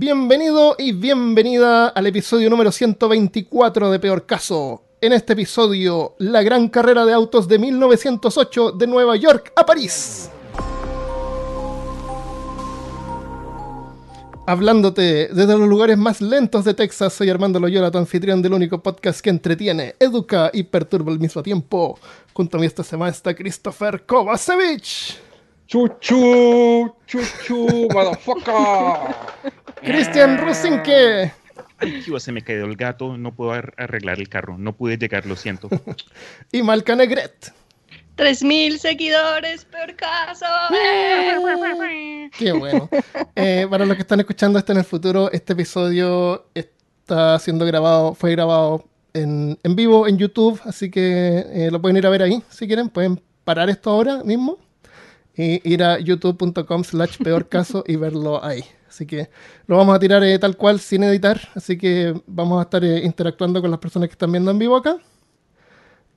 Bienvenido 0.00 0.76
y 0.78 0.92
bienvenida 0.92 1.88
al 1.88 2.06
episodio 2.06 2.48
número 2.48 2.70
124 2.70 3.90
de 3.90 3.98
Peor 3.98 4.26
Caso. 4.26 4.84
En 5.00 5.12
este 5.12 5.32
episodio, 5.32 6.14
la 6.18 6.44
gran 6.44 6.68
carrera 6.68 7.04
de 7.04 7.12
autos 7.12 7.48
de 7.48 7.58
1908 7.58 8.70
de 8.70 8.86
Nueva 8.86 9.16
York 9.16 9.52
a 9.56 9.66
París. 9.66 10.30
Hablándote 14.46 15.30
desde 15.32 15.58
los 15.58 15.68
lugares 15.68 15.98
más 15.98 16.20
lentos 16.20 16.64
de 16.64 16.74
Texas, 16.74 17.12
soy 17.12 17.28
Armando 17.30 17.58
Loyola, 17.58 17.90
tu 17.90 17.98
anfitrión 17.98 18.40
del 18.40 18.52
único 18.52 18.80
podcast 18.80 19.20
que 19.20 19.30
entretiene, 19.30 19.96
educa 19.98 20.52
y 20.54 20.62
perturba 20.62 21.10
al 21.10 21.18
mismo 21.18 21.42
tiempo. 21.42 21.98
Junto 22.32 22.56
a 22.56 22.60
mí 22.60 22.66
esta 22.66 22.84
semana 22.84 23.10
está 23.10 23.34
Christopher 23.34 24.06
Kovacevic. 24.06 25.27
Chuchu, 25.68 26.90
chuchu, 27.06 27.88
motherfucker. 27.92 29.14
Cristian 29.82 30.38
Rusinke. 30.38 31.30
Ay, 31.76 32.02
Chiva, 32.02 32.18
se 32.18 32.32
me 32.32 32.40
cayó 32.42 32.64
el 32.64 32.74
gato, 32.74 33.18
no 33.18 33.34
puedo 33.34 33.52
ar- 33.52 33.74
arreglar 33.76 34.18
el 34.18 34.30
carro, 34.30 34.56
no 34.56 34.74
pude 34.74 34.96
llegar, 34.96 35.26
lo 35.26 35.36
siento. 35.36 35.68
y 36.52 36.62
Malca 36.62 36.96
Negret. 36.96 37.52
3000 38.16 38.78
seguidores, 38.78 39.66
peor 39.66 39.94
caso. 39.94 40.46
Qué 42.38 42.50
bueno. 42.52 42.88
Eh, 43.36 43.66
para 43.68 43.84
los 43.84 43.94
que 43.94 44.02
están 44.02 44.20
escuchando 44.20 44.58
esto 44.58 44.72
en 44.72 44.78
el 44.78 44.84
futuro, 44.84 45.30
este 45.32 45.52
episodio 45.52 46.46
está 46.54 47.38
siendo 47.40 47.66
grabado, 47.66 48.14
fue 48.14 48.30
grabado 48.32 48.86
en, 49.12 49.58
en 49.62 49.76
vivo 49.76 50.08
en 50.08 50.16
YouTube, 50.16 50.58
así 50.64 50.90
que 50.90 51.44
eh, 51.52 51.68
lo 51.70 51.80
pueden 51.82 51.98
ir 51.98 52.06
a 52.06 52.10
ver 52.10 52.22
ahí 52.22 52.42
si 52.48 52.66
quieren. 52.66 52.88
Pueden 52.88 53.20
parar 53.44 53.68
esto 53.68 53.90
ahora 53.90 54.24
mismo 54.24 54.56
y 55.38 55.60
ir 55.72 55.84
a 55.84 56.00
youtube.com 56.00 56.82
slash 56.82 57.16
peor 57.18 57.48
caso 57.48 57.84
y 57.86 57.96
verlo 57.96 58.44
ahí. 58.44 58.64
Así 58.88 59.06
que 59.06 59.30
lo 59.68 59.76
vamos 59.76 59.94
a 59.94 60.00
tirar 60.00 60.24
eh, 60.24 60.36
tal 60.38 60.56
cual 60.56 60.80
sin 60.80 61.04
editar, 61.04 61.40
así 61.54 61.78
que 61.78 62.20
vamos 62.26 62.58
a 62.58 62.62
estar 62.64 62.84
eh, 62.84 63.04
interactuando 63.04 63.60
con 63.62 63.70
las 63.70 63.78
personas 63.78 64.08
que 64.08 64.14
están 64.14 64.32
viendo 64.32 64.50
en 64.50 64.58
vivo 64.58 64.76
acá. 64.76 64.98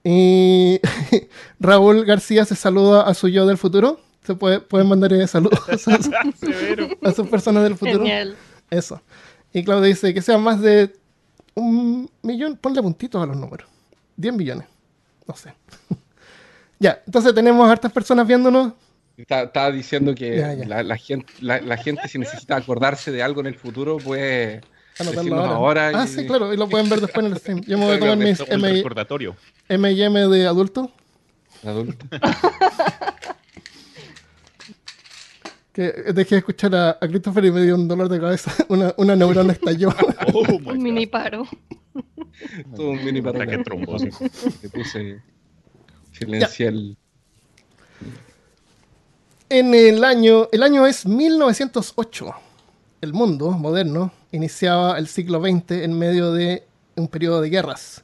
Y 0.04 0.80
Raúl 1.60 2.04
García 2.04 2.46
se 2.46 2.56
saluda 2.56 3.04
a 3.04 3.14
su 3.14 3.28
yo 3.28 3.46
del 3.46 3.60
futuro. 3.60 4.00
Se 4.24 4.34
puede, 4.34 4.60
pueden 4.60 4.88
mandar 4.88 5.14
eh, 5.14 5.28
saludos 5.28 5.60
a, 5.70 5.78
Severo. 6.38 6.90
a 7.04 7.12
sus 7.12 7.28
personas 7.28 7.64
del 7.64 7.76
futuro. 7.76 8.00
Genial. 8.00 8.36
Eso. 8.72 9.00
Y 9.54 9.64
Claudio 9.64 9.84
dice 9.84 10.14
que 10.16 10.22
sean 10.24 10.42
más 10.42 10.60
de 10.62 10.94
un 11.54 12.10
millón. 12.24 12.58
Ponle 12.58 12.82
puntitos 12.82 13.22
a 13.22 13.28
los 13.28 13.38
números. 13.38 13.68
10 14.16 14.34
millones. 14.34 14.68
No 15.28 15.36
sé. 15.36 15.54
ya, 16.80 17.04
entonces 17.06 17.36
tenemos 17.36 17.70
hartas 17.70 17.92
personas 17.92 18.26
viéndonos. 18.26 18.74
Estaba 19.28 19.72
diciendo 19.72 20.14
que 20.16 20.38
Ya, 20.38 20.54
ya. 20.54 20.66
La, 20.68 20.84
la 20.84 20.98
gente, 20.98 21.32
la, 21.42 21.60
la 21.62 21.78
gente 21.78 22.08
si 22.08 22.18
necesita 22.20 22.56
acordarse 22.56 23.12
de 23.12 23.22
algo 23.24 23.42
en 23.42 23.48
el 23.48 23.56
futuro 23.56 23.98
puede 23.98 24.62
Anotarlo 25.00 25.22
decirnos 25.24 25.48
ahora. 25.50 25.88
ahora. 25.88 26.02
Ah, 26.04 26.08
sí, 26.08 26.26
claro. 26.26 26.54
Y 26.54 26.58
lo 26.58 26.68
pueden 26.70 26.90
ver 26.90 27.02
después 27.02 27.26
en 27.26 27.32
el 27.32 27.38
stream. 27.40 27.62
Yo 27.62 27.78
me 27.78 27.86
voy 27.86 27.96
a 27.96 28.00
tomar 28.00 28.18
mis 28.18 28.40
Un 28.42 28.48
M- 28.52 28.74
recordatorio. 28.74 29.36
M&M 29.70 30.20
de 30.28 30.48
adulto. 30.48 30.92
Adulto. 31.64 32.06
Que 35.74 35.84
dejé 36.14 36.36
de 36.36 36.40
escuchar 36.40 36.76
a, 36.76 36.90
a 37.00 37.08
Christopher 37.08 37.46
y 37.46 37.52
me 37.52 37.62
dio 37.62 37.76
un 37.76 37.88
dolor 37.88 38.10
de 38.10 38.20
cabeza. 38.20 38.52
Una, 38.68 38.94
una 38.98 39.16
neurona 39.16 39.54
estalló. 39.54 39.90
Oh 40.34 40.44
Un 40.66 40.84
mini 40.84 41.06
paro. 41.08 41.48
Todo 42.76 42.90
un 42.92 43.04
mini 43.06 43.22
paro 43.22 43.40
trombosis. 43.64 44.20
Le 44.62 44.70
puse 44.70 45.22
silencia 46.12 46.68
el. 46.70 46.98
En 49.54 49.74
el 49.74 50.06
año, 50.06 50.48
el 50.54 50.64
año 50.64 50.88
es 50.88 51.06
1908. 51.06 52.34
El 53.02 53.12
mundo 53.12 53.52
moderno 53.52 54.14
iniciaba 54.32 54.98
el 54.98 55.10
siglo 55.10 55.42
XX 55.42 55.72
en 55.72 56.00
medio 56.00 56.32
de 56.32 56.64
un 56.96 57.10
periodo 57.10 57.42
de 57.42 57.50
guerras. 57.50 58.02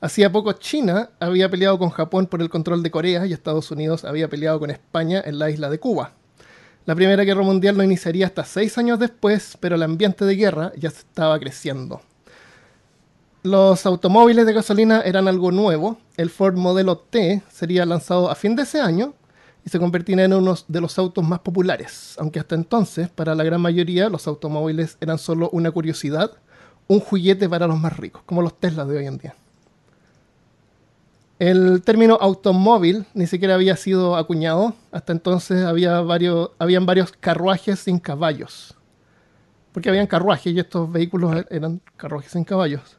Hacía 0.00 0.32
poco 0.32 0.54
China 0.54 1.10
había 1.20 1.48
peleado 1.48 1.78
con 1.78 1.90
Japón 1.90 2.26
por 2.26 2.42
el 2.42 2.50
control 2.50 2.82
de 2.82 2.90
Corea 2.90 3.26
y 3.26 3.32
Estados 3.32 3.70
Unidos 3.70 4.04
había 4.04 4.26
peleado 4.26 4.58
con 4.58 4.70
España 4.70 5.22
en 5.24 5.38
la 5.38 5.50
isla 5.50 5.70
de 5.70 5.78
Cuba. 5.78 6.14
La 6.84 6.96
Primera 6.96 7.22
Guerra 7.22 7.42
Mundial 7.42 7.76
no 7.76 7.84
iniciaría 7.84 8.26
hasta 8.26 8.44
seis 8.44 8.76
años 8.76 8.98
después, 8.98 9.56
pero 9.60 9.76
el 9.76 9.84
ambiente 9.84 10.24
de 10.24 10.34
guerra 10.34 10.72
ya 10.76 10.88
estaba 10.88 11.38
creciendo. 11.38 12.02
Los 13.44 13.86
automóviles 13.86 14.46
de 14.46 14.52
gasolina 14.52 15.02
eran 15.02 15.28
algo 15.28 15.52
nuevo. 15.52 15.96
El 16.16 16.28
Ford 16.28 16.56
modelo 16.56 16.98
T 16.98 17.40
sería 17.52 17.86
lanzado 17.86 18.28
a 18.28 18.34
fin 18.34 18.56
de 18.56 18.64
ese 18.64 18.80
año 18.80 19.14
y 19.64 19.70
se 19.70 19.78
convertiría 19.78 20.24
en 20.24 20.32
uno 20.32 20.54
de 20.66 20.80
los 20.80 20.98
autos 20.98 21.24
más 21.24 21.40
populares, 21.40 22.14
aunque 22.18 22.38
hasta 22.40 22.54
entonces, 22.54 23.08
para 23.08 23.34
la 23.34 23.44
gran 23.44 23.60
mayoría, 23.60 24.08
los 24.08 24.26
automóviles 24.26 24.96
eran 25.00 25.18
solo 25.18 25.50
una 25.50 25.70
curiosidad, 25.70 26.32
un 26.86 27.00
juguete 27.00 27.48
para 27.48 27.66
los 27.66 27.78
más 27.78 27.96
ricos, 27.96 28.22
como 28.24 28.40
los 28.40 28.58
Tesla 28.58 28.84
de 28.86 28.98
hoy 28.98 29.06
en 29.06 29.18
día. 29.18 29.34
El 31.38 31.82
término 31.82 32.18
automóvil 32.20 33.06
ni 33.14 33.26
siquiera 33.26 33.54
había 33.54 33.76
sido 33.76 34.16
acuñado, 34.16 34.74
hasta 34.90 35.12
entonces 35.12 35.64
había 35.64 36.00
varios, 36.00 36.50
habían 36.58 36.84
varios 36.86 37.12
carruajes 37.12 37.78
sin 37.78 37.98
caballos, 37.98 38.74
porque 39.72 39.88
habían 39.88 40.06
carruajes 40.06 40.52
y 40.52 40.58
estos 40.58 40.90
vehículos 40.90 41.44
eran 41.50 41.80
carruajes 41.96 42.32
sin 42.32 42.42
caballos, 42.42 42.96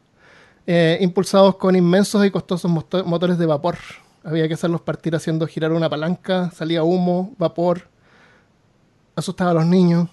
eh, 0.68 0.98
impulsados 1.02 1.56
con 1.58 1.76
inmensos 1.76 2.26
y 2.26 2.32
costosos 2.32 2.70
moto- 2.72 3.04
motores 3.04 3.38
de 3.38 3.46
vapor. 3.46 3.76
Había 4.24 4.48
que 4.48 4.54
hacerlos 4.56 4.82
partir 4.82 5.16
haciendo 5.16 5.48
girar 5.48 5.72
una 5.72 5.90
palanca, 5.90 6.52
salía 6.52 6.84
humo, 6.84 7.34
vapor, 7.38 7.88
asustaba 9.16 9.52
a 9.52 9.54
los 9.56 9.66
niños. 9.66 10.10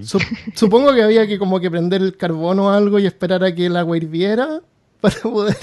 Sup- 0.00 0.22
supongo 0.54 0.92
que 0.92 1.02
había 1.02 1.26
que 1.26 1.38
como 1.38 1.60
que 1.60 1.70
prender 1.70 2.02
el 2.02 2.16
carbón 2.16 2.58
o 2.60 2.70
algo 2.70 2.98
y 2.98 3.06
esperar 3.06 3.44
a 3.44 3.54
que 3.54 3.66
el 3.66 3.76
agua 3.76 3.96
hirviera 3.96 4.60
para 5.00 5.20
poder, 5.20 5.56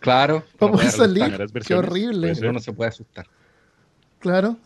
Claro. 0.00 0.42
para 0.58 0.72
poder 0.72 0.90
salir. 0.90 1.46
Qué 1.66 1.74
horrible. 1.74 2.34
ser. 2.34 2.48
Uno 2.48 2.58
se 2.60 2.72
puede 2.72 2.88
asustar. 2.90 3.26
Claro. 4.18 4.56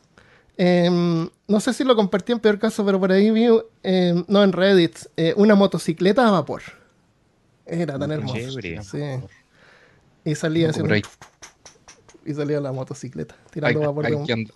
Em, 0.56 1.28
no 1.46 1.60
sé 1.60 1.72
si 1.72 1.84
lo 1.84 1.94
compartí 1.94 2.32
en 2.32 2.40
peor 2.40 2.58
caso, 2.58 2.84
pero 2.84 2.98
por 2.98 3.12
ahí 3.12 3.30
vi, 3.30 3.46
em, 3.82 4.24
no 4.26 4.42
en 4.42 4.52
Reddit, 4.52 4.98
eh, 5.16 5.32
una 5.36 5.54
motocicleta 5.54 6.26
a 6.26 6.30
vapor. 6.32 6.62
Era 7.66 7.98
tan 7.98 8.26
chévere. 8.26 8.82
Sí. 8.82 8.98
Y 10.24 10.34
salía 10.34 10.70
haciendo, 10.70 10.94
y 12.28 12.34
salía 12.34 12.60
la 12.60 12.72
motocicleta, 12.72 13.34
hay- 13.34 13.50
tirando 13.50 13.80
vapor 13.80 14.04
de 14.04 14.08
hay 14.08 14.14
un- 14.14 14.26
que 14.26 14.46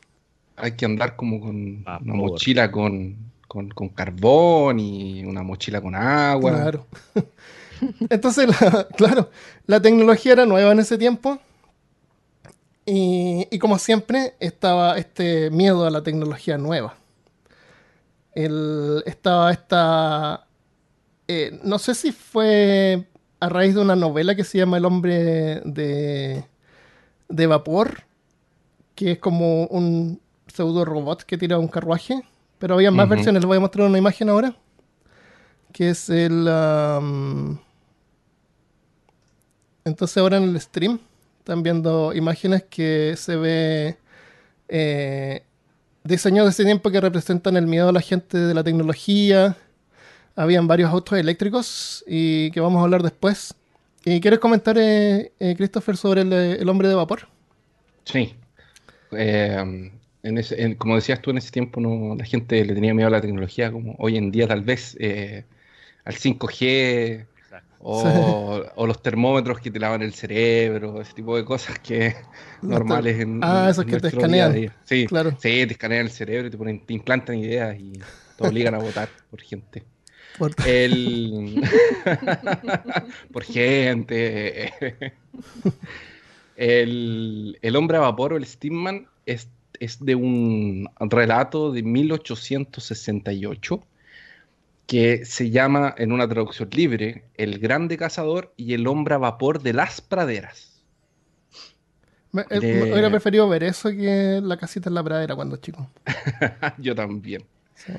hay 0.56 0.72
que 0.72 0.84
andar 0.84 1.16
como 1.16 1.40
con 1.40 1.82
Vapor. 1.82 2.06
una 2.06 2.14
mochila 2.14 2.70
con, 2.70 3.16
con, 3.48 3.68
con 3.70 3.88
carbón 3.88 4.78
y 4.78 5.24
una 5.24 5.42
mochila 5.42 5.80
con 5.80 5.94
agua. 5.94 6.50
Claro. 6.52 6.86
Entonces, 8.10 8.48
la- 8.48 8.86
claro, 8.96 9.30
la 9.66 9.80
tecnología 9.80 10.32
era 10.34 10.46
nueva 10.46 10.72
en 10.72 10.78
ese 10.80 10.98
tiempo. 10.98 11.38
Y, 12.84 13.46
y 13.50 13.58
como 13.58 13.78
siempre, 13.78 14.34
estaba 14.40 14.98
este 14.98 15.50
miedo 15.50 15.86
a 15.86 15.90
la 15.90 16.02
tecnología 16.02 16.58
nueva. 16.58 16.94
El- 18.34 19.02
estaba 19.06 19.52
esta. 19.52 20.46
eh, 21.28 21.58
no 21.62 21.78
sé 21.78 21.94
si 21.94 22.12
fue 22.12 23.04
a 23.40 23.48
raíz 23.48 23.74
de 23.74 23.80
una 23.80 23.96
novela 23.96 24.34
que 24.34 24.44
se 24.44 24.58
llama 24.58 24.76
El 24.78 24.84
hombre 24.84 25.60
de, 25.64 26.44
de 27.32 27.46
vapor, 27.46 28.04
que 28.94 29.12
es 29.12 29.18
como 29.18 29.64
un 29.66 30.20
pseudo 30.46 30.84
robot 30.84 31.22
que 31.22 31.38
tira 31.38 31.58
un 31.58 31.68
carruaje. 31.68 32.22
Pero 32.58 32.74
había 32.74 32.90
más 32.90 33.08
versiones, 33.08 33.42
les 33.42 33.46
voy 33.46 33.56
a 33.56 33.60
mostrar 33.60 33.88
una 33.88 33.98
imagen 33.98 34.28
ahora 34.28 34.54
que 35.72 35.90
es 35.90 36.08
el... 36.10 36.46
am, 36.48 37.58
entonces 39.84 40.16
ahora 40.18 40.36
en 40.36 40.44
el 40.44 40.60
stream 40.60 41.00
están 41.38 41.62
viendo 41.62 42.12
imágenes 42.14 42.62
que 42.70 43.14
se 43.16 43.34
ve 43.34 43.96
eh, 44.68 45.42
diseños 46.04 46.44
de 46.44 46.50
ese 46.50 46.64
tiempo 46.64 46.90
que 46.90 47.00
representan 47.00 47.56
el 47.56 47.66
miedo 47.66 47.88
a 47.88 47.92
la 47.92 48.00
gente 48.00 48.38
de 48.38 48.54
la 48.54 48.62
tecnología. 48.62 49.56
Habían 50.36 50.68
varios 50.68 50.90
autos 50.90 51.18
eléctricos 51.18 52.04
y 52.06 52.52
que 52.52 52.60
vamos 52.60 52.80
a 52.80 52.84
hablar 52.84 53.02
después. 53.02 53.54
¿Y 54.04 54.20
quieres 54.20 54.40
comentar, 54.40 54.76
eh, 54.78 55.32
eh, 55.38 55.54
Christopher, 55.56 55.96
sobre 55.96 56.22
el, 56.22 56.32
eh, 56.32 56.52
el 56.60 56.68
hombre 56.68 56.88
de 56.88 56.94
vapor? 56.94 57.28
Sí. 58.04 58.34
Eh, 59.12 59.90
en 60.22 60.38
ese, 60.38 60.62
en- 60.62 60.74
como 60.76 60.96
decías 60.96 61.20
tú, 61.22 61.30
en 61.30 61.38
ese 61.38 61.50
tiempo 61.50 61.80
no, 61.80 62.16
la 62.16 62.24
gente 62.24 62.64
le 62.64 62.74
tenía 62.74 62.94
miedo 62.94 63.08
a 63.08 63.10
la 63.12 63.20
tecnología, 63.20 63.72
como 63.72 63.94
hoy 63.98 64.16
en 64.16 64.30
día 64.30 64.48
tal 64.48 64.62
vez 64.62 64.96
eh, 65.00 65.46
al 66.04 66.14
5G 66.16 67.26
Exacto. 67.36 67.76
o, 67.80 68.64
o 68.76 68.86
los 68.86 69.02
termómetros 69.02 69.60
que 69.60 69.70
te 69.70 69.80
lavan 69.80 70.02
el 70.02 70.14
cerebro, 70.14 71.00
ese 71.00 71.14
tipo 71.14 71.36
de 71.36 71.44
cosas 71.44 71.78
que 71.80 72.14
Los 72.62 72.70
normales 72.70 73.16
ter- 73.16 73.22
en, 73.22 73.42
Ah, 73.42 73.64
en 73.64 73.70
esos 73.70 73.84
que 73.86 73.98
te 73.98 74.08
día 74.08 74.16
escanean. 74.18 74.52
día. 74.54 74.76
Sí, 74.84 75.06
Claro. 75.08 75.30
sí, 75.32 75.66
te 75.66 75.72
escanean 75.72 76.06
el 76.06 76.10
cerebro 76.12 76.48
y 76.48 76.50
te, 76.50 76.58
ponen, 76.58 76.86
te 76.86 76.94
implantan 76.94 77.36
ideas 77.38 77.76
y 77.78 77.92
te 78.36 78.44
obligan 78.44 78.74
a 78.74 78.78
votar 78.78 79.10
por 79.30 79.40
gente. 79.42 79.84
Por- 80.38 80.54
El... 80.66 81.62
por 83.32 83.44
gente. 83.44 84.72
El, 86.56 87.58
el 87.62 87.76
hombre 87.76 87.96
a 87.96 88.00
vapor 88.00 88.34
o 88.34 88.36
el 88.36 88.46
Steamman 88.46 89.06
es, 89.26 89.48
es 89.80 90.04
de 90.04 90.14
un 90.14 90.88
relato 91.00 91.72
de 91.72 91.82
1868 91.82 93.82
que 94.86 95.24
se 95.24 95.50
llama 95.50 95.94
en 95.96 96.12
una 96.12 96.28
traducción 96.28 96.68
libre 96.72 97.24
El 97.36 97.58
Grande 97.58 97.96
Cazador 97.96 98.52
y 98.56 98.74
el 98.74 98.86
Hombre 98.86 99.14
a 99.14 99.18
Vapor 99.18 99.62
de 99.62 99.72
las 99.72 100.00
Praderas. 100.00 100.82
Me, 102.32 102.42
eh, 102.50 102.60
De- 102.60 102.74
me 102.74 102.82
hubiera 102.92 103.10
preferido 103.10 103.48
ver 103.48 103.64
eso 103.64 103.90
que 103.90 104.40
la 104.42 104.56
casita 104.56 104.88
en 104.90 104.94
la 104.94 105.02
pradera 105.04 105.34
cuando 105.34 105.56
chico. 105.56 105.88
Yo 106.78 106.94
también. 106.94 107.44
Sí. 107.74 107.92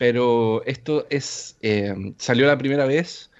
Pero 0.00 0.64
esto 0.64 1.06
es. 1.10 1.58
eh, 1.60 2.14
salió 2.16 2.46
la 2.46 2.56
primera 2.56 2.86
vez 2.86 3.30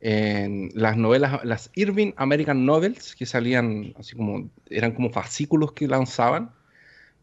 en 0.00 0.70
las 0.74 0.96
novelas, 0.96 1.44
las 1.44 1.70
Irving 1.76 2.14
American 2.16 2.66
Novels, 2.66 3.14
que 3.14 3.26
salían 3.26 3.94
así 3.96 4.16
como. 4.16 4.50
eran 4.68 4.90
como 4.92 5.10
fascículos 5.10 5.72
que 5.72 5.86
lanzaban 5.86 6.50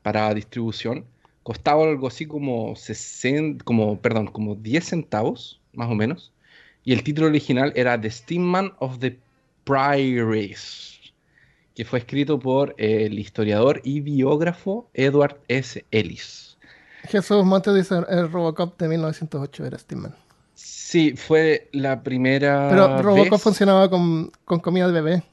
para 0.03 0.33
distribución. 0.33 1.05
Costaba 1.43 1.83
algo 1.83 2.07
así 2.07 2.27
como 2.27 2.77
60, 2.77 3.65
como, 3.65 3.99
perdón, 4.01 4.27
como 4.27 4.55
10 4.55 4.85
centavos, 4.85 5.59
más 5.73 5.89
o 5.91 5.95
menos. 5.95 6.31
Y 6.85 6.93
el 6.93 7.03
título 7.03 7.27
original 7.27 7.73
era 7.75 7.99
The 7.99 8.09
Steamman 8.09 8.73
of 8.79 8.99
the 8.99 9.19
Prairies, 9.65 11.13
que 11.75 11.83
fue 11.85 11.99
escrito 11.99 12.39
por 12.39 12.73
el 12.77 13.19
historiador 13.19 13.81
y 13.83 13.99
biógrafo 13.99 14.89
Edward 14.93 15.41
S. 15.49 15.83
Ellis. 15.91 16.46
Jesús 17.09 17.43
Montes 17.45 17.73
dice 17.75 17.95
el 18.09 18.31
Robocop 18.31 18.79
de 18.79 18.87
1908 18.89 19.65
era 19.65 19.77
Steamman. 19.77 20.13
Sí, 20.53 21.15
fue 21.15 21.69
la 21.73 22.01
primera. 22.01 22.67
Pero 22.69 23.01
Robocop 23.01 23.31
vez- 23.33 23.41
funcionaba 23.41 23.89
con, 23.89 24.31
con 24.45 24.59
comida 24.59 24.87
de 24.87 24.93
bebé. 25.01 25.23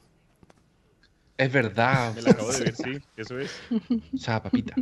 Es 1.37 1.51
verdad. 1.51 2.13
Me 2.15 2.21
la 2.21 2.31
acabo 2.31 2.51
de 2.51 2.59
ver, 2.59 2.75
sí, 2.75 2.91
eso 3.17 3.37
es. 3.39 3.51
O 4.13 4.17
sea, 4.17 4.41
papita. 4.41 4.73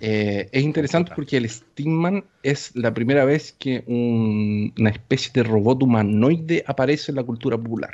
Eh, 0.00 0.48
es 0.52 0.62
interesante 0.62 1.10
porque 1.16 1.38
el 1.38 1.48
Steamman 1.48 2.24
es 2.42 2.70
la 2.76 2.92
primera 2.94 3.24
vez 3.24 3.52
que 3.58 3.82
un- 3.86 4.72
una 4.78 4.90
especie 4.90 5.30
de 5.32 5.42
robot 5.42 5.82
humanoide 5.82 6.62
aparece 6.66 7.10
en 7.12 7.16
la 7.16 7.24
cultura 7.24 7.56
popular. 7.56 7.92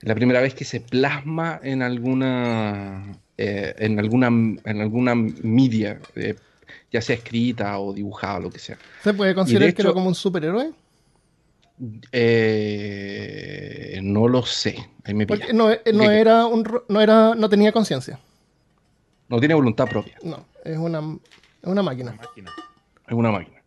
Es 0.00 0.08
la 0.08 0.14
primera 0.14 0.40
vez 0.40 0.54
que 0.54 0.64
se 0.64 0.80
plasma 0.80 1.58
en 1.62 1.82
alguna, 1.82 3.16
eh, 3.38 3.74
en 3.78 3.98
alguna, 3.98 4.26
en 4.28 4.80
alguna 4.80 5.14
media, 5.14 5.98
eh, 6.14 6.34
ya 6.92 7.00
sea 7.00 7.16
escrita 7.16 7.78
o 7.78 7.92
dibujada 7.92 8.38
o 8.38 8.40
lo 8.42 8.50
que 8.50 8.58
sea. 8.58 8.78
¿Se 9.02 9.12
puede 9.14 9.34
considerar 9.34 9.74
que 9.74 9.82
era 9.82 9.90
hecho- 9.90 9.94
como 9.94 10.08
un 10.08 10.14
superhéroe? 10.14 10.72
Eh, 12.12 14.00
no 14.02 14.28
lo 14.28 14.42
sé. 14.44 14.76
Ahí 15.04 15.14
me 15.14 15.26
Porque 15.26 15.52
no, 15.52 15.70
eh, 15.70 15.80
era 15.84 16.46
un 16.46 16.64
no 16.88 17.00
era 17.00 17.34
no 17.34 17.48
tenía 17.48 17.72
conciencia. 17.72 18.18
No 19.28 19.38
tiene 19.38 19.54
voluntad 19.54 19.88
propia. 19.88 20.16
No, 20.22 20.44
es 20.64 20.76
una, 20.78 20.98
es 21.00 21.68
una 21.68 21.82
máquina. 21.82 22.12
Una 22.12 22.22
máquina. 22.22 22.50
Es 23.08 23.14
una 23.14 23.30
máquina. 23.30 23.62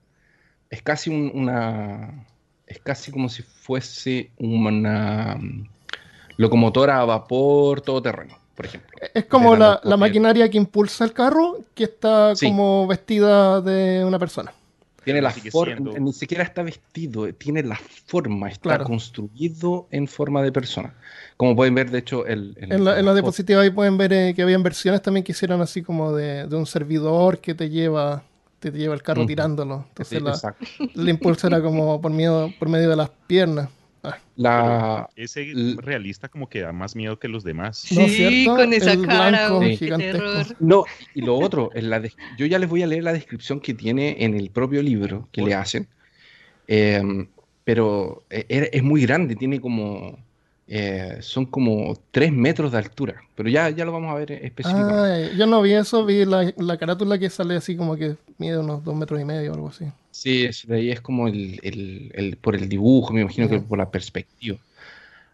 Es 0.70 0.82
casi 0.82 1.10
un- 1.10 1.32
una. 1.34 2.26
Es 2.66 2.80
casi 2.80 3.12
como 3.12 3.30
si 3.30 3.44
fuese 3.44 4.32
una 4.38 5.36
mm, 5.40 5.68
locomotora 6.38 7.00
a 7.02 7.06
vapor 7.06 7.82
todoterreno, 7.82 8.38
por 8.58 8.66
ejemplo. 8.66 8.90
Es 9.14 9.26
como 9.26 9.56
la 9.56 9.70
la, 9.70 9.82
la 9.84 9.98
maquinaria 9.98 10.50
que 10.50 10.58
impulsa 10.58 11.06
el 11.06 11.14
carro, 11.14 11.60
que 11.76 11.84
está 11.86 12.36
Sí. 12.36 12.48
como 12.48 12.88
vestida 12.88 13.62
de 13.62 14.04
una 14.04 14.18
persona. 14.20 14.52
Tiene 15.06 15.22
la 15.22 15.32
forma, 15.32 15.76
siendo- 15.76 16.00
ni 16.00 16.12
siquiera 16.12 16.44
está 16.44 16.64
vestido, 16.64 17.32
tiene 17.34 17.64
la 17.64 17.80
forma, 18.08 18.50
está 18.50 18.64
Claro. 18.64 18.84
construido 18.86 19.88
en 19.92 20.06
forma 20.08 20.42
de 20.42 20.52
persona. 20.52 20.96
Como 21.38 21.56
pueden 21.56 21.76
ver, 21.76 21.92
de 21.92 22.00
hecho, 22.00 22.26
el, 22.26 22.58
En, 22.60 22.84
la- 22.84 23.00
en 23.00 23.06
las 23.06 23.14
diapositivas 23.16 23.64
ahí 23.64 23.70
pueden 23.70 23.98
ver 23.98 24.12
eh, 24.12 24.34
que 24.36 24.42
habían 24.42 24.64
versiones 24.64 25.02
también 25.02 25.24
que 25.24 25.32
hicieron 25.32 25.62
así 25.62 25.82
como 25.84 26.12
de, 26.14 26.46
de 26.48 26.56
un 26.58 26.66
servidor 26.66 27.40
que 27.40 27.54
te 27.56 27.70
lleva, 27.70 28.24
te 28.60 28.72
lleva 28.72 28.96
el 28.96 29.02
carro 29.04 29.26
tirándolo. 29.26 29.86
Sí, 30.04 30.18
Entonces 30.18 30.44
la- 30.44 30.56
el 31.02 31.08
impulso 31.10 31.48
era 31.48 31.62
como 31.62 32.02
por, 32.02 32.12
miedo, 32.12 32.52
por 32.60 32.68
medio 32.68 32.90
de 32.90 32.96
las 32.98 33.10
piernas. 33.28 33.70
La, 34.36 35.10
Ese 35.16 35.54
realista 35.78 36.30
como 36.30 36.48
que 36.50 36.62
da 36.62 36.72
más 36.72 36.96
miedo 36.96 37.18
que 37.20 37.28
los 37.28 37.44
demás. 37.44 37.88
¿No 37.92 38.02
es 38.02 38.12
Sí, 38.12 38.44
cierto? 38.44 38.56
con 38.62 38.74
esa 38.74 38.94
El 38.94 39.06
cara, 39.06 39.50
blanco 39.50 39.60
qué 39.80 39.90
terror. 39.90 40.46
No, 40.60 40.86
y 41.14 41.22
lo 41.22 41.38
otro, 41.38 41.72
en 41.74 41.90
la 41.90 42.02
yo 42.38 42.46
ya 42.46 42.60
les 42.60 42.70
voy 42.70 42.84
a 42.84 42.88
leer 42.88 43.04
la 43.04 43.14
descripción 43.14 43.60
que 43.60 43.74
tiene 43.74 44.18
en 44.24 44.36
el 44.36 44.52
propio 44.52 44.82
libro 44.82 45.28
que 45.32 45.42
le 45.42 45.54
hacen, 45.56 45.88
Em, 46.68 47.28
pero 47.64 48.26
e- 48.30 48.46
era- 48.50 48.66
es 48.68 48.84
muy 48.84 49.02
grande, 49.02 49.36
tiene 49.36 49.60
como, 49.62 50.18
eh, 50.68 51.18
son 51.22 51.46
como 51.46 51.94
3 52.12 52.32
metros 52.32 52.72
de 52.72 52.78
altura, 52.80 53.22
pero 53.36 53.50
ya, 53.50 53.70
ya 53.70 53.86
lo 53.86 53.92
vamos 53.92 54.12
a 54.12 54.16
ver 54.16 54.32
específicamente. 54.34 55.04
Ay, 55.04 55.38
yo 55.38 55.46
no 55.48 55.62
vi 55.62 55.74
eso, 55.74 56.06
vi 56.06 56.26
la, 56.26 56.54
la 56.58 56.78
carátula 56.78 57.18
que 57.20 57.30
sale 57.30 57.56
así 57.56 57.78
como 57.78 57.96
que 57.96 58.18
mide 58.38 58.58
unos 58.60 58.84
dos 58.84 58.96
metros 58.96 59.22
y 59.22 59.26
medio 59.26 59.52
o 59.52 59.56
algo 59.56 59.70
así. 59.70 59.86
Sí, 60.12 60.46
es- 60.46 60.66
de 60.68 60.76
ahí 60.78 60.92
es 60.92 61.02
como 61.02 61.28
el, 61.28 61.60
el- 61.64 62.12
el- 62.16 62.38
por 62.38 62.56
el 62.56 62.68
dibujo, 62.70 63.14
me 63.14 63.22
imagino 63.22 63.48
que 63.48 63.60
por 63.60 63.78
la 63.78 63.92
perspectiva. 63.92 64.58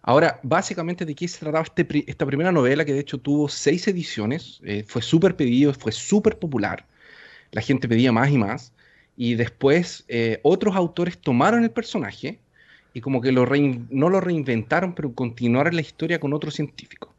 Ahora, 0.02 0.40
básicamente, 0.44 1.06
¿de 1.06 1.16
qué 1.16 1.28
se 1.28 1.40
trataba 1.40 1.64
este 1.66 1.88
esta 2.12 2.26
primera 2.26 2.52
novela 2.52 2.86
que 2.86 2.94
de 2.94 3.00
hecho 3.02 3.20
tuvo 3.20 3.50
seis 3.50 3.88
ediciones? 3.88 4.60
eh, 4.66 4.84
fue 4.88 5.02
súper 5.02 5.36
pedido, 5.38 5.74
fue 5.74 5.92
súper 5.94 6.40
popular. 6.40 6.88
La 7.52 7.62
gente 7.62 7.88
pedía 7.90 8.12
más 8.12 8.32
y 8.32 8.38
más. 8.38 8.74
Y 9.18 9.36
después 9.36 10.06
eh, 10.10 10.40
otros 10.44 10.76
autores 10.76 11.20
tomaron 11.20 11.64
el 11.64 11.72
personaje 11.72 12.40
y 12.94 13.02
como 13.02 13.22
que 13.22 13.32
lo 13.32 13.46
rein- 13.46 13.88
no 13.90 14.10
lo 14.10 14.22
reinventaron, 14.22 14.94
pero 14.94 15.14
continuaron 15.14 15.76
la 15.76 15.82
historia 15.82 16.20
con 16.20 16.34
otro 16.34 16.52
científico. 16.52 17.14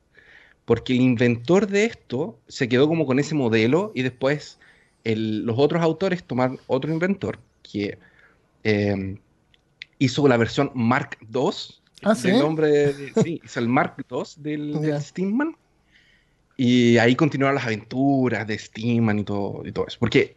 Porque 0.65 0.93
el 0.95 1.01
inventor 1.01 1.67
de 1.67 1.85
esto 1.85 2.39
se 2.49 2.69
quedó 2.69 2.89
como 2.89 3.07
con 3.07 3.19
ese 3.19 3.35
modelo 3.35 3.93
y 3.95 4.03
después 4.03 4.59
el- 5.05 5.45
los 5.45 5.59
otros 5.59 5.83
autores 5.83 6.25
tomaron 6.25 6.59
otro 6.67 6.93
inventor 6.93 7.39
que 7.63 7.99
eh, 8.63 9.17
hizo 9.99 10.27
la 10.29 10.37
versión 10.37 10.71
Mark 10.75 11.19
II 11.33 11.51
Ah, 12.03 12.15
¿sí? 12.15 12.29
del 12.31 12.39
nombre 12.39 12.69
de, 12.69 13.13
sí, 13.23 13.41
hizo 13.45 13.61
el 13.61 13.69
Mark 13.69 13.95
II 14.11 14.23
del, 14.37 14.81
del. 14.81 15.01
Steamman. 15.03 15.57
Y 16.57 16.99
ahí 16.99 17.17
continuaron 17.17 17.57
las 17.57 17.65
aventuras 17.67 18.47
de 18.47 18.57
Steamman 18.59 19.19
y 19.19 19.25
todo, 19.25 19.63
y 19.67 19.73
todo 19.73 19.87
eso. 19.89 19.99
Porque 19.99 20.37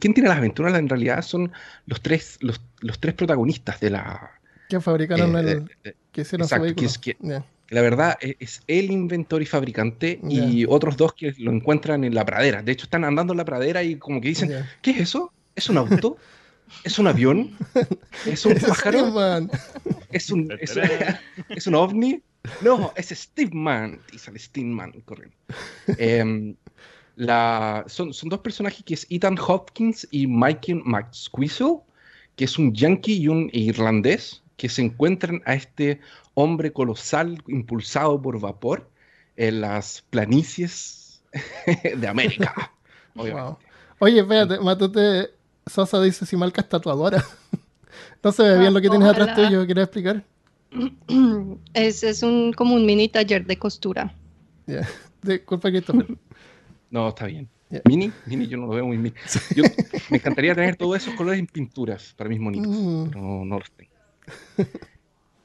¿quién 0.00 0.12
tiene 0.12 0.28
las 0.28 0.38
aventuras 0.38 0.74
en 0.76 0.88
realidad 0.88 1.22
son 1.22 1.52
los 1.86 2.00
tres, 2.00 2.38
los, 2.40 2.60
los 2.80 2.98
tres 2.98 3.14
protagonistas 3.14 3.78
de 3.80 3.90
la... 3.90 4.30
Que 4.68 4.80
fabricaron 4.80 5.36
eh, 5.36 5.40
el. 5.40 5.46
de- 5.46 5.60
de- 5.84 5.96
que 6.12 6.20
hicieron 6.22 6.44
exacto, 6.44 6.68
su 6.68 6.74
que 6.74 6.80
vehículo. 6.82 6.86
es 6.88 6.98
que- 6.98 7.16
la 7.70 7.80
verdad 7.82 8.16
e- 8.20 8.36
es 8.40 8.62
el 8.66 8.90
inventor 8.90 9.42
y 9.42 9.46
fabricante 9.46 10.20
y 10.28 10.64
otros 10.66 10.96
dos 10.96 11.14
que 11.14 11.34
lo 11.38 11.50
encuentran 11.50 12.04
en 12.04 12.14
la 12.14 12.24
pradera. 12.24 12.62
De 12.62 12.72
hecho, 12.72 12.84
están 12.84 13.04
andando 13.04 13.32
en 13.32 13.38
la 13.38 13.44
pradera 13.44 13.82
y 13.82 13.96
como 13.96 14.20
que 14.20 14.28
dicen. 14.28 14.64
¿qué 14.82 14.90
es 14.92 15.00
eso? 15.00 15.32
¿Es 15.56 15.68
un 15.68 15.78
auto? 15.78 16.16
¿Es 16.82 16.98
un 16.98 17.06
avión? 17.06 17.56
¿Es 18.26 18.44
un 18.46 18.54
pájaro? 18.54 19.12
¿Es 20.10 20.30
un, 20.30 20.50
es, 20.60 20.74
es 21.48 21.66
un 21.66 21.74
ovni? 21.74 22.20
No, 22.60 22.92
es 22.96 23.08
Steve 23.08 23.50
Man. 23.54 24.00
Y 24.12 24.18
sale 24.18 24.38
Steve 24.38 24.66
Man 24.66 24.92
corriendo. 25.04 25.34
Em, 25.98 26.54
la, 27.16 27.84
son, 27.86 28.12
son 28.12 28.28
dos 28.28 28.40
personajes 28.40 28.82
que 28.84 28.94
es 28.94 29.06
Ethan 29.08 29.36
Hopkins 29.38 30.06
y 30.10 30.26
Michael 30.26 30.82
McSqueezle, 30.84 31.78
que 32.36 32.44
es 32.44 32.58
un 32.58 32.74
yankee 32.74 33.16
y 33.18 33.28
un 33.28 33.48
irlandés, 33.52 34.42
que 34.56 34.68
se 34.68 34.82
encuentran 34.82 35.42
a 35.46 35.54
este 35.54 36.00
hombre 36.34 36.72
colosal 36.72 37.42
impulsado 37.48 38.20
por 38.20 38.40
vapor 38.40 38.88
en 39.36 39.60
las 39.60 40.02
planicies 40.10 41.22
de 41.96 42.06
América. 42.08 42.72
Wow. 43.16 43.58
Oye, 44.00 44.18
espérate, 44.22 44.58
Matute 44.58 45.30
Sosa 45.66 46.02
dice 46.02 46.26
si 46.26 46.36
Malca 46.36 46.62
es 46.62 46.68
tatuadora. 46.68 47.24
no 48.24 48.32
se 48.32 48.42
ve 48.42 48.58
bien 48.58 48.74
lo 48.74 48.80
que 48.80 48.88
tienes 48.90 49.08
atrás 49.08 49.28
Ojalá. 49.30 49.48
tuyo, 49.48 49.64
¿quieres 49.66 49.84
explicar? 49.84 50.24
Es, 51.74 52.02
es 52.02 52.22
un, 52.24 52.52
como 52.52 52.74
un 52.74 52.84
mini 52.84 53.08
taller 53.08 53.46
de 53.46 53.56
costura. 53.56 54.12
Ya. 54.66 54.80
Disculpa, 55.22 55.70
Christopher. 55.70 56.06
No, 56.90 57.08
está 57.10 57.26
bien. 57.26 57.48
Mini, 57.84 58.10
mini, 58.26 58.48
yo 58.48 58.56
no 58.56 58.66
lo 58.66 58.72
veo 58.74 58.86
muy 58.86 58.98
mini. 58.98 59.14
Yo, 59.54 59.62
me 60.10 60.16
encantaría 60.18 60.54
tener 60.56 60.74
todos 60.76 60.96
esos 60.96 61.14
colores 61.14 61.38
en 61.38 61.46
pinturas 61.46 62.14
para 62.16 62.28
mis 62.28 62.40
monitos, 62.40 62.68
Mm. 62.68 63.08
pero 63.10 63.20
no, 63.20 63.44
no 63.44 63.58
los 63.60 63.70
tengo. 63.72 63.92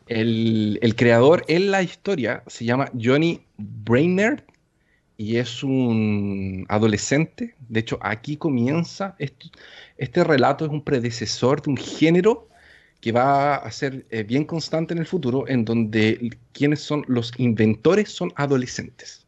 El, 0.08 0.94
creador 0.96 1.44
en 1.48 1.70
la 1.70 1.84
historia 1.84 2.44
se 2.48 2.66
llama 2.66 2.92
Johnny 3.00 3.42
Brainerd 3.58 4.42
y 5.18 5.38
es 5.38 5.64
un 5.64 6.66
adolescente. 6.68 7.56
De 7.68 7.82
hecho, 7.82 8.00
aquí 8.02 8.38
comienza. 8.38 9.16
Este 9.98 10.24
relato 10.24 10.66
es 10.66 10.72
un 10.72 10.84
predecesor 10.84 11.62
de 11.62 11.72
un 11.72 11.78
género 11.78 12.50
que 13.02 13.12
va 13.12 13.56
a 13.56 13.72
ser 13.72 14.06
eh, 14.10 14.24
bien 14.24 14.46
constante 14.46 14.94
en 14.94 15.00
el 15.00 15.06
futuro, 15.06 15.48
en 15.48 15.64
donde 15.64 16.38
quienes 16.52 16.82
son 16.82 17.06
los 17.08 17.32
inventores 17.38 18.10
son 18.10 18.34
adolescentes. 18.36 19.26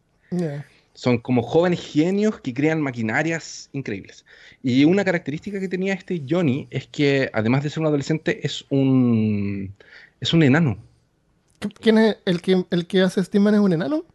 Son 1.02 1.18
como 1.18 1.42
jóvenes 1.42 1.80
genios 1.80 2.40
que 2.42 2.54
crean 2.54 2.80
maquinarias 2.80 3.72
increíbles. 3.74 4.24
Y 4.62 4.86
una 4.86 5.04
característica 5.04 5.60
que 5.60 5.68
tenía 5.68 5.96
este 5.96 6.22
Johnny 6.30 6.68
es 6.70 6.86
que, 6.86 7.28
además 7.34 7.64
de 7.64 7.72
ser 7.72 7.80
un 7.80 7.88
adolescente, 7.88 8.46
es 8.46 8.64
un, 8.70 9.74
es 10.20 10.32
un 10.32 10.44
enano. 10.44 10.78
¿Quién 11.82 11.98
es 11.98 12.18
el 12.26 12.40
que, 12.40 12.66
el 12.70 12.86
que 12.86 13.02
hace 13.02 13.24
Steamman? 13.24 13.56
¿Es 13.56 13.62
un 13.62 13.74
enano? 13.74 14.06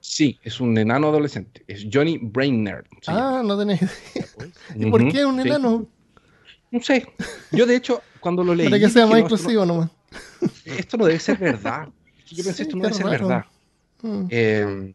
Sí, 0.00 0.40
es 0.42 0.58
un 0.58 0.76
enano 0.76 1.10
adolescente. 1.10 1.62
Es 1.68 1.86
Johnny 1.92 2.18
Brainerd. 2.20 2.86
llama. 3.02 3.38
Ah, 3.38 3.42
no 3.44 3.56
tenés 3.56 3.80
idea. 3.80 4.26
¿Y 4.74 4.90
por 4.90 5.12
qué 5.12 5.24
un 5.24 5.40
sí. 5.40 5.46
enano? 5.46 5.86
No 6.72 6.82
sé. 6.82 7.06
Yo, 7.52 7.66
de 7.66 7.76
hecho, 7.76 8.02
cuando 8.18 8.42
lo 8.42 8.52
leí. 8.52 8.66
Para 8.66 8.80
que 8.80 8.90
sea 8.90 9.06
más 9.06 9.14
no, 9.14 9.18
inclusivo 9.20 9.64
nomás. 9.64 9.90
no, 10.40 10.48
esto 10.76 10.96
no 10.96 11.04
debe 11.04 11.20
ser 11.20 11.38
verdad. 11.38 11.88
Yo 12.26 12.42
pensé, 12.42 12.54
Sí, 12.54 12.62
esto 12.62 12.76
no 12.76 12.82
debe 12.82 12.94
ser 12.96 13.06
verdad. 13.06 13.44
Eh, 14.28 14.92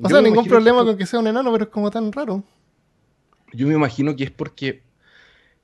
O 0.00 0.08
sea, 0.08 0.20
ningún 0.20 0.46
problema 0.46 0.80
que- 0.80 0.86
con 0.86 0.98
que 0.98 1.06
sea 1.06 1.20
un 1.20 1.26
enano, 1.28 1.52
pero 1.52 1.64
es 1.64 1.70
como 1.70 1.90
tan 1.90 2.10
raro. 2.12 2.42
Yo 3.52 3.66
me 3.68 3.74
imagino 3.74 4.16
que 4.16 4.24
es 4.24 4.30
porque 4.30 4.82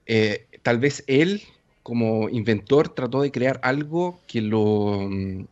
eh, 0.06 0.46
tal 0.62 0.78
vez 0.78 1.04
él, 1.06 1.42
como 1.82 2.28
inventor, 2.28 2.88
trató 2.88 3.22
de 3.22 3.30
crear 3.30 3.60
algo 3.62 4.20
que 4.26 4.40
lo. 4.40 5.08
mm, 5.08 5.44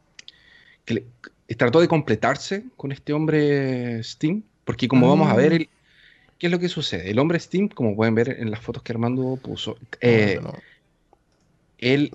que 0.85 0.95
le- 0.95 1.05
trató 1.57 1.81
de 1.81 1.89
completarse 1.89 2.65
con 2.77 2.93
este 2.93 3.13
hombre 3.13 4.03
Steam. 4.03 4.43
Porque, 4.65 4.87
como 4.89 5.09
vamos 5.09 5.29
a 5.31 5.35
ver, 5.35 5.53
Ah. 5.53 5.57
el- 5.57 5.69
¿qué 6.39 6.47
es 6.47 6.51
lo 6.51 6.59
que 6.59 6.69
sucede? 6.69 7.11
El 7.11 7.19
hombre 7.19 7.39
Steam, 7.41 7.69
como 7.69 7.95
pueden 7.97 8.15
ver 8.15 8.37
en 8.39 8.51
las 8.51 8.61
fotos 8.61 8.83
que 8.83 8.93
Armando 8.93 9.37
puso, 9.43 9.77
eh, 10.01 10.39
No, 10.43 10.49
no. 10.53 10.55
él 11.79 12.13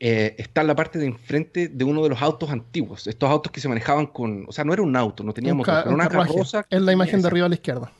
eh, 0.00 0.34
está 0.38 0.60
en 0.60 0.66
la 0.68 0.76
parte 0.76 0.98
de 0.98 1.06
enfrente 1.06 1.68
de 1.68 1.84
uno 1.84 2.02
de 2.02 2.08
los 2.10 2.22
autos 2.22 2.50
antiguos. 2.50 3.06
Estos 3.06 3.28
autos 3.30 3.50
que 3.52 3.60
se 3.60 3.68
manejaban 3.68 4.06
con. 4.06 4.44
O 4.48 4.52
sea, 4.52 4.64
no 4.64 4.72
era 4.72 4.82
un 4.82 4.94
auto, 4.96 5.24
no 5.24 5.32
tenía 5.34 5.52
Un 5.52 5.58
motor, 5.58 5.74
era 5.80 5.88
un 5.88 5.94
una 5.94 6.08
carroza. 6.08 6.64
Es 6.70 6.80
la 6.82 6.92
imagen 6.92 7.20
de 7.20 7.26
arriba 7.28 7.46
a 7.46 7.48
la 7.48 7.54
izquierda. 7.56 7.90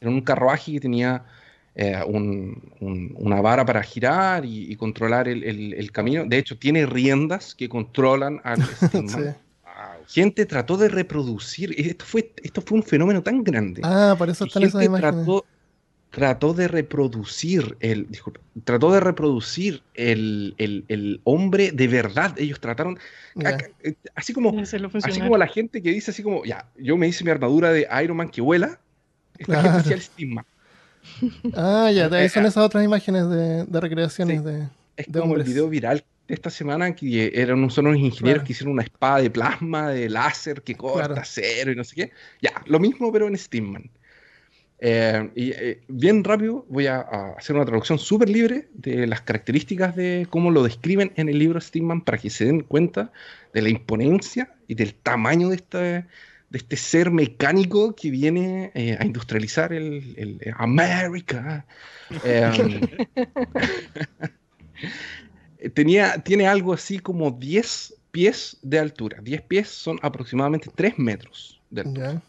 era 0.00 0.10
un 0.10 0.20
carruaje 0.20 0.72
que 0.72 0.80
tenía 0.80 1.24
eh, 1.74 1.96
un- 2.06 2.60
un- 2.80 3.14
una 3.18 3.40
vara 3.40 3.64
para 3.64 3.82
girar 3.82 4.44
y, 4.44 4.70
y 4.70 4.76
controlar 4.76 5.26
el, 5.26 5.42
el- 5.42 5.72
el 5.74 5.90
camino. 5.90 6.24
De 6.26 6.36
hecho, 6.38 6.58
tiene 6.58 6.84
riendas 6.86 7.54
que 7.54 7.68
controlan 7.68 8.40
al 8.44 8.62
Steamman. 8.76 9.08
Sí. 9.08 9.30
Gente 10.08 10.44
trató 10.46 10.76
de 10.76 10.88
reproducir. 10.88 11.74
Esto 11.78 12.04
fue, 12.04 12.32
esto 12.42 12.60
fue 12.60 12.76
un 12.78 12.84
fenómeno 12.84 13.22
tan 13.22 13.42
grande. 13.42 13.80
Ah, 13.84 14.14
por 14.18 14.28
eso 14.28 14.44
están 14.44 14.64
esas 14.64 14.84
imágenes. 14.84 15.14
trató, 15.14 15.44
trató 16.12 16.52
de 16.54 16.68
reproducir 16.68 17.76
el. 17.80 18.06
Disculpa, 18.08 18.38
trató 18.62 18.92
de 18.92 19.00
reproducir 19.00 19.82
el, 19.94 20.54
el- 20.58 20.84
el 20.88 21.20
hombre 21.24 21.72
de 21.72 21.88
verdad. 21.88 22.38
Ellos 22.38 22.60
trataron. 22.60 22.98
Eh, 23.82 23.94
Así 24.14 24.32
como. 24.32 24.54
Así 24.60 25.20
como 25.20 25.36
la 25.36 25.48
gente 25.48 25.82
que 25.82 25.90
dice 25.90 26.12
así 26.12 26.22
como, 26.22 26.44
ya, 26.44 26.66
yo 26.78 26.96
me 26.96 27.08
hice 27.08 27.24
mi 27.24 27.30
armadura 27.30 27.72
de 27.72 27.88
Iron 28.04 28.16
Man 28.18 28.28
que 28.28 28.40
vuela. 28.40 28.78
Esta 29.38 29.44
Claro. 29.54 29.62
gente 29.62 29.78
hacía 29.80 29.96
el 29.96 30.02
Steamman. 30.02 30.44
Ah, 31.54 31.90
ya, 31.92 32.08
de 32.08 32.18
ahí 32.18 32.28
son 32.28 32.44
Eh, 32.44 32.48
esas 32.48 32.62
otras 32.64 32.84
imágenes 32.84 33.28
de, 33.28 33.64
de 33.64 33.80
recreaciones 33.80 34.38
Sí. 34.40 34.44
de. 34.46 34.68
Es 34.96 35.06
de 35.06 35.12
como 35.20 35.32
hombres. 35.32 35.46
el 35.48 35.52
video 35.54 35.68
viral 35.68 36.04
de 36.28 36.34
esta 36.34 36.50
semana 36.50 36.94
que 36.94 37.32
eran 37.34 37.68
son 37.70 37.86
unos 37.86 37.98
ingenieros 37.98 38.20
Claro. 38.40 38.44
que 38.46 38.52
hicieron 38.52 38.74
una 38.74 38.82
espada 38.82 39.18
de 39.22 39.30
plasma, 39.30 39.88
de 39.90 40.08
láser 40.08 40.62
que 40.62 40.76
corta 40.76 41.06
Claro. 41.08 41.20
acero 41.22 41.72
y 41.72 41.76
no 41.76 41.82
sé 41.84 41.96
qué. 41.96 42.12
Ya, 42.40 42.52
lo 42.66 42.78
mismo 42.78 43.10
pero 43.10 43.26
en 43.26 43.36
Steamman. 43.36 43.90
Eh, 44.84 45.30
y 45.36 45.52
eh, 45.52 45.80
bien 45.86 46.24
rápido 46.24 46.66
voy 46.68 46.88
a, 46.88 46.96
a 46.96 47.34
hacer 47.38 47.54
una 47.54 47.64
traducción 47.64 48.00
súper 48.00 48.28
libre 48.28 48.66
de 48.74 49.06
las 49.06 49.20
características 49.20 49.94
de 49.94 50.26
cómo 50.28 50.50
lo 50.50 50.64
describen 50.64 51.12
en 51.14 51.28
el 51.28 51.38
libro 51.38 51.60
Steamman 51.60 52.00
para 52.00 52.18
que 52.18 52.30
se 52.30 52.46
den 52.46 52.62
cuenta 52.62 53.12
de 53.54 53.62
la 53.62 53.68
imponencia 53.68 54.52
y 54.66 54.74
del 54.74 54.94
tamaño 54.94 55.50
de 55.50 55.54
este, 55.56 55.78
de 55.78 56.06
este 56.58 56.76
ser 56.76 57.12
mecánico 57.12 57.94
que 57.94 58.10
viene 58.10 58.72
eh, 58.74 58.96
a 58.98 59.04
industrializar 59.04 59.72
el, 59.72 60.14
el- 60.16 60.38
el 60.40 60.54
América. 60.58 61.64
Em, 62.24 62.80
tenía, 65.74 66.18
tiene 66.22 66.46
algo 66.46 66.72
así 66.72 66.98
como 66.98 67.30
10 67.30 67.94
pies 68.10 68.58
de 68.62 68.78
altura. 68.78 69.18
10 69.22 69.42
pies 69.42 69.68
son 69.68 69.98
aproximadamente 70.02 70.70
3 70.74 70.98
metros 70.98 71.60
de 71.70 71.82
altura. 71.82 72.14
Ya. 72.14 72.22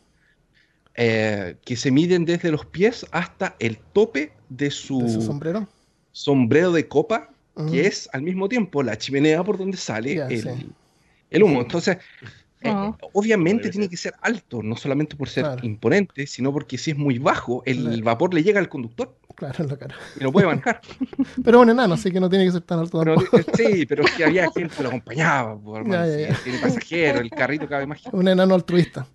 Eh, 0.96 1.56
que 1.66 1.76
se 1.76 1.90
miden 1.90 2.24
desde 2.26 2.52
los 2.52 2.66
pies 2.68 3.06
hasta 3.12 3.56
el 3.60 3.78
tope 3.94 4.32
de 4.50 4.70
su, 4.70 5.02
De 5.02 5.10
su 5.10 5.22
sombrero. 5.24 5.68
sombrero 6.12 6.72
de 6.72 6.88
copa, 6.88 7.30
que 7.72 7.88
es 7.88 8.08
al 8.14 8.22
mismo 8.22 8.48
tiempo 8.48 8.84
la 8.84 8.98
chimenea 8.98 9.44
por 9.44 9.58
donde 9.58 9.78
sale 9.78 10.16
el, 10.30 10.42
sí. 10.44 10.70
el 11.32 11.44
humo. 11.44 11.62
Entonces, 11.62 11.98
eh, 12.62 12.70
Ah. 12.70 12.96
obviamente 13.14 13.70
tiene 13.72 13.90
que 13.90 13.98
ser 13.98 14.14
alto, 14.22 14.62
no 14.64 14.76
solamente 14.78 15.16
por 15.16 15.28
ser 15.30 15.44
Claro. 15.46 15.66
imponente, 15.66 16.26
sino 16.28 16.54
porque 16.54 16.78
si 16.78 16.92
es 16.92 16.98
muy 16.98 17.18
bajo, 17.20 17.62
el 17.66 17.82
Claro. 17.84 18.04
vapor 18.04 18.34
le 18.36 18.44
llega 18.44 18.60
al 18.60 18.70
conductor 18.70 19.18
Claro, 19.36 19.64
en 19.64 19.70
la 19.70 19.78
cara. 19.78 19.96
y 20.20 20.24
no 20.24 20.32
puede 20.32 20.46
manejar. 20.48 20.80
Pero 21.44 21.58
es 21.58 21.64
un 21.64 21.70
enano, 21.72 21.96
así 21.96 22.12
que 22.12 22.20
no 22.20 22.30
tiene 22.30 22.46
que 22.46 22.52
ser 22.52 22.62
tan 22.62 22.80
alto 22.80 23.00
Pero, 23.00 23.16
eh, 23.20 23.46
sí, 23.58 23.86
pero 23.88 24.06
es 24.06 24.12
que 24.12 24.24
había 24.26 24.50
gente 24.52 24.76
que 24.78 24.84
lo 24.84 24.90
acompañaba, 24.90 25.60
po, 25.62 25.76
hermano, 25.76 26.06
Ya, 26.06 26.18
ya, 26.18 26.28
sí, 26.28 26.32
ya. 26.34 26.44
tiene 26.44 26.60
pasajeros, 26.60 27.22
el 27.22 27.30
carrito 27.32 27.68
cabe 27.68 27.88
más. 27.88 28.00
Un 28.14 28.28
enano 28.28 28.54
altruista. 28.56 29.08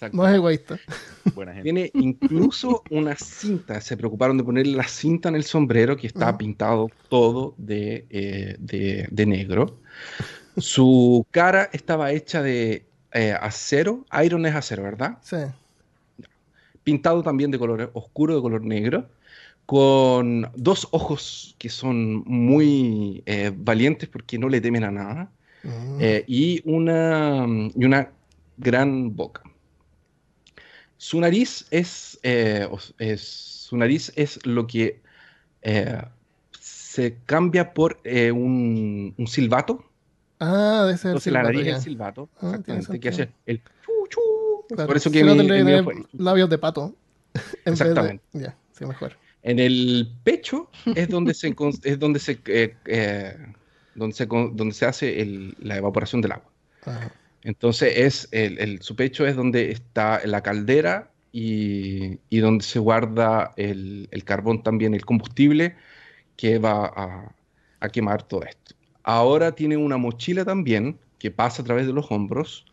Es 0.00 0.34
egoísta. 0.34 0.78
Buena 1.34 1.52
gente. 1.54 1.64
Tiene 1.64 1.90
incluso 1.94 2.82
una 2.90 3.16
cinta, 3.16 3.80
se 3.80 3.96
preocuparon 3.96 4.36
de 4.38 4.44
ponerle 4.44 4.76
la 4.76 4.86
cinta 4.88 5.28
en 5.28 5.36
el 5.36 5.44
sombrero 5.44 5.96
que 5.96 6.06
está 6.06 6.36
pintado 6.36 6.90
todo 7.08 7.54
de, 7.56 8.06
eh, 8.10 8.56
de- 8.58 9.08
de 9.10 9.26
negro. 9.26 9.78
Su 10.56 11.26
cara 11.30 11.68
estaba 11.72 12.12
hecha 12.12 12.42
de 12.42 12.84
eh, 13.12 13.34
acero, 13.40 14.04
iron 14.22 14.44
es 14.46 14.54
acero, 14.54 14.82
¿verdad? 14.82 15.16
Sí. 15.22 15.36
Pintado 16.84 17.22
también 17.22 17.50
de 17.50 17.58
color 17.58 17.90
oscuro, 17.94 18.36
de 18.36 18.42
color 18.42 18.62
negro, 18.62 19.08
con 19.64 20.48
dos 20.54 20.86
ojos 20.92 21.56
que 21.58 21.68
son 21.68 22.22
muy 22.26 23.22
eh, 23.26 23.52
valientes 23.56 24.08
porque 24.08 24.38
no 24.38 24.48
le 24.48 24.60
temen 24.60 24.84
a 24.84 24.90
nada. 24.90 25.30
Eh, 25.98 26.24
y, 26.28 26.60
una, 26.64 27.44
y 27.74 27.84
una 27.84 28.10
gran 28.56 29.16
boca. 29.16 29.42
Su 30.98 31.20
nariz 31.20 31.66
es, 31.70 32.18
eh, 32.22 32.68
es- 32.98 33.20
su 33.66 33.76
nariz 33.76 34.12
es 34.16 34.44
lo 34.46 34.66
que 34.66 35.00
eh, 35.62 36.02
se 36.60 37.18
cambia 37.26 37.74
por 37.74 37.98
eh, 38.04 38.30
un, 38.32 39.14
un 39.16 39.26
silbato. 39.26 39.84
Ah, 40.38 40.84
de 40.86 40.94
ese 40.94 41.08
Entonces 41.08 41.32
la 41.32 41.40
silbato, 41.40 41.58
nariz 41.58 41.68
es 41.72 41.76
el 41.76 41.82
silbato, 41.82 42.28
Ah, 42.40 42.46
exactamente, 42.50 43.00
que 43.00 43.08
hace 43.08 43.28
el 43.46 43.62
chu 43.84 43.92
chu. 44.08 44.20
Claro, 44.68 44.86
Por 44.86 44.96
eso 44.96 45.10
si 45.10 45.14
que 45.18 45.24
mi- 45.24 45.30
el 45.30 45.84
fue- 45.84 45.94
labios 46.18 46.50
de 46.50 46.58
pato. 46.58 46.94
En 47.34 47.38
vez 47.40 47.54
de- 47.64 47.70
Exactamente. 47.70 48.24
Ya, 48.32 48.56
sí, 48.72 48.84
mejor. 48.86 49.12
En 49.42 49.58
el 49.58 50.08
pecho 50.24 50.68
es 50.94 51.08
donde 51.08 51.34
se, 51.34 51.48
es 51.84 51.98
donde 51.98 52.18
se, 52.20 52.38
donde 53.94 54.14
se, 54.14 54.26
donde 54.26 54.72
se 54.74 54.86
hace 54.86 55.20
el- 55.20 55.54
la 55.60 55.76
evaporación 55.76 56.20
del 56.20 56.32
agua. 56.32 56.50
Ajá. 56.84 57.10
Entonces 57.46 57.94
es 57.96 58.28
el, 58.32 58.58
el- 58.60 58.82
su 58.82 58.96
pecho 58.96 59.26
es 59.26 59.36
donde 59.36 59.70
está 59.72 60.20
la 60.26 60.42
caldera 60.42 61.12
y, 61.32 62.20
y 62.30 62.38
donde 62.40 62.64
se 62.64 62.78
guarda 62.80 63.52
el, 63.56 64.08
el 64.12 64.24
carbón 64.24 64.62
también, 64.64 64.94
el 64.94 65.04
combustible 65.06 65.76
que 66.36 66.58
va 66.58 66.86
a, 66.86 67.36
a 67.80 67.88
quemar 67.90 68.22
todo 68.28 68.44
esto. 68.44 68.74
Ahora 69.02 69.54
tiene 69.54 69.76
una 69.76 69.96
mochila 69.98 70.44
también 70.44 71.00
que 71.18 71.30
pasa 71.30 71.62
a 71.62 71.64
través 71.64 71.86
de 71.86 71.92
los 71.92 72.10
hombros, 72.12 72.66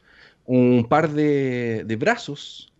un 0.46 0.88
par 0.90 1.12
de, 1.12 1.84
de 1.86 1.96
brazos 1.96 2.74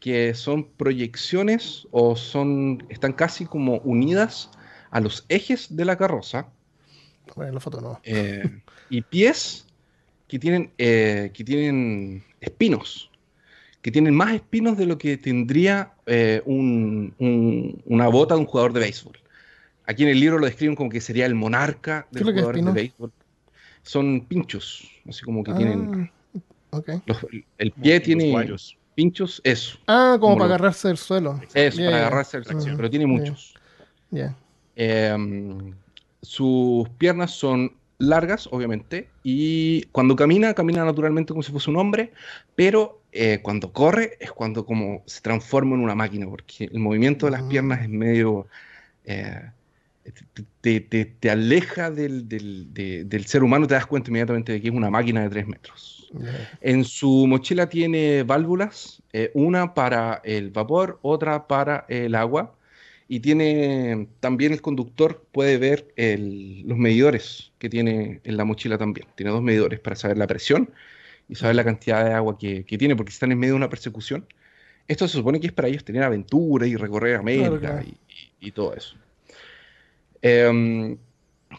que 0.00 0.34
son 0.34 0.72
proyecciones 0.72 1.88
o 1.92 2.16
son, 2.16 2.84
están 2.90 3.12
casi 3.14 3.46
como 3.46 3.78
unidas 3.80 4.50
a 4.90 5.00
los 5.00 5.26
ejes 5.28 5.76
de 5.76 5.84
la 5.84 5.96
carroza 5.98 6.52
Bueno, 7.34 7.52
la 7.52 7.60
foto 7.60 7.80
no. 7.80 8.00
eh, 8.02 8.62
y 8.88 9.02
pies 9.02 9.66
que 10.28 10.38
tienen, 10.38 10.70
eh, 10.78 11.30
que 11.34 11.42
tienen 11.42 12.22
espinos, 12.40 13.10
que 13.82 13.90
tienen 13.90 14.14
más 14.14 14.34
espinos 14.34 14.76
de 14.76 14.86
lo 14.86 14.98
que 14.98 15.16
tendría 15.16 15.94
eh, 16.06 16.42
un- 16.46 17.14
un- 17.18 17.82
una 17.86 18.08
bota 18.08 18.34
de 18.34 18.40
un 18.40 18.46
jugador 18.46 18.72
de 18.72 18.80
béisbol. 18.80 19.18
Aquí 19.86 20.02
en 20.02 20.10
el 20.10 20.20
libro 20.20 20.38
lo 20.38 20.46
describen 20.46 20.76
como 20.76 20.90
que 20.90 21.00
sería 21.00 21.26
el 21.26 21.34
monarca 21.34 22.06
¿Qué 22.12 22.18
de 22.18 22.20
es 22.20 22.26
los 22.26 22.26
lo 22.26 22.32
que 22.32 22.38
es 22.38 22.42
jugadores 22.44 22.64
de 22.64 22.72
béisbol. 22.72 23.12
Son 23.82 24.20
pinchos, 24.26 24.90
así 25.08 25.22
como 25.24 25.42
que 25.42 25.52
tienen... 25.54 26.10
Ah, 26.72 26.80
los- 27.06 27.26
el 27.56 27.72
pie 27.72 28.00
tiene 28.00 28.30
guayos. 28.30 28.76
pinchos, 28.94 29.40
eso, 29.44 29.78
Ah, 29.86 30.16
como 30.20 30.32
Como 30.32 30.34
para 30.36 30.48
lo- 30.48 30.54
agarrarse 30.54 30.88
del 30.88 30.98
suelo. 30.98 31.40
eso, 31.54 31.78
para 31.84 31.96
agarrarse 31.98 32.36
al 32.36 32.44
Tracción. 32.44 32.76
pero 32.76 32.90
tiene 32.90 33.06
muchos. 33.06 33.54
Ya. 34.10 34.34
Em, 34.76 35.74
sus 36.20 36.88
piernas 36.90 37.30
son 37.32 37.72
largas, 37.98 38.48
obviamente, 38.52 39.08
y 39.22 39.82
cuando 39.92 40.16
camina, 40.16 40.54
camina 40.54 40.84
naturalmente 40.84 41.32
como 41.32 41.42
si 41.42 41.52
fuese 41.52 41.70
un 41.70 41.76
hombre, 41.76 42.12
pero 42.54 43.02
eh, 43.12 43.40
cuando 43.42 43.72
corre 43.72 44.16
es 44.20 44.32
cuando 44.32 44.64
como 44.66 45.02
se 45.06 45.20
transforma 45.22 45.74
en 45.76 45.82
una 45.82 45.94
máquina, 45.94 46.26
porque 46.28 46.64
el 46.66 46.78
movimiento 46.80 47.26
de 47.26 47.32
las 47.32 47.42
Ah. 47.42 47.48
piernas 47.48 47.82
es 47.82 47.88
medio... 47.88 48.46
eh, 49.04 49.52
te, 50.60 50.80
te- 50.80 51.04
te 51.04 51.30
aleja 51.30 51.90
del, 51.90 52.28
del- 52.28 52.72
de- 52.72 53.04
del 53.04 53.26
ser 53.26 53.42
humano, 53.42 53.66
te 53.66 53.74
das 53.74 53.86
cuenta 53.86 54.10
inmediatamente 54.10 54.52
de 54.52 54.60
que 54.60 54.68
es 54.68 54.74
una 54.74 54.90
máquina 54.90 55.22
de 55.22 55.30
3 55.30 55.46
metros. 55.46 56.10
En 56.60 56.84
su 56.84 57.26
mochila 57.26 57.68
tiene 57.68 58.22
válvulas, 58.22 59.02
eh, 59.12 59.30
una 59.34 59.74
para 59.74 60.20
el 60.24 60.50
vapor, 60.50 60.98
otra 61.02 61.46
para 61.46 61.84
el 61.88 62.14
agua, 62.14 62.54
y 63.08 63.20
tiene 63.20 64.08
también 64.20 64.52
el 64.52 64.60
conductor 64.60 65.24
puede 65.32 65.56
ver 65.58 65.92
el- 65.96 66.62
los 66.68 66.76
medidores 66.76 67.52
que 67.58 67.68
tiene 67.70 68.20
en 68.24 68.36
la 68.36 68.44
mochila 68.44 68.76
también. 68.78 69.06
Tiene 69.16 69.32
dos 69.32 69.42
medidores 69.42 69.80
para 69.80 69.96
saber 69.96 70.18
la 70.18 70.26
presión 70.26 70.70
y 71.28 71.34
saber 71.34 71.56
la 71.56 71.64
cantidad 71.64 72.04
de 72.04 72.12
agua 72.12 72.36
que, 72.38 72.64
que 72.64 72.76
tiene, 72.78 72.94
porque 72.96 73.12
están 73.12 73.32
en 73.32 73.38
medio 73.38 73.54
de 73.54 73.58
una 73.58 73.70
persecución. 73.70 74.26
Esto 74.86 75.08
se 75.08 75.16
supone 75.18 75.40
que 75.40 75.48
es 75.48 75.52
para 75.52 75.68
ellos 75.68 75.84
tener 75.84 76.02
aventura 76.02 76.66
y 76.66 76.76
recorrer 76.76 77.16
América 77.16 77.58
claro. 77.60 77.82
Y, 77.82 77.90
y- 77.90 78.48
y 78.48 78.52
todo 78.52 78.74
eso. 78.74 78.96
Em, 80.22 80.96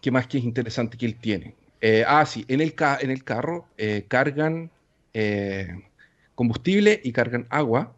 ¿Qué 0.02 0.12
más 0.12 0.28
que 0.28 0.38
es 0.38 0.44
interesante 0.44 0.98
que 0.98 1.06
él 1.06 1.16
tiene? 1.16 1.56
Eh, 1.82 2.04
ah, 2.08 2.26
sí, 2.26 2.46
en 2.48 2.62
el, 2.62 2.76
ca- 2.76 3.00
en 3.02 3.10
el 3.10 3.24
carro 3.24 3.66
eh, 3.78 4.06
cargan 4.08 4.70
eh, 5.14 5.68
combustible 6.36 7.00
y 7.04 7.12
cargan 7.12 7.48
agua 7.50 7.96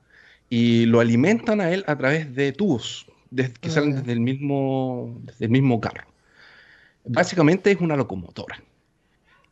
y 0.49 0.85
lo 0.85 0.99
alimentan 0.99 1.59
a 1.61 1.71
él 1.71 1.83
a 1.87 1.97
través 1.97 2.33
de 2.33 2.51
tubos 2.53 3.07
que 3.35 3.69
Ah, 3.69 3.69
salen 3.69 3.95
desde 3.95 4.11
el 4.13 4.19
mismo, 4.19 5.19
desde 5.23 5.45
el 5.45 5.51
mismo 5.51 5.79
carro. 5.79 6.07
Básicamente 7.05 7.71
es 7.71 7.81
una 7.81 7.95
locomotora. 7.95 8.61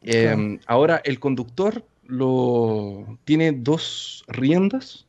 Eh, 0.04 0.24
Claro. 0.24 0.60
Ahora 0.68 1.02
el 1.04 1.20
conductor 1.20 1.86
lo, 2.06 3.18
tiene 3.26 3.52
dos 3.52 4.24
riendas 4.28 5.08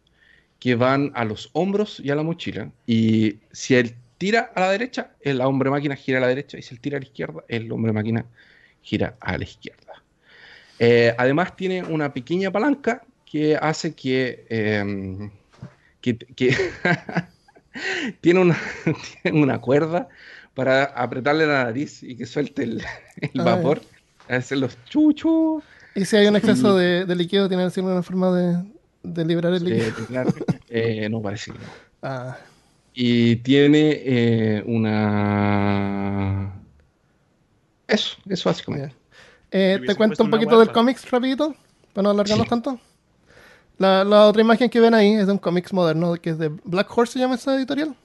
que 0.58 0.74
van 0.74 1.12
a 1.14 1.24
los 1.24 1.50
hombros 1.52 2.00
y 2.00 2.10
a 2.10 2.14
la 2.14 2.22
mochila. 2.22 2.70
Y 2.86 3.38
si 3.52 3.74
él 3.74 3.94
tira 4.18 4.52
a 4.54 4.60
la 4.60 4.70
derecha, 4.72 5.12
el 5.20 5.40
hombre 5.40 5.70
máquina 5.70 5.96
gira 5.96 6.18
a 6.18 6.20
la 6.22 6.28
derecha. 6.28 6.58
Y 6.58 6.62
si 6.62 6.74
él 6.74 6.80
tira 6.80 6.96
a 6.98 7.00
la 7.00 7.06
izquierda, 7.06 7.44
el 7.48 7.70
hombre 7.72 7.92
máquina 7.92 8.26
gira 8.82 9.16
a 9.20 9.38
la 9.38 9.44
izquierda. 9.44 10.04
Eh, 10.78 11.14
además 11.18 11.56
tiene 11.56 11.82
una 11.84 12.12
pequeña 12.12 12.50
palanca 12.50 13.02
que 13.24 13.56
hace 13.56 13.94
que... 13.94 14.46
eh, 14.48 15.30
que, 16.00 16.16
que 16.16 16.54
tiene, 18.20 18.40
una, 18.40 18.58
tiene 19.22 19.42
una 19.42 19.60
cuerda 19.60 20.08
para 20.54 20.84
apretarle 20.84 21.46
la 21.46 21.64
nariz 21.64 22.02
y 22.02 22.16
que 22.16 22.26
suelte 22.26 22.64
el, 22.64 22.82
el 23.20 23.42
vapor. 23.42 23.82
Hacer 24.28 24.58
los 24.58 24.76
chuchos. 24.84 25.64
Y 25.94 26.04
si 26.04 26.16
hay 26.16 26.26
un 26.28 26.36
exceso 26.36 26.76
Sí. 26.76 26.84
de, 26.84 27.04
de 27.04 27.16
líquido, 27.16 27.48
tiene 27.48 27.64
que 27.64 27.70
ser 27.70 27.82
una 27.84 28.02
forma 28.02 28.30
de, 28.32 28.64
de 29.02 29.24
liberar 29.24 29.52
el 29.54 29.64
líquido. 29.64 29.88
Eh, 29.88 29.94
claro, 30.06 30.32
eh, 30.68 31.08
no 31.10 31.20
parece 31.20 31.52
que 31.52 31.58
no. 31.58 31.64
Ah, 32.02 32.38
Y 32.94 33.36
tiene 33.36 34.00
eh, 34.04 34.62
una... 34.66 36.52
Eso, 37.88 38.16
eso 38.28 38.48
básicamente. 38.48 38.94
Eh, 39.50 39.80
te 39.84 39.94
cuento 39.96 40.22
un 40.22 40.30
poquito 40.30 40.58
del 40.60 40.70
cómics 40.70 41.10
rapidito, 41.10 41.56
para 41.92 42.04
no 42.04 42.10
alargarnos 42.10 42.46
Sí. 42.46 42.50
tanto. 42.50 42.80
La, 43.80 44.04
la 44.04 44.26
otra 44.26 44.42
imagen 44.42 44.68
que 44.68 44.78
ven 44.78 44.92
ahí 44.92 45.14
es 45.14 45.26
de 45.26 45.32
un 45.32 45.38
cómics 45.38 45.72
moderno, 45.72 46.12
que 46.16 46.28
es 46.28 46.38
de 46.38 46.50
Black 46.64 46.86
Horse, 46.94 47.14
se 47.14 47.18
llama 47.18 47.36
esa 47.36 47.56
editorial. 47.56 47.96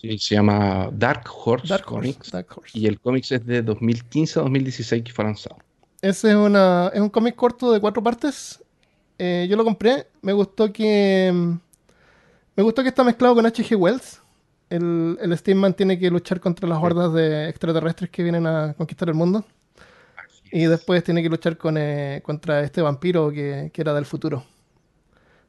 Sí, 0.00 0.16
se 0.16 0.36
llama 0.36 0.88
Dark 0.92 1.24
Horse 1.28 1.66
Dark 1.66 1.84
Comics. 1.84 2.18
Horse. 2.18 2.30
Dark 2.30 2.46
Horse. 2.56 2.78
Y 2.78 2.86
el 2.86 3.00
cómics 3.00 3.32
es 3.32 3.44
de 3.44 3.60
2015 3.60 4.38
a 4.38 4.42
2016 4.44 5.02
que 5.02 5.12
fue 5.12 5.24
lanzado. 5.24 5.56
Ese 6.00 6.30
es, 6.30 6.36
una, 6.36 6.88
es 6.94 7.00
un 7.00 7.08
cómic 7.08 7.34
corto 7.34 7.72
de 7.72 7.80
cuatro 7.80 8.00
partes. 8.00 8.62
Eh, 9.18 9.48
yo 9.50 9.56
lo 9.56 9.64
compré. 9.64 10.06
Me 10.22 10.32
gustó 10.32 10.72
que. 10.72 11.32
Me 12.54 12.62
gustó 12.62 12.84
que 12.84 12.90
está 12.90 13.02
mezclado 13.02 13.34
con 13.34 13.44
H.G. 13.44 13.74
Wells. 13.76 14.22
El, 14.70 15.18
el 15.20 15.36
Steamman 15.36 15.74
tiene 15.74 15.98
que 15.98 16.10
luchar 16.10 16.38
contra 16.38 16.68
las 16.68 16.80
hordas 16.80 17.12
de 17.12 17.48
extraterrestres 17.48 18.08
que 18.08 18.22
vienen 18.22 18.46
a 18.46 18.72
conquistar 18.74 19.08
el 19.08 19.16
mundo. 19.16 19.44
Y 20.52 20.66
después 20.66 21.02
tiene 21.02 21.24
que 21.24 21.28
luchar 21.28 21.56
con, 21.56 21.76
eh, 21.76 22.22
contra 22.24 22.60
este 22.60 22.82
vampiro 22.82 23.32
que, 23.32 23.72
que 23.74 23.82
era 23.82 23.92
del 23.92 24.06
futuro. 24.06 24.44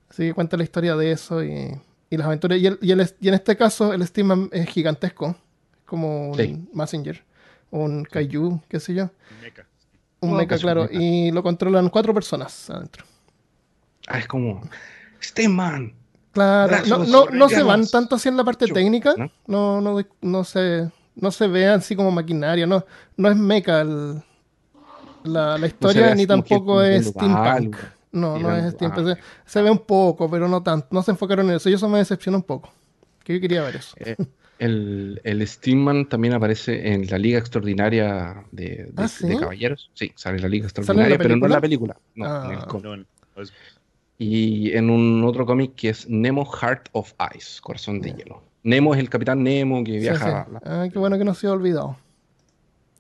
Así 0.10 0.24
que 0.24 0.34
cuenta 0.34 0.58
la 0.58 0.64
historia 0.64 0.96
de 0.96 1.12
eso 1.12 1.44
y, 1.44 1.72
y 2.10 2.18
las 2.18 2.28
aventuras. 2.28 2.60
Y, 2.60 2.68
el- 2.68 2.80
y, 2.82 2.92
el- 2.92 3.10
y 3.20 3.28
en 3.28 3.34
este 3.34 3.56
caso, 3.58 3.94
el 3.94 4.06
Steamman 4.06 4.50
es 4.52 4.68
gigantesco. 4.70 5.36
Como 5.86 6.30
un 6.32 6.36
Sí. 6.38 6.68
Messenger. 6.74 7.24
Un 7.72 8.04
Kaiju, 8.06 8.62
qué 8.70 8.80
sé 8.80 8.94
yo. 8.94 9.10
Mecha. 9.42 9.66
Un 10.22 10.36
mecha, 10.38 10.58
claro. 10.58 10.84
mecha. 10.84 10.94
Y 10.94 11.32
lo 11.32 11.44
controlan 11.44 11.90
cuatro 11.90 12.14
personas 12.14 12.70
adentro. 12.70 13.06
Ah, 14.08 14.20
es 14.20 14.28
como... 14.28 14.62
Steamman. 15.22 15.94
Claro, 16.32 16.68
Brazos, 16.68 17.08
no, 17.10 17.26
no, 17.26 17.32
no 17.32 17.50
se 17.50 17.64
van 17.64 17.88
tanto 17.88 18.16
así 18.16 18.30
en 18.30 18.38
la 18.38 18.44
parte 18.44 18.68
técnica. 18.68 19.14
¿no? 19.18 19.32
No, 19.48 19.82
no, 19.82 20.02
no 20.22 20.44
se, 20.44 20.90
no 21.16 21.32
se 21.32 21.48
ve 21.48 21.68
así 21.68 21.96
como 21.96 22.12
maquinaria. 22.12 22.68
No, 22.68 22.86
no 23.18 23.30
es 23.30 23.36
mecha 23.38 23.82
el- 23.82 24.22
la, 25.24 25.58
la 25.58 25.68
historia, 25.68 26.14
ni 26.14 26.28
tampoco 26.28 26.82
es 26.84 27.08
steampunk. 27.08 27.76
No, 28.16 28.40
no 28.40 28.56
es 28.56 28.74
steampunk. 28.74 29.08
algo. 29.08 29.16
Se, 29.16 29.22
se 29.46 29.62
ve 29.62 29.70
un 29.70 29.80
poco, 29.80 30.30
pero 30.30 30.48
no 30.48 30.64
tanto. 30.64 30.88
No 30.92 31.02
se 31.04 31.12
enfocaron 31.12 31.50
en 31.50 31.58
eso. 31.58 31.70
Y 31.70 31.74
eso 31.74 31.88
me 31.90 31.98
decepciona 32.00 32.38
un 32.38 32.44
poco. 32.44 32.72
Que 33.24 33.34
yo 33.36 33.42
quería 33.42 33.62
ver 33.64 33.76
eso. 33.76 33.96
Eh, 34.00 34.16
el, 34.60 35.20
el 35.24 35.46
Steamman 35.48 36.08
también 36.08 36.34
aparece 36.34 36.94
en 36.94 37.08
la 37.08 37.18
Liga 37.18 37.38
Extraordinaria 37.40 38.46
de, 38.52 38.64
de- 38.64 38.94
¿Ah, 38.96 39.08
sí? 39.08 39.28
de 39.28 39.38
Caballeros. 39.38 39.92
Sí, 39.94 40.12
sale 40.16 40.38
en 40.38 40.44
la 40.44 40.48
Liga 40.50 40.70
¿Sale 40.70 40.82
en 40.82 40.86
la 40.86 40.92
Extraordinaria, 41.04 41.18
pero 41.18 41.36
no 41.36 41.46
en 41.46 41.52
la 41.52 41.62
película. 41.62 41.98
No, 42.16 42.26
Ah. 42.26 42.44
en 42.46 42.52
el 42.60 42.66
cómic. 42.66 42.86
No, 42.86 42.96
no, 42.98 43.42
es- 43.42 43.52
Y 44.18 44.72
en 44.72 44.90
un 44.90 45.24
otro 45.26 45.46
cómic 45.46 45.76
que 45.76 45.90
es 45.90 46.08
Nemo 46.10 46.46
Heart 46.46 46.88
of 46.94 47.14
Ice, 47.36 47.60
Corazón 47.62 48.00
de. 48.00 48.14
Hielo. 48.14 48.42
Nemo 48.64 48.94
es 48.94 49.00
el 49.02 49.10
capitán 49.10 49.44
Nemo 49.44 49.84
que 49.84 49.92
Sí, 49.94 50.00
viaja. 50.00 50.46
sí. 50.48 50.52
la- 50.54 50.62
Ah, 50.84 50.88
qué 50.92 50.98
bueno 51.00 51.18
que 51.18 51.26
no 51.26 51.34
se 51.34 51.48
ha 51.48 51.52
olvidado. 51.52 51.98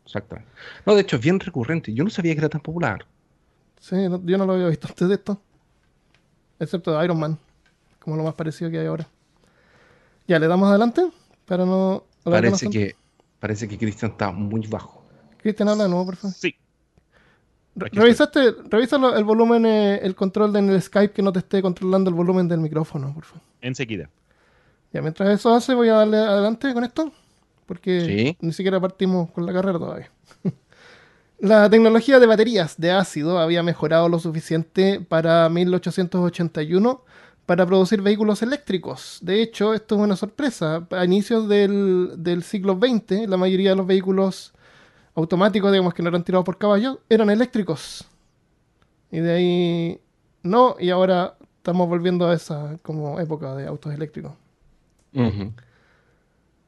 Exactamente. 0.06 0.49
No, 0.86 0.93
de 0.93 1.01
hecho 1.01 1.15
es 1.15 1.21
bien 1.21 1.39
recurrente. 1.39 1.93
Yo 1.93 2.04
no 2.04 2.10
sabía 2.10 2.34
que 2.34 2.39
era 2.39 2.49
tan 2.49 2.62
popular. 2.62 3.06
Sí, 3.88 3.95
no- 4.10 4.19
yo 4.26 4.38
no 4.39 4.45
lo 4.48 4.54
había 4.54 4.67
visto 4.67 4.88
antes 4.88 5.08
de 5.08 5.13
esto. 5.13 5.39
Excepto 6.60 6.98
de 6.98 7.06
Iron 7.06 7.19
Man. 7.19 7.38
Como 8.00 8.15
lo 8.15 8.24
más 8.24 8.34
parecido 8.34 8.71
que 8.71 8.80
hay 8.80 8.88
ahora. 8.88 9.08
Ya, 10.28 10.39
le 10.39 10.48
damos 10.48 10.67
adelante. 10.69 11.08
Para 11.45 11.65
no. 11.65 12.04
Parece 12.24 12.67
que, 12.69 12.95
parece 13.39 13.67
que 13.67 13.78
Christian 13.78 14.12
está 14.12 14.32
muy 14.32 14.65
bajo. 14.65 15.04
Cristian, 15.38 15.69
habla 15.69 15.84
de 15.84 15.89
nuevo, 15.89 16.06
por 16.06 16.15
favor. 16.15 16.36
Sí, 16.36 16.56
Re- 17.76 17.89
¿Revisaste, 17.91 18.54
revisa 18.69 18.95
el 19.17 19.24
volumen, 19.26 19.65
eh, 19.65 20.00
el 20.02 20.15
control 20.15 20.52
de- 20.54 20.60
en 20.60 20.69
el 20.69 20.82
Skype 20.82 21.13
que 21.13 21.21
no 21.21 21.32
te 21.34 21.39
esté 21.39 21.62
controlando 21.62 22.10
el 22.10 22.15
volumen 22.15 22.48
del 22.48 22.60
micrófono, 22.62 23.13
por 23.13 23.26
favor. 23.26 23.41
enseguida. 23.62 24.10
Ya, 24.93 25.02
mientras 25.02 25.30
eso 25.30 25.54
hace, 25.54 25.74
voy 25.76 25.89
a 25.89 25.95
darle 25.95 26.17
adelante 26.17 26.74
con 26.74 26.84
esto. 26.86 27.12
Porque 27.65 28.00
Sí. 28.02 28.38
ni 28.39 28.54
siquiera 28.54 28.80
partimos 28.80 29.30
con 29.32 29.45
la 29.45 29.52
carrera 29.52 29.78
todavía. 29.78 30.10
La 31.45 31.69
tecnología 31.69 32.19
de 32.19 32.25
baterías 32.25 32.75
de 32.77 32.91
ácido 32.91 33.39
había 33.39 33.62
mejorado 33.63 34.10
lo 34.10 34.19
suficiente 34.19 34.99
para 34.99 35.47
1881 35.49 37.03
para 37.45 37.65
producir 37.65 38.01
vehículos 38.01 38.41
eléctricos. 38.41 39.19
De 39.21 39.41
hecho, 39.41 39.73
esto 39.73 39.95
es 39.95 40.01
una 40.01 40.15
sorpresa. 40.15 40.88
A 40.89 41.05
inicios 41.05 41.47
del, 41.47 42.13
del 42.17 42.41
siglo 42.41 42.79
XX, 42.81 43.27
la 43.29 43.38
mayoría 43.38 43.69
de 43.69 43.75
los 43.75 43.86
vehículos 43.86 44.53
automáticos, 45.13 45.71
digamos 45.71 45.93
que 45.93 46.01
no 46.01 46.10
eran 46.10 46.23
tirados 46.23 46.45
por 46.45 46.58
caballos, 46.58 46.97
eran 47.10 47.29
eléctricos. 47.29 48.05
Y 49.12 49.19
de 49.19 49.31
ahí 49.31 50.01
no, 50.41 50.75
y 50.79 50.89
ahora 50.89 51.38
estamos 51.58 51.88
volviendo 51.88 52.27
a 52.27 52.34
esa 52.34 52.77
como 52.81 53.19
época 53.19 53.55
de 53.55 53.67
autos 53.67 53.93
eléctricos. 53.93 54.34
Ujú. 55.13 55.53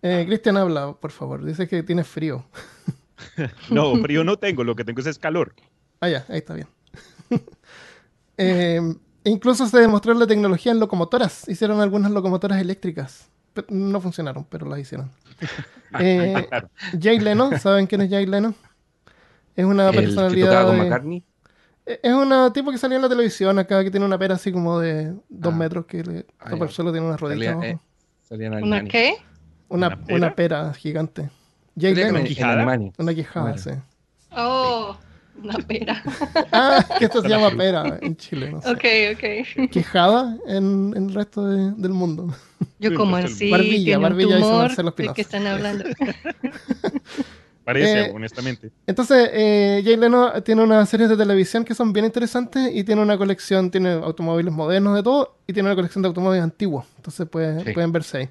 Eh, 0.01 0.23
Cristian 0.27 0.57
habla, 0.57 0.93
por 0.93 1.11
favor. 1.11 1.43
Dice 1.43 1.67
que 1.67 1.83
tiene 1.83 2.03
frío. 2.03 2.45
No, 3.69 3.95
frío 3.97 4.23
no 4.23 4.37
tengo, 4.37 4.63
lo 4.63 4.75
que 4.75 4.83
tengo 4.83 5.01
es 5.01 5.19
calor. 5.19 5.53
Ah, 6.01 6.09
ya, 6.09 6.25
ahí 6.29 6.37
está 6.37 6.53
bien. 6.53 6.67
Eh, 8.37 8.79
incluso 9.23 9.65
se 9.67 9.79
demostró 9.79 10.13
la 10.13 10.27
tecnología 10.27 10.71
en 10.71 10.79
locomotoras. 10.79 11.47
Hicieron 11.49 11.81
algunas 11.81 12.11
locomotoras 12.11 12.61
eléctricas. 12.61 13.29
No 13.69 13.99
funcionaron, 13.99 14.45
pero 14.49 14.67
las 14.67 14.79
hicieron. 14.79 15.11
Eh, 15.99 16.45
Claro. 16.49 16.69
Jay 17.01 17.17
Leno, 17.17 17.57
¿saben 17.57 17.87
quién 17.87 18.01
es 18.01 18.09
Jay 18.09 18.25
Leno? 18.25 18.53
Es 19.55 19.65
una 19.65 19.87
El 19.89 19.95
que 19.95 20.01
personalidad. 20.01 20.47
tocaba 20.49 20.65
con 20.67 20.75
de- 20.77 20.83
McCartney. 20.83 21.23
Eh, 21.85 21.99
Es 22.03 22.13
un 22.13 22.53
tipo 22.53 22.71
que 22.71 22.77
salía 22.77 22.97
en 22.97 23.01
la 23.03 23.09
televisión 23.09 23.57
acá, 23.57 23.83
que 23.83 23.89
tiene 23.89 24.05
una 24.05 24.19
pera 24.19 24.35
así 24.35 24.51
como 24.51 24.79
de 24.79 25.15
dos 25.29 25.53
Ah. 25.53 25.57
metros, 25.57 25.85
que 25.85 26.03
le 26.03 26.25
Ah, 26.39 26.49
topa 26.51 26.65
el 26.65 26.71
suelo, 26.71 26.91
tiene 26.91 27.07
una 27.07 27.15
rodilla 27.17 27.53
Salía, 27.55 27.69
eh, 27.69 27.79
salía 28.21 28.47
en 28.47 28.63
¿Una 28.63 28.83
qué? 28.83 29.15
Una, 29.69 29.87
¿una 29.87 29.95
pera? 30.05 30.17
una 30.17 30.35
pera 30.35 30.73
gigante. 30.73 31.29
Jay 31.79 31.93
Leno, 31.95 32.09
en, 32.09 32.17
en 32.17 32.27
¿Quijada? 32.27 32.79
Una 32.97 33.13
quijada, 33.13 33.57
sí. 33.57 33.69
Oh, 34.31 34.97
una 35.41 35.57
pera. 35.59 36.01
Ah, 36.51 36.83
que 36.97 37.05
esto 37.05 37.21
se 37.21 37.29
llama 37.29 37.51
pera 37.51 37.99
en 38.01 38.15
Chile, 38.17 38.51
no 38.51 38.61
sé. 38.61 38.69
Ok, 38.71 38.85
ok. 39.15 39.69
Quijada 39.69 40.37
en, 40.47 40.93
en 40.95 41.09
el 41.09 41.13
resto 41.13 41.45
de- 41.45 41.71
del 41.71 41.91
mundo. 41.93 42.33
Yo 42.79 42.93
como 42.95 43.11
pues, 43.11 43.25
así, 43.25 43.49
Barbilla, 43.51 43.97
barbilla, 43.99 44.39
tumor, 44.39 44.57
Marcelo 44.63 44.87
¿de 44.87 44.89
Espinosa. 44.91 45.13
qué 45.15 45.21
están 45.21 45.47
hablando? 45.47 45.85
Parece, 47.63 48.05
Eh, 48.05 48.11
honestamente. 48.15 48.71
Entonces, 48.85 49.29
eh, 49.33 49.81
Jay 49.83 49.97
Leno 49.97 50.41
tiene 50.41 50.63
unas 50.63 50.87
series 50.87 51.09
de 51.09 51.17
televisión 51.17 51.65
que 51.65 51.75
son 51.75 51.91
bien 51.91 52.05
interesantes 52.05 52.71
y 52.73 52.83
tiene 52.85 53.01
una 53.01 53.17
colección, 53.17 53.69
tiene 53.69 53.91
automóviles 53.91 54.53
modernos 54.53 54.95
de 54.95 55.03
todo 55.03 55.35
y 55.45 55.51
tiene 55.51 55.67
una 55.67 55.75
colección 55.75 56.01
de 56.01 56.07
automóviles 56.07 56.43
antiguos. 56.43 56.85
Entonces 56.95 57.27
pues, 57.29 57.61
Sí. 57.65 57.71
pueden 57.73 57.91
verse 57.91 58.17
ahí. 58.19 58.29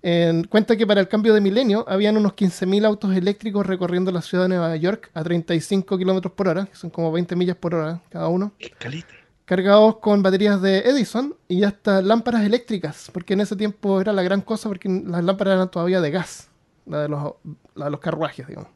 En 0.00 0.44
cuenta 0.44 0.76
que 0.76 0.86
para 0.86 1.00
el 1.00 1.08
cambio 1.08 1.34
de 1.34 1.40
milenio 1.40 1.84
habían 1.88 2.16
unos 2.16 2.32
15.000 2.34 2.86
autos 2.86 3.16
eléctricos 3.16 3.66
recorriendo 3.66 4.12
la 4.12 4.22
ciudad 4.22 4.44
de 4.44 4.50
Nueva 4.50 4.76
York 4.76 5.10
a 5.12 5.24
35 5.24 5.98
kilómetros 5.98 6.32
por 6.34 6.48
hora, 6.48 6.66
que 6.66 6.76
son 6.76 6.90
como 6.90 7.10
20 7.10 7.34
millas 7.34 7.56
por 7.56 7.74
hora 7.74 8.00
cada 8.08 8.28
uno, 8.28 8.52
Escalete. 8.60 9.12
cargados 9.44 9.96
con 9.96 10.22
baterías 10.22 10.62
de 10.62 10.78
Edison 10.80 11.34
y 11.48 11.64
hasta 11.64 12.00
lámparas 12.00 12.44
eléctricas, 12.44 13.10
porque 13.12 13.32
en 13.32 13.40
ese 13.40 13.56
tiempo 13.56 14.00
era 14.00 14.12
la 14.12 14.22
gran 14.22 14.40
cosa 14.40 14.68
porque 14.68 14.88
las 14.88 15.24
lámparas 15.24 15.54
eran 15.54 15.70
todavía 15.70 16.00
de 16.00 16.10
gas, 16.12 16.48
la 16.86 17.02
de 17.02 17.08
los, 17.08 17.32
la 17.74 17.86
de 17.86 17.90
los 17.90 18.00
carruajes, 18.00 18.46
digamos. 18.46 18.70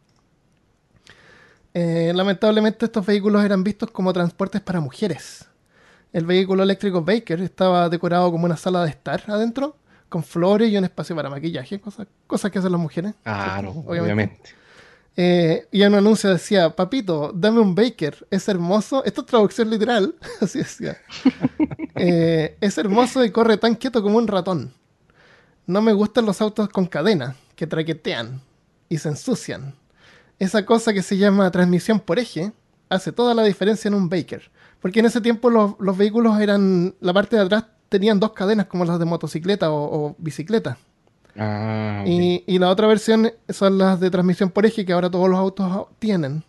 Eh, 1.75 2.13
lamentablemente 2.15 2.85
estos 2.85 3.07
vehículos 3.07 3.45
eran 3.45 3.63
vistos 3.65 3.91
como 3.91 4.13
transportes 4.13 4.61
para 4.61 4.81
mujeres. 4.81 5.47
El 6.13 6.27
vehículo 6.27 6.63
eléctrico 6.65 7.03
Baker 7.03 7.41
estaba 7.41 7.89
decorado 7.89 8.31
como 8.31 8.45
una 8.45 8.57
sala 8.57 8.85
de 8.85 8.91
estar 8.91 9.23
adentro, 9.29 9.77
con 10.13 10.23
flores 10.23 10.71
y 10.71 10.77
un 10.77 10.85
espacio 10.85 11.17
para 11.17 11.31
maquillaje, 11.31 11.81
cosas, 11.81 12.07
cosas 12.27 12.51
que 12.51 12.59
hacen 12.59 12.71
las 12.71 12.81
mujeres. 12.81 13.15
Claro, 13.23 13.73
¿cierto? 13.73 13.91
obviamente. 13.91 14.55
Eh, 15.17 15.67
y 15.73 15.83
en 15.83 15.93
un 15.93 16.01
anuncio 16.01 16.29
decía, 16.29 16.69
papito, 16.77 17.33
dame 17.35 17.61
un 17.61 17.75
Baker, 17.75 18.27
es 18.31 18.47
hermoso. 18.47 19.03
Esto 19.07 19.23
es 19.23 19.27
traducción 19.27 19.71
literal, 19.71 20.15
así 20.41 20.59
decía. 20.59 20.99
Eh, 21.95 22.57
es 22.61 22.79
hermoso 22.79 23.23
y 23.23 23.31
corre 23.31 23.59
tan 23.59 23.75
quieto 23.75 24.03
como 24.03 24.17
un 24.17 24.27
ratón. 24.27 24.73
No 25.67 25.83
me 25.83 25.93
gustan 25.93 26.25
los 26.25 26.41
autos 26.41 26.71
con 26.71 26.87
cadena, 26.87 27.37
que 27.55 27.67
traquetean 27.67 28.41
y 28.89 28.97
se 28.97 29.11
ensucian. 29.11 29.75
Esa 30.39 30.65
cosa 30.65 30.95
que 30.95 31.03
se 31.03 31.19
llama 31.19 31.51
transmisión 31.51 32.01
por 32.01 32.19
eje 32.19 32.51
hace 32.89 33.13
toda 33.13 33.35
la 33.35 33.45
diferencia 33.45 33.89
en 33.89 33.95
un 33.95 34.09
Baker. 34.09 34.51
Porque 34.81 35.01
en 35.01 35.07
ese 35.07 35.21
tiempo 35.21 35.51
los, 35.51 35.75
los 35.79 35.97
vehículos 35.97 36.41
eran, 36.41 36.95
la 37.01 37.13
parte 37.13 37.37
de 37.37 37.43
atrás 37.43 37.67
tenían 37.93 38.19
dos 38.19 38.33
cadenas 38.33 38.67
como 38.67 38.85
las 38.85 38.99
de 38.99 39.05
motocicleta 39.05 39.71
o, 39.71 40.07
o 40.09 40.17
bicicleta. 40.19 40.77
Ah. 41.37 42.03
Y, 42.07 42.43
y 42.47 42.59
la 42.59 42.69
otra 42.71 42.89
versión 42.89 43.31
son 43.49 43.79
las 43.79 44.01
de 44.01 44.11
transmisión 44.11 44.51
por 44.51 44.67
eje 44.67 44.85
que 44.85 44.93
ahora 44.93 45.09
todos 45.11 45.29
los 45.31 45.39
autos 45.39 45.87
tienen. 46.01 46.43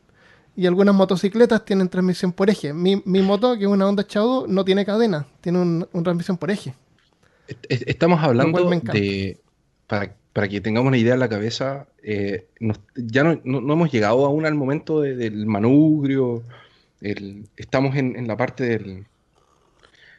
Y 0.56 0.66
algunas 0.68 0.94
motocicletas 0.96 1.66
tienen 1.66 1.90
transmisión 1.90 2.32
por 2.32 2.50
eje. 2.50 2.74
Mi, 2.74 3.02
mi 3.06 3.22
moto, 3.22 3.56
que 3.58 3.64
es 3.66 3.70
una 3.70 3.88
Honda 3.88 4.06
Shadow, 4.08 4.46
no 4.48 4.64
tiene 4.66 4.86
cadena, 4.86 5.26
tiene 5.42 5.60
un, 5.60 5.88
un 5.92 6.04
transmisión 6.04 6.38
por 6.38 6.50
eje. 6.52 6.74
Est- 7.48 7.66
est- 7.70 7.84
Estamos 7.88 8.22
hablando 8.24 8.70
de, 8.70 9.38
para, 9.88 10.14
para 10.32 10.48
que 10.48 10.62
tengamos 10.62 10.88
una 10.90 10.98
idea 10.98 11.14
en 11.16 11.20
la 11.22 11.30
cabeza, 11.30 11.88
eh, 12.04 12.46
nos- 12.60 12.80
ya 12.96 13.24
no, 13.24 13.40
no- 13.44 13.62
no 13.62 13.74
hemos 13.74 13.92
llegado 13.92 14.26
aún 14.26 14.46
al 14.46 14.56
momento 14.56 15.02
de- 15.02 15.16
del 15.16 15.46
manubrio, 15.46 16.44
el- 17.02 17.48
estamos 17.58 17.96
en, 17.96 18.16
en 18.16 18.28
la 18.28 18.38
parte 18.38 18.64
del, 18.66 19.06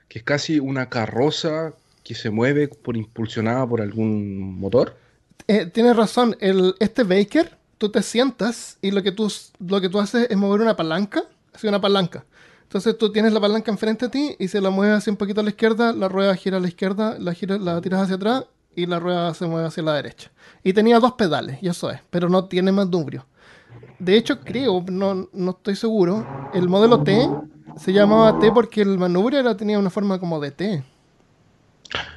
que 0.08 0.18
es 0.18 0.24
casi 0.24 0.58
una 0.58 0.88
carroza 0.88 1.74
que 2.02 2.14
se 2.14 2.30
mueve 2.30 2.68
por 2.68 2.96
impulsionada 2.96 3.66
por 3.66 3.80
algún 3.80 4.58
motor. 4.58 4.96
Eh, 5.48 5.66
tienes 5.66 5.96
razón, 5.96 6.36
el, 6.40 6.74
este 6.78 7.02
Baker, 7.02 7.56
tú 7.78 7.90
te 7.90 8.02
sientas 8.02 8.78
y 8.82 8.90
lo 8.90 9.02
que 9.02 9.12
tú, 9.12 9.32
lo 9.58 9.80
que 9.80 9.88
tú 9.88 9.98
haces 9.98 10.28
es 10.30 10.36
mover 10.36 10.60
una 10.60 10.76
palanca, 10.76 11.24
así 11.52 11.66
una 11.66 11.80
palanca. 11.80 12.24
Entonces 12.62 12.96
tú 12.98 13.12
tienes 13.12 13.32
la 13.32 13.40
palanca 13.40 13.70
enfrente 13.70 14.06
de 14.06 14.10
ti 14.10 14.36
y 14.38 14.48
se 14.48 14.60
la 14.60 14.70
mueves 14.70 14.98
así 14.98 15.10
un 15.10 15.16
poquito 15.16 15.40
a 15.40 15.44
la 15.44 15.50
izquierda, 15.50 15.92
la 15.92 16.08
rueda 16.08 16.34
gira 16.34 16.58
a 16.58 16.60
la 16.60 16.68
izquierda, 16.68 17.16
la, 17.18 17.32
gira, 17.32 17.58
la 17.58 17.80
tiras 17.80 18.02
hacia 18.02 18.16
atrás 18.16 18.44
y 18.74 18.86
la 18.86 18.98
rueda 18.98 19.32
se 19.34 19.46
mueve 19.46 19.68
hacia 19.68 19.82
la 19.82 19.94
derecha. 19.94 20.30
Y 20.62 20.72
tenía 20.72 20.98
dos 20.98 21.12
pedales, 21.12 21.62
y 21.62 21.68
eso 21.68 21.90
es, 21.90 22.00
pero 22.10 22.28
no 22.28 22.46
tiene 22.46 22.72
manubrio. 22.72 23.26
De 23.98 24.16
hecho, 24.16 24.40
creo, 24.40 24.84
no, 24.90 25.28
no 25.32 25.50
estoy 25.52 25.76
seguro, 25.76 26.50
el 26.52 26.68
modelo 26.68 27.02
T 27.02 27.28
se 27.76 27.92
llamaba 27.92 28.38
T 28.38 28.50
porque 28.52 28.82
el 28.82 28.98
manubrio 28.98 29.40
era, 29.40 29.56
tenía 29.56 29.78
una 29.78 29.90
forma 29.90 30.18
como 30.18 30.40
de 30.40 30.50
T. 30.50 30.82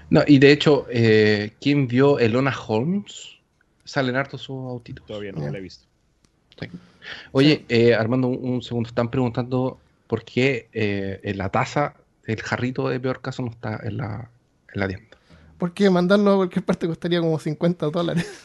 No, 0.10 0.22
y 0.26 0.39
de 0.39 0.52
hecho, 0.52 0.86
eh, 0.89 1.54
¿quién 1.60 1.88
vio 1.88 2.20
Elona 2.20 2.54
Holmes? 2.67 3.36
Salen 3.84 4.15
hartos 4.15 4.41
sus 4.41 4.56
autitos. 4.70 5.06
Todavía 5.06 5.32
no 5.32 5.41
Ya. 5.43 5.52
la 5.52 5.58
he 5.58 5.62
visto. 5.62 5.86
Oye, 7.32 7.65
eh, 7.70 7.93
Armando, 7.93 8.28
un, 8.28 8.54
un 8.54 8.62
segundo. 8.62 8.88
Están 8.89 9.10
preguntando 9.10 9.80
por 10.08 10.24
qué 10.24 10.70
eh, 10.74 11.20
en 11.24 11.38
la 11.38 11.50
taza 11.50 11.93
el 12.26 12.41
jarrito 12.41 12.89
de 12.89 13.00
peor 13.00 13.22
caso 13.22 13.41
no 13.43 13.50
está 13.52 13.80
en 13.84 13.98
la, 13.98 14.30
en 14.74 14.80
la 14.80 14.88
tienda. 14.88 15.06
Porque 15.58 15.89
mandarlo 15.89 16.34
a 16.34 16.36
cualquier 16.38 16.63
parte 16.65 16.88
costaría 16.88 17.20
como 17.20 17.39
50 17.39 17.88
dólares. 17.88 18.43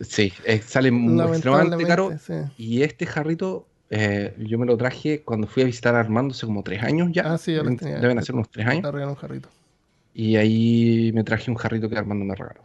Sí, 0.00 0.32
eh, 0.44 0.60
sale 0.66 0.90
mu- 0.90 1.20
extremadamente 1.32 1.86
caro. 1.86 2.12
Sí. 2.18 2.34
Y 2.56 2.82
este 2.82 3.06
jarrito 3.06 3.66
eh, 3.90 4.34
yo 4.38 4.58
me 4.58 4.66
lo 4.66 4.76
traje 4.76 5.22
cuando 5.22 5.46
fui 5.46 5.62
a 5.62 5.66
visitar 5.66 5.94
a 5.94 6.00
Armando 6.00 6.32
hace 6.32 6.46
como 6.46 6.62
tres 6.62 6.82
años 6.82 7.10
ya. 7.12 7.32
Ah, 7.34 7.38
sí, 7.38 7.52
ya 7.52 7.58
lo 7.62 7.70
Deben- 7.70 7.78
tenía. 7.78 7.98
Deben 7.98 8.18
hacer 8.18 8.34
unos 8.34 8.48
tres 8.50 8.66
años. 8.66 8.82
regaló 8.92 9.10
un 9.12 9.16
jarrito. 9.16 9.48
Y 10.14 10.36
ahí 10.36 11.10
me 11.14 11.22
traje 11.24 11.50
un 11.50 11.56
jarrito 11.56 11.88
que 11.88 11.96
Armando 11.98 12.24
me 12.24 12.34
regaló. 12.34 12.60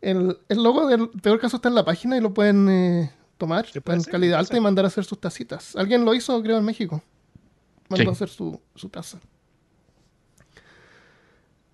El, 0.00 0.38
el 0.48 0.62
logo 0.62 0.86
del 0.86 1.08
peor 1.10 1.40
caso 1.40 1.56
está 1.56 1.68
en 1.68 1.74
la 1.74 1.84
página 1.84 2.16
y 2.16 2.20
lo 2.20 2.32
pueden 2.32 2.68
eh, 2.68 3.10
tomar 3.38 3.66
en 3.74 3.92
hacer, 3.98 4.12
calidad 4.12 4.38
alta 4.38 4.56
y 4.56 4.60
mandar 4.60 4.84
a 4.84 4.88
hacer 4.88 5.04
sus 5.04 5.20
tacitas. 5.20 5.74
Alguien 5.76 6.04
lo 6.04 6.14
hizo, 6.14 6.40
creo, 6.42 6.58
en 6.58 6.64
México. 6.64 7.02
Mandó 7.88 8.04
Sí. 8.04 8.08
a 8.08 8.12
hacer 8.12 8.28
su, 8.28 8.60
su 8.74 8.88
taza. 8.88 9.18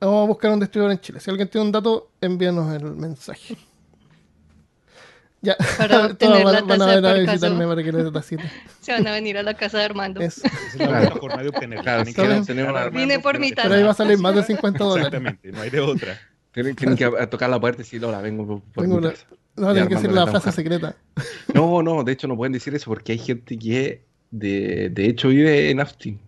Vamos 0.01 0.25
a 0.25 0.29
buscar 0.29 0.53
un 0.53 0.61
distribuidor 0.61 0.93
en 0.93 1.01
Chile. 1.01 1.21
Si 1.21 1.31
alguien 1.31 1.49
tiene 1.49 1.67
un 1.67 1.73
dato, 1.73 2.11
envíanos 2.21 2.75
el 2.75 2.95
mensaje. 2.95 3.57
Ya, 5.45 5.57
Para 5.79 6.07
obtener 6.07 6.17
todos 6.43 6.53
la 6.53 6.61
van, 6.61 6.67
van 6.69 6.83
a 6.83 6.87
taza 6.87 7.01
de 7.15 7.21
visitarme 7.21 7.67
para 7.67 7.83
que 7.83 7.93
les 7.93 8.05
dé 8.05 8.11
tacita. 8.11 8.45
Se 8.81 8.93
van 8.93 9.07
a 9.07 9.13
venir 9.13 9.37
a 9.39 9.43
la 9.43 9.55
casa 9.55 9.79
de 9.79 9.85
Armando. 9.85 10.21
Eso. 10.21 10.41
Esa 10.47 10.57
es 10.73 10.77
la 10.79 10.99
única 11.01 11.17
forma 11.17 11.43
de 11.43 11.49
Armando, 11.49 12.91
Vine 12.99 13.19
por 13.21 13.39
mi 13.39 13.53
taza. 13.53 13.69
Pero 13.69 13.75
ahí 13.81 13.85
va 13.85 13.91
a 13.91 13.95
salir 13.95 14.19
más 14.19 14.35
de 14.35 14.43
50 14.47 14.79
dólares. 14.85 15.07
Exactamente, 15.07 15.53
no 15.53 15.61
hay 15.61 15.71
de 15.71 15.81
otra. 15.81 16.19
Tienen, 16.53 16.75
tienen 16.77 16.97
que 16.97 17.05
a- 17.05 17.29
tocar 17.29 17.51
la 17.51 17.61
puerta 17.61 17.83
y 17.83 17.85
decir, 17.85 18.05
hola, 18.05 18.21
vengo 18.21 18.47
por, 18.47 18.61
por 18.63 18.85
Vengo 18.85 18.97
mi 18.99 19.05
la- 19.05 19.11
taza". 19.13 19.27
No, 19.57 19.73
tienen 19.73 19.89
que 19.89 19.95
decir 19.97 20.13
la 20.13 20.27
frase 20.27 20.51
secreta. 20.53 20.97
No, 21.53 21.83
no, 21.83 22.03
de 22.03 22.13
hecho 22.13 22.27
no 22.27 22.37
pueden 22.37 22.53
decir 22.53 22.75
eso 22.75 22.87
porque 22.91 23.13
hay 23.13 23.19
gente 23.19 23.57
que 23.59 24.03
de, 24.31 24.89
de 24.91 25.07
hecho 25.07 25.29
vive 25.29 25.71
en 25.71 25.81
Austin. 25.81 26.19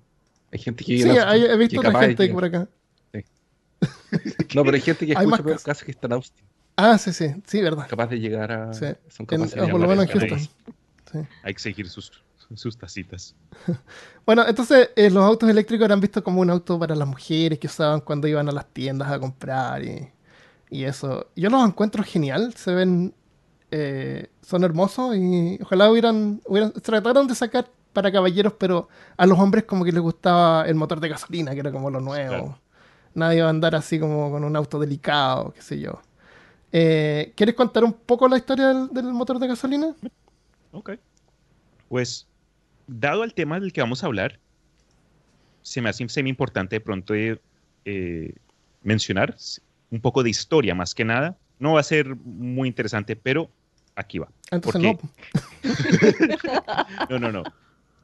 Hay 0.52 0.59
gente 0.61 0.85
que 0.85 0.92
vive 0.92 1.11
Sí, 1.11 1.16
en 1.16 1.22
Austin. 1.22 1.42
hay- 1.44 1.50
he 1.50 1.57
visto 1.57 1.81
otra 1.81 2.00
gente 2.00 2.29
que- 2.29 2.35
por 2.35 2.44
acá. 2.44 2.68
No, 4.55 4.64
pero 4.64 4.74
hay 4.76 4.81
gente 4.81 5.07
que 5.07 5.12
escucha 5.12 5.42
casos 5.64 5.85
que 5.85 5.90
está 5.90 6.07
en 6.07 6.12
Austin. 6.14 6.44
Ah, 6.77 6.99
sí, 6.99 7.12
sí, 7.12 7.35
sí, 7.47 7.62
verdad. 7.62 7.87
Capaz 7.89 8.09
de 8.09 8.21
llegar 8.21 8.53
a. 8.53 8.73
Sí. 8.75 8.87
Son 9.09 9.23
En- 9.23 9.27
capaces 9.27 9.55
de 9.55 9.62
o 9.62 9.69
por 9.71 9.81
lo 9.81 9.89
menos 9.89 10.05
en 10.05 10.11
a- 10.11 10.12
Houston. 10.12 10.39
Sí. 11.11 11.19
Que 11.45 11.59
seguir 11.59 11.89
sus, 11.89 12.11
sus 12.55 12.77
tacitas. 12.77 13.35
Bueno, 14.27 14.45
entonces 14.47 14.91
eh, 14.97 15.09
los 15.09 15.23
autos 15.23 15.49
eléctricos 15.49 15.85
eran 15.85 16.01
vistos 16.01 16.21
como 16.23 16.41
un 16.41 16.51
auto 16.51 16.79
para 16.81 16.97
las 16.97 17.07
mujeres 17.07 17.61
que 17.61 17.69
usaban 17.69 18.01
cuando 18.01 18.27
iban 18.27 18.49
a 18.49 18.53
las 18.53 18.67
tiendas 18.67 19.09
a 19.12 19.21
comprar 19.21 19.85
y, 19.85 20.11
y 20.69 20.83
eso. 20.83 21.29
Yo 21.37 21.49
los 21.49 21.65
encuentro 21.65 22.03
genial, 22.03 22.53
se 22.55 22.75
ven, 22.75 23.15
eh, 23.71 24.29
son 24.43 24.65
hermosos 24.65 25.15
y 25.17 25.61
ojalá 25.62 25.89
hubieran, 25.93 26.41
hubieran, 26.45 26.73
trataron 26.73 27.29
de 27.29 27.37
sacar 27.37 27.71
para 27.93 28.11
caballeros, 28.11 28.55
pero 28.59 28.89
a 29.17 29.27
los 29.27 29.39
hombres 29.39 29.62
como 29.62 29.85
que 29.85 29.93
les 29.93 30.03
gustaba 30.03 30.67
el 30.67 30.75
motor 30.75 30.99
de 30.99 31.09
gasolina, 31.09 31.53
que 31.55 31.61
era 31.61 31.71
como 31.71 31.89
lo 31.89 32.01
nuevo. 32.01 32.29
Claro. 32.31 32.59
Nadie 33.15 33.43
va 33.43 33.47
a 33.47 33.51
andar 33.51 33.77
así 33.77 34.01
como 34.01 34.29
con 34.33 34.43
un 34.43 34.57
auto 34.57 34.81
delicado, 34.81 35.53
qué 35.55 35.62
sé 35.62 35.79
yo. 35.79 36.01
Eh, 36.79 37.33
¿Quieres 37.35 37.55
contar 37.55 37.85
un 37.85 37.95
poco 37.95 38.29
la 38.29 38.37
historia 38.37 38.67
del, 38.69 38.89
del 38.93 39.07
motor 39.07 39.39
de 39.39 39.47
gasolina? 39.47 39.95
Ok. 40.73 40.91
Pues, 41.89 42.27
dado 42.87 43.25
el 43.25 43.33
tema 43.33 43.59
del 43.59 43.73
que 43.73 43.81
vamos 43.81 44.03
a 44.03 44.07
hablar, 44.09 44.39
se 45.62 45.81
me 45.81 45.89
hace 45.89 46.07
semi 46.11 46.29
importante 46.29 46.77
de 46.77 46.81
pronto 46.81 47.15
eh, 47.15 47.41
eh, 47.87 48.35
mencionar 48.83 49.37
un 49.91 50.01
poco 50.03 50.23
de 50.23 50.29
historia 50.29 50.75
más 50.75 50.95
que 50.95 51.07
nada. 51.07 51.39
No 51.59 51.73
va 51.73 51.81
a 51.81 51.83
ser 51.83 52.15
muy 52.15 52.69
interesante, 52.69 53.17
pero 53.17 53.49
aquí 53.95 54.19
va. 54.19 54.29
Entonces 54.51 54.83
Porque- 54.83 55.09
no. 55.62 57.07
No, 57.09 57.19
no, 57.19 57.33
no. 57.33 57.43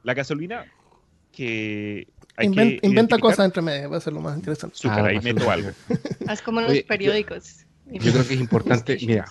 La 0.02 0.14
gasolina 0.14 0.64
que 1.30 2.08
hay 2.36 2.46
Inven- 2.48 2.80
que 2.80 2.86
inventa 2.86 3.18
cosas 3.18 3.44
entre 3.44 3.60
medio, 3.60 3.90
va 3.90 3.98
a 3.98 4.00
ser 4.00 4.14
lo 4.14 4.20
más 4.22 4.34
interesante. 4.34 4.76
Súper, 4.76 4.98
Ah, 4.98 5.08
ahí 5.08 5.20
meto 5.20 5.50
algo. 5.50 5.68
Haz 6.26 6.40
como 6.40 6.60
en 6.60 6.64
los 6.64 6.70
Oye, 6.72 6.80
yo- 6.80 6.86
periódicos. 6.86 7.66
Yo 7.92 8.12
creo 8.12 8.26
que 8.26 8.34
es 8.34 8.40
importante. 8.40 8.98
Mira, 9.06 9.26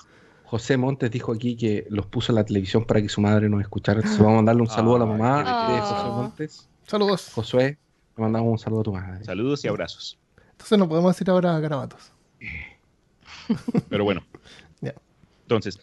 José 0.45 0.77
Montes 0.77 1.09
dijo 1.11 1.31
aquí 1.31 1.55
que 1.55 1.85
los 1.89 2.05
puso 2.07 2.31
en 2.31 2.35
la 2.35 2.43
televisión 2.43 2.85
para 2.85 3.01
que 3.01 3.09
su 3.09 3.21
madre 3.21 3.49
nos 3.49 3.61
escuchara. 3.61 3.99
Entonces 3.99 4.19
vamos 4.19 4.33
a 4.33 4.35
mandarle 4.37 4.61
un 4.61 4.67
saludo 4.67 4.95
a 4.97 4.99
la 4.99 5.05
Ay, 5.05 5.11
mamá 5.11 5.73
de. 5.73 5.79
José 5.81 6.07
Montes. 6.09 6.69
Saludos. 6.87 7.31
Josué, 7.33 7.77
le 8.17 8.21
mandamos 8.21 8.51
un 8.51 8.59
saludo 8.59 8.81
a 8.81 8.83
tu 8.83 8.93
madre. 8.93 9.23
Saludos 9.23 9.63
y 9.63 9.67
abrazos. 9.67 10.19
Entonces 10.51 10.77
no 10.77 10.89
podemos 10.89 11.15
decir 11.15 11.29
ahora 11.29 11.59
garabatos. 11.59 12.11
Pero 13.89 14.03
bueno. 14.03 14.23
Ya. 14.83 14.95
Entonces, 15.43 15.79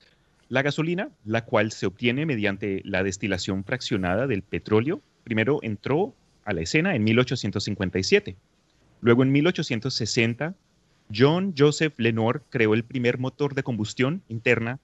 la 0.48 0.62
gasolina, 0.62 1.10
la 1.24 1.44
cual 1.44 1.70
se 1.70 1.86
obtiene 1.86 2.26
mediante 2.26 2.82
la 2.84 3.04
destilación 3.04 3.62
fraccionada 3.62 4.26
del 4.26 4.42
petróleo, 4.42 5.00
primero 5.22 5.60
entró 5.62 6.14
a 6.44 6.52
la 6.52 6.62
escena 6.62 6.96
en 6.96 7.04
1857. 7.04 8.36
Luego, 9.00 9.22
en 9.22 9.30
1860, 9.30 10.54
John 11.14 11.55
Joseph 11.57 11.94
Lenore 11.99 12.40
creó 12.51 12.75
el 12.75 12.85
primer 12.85 13.18
motor 13.18 13.55
de 13.55 13.62
combustión 13.62 14.23
interna 14.29 14.79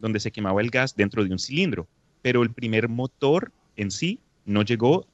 donde 0.00 0.20
se 0.20 0.30
quemaba 0.30 0.60
el 0.60 0.70
gas 0.70 0.96
dentro 0.96 1.24
de 1.24 1.30
un 1.30 1.38
cilindro. 1.38 1.86
Pero 2.22 2.42
el 2.42 2.52
primer 2.52 2.88
motor 2.88 3.52
en 3.76 3.90
sí 3.90 4.20
no 4.44 4.62
llegó 4.62 5.06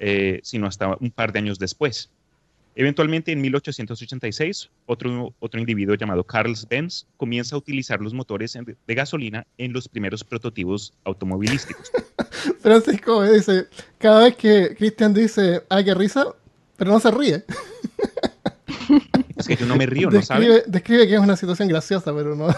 eh, 0.00 0.40
sino 0.44 0.66
hasta 0.66 0.96
un 1.00 1.10
par 1.10 1.32
de 1.32 1.40
años 1.40 1.58
después. 1.58 2.10
Eventualmente, 2.76 3.32
en 3.32 3.40
1886, 3.40 4.70
otro, 4.86 5.34
otro 5.40 5.58
individuo 5.58 5.96
llamado 5.96 6.22
Carl 6.22 6.54
Benz 6.70 7.06
comienza 7.16 7.56
a 7.56 7.58
utilizar 7.58 8.00
los 8.00 8.14
motores 8.14 8.56
de 8.86 8.94
gasolina 8.94 9.44
en 9.58 9.72
los 9.72 9.88
primeros 9.88 10.22
prototipos 10.22 10.92
automovilísticos. 11.02 11.90
Francisco 12.60 13.24
dice, 13.24 13.66
cada 13.98 14.24
vez 14.24 14.36
que 14.36 14.76
Cristian 14.76 15.12
dice, 15.12 15.64
ah, 15.68 15.82
qué 15.82 15.92
risa, 15.94 16.26
pero 16.76 16.92
no 16.92 17.00
se 17.00 17.10
ríe. 17.10 17.44
Es 19.36 19.46
que 19.46 19.56
yo 19.56 19.66
no 19.66 19.76
me 19.76 19.86
río, 19.86 20.10
¿no 20.10 20.20
saben? 20.22 20.48
describe, 20.48 20.64
describe 20.70 21.08
que 21.08 21.14
es 21.14 21.20
una 21.20 21.36
situación 21.36 21.68
graciosa, 21.68 22.14
pero 22.14 22.34
no. 22.34 22.48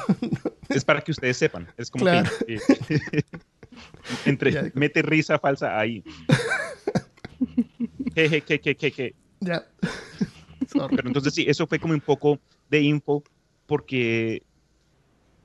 Es 0.68 0.84
para 0.84 1.00
que 1.00 1.10
ustedes 1.12 1.36
sepan. 1.36 1.66
Es 1.76 1.90
como 1.90 2.04
Claro. 2.04 2.30
que... 2.46 2.54
eh, 2.54 2.60
entre, 4.26 4.52
Ya. 4.52 4.64
mete 4.74 5.02
risa 5.02 5.38
falsa 5.38 5.78
ahí. 5.78 6.02
Jeje, 8.14 8.40
que, 8.42 8.60
que, 8.60 8.74
que, 8.76 8.92
que. 8.92 9.14
ya. 9.40 9.64
Sorry. 10.72 10.96
Pero 10.96 11.08
entonces 11.08 11.34
sí, 11.34 11.44
eso 11.48 11.66
fue 11.66 11.78
como 11.78 11.94
un 11.94 12.00
poco 12.00 12.38
de 12.70 12.80
info 12.80 13.22
porque 13.66 14.42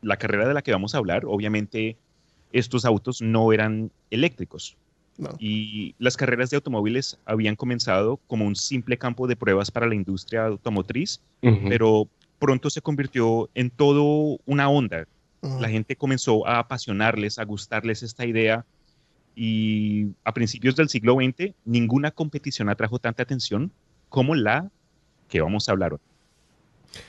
la 0.02 0.18
carrera 0.18 0.48
de 0.48 0.54
la 0.54 0.62
que 0.62 0.72
vamos 0.72 0.94
a 0.94 1.00
hablar, 1.00 1.24
obviamente, 1.26 1.98
estos 2.52 2.86
autos 2.86 3.22
no 3.22 3.52
eran 3.54 3.92
eléctricos. 4.12 4.78
No. 5.18 5.30
Y 5.40 5.96
las 5.98 6.18
carreras 6.18 6.50
de 6.50 6.58
automóviles 6.58 7.18
habían 7.26 7.56
comenzado 7.56 8.20
como 8.28 8.46
un 8.46 8.56
simple 8.56 8.98
campo 8.98 9.28
de 9.28 9.36
pruebas 9.36 9.72
para 9.72 9.88
la 9.88 9.96
industria 9.96 10.46
automotriz, 10.46 11.22
pero 11.42 12.10
pronto 12.40 12.70
se 12.70 12.82
convirtió 12.82 13.50
en 13.56 13.70
todo 13.70 14.40
una 14.46 14.70
onda. 14.70 15.08
La 15.60 15.70
gente 15.70 15.96
comenzó 15.96 16.46
a 16.48 16.60
apasionarles, 16.60 17.38
a 17.40 17.46
gustarles 17.46 18.04
esta 18.04 18.26
idea. 18.26 18.66
Y 19.38 20.08
a 20.24 20.34
principios 20.34 20.76
del 20.76 20.90
siglo 20.90 21.16
XX, 21.16 21.54
ninguna 21.66 22.12
competición 22.12 22.70
atrajo 22.70 23.00
tanta 23.00 23.24
atención 23.24 23.72
como 24.10 24.34
la 24.34 24.72
que 25.28 25.42
vamos 25.42 25.68
a 25.68 25.74
hablar 25.74 25.94
hoy. 25.94 26.00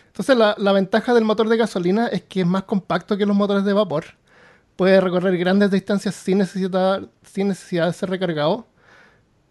Entonces 0.09 0.37
la, 0.37 0.55
la 0.59 0.73
ventaja 0.73 1.15
del 1.15 1.25
motor 1.25 1.49
de 1.49 1.57
gasolina 1.57 2.09
es 2.09 2.23
que 2.23 2.41
es 2.41 2.47
más 2.47 2.65
compacto 2.65 3.17
que 3.17 3.27
los 3.27 3.37
motores 3.37 3.65
de 3.65 3.73
vapor. 3.73 4.05
Puede 4.77 5.01
recorrer 5.01 5.37
grandes 5.39 5.71
distancias 5.71 6.15
sin 6.15 6.39
necesidad, 6.39 7.03
sin 7.23 7.49
necesidad 7.49 7.87
de 7.87 7.93
ser 7.93 8.11
recargado. 8.11 8.67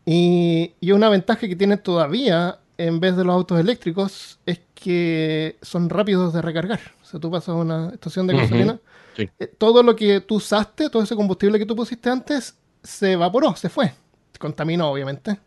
Y, 0.06 0.74
y 0.80 0.92
una 0.92 1.10
ventaja 1.10 1.48
que 1.48 1.56
tiene 1.56 1.78
todavía 1.78 2.60
en 2.78 3.00
vez 3.00 3.16
de 3.16 3.24
los 3.24 3.34
autos 3.34 3.60
eléctricos 3.60 4.40
es 4.46 4.60
que 4.74 5.58
son 5.62 5.90
rápidos 5.90 6.34
de 6.34 6.42
recargar. 6.42 6.80
O 7.02 7.06
sea, 7.06 7.20
tú 7.20 7.32
pasas 7.32 7.50
a 7.50 7.54
una 7.56 7.90
estación 7.90 8.28
de 8.28 8.38
gasolina, 8.38 8.80
sí. 9.16 9.30
eh, 9.40 9.48
todo 9.48 9.82
lo 9.84 9.96
que 9.96 10.22
tú 10.22 10.36
usaste, 10.36 10.90
todo 10.90 11.04
ese 11.04 11.16
combustible 11.16 11.58
que 11.58 11.66
tú 11.66 11.76
pusiste 11.76 12.10
antes, 12.10 12.56
se 12.84 13.14
evaporó, 13.14 13.56
se 13.56 13.70
fue. 13.70 13.94
Contaminó, 14.40 14.92
obviamente. 14.92 15.40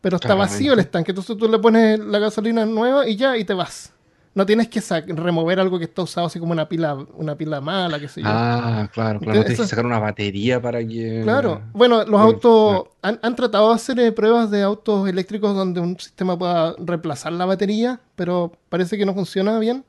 Pero 0.00 0.16
está 0.16 0.34
Claramente. 0.34 0.54
vacío 0.54 0.72
el 0.72 0.80
estanque. 0.80 1.12
Entonces 1.12 1.36
tú 1.36 1.48
le 1.48 1.58
pones 1.58 1.98
la 1.98 2.18
gasolina 2.18 2.64
nueva 2.66 3.06
y 3.08 3.16
ya, 3.16 3.36
y 3.36 3.44
te 3.44 3.54
vas. 3.54 3.92
No 4.34 4.44
tienes 4.44 4.68
que 4.68 4.80
remover 5.12 5.60
algo 5.60 5.78
que 5.78 5.84
está 5.84 6.02
usado 6.02 6.26
así 6.26 6.40
como 6.40 6.50
una 6.50 6.68
pila, 6.68 6.94
una 7.14 7.36
pila 7.36 7.60
mala, 7.60 8.00
qué 8.00 8.08
sé 8.08 8.20
yo. 8.20 8.26
Ah, 8.28 8.88
claro, 8.92 9.20
claro. 9.20 9.20
No 9.20 9.30
Entonces, 9.30 9.44
tienes 9.44 9.60
que 9.60 9.66
sacar 9.68 9.86
una 9.86 10.00
batería 10.00 10.60
para 10.60 10.84
que. 10.84 11.20
Claro, 11.22 11.62
bueno, 11.72 12.04
los 12.04 12.20
autos 12.20 12.88
han, 13.00 13.20
han 13.22 13.36
tratado 13.36 13.68
de 13.68 13.74
hacer 13.76 14.00
eh, 14.00 14.10
pruebas 14.10 14.50
de 14.50 14.62
autos 14.62 15.08
eléctricos 15.08 15.54
donde 15.54 15.80
un 15.80 15.98
sistema 16.00 16.36
pueda 16.36 16.74
reemplazar 16.78 17.32
la 17.32 17.44
batería, 17.44 18.00
pero 18.16 18.52
parece 18.68 18.98
que 18.98 19.06
no 19.06 19.14
funciona 19.14 19.56
bien. 19.60 19.84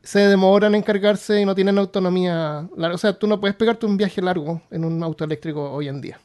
Se 0.00 0.20
demoran 0.20 0.76
en 0.76 0.82
cargarse 0.82 1.40
y 1.40 1.44
no 1.44 1.54
tienen 1.54 1.76
autonomía. 1.78 2.68
larga. 2.76 2.94
O 2.94 2.98
sea, 2.98 3.18
tú 3.18 3.26
no 3.26 3.40
puedes 3.40 3.56
pegarte 3.56 3.86
un 3.86 3.96
viaje 3.96 4.22
largo 4.22 4.62
en 4.70 4.84
un 4.84 5.02
auto 5.02 5.24
eléctrico 5.24 5.72
hoy 5.72 5.88
en 5.88 6.00
día, 6.00 6.20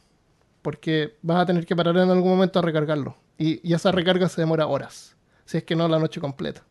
porque 0.62 1.16
vas 1.24 1.42
a 1.42 1.46
tener 1.48 1.66
que 1.66 1.76
parar 1.76 1.98
en 1.98 2.12
algún 2.12 2.30
momento 2.30 2.60
a 2.60 2.62
recargarlo. 2.62 3.16
Y, 3.40 3.68
y 3.68 3.74
esa 3.74 3.92
recarga 3.92 4.30
se 4.30 4.42
demora 4.42 4.68
horas, 4.68 5.16
si 5.46 5.58
es 5.58 5.64
que 5.64 5.76
no 5.76 5.88
la 5.88 5.98
noche 5.98 6.20
completa. 6.22 6.62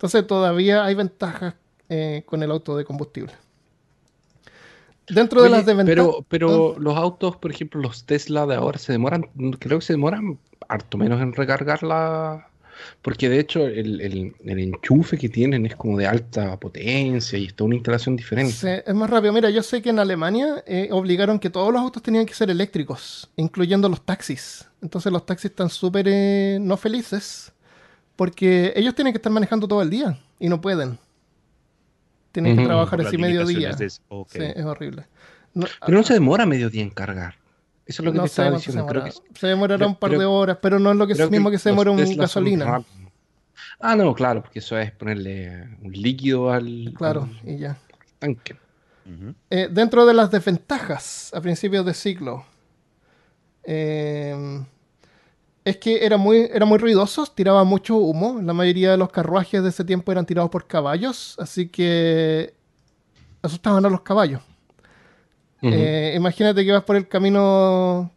Entonces 0.00 0.26
todavía 0.26 0.82
hay 0.82 0.94
ventajas 0.94 1.52
eh, 1.90 2.22
con 2.24 2.42
el 2.42 2.50
auto 2.50 2.74
de 2.74 2.86
combustible. 2.86 3.34
Dentro 5.10 5.42
de 5.42 5.50
las 5.50 5.66
desventajas... 5.66 5.94
pero, 5.94 6.24
pero 6.26 6.78
los 6.78 6.96
autos, 6.96 7.36
por 7.36 7.50
ejemplo, 7.50 7.82
los 7.82 8.04
Tesla 8.06 8.46
de 8.46 8.54
ahora 8.54 8.78
se 8.78 8.92
demoran, 8.92 9.28
creo 9.58 9.78
que 9.78 9.84
se 9.84 9.92
demoran 9.92 10.38
harto 10.68 10.96
menos 10.96 11.20
en 11.20 11.34
recargar 11.34 11.82
la. 11.82 12.48
Porque 13.02 13.28
de 13.28 13.40
hecho 13.40 13.66
el, 13.66 14.00
el- 14.00 14.34
el 14.42 14.58
enchufe 14.58 15.18
que 15.18 15.28
tienen 15.28 15.66
es 15.66 15.76
como 15.76 15.98
de 15.98 16.06
alta 16.06 16.58
potencia 16.58 17.38
y 17.38 17.44
está 17.44 17.64
una 17.64 17.74
instalación 17.74 18.16
diferente. 18.16 18.52
Sí, 18.54 18.68
es 18.86 18.94
más 18.94 19.10
rápido. 19.10 19.34
Mira, 19.34 19.50
yo 19.50 19.62
sé 19.62 19.82
que 19.82 19.90
en 19.90 19.98
Alemania 19.98 20.64
eh, 20.66 20.88
obligaron 20.92 21.38
que 21.38 21.50
todos 21.50 21.70
los 21.74 21.82
autos 21.82 22.02
tenían 22.02 22.24
que 22.24 22.32
ser 22.32 22.48
eléctricos, 22.48 23.28
incluyendo 23.36 23.86
los 23.86 24.00
taxis. 24.00 24.66
Entonces 24.80 25.12
los 25.12 25.26
taxis 25.26 25.50
están 25.50 25.68
súper 25.68 26.06
eh, 26.08 26.56
no 26.58 26.78
felices 26.78 27.52
porque 28.16 28.72
ellos 28.76 28.94
tienen 28.94 29.12
que 29.12 29.18
estar 29.18 29.32
manejando 29.32 29.66
todo 29.68 29.82
el 29.82 29.90
día 29.90 30.18
y 30.38 30.48
no 30.48 30.60
pueden. 30.60 30.98
Tienen 32.32 32.56
que 32.56 32.64
trabajar 32.64 33.00
así 33.00 33.18
mediodía. 33.18 33.72
de- 33.72 33.90
ok. 34.08 34.28
Sí, 34.30 34.38
es 34.42 34.64
horrible. 34.64 35.06
No, 35.54 35.66
Pero 35.84 35.98
no 35.98 36.04
se 36.04 36.14
demora 36.14 36.46
mediodía 36.46 36.82
en 36.82 36.90
cargar. 36.90 37.34
Eso 37.86 38.02
es 38.02 38.06
lo 38.06 38.12
que 38.12 38.18
no 38.18 38.22
te 38.24 38.28
estaba 38.28 38.50
se 38.50 38.56
diciendo. 38.56 38.86
Creo 38.86 39.02
demora. 39.04 39.20
que, 39.32 39.38
Se 39.40 39.46
demorará 39.48 39.86
un 39.86 39.96
par 39.96 40.12
de 40.16 40.24
horas, 40.24 40.58
pero 40.62 40.78
no 40.78 40.92
es 40.92 40.96
lo 40.96 41.06
que 41.08 41.14
creo 41.14 41.28
mismo 41.28 41.50
que, 41.50 41.58
se 41.58 41.70
demora 41.70 41.90
un 41.90 42.16
gasolina. 42.16 42.84
Ah, 43.80 43.96
no, 43.96 44.14
claro, 44.14 44.42
porque 44.42 44.60
eso 44.60 44.78
es 44.78 44.92
ponerle 44.92 45.62
un 45.82 45.90
líquido 45.92 46.52
al, 46.52 46.92
Claro, 46.96 47.28
al 47.42 47.48
y 47.48 47.58
ya. 47.58 47.76
tanque. 48.18 48.54
Eh, 49.48 49.68
dentro 49.70 50.06
de 50.06 50.14
las 50.14 50.30
desventajas 50.30 51.32
a 51.34 51.40
principios 51.40 51.84
de 51.84 51.94
siglo, 51.94 52.44
eh, 53.64 54.62
es 55.64 55.76
que 55.76 56.04
era 56.04 56.16
muy, 56.16 56.48
era 56.52 56.64
muy 56.66 56.78
ruidoso, 56.78 57.26
tiraba 57.26 57.64
mucho 57.64 57.96
humo. 57.96 58.40
La 58.42 58.52
mayoría 58.52 58.90
de 58.92 58.96
los 58.96 59.10
carruajes 59.10 59.62
de 59.62 59.68
ese 59.68 59.84
tiempo 59.84 60.10
eran 60.12 60.26
tirados 60.26 60.50
por 60.50 60.66
caballos, 60.66 61.36
así 61.38 61.68
que 61.68 62.54
asustaban 63.42 63.84
a 63.84 63.90
los 63.90 64.00
caballos. 64.02 64.40
Eh, 65.72 66.14
imagínate 66.16 66.64
que 66.64 66.72
vas 66.72 66.84
por 66.84 66.96
el 66.96 67.06
camino, 67.06 68.10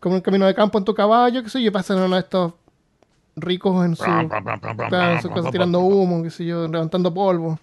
como 0.00 0.16
un 0.16 0.20
camino 0.20 0.46
de 0.46 0.54
campo 0.54 0.78
en 0.78 0.84
tu 0.84 0.94
caballo, 0.94 1.42
qué 1.42 1.48
sé 1.48 1.60
yo, 1.62 1.68
y 1.68 1.70
pasan 1.70 1.98
uno 2.00 2.14
de 2.16 2.20
estos 2.22 2.52
ricos 3.36 3.84
en 3.84 3.96
su, 3.96 4.02
en 5.12 5.18
su 5.22 5.28
tirando 5.50 5.80
humo, 5.80 6.22
qué 6.22 6.30
sé 6.30 6.44
yo, 6.44 6.68
levantando 6.68 7.12
polvo, 7.12 7.58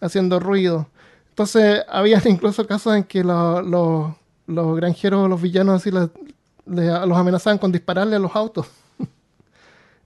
haciendo 0.00 0.40
ruido. 0.40 0.86
Entonces, 1.28 1.82
había 1.88 2.20
incluso 2.26 2.66
casos 2.66 2.96
en 2.96 3.04
que 3.04 3.22
lo- 3.22 3.60
lo- 3.62 4.16
los 4.46 4.76
granjeros, 4.76 5.28
los 5.28 5.40
villanos 5.40 5.76
así, 5.80 5.90
les- 5.90 6.10
les- 6.66 7.06
los 7.06 7.16
amenazaban 7.18 7.58
con 7.58 7.72
dispararle 7.72 8.16
a 8.16 8.18
los 8.18 8.34
autos. 8.34 8.66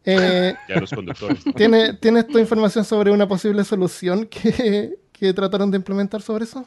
Eh, 0.09 0.55
Ya 0.69 0.77
los 0.77 0.91
conductores. 0.93 1.43
¿tiene, 1.57 1.93
¿Tienes 1.95 2.29
tu 2.29 2.39
información 2.39 2.85
sobre 2.85 3.11
una 3.11 3.27
posible 3.27 3.65
solución 3.65 4.25
que, 4.27 4.97
que 5.13 5.33
trataron 5.35 5.69
de 5.69 5.79
implementar 5.79 6.23
sobre 6.23 6.45
eso? 6.45 6.65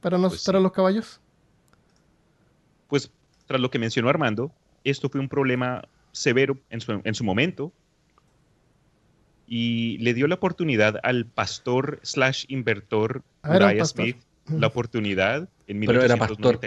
Para 0.00 0.16
no 0.16 0.22
Pues 0.28 0.34
asustar 0.36 0.54
sí. 0.54 0.56
a 0.56 0.60
los 0.62 0.72
caballos. 0.72 1.20
Pues 2.88 3.10
tras 3.46 3.60
lo 3.60 3.70
que 3.70 3.78
mencionó 3.78 4.08
Armando, 4.08 4.50
esto 4.84 5.10
fue 5.10 5.20
un 5.20 5.28
problema 5.28 5.82
severo 6.12 6.56
en 6.70 6.80
su, 6.80 6.98
en 7.04 7.14
su 7.14 7.24
momento 7.24 7.72
y 9.46 9.98
le 9.98 10.14
dio 10.14 10.26
la 10.26 10.36
oportunidad 10.36 10.98
al 11.02 11.26
pastor 11.26 12.00
slash 12.02 12.46
inventor 12.48 13.22
Ah, 13.42 13.56
Uriah. 13.56 13.84
Smith 13.84 14.16
la 14.48 14.68
oportunidad 14.68 15.48
en 15.66 15.80
Pero 15.80 16.02
era 16.02 16.16
pastor. 16.16 16.58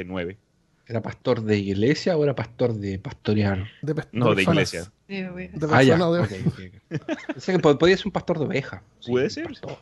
1899. 0.86 0.88
¿Era 0.88 1.02
pastor 1.02 1.42
de 1.42 1.58
iglesia 1.58 2.16
o 2.18 2.24
era 2.24 2.36
pastor 2.36 2.74
de 2.74 3.00
pastorear? 3.00 3.66
De, 3.82 3.96
pe- 3.96 4.04
No, 4.12 4.30
de 4.30 4.36
personas. 4.46 4.74
iglesia. 4.74 5.32
Güey. 5.32 5.48
De 5.50 5.68
Ah, 5.72 5.84
ya. 5.84 5.98
de- 5.98 6.04
ok, 6.04 6.32
ok, 6.48 6.60
ok. 7.00 7.08
Pensé 7.34 7.52
que 7.54 7.60
po- 7.60 7.78
podía 7.78 7.98
ser 7.98 8.08
un 8.08 8.12
pastor 8.12 8.40
de 8.40 8.46
oveja. 8.46 8.84
Puede 9.06 9.30
ser. 9.30 9.48
pastor. 9.48 9.78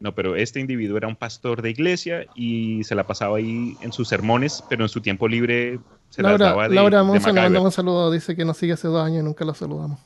No, 0.00 0.14
pero 0.14 0.34
este 0.34 0.58
individuo 0.58 0.96
era 0.96 1.06
un 1.06 1.14
pastor 1.16 1.62
de 1.62 1.70
iglesia 1.70 2.26
y 2.34 2.82
se 2.84 2.94
la 2.96 3.06
pasaba 3.06 3.36
ahí 3.36 3.76
en 3.82 3.92
sus 3.92 4.08
sermones, 4.08 4.64
pero 4.68 4.84
en 4.84 4.88
su 4.88 5.00
tiempo 5.00 5.28
libre 5.28 5.78
se 6.10 6.22
las 6.22 6.32
Laura, 6.32 6.46
daba 6.46 6.68
de, 6.68 6.74
Laura 6.74 6.98
de 6.98 7.04
le 7.04 7.10
MacGyver. 7.12 7.34
mandamos 7.42 7.66
un 7.66 7.72
saludo. 7.72 8.10
Dice 8.10 8.34
que 8.34 8.44
nos 8.44 8.56
sigue 8.56 8.72
hace 8.72 8.88
dos 8.88 9.04
años 9.04 9.20
y 9.22 9.24
nunca 9.24 9.44
lo 9.44 9.54
saludamos. 9.54 10.00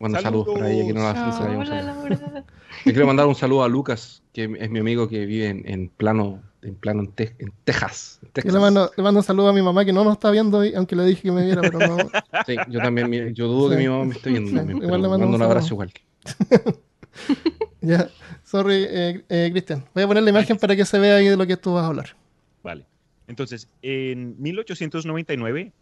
Bueno, 0.00 0.20
saludos, 0.20 0.48
para 0.58 0.70
ella 0.70 0.86
que 0.86 0.92
no 0.92 1.02
la, 1.02 1.12
la. 1.14 2.44
Le 2.84 2.92
quiero 2.92 3.06
mandar 3.06 3.26
un 3.26 3.36
saludo 3.36 3.62
a 3.62 3.68
Lucas, 3.68 4.22
que 4.32 4.44
es 4.58 4.70
mi 4.70 4.80
amigo 4.80 5.08
que 5.08 5.24
vive 5.24 5.48
en, 5.48 5.62
en 5.66 5.88
plano, 5.88 6.42
en 6.64 6.74
plano 6.74 7.02
en, 7.02 7.12
Te- 7.12 7.34
en 7.38 7.52
Texas. 7.64 8.18
en 8.34 8.44
Yo 8.44 8.52
le 8.52 8.58
mando, 8.58 8.90
le 8.96 9.02
mando 9.02 9.20
un 9.20 9.24
saludo 9.24 9.48
a 9.48 9.52
mi 9.52 9.62
mamá 9.62 9.84
que 9.84 9.92
no 9.92 10.02
nos 10.04 10.14
está 10.14 10.30
viendo 10.30 10.58
hoy, 10.58 10.74
aunque 10.74 10.96
le 10.96 11.04
dije 11.04 11.22
que 11.22 11.32
me 11.32 11.44
viera, 11.44 11.60
pero 11.62 11.78
no. 11.78 11.96
Sí, 12.46 12.56
yo 12.68 12.80
también, 12.80 13.34
yo 13.34 13.46
dudo 13.48 13.68
Sí. 13.70 13.76
que 13.76 13.82
mi 13.82 13.88
mamá 13.88 14.04
me 14.06 14.14
esté 14.14 14.30
viendo 14.30 14.50
Sí, 14.50 14.56
también, 14.56 14.82
igual 14.82 15.02
le 15.02 15.08
mando 15.08 15.26
mando 15.26 15.26
un 15.28 15.34
un 15.34 15.42
abrazo 15.42 15.68
saludo. 15.68 15.84
igual. 15.84 16.74
ya, 17.80 18.08
sorry, 18.44 18.86
eh, 18.88 19.24
eh, 19.28 19.48
Cristian. 19.52 19.84
Voy 19.94 20.02
a 20.04 20.06
poner 20.06 20.22
la 20.22 20.30
imagen 20.30 20.56
para 20.56 20.74
que 20.74 20.84
se 20.84 20.98
vea 20.98 21.16
ahí 21.16 21.26
de 21.28 21.36
lo 21.36 21.46
que 21.46 21.56
tú 21.56 21.74
vas 21.74 21.84
a 21.84 21.86
hablar. 21.88 22.16
Vale. 22.62 22.84
Entonces, 23.26 23.68
en 23.82 24.40
1899, 24.40 25.72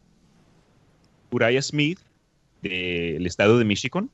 Uriah 1.31 1.63
Smith, 1.63 1.99
del 2.63 3.27
estado 3.27 3.59
de 3.59 3.65
Michigan, 3.65 4.11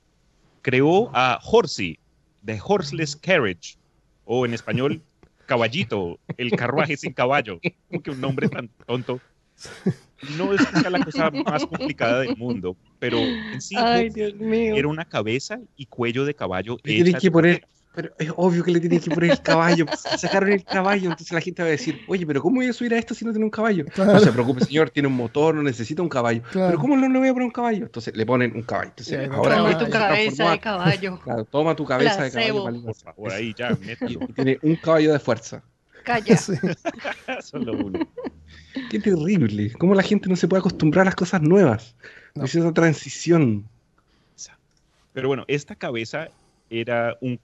creó 0.63 1.11
a 1.15 1.39
Horsey, 1.43 1.99
The 2.45 2.59
Horseless 2.63 3.17
Carriage, 3.17 3.77
o 4.25 4.45
en 4.47 4.55
español, 4.55 5.03
Caballito, 5.49 6.21
el 6.37 6.51
carruaje 6.51 6.99
sin 6.99 7.15
caballo. 7.15 7.59
Como 7.89 8.03
que 8.03 8.11
un 8.11 8.21
nombre 8.21 8.51
tan 8.51 8.69
tonto. 8.87 9.19
No 10.37 10.53
es 10.53 10.61
quizá 10.67 10.91
la 10.91 11.03
cosa 11.03 11.31
más 11.47 11.65
complicada 11.65 12.21
del 12.21 12.37
mundo, 12.37 12.77
pero 12.99 13.17
en 13.17 13.59
sí 13.63 13.75
Ay, 13.79 14.11
Dios 14.11 14.35
mío. 14.35 14.77
era 14.77 14.89
una 14.89 15.07
cabeza 15.07 15.59
y 15.75 15.87
cuello 15.87 16.27
de 16.27 16.35
caballo. 16.35 16.77
Hechas 16.85 17.23
que 17.23 17.31
poner. 17.31 17.67
Pero 17.99 18.15
es 18.17 18.31
obvio 18.37 18.63
que 18.63 18.71
le 18.71 18.79
tienes 18.79 19.03
que 19.03 19.11
poner 19.11 19.33
el 19.33 19.43
caballo. 19.43 19.85
pues, 19.85 19.99
Sacaron 20.21 20.53
el 20.53 20.63
caballo, 20.63 21.11
entonces 21.11 21.33
la 21.33 21.41
gente 21.41 21.63
va 21.63 21.67
a 21.69 21.73
decir, 21.73 22.01
oye, 22.07 22.25
pero 22.25 22.41
¿cómo 22.41 22.57
voy 22.59 22.67
a 22.69 22.73
subir 22.73 22.95
a 22.95 22.97
esto 22.99 23.13
si 23.13 23.25
no 23.25 23.33
tiene 23.33 23.45
un 23.45 23.51
caballo? 23.51 23.87
Claro. 23.87 24.13
No 24.13 24.21
se 24.21 24.31
preocupe, 24.31 24.65
señor, 24.65 24.91
tiene 24.91 25.09
un 25.09 25.17
motor, 25.17 25.53
no 25.57 25.65
necesita 25.65 26.01
un 26.01 26.09
caballo. 26.09 26.43
Claro. 26.53 26.69
Pero 26.69 26.79
¿cómo 26.79 26.97
no 26.97 27.09
le 27.09 27.19
voy 27.19 27.27
a 27.27 27.33
poner 27.33 27.47
un 27.47 27.51
caballo? 27.51 27.87
Entonces 27.87 28.17
le 28.17 28.25
ponen 28.25 28.55
un 28.55 28.63
caballo. 28.63 28.91
Entonces, 28.91 29.29
ahora 29.33 29.57
toma 29.57 29.79
tu 29.79 29.91
cabeza 29.91 30.51
de 30.53 30.61
caballo. 30.61 31.21
Claro, 31.25 31.45
toma 31.47 31.75
tu 31.75 31.85
cabeza 31.85 32.23
de 32.23 32.31
caballo. 32.31 32.83
Por 32.85 32.95
favor, 32.95 33.33
ahí 33.33 33.53
ya, 33.59 33.73
Y, 33.73 33.85
métalo. 33.87 34.21
y 34.29 34.33
tiene 34.33 34.59
un 34.63 34.77
caballo 34.77 35.13
de 35.13 35.19
fuerza. 35.19 35.61
Calla. 36.05 36.37
Sí. 36.37 36.53
Solo 37.43 37.73
uno. 37.85 37.99
Qué 38.91 39.01
terrible. 39.01 39.73
¿Cómo 39.73 39.97
la 39.97 40.05
gente 40.05 40.29
no 40.29 40.37
se 40.37 40.47
puede 40.47 40.61
acostumbrar 40.61 41.03
a 41.03 41.05
las 41.07 41.17
cosas 41.17 41.43
nuevas? 41.43 41.97
No. 42.37 42.45
Es 42.45 42.55
esa 42.55 42.73
transición. 42.73 43.67
Pero 45.13 45.27
bueno, 45.27 45.45
esta 45.49 45.75
cabeza 45.75 46.29
era 46.71 47.17
un- 47.21 47.41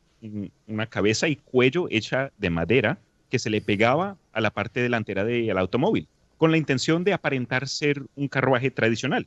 una 0.66 0.86
cabeza 0.86 1.28
y 1.28 1.36
cuello 1.36 1.86
hecha 1.90 2.32
de 2.38 2.50
madera 2.50 2.98
que 3.30 3.38
se 3.38 3.50
le 3.50 3.60
pegaba 3.60 4.16
a 4.32 4.40
la 4.40 4.50
parte 4.50 4.80
delantera 4.80 5.24
del 5.24 5.58
automóvil, 5.58 6.08
con 6.38 6.50
la 6.50 6.56
intención 6.56 7.04
de 7.04 7.12
aparentar 7.12 7.68
ser 7.68 8.02
un 8.16 8.28
carruaje 8.28 8.70
tradicional 8.70 9.26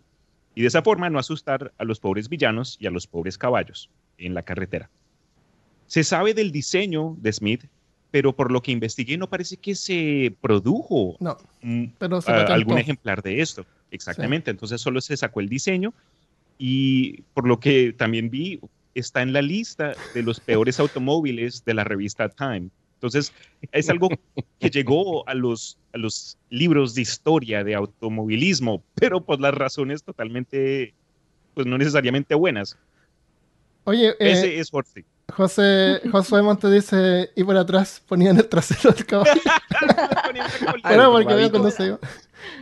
y 0.55 0.61
de 0.61 0.67
esa 0.67 0.81
forma 0.81 1.09
no 1.09 1.19
asustar 1.19 1.71
a 1.77 1.83
los 1.83 1.99
pobres 1.99 2.29
villanos 2.29 2.77
y 2.79 2.87
a 2.87 2.91
los 2.91 3.05
pobres 3.07 3.37
caballos 3.37 3.89
en 4.17 4.33
la 4.33 4.43
carretera. 4.43 4.89
Se 5.85 6.03
sabe 6.03 6.33
del 6.33 6.51
diseño 6.51 7.15
de 7.19 7.31
Smith, 7.31 7.65
pero 8.11 8.35
por 8.35 8.51
lo 8.51 8.61
que 8.61 8.71
investigué 8.71 9.17
no 9.17 9.29
parece 9.29 9.57
que 9.57 9.75
se 9.75 10.35
produjo 10.41 11.15
No, 11.19 11.37
mm, 11.61 11.85
pero 11.99 12.21
se 12.21 12.31
a- 12.31 12.33
patentó. 12.35 12.53
algún 12.53 12.77
ejemplar 12.79 13.21
de 13.21 13.41
esto. 13.41 13.65
Exactamente, 13.91 14.49
entonces 14.51 14.81
solo 14.81 14.99
se 15.01 15.15
sacó 15.15 15.39
el 15.41 15.47
diseño 15.49 15.93
y 16.57 17.21
por 17.33 17.47
lo 17.47 17.59
que 17.59 17.93
también 17.93 18.29
vi, 18.29 18.59
está 18.99 19.21
en 19.21 19.33
la 19.33 19.41
lista 19.41 19.93
de 20.13 20.23
los 20.23 20.39
peores 20.39 20.79
automóviles 20.79 21.63
de 21.65 21.73
la 21.73 21.83
revista 21.83 22.29
Time. 22.29 22.69
Entonces, 22.95 23.31
es 23.71 23.89
algo 23.89 24.09
que 24.59 24.69
llegó 24.71 25.27
a 25.29 25.35
los, 25.35 25.77
a 25.93 25.97
los 25.99 26.37
libros 26.49 26.95
de 26.95 27.03
historia 27.03 27.63
de 27.63 27.75
automovilismo, 27.75 28.81
pero 28.95 29.21
por 29.21 29.39
las 29.39 29.53
razones 29.53 30.03
totalmente, 30.03 30.95
pues 31.53 31.67
no 31.67 31.77
necesariamente 31.77 32.33
buenas. 32.33 32.75
Oye, 33.83 34.09
eh, 34.09 34.15
Ese 34.19 34.59
es 34.59 34.69
Horsley. 34.71 35.05
José, 35.31 36.01
Josué 36.11 36.41
Monte 36.41 36.71
dice, 36.71 37.29
y 37.35 37.43
por 37.43 37.55
atrás 37.57 38.01
ponían 38.07 38.37
el 38.37 38.47
trasero 38.47 38.91
del 38.91 39.05
caballo. 39.05 39.31
Era 40.89 41.09
porque 41.11 41.33
vean 41.33 41.49
cuando 41.49 41.69
se 41.69 41.87
iba. 41.87 41.99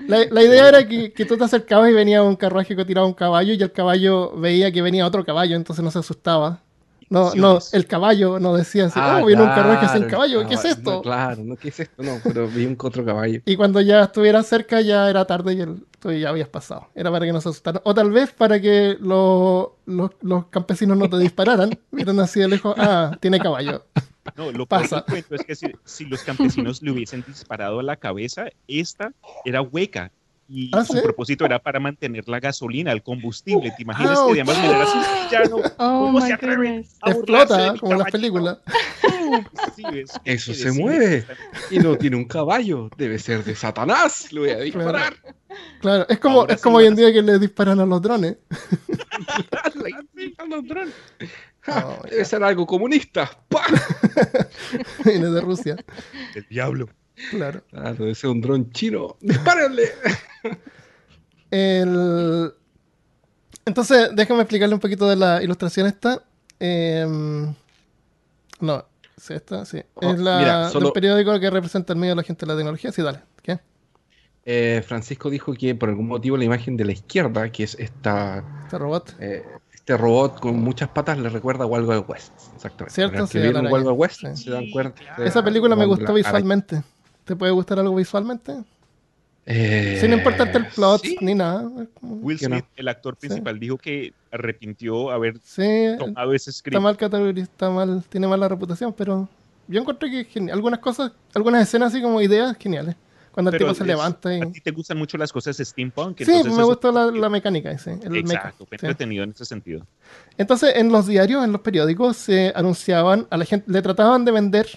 La, 0.07 0.25
la 0.29 0.43
idea 0.43 0.67
era 0.69 0.87
que, 0.87 1.11
que 1.13 1.25
tú 1.25 1.37
te 1.37 1.43
acercabas 1.45 1.89
y 1.89 1.93
venía 1.93 2.21
un 2.23 2.35
carruaje 2.35 2.75
que 2.75 2.85
tiraba 2.85 3.07
un 3.07 3.13
caballo 3.13 3.53
y 3.53 3.61
el 3.61 3.71
caballo 3.71 4.31
veía 4.37 4.71
que 4.71 4.81
venía 4.81 5.05
otro 5.05 5.25
caballo, 5.25 5.55
entonces 5.55 5.83
no 5.83 5.91
se 5.91 5.99
asustaba. 5.99 6.61
No, 7.07 7.35
no, 7.35 7.59
el 7.71 7.85
caballo 7.85 8.39
no 8.39 8.55
decía 8.55 8.85
así, 8.87 8.99
Ah, 8.99 9.19
oh, 9.21 9.25
viene 9.27 9.43
un 9.43 9.49
carruaje 9.49 9.87
sin 9.89 9.97
claro, 9.99 10.09
caballo, 10.11 10.47
¿qué 10.47 10.55
es 10.55 10.61
caballo. 10.61 10.75
esto? 10.79 10.91
No, 10.91 11.01
claro, 11.03 11.43
no, 11.43 11.55
¿qué 11.55 11.67
es 11.69 11.79
esto? 11.79 12.03
No, 12.03 12.19
pero 12.27 12.47
vi 12.47 12.65
un 12.65 12.75
otro 12.81 13.05
caballo. 13.05 13.41
Y 13.45 13.55
cuando 13.55 13.79
ya 13.79 14.01
estuviera 14.03 14.41
cerca 14.41 14.81
ya 14.81 15.07
era 15.09 15.23
tarde 15.25 15.53
y 15.53 15.61
el- 15.61 15.85
tú 15.99 16.11
ya 16.11 16.29
habías 16.29 16.49
pasado. 16.49 16.87
Era 16.95 17.11
para 17.11 17.25
que 17.27 17.31
no 17.31 17.41
se 17.41 17.49
asustaran. 17.49 17.81
O 17.85 17.93
tal 17.93 18.09
vez 18.11 18.31
para 18.31 18.59
que 18.59 18.97
lo- 18.99 19.77
los, 19.85 20.09
los 20.21 20.47
campesinos 20.47 20.97
no 20.97 21.07
te 21.07 21.17
dispararan. 21.19 21.69
Vieron 21.91 22.19
así 22.19 22.39
de 22.39 22.47
lejos, 22.47 22.75
ah, 22.77 23.15
tiene 23.21 23.39
caballo. 23.39 23.83
No, 24.35 24.51
lo 24.51 24.65
Pasa. 24.65 25.03
cuento 25.07 25.35
es 25.35 25.43
que 25.43 25.55
si, 25.55 25.67
si 25.83 26.05
los 26.05 26.21
campesinos 26.23 26.81
le 26.81 26.91
hubiesen 26.91 27.23
disparado 27.27 27.79
a 27.79 27.83
la 27.83 27.95
cabeza, 27.95 28.45
esta 28.67 29.11
era 29.45 29.61
hueca. 29.61 30.11
Y 30.47 30.69
¿Ah, 30.73 30.85
su 30.85 30.93
sí? 30.93 30.99
propósito 31.01 31.43
era 31.43 31.57
para 31.57 31.79
mantener 31.79 32.27
la 32.27 32.39
gasolina, 32.39 32.91
el 32.91 33.01
combustible. 33.01 33.71
¿Te 33.75 33.81
imaginas 33.81 34.19
Ouch. 34.19 34.33
que 34.35 34.41
además 34.41 34.61
me 34.61 34.67
das 34.69 34.93
un 34.93 35.01
villano? 35.25 35.55
Oh 35.77 36.05
¿Cómo 36.05 36.19
my 36.19 36.21
se 36.27 36.33
atreve 36.33 36.55
goodness. 36.69 36.97
a 37.01 37.11
Explota, 37.11 37.57
de 37.57 37.71
mi 37.71 37.79
como 37.79 37.91
en 37.93 37.97
las 37.99 38.11
películas. 38.11 38.57
Sí, 39.75 39.83
ves, 39.91 40.11
¿qué 40.23 40.33
Eso 40.33 40.51
quiere 40.51 40.59
se 40.59 40.65
decir? 40.67 40.81
mueve. 40.83 41.25
Y 41.71 41.79
no 41.79 41.97
tiene 41.97 42.15
un 42.15 42.25
caballo. 42.25 42.89
Debe 42.95 43.17
ser 43.17 43.43
de 43.43 43.55
Satanás. 43.55 44.31
Le 44.31 44.39
voy 44.39 44.49
a 44.51 44.59
disparar. 44.59 45.15
Claro, 45.81 46.05
es 46.09 46.19
como, 46.19 46.41
Ahora 46.41 46.53
es 46.53 46.59
sí 46.59 46.63
como 46.63 46.77
hoy 46.77 46.85
en 46.85 46.95
día 46.95 47.11
que 47.11 47.23
le 47.23 47.39
disparan 47.39 47.79
a 47.79 47.85
los 47.87 47.99
drones. 48.03 48.37
Le 49.75 50.25
disparan 50.27 50.53
al 50.53 50.93
Oh, 51.67 51.97
Debe 52.09 52.23
ser 52.25 52.43
algo 52.43 52.65
comunista. 52.67 53.29
¡Pah! 53.49 53.65
Viene 55.05 55.29
de 55.29 55.41
Rusia. 55.41 55.75
El 56.35 56.45
diablo. 56.47 56.87
Claro. 57.31 57.63
Claro, 57.69 57.93
debe 57.95 58.13
ser 58.15 58.29
un 58.29 58.41
dron 58.41 58.69
chino. 58.71 59.15
¡Dispárenle! 59.21 59.83
El... 61.51 62.51
Entonces, 63.65 64.09
déjame 64.13 64.41
explicarle 64.41 64.75
un 64.75 64.81
poquito 64.81 65.09
de 65.09 65.15
la 65.15 65.41
ilustración 65.41 65.87
esta. 65.87 66.21
Em, 66.59 67.53
No, 68.59 68.85
sí, 69.17 69.33
esta, 69.33 69.65
sí. 69.65 69.81
Oh, 69.95 70.11
es 70.11 70.19
la 70.19 70.37
mira, 70.39 70.69
solo- 70.69 70.85
del 70.87 70.93
periódico 70.93 71.39
que 71.39 71.49
representa 71.49 71.93
el 71.93 71.99
medio 71.99 72.11
de 72.11 72.17
la 72.17 72.23
gente 72.23 72.45
de 72.45 72.51
la 72.51 72.57
tecnología. 72.57 72.91
Sí, 72.91 73.01
dale. 73.01 73.19
¿Qué? 73.41 73.59
Eh, 74.45 74.83
Francisco 74.87 75.29
dijo 75.29 75.53
que 75.53 75.73
por 75.73 75.89
algún 75.89 76.07
motivo 76.07 76.37
la 76.37 76.43
imagen 76.43 76.77
de 76.77 76.85
la 76.85 76.91
izquierda, 76.91 77.51
que 77.51 77.63
es 77.63 77.75
esta, 77.79 78.43
Este 78.65 78.77
robot. 78.77 79.15
eh, 79.19 79.43
este 79.85 79.97
robot 79.97 80.39
con 80.39 80.59
muchas 80.63 80.89
patas, 80.89 81.19
le 81.19 81.29
recuerda 81.29 81.65
a 81.65 81.67
Wild 81.67 81.87
Wild 81.87 82.05
West. 82.07 82.33
Exactamente. 82.55 82.95
Cierto, 82.95 83.27
sí. 83.27 83.37
Wild 83.37 83.71
Wild 83.71 83.87
West 83.95 84.21
Sí. 84.21 84.43
se 84.45 84.49
dan 84.49 84.71
cuenta. 84.71 84.99
Esa 85.23 85.43
película 85.43 85.75
me 85.75 85.85
gustó 85.85 86.11
visualmente. 86.11 86.81
¿Te 87.23 87.35
puede 87.35 87.51
gustar 87.51 87.77
algo 87.77 87.93
visualmente? 87.93 88.63
Eh, 89.45 89.99
Sin 90.01 90.11
importarte 90.11 90.57
el 90.57 90.65
plot 90.69 91.01
sí. 91.03 91.17
ni 91.21 91.35
nada. 91.35 91.69
Will 92.01 92.37
no. 92.41 92.47
Smith, 92.47 92.65
el 92.75 92.87
actor 92.87 93.15
principal, 93.15 93.59
dijo 93.59 93.77
que 93.77 94.11
arrepintió 94.31 95.11
haber 95.11 95.37
Sí, 95.43 95.91
tomado 95.99 96.33
ese 96.33 96.51
script. 96.51 96.73
está 96.73 96.79
mal 96.81 96.97
categorizado, 96.97 97.43
está 97.51 97.69
mal, 97.69 98.03
tiene 98.09 98.27
mala 98.27 98.47
reputación, 98.47 98.91
pero 98.91 99.29
yo 99.67 99.79
encontré 99.79 100.09
que 100.09 100.25
genial. 100.25 100.55
algunas 100.57 100.79
cosas, 100.79 101.11
algunas 101.35 101.61
escenas 101.61 101.93
así 101.93 102.01
como 102.01 102.19
ideas 102.21 102.57
geniales. 102.59 102.95
Cuando 103.35 103.51
el 103.51 103.57
tipo 103.59 103.73
se 103.73 103.83
es- 103.83 103.87
levanta 103.87 104.33
y... 104.33 104.41
A 104.41 104.51
ti 104.51 104.61
te 104.61 104.71
gustan 104.71 104.97
mucho 104.97 105.17
las 105.17 105.31
cosas 105.31 105.57
steampunk. 105.57 106.17
Sí, 106.23 106.41
me 106.45 106.63
gustó 106.63 106.91
la, 106.91 107.05
la 107.11 107.29
mecánica, 107.29 107.77
sí, 107.77 107.91
el 108.01 108.15
Exacto, 108.17 108.65
fue 108.65 108.77
sí. 108.79 108.85
entretenido 108.85 109.23
en 109.23 109.29
ese 109.31 109.45
sentido. 109.45 109.85
Entonces, 110.37 110.73
en 110.77 110.91
los 110.91 111.05
diarios, 111.05 111.43
en 111.43 111.51
los 111.51 111.61
periódicos, 111.61 112.17
se 112.17 112.51
anunciaban 112.55 113.27
a 113.29 113.37
la 113.37 113.45
gente, 113.45 113.69
le 113.71 113.81
trataban 113.81 114.25
de 114.25 114.31
vender 114.31 114.67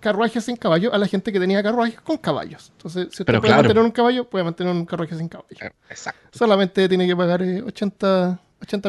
carruajes 0.00 0.42
sin 0.44 0.56
caballo 0.56 0.92
a 0.94 0.98
la 0.98 1.06
gente 1.06 1.30
que 1.30 1.38
tenía 1.38 1.62
carruajes 1.62 2.00
con 2.00 2.16
caballos. 2.16 2.72
Entonces, 2.76 3.02
si 3.04 3.08
usted 3.10 3.24
Pero 3.26 3.40
puede 3.40 3.50
claro. 3.52 3.62
mantener 3.64 3.84
un 3.84 3.90
caballo, 3.92 4.24
puede 4.28 4.44
mantener 4.44 4.74
un 4.74 4.86
carruaje 4.86 5.14
sin 5.14 5.28
caballo. 5.28 5.48
Eh, 5.60 5.70
Exacto. 5.90 6.20
Solamente 6.38 6.88
tiene 6.88 7.06
que 7.06 7.14
pagar 7.14 7.42
eh, 7.42 7.62
80 7.62 8.40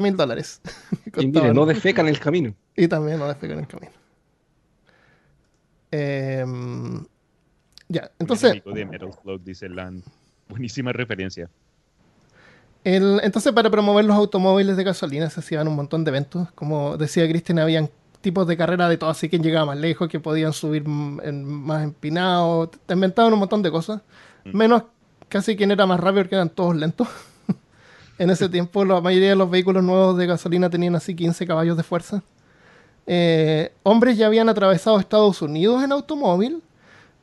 mil 0.02 0.16
dólares. 0.16 0.62
Y 1.18 1.28
mire, 1.28 1.54
no 1.54 1.66
defecan 1.66 2.08
el 2.08 2.18
camino. 2.18 2.54
Y 2.78 2.88
también 2.88 3.20
no 3.20 3.28
despegan 3.28 3.60
el 3.60 3.68
camino. 3.68 3.92
Em, 5.92 7.06
ya, 7.92 8.12
entonces, 8.20 8.62
Un 8.66 8.74
de 8.74 8.86
Metal 8.86 9.10
Slug 9.22 9.42
dice. 9.44 9.68
Buenísima 10.50 10.92
referencia. 10.92 11.50
el, 12.84 13.20
entonces 13.24 13.54
para 13.54 13.70
promover 13.70 14.06
los 14.06 14.16
automóviles 14.16 14.76
de 14.78 14.84
gasolina 14.84 15.30
se 15.30 15.40
hacían 15.40 15.68
un 15.68 15.76
montón 15.76 16.04
de 16.04 16.10
eventos. 16.10 16.52
Como 16.54 16.98
decía 16.98 17.28
Cristian, 17.30 17.60
habían 17.60 17.90
tipos 18.22 18.48
de 18.48 18.56
carrera 18.58 18.88
de 18.90 18.98
todo, 18.98 19.10
así 19.10 19.30
que 19.30 19.40
llegaba 19.40 19.68
más 19.68 19.78
lejos, 19.78 20.08
que 20.08 20.20
podían 20.20 20.54
subir 20.54 20.84
en- 20.86 21.44
más 21.46 21.84
empinados. 21.84 22.70
Te 22.86 22.94
inventaban 22.94 23.34
un 23.34 23.40
montón 23.40 23.62
de 23.62 23.72
cosas. 23.72 24.02
Mm. 24.46 24.58
Menos 24.58 24.84
casi 25.30 25.56
quien 25.56 25.72
era 25.72 25.86
más 25.86 26.00
rápido, 26.00 26.28
que 26.28 26.36
eran 26.36 26.50
todos 26.50 26.76
lentos. 26.76 27.08
en 28.18 28.30
ese 28.30 28.48
tiempo 28.50 28.84
la 28.86 29.02
mayoría 29.02 29.30
de 29.30 29.36
los 29.36 29.50
vehículos 29.50 29.84
nuevos 29.84 30.18
de 30.18 30.28
gasolina 30.28 30.70
tenían 30.70 30.96
así 30.96 31.16
15 31.16 31.46
caballos 31.48 31.78
de 31.78 31.84
fuerza. 31.84 32.24
Eh, 33.08 33.74
hombres 33.84 34.18
ya 34.18 34.28
habían 34.28 34.48
atravesado 34.50 35.00
Estados 35.00 35.42
Unidos 35.42 35.84
en 35.84 35.92
automóvil, 35.92 36.62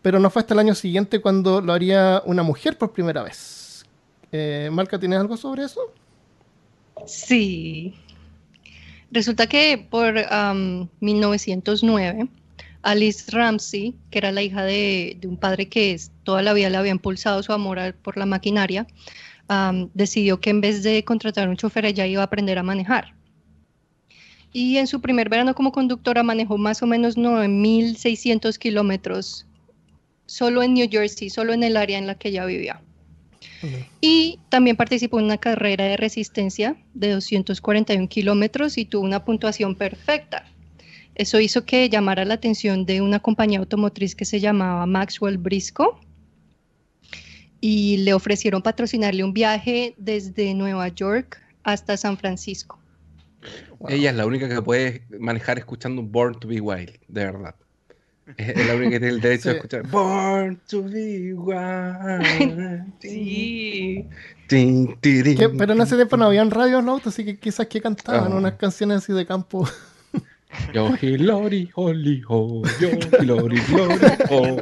pero 0.02 0.18
no 0.20 0.30
fue 0.30 0.40
hasta 0.40 0.54
el 0.54 0.60
año 0.60 0.74
siguiente 0.74 1.20
cuando 1.20 1.60
lo 1.60 1.72
haría 1.72 2.22
una 2.24 2.42
mujer 2.42 2.78
por 2.78 2.92
primera 2.92 3.22
vez. 3.22 3.84
Eh, 4.32 4.68
Marca, 4.72 4.98
¿tienes 4.98 5.18
algo 5.18 5.36
sobre 5.36 5.64
eso? 5.64 5.80
Sí. 7.06 7.94
Resulta 9.10 9.46
que 9.46 9.86
por 9.90 10.18
am, 10.30 10.88
1909, 11.00 12.28
Alice 12.82 13.30
Ramsey, 13.30 13.94
que 14.10 14.18
era 14.18 14.32
la 14.32 14.42
hija 14.42 14.64
de, 14.64 15.18
un 15.24 15.36
padre 15.36 15.68
que 15.68 15.98
toda 16.24 16.42
la 16.42 16.52
vida 16.52 16.70
le 16.70 16.76
había 16.76 16.92
impulsado 16.92 17.42
su 17.42 17.52
amor 17.52 17.94
por 18.02 18.16
la 18.16 18.26
maquinaria, 18.26 18.86
decidió 19.94 20.40
que 20.40 20.50
en 20.50 20.60
vez 20.60 20.82
de 20.82 21.04
contratar 21.04 21.48
un 21.48 21.56
chofer, 21.56 21.86
ella 21.86 22.06
iba 22.06 22.20
a 22.20 22.26
aprender 22.26 22.58
a 22.58 22.62
manejar. 22.62 23.14
Y 24.52 24.76
en 24.76 24.86
su 24.86 25.00
primer 25.00 25.28
verano 25.28 25.54
como 25.54 25.72
conductora 25.72 26.22
manejó 26.22 26.58
más 26.58 26.82
o 26.82 26.86
menos 26.86 27.16
9.600 27.16 28.56
kilómetros 28.58 29.47
solo 30.28 30.62
en 30.62 30.74
New 30.74 30.88
Jersey, 30.88 31.30
solo 31.30 31.52
en 31.52 31.64
el 31.64 31.76
área 31.76 31.98
en 31.98 32.06
la 32.06 32.14
que 32.14 32.28
ella 32.28 32.44
vivía. 32.44 32.80
Y 34.00 34.38
también 34.50 34.76
participó 34.76 35.18
en 35.18 35.24
una 35.24 35.38
carrera 35.38 35.84
de 35.84 35.96
resistencia 35.96 36.76
de 36.94 37.10
241 37.10 38.08
kilómetros 38.08 38.78
y 38.78 38.84
tuvo 38.84 39.04
una 39.04 39.24
puntuación 39.24 39.74
perfecta. 39.74 40.44
Eso 41.16 41.40
hizo 41.40 41.64
que 41.64 41.88
llamara 41.88 42.24
la 42.24 42.34
atención 42.34 42.86
de 42.86 43.00
una 43.00 43.18
compañía 43.18 43.58
automotriz 43.58 44.14
que 44.14 44.24
se 44.24 44.38
llamaba 44.38 44.86
Maxwell 44.86 45.38
Briscoe 45.38 45.96
y 47.60 47.96
le 47.98 48.14
ofrecieron 48.14 48.62
patrocinarle 48.62 49.24
un 49.24 49.32
viaje 49.32 49.94
desde 49.96 50.54
Nueva 50.54 50.88
York 50.88 51.42
hasta 51.64 51.96
San 51.96 52.16
Francisco. 52.16 52.78
Wow. 53.80 53.90
Ella 53.90 54.10
es 54.10 54.16
la 54.16 54.26
única 54.26 54.48
que 54.48 54.62
puede 54.62 55.02
manejar 55.18 55.58
escuchando 55.58 56.02
Born 56.02 56.38
to 56.38 56.46
be 56.46 56.60
Wild, 56.60 56.92
de 57.08 57.24
verdad. 57.24 57.56
Es 58.36 58.66
la 58.66 58.74
única 58.74 58.90
que 58.92 58.98
tiene 59.00 59.14
el 59.14 59.20
derecho 59.20 59.42
Sí. 59.44 59.48
a 59.48 59.52
escuchar 59.52 59.86
Born 59.88 60.60
to 60.68 60.82
be 60.84 61.32
Wild. 61.34 62.92
Sí. 63.00 64.06
Pero 64.48 65.72
en 65.74 65.80
ese 65.80 65.96
tiempo 65.96 66.16
no 66.16 66.24
habían 66.26 66.50
radios 66.50 66.80
en 66.80 66.86
los 66.86 66.94
autos, 66.94 67.12
así 67.14 67.24
que 67.24 67.38
quizás 67.38 67.66
que 67.66 67.80
cantaban 67.80 68.32
Ah. 68.32 68.36
unas 68.36 68.54
canciones 68.54 68.98
así 68.98 69.12
de 69.12 69.26
campo. 69.26 69.68
Yo 70.74 70.90
hilori, 71.02 71.70
holi, 71.74 72.22
ho, 72.28 72.62
yo 72.80 72.88
hilori, 73.20 73.58
ho. 74.30 74.56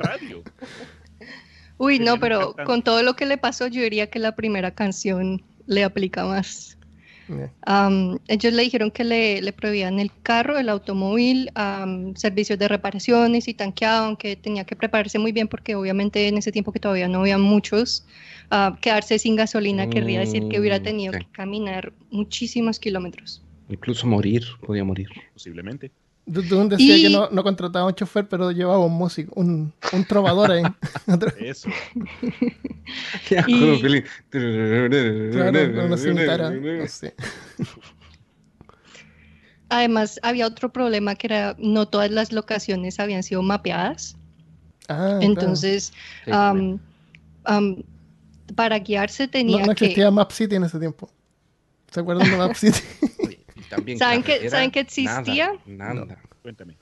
Uy, 1.78 1.98
no, 1.98 2.18
pero 2.18 2.54
con 2.64 2.82
todo 2.82 3.02
lo 3.02 3.14
que 3.14 3.26
le 3.26 3.38
pasó, 3.38 3.66
yo 3.68 3.82
diría 3.82 4.08
que 4.08 4.18
la 4.18 4.34
primera 4.34 4.72
canción 4.72 5.42
le 5.66 5.84
aplica 5.84 6.24
más. 6.24 6.75
Am, 7.68 8.18
ellos 8.28 8.52
le 8.52 8.62
dijeron 8.62 8.90
que 8.92 9.02
le, 9.04 9.40
le 9.42 9.52
prohibían 9.52 9.98
el 9.98 10.12
carro, 10.22 10.58
el 10.58 10.68
automóvil, 10.68 11.50
am, 11.54 12.14
servicios 12.14 12.58
de 12.58 12.68
reparaciones 12.68 13.48
y 13.48 13.54
tanqueado, 13.54 14.06
aunque 14.06 14.36
tenía 14.36 14.64
que 14.64 14.76
prepararse 14.76 15.18
muy 15.18 15.32
bien 15.32 15.48
porque 15.48 15.74
obviamente 15.74 16.28
en 16.28 16.38
ese 16.38 16.52
tiempo 16.52 16.72
que 16.72 16.78
todavía 16.80 17.08
no 17.08 17.20
había 17.20 17.38
muchos, 17.38 18.06
ah, 18.50 18.78
quedarse 18.80 19.18
sin 19.18 19.34
gasolina 19.36 19.88
querría 19.88 20.20
decir 20.20 20.46
que 20.46 20.60
hubiera 20.60 20.78
Mm, 20.78 20.82
tenido 20.82 21.12
sí. 21.12 21.18
que 21.18 21.26
caminar 21.32 21.92
muchísimos 22.10 22.78
kilómetros. 22.78 23.42
Incluso 23.68 24.06
morir, 24.06 24.42
podía 24.60 24.84
morir. 24.84 25.08
Posiblemente. 25.32 25.92
Dune 26.26 26.68
decía 26.70 26.96
Y- 26.96 27.02
que 27.02 27.10
no, 27.10 27.28
no 27.30 27.42
contrataba 27.44 27.86
un 27.86 27.94
chofer, 27.94 28.28
pero 28.28 28.50
llevaba 28.50 28.84
un 28.84 28.92
músico, 28.94 29.32
un, 29.36 29.72
un 29.92 30.04
trovador 30.04 30.50
ahí. 30.50 30.62
Eso. 31.40 31.68
Qué 33.28 33.38
asco, 33.38 33.50
Y- 33.50 33.78
Felipe. 33.80 34.08
claro, 34.30 35.86
una 35.86 35.96
cintara, 35.96 36.50
no 36.50 36.86
sé. 36.88 37.14
Además, 39.68 40.20
había 40.22 40.46
otro 40.46 40.72
problema 40.72 41.14
que 41.16 41.26
era 41.26 41.56
no 41.58 41.86
todas 41.88 42.10
las 42.10 42.32
locaciones 42.32 43.00
habían 43.00 43.22
sido 43.22 43.42
mapeadas. 43.42 44.16
Ah, 44.88 44.94
claro. 45.18 45.20
Entonces, 45.22 45.92
también. 46.24 46.80
am, 47.44 47.66
am, 47.76 47.82
para 48.54 48.78
guiarse 48.78 49.24
no, 49.24 49.30
tenía 49.30 49.58
no 49.66 49.74
que... 49.74 49.86
existía 49.86 50.10
Map 50.10 50.30
City 50.30 50.54
en 50.54 50.64
ese 50.64 50.78
tiempo. 50.78 51.10
¿Se 51.90 51.98
acuerdan 52.00 52.30
de 52.30 52.36
Map 52.36 52.54
City? 52.56 52.78
También 53.68 53.98
¿Saben 53.98 54.22
que- 54.22 54.48
saben 54.50 54.70
que 54.70 54.80
existía? 54.80 55.52
Nada, 55.66 55.94
nada. 55.94 56.18
Cuéntame. 56.42 56.76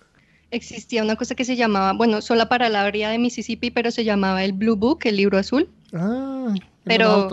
Existía 0.51 1.03
una 1.03 1.17
cosa 1.17 1.35
que 1.35 1.45
se 1.45 1.57
llamaba, 1.57 1.93
bueno, 1.95 2.21
solo 2.23 2.49
para 2.49 2.69
la 2.69 2.83
área 2.83 3.11
de 3.11 3.19
Mississippi, 3.19 3.71
pero 3.71 3.91
se 3.91 4.05
llamaba 4.05 4.45
el 4.45 4.53
Blue 4.53 4.77
Book, 4.77 5.01
el 5.05 5.17
libro 5.17 5.39
azul. 5.39 5.69
Ah, 5.93 6.55
Pero-. 6.85 7.31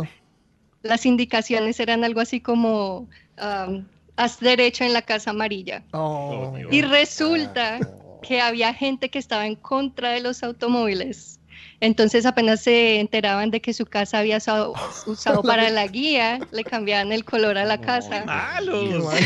Las 0.84 1.06
indicaciones 1.06 1.80
eran 1.80 2.04
algo 2.04 2.22
así 2.22 2.40
como, 2.42 3.08
am, 3.38 3.86
haz 4.16 4.40
derecho 4.40 4.84
en 4.84 4.94
la 4.94 5.04
casa 5.04 5.30
amarilla. 5.30 5.84
Oh, 5.92 6.54
Oh. 6.56 6.58
Y 6.72 6.82
resulta 6.82 7.80
que 8.24 8.42
había 8.42 8.74
gente 8.74 9.10
que 9.10 9.20
estaba 9.20 9.46
en 9.46 9.56
contra 9.56 10.10
de 10.12 10.22
los 10.22 10.42
automóviles. 10.42 11.40
Entonces 11.82 12.26
apenas 12.28 12.62
se 12.62 13.00
enteraban 13.00 13.50
de 13.52 13.60
que 13.60 13.74
su 13.74 13.86
casa 13.86 14.20
había 14.20 14.38
usado, 14.38 14.74
usado 15.08 15.42
para 15.44 15.70
la 15.72 15.88
guía, 15.88 16.40
le 16.52 16.64
cambiaban 16.64 17.12
el 17.12 17.26
color 17.26 17.58
a 17.58 17.66
la 17.66 17.82
casa. 17.82 18.22
Qué 18.22 18.26
¡Malos! 18.28 19.04
mal. 19.04 19.20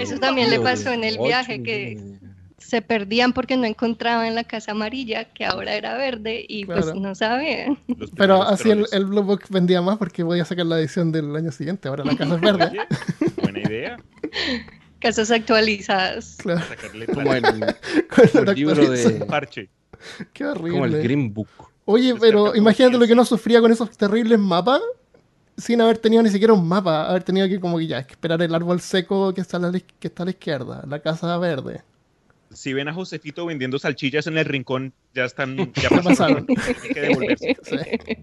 Eso 0.00 0.18
también 0.18 0.50
le 0.50 0.58
pasó 0.60 0.90
en 0.90 1.04
el 1.04 1.18
viaje, 1.18 1.62
que- 1.62 2.00
Se 2.58 2.80
perdían 2.80 3.34
porque 3.34 3.56
no 3.58 3.66
encontraban 3.66 4.34
la 4.34 4.44
casa 4.44 4.70
amarilla, 4.72 5.24
que 5.24 5.44
ahora 5.44 5.74
era 5.74 5.94
verde, 5.98 6.46
y 6.48 6.64
pues 6.64 6.94
no 6.94 7.14
sabían. 7.14 7.78
Pero 8.16 8.42
así 8.42 8.70
el, 8.70 8.86
el 8.92 9.04
Blue 9.04 9.22
Book 9.22 9.42
vendía 9.50 9.82
más 9.82 9.98
porque 9.98 10.22
voy 10.22 10.40
a 10.40 10.46
sacar 10.46 10.64
la 10.64 10.78
edición 10.80 11.12
del 11.12 11.36
año 11.36 11.52
siguiente. 11.52 11.88
Ahora 11.88 12.02
la 12.04 12.16
casa 12.16 12.34
es 12.36 12.40
verde. 12.40 12.70
Buena 13.42 13.58
idea. 13.60 13.96
Casas 15.00 15.30
actualizadas. 15.30 16.36
Claro, 16.38 16.62
Sacarle 16.66 17.06
Como 17.08 17.34
el, 17.34 17.44
el 18.48 18.54
libro 18.54 18.88
de. 18.90 19.10
parche. 19.26 19.68
Qué 20.32 20.44
Como 20.44 20.66
el 20.66 20.72
horrible. 20.80 21.02
Green 21.02 21.32
Book. 21.34 21.48
Oye, 21.84 22.14
pero 22.20 22.54
imagínate 22.54 22.96
lo 22.98 23.06
que 23.06 23.14
no 23.14 23.24
sufría 23.24 23.60
con 23.60 23.72
esos 23.72 23.90
terribles 23.96 24.38
mapas 24.38 24.80
sin 25.56 25.80
haber 25.80 25.98
tenido 25.98 26.22
ni 26.22 26.30
siquiera 26.30 26.52
un 26.52 26.66
mapa. 26.66 27.08
Haber 27.08 27.22
tenido 27.24 27.48
que 27.48 27.58
como 27.60 27.78
que 27.78 27.86
ya, 27.86 27.98
esperar 27.98 28.40
el 28.42 28.54
árbol 28.54 28.80
seco 28.80 29.34
que 29.34 29.40
está 29.40 29.56
a 29.56 29.60
la, 29.60 29.70
iz- 29.70 29.84
que 29.98 30.08
está 30.08 30.22
a 30.22 30.26
la 30.26 30.30
izquierda, 30.30 30.84
la 30.88 31.00
casa 31.00 31.36
verde. 31.38 31.82
Si 32.52 32.74
ven 32.74 32.86
a 32.86 32.92
Josefito 32.92 33.46
vendiendo 33.46 33.78
salchillas 33.78 34.26
en 34.26 34.36
el 34.36 34.44
rincón, 34.44 34.92
ya 35.14 35.24
están. 35.24 35.56
Ya 35.74 35.88
pasaron. 35.88 36.46
pasaron. 36.46 36.46
Hay 36.82 36.90
que 36.94 37.00
devolverse. 37.00 37.56
Sí. 37.62 38.18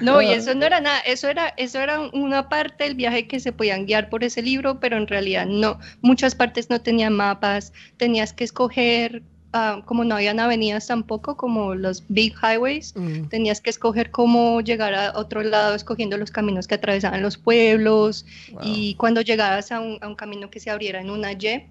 No, 0.00 0.22
y 0.22 0.26
Ah. 0.26 0.34
eso 0.36 0.54
no 0.54 0.64
era 0.64 0.80
nada, 0.80 1.00
eso 1.00 1.28
era, 1.28 1.48
eso 1.56 1.80
era 1.80 1.98
una 2.12 2.48
parte 2.48 2.84
del 2.84 2.94
viaje 2.94 3.26
que 3.26 3.40
se 3.40 3.50
podían 3.52 3.84
guiar 3.86 4.08
por 4.08 4.22
ese 4.22 4.40
libro, 4.40 4.78
pero 4.78 4.96
en 4.96 5.08
realidad 5.08 5.46
no. 5.46 5.80
Muchas 6.00 6.36
partes 6.36 6.70
no 6.70 6.80
tenían 6.80 7.12
mapas, 7.14 7.72
tenías 7.96 8.32
que 8.32 8.44
escoger, 8.44 9.22
ah, 9.52 9.82
como 9.84 10.04
no 10.04 10.14
habían 10.16 10.38
avenidas 10.40 10.86
tampoco, 10.86 11.36
como 11.36 11.74
los 11.74 12.02
big 12.08 12.34
highways, 12.42 12.92
Mm, 12.96 13.28
tenías 13.28 13.60
que 13.60 13.70
escoger 13.70 14.10
cómo 14.10 14.60
llegar 14.60 14.94
a 14.94 15.12
otro 15.16 15.42
lado, 15.42 15.74
escogiendo 15.74 16.16
los 16.16 16.30
caminos 16.30 16.66
que 16.66 16.74
atravesaban 16.76 17.22
los 17.22 17.36
pueblos, 17.36 18.24
wow. 18.52 18.60
y 18.64 18.94
cuando 18.96 19.20
llegabas 19.22 19.72
a 19.72 19.80
un, 19.80 19.98
a 20.00 20.08
un 20.08 20.14
camino 20.16 20.50
que 20.50 20.60
se 20.60 20.70
abriera 20.70 21.00
en 21.00 21.10
una 21.10 21.32
Y, 21.32 21.68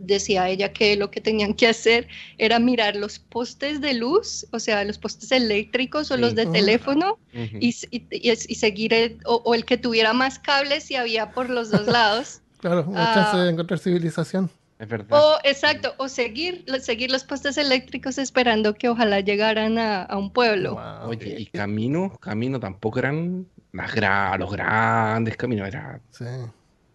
decía 0.00 0.48
ella 0.48 0.72
que 0.72 0.96
lo 0.96 1.10
que 1.10 1.20
tenían 1.20 1.54
que 1.54 1.66
hacer 1.66 2.06
era 2.36 2.58
mirar 2.58 2.94
los 2.94 3.18
postes 3.18 3.80
de 3.80 3.94
luz, 3.94 4.46
o 4.52 4.60
sea, 4.60 4.84
los 4.84 4.96
postes 4.98 5.32
eléctricos 5.32 6.10
o 6.10 6.14
Sí. 6.14 6.20
los 6.20 6.34
de 6.34 6.46
teléfono, 6.46 7.18
y, 7.60 7.70
s- 7.70 7.88
y- 7.90 8.06
y 8.10 8.30
es- 8.30 8.48
y 8.48 8.54
seguir 8.54 8.92
el, 8.94 9.18
o, 9.24 9.42
o 9.44 9.54
el 9.54 9.64
que 9.64 9.76
tuviera 9.76 10.12
más 10.12 10.38
cables 10.38 10.84
si 10.84 10.94
había 10.94 11.32
por 11.32 11.50
los 11.50 11.70
dos 11.70 11.86
lados. 11.86 12.40
Claro, 12.60 12.84
una 12.88 13.12
ah. 13.12 13.14
chance 13.14 13.36
de 13.38 13.50
encontrar 13.50 13.78
civilización. 13.78 14.50
Es 14.78 14.88
verdad. 14.88 15.18
O 15.20 15.38
exacto, 15.42 15.94
o 15.98 16.08
seguir, 16.08 16.64
seguir 16.80 17.10
los 17.10 17.24
postes 17.24 17.58
eléctricos 17.58 18.16
esperando 18.18 18.74
que 18.74 18.88
ojalá 18.88 19.18
llegaran 19.20 19.76
a, 19.78 20.04
a 20.04 20.16
un 20.16 20.30
pueblo. 20.32 20.74
Wow. 20.74 21.10
Oye, 21.10 21.36
y 21.40 21.46
caminos, 21.46 22.16
caminos 22.20 22.60
tampoco 22.60 23.00
eran 23.00 23.46
las 23.72 23.92
gra- 23.92 24.38
los 24.38 24.52
grandes 24.52 25.36
caminos, 25.36 25.66
era 25.68 26.00
Sí. 26.10 26.24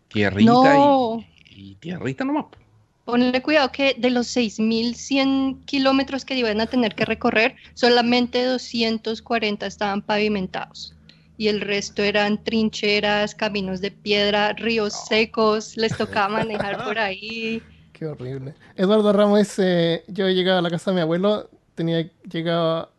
tierrita 0.07 0.51
No. 0.51 1.25
y, 1.49 1.71
y 1.71 1.75
tierrita 1.75 2.23
nomás. 2.23 2.45
po. 2.45 2.57
Ponle 3.05 3.41
cuidado 3.41 3.69
que 3.73 3.95
de 3.97 4.09
los 4.11 4.27
6.100 4.27 5.65
kilómetros 5.65 6.23
que 6.23 6.35
iban 6.37 6.61
a 6.61 6.67
tener 6.67 6.95
que 6.95 7.03
recorrer, 7.03 7.55
solamente 7.73 8.43
240 8.45 9.65
estaban 9.65 10.01
pavimentados. 10.01 10.95
Y 11.37 11.47
el 11.49 11.59
resto 11.59 12.01
eran 12.03 12.41
trincheras, 12.43 13.35
caminos 13.35 13.81
de 13.81 13.91
piedra, 13.91 14.53
ríos 14.53 14.93
secos, 15.07 15.75
les 15.75 15.97
tocaba 15.97 16.29
manejar 16.45 16.83
por 16.85 16.97
ahí. 16.97 17.61
Qué 18.03 18.09
horrible. 18.09 18.53
Eduardo 18.75 19.13
Ramos 19.13 19.39
dice, 19.39 20.03
yo 20.09 20.27
llegaba 20.27 20.59
a 20.59 20.61
la 20.61 20.69
casa 20.69 20.91
de 20.91 20.95
mi 20.95 21.01
abuelo, 21.01 21.49
tenía 21.73 22.05
llegaba 22.29 22.89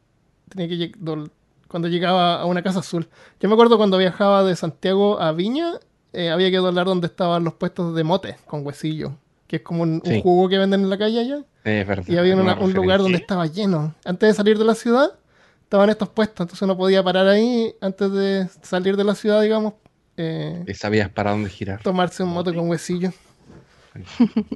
tenía 0.49 0.67
que 0.67 0.77
lleg- 0.77 1.31
cuando 1.69 1.89
llegaba 1.89 2.41
a 2.41 2.47
una 2.47 2.63
casa 2.63 2.79
azul. 2.79 3.07
Yo 3.39 3.49
me 3.51 3.55
acuerdo 3.55 3.77
cuando 3.77 3.99
viajaba 3.99 4.45
de 4.45 4.57
Santiago 4.57 5.21
a 5.21 5.33
Viña, 5.33 5.73
eh, 6.15 6.31
había 6.31 6.51
que 6.51 6.57
doblar 6.57 6.87
donde 6.87 7.07
estaban 7.07 7.45
los 7.45 7.53
puestos 7.53 7.95
de 7.95 8.03
mote 8.03 8.37
con 8.47 8.65
huesillo, 8.65 9.13
que 9.47 9.57
es 9.57 9.63
como 9.63 9.83
un, 9.83 10.01
jugo 10.23 10.49
que 10.49 10.57
venden 10.57 10.81
en 10.81 10.89
la 10.89 10.97
calle 10.97 11.21
allá. 11.21 11.45
Verdad. 11.65 12.05
Y 12.09 12.17
había 12.17 12.35
una 12.37 12.55
un 12.59 12.73
lugar 12.73 13.01
donde 13.01 13.19
estaba 13.19 13.45
lleno. 13.47 13.95
Antes 14.07 14.31
de 14.31 14.35
salir 14.35 14.57
de 14.57 14.65
la 14.65 14.75
ciudad, 14.75 15.11
estaban 15.65 15.91
estos 15.91 16.09
puestos, 16.09 16.45
entonces 16.45 16.63
uno 16.63 16.79
podía 16.79 17.03
parar 17.03 17.29
ahí 17.29 17.75
antes 17.83 18.11
de 18.11 18.49
salir 18.63 18.97
de 18.97 19.05
la 19.05 19.15
ciudad, 19.15 19.43
digamos, 19.43 19.75
eh, 20.17 20.65
Y 20.67 20.73
sabías 20.73 21.11
para 21.11 21.33
dónde 21.33 21.51
girar. 21.51 21.83
tomarse 21.83 22.23
un 22.23 22.31
mote 22.31 22.55
con 22.55 22.71
huesillo. 22.71 23.13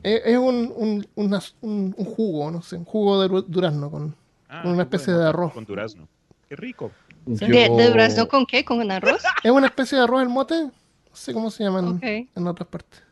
Es 0.02 0.22
es 0.24 0.36
un, 0.38 0.72
un, 0.76 1.06
una- 1.14 1.40
un- 1.60 1.94
un 1.96 2.04
jugo, 2.04 2.50
no 2.50 2.62
sé, 2.62 2.76
un 2.76 2.84
jugo 2.84 3.20
de 3.22 3.28
du- 3.28 3.42
durazno 3.42 3.90
con... 3.90 4.14
Ah, 4.48 4.62
Una 4.64 4.82
especie 4.84 5.12
bueno, 5.12 5.22
de 5.24 5.28
arroz. 5.28 5.52
Con 5.52 5.64
durazno. 5.66 6.08
Qué 6.48 6.56
rico. 6.56 6.90
Sí. 7.26 7.46
¿De, 7.46 7.68
durazno 7.90 8.26
con 8.28 8.46
qué? 8.46 8.64
¿Con 8.64 8.90
arroz? 8.90 9.22
Es 9.44 9.50
una 9.50 9.66
especie 9.66 9.98
de 9.98 10.04
arroz 10.04 10.22
el 10.22 10.28
mote, 10.30 10.54
no 10.64 10.72
sé 11.12 11.32
cómo 11.34 11.50
se 11.50 11.64
llaman 11.64 12.00
en 12.02 12.46
otras 12.46 12.68
partes. 12.68 13.02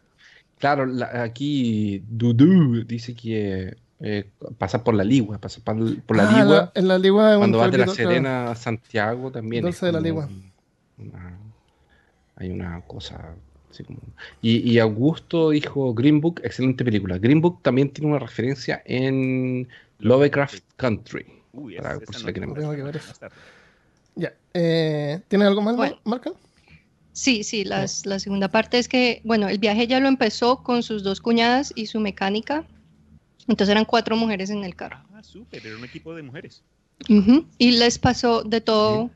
Claro, 0.59 0.87
la- 0.87 1.23
aquí 1.23 2.03
Dudu 2.09 2.85
dice 2.87 3.15
que 3.15 3.77
eh, 4.01 4.31
pasar 4.57 4.83
por 4.83 4.95
la 4.95 5.05
Ligua, 5.05 5.37
pasar 5.39 5.63
por, 5.63 6.01
por 6.03 6.17
la 6.17 6.29
Ah, 6.29 6.41
Ligua. 6.43 6.73
en 6.75 6.89
la 6.89 6.99
Ligua 6.99 7.31
es 7.31 7.35
un 7.35 7.41
Cuando 7.41 7.59
vas 7.59 7.71
de 7.73 7.79
la 7.79 7.85
claro. 7.85 7.97
Serena 7.97 8.51
a 8.51 8.55
Santiago 8.55 9.31
también. 9.31 9.63
Dulce 9.63 9.87
es 9.87 9.93
de 9.93 9.93
la 9.93 9.99
como 9.99 10.05
Ligua. 10.23 10.29
una- 10.99 11.39
hay 12.37 12.51
una 12.51 12.81
cosa 12.87 13.35
así 13.71 13.85
como. 13.85 13.99
Y, 14.43 14.71
y 14.71 14.79
Augusto 14.79 15.51
dijo 15.51 15.93
Green 15.95 16.21
Book, 16.21 16.41
excelente 16.45 16.85
película. 16.85 17.19
Green 17.19 17.41
Book 17.41 17.63
también 17.63 17.91
tiene 17.91 18.11
una 18.11 18.19
referencia 18.19 18.83
en 18.85 19.69
Lovecraft 19.99 20.63
Country. 20.77 21.27
Uy, 21.53 21.77
Para- 21.77 21.91
esa- 21.91 22.01
por 22.01 22.03
esa 22.05 22.13
si 22.19 22.25
no 22.25 22.27
la 22.29 22.33
quieren 22.33 22.55
tengo. 22.55 22.69
ver. 22.71 22.77
Tengo 22.79 22.93
que 22.93 22.99
ver. 23.29 23.33
Ya. 24.15 24.33
Eh, 24.55 25.21
¿Tienes 25.29 25.49
algo 25.49 25.63
más, 25.63 25.77
Bueno. 25.77 25.99
Marca? 26.05 26.33
Sí, 27.13 27.45
sí, 27.45 27.65
las- 27.65 28.05
la 28.07 28.19
segunda 28.19 28.49
parte 28.49 28.79
es 28.79 28.89
que, 28.89 29.21
bueno, 29.25 29.49
el 29.49 29.59
viaje 29.59 29.87
ya 29.87 30.01
lo 30.01 30.09
empezó 30.09 30.63
con 30.63 30.83
sus 30.83 31.03
dos 31.03 31.21
cuñadas 31.21 31.73
y 31.75 31.87
su 31.87 31.99
mecánica. 32.01 32.65
Entonces 33.49 33.71
eran 33.73 33.85
cuatro 33.85 34.17
mujeres 34.17 34.51
en 34.51 34.65
el 34.65 34.75
carro. 34.75 34.99
Ah, 35.15 35.23
súper, 35.23 35.65
era 35.67 35.77
un 35.77 35.85
equipo 35.85 36.15
de 36.15 36.23
mujeres. 36.23 36.63
Y 37.59 37.71
les 37.73 37.99
pasó 37.99 38.43
de 38.43 38.61
todo. 38.61 39.11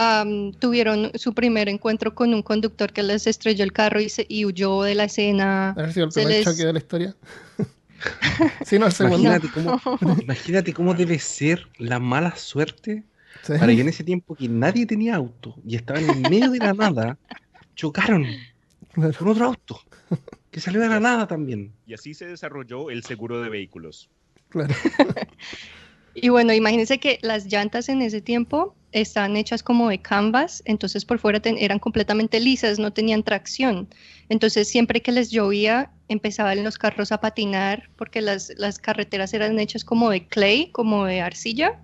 Am, 0.00 0.52
tuvieron 0.52 1.10
su 1.16 1.34
primer 1.34 1.68
encuentro 1.68 2.14
con 2.14 2.32
un 2.32 2.42
conductor 2.42 2.92
que 2.92 3.02
les 3.02 3.26
estrelló 3.26 3.64
el 3.64 3.72
carro 3.72 4.00
y, 4.00 4.08
se, 4.08 4.24
y 4.28 4.44
huyó 4.44 4.82
de 4.84 4.94
la 4.94 5.04
escena. 5.04 5.70
A 5.70 5.74
ver 5.74 5.92
si 5.92 5.98
el 6.00 6.12
Se 6.12 6.20
primer 6.20 6.36
les- 6.36 6.44
choque 6.44 6.64
de 6.64 6.72
la 6.72 6.78
historia. 6.78 7.16
sí, 8.64 8.78
no, 8.78 8.86
el 8.86 8.92
segundo. 8.92 9.18
Imagínate 9.28 9.48
cómo, 9.52 9.98
imagínate 10.22 10.72
cómo 10.72 10.94
debe 10.94 11.18
ser 11.18 11.66
la 11.78 11.98
mala 11.98 12.36
suerte 12.36 13.02
Sí. 13.42 13.52
para 13.58 13.66
que 13.74 13.80
en 13.80 13.88
ese 13.88 14.02
tiempo 14.04 14.34
que 14.34 14.48
nadie 14.48 14.84
tenía 14.86 15.14
auto 15.16 15.54
y 15.66 15.76
estaban 15.76 16.08
en 16.08 16.22
medio 16.22 16.50
de 16.50 16.58
la 16.58 16.74
nada, 16.74 17.18
chocaron 17.76 18.24
Claro. 18.92 19.12
con 19.18 19.28
otro 19.28 19.44
auto 19.46 19.80
que 20.50 20.60
salió 20.60 20.80
de 20.80 20.88
la 20.88 20.98
nada 21.00 21.26
también. 21.26 21.72
Y 21.86 21.94
así 21.94 22.14
se 22.14 22.26
desarrolló 22.26 22.90
el 22.90 23.04
seguro 23.04 23.40
de 23.42 23.48
vehículos. 23.48 24.08
Claro. 24.48 24.74
Y 26.22 26.28
bueno, 26.30 26.52
imagínense 26.52 26.98
que 26.98 27.18
las 27.22 27.46
llantas 27.46 27.88
en 27.88 28.02
ese 28.02 28.20
tiempo 28.20 28.74
estaban 28.92 29.36
hechas 29.36 29.62
como 29.62 29.90
de 29.90 30.00
canvas, 30.00 30.62
entonces 30.64 31.04
por 31.04 31.18
fuera 31.18 31.40
eran 31.44 31.78
completamente 31.78 32.40
lisas, 32.40 32.78
no 32.78 32.90
tenían 32.92 33.22
tracción. 33.22 33.86
Entonces 34.30 34.68
siempre 34.68 35.02
que 35.02 35.12
les 35.12 35.30
llovía 35.30 35.90
empezaban 36.08 36.64
los 36.64 36.78
carros 36.78 37.12
a 37.12 37.20
patinar 37.20 37.90
porque 37.96 38.22
las, 38.22 38.50
las 38.56 38.78
carreteras 38.78 39.34
eran 39.34 39.58
hechas 39.58 39.84
como 39.84 40.08
de 40.08 40.26
clay, 40.26 40.70
como 40.72 41.04
de 41.04 41.20
arcilla, 41.20 41.78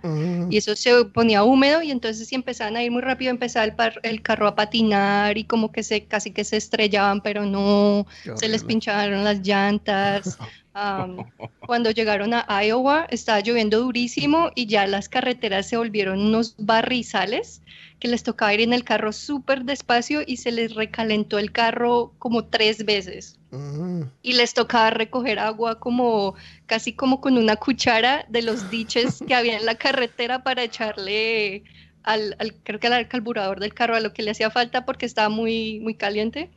y 0.51 0.57
eso 0.57 0.75
se 0.77 1.05
ponía 1.05 1.43
húmedo 1.45 1.83
y 1.83 1.91
entonces 1.91 2.27
si 2.29 2.35
empezaban 2.35 2.77
a 2.77 2.83
ir 2.83 2.91
muy 2.91 3.03
rápido 3.03 3.31
empezaba 3.31 3.67
el, 3.67 3.75
par- 3.75 4.01
el 4.03 4.23
carro 4.23 4.47
a 4.49 4.55
patinar 4.55 5.37
y 5.37 5.45
como 5.45 5.73
que 5.73 5.83
se 5.83 6.07
casi 6.07 6.31
que 6.31 6.45
se 6.45 6.57
estrellaban, 6.57 7.21
pero 7.21 7.45
no, 7.45 8.07
se 8.39 8.49
les 8.49 8.63
pincharon 8.65 9.25
las 9.25 9.41
llantas. 9.47 10.39
Am, 10.75 11.17
cuando 11.61 11.91
llegaron 11.91 12.35
a 12.35 12.47
Iowa 12.65 13.07
estaba 13.11 13.41
lloviendo 13.41 13.81
durísimo 13.81 14.51
y 14.55 14.67
ya 14.67 14.87
las 14.87 15.09
carreteras 15.09 15.69
se 15.69 15.77
volvieron 15.77 16.21
unos 16.21 16.55
barrizales 16.59 17.63
que 18.01 18.09
les 18.09 18.23
tocaba 18.23 18.53
ir 18.53 18.61
en 18.61 18.73
el 18.73 18.85
carro 18.85 19.13
súper 19.13 19.65
despacio 19.65 20.21
y 20.27 20.37
se 20.37 20.53
les 20.53 20.75
recalentó 20.75 21.39
el 21.39 21.53
carro 21.53 22.13
como 22.19 22.45
tres 22.47 22.85
veces 22.85 23.39
Mm. 23.51 24.03
y 24.21 24.33
les 24.33 24.53
tocaba 24.53 24.91
recoger 24.91 25.39
agua 25.39 25.79
como 25.79 26.35
casi 26.67 26.93
como 26.93 27.21
con 27.21 27.39
una 27.39 27.55
cuchara 27.55 28.27
de 28.29 28.43
los 28.43 28.69
diches 28.69 29.23
que 29.25 29.33
había 29.33 29.57
en 29.57 29.65
la 29.65 29.77
carretera 29.77 30.43
para 30.43 30.65
echarle 30.65 31.63
al, 32.03 32.35
al- 32.41 32.55
creo 32.65 32.81
que 32.81 32.89
al 32.89 33.07
carburador 33.07 33.61
del 33.61 33.73
carro 33.73 33.95
a 33.95 34.01
lo 34.01 34.13
que 34.13 34.25
le 34.25 34.33
hacía 34.33 34.51
falta 34.51 34.85
porque 34.85 35.07
estaba 35.07 35.29
muy 35.29 35.79
muy 35.81 35.95
caliente. 35.95 36.51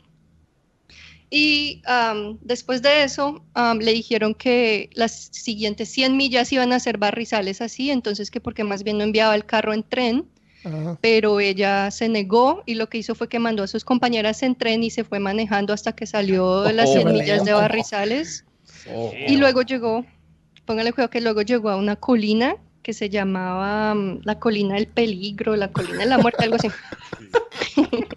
Y 1.30 1.82
después 2.41 2.82
de 2.82 3.03
eso 3.03 3.43
am, 3.53 3.80
le 3.80 3.91
dijeron 3.91 4.34
que 4.34 4.89
las 4.93 5.30
siguientes 5.32 5.89
100 5.89 6.15
millas 6.15 6.51
iban 6.53 6.71
a 6.71 6.80
ser 6.80 6.97
barrizales 6.97 7.61
así, 7.61 7.91
entonces 7.91 8.32
que 8.32 8.39
porque 8.39 8.63
más 8.63 8.84
bien 8.84 8.97
no 8.97 9.03
enviaba 9.03 9.36
el 9.36 9.45
carro 9.45 9.73
en 9.73 9.84
tren, 9.84 10.25
Ajá. 10.63 10.97
pero 11.01 11.39
ella 11.41 11.91
se 11.91 12.07
negó 12.07 12.63
y 12.65 12.75
lo 12.75 12.88
que 12.88 12.99
hizo 12.99 13.13
fue 13.13 13.28
que 13.28 13.39
mandó 13.39 13.63
a 13.63 13.67
sus 13.67 13.84
compañeras 13.84 14.41
en 14.41 14.55
tren 14.55 14.84
y 14.84 14.89
se 14.89 15.03
fue 15.03 15.19
manejando 15.19 15.73
hasta 15.73 15.93
que 15.93 16.05
salió 16.07 16.61
de 16.61 16.71
las 16.73 16.89
Oh, 16.89 16.93
100 16.93 17.11
millas 17.13 17.43
de. 17.45 17.53
Barrizales 17.53 18.45
Oh. 18.89 19.11
y 19.28 19.36
luego 19.36 19.63
llegó, 19.63 20.05
póngale 20.65 20.93
cuidado 20.93 21.09
que 21.09 21.19
luego 21.19 21.41
llegó 21.41 21.69
a 21.69 21.75
una 21.75 21.97
colina 21.97 22.55
que 22.84 22.93
se 22.93 23.09
llamaba 23.09 23.93
la 24.23 24.39
colina 24.39 24.75
del 24.75 24.88
peligro, 24.88 25.57
la 25.57 25.69
colina 25.73 25.97
de 25.97 26.05
la 26.05 26.17
muerte, 26.19 26.45
algo 26.45 26.55
así. 26.55 26.69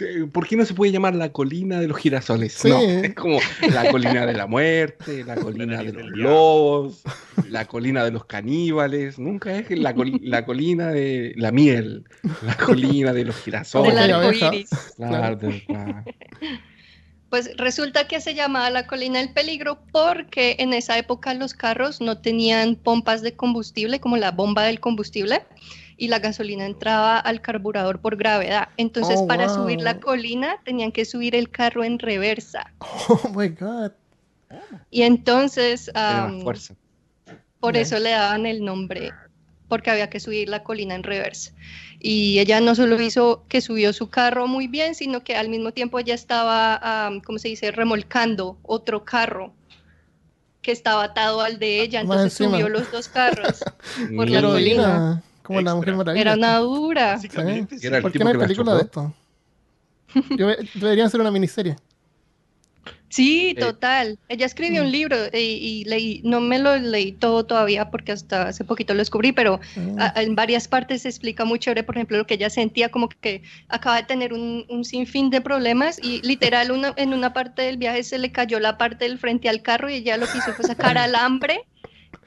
Sí, 0.00 0.24
¿Por 0.32 0.46
qué 0.48 0.56
no 0.56 0.64
se 0.64 0.72
puede 0.72 0.92
llamar 0.92 1.14
la 1.14 1.30
colina 1.30 1.78
de 1.78 1.86
los 1.88 1.98
girasoles? 1.98 2.54
Sí. 2.54 2.70
No, 2.70 2.80
es 2.80 3.14
como 3.14 3.38
la 3.70 3.90
colina 3.90 4.24
de 4.24 4.32
la 4.32 4.46
muerte, 4.46 5.24
la 5.24 5.36
colina 5.36 5.82
de 5.82 5.92
los 5.92 6.06
lobos, 6.10 7.02
la 7.50 7.66
colina 7.66 8.02
de 8.02 8.10
los 8.10 8.24
caníbales. 8.24 9.18
Nunca 9.18 9.54
es 9.56 9.70
la, 9.70 9.94
coli- 9.94 10.20
la 10.22 10.46
colina 10.46 10.88
de 10.88 11.34
la 11.36 11.52
miel, 11.52 12.04
la 12.42 12.56
colina 12.56 13.12
de 13.12 13.24
los 13.26 13.36
girasoles. 13.36 13.92
la 13.94 14.04
arco 14.04 14.14
abeja. 14.16 14.54
iris. 14.54 14.70
Claro, 14.96 15.36
de- 15.36 15.64
claro. 15.66 16.04
Pues 17.28 17.56
resulta 17.56 18.08
que 18.08 18.20
se 18.20 18.34
llamaba 18.34 18.70
la 18.70 18.86
colina 18.88 19.20
del 19.20 19.32
peligro 19.32 19.78
porque 19.92 20.56
en 20.58 20.72
esa 20.72 20.98
época 20.98 21.32
los 21.34 21.54
carros 21.54 22.00
no 22.00 22.18
tenían 22.18 22.74
pompas 22.74 23.22
de 23.22 23.34
combustible 23.36 24.00
como 24.00 24.16
la 24.16 24.32
bomba 24.32 24.64
del 24.64 24.80
combustible 24.80 25.42
y 26.00 26.08
la 26.08 26.18
gasolina 26.18 26.64
entraba 26.64 27.18
al 27.18 27.42
carburador 27.42 28.00
por 28.00 28.16
gravedad. 28.16 28.70
Entonces 28.78 29.18
Oh, 29.20 29.26
para 29.26 29.48
wow. 29.48 29.54
subir 29.54 29.82
la 29.82 30.00
colina 30.00 30.56
tenían 30.64 30.92
que 30.92 31.04
subir 31.04 31.34
el 31.36 31.50
carro 31.50 31.84
en 31.84 31.98
reversa. 31.98 32.72
Oh 33.08 33.28
my 33.36 33.48
god. 33.48 33.92
Y 34.90 35.02
entonces 35.02 35.90
fuerza. 36.42 36.74
por 37.60 37.76
eso 37.76 37.98
le 37.98 38.10
daban 38.12 38.46
el 38.46 38.64
nombre, 38.64 39.10
porque 39.68 39.90
había 39.90 40.08
que 40.08 40.20
subir 40.20 40.48
la 40.48 40.62
colina 40.62 40.94
en 40.94 41.02
reversa. 41.02 41.52
Y 42.00 42.38
ella 42.38 42.60
no 42.62 42.74
solo 42.74 42.98
hizo 42.98 43.44
que 43.48 43.60
subió 43.60 43.92
su 43.92 44.08
carro 44.08 44.46
muy 44.46 44.68
bien, 44.68 44.94
sino 44.94 45.22
que 45.22 45.36
al 45.36 45.50
mismo 45.50 45.72
tiempo 45.72 45.98
ella 45.98 46.14
estaba, 46.14 47.10
¿cómo 47.26 47.38
se 47.38 47.48
dice?, 47.48 47.72
remolcando 47.72 48.58
otro 48.62 49.04
carro 49.04 49.52
que 50.62 50.72
estaba 50.72 51.04
atado 51.04 51.42
al 51.42 51.58
de 51.58 51.82
ella, 51.82 52.00
entonces 52.00 52.32
subió 52.32 52.70
los 52.70 52.90
dos 52.90 53.08
carros. 53.08 53.62
por 54.16 54.30
la 54.30 54.40
colina. 54.40 55.22
La. 55.58 55.74
Mujer 55.74 55.94
Maravilla. 55.96 56.20
Era 56.20 56.34
una 56.34 56.58
dura. 56.58 57.18
Sí. 57.18 57.28
Era 57.82 57.96
el 57.96 58.02
¿Por 58.02 58.12
qué 58.12 58.18
no 58.20 58.28
hay 58.28 58.36
película 58.38 58.74
de 58.74 58.82
esto? 58.82 59.14
Yo- 60.36 60.48
deberían 60.74 61.06
hacer 61.06 61.20
una 61.20 61.30
miniserie. 61.30 61.76
Sí, 63.08 63.54
Eh, 63.56 63.60
total. 63.60 64.18
Ella 64.28 64.46
escribió 64.46 64.82
un 64.82 64.92
libro 64.92 65.16
y, 65.32 65.36
y 65.38 65.84
leí, 65.84 66.20
no 66.24 66.40
me 66.40 66.60
lo 66.60 66.76
leí 66.76 67.10
todo 67.10 67.44
todavía 67.44 67.90
porque 67.90 68.12
hasta 68.12 68.42
hace 68.48 68.62
poquito 68.64 68.94
lo 68.94 69.00
descubrí, 69.00 69.32
pero 69.32 69.58
Ah, 69.98 70.12
a- 70.14 70.22
en 70.22 70.36
varias 70.36 70.68
partes 70.68 71.02
se 71.02 71.08
explica 71.08 71.44
muy 71.44 71.58
chévere, 71.58 71.82
por 71.82 71.96
ejemplo, 71.96 72.16
lo 72.18 72.26
que 72.26 72.34
ella 72.34 72.50
sentía 72.50 72.88
como 72.88 73.08
que 73.08 73.42
acaba 73.68 73.96
de 73.96 74.04
tener 74.04 74.32
un, 74.32 74.64
un 74.68 74.84
sinfín 74.84 75.28
de 75.28 75.40
problemas 75.40 75.98
y 76.00 76.22
literal 76.22 76.70
una- 76.70 76.94
en 76.96 77.12
una 77.12 77.32
parte 77.32 77.62
del 77.62 77.78
viaje 77.78 78.04
se 78.04 78.16
le 78.18 78.30
cayó 78.30 78.60
la 78.60 78.78
parte 78.78 79.04
del 79.06 79.18
frente 79.18 79.48
al 79.48 79.60
carro 79.60 79.90
y 79.90 79.94
ella 79.94 80.16
lo 80.16 80.26
que 80.26 80.38
hizo 80.38 80.52
fue 80.52 80.64
sacar 80.64 80.96
alambre 80.98 81.62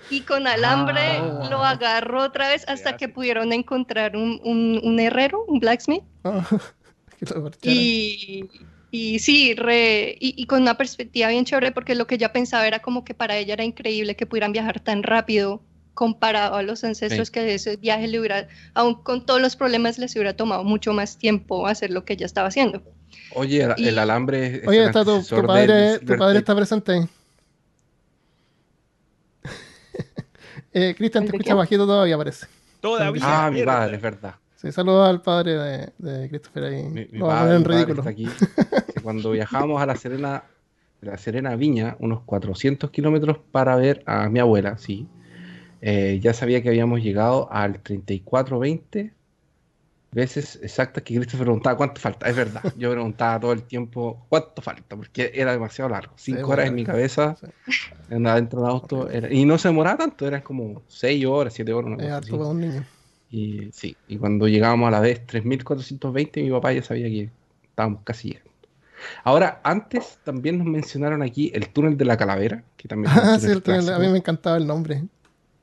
y 0.09 0.21
con 0.21 0.47
alambre 0.47 1.01
Ah. 1.01 1.47
lo 1.49 1.63
agarró 1.63 2.23
otra 2.23 2.49
vez 2.49 2.65
hasta 2.67 2.97
que 2.97 3.07
pudieron 3.09 3.53
encontrar 3.53 4.15
un, 4.15 4.39
un- 4.43 4.79
un 4.83 4.99
herrero, 4.99 5.43
un 5.47 5.59
blacksmith. 5.59 6.03
ah. 6.23 6.45
Y, 7.61 8.49
y 8.91 9.19
sí, 9.19 9.53
re- 9.55 10.17
y, 10.19 10.33
y 10.35 10.45
con 10.45 10.61
una 10.61 10.75
perspectiva 10.77 11.29
bien 11.29 11.45
chévere, 11.45 11.71
porque 11.71 11.95
lo 11.95 12.05
que 12.05 12.15
ella 12.15 12.33
pensaba 12.33 12.67
era 12.67 12.79
como 12.79 13.05
que 13.05 13.13
para 13.13 13.37
ella 13.37 13.53
era 13.53 13.63
increíble 13.63 14.15
que 14.17 14.25
pudieran 14.25 14.51
viajar 14.51 14.81
tan 14.81 15.03
rápido 15.03 15.61
comparado 15.93 16.55
a 16.55 16.63
los 16.63 16.83
ancestros 16.83 17.27
Sí. 17.29 17.31
que 17.33 17.53
ese 17.53 17.77
viaje 17.77 18.07
le 18.09 18.19
hubiera, 18.19 18.47
aun 18.73 18.95
con 19.03 19.25
todos 19.25 19.39
los 19.39 19.55
problemas, 19.55 19.99
les 19.99 20.13
hubiera 20.15 20.35
tomado 20.35 20.63
mucho 20.65 20.91
más 20.91 21.17
tiempo 21.17 21.65
hacer 21.67 21.91
lo 21.91 22.03
que 22.03 22.13
ella 22.13 22.25
estaba 22.25 22.49
haciendo. 22.49 22.83
Oye, 23.35 23.63
el, 23.63 23.73
Y- 23.77 23.87
el 23.87 23.99
alambre 23.99 24.57
es 24.57 24.67
Oye, 24.67 24.83
está 24.83 25.05
tu, 25.05 25.23
tu 25.23 25.45
padre, 25.45 25.99
tu 25.99 26.17
padre 26.17 26.39
está 26.39 26.53
presente 26.55 26.91
ahí. 26.91 27.07
Eh, 30.73 30.95
Cristian, 30.97 31.23
¿El 31.23 31.31
te 31.31 31.37
escucha 31.37 31.55
bajito 31.55 31.85
todavía, 31.85 32.17
parece. 32.17 32.47
Todavía. 32.81 33.21
Ah, 33.25 33.51
mi 33.51 33.63
padre, 33.63 33.95
es 33.95 34.01
verdad. 34.01 34.35
Sí, 34.55 34.71
saludos 34.71 35.09
al 35.09 35.21
padre 35.21 35.57
de, 35.57 35.93
de 35.97 36.29
Christopher 36.29 36.63
ahí. 36.65 36.83
Mi, 36.83 37.05
lo 37.05 37.27
padre, 37.27 37.55
en 37.55 37.63
padre 37.63 37.75
ridículo. 37.75 37.99
está 38.01 38.09
aquí. 38.09 38.27
Cuando 39.01 39.31
viajábamos 39.31 39.81
a 39.81 39.85
La 39.85 39.95
Serena, 39.95 40.43
de 41.01 41.11
La 41.11 41.17
Serena 41.17 41.55
Viña, 41.55 41.95
unos 41.99 42.21
400 42.23 42.89
kilómetros 42.91 43.37
para 43.51 43.75
ver 43.75 44.03
a 44.05 44.29
mi 44.29 44.39
abuela, 44.39 44.77
sí. 44.77 45.07
eh, 45.81 46.19
ya 46.21 46.33
sabía 46.33 46.61
que 46.63 46.69
habíamos 46.69 47.01
llegado 47.01 47.51
al 47.51 47.79
3420 47.81 49.13
veces 50.13 50.59
exactas 50.61 51.03
que 51.03 51.15
Christopher 51.15 51.45
preguntaba 51.45 51.75
cuánto 51.77 51.99
falta. 52.01 52.27
Es 52.29 52.35
verdad, 52.35 52.61
yo 52.77 52.91
preguntaba 52.91 53.39
todo 53.39 53.51
el 53.53 53.63
tiempo 53.63 54.25
cuánto 54.29 54.61
falta, 54.61 54.95
porque 54.95 55.31
era 55.33 55.51
demasiado 55.51 55.89
largo. 55.89 56.13
Cinco 56.17 56.45
Sí, 56.45 56.51
horas 56.51 56.67
en 56.67 56.75
mi 56.75 56.83
cabeza, 56.83 57.35
sí. 57.39 57.47
andaba 58.11 58.35
dentro 58.37 58.61
del 58.61 58.69
auto, 58.69 59.09
era- 59.09 59.31
y 59.33 59.45
no 59.45 59.57
se 59.57 59.67
demoraba 59.69 59.97
tanto, 59.97 60.27
eran 60.27 60.41
como 60.41 60.81
6 60.87 61.25
horas, 61.25 61.53
7 61.53 61.73
horas. 61.73 61.87
una 61.93 62.19
cosa 62.19 62.31
para 62.31 62.45
un 62.49 62.59
niño. 62.61 62.85
Y 63.31 63.69
sí, 63.73 63.95
y 64.07 64.17
cuando 64.17 64.47
llegábamos 64.47 64.87
a 64.87 64.91
la 64.91 64.99
vez 64.99 65.25
3420, 65.25 66.43
mi 66.43 66.51
papá 66.51 66.71
ya 66.73 66.83
sabía 66.83 67.07
que 67.07 67.29
estábamos 67.63 68.01
casi 68.03 68.29
llegando. 68.29 68.51
Ahora, 69.23 69.59
antes 69.63 70.19
también 70.23 70.59
nos 70.59 70.67
mencionaron 70.67 71.21
aquí 71.23 71.51
el 71.53 71.67
túnel 71.69 71.97
de 71.97 72.05
la 72.05 72.15
calavera, 72.15 72.63
que 72.77 72.87
también 72.87 73.11
Ah, 73.15 73.37
sí, 73.39 73.47
el 73.51 73.61
túnel, 73.61 73.89
a 73.89 73.99
mí 73.99 74.07
me 74.07 74.17
encantaba 74.19 74.57
el 74.57 74.67
nombre. 74.67 75.03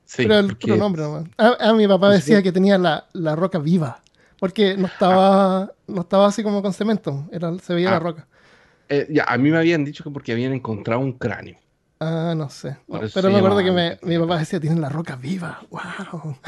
Sí, 0.05 0.25
Pero 0.25 0.41
el 0.41 0.47
porque- 0.49 0.67
puro 0.67 0.77
nombre 0.77 1.03
nomás. 1.03 1.25
Ah, 1.39 1.57
ah, 1.61 1.73
mi 1.73 1.87
papá 1.87 2.11
decía 2.11 2.43
que 2.43 2.51
tenía 2.51 2.77
la, 2.77 3.07
la 3.13 3.37
roca 3.37 3.59
viva. 3.61 4.03
Porque 4.41 4.77
no 4.77 4.87
estaba, 4.87 5.73
no 5.87 6.01
estaba 6.01 6.27
así 6.27 6.43
como 6.43 6.63
con 6.63 6.73
cemento. 6.73 7.29
Era, 7.31 7.57
se 7.59 7.75
veía 7.75 7.89
Ah. 7.91 7.93
la 7.93 7.99
roca. 8.01 8.27
eh, 8.89 9.07
ya, 9.11 9.25
a 9.25 9.39
mí 9.39 9.51
me 9.51 9.59
habían 9.59 9.85
dicho 9.85 10.03
que 10.03 10.11
porque 10.11 10.33
habían 10.33 10.53
encontrado 10.53 11.01
un 11.01 11.13
cráneo. 11.13 11.57
Ah, 12.01 12.35
no 12.37 12.49
sé. 12.51 12.77
No, 12.89 12.99
pero 13.15 13.31
me 13.31 13.37
acuerdo 13.37 13.59
que 13.59 13.71
me- 13.71 13.99
mi 14.03 14.19
papá 14.19 14.39
decía, 14.39 14.59
tienen 14.59 14.81
la 14.81 14.89
roca 14.89 15.15
viva. 15.17 15.61
¡Wow! 15.71 16.37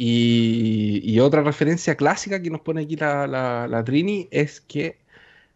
Y, 0.00 1.00
y 1.02 1.18
otra 1.18 1.42
referencia 1.42 1.96
clásica 1.96 2.40
que 2.40 2.50
nos 2.50 2.60
pone 2.60 2.82
aquí 2.82 2.94
la, 2.94 3.26
la- 3.26 3.66
la 3.66 3.82
Trini 3.82 4.28
es 4.30 4.60
que 4.60 5.00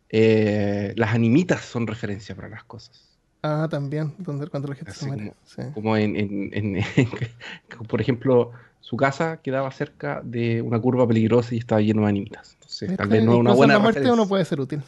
eh, 0.09 0.93
las 0.97 1.15
animitas 1.15 1.61
son 1.65 1.87
referencia 1.87 2.35
para 2.35 2.49
las 2.49 2.65
cosas. 2.65 3.09
Ah, 3.45 3.69
también. 3.71 4.15
Donde, 4.19 4.49
cuando 4.49 4.67
la 4.69 4.75
gente 4.75 4.91
Así 4.91 5.01
se 5.01 5.07
muere. 5.07 5.35
Sí. 5.45 5.63
Como 5.75 5.97
en, 5.97 6.17
en- 6.17 6.51
en- 6.53 6.77
en- 6.97 7.09
por 7.89 8.01
ejemplo, 8.01 8.51
su 8.83 8.97
casa 8.97 9.41
quedaba 9.43 9.71
cerca 9.71 10.21
de 10.23 10.61
una 10.61 10.79
curva 10.79 11.09
peligrosa 11.09 11.55
y 11.55 11.59
estaba 11.59 11.81
lleno 11.81 12.03
de 12.03 12.09
animitas. 12.09 12.53
Entonces, 12.55 12.97
tal 12.97 13.09
vez 13.09 13.25
no 13.25 13.33
es 13.35 13.39
una 13.39 13.53
buena 13.55 13.75
la 13.75 13.79
muerte 13.81 14.01
referencia. 14.01 14.21
uno 14.23 14.29
puede 14.29 14.45
ser 14.45 14.61
útil. 14.61 14.83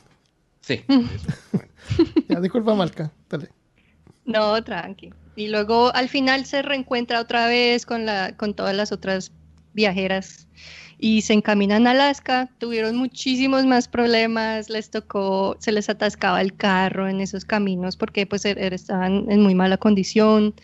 Sí, 0.60 0.84
eso, 0.88 1.28
bueno. 1.52 1.68
Ya, 2.28 2.40
disculpa, 2.40 2.74
Marca. 2.74 3.10
Dale. 3.30 3.48
No, 4.24 4.62
tranqui. 4.62 5.12
Y 5.36 5.48
luego 5.48 5.94
al 5.94 6.08
final 6.08 6.44
se 6.46 6.62
reencuentra 6.62 7.20
otra 7.20 7.46
vez 7.46 7.86
con, 7.86 8.04
la, 8.06 8.36
con 8.36 8.54
todas 8.54 8.74
las 8.74 8.92
otras 8.92 9.32
viajeras 9.74 10.46
y 10.98 11.22
se 11.22 11.32
encaminan 11.34 11.86
a 11.86 11.90
Alaska. 11.92 12.48
Tuvieron 12.58 12.96
muchísimos 12.96 13.64
más 13.66 13.88
problemas, 13.88 14.70
les 14.70 14.90
tocó, 14.90 15.56
se 15.60 15.72
les 15.72 15.88
atascaba 15.88 16.40
el 16.40 16.54
carro 16.56 17.08
en 17.08 17.20
esos 17.20 17.44
caminos 17.44 17.96
porque 17.96 18.26
pues 18.26 18.44
er- 18.44 18.58
er- 18.58 18.72
estaban 18.72 19.30
en 19.30 19.40
muy 19.42 19.54
mala 19.54 19.76
condición. 19.76 20.54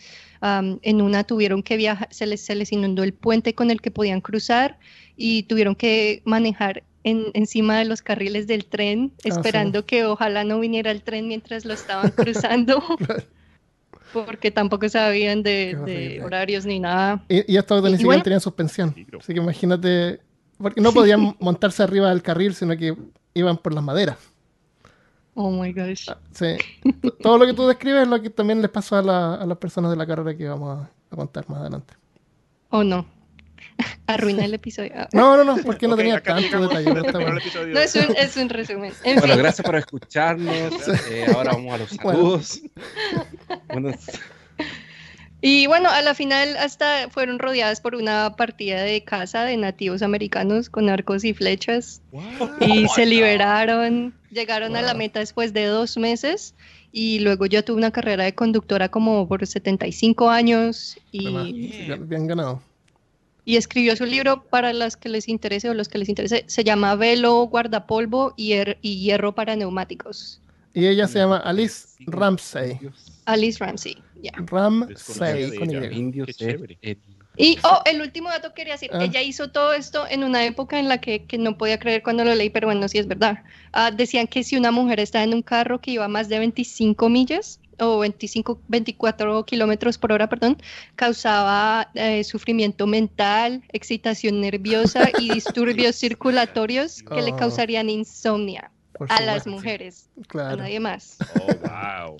Am, 0.41 0.79
en 0.81 1.01
una 1.01 1.23
tuvieron 1.23 1.61
que 1.61 1.77
viajar, 1.77 2.07
se 2.11 2.25
les, 2.25 2.41
se 2.41 2.55
les 2.55 2.71
inundó 2.71 3.03
el 3.03 3.13
puente 3.13 3.53
con 3.53 3.69
el 3.71 3.79
que 3.79 3.91
podían 3.91 4.21
cruzar 4.21 4.79
y 5.15 5.43
tuvieron 5.43 5.75
que 5.75 6.21
manejar 6.25 6.83
en- 7.03 7.27
encima 7.35 7.77
de 7.77 7.85
los 7.85 8.01
carriles 8.01 8.47
del 8.47 8.65
tren, 8.65 9.11
sí. 9.21 9.29
esperando 9.29 9.85
que 9.85 10.05
ojalá 10.05 10.43
no 10.43 10.59
viniera 10.59 10.89
el 10.91 11.03
tren 11.03 11.27
mientras 11.27 11.63
lo 11.65 11.73
estaban 11.75 12.09
cruzando, 12.15 12.83
porque 14.13 14.51
tampoco 14.51 14.89
sabían 14.89 15.43
de, 15.43 16.21
horarios 16.25 16.65
ni 16.65 16.79
nada. 16.79 17.23
Y, 17.29 17.37
y 17.37 17.41
ni 17.41 17.57
Y 17.57 17.61
siquiera 17.61 17.97
bueno- 18.03 18.23
tenían 18.23 18.41
suspensión. 18.41 18.95
Así 19.19 19.33
que 19.33 19.39
imagínate, 19.39 20.19
porque 20.57 20.81
no 20.81 20.91
podían 20.91 21.35
montarse 21.39 21.83
arriba 21.83 22.09
del 22.09 22.21
carril, 22.21 22.53
sino 22.55 22.75
que 22.75 22.95
iban 23.33 23.57
por 23.57 23.73
las 23.73 23.83
maderas. 23.83 24.17
Oh 25.33 25.49
my 25.51 25.71
gosh. 25.71 26.09
Sí. 26.33 26.57
T- 27.01 27.11
Todo 27.21 27.37
lo 27.37 27.45
que 27.45 27.53
tú 27.53 27.65
describes 27.67 28.03
es 28.03 28.07
lo 28.07 28.21
que 28.21 28.29
también 28.29 28.61
les 28.61 28.69
pasó 28.71 28.97
a, 28.97 29.01
la- 29.01 29.35
a 29.35 29.45
las 29.45 29.57
personas 29.57 29.91
de 29.91 29.97
la 29.97 30.05
carrera 30.05 30.35
que 30.35 30.47
vamos 30.47 30.79
a, 30.79 30.89
a 31.11 31.15
contar 31.15 31.49
más 31.49 31.61
adelante. 31.61 31.93
Oh 32.69 32.83
no. 32.83 33.05
Arruina 34.07 34.43
el 34.45 34.53
episodio. 34.53 34.91
Ah. 34.95 35.07
No, 35.13 35.37
no, 35.37 35.43
no, 35.43 35.57
porque 35.63 35.87
no 35.87 35.95
tenía 35.95 36.21
tanto 36.21 36.61
detalle. 36.67 36.89
el 36.91 37.11
bueno. 37.11 37.37
episodio. 37.37 37.73
No, 37.73 37.79
es 37.79 37.95
un, 37.95 38.15
es 38.17 38.37
un 38.37 38.49
resumen. 38.49 38.91
En 39.03 39.19
Bueno, 39.19 39.33
fin. 39.35 39.43
gracias 39.43 39.65
por 39.65 39.75
escucharnos. 39.77 40.87
Eh, 41.09 41.25
ahora 41.33 41.51
vamos 41.53 41.73
a 41.73 41.77
los 41.77 41.89
saludos. 41.89 42.61
Bueno, 43.69 43.91
Y 45.43 45.65
bueno, 45.65 45.89
a 45.89 46.01
la 46.03 46.13
final 46.13 46.55
hasta 46.57 47.09
fueron 47.09 47.39
rodeadas 47.39 47.81
por 47.81 47.95
una 47.95 48.35
partida 48.35 48.81
de 48.83 49.03
caza 49.03 49.43
de 49.43 49.57
nativos 49.57 50.03
americanos 50.03 50.69
con 50.69 50.87
arcos 50.87 51.23
y 51.23 51.33
flechas 51.33 52.01
y 52.59 52.87
se 52.89 53.05
liberaron, 53.07 54.13
llegaron 54.29 54.75
a 54.75 54.81
la 54.83 54.89
Wow. 54.91 54.97
meta 54.99 55.19
después 55.19 55.51
de 55.51 55.65
dos 55.65 55.97
meses 55.97 56.53
y 56.91 57.19
luego 57.19 57.47
yo 57.47 57.63
tuve 57.63 57.77
una 57.77 57.89
carrera 57.91 58.23
de 58.23 58.35
conductora 58.35 58.89
como 58.89 59.27
por 59.27 59.45
75 59.47 60.29
años 60.29 60.97
y, 61.11 61.25
bien, 61.87 62.07
bien 62.07 62.27
ganado. 62.27 62.61
y 63.43 63.55
escribió 63.55 63.95
su 63.95 64.05
libro 64.05 64.43
para 64.43 64.73
las 64.73 64.95
que 64.95 65.09
les 65.09 65.27
interese 65.27 65.67
o 65.71 65.73
los 65.73 65.89
que 65.89 65.97
les 65.97 66.09
interese, 66.09 66.43
se 66.45 66.63
llama 66.63 66.93
Velo, 66.95 67.41
Guardapolvo 67.47 68.35
y, 68.37 68.49
Hier- 68.53 68.77
y 68.83 68.99
Hierro 68.99 69.33
para 69.33 69.55
Neumáticos. 69.55 70.39
Y 70.73 70.85
ella 70.85 71.07
se 71.07 71.17
llama 71.19 71.37
Alice 71.37 71.87
Ramsey. 72.05 72.79
Alice 73.33 73.57
Ramsey. 73.63 73.97
Ramsey 74.47 74.87
Desconocida 74.93 75.57
con 75.59 75.69
ella. 75.69 75.87
el- 76.81 76.97
Y, 77.37 77.57
oh, 77.63 77.81
el 77.85 78.01
último 78.01 78.29
dato 78.29 78.49
que 78.49 78.55
quería 78.55 78.73
decir, 78.73 78.89
Ah. 78.93 79.03
ella 79.03 79.21
hizo 79.21 79.51
todo 79.51 79.73
esto 79.73 80.05
en 80.09 80.23
una 80.23 80.45
época 80.45 80.77
en 80.79 80.89
la 80.89 80.99
que, 80.99 81.25
que 81.25 81.37
no 81.37 81.57
podía 81.57 81.79
creer 81.79 82.03
cuando 82.03 82.25
lo 82.25 82.35
leí, 82.35 82.49
pero 82.49 82.67
bueno, 82.67 82.87
sí 82.89 82.97
es 82.97 83.07
verdad. 83.07 83.43
Ah, 83.71 83.89
decían 83.89 84.27
que 84.27 84.43
si 84.43 84.57
una 84.57 84.69
mujer 84.71 84.99
está 84.99 85.23
en 85.23 85.33
un 85.33 85.41
carro 85.41 85.79
que 85.79 85.91
iba 85.91 86.05
a 86.05 86.09
más 86.09 86.27
de 86.27 86.39
25 86.39 87.07
millas 87.09 87.59
o 87.79 87.99
25, 87.99 88.59
24 88.67 89.45
kilómetros 89.45 89.97
por 89.97 90.11
hora, 90.11 90.27
perdón, 90.27 90.57
causaba 90.95 91.89
eh, 91.95 92.23
sufrimiento 92.25 92.85
mental, 92.85 93.63
excitación 93.71 94.39
nerviosa 94.41 95.09
y 95.17 95.29
disturbios 95.33 95.95
circulatorios 95.95 97.01
que 97.01 97.21
le 97.21 97.31
Oh. 97.31 97.37
causarían 97.37 97.89
insomnia 97.89 98.69
a 99.09 99.21
las 99.21 99.47
mujeres, 99.47 100.09
a 100.19 100.27
Claro. 100.27 100.57
nadie 100.57 100.79
más. 100.79 101.17
Oh, 101.39 102.07
wow. 102.09 102.17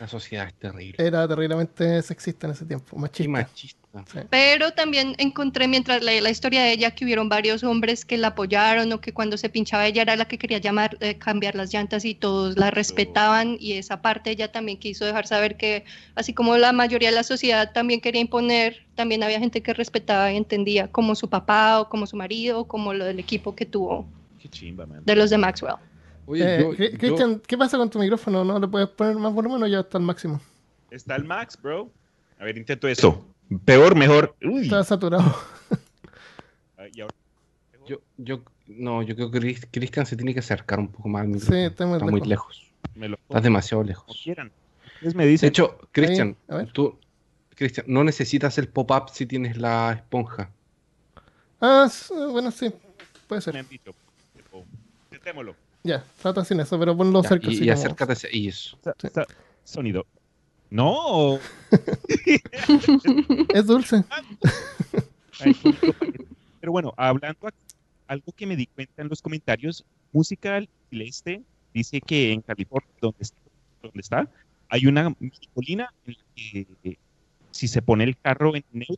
La 0.00 0.08
sociedad 0.08 0.46
es 0.46 0.54
terrible. 0.54 1.04
Era 1.04 1.26
terriblemente 1.26 2.02
sexista 2.02 2.46
en 2.46 2.52
ese 2.52 2.64
tiempo, 2.64 2.96
Y 2.96 3.00
machista. 3.00 3.30
machista. 3.30 3.78
Sí. 4.06 4.18
Pero 4.30 4.70
también 4.72 5.14
encontré 5.18 5.66
mientras 5.66 6.02
leí 6.02 6.20
la 6.20 6.30
historia 6.30 6.62
de 6.62 6.72
ella 6.72 6.90
que 6.92 7.04
hubieron 7.04 7.28
varios 7.28 7.64
hombres 7.64 8.04
que 8.04 8.16
la 8.18 8.28
apoyaron 8.28 8.92
o 8.92 9.00
que 9.00 9.12
cuando 9.12 9.36
se 9.36 9.48
pinchaba 9.48 9.86
ella 9.86 10.02
era 10.02 10.14
la 10.14 10.26
que 10.26 10.38
quería 10.38 10.58
llamar, 10.58 10.96
eh, 11.00 11.16
cambiar 11.16 11.54
las 11.54 11.72
llantas 11.72 12.04
y 12.04 12.14
todos 12.14 12.56
la 12.56 12.70
respetaban 12.70 13.56
y 13.58 13.72
esa 13.72 14.00
parte 14.02 14.30
ella 14.30 14.52
también 14.52 14.78
quiso 14.78 15.04
dejar 15.04 15.26
saber 15.26 15.56
que 15.56 15.84
así 16.14 16.32
como 16.34 16.56
la 16.58 16.72
mayoría 16.72 17.08
de 17.08 17.14
la 17.14 17.24
sociedad 17.24 17.72
también 17.72 18.00
quería 18.00 18.20
imponer, 18.20 18.86
también 18.94 19.22
había 19.22 19.40
gente 19.40 19.62
que 19.62 19.72
respetaba 19.74 20.30
y 20.32 20.36
entendía 20.36 20.88
como 20.88 21.14
su 21.14 21.28
papá 21.28 21.80
o 21.80 21.88
como 21.88 22.06
su 22.06 22.16
marido 22.16 22.60
o 22.60 22.68
como 22.68 22.92
lo 22.92 23.04
del 23.04 23.18
equipo 23.18 23.56
que 23.56 23.66
tuvo 23.66 24.06
Qué 24.38 24.48
chimba, 24.48 24.86
man. 24.86 25.02
de 25.04 25.16
los 25.16 25.30
de 25.30 25.38
Maxwell. 25.38 25.76
Oye, 26.30 26.44
Eh, 26.60 26.96
yo- 27.00 27.40
¿qué 27.42 27.56
pasa 27.56 27.78
con 27.78 27.88
tu 27.88 27.98
micrófono? 27.98 28.44
¿No 28.44 28.58
le 28.60 28.68
puedes 28.68 28.88
poner 28.88 29.16
más 29.16 29.32
volumen 29.32 29.62
o 29.62 29.66
ya 29.66 29.80
está 29.80 29.96
al 29.96 30.04
máximo? 30.04 30.38
Está 30.90 31.16
el 31.16 31.24
Max, 31.24 31.58
bro. 31.60 31.90
A 32.38 32.44
ver, 32.44 32.58
intento 32.58 32.86
esto. 32.86 33.24
Peor, 33.64 33.96
mejor. 33.96 34.36
Uy. 34.42 34.64
Está 34.64 34.84
saturado. 34.84 35.24
Ah, 36.76 36.84
y 36.92 37.00
ahora- 37.00 37.14
yo, 37.86 38.00
yo- 38.18 38.42
no, 38.66 39.02
yo 39.02 39.16
creo 39.16 39.30
que 39.30 39.56
Cristian 39.70 40.04
se 40.04 40.16
tiene 40.16 40.34
que 40.34 40.40
acercar 40.40 40.78
un 40.78 40.88
poco 40.88 41.08
más 41.08 41.22
al 41.22 41.28
Sí, 41.28 41.32
micrófono. 41.34 41.66
está 41.66 41.86
muy 41.86 41.96
Está 41.96 42.10
muy 42.10 42.20
lejos. 42.20 42.70
me 42.94 43.08
lo 43.08 43.16
Estás 43.16 43.42
demasiado 43.42 43.80
como 43.82 43.88
lejos. 43.88 44.20
quieran. 44.22 44.52
Me 45.14 45.24
De 45.24 45.30
dicen. 45.30 45.48
hecho, 45.48 45.78
Cristian, 45.92 46.36
a 46.48 46.56
ver. 46.56 46.72
tú, 46.72 46.98
Cristian, 47.54 47.86
no 47.88 48.04
necesitas 48.04 48.58
el 48.58 48.68
pop-up 48.68 49.08
si 49.12 49.24
tienes 49.26 49.56
la 49.56 49.92
esponja. 49.94 50.50
Ah, 51.60 51.88
bueno, 52.30 52.50
sí, 52.50 52.70
puede 53.26 53.38
me 53.38 53.42
ser. 53.42 53.56
han 53.56 53.68
dicho. 53.68 53.94
pero 54.34 54.64
Intentémoslo. 55.10 55.56
Ya, 55.84 56.04
trata 56.20 56.44
sin 56.44 56.60
eso, 56.60 56.78
pero 56.78 56.96
ponlo 56.96 57.22
Ya, 57.22 57.28
cerca. 57.28 57.46
y, 57.46 57.50
así 57.54 57.62
y 57.64 57.68
como- 57.68 57.72
acércate 57.72 58.28
y 58.36 58.48
eso. 58.48 58.78
Sí. 59.00 59.08
Sonido. 59.64 60.06
No. 60.70 61.38
Es 63.54 63.66
dulce. 63.66 64.04
Pero 66.60 66.72
bueno, 66.72 66.92
hablando 66.96 67.46
aquí, 67.46 67.56
algo 68.06 68.32
que 68.32 68.46
me 68.46 68.56
di 68.56 68.66
cuenta 68.66 69.02
en 69.02 69.08
los 69.08 69.22
comentarios, 69.22 69.84
Musical 70.12 70.68
Celeste 70.90 71.42
dice 71.72 72.00
que 72.00 72.32
en 72.32 72.40
California, 72.42 72.88
donde 73.00 73.18
está, 73.20 73.38
donde 73.82 74.00
está 74.00 74.28
hay 74.70 74.86
una 74.86 75.14
colina 75.54 75.92
en 76.06 76.14
la 76.14 76.24
que 76.34 76.66
eh, 76.84 76.96
si 77.50 77.68
se 77.68 77.80
pone 77.80 78.04
el 78.04 78.16
carro 78.18 78.54
en 78.56 78.64
neutro, 78.72 78.96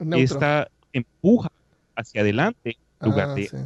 Neutro. 0.00 0.18
esta 0.18 0.68
empuja 0.92 1.50
hacia 1.94 2.22
adelante 2.22 2.76
en 3.00 3.08
lugar 3.08 3.30
Ah, 3.30 3.34
de 3.34 3.46
sí. 3.48 3.56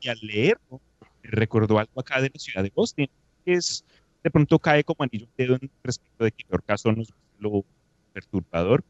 y 0.00 0.08
al 0.08 0.18
leerlo 0.22 0.80
recordó 1.22 1.78
algo 1.78 2.00
acá 2.00 2.20
de 2.20 2.30
la 2.32 2.38
ciudad 2.38 2.62
de 2.62 2.72
Boston, 2.74 3.06
que 3.44 3.52
es 3.54 3.84
de 4.22 4.30
pronto 4.30 4.58
cae 4.58 4.84
como 4.84 5.04
anillo 5.04 5.26
al 5.26 5.32
dedo 5.36 5.58
en 5.60 5.70
respecto 5.82 6.24
de 6.24 6.32
que 6.32 6.44
peor 6.44 6.62
caso 6.62 6.92
no 6.92 7.02
es 7.02 7.12
lo 7.38 7.64
perturbador. 8.12 8.84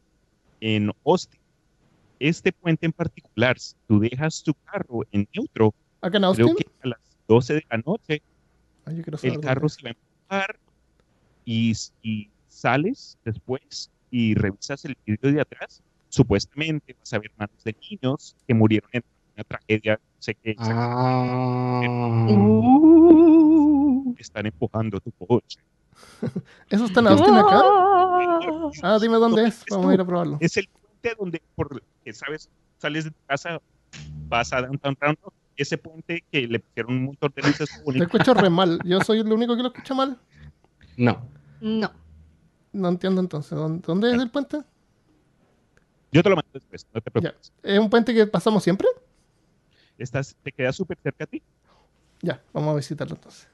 En 0.60 0.90
Austin, 1.04 1.40
este 2.18 2.52
puente 2.52 2.86
en 2.86 2.92
particular, 2.92 3.58
si 3.58 3.74
tú 3.86 4.00
dejas 4.00 4.42
tu 4.42 4.54
carro 4.64 5.02
en 5.12 5.28
neutro, 5.34 5.74
Acá 6.00 6.16
en 6.16 6.24
Austin. 6.24 6.46
creo 6.46 6.56
que 6.56 6.66
a 6.82 6.88
las 6.88 7.00
12 7.28 7.54
de 7.54 7.66
la 7.70 7.78
noche 7.78 8.22
Ah, 8.88 8.92
quiero 9.02 9.18
saber 9.18 9.34
el 9.34 9.40
carro 9.40 9.68
se 9.68 9.82
va 9.82 9.90
a 9.90 9.92
empujar 9.92 10.58
y, 11.44 11.72
y 12.02 12.30
sales 12.48 13.18
después 13.24 13.90
y 14.10 14.34
revisas 14.34 14.84
el 14.86 14.96
vidrio 15.04 15.32
de 15.32 15.40
atrás, 15.42 15.82
supuestamente 16.08 16.96
vas 16.98 17.12
a 17.12 17.18
ver 17.18 17.30
manos 17.36 17.62
de 17.64 17.76
niños 17.90 18.36
que 18.46 18.54
murieron 18.54 18.88
en 18.92 19.04
una 19.38 19.44
tragedia, 19.44 19.94
no 19.94 20.00
sé 20.18 20.34
qué 20.34 20.54
Ah, 20.58 21.80
Uh. 22.28 24.14
están 24.18 24.46
empujando 24.46 24.98
tu 25.00 25.12
coche. 25.12 25.58
¿Eso 26.70 26.84
está 26.86 27.00
en 27.00 27.06
Austin 27.08 27.34
acá? 27.34 27.60
Ah. 27.62 28.70
Ah, 28.82 28.98
dime 29.00 29.16
dónde 29.16 29.46
es. 29.46 29.64
Vamos 29.70 29.90
a 29.90 29.94
ir 29.94 30.00
a 30.00 30.04
probarlo. 30.04 30.38
Es 30.40 30.56
el 30.56 30.68
puente 30.68 31.14
donde, 31.18 31.40
por, 31.54 31.80
que 32.04 32.12
sabes, 32.12 32.48
sales 32.78 33.04
de 33.04 33.10
tu 33.10 33.16
casa, 33.26 33.60
vas 34.28 34.52
a 34.52 34.62
Downtown 34.62 34.96
Toronto, 34.96 35.32
ese 35.56 35.78
puente 35.78 36.24
que 36.30 36.46
le 36.48 36.58
pusieron 36.60 36.94
un 36.94 37.04
montón 37.06 37.32
de 37.34 37.42
luces 37.42 37.68
Te 37.92 37.98
escucho 38.02 38.34
re 38.34 38.50
mal. 38.50 38.80
Yo 38.84 39.00
soy 39.00 39.20
el 39.20 39.32
único 39.32 39.56
que 39.56 39.62
lo 39.62 39.68
escucha 39.68 39.94
mal. 39.94 40.18
no. 40.96 41.22
No. 41.60 41.90
No 42.72 42.88
entiendo 42.88 43.20
entonces. 43.20 43.50
¿Dónde, 43.58 43.82
dónde 43.84 44.12
es 44.14 44.20
el 44.20 44.30
puente? 44.30 44.58
Yo 46.12 46.22
te 46.22 46.28
lo 46.30 46.36
mando 46.36 46.48
después, 46.52 46.86
no 46.94 47.00
te 47.00 47.10
Ya. 47.14 47.20
preocupes. 47.20 47.52
¿Es 47.62 47.78
un 47.78 47.88
puente 47.90 48.14
que 48.14 48.26
pasamos 48.26 48.62
siempre? 48.62 48.86
Estás, 49.98 50.36
te 50.42 50.52
queda 50.52 50.72
súper 50.72 50.96
cerca 51.02 51.24
a 51.24 51.26
ti. 51.26 51.42
Ya, 52.22 52.40
vamos 52.52 52.72
a 52.72 52.76
visitarlo 52.76 53.16
entonces. 53.16 53.48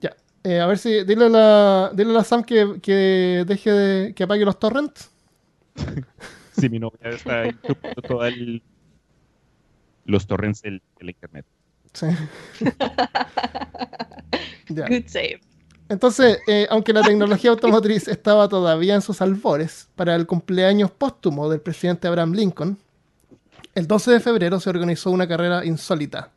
Ya. 0.00 0.14
Eh, 0.44 0.60
a 0.60 0.66
ver 0.66 0.78
si. 0.78 1.04
Dile 1.04 1.26
a 1.26 1.28
la, 1.28 1.92
dile 1.94 2.10
a 2.10 2.14
la 2.14 2.24
Sam 2.24 2.44
que, 2.44 2.80
que 2.80 3.44
deje 3.46 3.72
de. 3.72 4.14
que 4.14 4.22
apague 4.24 4.44
los 4.44 4.58
torrents. 4.58 5.10
Si 6.52 6.68
mi 6.68 6.78
novia 6.78 7.08
está 7.08 7.50
chupando 7.66 8.02
todos 8.02 8.30
los 10.04 10.26
torrents 10.26 10.60
del, 10.60 10.82
internet. 11.00 11.46
Sí. 11.94 12.06
ya. 14.68 14.86
Good 14.86 15.06
save. 15.06 15.40
Entonces, 15.88 16.38
eh, 16.46 16.66
aunque 16.70 16.92
la 16.92 17.02
tecnología 17.02 17.50
automotriz 17.50 18.06
estaba 18.06 18.48
todavía 18.48 18.94
en 18.94 19.02
sus 19.02 19.20
albores 19.20 19.88
para 19.94 20.14
el 20.14 20.26
cumpleaños 20.26 20.90
póstumo 20.90 21.50
del 21.50 21.60
presidente 21.60 22.06
Abraham 22.06 22.32
Lincoln, 22.32 22.78
el 23.74 23.86
12 23.86 24.10
de 24.12 24.20
febrero 24.20 24.60
se 24.60 24.70
organizó 24.70 25.10
una 25.10 25.26
carrera 25.28 25.64
insólita. 25.64 26.30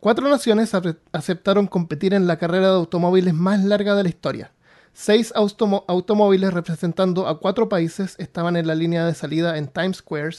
Cuatro 0.00 0.28
naciones 0.28 0.74
ace- 0.74 0.96
aceptaron 1.12 1.66
competir 1.66 2.14
en 2.14 2.26
la 2.26 2.36
carrera 2.38 2.68
de 2.68 2.74
automóviles 2.74 3.34
más 3.34 3.62
larga 3.64 3.94
de 3.94 4.02
la 4.02 4.08
historia. 4.08 4.52
Seis 4.94 5.32
automóviles 5.36 6.52
representando 6.52 7.26
a 7.26 7.38
cuatro 7.38 7.68
países 7.68 8.14
estaban 8.18 8.56
en 8.56 8.66
la 8.66 8.74
línea 8.74 9.06
de 9.06 9.14
salida 9.14 9.56
en 9.56 9.68
Times 9.68 9.98
Square 9.98 10.36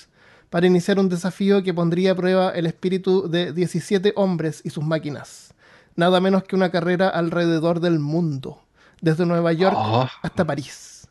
para 0.50 0.68
iniciar 0.68 1.00
un 1.00 1.10
desafío 1.10 1.64
que 1.64 1.74
pondría 1.74 2.12
a 2.12 2.16
prueba 2.16 2.50
el 2.52 2.68
espíritu 2.68 3.28
de 3.30 3.52
17 3.54 4.14
hombres 4.16 4.62
y 4.64 4.70
sus 4.70 4.84
máquinas. 4.84 5.54
Nada 5.96 6.20
menos 6.20 6.44
que 6.44 6.56
una 6.56 6.70
carrera 6.70 7.08
alrededor 7.10 7.80
del 7.80 7.98
mundo, 8.00 8.62
desde 9.02 9.26
Nueva 9.26 9.54
York 9.54 9.76
Oh, 9.78 10.08
hasta 10.22 10.46
París. 10.46 11.08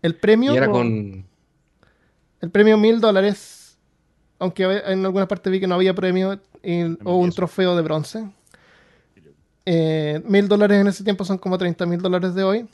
El 0.00 0.14
premio 0.14 0.54
y 0.54 0.56
era 0.56 0.70
con. 0.70 1.26
el 2.40 2.50
premio 2.50 2.78
mil 2.78 3.00
dólares, 3.00 3.55
aunque 4.38 4.64
en 4.64 5.04
alguna 5.04 5.26
parte 5.28 5.50
vi 5.50 5.60
que 5.60 5.66
no 5.66 5.74
había 5.76 5.94
premio 5.94 6.40
o 7.04 7.16
un 7.16 7.30
trofeo 7.32 7.76
de 7.76 7.82
bronce. 7.82 8.28
Eh, 9.64 10.22
Mil 10.26 10.48
dólares 10.48 10.80
en 10.80 10.86
ese 10.86 11.02
tiempo 11.04 11.24
son 11.24 11.38
como 11.38 11.58
30 11.58 11.86
mil 11.86 12.00
dólares 12.00 12.34
de 12.34 12.44
hoy. 12.44 12.68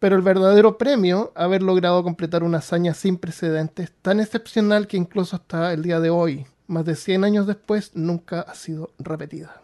Pero 0.00 0.16
el 0.16 0.22
verdadero 0.22 0.78
premio, 0.78 1.30
haber 1.36 1.62
logrado 1.62 2.02
completar 2.02 2.42
una 2.42 2.58
hazaña 2.58 2.92
sin 2.92 3.18
precedentes, 3.18 3.92
tan 4.02 4.18
excepcional 4.18 4.88
que 4.88 4.96
incluso 4.96 5.36
hasta 5.36 5.72
el 5.72 5.82
día 5.84 6.00
de 6.00 6.10
hoy, 6.10 6.44
más 6.66 6.84
de 6.84 6.96
100 6.96 7.22
años 7.22 7.46
después, 7.46 7.92
nunca 7.94 8.40
ha 8.40 8.54
sido 8.54 8.90
repetida. 8.98 9.60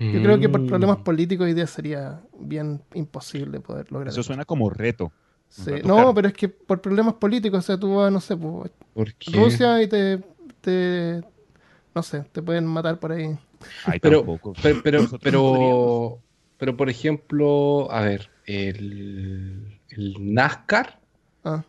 Yo 0.00 0.20
creo 0.22 0.38
que 0.40 0.48
por 0.48 0.60
Mm. 0.62 0.66
problemas 0.66 0.96
políticos 0.98 1.44
hoy 1.44 1.54
día 1.54 1.66
sería 1.66 2.20
bien 2.38 2.82
imposible 2.94 3.60
poder 3.60 3.90
lograr 3.92 4.12
eso. 4.12 4.22
suena 4.22 4.44
como 4.44 4.68
reto. 4.70 5.12
Sí, 5.48 5.72
No, 5.84 6.14
pero 6.14 6.28
es 6.28 6.34
que 6.34 6.48
por 6.48 6.80
problemas 6.80 7.14
políticos, 7.14 7.60
o 7.60 7.62
sea, 7.62 7.78
tú 7.78 7.94
vas, 7.96 8.12
no 8.12 8.20
sé, 8.20 8.36
pues, 8.36 8.70
¿Por 8.92 9.14
qué? 9.14 9.32
Rusia 9.32 9.82
y 9.82 9.88
te, 9.88 10.18
te- 10.60 11.24
no 11.94 12.02
sé, 12.02 12.22
te 12.32 12.42
pueden 12.42 12.66
matar 12.66 12.98
por 13.00 13.12
ahí. 13.12 13.38
Ay, 13.82 14.00
Pero, 14.00 14.24
tampoco. 14.24 14.54
pero, 14.82 15.08
pero, 15.22 16.22
pero, 16.56 16.76
por 16.76 16.90
ejemplo, 16.90 17.90
a 17.90 18.02
ver, 18.02 18.30
el, 18.44 19.80
el 19.88 20.14
NASCAR 20.34 21.00
Ah, 21.44 21.62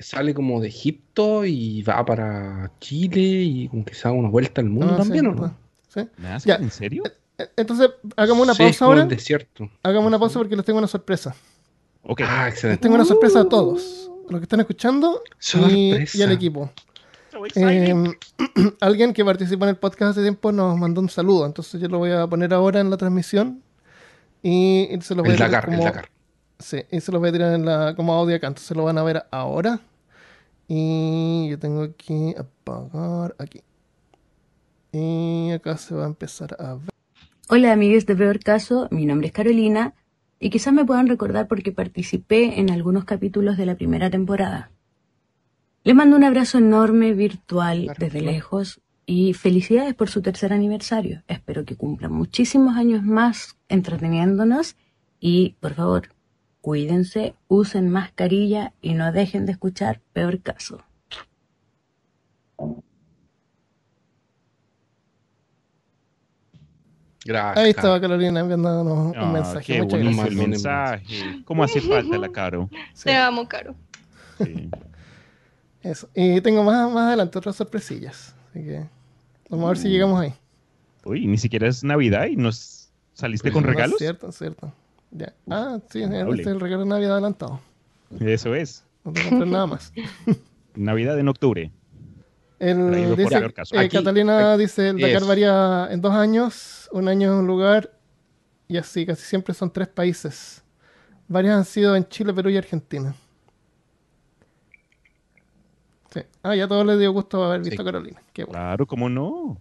sale 0.00 0.32
como 0.34 0.60
de 0.60 0.68
Egipto 0.68 1.44
y 1.44 1.82
va 1.82 2.04
para 2.04 2.72
Chile 2.80 3.20
y 3.20 3.68
como 3.68 3.84
que 3.84 3.94
se 3.94 4.04
da 4.08 4.12
una 4.12 4.28
vuelta 4.30 4.60
al 4.60 4.68
mundo 4.68 4.94
ah, 4.94 4.98
sí, 5.02 5.04
también, 5.04 5.26
¿o 5.26 5.34
no? 5.34 5.40
verdad. 5.40 5.52
Sí. 5.88 6.08
Ya. 6.44 6.56
¿En 6.56 6.70
serio? 6.70 7.02
E- 7.38 7.50
Entonces, 7.56 7.90
hagamos 8.16 8.42
una 8.44 8.54
Sí, 8.54 8.64
pausa 8.64 8.84
ahora. 8.84 9.02
el 9.02 9.08
desierto. 9.08 9.70
Hagamos 9.82 10.08
una 10.08 10.18
pausa 10.18 10.38
porque 10.38 10.56
les 10.56 10.64
tengo 10.64 10.78
una 10.78 10.88
sorpresa. 10.88 11.34
Ok. 12.02 12.22
Ah, 12.24 12.48
excelente. 12.48 12.82
tengo 12.82 12.94
una 12.94 13.04
sorpresa 13.04 13.40
a 13.40 13.48
todos. 13.48 14.10
A 14.28 14.32
los 14.32 14.40
que 14.40 14.44
están 14.44 14.60
escuchando 14.60 15.22
y, 15.70 15.94
y 16.14 16.22
al 16.22 16.32
equipo. 16.32 16.70
Eh, 17.54 17.94
alguien 18.80 19.12
que 19.12 19.24
participó 19.24 19.64
en 19.64 19.70
el 19.70 19.76
podcast 19.76 20.12
hace 20.12 20.22
tiempo 20.22 20.52
nos 20.52 20.76
mandó 20.76 21.00
un 21.00 21.08
saludo. 21.08 21.46
Entonces 21.46 21.80
yo 21.80 21.88
lo 21.88 21.98
voy 21.98 22.12
a 22.12 22.26
poner 22.26 22.52
ahora 22.52 22.80
en 22.80 22.90
la 22.90 22.96
transmisión. 22.96 23.62
Y, 24.42 24.88
y 24.90 25.00
se 25.00 25.14
los 25.14 25.24
voy 25.24 25.34
El 25.34 25.42
a 25.42 25.46
tirar 25.46 25.64
como, 25.64 25.84
Dakar. 25.84 26.08
Sí, 26.58 26.82
y 26.90 27.00
se 27.00 27.12
los 27.12 27.20
voy 27.20 27.30
a 27.30 27.32
tirar 27.32 27.54
en 27.54 27.64
la, 27.64 27.94
como 27.96 28.14
audio 28.14 28.36
acá. 28.36 28.48
Entonces 28.48 28.76
lo 28.76 28.84
van 28.84 28.98
a 28.98 29.02
ver 29.02 29.24
ahora. 29.30 29.80
Y 30.66 31.48
yo 31.48 31.58
tengo 31.58 31.88
que 31.96 32.34
apagar 32.38 33.34
aquí. 33.38 33.62
Y 34.92 35.50
acá 35.52 35.76
se 35.76 35.94
va 35.94 36.04
a 36.04 36.08
empezar 36.08 36.56
a 36.58 36.74
ver. 36.74 36.88
Hola 37.48 37.72
amigues 37.72 38.04
de 38.04 38.14
Peor 38.14 38.40
Caso, 38.40 38.88
mi 38.90 39.06
nombre 39.06 39.28
es 39.28 39.32
Carolina 39.32 39.94
y 40.40 40.50
quizás 40.50 40.72
me 40.72 40.84
puedan 40.84 41.06
recordar 41.08 41.48
porque 41.48 41.72
participé 41.72 42.60
en 42.60 42.70
algunos 42.70 43.04
capítulos 43.04 43.56
de 43.56 43.66
la 43.66 43.74
primera 43.76 44.10
temporada. 44.10 44.70
Les 45.84 45.94
mando 45.94 46.16
un 46.16 46.24
abrazo 46.24 46.58
enorme 46.58 47.12
virtual 47.14 47.84
Claro, 47.84 47.98
desde 47.98 48.18
claro. 48.20 48.32
lejos 48.34 48.80
y 49.06 49.32
felicidades 49.32 49.94
por 49.94 50.08
su 50.10 50.20
tercer 50.22 50.52
aniversario. 50.52 51.22
Espero 51.28 51.64
que 51.64 51.76
cumplan 51.76 52.12
muchísimos 52.12 52.76
años 52.76 53.02
más 53.02 53.56
entreteniéndonos 53.68 54.76
y 55.18 55.56
por 55.60 55.74
favor, 55.74 56.10
cuídense, 56.60 57.34
usen 57.48 57.88
mascarilla 57.90 58.74
y 58.82 58.94
no 58.94 59.10
dejen 59.12 59.46
de 59.46 59.52
escuchar 59.52 60.00
Peor 60.12 60.40
Caso. 60.42 60.82
Gracias. 67.28 67.62
Ahí 67.64 67.70
estaba 67.70 68.00
Carolina 68.00 68.40
enviándonos 68.40 68.86
un 69.08 69.14
Ah, 69.16 69.26
mensaje. 69.30 69.66
qué 69.74 69.82
Muchas 69.82 70.00
bonito 70.00 70.16
gracias. 70.22 70.40
el 70.40 70.48
mensaje. 70.48 71.42
¿Cómo 71.44 71.62
hace 71.62 71.80
falta 71.82 72.16
la 72.16 72.28
Caro? 72.30 72.70
Sí, 72.94 73.04
Te 73.04 73.16
amo, 73.16 73.46
Caro. 73.46 73.74
Sí. 74.38 74.70
eso. 75.82 76.08
Y 76.14 76.40
tengo 76.40 76.64
más, 76.64 76.90
más 76.90 77.08
adelante 77.08 77.36
otras 77.38 77.54
sorpresillas. 77.56 78.34
Así 78.50 78.64
que 78.64 78.86
vamos 79.50 79.66
a 79.66 79.68
ver 79.68 79.76
si 79.76 79.88
llegamos 79.90 80.18
ahí. 80.20 80.32
Uy, 81.04 81.26
ni 81.26 81.36
siquiera 81.36 81.68
es 81.68 81.84
Navidad 81.84 82.26
y 82.26 82.36
nos 82.36 82.88
saliste 83.12 83.50
Pues 83.50 83.54
con 83.54 83.62
no, 83.64 83.68
regalos. 83.74 83.98
cierto, 83.98 84.32
cierto. 84.32 84.72
Ya. 85.10 85.34
Ah, 85.50 85.78
sí, 85.90 86.02
este 86.02 86.40
es 86.40 86.46
el 86.46 86.60
regalo 86.60 86.84
de 86.84 86.88
Navidad 86.88 87.12
adelantado. 87.12 87.60
Eso 88.20 88.54
es. 88.54 88.84
No 89.04 89.12
te 89.12 89.22
compras 89.28 89.48
nada 89.50 89.66
más. 89.66 89.92
Navidad 90.74 91.18
en 91.18 91.28
octubre. 91.28 91.70
El, 92.58 93.14
dice, 93.16 93.36
eh, 93.36 93.78
Aquí- 93.78 93.96
Catalina 93.98 94.56
dice, 94.56 94.88
el 94.88 94.98
Dakar 94.98 95.22
es. 95.22 95.26
varía 95.28 95.88
en 95.90 96.00
dos 96.00 96.12
años, 96.12 96.88
un 96.92 97.06
año 97.08 97.32
en 97.32 97.38
un 97.38 97.46
lugar, 97.46 97.92
y 98.66 98.76
así, 98.76 99.06
casi 99.06 99.22
siempre 99.22 99.54
son 99.54 99.70
tres 99.72 99.86
países. 99.88 100.62
Varios 101.28 101.54
han 101.54 101.64
sido 101.64 101.94
en 101.94 102.08
Chile, 102.08 102.34
Perú 102.34 102.50
y 102.50 102.56
Argentina. 102.56 103.14
Sí. 106.12 106.20
Ah, 106.42 106.56
ya 106.56 106.64
a 106.64 106.68
todos 106.68 106.86
les 106.86 106.98
dio 106.98 107.12
gusto 107.12 107.44
haber 107.44 107.60
visto 107.60 107.76
Sí. 107.76 107.82
a 107.82 107.84
Carolina. 107.84 108.22
Qué 108.32 108.44
bueno. 108.44 108.58
Claro, 108.58 108.86
¿cómo 108.86 109.08
no? 109.08 109.60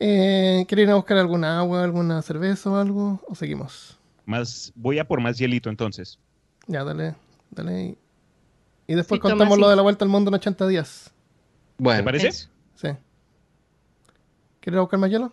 Eh, 0.00 0.64
¿Quieren 0.66 0.88
ir 0.88 0.92
a 0.92 0.96
buscar 0.96 1.18
alguna 1.18 1.58
agua, 1.60 1.84
alguna 1.84 2.22
cerveza 2.22 2.70
o 2.70 2.76
algo? 2.76 3.20
¿O 3.28 3.34
seguimos? 3.34 3.98
Más, 4.24 4.72
voy 4.74 4.98
a 4.98 5.06
por 5.06 5.20
más 5.20 5.38
hielito 5.38 5.68
entonces. 5.68 6.18
Ya, 6.66 6.82
dale, 6.82 7.14
dale. 7.50 7.82
Y, 7.82 7.98
y 8.88 8.94
después 8.94 9.18
Sí, 9.18 9.22
toma 9.22 9.34
contamos 9.34 9.58
lo 9.58 9.68
de 9.68 9.76
la 9.76 9.82
vuelta 9.82 10.04
al 10.04 10.08
mundo 10.08 10.30
en 10.30 10.34
80 10.34 10.66
días. 10.66 11.12
¿Te 11.82 11.84
Bueno, 11.84 12.04
parece? 12.04 12.28
Eso. 12.28 12.48
Sí. 12.76 12.88
¿Quieres 14.60 14.80
buscar 14.80 15.00
más 15.00 15.10
hielo? 15.10 15.32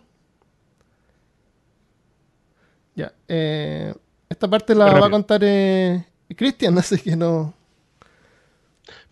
Ya. 2.96 3.12
eh, 3.28 3.94
esta 4.28 4.48
parte 4.50 4.74
la 4.74 4.92
va 4.98 5.06
a 5.06 5.10
contar 5.10 5.40
eh, 5.44 6.04
Cristian, 6.36 6.76
así 6.78 6.98
que 6.98 7.14
no. 7.14 7.54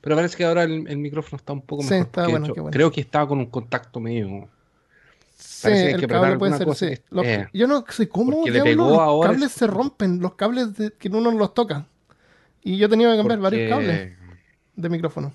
pero 0.01 0.16
parece 0.16 0.36
que 0.36 0.45
ahora 0.45 0.64
el, 0.64 0.86
el 0.89 0.97
micrófono 0.99 1.36
está 1.36 1.53
un 1.53 1.62
poco 1.62 1.82
Sí, 1.84 1.91
mejor. 1.91 2.07
está 2.07 2.28
bueno, 2.28 2.47
hecho, 2.47 2.55
qué 2.55 2.61
bueno. 2.61 2.72
Creo 2.72 2.91
que 2.91 3.01
estaba 3.01 3.28
con 3.28 3.39
un 3.39 3.47
contacto 3.47 4.01
medio. 4.01 4.49
Sí, 5.36 5.62
Parece 5.62 5.84
que 5.86 5.91
el 5.93 6.01
que 6.01 6.07
cable 6.09 6.39
puede 6.39 6.57
ser, 6.59 6.74
sí. 6.74 7.03
Los- 7.11 7.24
eh. 7.26 7.49
yo 7.53 7.66
no 7.68 7.84
sé 7.89 8.09
cómo 8.09 8.45
le 8.45 8.62
pegó 8.62 8.89
los 8.91 8.99
ahora 8.99 9.30
cables 9.30 9.53
se 9.53 9.66
rompen, 9.68 10.20
los 10.20 10.34
cables 10.34 10.76
de, 10.76 10.93
que 10.93 11.09
uno 11.09 11.30
los 11.30 11.55
toca. 11.55 11.86
Y 12.62 12.76
yo 12.76 12.86
he 12.86 12.89
tenido 12.89 13.12
que 13.12 13.16
cambiar 13.18 13.39
varios 13.39 13.70
cables 13.70 14.16
de 14.74 14.89
micrófono. 14.89 15.32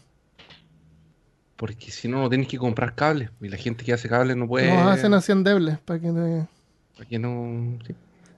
Porque 1.63 1.91
si 1.91 2.09
no, 2.09 2.19
no 2.19 2.27
tienes 2.27 2.49
que 2.49 2.57
comprar 2.57 2.93
cables. 2.93 3.29
Y 3.39 3.47
la 3.47 3.55
gente 3.55 3.85
que 3.85 3.93
hace 3.93 4.09
cables 4.09 4.35
no 4.35 4.49
puede. 4.49 4.67
Los 4.67 4.85
hacen 4.85 5.13
así 5.13 5.31
endebles 5.31 5.79
para 5.79 5.97
que 5.97 6.11
te- 6.11 6.45
para 6.97 7.09
que 7.09 7.17
no. 7.17 7.79
sí. 7.87 7.95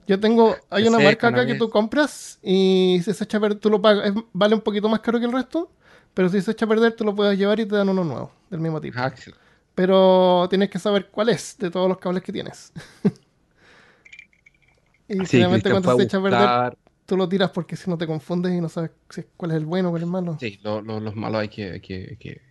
Yo 0.08 0.20
tengo, 0.20 0.56
hay 0.70 0.88
una 0.88 1.00
marca 1.00 1.30
acá 1.30 1.44
que 1.48 1.56
tú 1.56 1.72
compras 1.72 2.38
y 2.44 3.02
si 3.04 3.14
se 3.14 3.24
echa 3.24 3.40
a 3.40 3.42
perder, 3.42 3.58
tú 3.58 3.72
lo 3.72 3.82
pagas, 3.82 4.10
es- 4.10 4.14
vale 4.32 4.54
un 4.54 4.62
poquito 4.62 4.88
más 4.90 5.00
caro 5.00 5.18
que 5.20 5.26
el 5.26 5.32
resto, 5.32 5.72
pero 6.14 6.30
si 6.30 6.40
se 6.40 6.52
echa 6.52 6.66
a 6.66 6.70
perder, 6.70 6.94
tú 6.94 7.04
lo 7.04 7.16
puedes 7.16 7.36
llevar 7.40 7.60
y 7.60 7.66
te 7.66 7.76
dan 7.76 7.90
uno 7.90 8.04
nuevo, 8.04 8.32
del 8.52 8.60
mismo 8.60 8.80
tipo. 8.80 9.00
Ah, 9.00 9.08
excelente. 9.08 9.44
Pero 9.74 10.46
tienes 10.48 10.70
que 10.70 10.78
saber 10.78 11.08
cuál 11.10 11.30
es 11.30 11.58
de 11.58 11.72
todos 11.72 11.90
los 11.90 11.98
cables 11.98 12.22
que 12.22 12.32
tienes. 12.32 12.72
y 15.08 15.14
Sí, 15.22 15.26
finalmente 15.26 15.72
cuando 15.72 15.98
se 15.98 16.04
echa 16.04 16.18
a 16.18 16.22
perder, 16.22 16.78
tú 17.08 17.18
lo 17.18 17.28
tiras 17.28 17.50
porque 17.50 17.76
si 17.76 17.90
no 17.90 17.98
te 17.98 18.06
confundes 18.06 18.54
y 18.54 18.62
no 18.62 18.70
sabes 18.70 18.92
cuál 19.38 19.52
es 19.52 19.58
el 19.58 19.66
bueno 19.66 19.90
o 19.90 19.92
cuál 19.92 20.04
es 20.04 20.06
el 20.06 20.12
malo. 20.12 20.38
Sí, 20.40 20.60
lo- 20.64 20.82
lo- 20.82 21.00
los 21.00 21.16
malos 21.16 21.42
hay 21.42 21.50
que. 21.50 21.72
hay 21.72 21.80
que- 21.82 22.08
hay 22.12 22.18
que- 22.18 22.42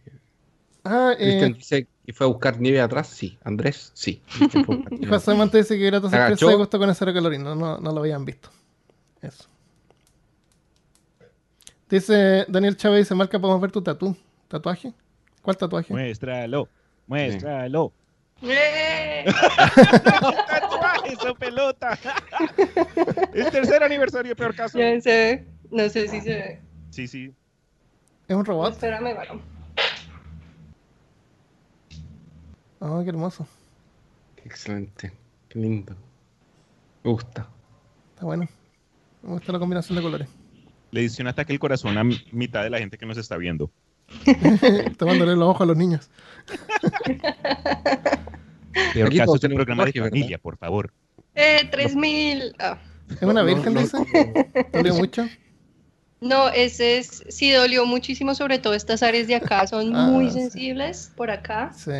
Ah, 0.84 1.14
Cristian 1.16 1.52
eh, 1.52 1.54
dice 1.54 1.86
que 2.04 2.12
fue 2.12 2.26
a 2.26 2.28
buscar 2.28 2.60
nieve 2.60 2.80
atrás. 2.80 3.08
Sí. 3.08 3.38
Andrés, 3.42 3.90
sí. 3.94 4.22
Y. 4.90 5.06
Monte 5.34 5.58
dice 5.58 5.78
que 5.78 5.86
Se 5.86 5.90
sorpresa 6.00 6.26
agachó. 6.26 6.48
de 6.48 6.54
gusto 6.56 6.78
con 6.78 6.90
ese 6.90 7.04
calorino, 7.06 7.54
no, 7.54 7.78
no 7.78 7.92
lo 7.92 8.00
habían 8.00 8.24
visto. 8.24 8.50
Eso. 9.22 9.44
Dice 11.88 12.44
Daniel 12.48 12.76
Chávez, 12.76 13.00
dice, 13.00 13.14
Marca, 13.14 13.38
podemos 13.38 13.60
ver 13.60 13.70
tu 13.72 13.82
tatú, 13.82 14.16
tatuaje. 14.48 14.92
¿Cuál 15.42 15.56
tatuaje? 15.56 15.92
Muéstralo, 15.92 16.68
muéstralo. 17.06 17.92
¡Eh! 18.42 19.24
¡Tatuaje, 20.04 21.12
esa 21.12 21.34
pelota! 21.34 21.98
es 23.32 23.50
tercer 23.50 23.82
aniversario 23.82 24.34
peor 24.36 24.54
caso. 24.54 24.78
Ya 24.78 25.00
se 25.00 25.10
ve. 25.10 25.46
No 25.70 25.88
sé 25.88 26.08
si 26.08 26.20
se 26.20 26.30
ve. 26.30 26.60
Sí, 26.90 27.08
sí. 27.08 27.32
¿Es 28.28 28.36
un 28.36 28.44
robot? 28.44 28.72
Espérame, 28.72 29.14
varón. 29.14 29.53
Ah, 32.86 33.00
qué 33.02 33.08
hermoso. 33.08 33.46
Excelente. 34.44 35.10
Qué 35.48 35.58
lindo. 35.58 35.94
Me 37.02 37.10
gusta. 37.12 37.48
Está 38.14 38.26
bueno. 38.26 38.46
Me 39.22 39.30
gusta 39.30 39.52
la 39.52 39.58
combinación 39.58 39.96
de 39.96 40.02
colores. 40.02 40.28
Le 40.90 41.02
hice 41.02 41.22
un 41.22 41.28
ataque 41.28 41.52
al 41.54 41.58
corazón 41.58 41.96
a 41.96 42.04
mitad 42.04 42.62
de 42.62 42.68
la 42.70 42.78
gente 42.78 42.98
que 42.98 43.06
nos 43.06 43.16
está 43.16 43.36
viendo. 43.38 43.70
Tomándole 44.98 45.34
los 45.34 45.48
ojos 45.48 45.62
a 45.62 45.64
los 45.66 45.76
niños. 45.78 46.10
Peor 48.92 49.08
Aquí 49.08 49.18
caso 49.18 49.36
es 49.36 49.44
un 49.44 49.54
programa 49.54 49.84
de 49.86 49.92
familia, 49.92 50.38
por 50.38 50.56
favor. 50.58 50.92
Eh, 51.34 51.68
3000. 51.70 52.54
Ah. 52.58 52.78
¿Es 53.10 53.22
una 53.22 53.40
No, 53.42 53.44
virgen, 53.46 53.74
no, 53.74 53.80
dice? 53.80 53.96
no. 53.98 54.04
¿Dolió 54.72 54.94
mucho? 54.94 55.26
No, 56.20 56.48
ese 56.48 56.98
es. 56.98 57.24
Sí, 57.28 57.50
dolió 57.50 57.86
muchísimo, 57.86 58.34
sobre 58.34 58.58
todo 58.58 58.74
estas 58.74 59.02
áreas 59.02 59.26
de 59.26 59.34
acá 59.36 59.66
son 59.66 59.94
Ah, 59.94 60.06
muy 60.08 60.26
sí. 60.30 60.40
sensibles 60.40 61.12
por 61.16 61.30
acá. 61.30 61.72
Sí. 61.72 61.90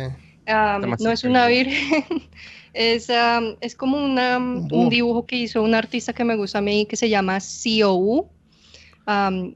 Más 0.47 1.01
no 1.01 1.11
es 1.11 1.23
una 1.23 1.47
virgen, 1.47 2.03
es, 2.73 3.09
am, 3.09 3.55
es 3.61 3.75
como 3.75 4.03
una, 4.03 4.37
un 4.37 4.89
dibujo 4.89 5.25
que 5.25 5.37
hizo 5.37 5.61
un 5.63 5.73
artista 5.73 6.13
que 6.13 6.23
me 6.23 6.35
gusta 6.35 6.59
a 6.59 6.61
mí 6.61 6.85
que 6.85 6.95
se 6.95 7.09
llama 7.09 7.39
COU 7.39 8.27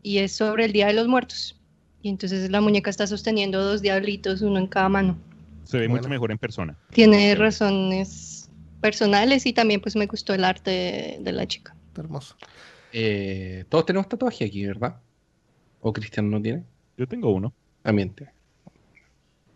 y 0.04 0.18
es 0.20 0.32
sobre 0.34 0.66
el 0.66 0.72
Día 0.74 0.88
de 0.88 0.94
los 0.94 1.08
Muertos. 1.08 1.56
Y 2.02 2.10
entonces 2.10 2.50
la 2.50 2.62
muñeca 2.62 2.90
está 2.90 3.06
sosteniendo 3.08 3.64
dos 3.64 3.82
diablitos, 3.82 4.42
uno 4.42 4.58
en 4.58 4.68
cada 4.68 4.88
mano. 4.90 5.18
Se 5.66 5.78
ve 5.78 5.88
Bueno. 5.88 6.02
mucho 6.02 6.10
mejor 6.10 6.32
en 6.32 6.38
persona. 6.38 6.78
Tiene 6.92 7.36
razones 7.36 8.50
personales 8.82 9.46
y 9.46 9.54
también 9.54 9.82
pues 9.82 9.96
me 9.96 10.06
gustó 10.06 10.34
el 10.34 10.46
arte 10.46 10.72
de, 10.72 11.18
de 11.22 11.32
la 11.34 11.46
chica. 11.46 11.76
Está 11.90 12.02
hermoso. 12.02 12.36
Eh, 12.94 13.66
todos 13.70 13.86
tenemos 13.86 14.08
tatuaje 14.08 14.46
aquí, 14.46 14.66
¿verdad? 14.66 14.96
¿O 15.82 15.92
Cristian 15.94 16.30
no 16.32 16.42
tiene? 16.42 16.64
Yo 16.98 17.06
tengo 17.08 17.32
uno. 17.32 17.54
También 17.84 18.12
tiene. 18.12 18.32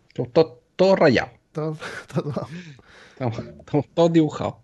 Estamos 0.08 0.32
todos, 0.32 0.58
todos 0.76 0.98
rayados. 0.98 1.32
Todo, 1.52 1.76
todo. 2.14 2.48
Estamos, 3.12 3.38
estamos 3.38 3.86
todos 3.94 4.12
dibujados. 4.12 4.54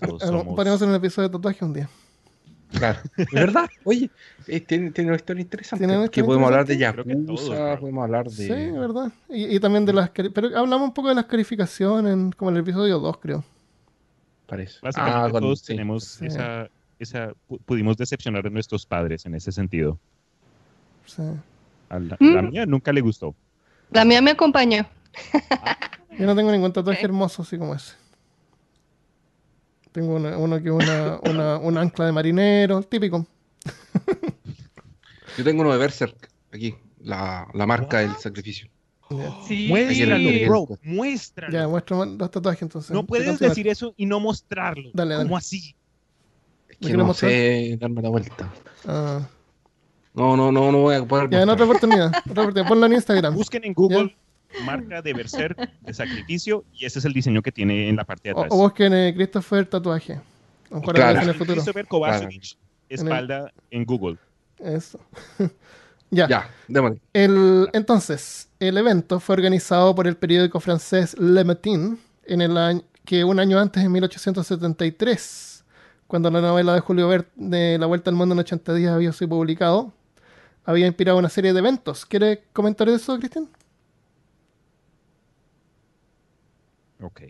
Todos 0.00 0.22
somos- 0.22 0.44
Podríamos 0.54 0.76
hacer 0.80 0.88
un 0.88 0.94
episodio 0.94 1.28
de 1.28 1.32
tatuaje 1.32 1.64
un 1.64 1.72
día. 1.72 1.88
Claro. 2.72 3.00
¿Es 3.16 3.26
verdad? 3.32 3.68
Oye, 3.84 4.10
eh, 4.46 4.60
tiene, 4.60 4.90
tiene 4.92 5.10
una 5.10 5.16
historia 5.16 5.40
interesante. 5.42 5.80
Tiene 5.84 5.98
una 5.98 6.08
que 6.08 6.20
historia 6.20 6.26
podemos 6.26 6.46
hablar 6.46 6.66
de 6.66 6.74
que 6.74 6.80
Yakuza, 6.80 7.80
podemos 7.80 8.04
hablar 8.04 8.26
de... 8.26 8.30
Sí, 8.46 8.70
¿verdad? 8.78 9.12
Y, 9.28 9.56
y 9.56 9.60
también 9.60 9.84
de 9.84 9.92
las... 9.92 10.10
Pero 10.10 10.56
hablamos 10.56 10.82
un 10.88 10.94
poco 10.94 11.08
de 11.08 11.16
las 11.16 11.24
calificaciones, 11.26 12.34
como 12.36 12.50
en 12.50 12.56
el 12.56 12.62
episodio 12.62 13.00
2, 13.00 13.16
creo. 13.18 13.44
Parece. 14.46 14.78
Básicamente 14.82 15.36
Ah, 15.36 15.40
todos 15.40 15.60
sí. 15.60 15.66
tenemos 15.66 16.04
Sí. 16.04 16.26
esa, 16.26 16.68
esa, 17.00 17.32
pu- 17.48 17.58
pudimos 17.64 17.96
decepcionar 17.96 18.46
a 18.46 18.50
nuestros 18.50 18.86
padres 18.86 19.26
en 19.26 19.34
ese 19.34 19.50
sentido. 19.50 19.98
Sí. 21.06 21.22
A 21.88 21.98
la, 21.98 22.16
Mm. 22.20 22.34
la 22.34 22.42
mía 22.42 22.66
nunca 22.66 22.92
le 22.92 23.00
gustó. 23.00 23.34
La 23.90 24.04
mía 24.04 24.22
me 24.22 24.30
acompañó. 24.30 24.86
Yo 26.18 26.26
no 26.26 26.34
tengo 26.36 26.52
ningún 26.52 26.72
tatuaje 26.72 27.04
hermoso 27.04 27.42
así 27.42 27.56
como 27.58 27.74
ese. 27.74 27.94
Tengo 29.92 30.14
una- 30.16 30.36
uno 30.38 30.62
que 30.62 30.68
es 30.68 30.74
una, 30.74 31.18
una, 31.28 31.56
un 31.58 31.76
ancla 31.78 32.06
de 32.06 32.12
marinero, 32.12 32.82
típico. 32.82 33.26
Yo 35.36 35.44
tengo 35.44 35.62
uno 35.62 35.72
de 35.72 35.78
Berserk 35.78 36.30
aquí, 36.52 36.74
la, 37.00 37.46
la 37.54 37.66
marca 37.66 37.98
del 38.00 38.14
sacrificio. 38.16 38.68
Ya, 39.10 39.34
Sí. 39.48 39.66
Muéstralo, 39.68 40.30
bro. 40.46 40.68
Muéstralo. 40.82 41.52
Ya, 41.52 41.66
muestro 41.66 42.04
los 42.04 42.30
tatuajes 42.30 42.62
entonces. 42.62 42.90
no 42.92 43.00
¿Qué 43.02 43.06
puedes 43.08 43.38
decir 43.38 43.66
eso 43.68 43.92
y 43.96 44.06
no 44.06 44.20
mostrarlo. 44.20 44.90
Dale, 44.94 45.14
dale. 45.14 45.24
¿Cómo 45.26 45.36
así? 45.36 45.74
Es 46.68 46.80
¿Me 46.80 46.88
que 46.88 46.96
no 46.96 47.06
mostrar? 47.06 47.30
sé 47.32 47.76
darme 47.80 48.02
la 48.02 48.08
vuelta. 48.10 48.52
Ah, 48.86 49.26
No, 50.14 50.36
no, 50.36 50.52
no, 50.52 50.70
no 50.70 50.78
voy 50.78 50.94
a 50.94 51.04
poder 51.04 51.28
ya, 51.30 51.42
en 51.42 51.48
otra 51.48 51.64
oportunidad. 51.64 52.12
Otra 52.30 52.42
oportunidad. 52.42 52.68
Ponlo 52.68 52.86
en 52.86 52.92
Instagram. 52.92 53.34
Busquen 53.34 53.64
en 53.64 53.72
Google 53.74 54.16
marca 54.64 55.02
de 55.02 55.12
Berserk 55.12 55.56
de 55.80 55.94
sacrificio 55.94 56.64
y 56.72 56.84
ese 56.84 56.98
es 56.98 57.04
el 57.04 57.12
diseño 57.12 57.42
que 57.42 57.52
tiene 57.52 57.88
en 57.88 57.96
la 57.96 58.04
parte 58.04 58.30
de 58.30 58.34
O, 58.34 58.38
atrás. 58.38 58.52
o 58.52 58.56
busquen 58.56 58.92
eh, 58.92 59.12
Christopher 59.14 59.66
Tatuaje. 59.66 60.20
Claro. 60.92 61.20
en 61.20 61.28
el 61.28 61.34
futuro. 61.34 61.54
Christopher 61.54 61.86
Kovacevic, 61.86 62.56
espalda 62.88 63.52
en 63.70 63.84
Google. 63.84 64.18
Eso. 64.58 65.00
ya. 66.10 66.28
Ya, 66.28 66.50
démosle. 66.68 67.00
El, 67.12 67.68
entonces, 67.72 68.48
el 68.60 68.76
evento 68.78 69.18
fue 69.20 69.34
organizado 69.34 69.94
por 69.94 70.06
el 70.06 70.16
periódico 70.16 70.60
francés 70.60 71.18
Le 71.18 71.42
Matin, 71.44 71.98
en 72.24 72.40
el 72.40 72.56
año, 72.56 72.82
que 73.04 73.24
un 73.24 73.40
año 73.40 73.58
antes, 73.58 73.82
en 73.82 73.90
1873, 73.90 75.64
cuando 76.06 76.30
la 76.30 76.40
novela 76.40 76.74
de 76.74 76.80
Julio 76.80 77.08
Verne, 77.08 77.26
de 77.36 77.78
La 77.78 77.86
Vuelta 77.86 78.10
al 78.10 78.16
Mundo 78.16 78.34
en 78.34 78.40
80 78.40 78.74
días, 78.74 78.92
había 78.92 79.12
sido 79.12 79.30
publicado, 79.30 79.92
había 80.64 80.86
inspirado 80.86 81.18
una 81.18 81.28
serie 81.28 81.52
de 81.52 81.58
eventos. 81.58 82.06
¿Quiere 82.06 82.44
comentar 82.52 82.88
eso, 82.88 83.18
Cristian? 83.18 83.48
Ok. 87.02 87.20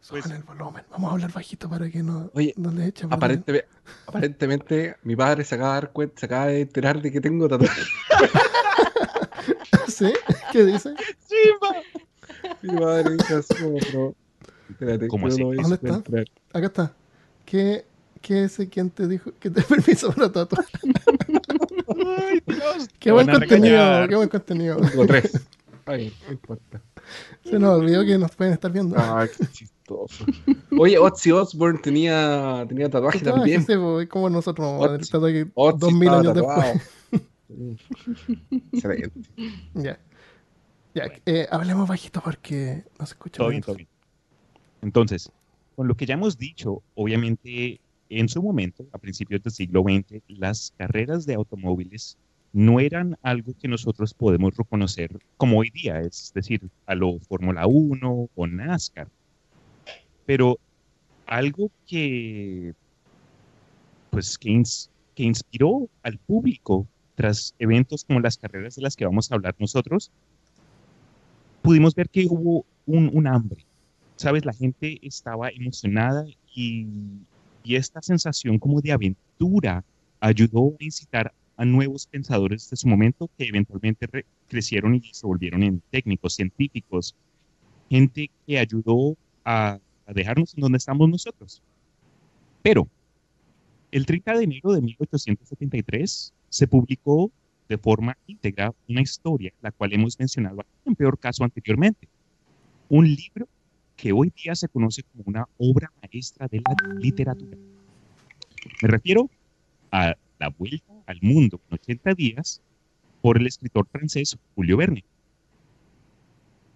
Suban 0.00 0.22
Pues- 0.22 0.34
el 0.34 0.42
volumen. 0.44 0.82
Vamos 0.90 1.10
a 1.10 1.12
hablar 1.14 1.32
bajito 1.32 1.68
para 1.68 1.90
que 1.90 2.02
no, 2.02 2.30
Oye, 2.34 2.54
no 2.56 2.70
le 2.72 2.86
echen. 2.86 3.12
Aparentemente, 3.12 3.68
aparentemente, 4.06 4.96
mi 5.02 5.14
padre 5.16 5.44
se 5.44 5.54
acaba 5.56 5.74
de 5.74 5.80
dar 5.82 5.92
cuenta, 5.92 6.20
se 6.20 6.26
acaba 6.26 6.46
de 6.46 6.60
enterar 6.62 7.02
de 7.02 7.12
que 7.12 7.20
tengo 7.20 7.48
tatuaje. 7.48 7.82
¿Sí? 9.88 10.12
¿Qué 10.52 10.64
dice? 10.64 10.94
Mi 12.62 12.72
madre 12.74 13.16
dice 13.16 13.34
así 13.34 13.54
como, 13.62 13.78
pero... 13.78 14.14
Espérate, 14.70 15.08
¿Cómo 15.08 15.26
no 15.28 15.32
así? 15.34 15.42
a 15.42 15.44
¿Dónde 15.46 15.74
está? 15.74 15.88
encontrar. 15.88 16.24
Acá 16.52 16.66
está. 16.66 16.92
¿Qué, 17.44 17.84
qué 18.22 18.44
es 18.44 18.58
quién 18.70 18.90
te 18.90 19.08
dijo 19.08 19.32
que 19.38 19.50
te 19.50 19.62
permiso 19.68 20.12
para 20.12 20.30
tatuar? 20.30 20.64
Ay, 22.18 22.42
Dios. 22.46 22.88
Qué 22.98 23.10
buen 23.12 23.26
contenido, 23.28 24.08
qué 24.08 24.14
buen 24.16 24.28
contenido. 24.28 24.76
Tengo 24.76 25.06
tres. 25.06 25.32
Ay, 25.86 26.14
no 26.26 26.32
importa. 26.32 26.80
Se 27.44 27.58
nos 27.58 27.78
olvidó 27.80 28.04
que 28.04 28.18
nos 28.18 28.34
pueden 28.34 28.52
estar 28.54 28.70
viendo. 28.72 28.96
Ay, 28.98 29.28
qué 29.36 29.46
chistoso. 29.46 30.24
Oye, 30.78 30.98
Ozzy 30.98 31.32
Osbourne 31.32 31.78
tenía, 31.82 32.64
tenía 32.68 32.88
tatuaje 32.88 33.18
Tatuaje, 33.18 33.38
también. 33.58 33.64
pues, 33.64 34.08
como 34.08 34.30
nosotros 34.30 34.66
Otzi- 34.80 35.10
tatuaje 35.10 35.46
Ozzy 35.54 35.78
dos 35.78 35.92
mil 35.92 36.02
estaba 36.08 36.20
años 36.20 36.34
tatuado. 36.34 36.62
después. 37.10 37.80
Excelente. 38.72 39.20
Ya. 39.74 39.98
Ya, 40.94 41.04
eh, 41.26 41.46
hablemos 41.50 41.88
bajito 41.88 42.20
porque 42.20 42.84
no 42.98 43.06
se 43.06 43.12
escucha. 43.14 43.38
Todo 43.38 43.48
bien, 43.50 43.62
todo 43.62 43.76
bien. 43.76 43.88
Entonces, 44.82 45.30
con 45.76 45.86
lo 45.86 45.94
que 45.96 46.04
ya 46.06 46.14
hemos 46.14 46.36
dicho, 46.36 46.82
obviamente, 46.96 47.80
en 48.08 48.28
su 48.28 48.42
momento, 48.42 48.84
a 48.92 48.98
principios 48.98 49.40
del 49.42 49.52
siglo 49.52 49.82
XX, 49.84 50.20
las 50.28 50.72
carreras 50.76 51.26
de 51.26 51.34
automóviles 51.34 52.16
no 52.52 52.80
eran 52.80 53.16
algo 53.22 53.52
que 53.60 53.68
nosotros 53.68 54.14
podemos 54.14 54.56
reconocer 54.56 55.10
como 55.36 55.58
hoy 55.58 55.70
día, 55.70 56.00
es 56.00 56.32
decir, 56.34 56.60
a 56.86 56.94
lo 56.94 57.18
Fórmula 57.20 57.66
1 57.66 58.28
o 58.34 58.46
NASCAR. 58.46 59.08
Pero 60.26 60.58
algo 61.26 61.70
que, 61.86 62.74
pues, 64.10 64.36
que, 64.38 64.50
ins- 64.50 64.88
que 65.14 65.22
inspiró 65.24 65.88
al 66.02 66.18
público 66.18 66.86
tras 67.14 67.54
eventos 67.58 68.04
como 68.04 68.20
las 68.20 68.38
carreras 68.38 68.76
de 68.76 68.82
las 68.82 68.96
que 68.96 69.04
vamos 69.04 69.30
a 69.30 69.34
hablar 69.34 69.54
nosotros, 69.58 70.10
pudimos 71.62 71.94
ver 71.94 72.08
que 72.08 72.26
hubo 72.28 72.64
un, 72.86 73.10
un 73.12 73.26
hambre. 73.26 73.64
Sabes, 74.16 74.44
la 74.44 74.52
gente 74.52 74.98
estaba 75.02 75.48
emocionada 75.50 76.26
y, 76.54 76.86
y 77.64 77.76
esta 77.76 78.02
sensación 78.02 78.58
como 78.58 78.80
de 78.80 78.92
aventura 78.92 79.84
ayudó 80.20 80.74
a 80.78 80.84
incitar 80.84 81.32
a 81.60 81.64
nuevos 81.66 82.06
pensadores 82.06 82.70
de 82.70 82.76
su 82.78 82.88
momento 82.88 83.28
que 83.36 83.44
eventualmente 83.44 84.06
re- 84.06 84.24
crecieron 84.48 84.94
y 84.94 85.02
se 85.12 85.26
volvieron 85.26 85.62
en 85.62 85.82
técnicos, 85.90 86.34
científicos, 86.34 87.14
gente 87.90 88.30
que 88.46 88.58
ayudó 88.58 89.14
a, 89.44 89.78
a 90.06 90.12
dejarnos 90.14 90.54
en 90.54 90.62
donde 90.62 90.78
estamos 90.78 91.06
nosotros. 91.10 91.60
Pero 92.62 92.88
el 93.90 94.06
30 94.06 94.38
de 94.38 94.44
enero 94.44 94.72
de 94.72 94.80
1873 94.80 96.32
se 96.48 96.66
publicó 96.66 97.30
de 97.68 97.76
forma 97.76 98.16
íntegra 98.26 98.72
una 98.88 99.02
historia, 99.02 99.52
la 99.60 99.70
cual 99.70 99.92
hemos 99.92 100.18
mencionado 100.18 100.64
en 100.86 100.94
peor 100.94 101.18
caso 101.18 101.44
anteriormente. 101.44 102.08
Un 102.88 103.06
libro 103.06 103.46
que 103.96 104.12
hoy 104.12 104.32
día 104.42 104.54
se 104.54 104.66
conoce 104.68 105.02
como 105.02 105.24
una 105.26 105.46
obra 105.58 105.92
maestra 106.02 106.48
de 106.48 106.62
la 106.64 106.94
literatura. 106.94 107.58
Me 108.82 108.88
refiero 108.88 109.28
a 109.92 110.14
La 110.38 110.48
Vuelta 110.48 110.90
al 111.10 111.18
Mundo 111.22 111.60
en 111.68 111.74
80 111.74 112.14
días 112.14 112.62
por 113.20 113.36
el 113.36 113.46
escritor 113.46 113.86
francés 113.90 114.38
Julio 114.54 114.76
Verne. 114.76 115.04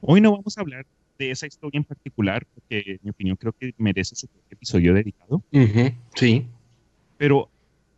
Hoy 0.01 0.21
no 0.21 0.33
vamos 0.33 0.59
a 0.59 0.61
hablar 0.61 0.87
de 1.19 1.31
esa 1.31 1.47
historia 1.47 1.79
en 1.79 1.85
particular, 1.85 2.45
porque 2.53 2.83
en 2.87 2.99
mi 3.03 3.11
opinión 3.11 3.37
creo 3.37 3.53
que 3.53 3.73
merece 3.79 4.17
su 4.17 4.29
episodio 4.51 4.93
dedicado, 4.93 5.43
Ujú, 5.53 5.93
Sí. 6.17 6.47
pero 7.17 7.49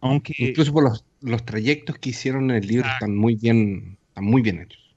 aunque... 0.01 0.35
Incluso 0.39 0.73
por 0.73 0.85
los, 0.85 1.05
los 1.23 1.45
trayectos 1.45 1.99
que 1.99 2.11
hicieron 2.11 2.51
en 2.51 2.57
el 2.59 2.67
libro 2.67 2.87
están 2.87 3.17
muy 3.17 3.35
bien, 3.35 3.99
están 4.09 4.25
muy 4.25 4.43
bien 4.43 4.61
hechos. 4.61 4.95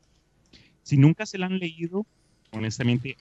Si 0.84 0.98
nunca 0.98 1.26
se 1.26 1.38
la 1.38 1.46
han 1.46 1.58
leído, 1.58 2.06
honestamente, 2.52 3.16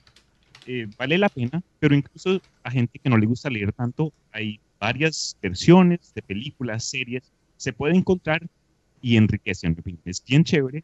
eh, 0.65 0.87
vale 0.97 1.17
la 1.17 1.29
pena, 1.29 1.61
pero 1.79 1.95
incluso 1.95 2.41
a 2.63 2.71
gente 2.71 2.99
que 2.99 3.09
no 3.09 3.17
le 3.17 3.25
gusta 3.25 3.49
leer 3.49 3.71
tanto, 3.71 4.13
hay 4.31 4.59
varias 4.79 5.37
versiones 5.41 6.13
de 6.13 6.21
películas, 6.21 6.83
series, 6.83 7.31
se 7.59 7.73
puede 7.73 7.95
encontrar 7.95 8.47
y 9.01 9.17
enriquece, 9.17 9.67
en 9.67 9.73
mi 9.73 9.79
opinión. 9.81 10.01
Es 10.05 10.23
bien 10.23 10.45
chévere, 10.45 10.83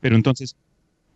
pero 0.00 0.14
entonces, 0.14 0.56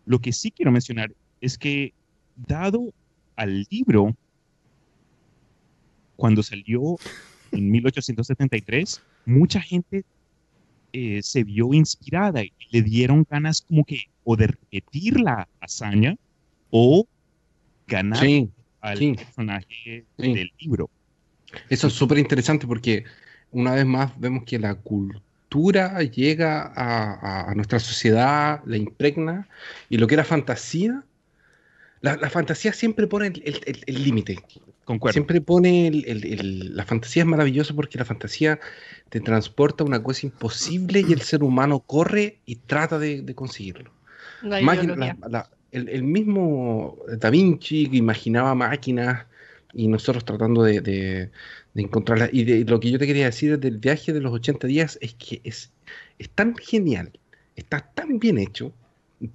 lo 0.05 0.19
que 0.19 0.33
sí 0.33 0.51
quiero 0.51 0.71
mencionar 0.71 1.13
es 1.39 1.57
que, 1.57 1.93
dado 2.35 2.93
al 3.37 3.65
libro, 3.69 4.13
cuando 6.17 6.43
salió 6.43 6.99
en 7.51 7.71
1873, 7.71 9.01
mucha 9.25 9.61
gente 9.61 10.03
eh, 10.91 11.21
se 11.23 11.45
vio 11.45 11.73
inspirada 11.73 12.43
y 12.43 12.51
le 12.71 12.81
dieron 12.81 13.25
ganas 13.29 13.61
como 13.61 13.85
que 13.85 14.01
o 14.23 14.35
de 14.35 14.47
repetir 14.47 15.21
la 15.21 15.47
hazaña 15.61 16.15
o 16.69 17.07
ganar 17.87 18.25
Sí, 18.25 18.49
al 18.81 18.97
sí. 18.97 19.13
personaje 19.13 20.05
Sí. 20.17 20.33
del 20.33 20.51
libro. 20.59 20.89
eso 21.69 21.87
es 21.87 21.93
súper 21.93 22.17
interesante 22.17 22.67
porque 22.67 23.05
una 23.53 23.73
vez 23.73 23.85
más 23.85 24.19
vemos 24.19 24.43
que 24.45 24.59
la 24.59 24.75
cultura 24.75 26.01
llega 26.03 26.63
a, 26.75 27.13
a- 27.13 27.51
a 27.51 27.55
nuestra 27.55 27.79
sociedad, 27.79 28.61
la 28.65 28.77
impregna, 28.77 29.47
y 29.89 29.97
lo 29.97 30.07
que 30.07 30.15
era 30.15 30.23
fantasía, 30.23 31.03
la, 32.01 32.17
la 32.17 32.29
fantasía 32.29 32.73
siempre 32.73 33.07
pone 33.07 33.27
el 33.27 34.03
límite. 34.03 34.39
Concuerdo. 34.83 35.13
Siempre 35.13 35.39
pone 35.39 35.87
el- 35.87 36.03
el- 36.05 36.25
el- 36.25 36.75
la 36.75 36.83
fantasía 36.85 37.23
es 37.23 37.27
maravillosa 37.27 37.73
porque 37.73 37.97
la 37.97 38.03
fantasía 38.03 38.59
te 39.09 39.21
transporta 39.21 39.83
a 39.83 39.87
una 39.87 40.03
cosa 40.03 40.25
imposible 40.25 40.99
y 41.07 41.13
el 41.13 41.21
ser 41.21 41.43
humano 41.43 41.79
corre 41.79 42.39
y 42.45 42.57
trata 42.57 42.99
de, 42.99 43.21
de 43.21 43.33
conseguirlo. 43.35 43.91
La 44.41 44.61
Máquina- 44.61 44.93
ideología. 44.95 45.17
la- 45.21 45.29
la- 45.29 45.49
el, 45.71 45.87
el 45.89 46.03
mismo 46.03 46.97
Da 47.17 47.29
Vinci 47.29 47.89
que 47.89 47.97
imaginaba 47.97 48.53
máquinas 48.55 49.25
y 49.73 49.87
nosotros 49.87 50.25
tratando 50.25 50.63
de, 50.63 50.81
de, 50.81 51.31
de 51.73 51.81
encontrarlas. 51.81 52.29
Y 52.31 52.43
de, 52.43 52.65
lo 52.65 52.79
que 52.79 52.91
yo 52.91 52.99
te 52.99 53.07
quería 53.07 53.25
decir 53.25 53.59
del 53.59 53.77
viaje 53.77 54.13
de 54.13 54.21
los 54.21 54.33
80 54.33 54.67
días 54.67 54.97
es 55.01 55.13
que 55.15 55.41
es, 55.43 55.71
es 56.19 56.29
tan 56.29 56.55
genial, 56.55 57.11
está 57.55 57.91
tan 57.93 58.19
bien 58.19 58.37
hecho 58.37 58.73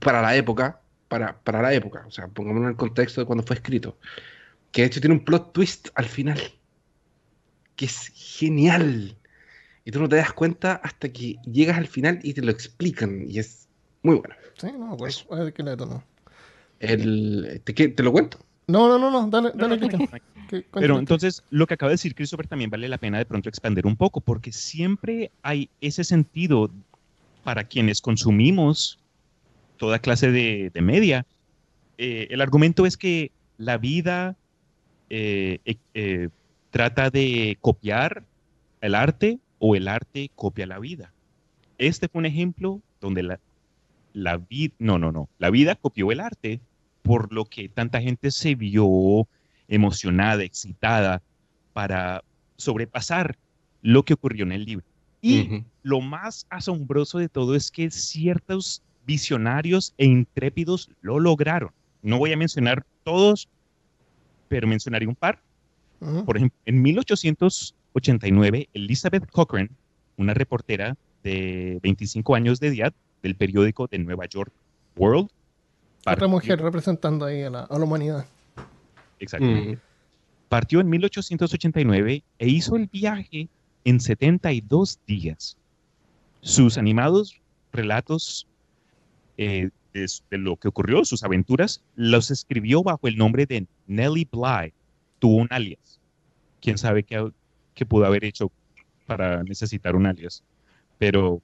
para 0.01 0.23
la 0.23 0.37
época, 0.37 0.81
para, 1.09 1.39
para 1.41 1.63
la 1.63 1.73
época, 1.73 2.05
o 2.07 2.11
sea, 2.11 2.29
pongámonos 2.29 2.67
en 2.67 2.71
el 2.71 2.77
contexto 2.77 3.21
de 3.21 3.27
cuando 3.27 3.45
fue 3.45 3.57
escrito, 3.57 3.99
que 4.73 4.83
de 4.83 4.89
hecho 4.89 5.01
tiene 5.01 5.15
un 5.15 5.25
plot 5.25 5.53
twist 5.53 5.89
al 5.95 6.05
final, 6.05 6.41
que 7.77 7.87
es 7.87 8.13
genial. 8.15 9.17
Y 9.85 9.91
tú 9.91 10.01
no 10.01 10.09
te 10.09 10.17
das 10.17 10.35
cuenta 10.35 10.75
hasta 10.75 11.09
que 11.09 11.37
llegas 11.51 11.79
al 11.79 11.87
final 11.87 12.19
y 12.23 12.35
te 12.35 12.43
lo 12.43 12.51
explican, 12.51 13.25
y 13.27 13.39
es 13.39 13.69
muy 14.03 14.17
bueno. 14.17 14.35
Sí, 14.59 14.67
no, 14.79 14.97
pues, 14.97 15.25
a 15.31 15.37
ver 15.37 15.53
qué 15.55 15.63
le. 15.63 15.77
El, 16.81 17.63
¿te, 17.65 17.73
te 17.73 18.03
lo 18.03 18.13
cuento? 18.13 18.39
No, 18.69 18.87
no, 18.89 18.99
no, 18.99 19.11
no, 19.11 19.29
dale, 19.29 19.51
No, 19.55 19.69
dale, 19.69 19.77
no, 19.77 19.83
no, 19.83 19.89
Cristian. 19.89 20.09
no. 20.13 20.47
Que- 20.49 20.65
Pero 20.73 20.99
entonces, 20.99 21.43
lo 21.51 21.67
que 21.67 21.75
acaba 21.75 21.91
de 21.91 21.95
decir 21.95 22.15
Christopher 22.15 22.47
también 22.47 22.71
vale 22.71 22.89
la 22.89 22.99
pena 22.99 23.19
de 23.19 23.27
pronto 23.27 23.49
expandir 23.49 23.87
un 23.87 23.97
poco, 23.97 24.21
porque 24.21 24.53
siempre 24.53 25.31
hay 25.43 25.69
ese 25.81 26.05
sentido 26.05 26.71
para 27.45 27.65
quienes 27.65 28.01
consumimos 28.01 28.99
toda 29.79 29.99
clase 29.99 30.31
de, 30.31 30.71
de 30.73 30.81
media. 30.83 31.27
Eh, 31.99 32.29
el 32.31 32.41
argumento 32.41 32.87
es 32.87 32.97
que 32.97 33.31
la 33.57 33.79
vida 33.79 34.37
eh, 35.11 35.61
eh, 35.95 36.29
trata 36.71 37.11
de 37.11 37.57
copiar 37.61 38.25
el 38.81 38.95
arte 38.95 39.39
o 39.59 39.77
el 39.77 39.89
arte 39.89 40.31
copia 40.35 40.67
la 40.67 40.79
vida. 40.79 41.13
Este 41.79 42.09
fue 42.09 42.21
un 42.21 42.27
ejemplo 42.27 42.81
donde 43.01 43.23
la, 43.23 43.41
la 44.13 44.37
vida, 44.37 44.75
no, 44.79 44.99
no, 44.99 45.11
no, 45.13 45.29
la 45.39 45.51
vida 45.51 45.75
copió 45.75 46.11
el 46.13 46.21
arte, 46.21 46.61
por 47.09 47.33
lo 47.33 47.47
que 47.47 47.71
tanta 47.71 48.03
gente 48.03 48.31
se 48.31 48.55
vio 48.55 49.27
emocionada, 49.67 50.45
excitada 50.45 51.23
para 51.73 52.23
sobrepasar 52.57 53.39
lo 53.81 54.03
que 54.05 54.13
ocurrió 54.13 54.45
en 54.45 54.53
el 54.53 54.67
libro. 54.67 54.85
Y 55.23 55.65
lo 55.83 56.03
más 56.03 56.47
asombroso 56.51 57.17
de 57.17 57.31
todo 57.31 57.55
es 57.55 57.71
que 57.71 57.91
ciertos 57.91 58.83
visionarios 59.07 59.95
e 59.97 60.05
intrépidos 60.05 60.91
lo 61.01 61.19
lograron. 61.19 61.71
No 62.03 62.19
voy 62.19 62.35
a 62.35 62.37
mencionar 62.37 62.85
todos, 63.05 63.49
pero 64.49 64.69
mencionaré 64.69 65.07
un 65.07 65.15
par. 65.15 65.41
Por 66.27 66.37
ejemplo, 66.37 66.59
en 66.67 66.83
1889, 66.83 68.69
Elizabeth 68.75 69.31
Cochrane, 69.31 69.71
una 70.19 70.35
reportera 70.35 70.95
de 71.25 71.81
25 71.83 72.35
años 72.35 72.61
de 72.61 72.69
edad 72.69 72.93
del 73.23 73.35
periódico 73.35 73.87
de 73.87 73.99
Nueva 73.99 74.27
York 74.27 74.53
World, 74.95 75.31
Otra 76.13 76.27
partió- 76.27 76.29
mujer 76.29 76.61
representando 76.61 77.25
ahí 77.25 77.43
a 77.43 77.51
la, 77.51 77.61
a 77.65 77.79
la 77.79 77.85
humanidad. 77.85 78.27
Exactamente. 79.19 79.73
Ujú. 79.73 79.81
Partió 80.49 80.81
en 80.81 80.89
1889 80.89 82.23
e 82.39 82.49
hizo 82.49 82.77
el 82.77 82.87
viaje 82.87 83.49
en 83.85 84.01
72 84.01 84.99
días. 85.07 85.57
Sus 86.41 86.79
animados 86.79 87.41
relatos 87.73 88.47
eh, 89.37 89.71
de, 89.93 90.39
lo 90.39 90.57
que 90.57 90.69
ocurrió, 90.69 91.05
sus 91.05 91.23
aventuras, 91.25 91.83
los 91.97 92.31
escribió 92.31 92.83
bajo 92.83 93.09
el 93.09 93.17
nombre 93.17 93.47
de 93.47 93.67
Nellie 93.87 94.29
Bly. 94.31 94.73
Tuvo 95.19 95.37
un 95.37 95.49
alias. 95.51 96.01
Quién 96.61 96.79
sabe 96.79 97.03
qué, 97.03 97.31
qué 97.75 97.85
pudo 97.87 98.07
haber 98.07 98.25
hecho 98.25 98.51
para 99.07 99.43
necesitar 99.43 99.97
un 99.97 100.07
alias. 100.07 100.43
Pero 100.99 101.43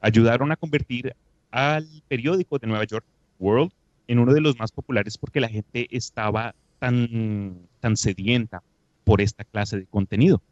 ayudaron 0.00 0.50
a 0.52 0.56
convertir 0.56 1.14
al 1.50 1.86
periódico 2.08 2.58
de 2.58 2.66
Nueva 2.66 2.84
York 2.84 3.04
World 3.38 3.72
en 4.10 4.18
uno 4.18 4.34
de 4.34 4.40
los 4.40 4.58
más 4.58 4.72
populares 4.72 5.16
porque 5.16 5.38
la 5.38 5.48
gente 5.48 5.86
estaba 5.92 6.56
tan, 6.80 7.68
tan 7.78 7.96
sedienta 7.96 8.60
por 9.04 9.20
esta 9.20 9.44
clase 9.44 9.76
de 9.78 9.86
contenido. 9.86 10.42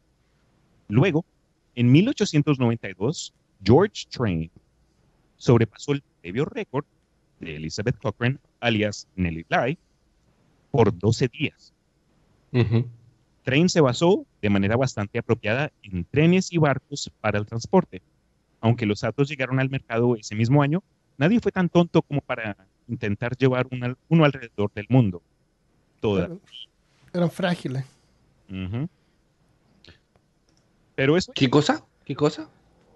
Luego, 0.87 1.25
en 1.75 1.91
1892, 1.91 3.33
George 3.61 4.05
Train 4.09 4.49
sobrepasó 5.35 5.91
el 5.91 6.03
previo 6.21 6.45
récord 6.45 6.85
de 7.41 7.57
Elizabeth 7.57 7.97
Cochrane, 7.97 8.37
alias 8.61 9.09
Nellie 9.17 9.45
Bly, 9.49 9.77
por 10.71 10.97
12 10.97 11.27
días. 11.27 11.73
Train 13.43 13.67
se 13.67 13.81
basó 13.81 14.25
de 14.41 14.49
manera 14.49 14.77
bastante 14.77 15.19
apropiada 15.19 15.73
en 15.83 16.05
trenes 16.05 16.53
y 16.53 16.59
barcos 16.59 17.11
para 17.19 17.37
el 17.37 17.45
transporte. 17.45 18.01
Aunque 18.61 18.85
los 18.85 19.03
autos 19.03 19.27
llegaron 19.27 19.59
al 19.59 19.69
mercado 19.69 20.15
ese 20.15 20.33
mismo 20.33 20.63
año, 20.63 20.81
nadie 21.17 21.41
fue 21.41 21.51
tan 21.51 21.67
tonto 21.67 22.01
como 22.01 22.21
para 22.21 22.55
intentar 22.89 23.35
llevar 23.37 23.67
una- 23.71 23.95
uno 24.09 24.25
alrededor 24.25 24.71
del 24.73 24.85
mundo. 24.89 25.21
Toda. 26.01 26.25
Eran, 26.25 26.39
eran 27.13 27.31
frágiles. 27.31 27.85
Pero 30.95 31.17
eso 31.17 31.31
¿Qué 31.33 31.49
cosa? 31.49 31.85
¿Qué 32.05 32.15
cosa? 32.15 32.49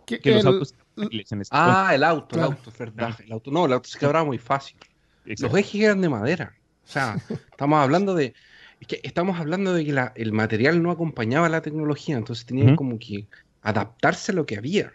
Que- 0.06 0.20
que 0.20 0.32
los 0.32 0.42
el- 0.42 0.48
autos 0.48 0.74
eran 0.74 0.86
frágiles 1.08 1.32
en 1.32 1.42
este 1.42 1.56
Ah, 1.58 1.92
el 1.96 2.04
auto, 2.04 2.28
Claro. 2.36 2.50
el 2.52 2.58
auto, 2.58 2.70
es 2.70 2.78
verdad. 2.78 3.20
El 3.24 3.32
auto, 3.32 3.52
no, 3.52 3.66
el 3.66 3.74
auto 3.74 3.90
se 3.90 4.00
quebraba 4.00 4.26
muy 4.26 4.38
fácil. 4.38 4.78
Los 5.26 5.54
ejes 5.56 5.82
eran 5.82 6.02
de 6.02 6.10
madera. 6.10 6.54
O 6.84 6.88
sea, 6.88 7.16
estamos 7.52 7.80
hablando 7.80 8.14
de. 8.14 8.34
Es 8.82 8.88
que 8.88 9.00
estamos 9.04 9.40
hablando 9.40 9.74
de 9.74 9.86
que 9.86 9.94
la- 9.94 10.12
el 10.16 10.34
material 10.34 10.84
no 10.84 10.92
acompañaba 10.92 11.48
la 11.48 11.62
tecnología, 11.62 12.18
entonces 12.18 12.46
tenían 12.46 12.76
como 12.76 13.00
que 13.00 13.28
adaptarse 13.62 14.32
a 14.34 14.36
lo 14.36 14.46
que 14.46 14.58
había. 14.58 14.92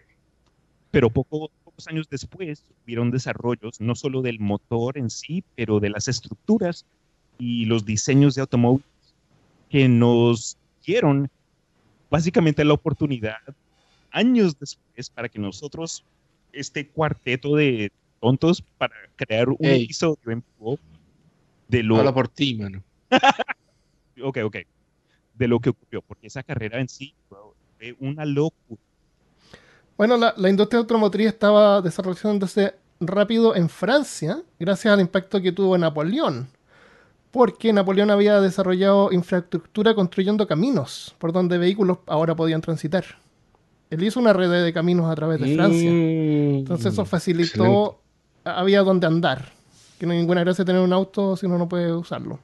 pero 0.90 1.10
poco- 1.10 1.50
años 1.86 2.08
después 2.08 2.64
hubieron 2.84 3.10
desarrollos 3.10 3.80
no 3.80 3.94
solo 3.94 4.22
del 4.22 4.40
motor 4.40 4.98
en 4.98 5.10
sí, 5.10 5.44
pero 5.54 5.78
de 5.78 5.90
las 5.90 6.08
estructuras 6.08 6.84
y 7.38 7.66
los 7.66 7.84
diseños 7.84 8.34
de 8.34 8.40
automóviles 8.40 8.88
que 9.70 9.88
nos 9.88 10.56
dieron 10.84 11.30
básicamente 12.10 12.64
la 12.64 12.72
oportunidad 12.72 13.36
años 14.10 14.58
después 14.58 15.10
para 15.10 15.28
que 15.28 15.38
nosotros, 15.38 16.04
este 16.52 16.88
cuarteto 16.88 17.54
de 17.54 17.92
tontos, 18.20 18.62
para 18.78 18.94
crear 19.16 19.48
un 19.50 19.56
Ey. 19.60 19.84
episodio 19.84 20.18
en 20.26 20.42
vivo 20.58 20.78
de 21.68 21.82
lo, 21.82 21.96
Habla 21.96 22.14
por 22.14 22.28
ti, 22.28 22.54
mano. 22.54 22.82
ok, 24.22 24.38
ok, 24.44 24.56
de 25.34 25.48
lo 25.48 25.60
que 25.60 25.70
ocurrió, 25.70 26.02
porque 26.02 26.26
esa 26.26 26.42
carrera 26.42 26.80
en 26.80 26.88
sí 26.88 27.14
fue 27.28 27.38
una 28.00 28.24
locura. 28.24 28.80
Bueno, 29.98 30.16
la, 30.16 30.32
la 30.36 30.48
industria 30.48 30.78
automotriz 30.78 31.26
estaba 31.26 31.82
desarrollándose 31.82 32.74
rápido 33.00 33.54
en 33.54 33.68
Francia 33.68 34.42
gracias 34.58 34.94
al 34.94 35.00
impacto 35.00 35.40
que 35.42 35.52
tuvo 35.52 35.76
Napoleón. 35.76 36.48
Porque 37.30 37.72
Napoleón 37.72 38.10
había 38.10 38.40
desarrollado 38.40 39.12
infraestructura 39.12 39.94
construyendo 39.94 40.46
caminos 40.46 41.14
por 41.18 41.32
donde 41.32 41.58
vehículos 41.58 41.98
ahora 42.06 42.34
podían 42.34 42.60
transitar. 42.60 43.04
Él 43.90 44.02
hizo 44.02 44.20
una 44.20 44.32
red 44.32 44.64
de 44.64 44.72
caminos 44.72 45.10
a 45.10 45.14
través 45.14 45.40
de 45.40 45.54
Francia. 45.54 45.90
Entonces 45.90 46.92
eso 46.92 47.02
excelente. 47.02 47.10
facilitó, 47.10 48.00
había 48.44 48.82
donde 48.82 49.06
andar. 49.06 49.52
Que 49.98 50.06
no 50.06 50.12
hay 50.12 50.18
ninguna 50.18 50.42
gracia 50.42 50.64
tener 50.64 50.80
un 50.80 50.92
auto 50.92 51.36
si 51.36 51.46
uno 51.46 51.58
no 51.58 51.68
puede 51.68 51.92
usarlo. 51.92 52.38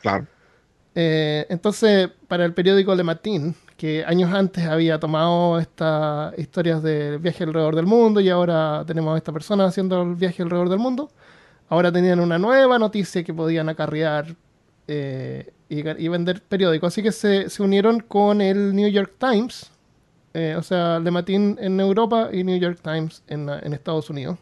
Claro. 0.00 0.26
Eh, 0.94 1.46
entonces, 1.48 2.10
para 2.28 2.44
el 2.44 2.54
periódico 2.54 2.94
Le 2.94 3.02
Matin, 3.02 3.54
que 3.76 4.04
años 4.04 4.32
antes 4.32 4.64
había 4.66 4.98
tomado 4.98 5.58
estas 5.58 6.38
historias 6.38 6.82
del 6.82 7.18
viaje 7.18 7.44
alrededor 7.44 7.74
del 7.74 7.86
mundo 7.86 8.20
y 8.20 8.28
ahora 8.28 8.84
tenemos 8.86 9.14
a 9.14 9.18
esta 9.18 9.32
persona 9.32 9.66
haciendo 9.66 10.02
el 10.02 10.14
viaje 10.14 10.42
alrededor 10.42 10.68
del 10.68 10.78
mundo, 10.78 11.10
ahora 11.68 11.90
tenían 11.90 12.20
una 12.20 12.38
nueva 12.38 12.78
noticia 12.78 13.22
que 13.24 13.34
podían 13.34 13.68
acarrear 13.68 14.36
eh, 14.88 15.52
y, 15.68 15.78
y 15.78 16.08
vender 16.08 16.42
periódicos. 16.42 16.88
Así 16.88 17.02
que 17.02 17.12
se, 17.12 17.48
se 17.48 17.62
unieron 17.62 18.00
con 18.00 18.40
el 18.40 18.74
New 18.74 18.88
York 18.88 19.14
Times, 19.18 19.70
eh, 20.34 20.54
o 20.56 20.62
sea, 20.62 20.98
Le 20.98 21.10
Matin 21.10 21.58
en 21.60 21.80
Europa 21.80 22.28
y 22.32 22.44
New 22.44 22.58
York 22.58 22.78
Times 22.82 23.22
en, 23.28 23.48
en 23.48 23.72
Estados 23.72 24.10
Unidos 24.10 24.38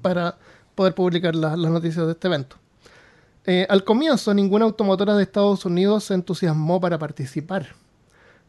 para 0.00 0.36
poder 0.74 0.94
publicar 0.94 1.36
las, 1.36 1.56
las 1.56 1.70
noticias 1.70 2.04
de 2.04 2.12
este 2.12 2.26
evento. 2.26 2.56
Eh, 3.44 3.66
al 3.68 3.84
comienzo, 3.84 4.32
ninguna 4.34 4.64
automotora 4.64 5.14
de 5.14 5.22
Estados 5.22 5.64
Unidos 5.64 6.04
se 6.04 6.14
entusiasmó 6.14 6.80
para 6.80 6.98
participar. 6.98 7.68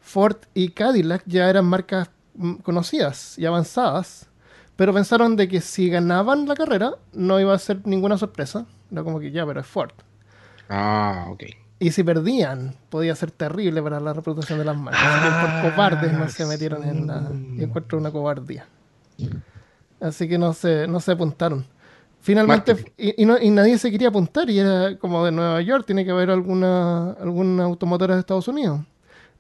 Ford 0.06 0.36
y 0.54 0.70
Cadillac 0.70 1.24
ya 1.26 1.50
eran 1.50 1.66
marcas 1.66 2.10
mm, 2.36 2.56
conocidas 2.56 3.40
y 3.40 3.46
avanzadas, 3.46 4.28
pero 4.76 4.94
pensaron 4.94 5.36
de 5.38 5.48
que 5.48 5.62
si 5.62 5.90
ganaban 5.90 6.46
la 6.48 6.56
carrera 6.56 6.92
no 7.14 7.40
iba 7.40 7.54
a 7.54 7.58
ser 7.60 7.82
ninguna 7.88 8.18
sorpresa. 8.18 8.66
Era 8.92 9.04
como 9.04 9.20
que 9.20 9.32
ya, 9.32 9.46
pero 9.46 9.62
es 9.62 9.66
Ford. 9.68 9.92
Ah, 10.70 11.28
ok. 11.32 11.44
Y 11.80 11.92
si 11.92 12.04
perdían, 12.04 12.76
podía 12.90 13.16
ser 13.16 13.32
terrible 13.32 13.82
para 13.82 14.00
la 14.00 14.14
reputación 14.14 14.60
de 14.60 14.66
las 14.66 14.78
marcas. 14.78 15.02
Que 15.02 15.62
por 15.62 15.72
cobardes 15.72 16.14
no 16.14 16.30
se 16.30 16.46
metieron 16.46 16.84
en 16.84 17.08
la. 17.08 17.30
Y 17.58 17.64
encuentro 17.64 17.98
una 17.98 18.12
cobardía. 18.12 18.66
Así 20.00 20.28
que 20.28 20.38
no 20.38 20.54
se, 20.54 20.88
no 20.88 21.00
se 21.00 21.12
apuntaron. 21.14 21.66
Finalmente, 22.22 22.94
y, 22.98 23.22
y 23.22 23.26
no- 23.26 23.38
y 23.40 23.50
nadie 23.50 23.78
se 23.78 23.92
quería 23.92 24.08
apuntar, 24.10 24.50
y 24.50 24.60
era 24.60 24.98
como 24.98 25.26
de 25.26 25.32
Nueva 25.32 25.62
York, 25.62 25.86
tiene 25.86 26.06
que 26.06 26.12
haber 26.12 26.30
alguna, 26.30 27.12
alguna 27.14 27.64
automotora 27.66 28.14
de 28.16 28.22
Estados 28.22 28.48
Unidos. 28.48 28.80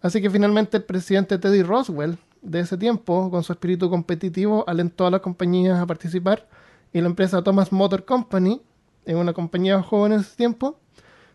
Así 0.03 0.21
que 0.21 0.29
finalmente 0.29 0.75
el 0.75 0.83
presidente 0.83 1.39
Teddy 1.39 1.63
Roswell, 1.63 2.17
de 2.41 2.59
ese 2.59 2.77
tiempo, 2.77 3.31
con 3.31 3.41
su 3.41 3.53
espíritu 3.53 3.89
competitivo, 3.89 4.65
alentó 4.67 5.07
a 5.07 5.11
las 5.11 5.21
compañías 5.21 5.79
a 5.79 5.87
participar, 5.87 6.45
y 6.91 6.99
la 6.99 7.07
empresa 7.07 7.41
Thomas 7.41 7.71
Motor 7.71 8.03
Company, 8.03 8.61
en 9.05 9.17
una 9.17 9.31
compañía 9.31 9.81
joven 9.81 10.11
en 10.11 10.19
ese 10.19 10.35
tiempo, 10.35 10.77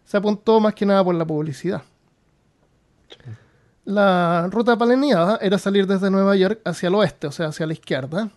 se 0.05 0.19
apuntó 0.19 0.61
más 0.61 0.75
que 0.75 0.85
nada 0.85 1.03
por 1.03 1.15
la 1.15 1.27
publicidad. 1.27 1.83
La 3.87 4.49
ruta 4.51 4.77
planeada 4.77 5.39
era 5.41 5.57
salir 5.57 5.87
desde 5.87 6.11
Nueva 6.11 6.37
York 6.37 6.61
hacia 6.63 6.89
el 6.89 6.95
oeste, 6.95 7.27
o 7.27 7.33
sea, 7.33 7.47
hacia 7.47 7.67
la 7.67 7.73
izquierda, 7.73 8.31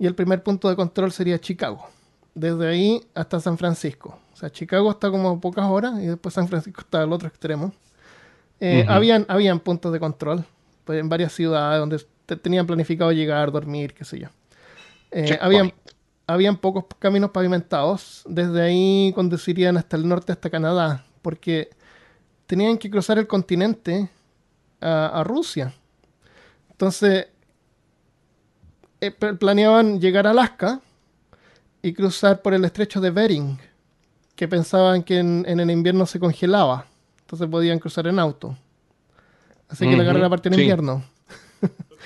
y 0.00 0.06
el 0.06 0.16
primer 0.16 0.42
punto 0.42 0.68
de 0.68 0.74
control 0.74 1.12
sería 1.12 1.38
Chicago. 1.38 1.86
Desde 2.34 2.66
ahí 2.66 3.06
hasta 3.14 3.38
San 3.38 3.56
Francisco. 3.56 4.18
O 4.32 4.36
sea, 4.36 4.50
Chicago 4.50 4.90
está 4.90 5.12
como 5.12 5.40
pocas 5.40 5.66
horas 5.66 6.00
y 6.00 6.06
después 6.06 6.34
San 6.34 6.48
Francisco 6.48 6.80
está 6.80 7.02
al 7.02 7.12
otro 7.12 7.28
extremo. 7.28 7.72
Eh, 8.60 8.84
habían, 8.88 9.24
habían 9.28 9.58
puntos 9.60 9.92
de 9.92 9.98
control 9.98 10.44
pues, 10.84 11.00
en 11.00 11.08
varias 11.08 11.32
ciudades 11.32 11.80
donde 11.80 12.04
te- 12.26 12.36
tenían 12.36 12.66
planificado 12.66 13.10
llegar, 13.12 13.50
dormir, 13.50 13.94
qué 13.94 14.04
sé 14.04 14.18
yo. 14.20 14.28
Eh, 15.10 15.38
habían, 15.40 15.72
habían 16.26 16.56
pocos 16.56 16.84
caminos 16.98 17.30
pavimentados. 17.30 18.22
Desde 18.28 18.60
ahí 18.62 19.12
conducirían 19.14 19.76
hasta 19.76 19.96
el 19.96 20.06
norte, 20.06 20.32
hasta 20.32 20.50
Canadá, 20.50 21.04
porque 21.22 21.70
tenían 22.46 22.76
que 22.78 22.90
cruzar 22.90 23.18
el 23.18 23.26
continente 23.26 24.08
a, 24.80 25.20
a 25.20 25.24
Rusia. 25.24 25.72
Entonces, 26.72 27.26
eh, 29.00 29.10
pl- 29.10 29.34
planeaban 29.36 30.00
llegar 30.00 30.26
a 30.26 30.30
Alaska 30.30 30.80
y 31.82 31.92
cruzar 31.94 32.42
por 32.42 32.52
el 32.54 32.64
estrecho 32.64 33.00
de 33.00 33.10
Bering, 33.10 33.58
que 34.36 34.46
pensaban 34.48 35.02
que 35.02 35.18
en, 35.18 35.44
en 35.48 35.60
el 35.60 35.70
invierno 35.70 36.04
se 36.06 36.20
congelaba. 36.20 36.86
Entonces 37.30 37.48
podían 37.48 37.78
cruzar 37.78 38.06
en 38.08 38.18
auto. 38.18 38.56
Así 39.68 39.88
que 39.88 39.96
la 39.96 40.04
carrera 40.04 40.28
partió 40.28 40.48
en 40.50 40.54
sí. 40.54 40.60
invierno. 40.60 41.02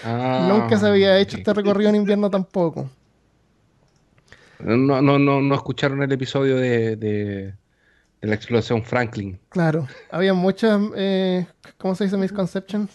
Ah, 0.02 0.12
Nunca 0.36 0.76
se 0.78 0.86
había 0.86 1.18
hecho 1.18 1.36
este 1.36 1.52
recorrido 1.54 1.90
en 1.90 1.96
invierno 1.96 2.30
tampoco. 2.30 2.90
No, 4.58 5.00
no, 5.02 5.18
no, 5.18 5.40
no 5.40 5.54
escucharon 5.54 6.02
el 6.02 6.12
episodio 6.12 6.56
de, 6.56 6.96
de, 6.96 7.58
de 8.20 8.28
la 8.28 8.34
explosión 8.34 8.84
Franklin. 8.84 9.40
Claro, 9.48 9.86
había 10.10 10.34
muchas, 10.34 10.80
eh, 10.96 11.46
¿cómo 11.78 11.94
se 11.94 12.04
dice? 12.04 12.16
Misconceptions. 12.16 12.90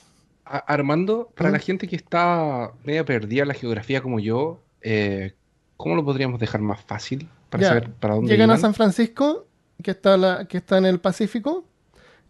A- 0.46 0.58
Armando, 0.74 1.32
para 1.36 1.50
¿Mm? 1.50 1.54
la 1.54 1.60
gente 1.60 1.88
que 1.88 1.96
está 1.96 2.74
media 2.84 3.06
perdida 3.06 3.44
en 3.44 3.48
la 3.50 3.54
geografía 3.54 4.02
como 4.02 4.20
yo, 4.20 4.66
eh, 4.82 5.36
¿cómo 5.78 5.96
lo 5.96 6.04
podríamos 6.06 6.40
dejar 6.40 6.62
más 6.62 6.84
fácil 6.84 7.30
para 7.50 7.64
Ya, 7.64 7.70
saber 7.70 7.94
para 8.00 8.16
dónde 8.16 8.36
Llegan 8.36 8.50
a 8.52 8.58
iban? 8.58 8.58
San 8.58 8.74
Francisco, 8.74 9.48
que 9.84 9.92
está, 9.92 10.18
la, 10.18 10.46
que 10.48 10.58
está 10.58 10.78
en 10.78 10.86
el 10.86 11.00
Pacífico, 11.00 11.68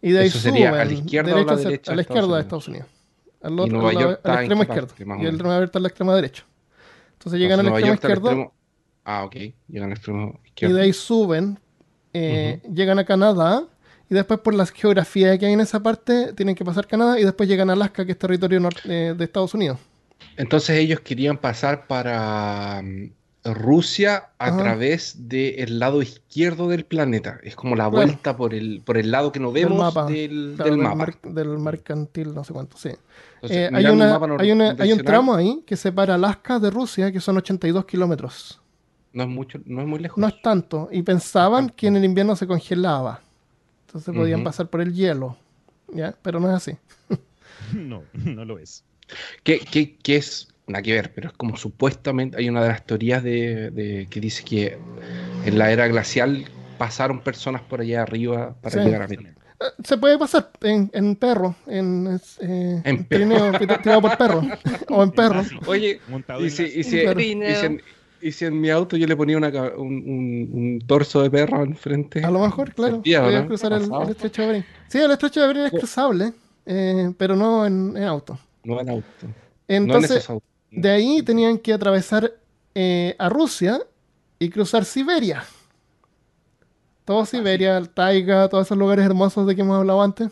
y 0.02 0.12
de 0.12 0.20
ahí 0.20 0.26
Eso 0.28 0.38
sería 0.38 0.68
a 0.70 0.72
la 0.72 0.84
suben 0.84 0.98
izquierda 0.98 1.32
o 1.32 1.38
a 1.38 1.44
la 1.44 1.56
derecha 1.56 1.92
a 1.92 1.94
la 1.94 2.02
izquierda 2.02 2.34
de 2.36 2.40
Estados 2.42 2.68
Unidos. 2.68 2.86
Al, 3.42 3.52
Y 3.52 3.60
otro, 3.60 3.72
Nueva 3.72 3.88
al 3.88 3.94
lado- 3.94 4.06
York 4.08 4.20
parte, 4.22 4.44
o 4.44 5.22
Y 5.22 5.26
el? 5.26 5.38
Nueva 5.38 5.54
York 5.58 5.64
está 5.66 5.78
al 5.78 5.86
extremo 5.86 6.14
derecho. 6.14 6.44
Entonces 7.12 7.40
llegan 7.40 7.60
al 7.60 7.66
Nueva 7.66 7.78
extremo 7.78 7.92
York 7.94 7.96
está 8.04 8.06
al 8.08 8.12
izquierdo 8.12 8.30
extremo- 8.42 8.52
Ah, 9.04 9.24
ok. 9.24 9.36
Llegan 9.68 9.90
al 9.90 9.92
extremo 9.96 10.40
y 10.44 10.48
izquierdo. 10.48 10.76
de 10.76 10.82
ahí 10.82 10.92
suben, 10.92 11.58
eh, 12.12 12.60
llegan 12.72 12.98
a 12.98 13.04
Canadá, 13.04 13.64
y 14.10 14.14
después 14.14 14.40
por 14.40 14.54
la 14.54 14.66
geografía 14.66 15.38
que 15.38 15.46
hay 15.46 15.52
en 15.52 15.60
esa 15.60 15.80
parte, 15.82 16.32
tienen 16.34 16.54
que 16.54 16.64
pasar 16.64 16.86
Canadá, 16.86 17.18
y 17.20 17.24
después 17.24 17.48
llegan 17.48 17.70
a 17.70 17.74
Alaska, 17.74 18.04
que 18.04 18.12
es 18.12 18.18
territorio 18.18 18.60
nor- 18.60 18.80
eh, 18.84 19.14
de 19.16 19.24
Estados 19.24 19.54
Unidos. 19.54 19.78
Entonces 20.36 20.76
ellos 20.78 21.00
querían 21.00 21.38
pasar 21.38 21.86
para 21.86 22.82
mm, 22.82 23.10
Rusia 23.44 24.30
a 24.38 24.48
Ajá. 24.48 24.58
través 24.58 25.28
del 25.28 25.78
lado 25.78 26.02
izquierdo 26.02 26.68
del 26.68 26.84
planeta. 26.84 27.38
Es 27.42 27.56
como 27.56 27.74
la 27.74 27.84
Claro. 27.88 28.06
vuelta 28.06 28.36
por 28.36 28.52
el, 28.52 28.82
por 28.84 28.98
el 28.98 29.10
lado 29.10 29.32
que 29.32 29.40
no 29.40 29.50
Del 29.52 29.64
vemos 29.66 29.78
mapa. 29.78 30.04
del, 30.10 30.52
Claro, 30.56 30.70
del 30.70 30.80
mapa. 30.80 30.94
mar- 30.94 31.18
del 31.22 31.58
mercantil, 31.58 32.34
no 32.34 32.44
sé 32.44 32.52
cuánto, 32.52 32.76
sí. 32.76 32.90
Entonces, 33.36 33.56
Eh, 33.58 33.70
hay, 33.72 33.86
un 33.86 33.92
una- 33.92 34.18
mapa 34.18 34.36
hay, 34.42 34.52
una- 34.52 34.76
hay 34.78 34.92
un 34.92 34.98
tramo 35.02 35.34
ahí 35.34 35.62
que 35.66 35.76
separa 35.76 36.16
Alaska 36.16 36.58
de 36.58 36.70
Rusia, 36.70 37.10
que 37.10 37.20
son 37.20 37.38
82 37.38 37.86
kilómetros. 37.86 38.60
No 39.14 39.22
es 39.22 39.28
mucho, 39.28 39.58
no 39.64 39.80
es 39.80 39.86
muy 39.88 39.98
lejos. 39.98 40.18
No 40.18 40.28
es 40.28 40.40
tanto. 40.42 40.88
Y 40.92 41.02
pensaban 41.02 41.70
que 41.70 41.86
en 41.86 41.96
el 41.96 42.04
invierno 42.04 42.36
se 42.36 42.46
congelaba. 42.46 43.20
Entonces 43.86 44.14
podían 44.14 44.44
pasar 44.44 44.68
por 44.68 44.80
el 44.82 44.92
hielo. 44.94 45.36
¿Ya? 45.92 46.14
Pero 46.22 46.38
no 46.40 46.48
es 46.48 46.54
así. 46.54 46.76
No, 47.74 48.02
no 48.12 48.44
lo 48.44 48.58
es. 48.58 48.84
Que, 49.42 49.58
que- 49.60 49.96
que 49.96 50.16
es 50.16 50.48
nada 50.70 50.82
que 50.82 50.92
ver, 50.94 51.12
pero 51.14 51.28
es 51.28 51.34
como 51.34 51.56
supuestamente 51.56 52.36
hay 52.38 52.48
una 52.48 52.62
de 52.62 52.68
las 52.68 52.84
teorías 52.86 53.22
de, 53.22 53.70
de- 53.70 54.06
que 54.10 54.20
dice 54.20 54.44
que 54.44 54.78
en 55.44 55.58
la 55.58 55.70
era 55.70 55.86
glacial 55.88 56.44
pasaron 56.78 57.20
personas 57.20 57.62
por 57.62 57.80
allá 57.80 58.02
arriba 58.02 58.54
para 58.62 58.78
Sí. 58.78 58.80
llegar 58.84 59.02
a 59.02 59.04
América. 59.06 59.30
Eh, 59.60 59.64
Se 59.84 59.98
puede 59.98 60.18
pasar 60.18 60.50
en, 60.62 60.90
en 60.94 61.16
perro, 61.16 61.54
en, 61.66 62.18
eh, 62.40 62.80
En 62.84 62.96
en 62.96 63.04
trineo 63.06 63.52
tir- 63.52 63.82
tirado 63.82 64.00
por 64.00 64.16
perro. 64.16 64.42
o 64.88 65.02
en 65.02 65.10
perro. 65.10 65.42
Oye, 65.66 66.00
montado 66.08 66.40
y 66.40 66.44
en 66.44 66.50
si, 66.50 66.62
y 66.62 66.68
si- 66.68 66.78
y 66.78 66.84
si 66.84 67.00
en, 67.66 67.82
y 68.22 68.32
si 68.32 68.44
en 68.46 68.60
mi 68.60 68.70
auto 68.70 68.96
yo 68.96 69.06
le 69.06 69.16
ponía 69.16 69.36
una 69.36 69.48
un, 69.48 69.86
un- 69.88 70.48
un 70.52 70.80
torso 70.86 71.22
de 71.22 71.30
perro 71.30 71.62
enfrente. 71.64 72.24
A 72.24 72.30
lo 72.30 72.38
mejor, 72.40 72.72
claro. 72.74 73.02
¿no? 73.04 73.46
cruzar 73.46 73.72
el, 73.74 73.82
estrecho 74.10 74.42
de. 74.48 74.64
Sí, 74.88 74.98
el 74.98 75.10
estrecho 75.10 75.40
de 75.42 75.46
Bering 75.48 75.64
es 75.64 75.70
cruzable, 75.72 76.32
eh, 76.66 77.12
pero 77.18 77.36
no 77.36 77.66
en, 77.66 77.94
en 77.96 78.04
auto. 78.04 78.38
No 78.64 78.80
en 78.80 78.88
auto. 78.90 79.06
no 79.22 79.34
Entonces, 79.68 80.10
en 80.10 80.16
esos 80.18 80.30
autos. 80.30 80.48
De 80.70 80.90
ahí 80.90 81.22
tenían 81.22 81.58
que 81.58 81.72
atravesar 81.72 82.32
eh, 82.74 83.16
a 83.18 83.28
Rusia 83.28 83.80
y 84.38 84.50
cruzar 84.50 84.84
Siberia. 84.84 85.42
Todo 87.04 87.26
Siberia, 87.26 87.76
el 87.76 87.90
Taiga, 87.90 88.48
todos 88.48 88.66
esos 88.66 88.78
lugares 88.78 89.04
hermosos 89.04 89.46
de 89.46 89.54
que 89.56 89.62
hemos 89.62 89.78
hablado 89.78 90.02
antes. 90.02 90.30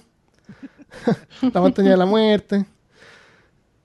la 1.52 1.60
montaña 1.60 1.90
de 1.90 1.96
la 1.96 2.06
muerte. 2.06 2.64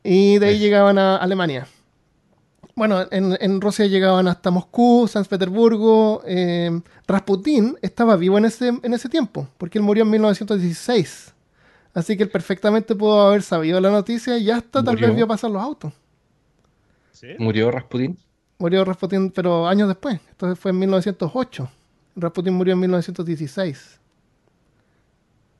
Y 0.03 0.37
de 0.37 0.47
ahí 0.47 0.59
llegaban 0.59 0.97
a 0.97 1.17
Alemania. 1.17 1.67
Bueno, 2.75 3.05
en, 3.11 3.37
en 3.39 3.61
Rusia 3.61 3.85
llegaban 3.85 4.27
hasta 4.27 4.51
Moscú, 4.51 5.07
San 5.07 5.25
Petersburgo. 5.25 6.23
eh, 6.25 6.81
Rasputín 7.07 7.77
estaba 7.81 8.15
vivo 8.15 8.37
en 8.37 8.45
ese, 8.45 8.69
en 8.81 8.93
ese 8.93 9.09
tiempo, 9.09 9.47
porque 9.57 9.77
él 9.77 9.83
murió 9.83 10.03
en 10.03 10.09
1916. 10.11 11.33
Así 11.93 12.17
que 12.17 12.23
él 12.23 12.29
perfectamente 12.29 12.95
pudo 12.95 13.27
haber 13.27 13.43
sabido 13.43 13.79
la 13.79 13.91
noticia 13.91 14.37
y 14.37 14.49
hasta 14.49 14.83
tal 14.83 14.97
vez 14.97 15.15
vio 15.15 15.27
pasar 15.27 15.51
los 15.51 15.61
autos. 15.61 15.93
¿Sí? 17.23 17.29
Murió 17.39 17.71
Rasputin. 17.71 18.17
Murió 18.59 18.83
Rasputin, 18.83 19.31
pero 19.31 19.65
años 19.65 19.87
después. 19.87 20.19
Entonces 20.29 20.59
fue 20.59 20.71
en 20.71 20.79
1908. 20.79 21.69
Rasputin 22.17 22.53
murió 22.53 22.73
en 22.73 22.81
1916. 22.81 23.99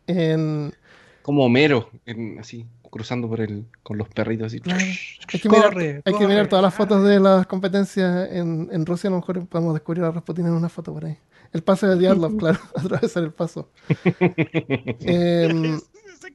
En, 0.08 0.74
Como 1.22 1.46
Homero, 1.46 1.90
en- 2.06 2.38
así, 2.38 2.66
cruzando 2.90 3.30
por 3.30 3.40
el, 3.40 3.66
con 3.82 3.98
los 3.98 4.10
perritos 4.10 4.48
así. 4.48 4.60
Claro. 4.60 4.84
hay 4.84 5.40
que 5.40 5.48
mirar, 5.50 5.74
Corre, 5.74 6.02
hay 6.04 6.14
que 6.14 6.28
mirar 6.28 6.48
todas 6.50 6.64
las 6.64 6.74
fotos 6.74 7.04
de 7.06 7.20
las 7.22 7.48
competencias 7.48 8.30
en, 8.32 8.68
en 8.72 8.86
Rusia. 8.86 9.08
A 9.08 9.12
lo 9.12 9.18
mejor 9.20 9.48
podemos 9.48 9.74
descubrir 9.74 10.04
a 10.04 10.12
Rasputin 10.12 10.48
en 10.48 10.52
una 10.54 10.68
foto 10.68 10.92
por 10.94 11.06
ahí. 11.06 11.18
El 11.54 11.64
paso 11.64 11.88
de 11.88 11.98
Diatlov, 11.98 12.36
claro, 12.40 12.60
atravesar 12.76 13.24
el 13.24 13.32
paso. 13.32 13.70
Em, 15.00 15.80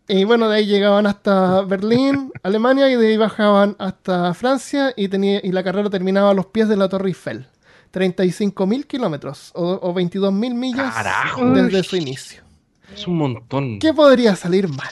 y 0.09 0.25
bueno, 0.25 0.49
de 0.49 0.57
ahí 0.57 0.67
llegaban 0.67 1.07
hasta 1.07 1.63
Berlín, 1.63 2.33
Alemania, 2.43 2.91
y 2.91 2.97
de 2.97 3.09
ahí 3.09 3.17
bajaban 3.17 3.77
hasta 3.79 4.33
Francia 4.35 4.93
y, 4.97 5.09
tenía, 5.09 5.41
y 5.43 5.53
la 5.53 5.63
carrera 5.63 5.91
terminaba 5.91 6.31
a 6.31 6.35
los 6.35 6.47
pies 6.47 6.69
de 6.69 6.77
la 6.77 6.89
Torre 6.89 7.09
Eiffel. 7.09 7.47
35.000 7.93 8.87
kilómetros 8.87 9.51
o, 9.55 9.65
o 9.83 9.95
22.000 9.95 10.55
millas 10.55 10.95
Carajo. 10.95 11.45
desde 11.53 11.83
su 11.83 11.97
inicio. 11.97 12.43
Es 12.95 13.07
un 13.07 13.17
montón. 13.17 13.79
¿Qué 13.79 13.95
podría 13.95 14.37
salir 14.37 14.69
mal? 14.69 14.89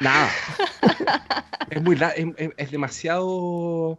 Nada. 0.00 0.28
es 1.70 1.82
muy 1.82 1.96
la- 1.96 2.10
es, 2.10 2.26
es- 2.36 2.50
es 2.56 2.70
demasiado. 2.70 3.98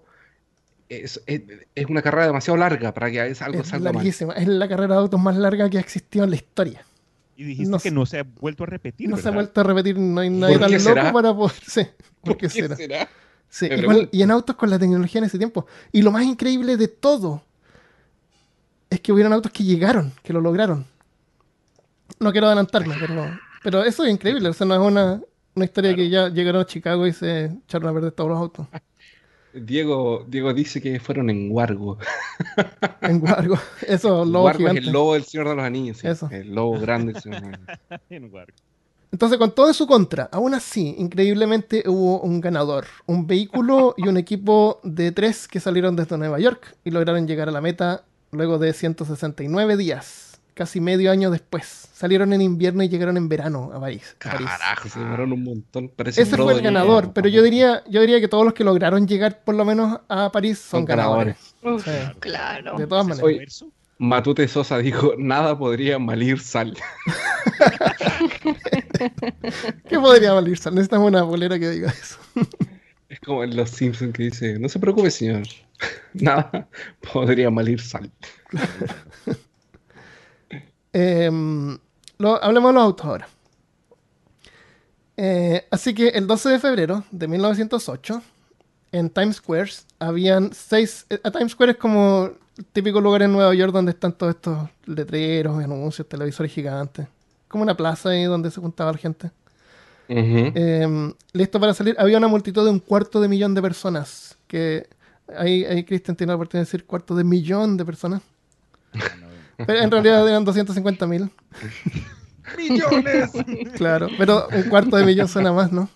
Es, 0.88 1.22
es- 1.28 1.86
una 1.90 2.02
carrera 2.02 2.28
demasiado 2.28 2.58
larga 2.58 2.94
para 2.94 3.12
que 3.12 3.20
algo 3.22 3.36
salga 3.36 3.62
mal. 3.80 3.84
larguísima. 3.96 4.34
Es 4.34 4.48
la 4.48 4.68
carrera 4.68 4.96
de 4.96 5.02
autos 5.02 5.20
más 5.20 5.36
larga 5.36 5.70
que 5.70 5.78
ha 5.78 5.82
existido 5.82 6.24
en 6.24 6.32
la 6.32 6.36
historia. 6.38 6.86
Y 7.40 7.46
dijiste 7.46 7.72
No 7.72 7.80
que 7.80 7.90
no 7.90 8.06
se 8.06 8.20
ha 8.20 8.24
vuelto 8.24 8.64
a 8.64 8.68
repetir, 8.68 9.08
No 9.08 9.16
se 9.16 9.30
ha 9.30 9.32
vuelto 9.32 9.62
a 9.62 9.64
repetir, 9.64 9.98
no 9.98 10.20
hay 10.20 10.30
nadie 10.30 10.60
¿Por 10.60 10.68
tan 10.68 10.72
loco 10.74 10.84
será? 10.84 11.14
para 11.14 11.34
poder. 11.34 11.56
Sí, 11.66 11.82
¿por 12.22 12.34
¿Por 12.34 12.38
qué 12.38 12.48
qué 12.48 12.50
será? 12.50 12.76
será? 12.76 13.10
Sí, 13.48 13.68
pregunto. 13.70 14.10
y 14.12 14.22
en 14.22 14.30
autos 14.32 14.58
con 14.58 14.70
la 14.70 14.78
tecnología 14.78 15.20
en 15.20 15.24
ese 15.26 15.38
tiempo. 15.38 15.66
Y 15.94 16.02
lo 16.02 16.12
más 16.12 16.26
increíble 16.26 16.76
de 16.76 16.90
todo 16.90 17.42
es 18.90 19.00
que 19.00 19.14
hubieron 19.14 19.32
autos 19.32 19.54
que 19.54 19.64
llegaron, 19.64 20.12
que 20.22 20.34
lo 20.34 20.42
lograron. 20.42 20.86
No 22.20 22.34
quiero 22.34 22.48
adelantarme, 22.48 22.96
pero, 23.00 23.40
pero 23.64 23.84
eso 23.86 24.04
es 24.04 24.12
increíble. 24.12 24.50
O 24.50 24.54
sea, 24.54 24.68
no 24.68 24.76
es 24.76 24.82
una, 24.82 25.22
una 25.56 25.64
historia 25.66 25.96
que 25.96 26.10
ya 26.10 26.28
llegaron 26.28 26.62
a 26.62 26.66
Chicago 26.66 27.08
y 27.08 27.14
se 27.14 27.46
echaron 27.46 27.88
a 27.88 27.94
perder 27.94 28.12
todos 28.12 28.30
los 28.32 28.38
autos. 28.38 28.68
Diego, 29.54 30.26
Diego 30.28 30.54
dice 30.54 30.82
que 30.82 31.00
fueron 31.00 31.30
en 31.30 31.52
Wargo. 31.52 31.98
En 33.02 33.20
Guargo. 33.20 33.58
Eso, 33.88 34.26
lobo 34.26 34.46
Wargo 34.46 34.68
es 34.68 34.72
gigante. 34.72 34.80
el 34.88 34.92
lobo 34.94 35.14
del 35.14 35.24
Señor 35.24 35.50
de 35.50 35.56
los 35.56 35.66
Anillos. 35.66 35.98
sí. 35.98 36.08
Eso. 36.08 36.30
El 36.32 36.54
lobo 36.54 36.80
grande 36.80 37.14
del 37.14 37.22
Señor 37.22 37.42
de 37.42 37.50
los 37.52 37.60
Anillos. 37.60 37.80
En 38.10 38.34
Wargo. 38.34 38.54
Entonces, 39.12 39.40
con 39.40 39.56
todo 39.56 39.68
en 39.70 39.74
su 39.74 39.88
contra, 39.88 40.30
aún 40.32 40.54
así, 40.54 40.94
increíblemente 41.00 41.84
hubo 41.88 42.22
un 42.22 42.40
ganador, 42.42 42.86
un 43.08 43.26
vehículo 43.26 43.96
y 43.98 44.08
un 44.08 44.18
equipo 44.18 44.80
de 44.84 45.12
tres 45.12 45.48
que 45.48 45.60
salieron 45.60 45.96
desde 45.96 46.16
Nueva 46.18 46.40
York 46.40 46.76
y 46.84 46.92
lograron 46.92 47.28
llegar 47.28 47.50
a 47.50 47.52
la 47.52 47.60
meta 47.60 48.04
luego 48.32 48.60
de 48.60 48.72
169 48.72 49.78
días, 49.78 50.29
casi 50.60 50.82
medio 50.82 51.10
año 51.10 51.32
después. 51.32 51.88
Salieron 51.94 52.34
en 52.34 52.42
invierno 52.42 52.84
y 52.84 52.90
llegaron 52.90 53.16
en 53.16 53.30
verano 53.30 53.72
a 53.74 53.80
París. 53.80 54.18
a 54.20 54.30
París. 54.32 54.46
Carajo, 54.50 54.90
se 54.90 55.00
demoraron 55.00 55.32
un 55.32 55.44
montón. 55.46 55.88
Parece 55.88 56.22
Ese 56.24 56.36
fue 56.36 56.52
el 56.54 56.62
ganador, 56.62 57.14
pero 57.14 57.30
yo 57.30 57.42
diría, 57.42 57.82
yo 57.88 58.02
diría 58.02 58.20
que 58.20 58.28
todos 58.28 58.44
los 58.44 58.54
que 58.54 58.66
lograron 58.66 59.08
llegar 59.08 59.42
por 59.46 59.56
lo 59.56 59.64
menos 59.64 60.02
a 60.10 60.30
París 60.34 60.60
son, 60.60 60.80
Son 60.82 60.86
ganadores. 60.86 61.38
Uf, 61.64 61.86
Sí. 61.86 61.92
claro. 62.20 62.78
De 62.78 62.88
todas 62.88 63.08
maneras. 63.08 63.64
Matute 64.00 64.50
Sosa 64.50 64.80
dijo, 64.80 65.14
nada 65.18 65.58
podría 65.58 65.98
malir 65.98 66.42
sal. 66.42 66.76
¿Qué 69.88 69.98
podría 69.98 70.34
valer? 70.34 70.52
Necesitamos 70.52 71.08
una 71.08 71.24
bolera 71.24 71.58
que 71.58 71.70
diga 71.70 71.90
eso. 71.90 72.18
Es 73.10 73.20
como 73.22 73.44
en 73.44 73.56
Los 73.56 73.72
Simpsons 73.72 74.14
que 74.14 74.24
dice, 74.24 74.60
no 74.60 74.70
se 74.70 74.78
preocupe 74.78 75.10
señor, 75.10 75.42
nada 76.14 76.68
podría 77.12 77.50
malir 77.50 77.82
sal. 77.82 78.12
Em, 80.94 81.78
lo- 82.18 82.44
hablemos 82.44 82.70
de 82.70 82.74
los 82.74 82.84
autos 82.84 83.06
ahora. 83.06 83.28
Eh, 85.18 85.66
así 85.70 85.94
que 85.94 86.10
el 86.10 86.28
12 86.28 86.50
de 86.50 86.60
febrero 86.60 87.04
de 87.12 87.28
1908, 87.28 88.22
en 88.92 89.10
Times 89.10 89.38
Square, 89.38 89.70
habían 90.00 90.52
seis... 90.54 91.06
eh, 91.10 91.20
A 91.24 91.32
Times 91.32 91.52
Square 91.52 91.74
es 91.74 91.78
como 91.78 92.32
el 92.58 92.66
típico 92.66 93.02
lugar 93.02 93.22
en 93.24 93.32
Nueva 93.34 93.54
York 93.54 93.72
donde 93.74 93.92
están 93.92 94.14
todos 94.14 94.36
estos 94.36 94.70
letreros, 94.86 95.62
anuncios, 95.64 96.08
televisores 96.08 96.52
gigantes. 96.52 97.08
Como 97.48 97.64
una 97.64 97.76
plaza 97.76 98.10
ahí 98.10 98.24
donde 98.26 98.50
se 98.52 98.62
juntaba 98.62 98.92
la 98.94 98.98
gente. 98.98 99.32
Em, 100.56 101.14
listo 101.34 101.60
para 101.60 101.74
salir. 101.74 101.96
Había 102.00 102.18
una 102.18 102.28
multitud 102.28 102.64
de 102.64 102.72
un 102.72 102.80
cuarto 102.80 103.20
de 103.22 103.28
millón 103.28 103.54
de 103.54 103.62
personas. 103.62 104.38
Que 104.48 104.88
ahí, 105.38 105.66
ahí 105.66 105.84
Cristian 105.84 106.16
tiene 106.16 106.32
la 106.32 106.36
oportunidad 106.36 106.62
de 106.62 106.66
decir 106.72 106.86
cuarto 106.86 107.14
de 107.16 107.24
millón 107.24 107.76
de 107.78 107.86
personas. 107.86 108.22
Pero 109.66 109.80
en 109.82 109.92
realidad 109.92 110.28
eran 110.28 110.46
250 110.46 111.08
mil. 111.08 111.30
¡Millones! 112.58 113.32
Claro, 113.76 114.08
pero 114.18 114.48
un 114.54 114.64
cuarto 114.64 114.98
de 114.98 115.06
millón 115.06 115.28
suena 115.28 115.52
más, 115.54 115.72
¿no? 115.72 115.90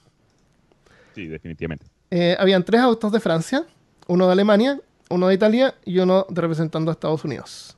Sí, 1.15 1.27
definitivamente. 1.27 1.85
Eh, 2.11 2.35
habían 2.40 2.64
tres 2.64 2.81
autos 2.81 3.11
de 3.11 3.19
Francia, 3.19 3.65
uno 4.07 4.27
de 4.27 4.34
Alemania, 4.34 4.80
uno 5.10 5.27
de 5.27 5.34
Italia 5.35 5.76
y 5.85 5.99
uno 5.99 6.26
de 6.30 6.41
representando 6.41 6.91
a 6.91 6.94
Estados 6.94 7.23
Unidos. 7.23 7.76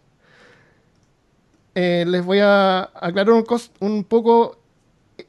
Eh, 1.73 2.05
les 2.07 2.23
voy 2.23 2.39
a 2.39 2.83
aclarar 2.95 3.31
un, 3.31 3.45
un 3.79 4.03
poco. 4.03 4.57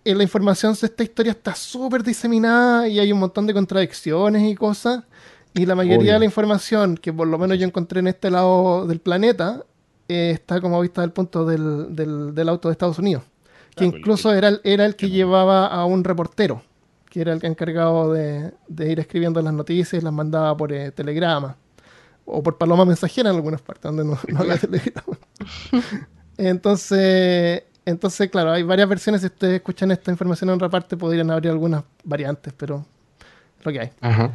eh, 0.04 0.14
la 0.14 0.22
información 0.22 0.74
de 0.74 0.86
esta 0.86 1.02
historia 1.02 1.32
está 1.32 1.54
súper 1.54 2.02
diseminada 2.02 2.88
y 2.88 2.98
hay 2.98 3.12
un 3.12 3.18
montón 3.18 3.46
de 3.46 3.54
contradicciones 3.54 4.42
y 4.50 4.54
cosas. 4.54 5.04
Y 5.54 5.66
la 5.66 5.74
mayoría 5.74 5.98
Obvio. 5.98 6.12
de 6.14 6.18
la 6.20 6.24
información 6.24 6.96
que 6.96 7.12
por 7.12 7.26
lo 7.28 7.38
menos 7.38 7.58
yo 7.58 7.66
encontré 7.66 8.00
en 8.00 8.08
este 8.08 8.30
lado 8.30 8.86
del 8.86 9.00
planeta 9.00 9.64
eh, 10.08 10.30
está 10.34 10.60
como 10.60 10.80
vista 10.80 11.00
del 11.00 11.10
punto 11.12 11.44
del, 11.44 11.94
del- 11.94 12.34
del 12.34 12.48
auto 12.48 12.68
de 12.68 12.72
Estados 12.72 12.98
Unidos. 12.98 13.22
Que 13.74 13.84
el- 13.84 13.96
incluso 13.98 14.32
era 14.32 14.48
el, 14.48 14.60
era 14.64 14.86
el 14.86 14.96
que 14.96 15.10
llevaba 15.10 15.66
a 15.66 15.84
un 15.84 16.04
reportero, 16.04 16.62
que 17.10 17.20
era 17.20 17.32
el 17.32 17.40
que 17.40 17.46
encargado 17.46 18.12
de, 18.12 18.52
de 18.68 18.90
ir 18.92 19.00
escribiendo 19.00 19.40
las 19.42 19.52
noticias 19.52 20.00
y 20.00 20.04
las 20.04 20.12
mandaba 20.12 20.56
por 20.56 20.72
eh, 20.72 20.90
telegrama. 20.92 21.56
O 22.24 22.42
por 22.42 22.58
paloma 22.58 22.84
mensajera 22.84 23.30
en 23.30 23.36
algunas 23.36 23.60
partes 23.62 23.84
donde 23.84 24.04
no, 24.04 24.18
no 24.28 24.40
había 24.40 24.56
telegrama. 24.58 25.16
Entonces, 26.38 27.62
entonces, 27.84 28.28
claro, 28.30 28.52
hay 28.52 28.62
varias 28.62 28.88
versiones. 28.88 29.20
Si 29.22 29.26
ustedes 29.28 29.54
escuchan 29.56 29.90
esta 29.90 30.10
información 30.10 30.50
en 30.50 30.56
otra 30.56 30.68
parte, 30.68 30.96
podrían 30.96 31.30
haber 31.30 31.48
algunas 31.48 31.82
variantes, 32.04 32.52
pero 32.56 32.84
lo 33.62 33.72
que 33.72 33.80
hay. 33.80 33.90
Ajá. 34.00 34.32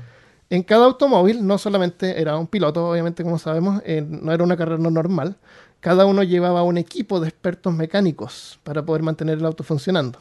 En 0.51 0.63
cada 0.63 0.85
automóvil 0.85 1.47
no 1.47 1.57
solamente 1.57 2.21
era 2.21 2.37
un 2.37 2.45
piloto, 2.45 2.89
obviamente 2.89 3.23
como 3.23 3.39
sabemos, 3.39 3.81
eh, 3.85 4.05
no 4.07 4.33
era 4.33 4.43
una 4.43 4.57
carrera 4.57 4.77
normal, 4.77 5.37
cada 5.79 6.05
uno 6.05 6.23
llevaba 6.23 6.61
un 6.63 6.77
equipo 6.77 7.21
de 7.21 7.29
expertos 7.29 7.73
mecánicos 7.73 8.59
para 8.63 8.83
poder 8.85 9.01
mantener 9.01 9.37
el 9.39 9.45
auto 9.45 9.63
funcionando. 9.63 10.19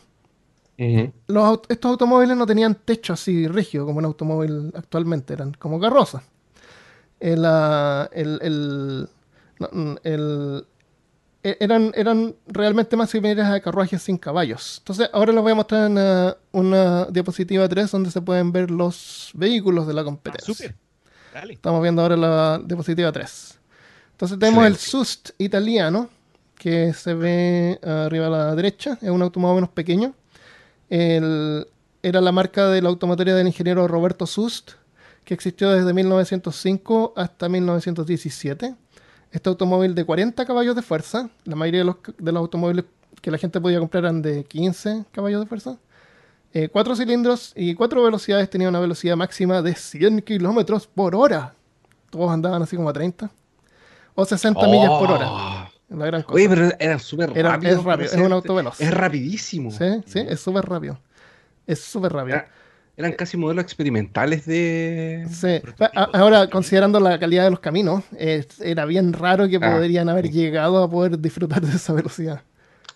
Ujú. 0.78 1.12
Los 1.26 1.44
aut- 1.44 1.66
estos 1.68 1.90
automóviles 1.90 2.36
no 2.36 2.46
tenían 2.46 2.76
techo 2.76 3.12
así 3.12 3.48
rígido 3.48 3.84
como 3.84 3.98
un 3.98 4.04
automóvil 4.04 4.72
actualmente, 4.74 5.32
eran 5.34 5.52
como 5.54 5.80
carrozas. 5.80 6.22
El, 7.18 7.44
ah, 7.44 8.08
el- 8.12 8.38
el- 8.40 9.08
no, 9.58 9.68
mm, 9.72 9.96
el- 10.04 10.64
eran, 11.42 11.92
eran 11.94 12.34
realmente 12.46 12.96
más 12.96 13.10
similares 13.10 13.46
a 13.46 13.60
carruajes 13.60 14.02
sin 14.02 14.18
caballos. 14.18 14.76
Entonces, 14.78 15.08
ahora 15.12 15.32
les 15.32 15.42
voy 15.42 15.52
a 15.52 15.54
mostrar 15.54 15.90
una, 15.90 16.36
una 16.52 17.04
diapositiva 17.06 17.68
3 17.68 17.90
donde 17.90 18.10
se 18.10 18.20
pueden 18.20 18.52
ver 18.52 18.70
los 18.70 19.30
vehículos 19.34 19.86
de 19.86 19.94
la 19.94 20.02
Ah, 20.02 20.04
competencia. 20.04 20.74
Dale. 21.32 21.54
Estamos 21.54 21.80
viendo 21.82 22.02
ahora 22.02 22.16
la 22.16 22.60
diapositiva 22.64 23.10
3. 23.12 23.58
Entonces 24.12 24.38
tenemos 24.38 24.66
el. 24.66 24.76
SUST 24.76 25.30
italiano, 25.38 26.08
que 26.58 26.92
se 26.92 27.14
ve 27.14 27.78
arriba 27.82 28.26
a 28.26 28.30
la 28.30 28.54
derecha, 28.54 28.98
es 29.00 29.08
un 29.08 29.22
auto 29.22 29.40
más 29.40 29.52
o 29.52 29.54
menos 29.54 29.70
pequeño. 29.70 30.14
El- 30.90 31.66
era 32.02 32.20
la 32.20 32.32
marca 32.32 32.68
de 32.68 32.80
la 32.82 32.88
automotoría 32.88 33.34
del 33.34 33.46
ingeniero 33.46 33.86
Roberto 33.86 34.26
Sust, 34.26 34.72
que 35.24 35.34
existió 35.34 35.70
desde 35.70 35.92
1905 35.92 37.12
hasta 37.16 37.48
1917. 37.48 38.74
Este 39.32 39.48
automóvil 39.48 39.94
de 39.94 40.04
40 40.04 40.44
caballos 40.44 40.74
de 40.74 40.82
fuerza, 40.82 41.30
la 41.44 41.54
mayoría 41.56 41.80
de 41.80 41.84
los, 41.86 41.96
de 42.18 42.32
los 42.32 42.40
automóviles 42.40 42.84
que 43.22 43.30
la 43.30 43.38
gente 43.38 43.60
podía 43.60 43.78
comprar 43.78 44.04
eran 44.04 44.22
de 44.22 44.44
15 44.44 45.04
caballos 45.12 45.40
de 45.40 45.46
fuerza. 45.46 45.78
Eh, 46.52 46.68
cuatro 46.68 46.96
cilindros 46.96 47.52
y 47.54 47.74
cuatro 47.74 48.02
velocidades 48.02 48.50
tenía 48.50 48.68
una 48.68 48.80
velocidad 48.80 49.16
máxima 49.16 49.62
de 49.62 49.74
100 49.74 50.22
kilómetros 50.22 50.86
por 50.88 51.14
hora. 51.14 51.54
Todos 52.10 52.30
andaban 52.30 52.60
así 52.62 52.74
como 52.74 52.88
a 52.88 52.92
30. 52.92 53.30
O 54.16 54.24
60 54.24 54.66
millas 54.66 54.88
por 54.90 55.12
hora. 55.12 55.26
Oh. 55.30 55.68
La 55.90 56.06
gran 56.06 56.22
cosa. 56.22 56.34
Oye, 56.34 56.48
pero 56.48 56.68
era 56.78 56.98
súper 56.98 57.32
Era- 57.36 57.50
rápido. 57.52 57.70
es 57.72 57.76
rápido, 57.84 57.84
para 57.84 58.04
es 58.04 58.26
un 58.26 58.32
auto 58.32 58.54
veloz. 58.54 58.80
Es 58.80 58.90
rapidísimo. 58.92 59.70
Sí, 59.70 59.84
sí, 60.06 60.24
es 60.28 60.40
súper 60.40 60.64
rápido. 60.64 60.98
Es 61.66 61.80
súper 61.80 62.12
rápido. 62.12 62.36
Era- 62.38 62.48
eran 63.00 63.12
casi 63.12 63.36
modelos 63.36 63.64
experimentales 63.64 64.46
de... 64.46 65.26
Sí. 65.30 65.60
A- 65.94 66.08
Ahora, 66.12 66.48
considerando 66.48 67.00
la 67.00 67.18
calidad 67.18 67.44
de 67.44 67.50
los 67.50 67.60
caminos, 67.60 68.04
eh, 68.16 68.44
era 68.60 68.84
bien 68.84 69.12
raro 69.12 69.48
que 69.48 69.56
Ah, 69.60 69.72
podrían 69.72 70.08
haber 70.08 70.26
sí. 70.26 70.32
llegado 70.32 70.82
a 70.82 70.90
poder 70.90 71.18
disfrutar 71.18 71.60
de 71.62 71.76
esa 71.76 71.92
velocidad. 71.92 72.42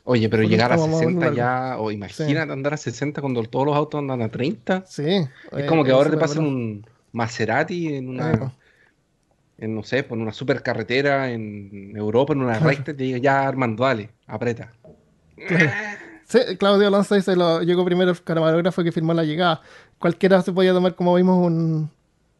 Oye, 0.05 0.28
pero 0.28 0.43
llegar 0.43 0.70
a 0.70 0.74
último, 0.76 0.86
vamos 0.98 1.01
a 1.01 1.05
60 1.05 1.26
volver 1.26 1.36
ya, 1.39 1.76
o 1.78 1.90
imagínate 1.90 2.52
andar 2.52 2.74
a 2.74 2.76
60 2.76 3.20
cuando 3.22 3.43
todos 3.44 3.66
los 3.66 3.74
autos 3.76 3.98
andan 3.98 4.20
a 4.22 4.28
30. 4.28 4.85
Sí. 4.86 5.02
Es 5.06 5.28
eh, 5.52 5.66
como 5.66 5.82
que 5.82 5.90
ahora 5.93 6.10
te 6.10 6.16
pasan 6.18 6.44
un 6.44 6.86
Maserati 7.12 7.94
en 7.94 8.05
Eh, 8.05 8.09
una, 8.09 8.52
en, 9.56 9.74
no 9.74 9.82
sé, 9.82 10.02
por 10.02 10.18
una 10.18 10.32
supercarretera 10.32 11.31
en 11.31 11.97
Europa, 11.97 12.35
en 12.35 12.43
una 12.43 12.59
recta, 12.59 12.90
y 12.90 12.94
te 12.94 13.02
diga, 13.05 13.18
ya 13.18 13.48
Armando, 13.48 13.85
dale, 13.85 14.10
aprieta. 14.26 14.72
Sí, 16.26 16.39
Claudio 16.59 16.89
Alonso 16.89 17.14
dice, 17.14 17.36
lo, 17.36 17.62
llegó 17.62 17.85
primero 17.85 18.10
el 18.10 18.22
camarógrafo 18.22 18.82
que 18.82 18.93
firmó 18.93 19.12
la 19.12 19.24
llegada. 19.24 19.60
Cualquiera 19.99 20.43
se 20.43 20.53
podía 20.53 20.73
tomar, 20.73 20.95
como 20.95 21.15
vimos, 21.15 21.89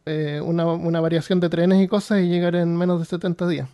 eh, 0.05 0.41
una, 0.43 0.65
una 0.67 1.01
variación 1.01 1.39
de 1.39 1.49
trenes 1.49 1.81
y 1.83 1.87
cosas 1.87 2.19
y 2.21 2.27
llegar 2.29 2.55
en 2.55 2.75
menos 2.77 2.99
de 2.99 3.05
70 3.05 3.47
días. 3.47 3.69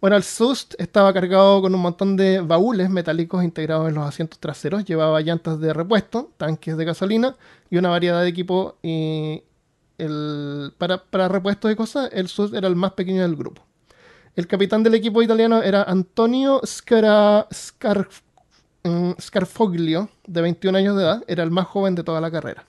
Bueno, 0.00 0.16
el 0.16 0.22
SUST 0.22 0.74
estaba 0.78 1.12
cargado 1.12 1.60
con 1.60 1.74
un 1.74 1.80
montón 1.80 2.16
de 2.16 2.40
baúles 2.40 2.90
metálicos 2.90 3.42
integrados 3.44 3.88
en 3.88 3.94
los 3.94 4.06
asientos 4.06 4.38
traseros. 4.38 4.84
Llevaba 4.84 5.20
llantas 5.20 5.60
de 5.60 5.72
repuesto, 5.72 6.30
tanques 6.36 6.76
de 6.76 6.84
gasolina 6.84 7.36
y 7.70 7.76
una 7.78 7.88
variedad 7.90 8.22
de 8.22 8.28
equipo. 8.28 8.76
Y 8.82 9.42
el, 9.98 10.72
para, 10.78 11.02
para 11.04 11.28
repuestos 11.28 11.72
y 11.72 11.76
cosas, 11.76 12.10
el 12.12 12.28
SUST 12.28 12.54
era 12.54 12.68
el 12.68 12.76
más 12.76 12.92
pequeño 12.92 13.22
del 13.22 13.36
grupo. 13.36 13.62
El 14.36 14.46
capitán 14.46 14.82
del 14.82 14.94
equipo 14.94 15.22
italiano 15.22 15.62
era 15.62 15.82
Antonio 15.84 16.60
Scara- 16.64 17.48
Scar- 17.52 18.08
Scarfoglio, 19.20 20.08
de 20.26 20.40
21 20.42 20.78
años 20.78 20.96
de 20.96 21.02
edad, 21.02 21.24
era 21.26 21.42
el 21.42 21.50
más 21.50 21.66
joven 21.66 21.94
de 21.94 22.02
toda 22.04 22.20
la 22.20 22.30
carrera. 22.30 22.64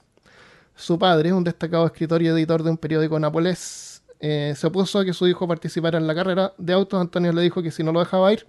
Su 0.74 0.98
padre, 0.98 1.32
un 1.32 1.44
destacado 1.44 1.86
escritor 1.86 2.22
y 2.22 2.28
editor 2.28 2.62
de 2.62 2.70
un 2.70 2.76
periódico 2.78 3.18
napolés, 3.18 4.02
eh, 4.20 4.54
se 4.56 4.66
opuso 4.66 4.98
a 5.00 5.04
que 5.04 5.12
su 5.12 5.26
hijo 5.26 5.46
participara 5.48 5.98
en 5.98 6.06
la 6.06 6.14
carrera 6.14 6.52
de 6.58 6.72
autos. 6.72 7.00
Antonio 7.00 7.32
le 7.32 7.42
dijo 7.42 7.62
que 7.62 7.70
si 7.70 7.82
no 7.82 7.92
lo 7.92 8.00
dejaba 8.00 8.32
ir, 8.32 8.46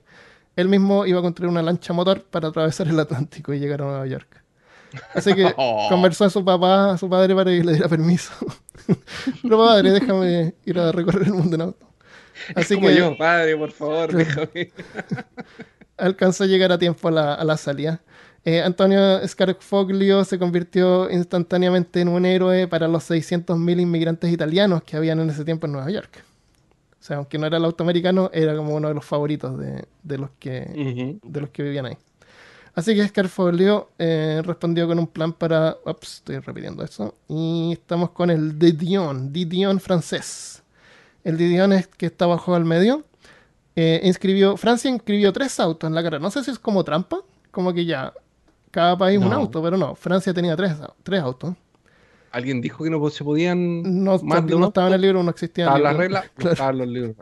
él 0.55 0.67
mismo 0.67 1.05
iba 1.05 1.19
a 1.19 1.21
construir 1.21 1.49
una 1.49 1.61
lancha 1.61 1.93
motor 1.93 2.23
para 2.23 2.49
atravesar 2.49 2.87
el 2.87 2.99
Atlántico 2.99 3.53
y 3.53 3.59
llegar 3.59 3.81
a 3.81 3.85
Nueva 3.85 4.07
York. 4.07 4.43
Así 5.13 5.33
que 5.33 5.53
Oh. 5.57 5.87
conversó 5.89 6.25
a 6.25 6.29
su 6.29 6.43
papá, 6.43 6.91
a 6.91 6.97
su 6.97 7.09
padre, 7.09 7.35
para 7.35 7.51
que 7.51 7.63
le 7.63 7.73
diera 7.73 7.87
permiso. 7.87 8.31
Pero 9.43 9.57
padre, 9.57 9.91
déjame 9.91 10.55
ir 10.65 10.79
a 10.79 10.91
recorrer 10.91 11.23
el 11.27 11.33
mundo 11.33 11.55
en 11.55 11.61
auto. 11.61 11.87
Así 12.55 12.75
Como 12.75 12.87
que 12.87 12.95
yo, 12.95 13.17
padre, 13.17 13.55
por 13.57 13.71
favor, 13.71 14.13
déjame. 14.15 14.71
Alcanzó 15.99 16.43
a 16.43 16.47
llegar 16.47 16.71
a 16.71 16.77
tiempo 16.77 17.07
a 17.07 17.11
la, 17.11 17.33
a 17.33 17.43
la 17.43 17.57
salida. 17.57 18.01
Eh, 18.45 18.61
Antonio 18.61 19.27
Scarfoglio 19.27 20.23
se 20.23 20.39
convirtió 20.39 21.09
instantáneamente 21.11 22.01
en 22.01 22.07
un 22.07 22.25
héroe 22.25 22.67
para 22.67 22.87
los 22.87 23.09
600.000 23.09 23.81
inmigrantes 23.81 24.31
italianos 24.31 24.83
que 24.83 24.95
habían 24.95 25.19
en 25.19 25.29
ese 25.29 25.43
tiempo 25.43 25.67
en 25.67 25.73
Nueva 25.73 25.91
York. 25.91 26.23
O 26.99 27.03
sea, 27.03 27.17
aunque 27.17 27.37
no 27.37 27.47
era 27.47 27.57
el 27.57 27.65
auto 27.65 27.83
americano, 27.83 28.29
era 28.33 28.55
como 28.55 28.75
uno 28.75 28.87
de 28.87 28.93
los 28.93 29.05
favoritos 29.05 29.57
de, 29.57 29.85
de 30.03 30.17
los, 30.17 30.29
que, 30.39 31.19
de 31.21 31.41
los 31.41 31.49
que 31.49 31.63
vivían 31.63 31.85
ahí. 31.85 31.97
Así 32.75 32.95
que 32.95 33.07
Scarfoglio 33.07 33.89
eh, 33.97 34.41
respondió 34.45 34.87
con 34.87 34.99
un 34.99 35.07
plan 35.07 35.33
para... 35.33 35.77
Ups, 35.85 36.15
estoy 36.15 36.39
repitiendo 36.39 36.83
eso. 36.83 37.15
Y 37.27 37.73
estamos 37.73 38.11
con 38.11 38.29
el 38.29 38.57
de 38.57 38.71
Dion, 38.73 39.33
de 39.33 39.45
Dion 39.45 39.79
francés. 39.79 40.63
el 41.23 41.37
Didion 41.37 41.73
es 41.73 41.87
que 41.87 42.05
está 42.05 42.25
abajo 42.25 42.55
al 42.55 42.65
medio, 42.65 43.05
eh, 43.75 44.01
inscribió, 44.03 44.57
Francia 44.57 44.89
inscribió 44.89 45.31
tres 45.33 45.59
autos 45.59 45.87
en 45.87 45.95
la 45.95 46.03
carrera. 46.03 46.21
No 46.21 46.31
sé 46.31 46.43
si 46.43 46.51
es 46.51 46.59
como 46.59 46.83
trampa, 46.83 47.19
como 47.51 47.73
que 47.73 47.85
ya 47.85 48.13
cada 48.71 48.97
país 48.97 49.19
un 49.19 49.29
No. 49.29 49.35
auto, 49.37 49.61
pero 49.63 49.77
no, 49.77 49.95
Francia 49.95 50.33
tenía 50.33 50.55
tres, 50.55 50.73
tres 51.03 51.21
autos. 51.21 51.55
Alguien 52.31 52.61
dijo 52.61 52.83
que 52.83 52.89
no 52.91 53.09
se 53.09 53.23
podían. 53.23 54.03
No, 54.03 54.19
Más 54.19 54.45
de 54.45 54.51
no 54.51 54.57
un 54.57 54.63
estaba 54.65 54.87
en 54.87 54.93
el 54.93 55.01
libro, 55.01 55.23
no 55.23 55.31
existía. 55.31 55.65
en 55.65 55.71
el 55.71 55.77
Estaban 55.77 55.93
las 55.93 55.97
reglas, 55.97 56.25
no 56.37 56.49
estaban 56.51 56.77
los 56.77 56.87
libros. 56.87 57.15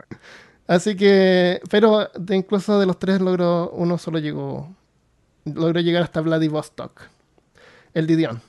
Así 0.66 0.96
que, 0.96 1.60
pero 1.70 2.10
de 2.18 2.36
incluso 2.36 2.78
de 2.78 2.84
los 2.86 2.98
tres 2.98 3.20
logró, 3.22 3.70
uno 3.70 3.96
solo 3.96 4.18
llegó, 4.18 4.68
logró 5.46 5.80
llegar 5.80 6.02
hasta 6.02 6.20
Vladivostok, 6.20 7.04
el 7.94 8.06
Didion. 8.06 8.42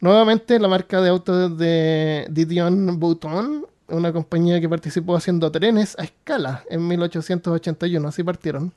Nuevamente 0.00 0.58
la 0.60 0.68
marca 0.68 1.00
de 1.00 1.08
autos 1.10 1.58
de 1.58 2.26
Didion 2.30 3.00
Bouton, 3.00 3.66
una 3.90 4.12
compañía 4.12 4.60
que 4.60 4.68
participó 4.68 5.16
haciendo 5.16 5.50
trenes 5.50 5.98
a 5.98 6.04
escala 6.04 6.64
en 6.70 6.86
1881, 6.86 8.06
así 8.08 8.22
partieron. 8.22 8.72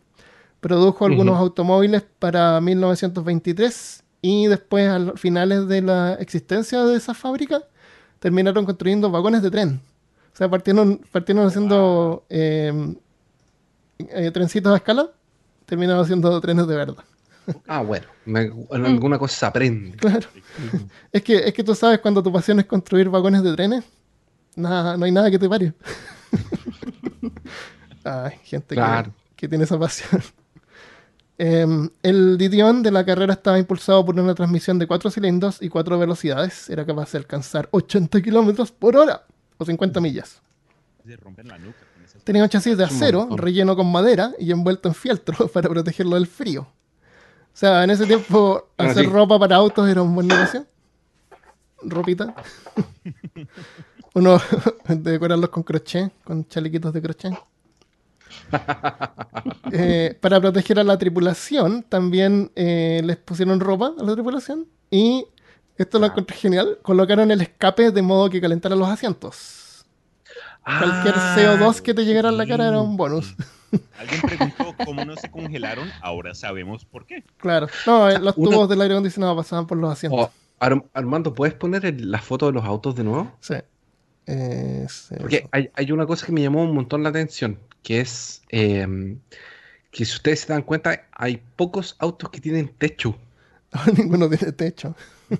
Produjo 0.60 1.06
algunos 1.06 1.38
automóviles 1.38 2.03
para 2.19 2.60
1923 2.61 4.03
y 4.22 4.48
después 4.48 4.88
a 4.90 4.99
los 4.99 5.19
finales 5.19 5.68
de 5.68 5.81
la 5.81 6.14
existencia 6.15 6.84
de 6.85 6.95
esa 6.95 7.14
fábrica 7.14 7.61
terminaron 8.19 8.65
construyendo 8.65 9.11
vagones 9.11 9.41
de 9.41 9.52
tren. 9.52 9.81
O 10.34 10.38
sea, 10.38 10.49
partieron, 10.49 11.02
partieron 11.11 11.45
haciendo 11.45 12.23
eh, 12.30 12.95
eh, 13.99 14.31
trencitos 14.31 14.73
a 14.73 14.77
escala, 14.77 15.10
terminaron 15.65 16.02
haciendo 16.03 16.40
trenes 16.41 16.65
de 16.68 16.76
verdad. 16.76 17.03
Ah, 17.68 17.81
bueno. 17.81 18.06
me- 18.26 18.52
alguna 18.72 19.19
cosa 19.19 19.35
se 19.38 19.45
aprende. 19.45 19.98
Claro. 19.98 20.27
Es 21.11 21.22
que, 21.23 21.35
es 21.40 21.53
que 21.53 21.64
tú 21.64 21.76
sabes, 21.76 21.99
cuando 21.99 22.23
tu 22.23 22.31
pasión 22.31 22.60
es 22.60 22.65
construir 22.65 23.10
vagones 23.10 23.44
de 23.44 23.53
trenes, 23.53 23.84
nada, 24.56 24.98
no 24.98 25.06
hay 25.06 25.12
nada 25.12 25.30
que 25.32 25.40
te 25.40 25.48
pare. 25.50 25.74
Ay, 28.04 28.34
gente 28.44 28.68
que- 28.70 28.76
Claro. 28.76 29.14
que, 29.36 29.48
tiene 29.48 29.64
esa 29.64 29.78
pasión. 29.80 30.22
Em, 31.38 31.90
el 32.04 32.38
Didion 32.38 32.84
de 32.84 32.92
la 32.92 33.04
carrera 33.06 33.34
estaba 33.34 33.58
impulsado 33.58 34.06
por 34.06 34.20
una 34.20 34.36
transmisión 34.36 34.78
de 34.80 34.88
cuatro 34.88 35.10
cilindros 35.10 35.62
y 35.62 35.70
cuatro 35.70 35.98
velocidades. 35.98 36.70
Era 36.70 36.86
capaz 36.86 37.12
de 37.12 37.18
alcanzar 37.20 37.68
80 37.72 38.22
kilómetros 38.22 38.72
por 38.72 38.96
hora 38.96 39.24
o 39.58 39.66
50 39.66 40.00
millas. 40.00 40.42
La 41.06 41.58
nuca 41.58 41.78
Tenía 42.24 42.44
un 42.44 42.50
chasis 42.50 42.78
de 42.78 42.86
acero 42.86 43.28
relleno 43.36 43.76
con 43.76 43.92
madera 43.92 44.32
y 44.40 44.52
envuelto 44.52 44.88
en 44.88 44.96
fieltro 44.96 45.48
para 45.54 45.68
protegerlo 45.70 46.16
del 46.16 46.28
frío. 46.28 46.62
O 46.62 47.56
sea, 47.56 47.84
en 47.84 47.90
ese 47.90 48.06
tiempo 48.06 48.70
Ah, 48.78 48.86
hacer 48.86 49.06
sí. 49.06 49.12
ropa 49.12 49.38
para 49.40 49.56
autos 49.58 49.90
era 49.90 50.02
un 50.02 50.14
buen 50.16 50.28
negocio. 50.28 50.66
Ropita. 51.82 52.34
Uno 54.14 54.40
decorarlos 54.88 55.49
con 55.49 55.64
crochet, 55.64 56.11
con 56.23 56.48
chalequitos 56.48 56.94
de 56.94 57.02
crochet. 57.02 57.34
Eh, 59.72 60.18
para 60.22 60.40
proteger 60.40 60.80
a 60.80 60.84
la 60.84 60.98
tripulación, 60.98 61.84
también 61.84 62.52
eh, 62.56 63.02
les 63.03 63.18
pusieron 63.18 63.60
ropa 63.60 63.94
a 63.99 64.03
la 64.03 64.14
tripulación. 64.14 64.68
Y 64.91 65.26
esto 65.77 65.98
lo 65.99 66.06
Ah. 66.06 66.10
encontré 66.10 66.35
genial. 66.38 66.77
Colocaron 66.84 67.31
el 67.31 67.41
escape 67.41 67.91
de 67.91 68.02
modo 68.02 68.30
que 68.30 68.40
calentara 68.40 68.76
los 68.76 68.88
asientos. 68.88 69.85
Cualquier 70.64 71.15
Ah, 71.18 71.35
CO2 71.38 71.81
que 71.81 71.94
te 71.94 72.06
llegara 72.06 72.30
a 72.30 72.31
la 72.31 72.45
cara 72.45 72.68
era 72.68 72.80
un 72.81 72.95
bonus. 72.95 73.35
Alguien 73.99 74.22
preguntó 74.22 74.76
cómo 74.85 75.03
no 75.03 75.15
se 75.15 75.30
congelaron, 75.31 75.90
ahora 76.02 76.35
sabemos 76.35 76.85
por 76.85 77.06
qué. 77.07 77.23
Claro. 77.38 77.68
No, 77.88 78.10
eh, 78.10 78.19
los 78.19 78.38
Una- 78.38 78.52
tubos 78.52 78.69
del 78.69 78.81
aire 78.81 78.94
acondicionado 78.94 79.35
pasaban 79.35 79.65
por 79.68 79.77
los 79.80 79.91
asientos. 79.91 80.19
oh, 80.27 80.31
Ar- 80.60 80.85
Armando, 80.94 81.34
¿puedes 81.34 81.56
poner 81.56 81.85
el- 81.85 82.10
la 82.11 82.19
foto 82.19 82.45
de 82.45 82.52
los 82.53 82.64
autos 82.64 82.95
de 82.95 83.03
nuevo? 83.03 83.31
Sí. 83.41 83.56
Porque 85.20 85.48
hay, 85.52 85.70
hay 85.74 85.91
una 85.91 86.06
cosa 86.06 86.26
que 86.26 86.32
me 86.32 86.41
llamó 86.41 86.64
un 86.64 86.74
montón 86.74 87.04
la 87.04 87.10
atención, 87.10 87.60
que 87.82 88.00
es 88.02 88.41
eh, 88.50 89.18
que 89.91 90.06
si 90.06 90.16
ustedes 90.16 90.41
se 90.41 90.54
dan 90.54 90.64
cuenta, 90.64 91.08
hay 91.12 91.41
pocos 91.56 91.95
autos 92.00 92.30
que 92.30 92.41
tienen 92.41 92.70
techo. 92.78 93.18
Ninguno 93.98 94.30
tiene 94.30 94.52
techo. 94.54 94.95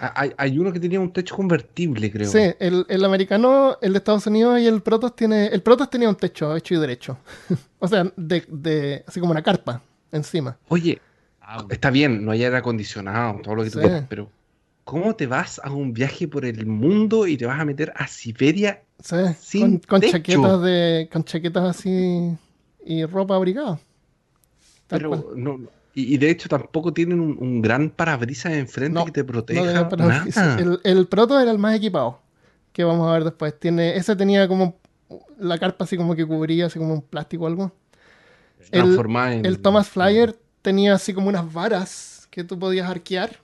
Ha- 0.00 0.12
Hay, 0.20 0.32
hay 0.36 0.58
uno 0.58 0.72
que 0.72 0.78
tenía 0.80 1.00
un 1.00 1.12
techo 1.12 1.34
convertible, 1.34 2.10
creo. 2.10 2.30
Sí, 2.30 2.38
el, 2.60 2.86
el 2.88 3.04
americano, 3.04 3.78
el 3.82 3.92
de 3.92 3.98
Estados 3.98 4.26
Unidos 4.28 4.60
y 4.60 4.66
el 4.66 4.80
Protoss 4.80 5.16
tiene. 5.16 5.46
El 5.46 5.60
Protoss 5.62 5.90
tenía 5.90 6.08
un 6.08 6.16
techo 6.16 6.54
hecho 6.56 6.74
y 6.74 6.78
derecho. 6.78 7.18
o 7.80 7.88
sea, 7.88 8.04
de, 8.16 8.44
de- 8.48 9.04
así 9.06 9.18
como 9.18 9.32
una 9.32 9.42
carpa 9.42 9.82
encima. 10.12 10.56
Oye, 10.68 11.00
Ah, 11.40 11.64
está 11.70 11.90
bien, 11.90 12.24
no 12.24 12.30
hay 12.32 12.44
aire 12.44 12.58
acondicionado, 12.58 13.40
todo 13.42 13.54
lo 13.54 13.64
que 13.64 13.70
tú 13.70 13.78
quieras, 13.80 14.04
pero 14.08 14.28
¿cómo 14.88 15.14
te 15.14 15.26
vas 15.26 15.60
a 15.62 15.70
un 15.70 15.92
viaje 15.92 16.26
por 16.26 16.46
el 16.46 16.64
mundo 16.64 17.26
y 17.26 17.36
te 17.36 17.44
vas 17.44 17.60
a 17.60 17.64
meter 17.66 17.92
a 17.94 18.06
Siberia? 18.08 18.82
Sin 19.38 19.80
con, 19.80 19.80
con 19.80 20.00
techo. 20.00 20.12
chaquetas 20.12 20.62
de. 20.62 21.08
con 21.12 21.24
chaquetas 21.24 21.76
así 21.76 22.32
y 22.86 23.04
ropa 23.04 23.34
abrigada. 23.36 23.78
Pero 24.86 25.32
no, 25.36 25.58
no- 25.58 25.68
y, 25.94 26.16
de 26.16 26.30
hecho 26.30 26.48
tampoco 26.48 26.92
tienen 26.94 27.20
un, 27.20 27.36
un 27.38 27.60
gran 27.60 27.90
parabrisas 27.90 28.52
enfrente 28.52 28.94
No, 28.98 29.04
que 29.04 29.10
te 29.12 29.24
proteja. 29.24 29.88
nada. 29.96 30.58
el, 30.58 30.80
el 30.84 31.06
Protoss 31.06 31.42
era 31.42 31.50
el 31.50 31.58
más 31.58 31.76
equipado. 31.76 32.20
Que 32.72 32.84
vamos 32.84 33.06
a 33.08 33.12
ver 33.12 33.24
después. 33.24 33.58
Tiene, 33.60 33.94
ese 33.96 34.14
tenía 34.16 34.48
como 34.48 34.76
la 35.38 35.58
carpa 35.58 35.84
así 35.84 35.96
como 35.98 36.14
que 36.14 36.24
cubría, 36.24 36.66
así 36.66 36.78
como 36.78 36.94
un 36.94 37.02
plástico 37.02 37.44
o 37.44 37.46
algo. 37.48 37.72
el- 38.70 38.70
Transformada 38.70 39.34
en- 39.34 39.44
El 39.44 39.58
Thomas 39.60 39.88
Flyer 39.88 40.34
tenía 40.62 40.94
así 40.94 41.12
como 41.12 41.28
unas 41.28 41.52
varas 41.52 42.26
que 42.30 42.42
tú 42.44 42.58
podías 42.58 42.88
arquear 42.88 43.36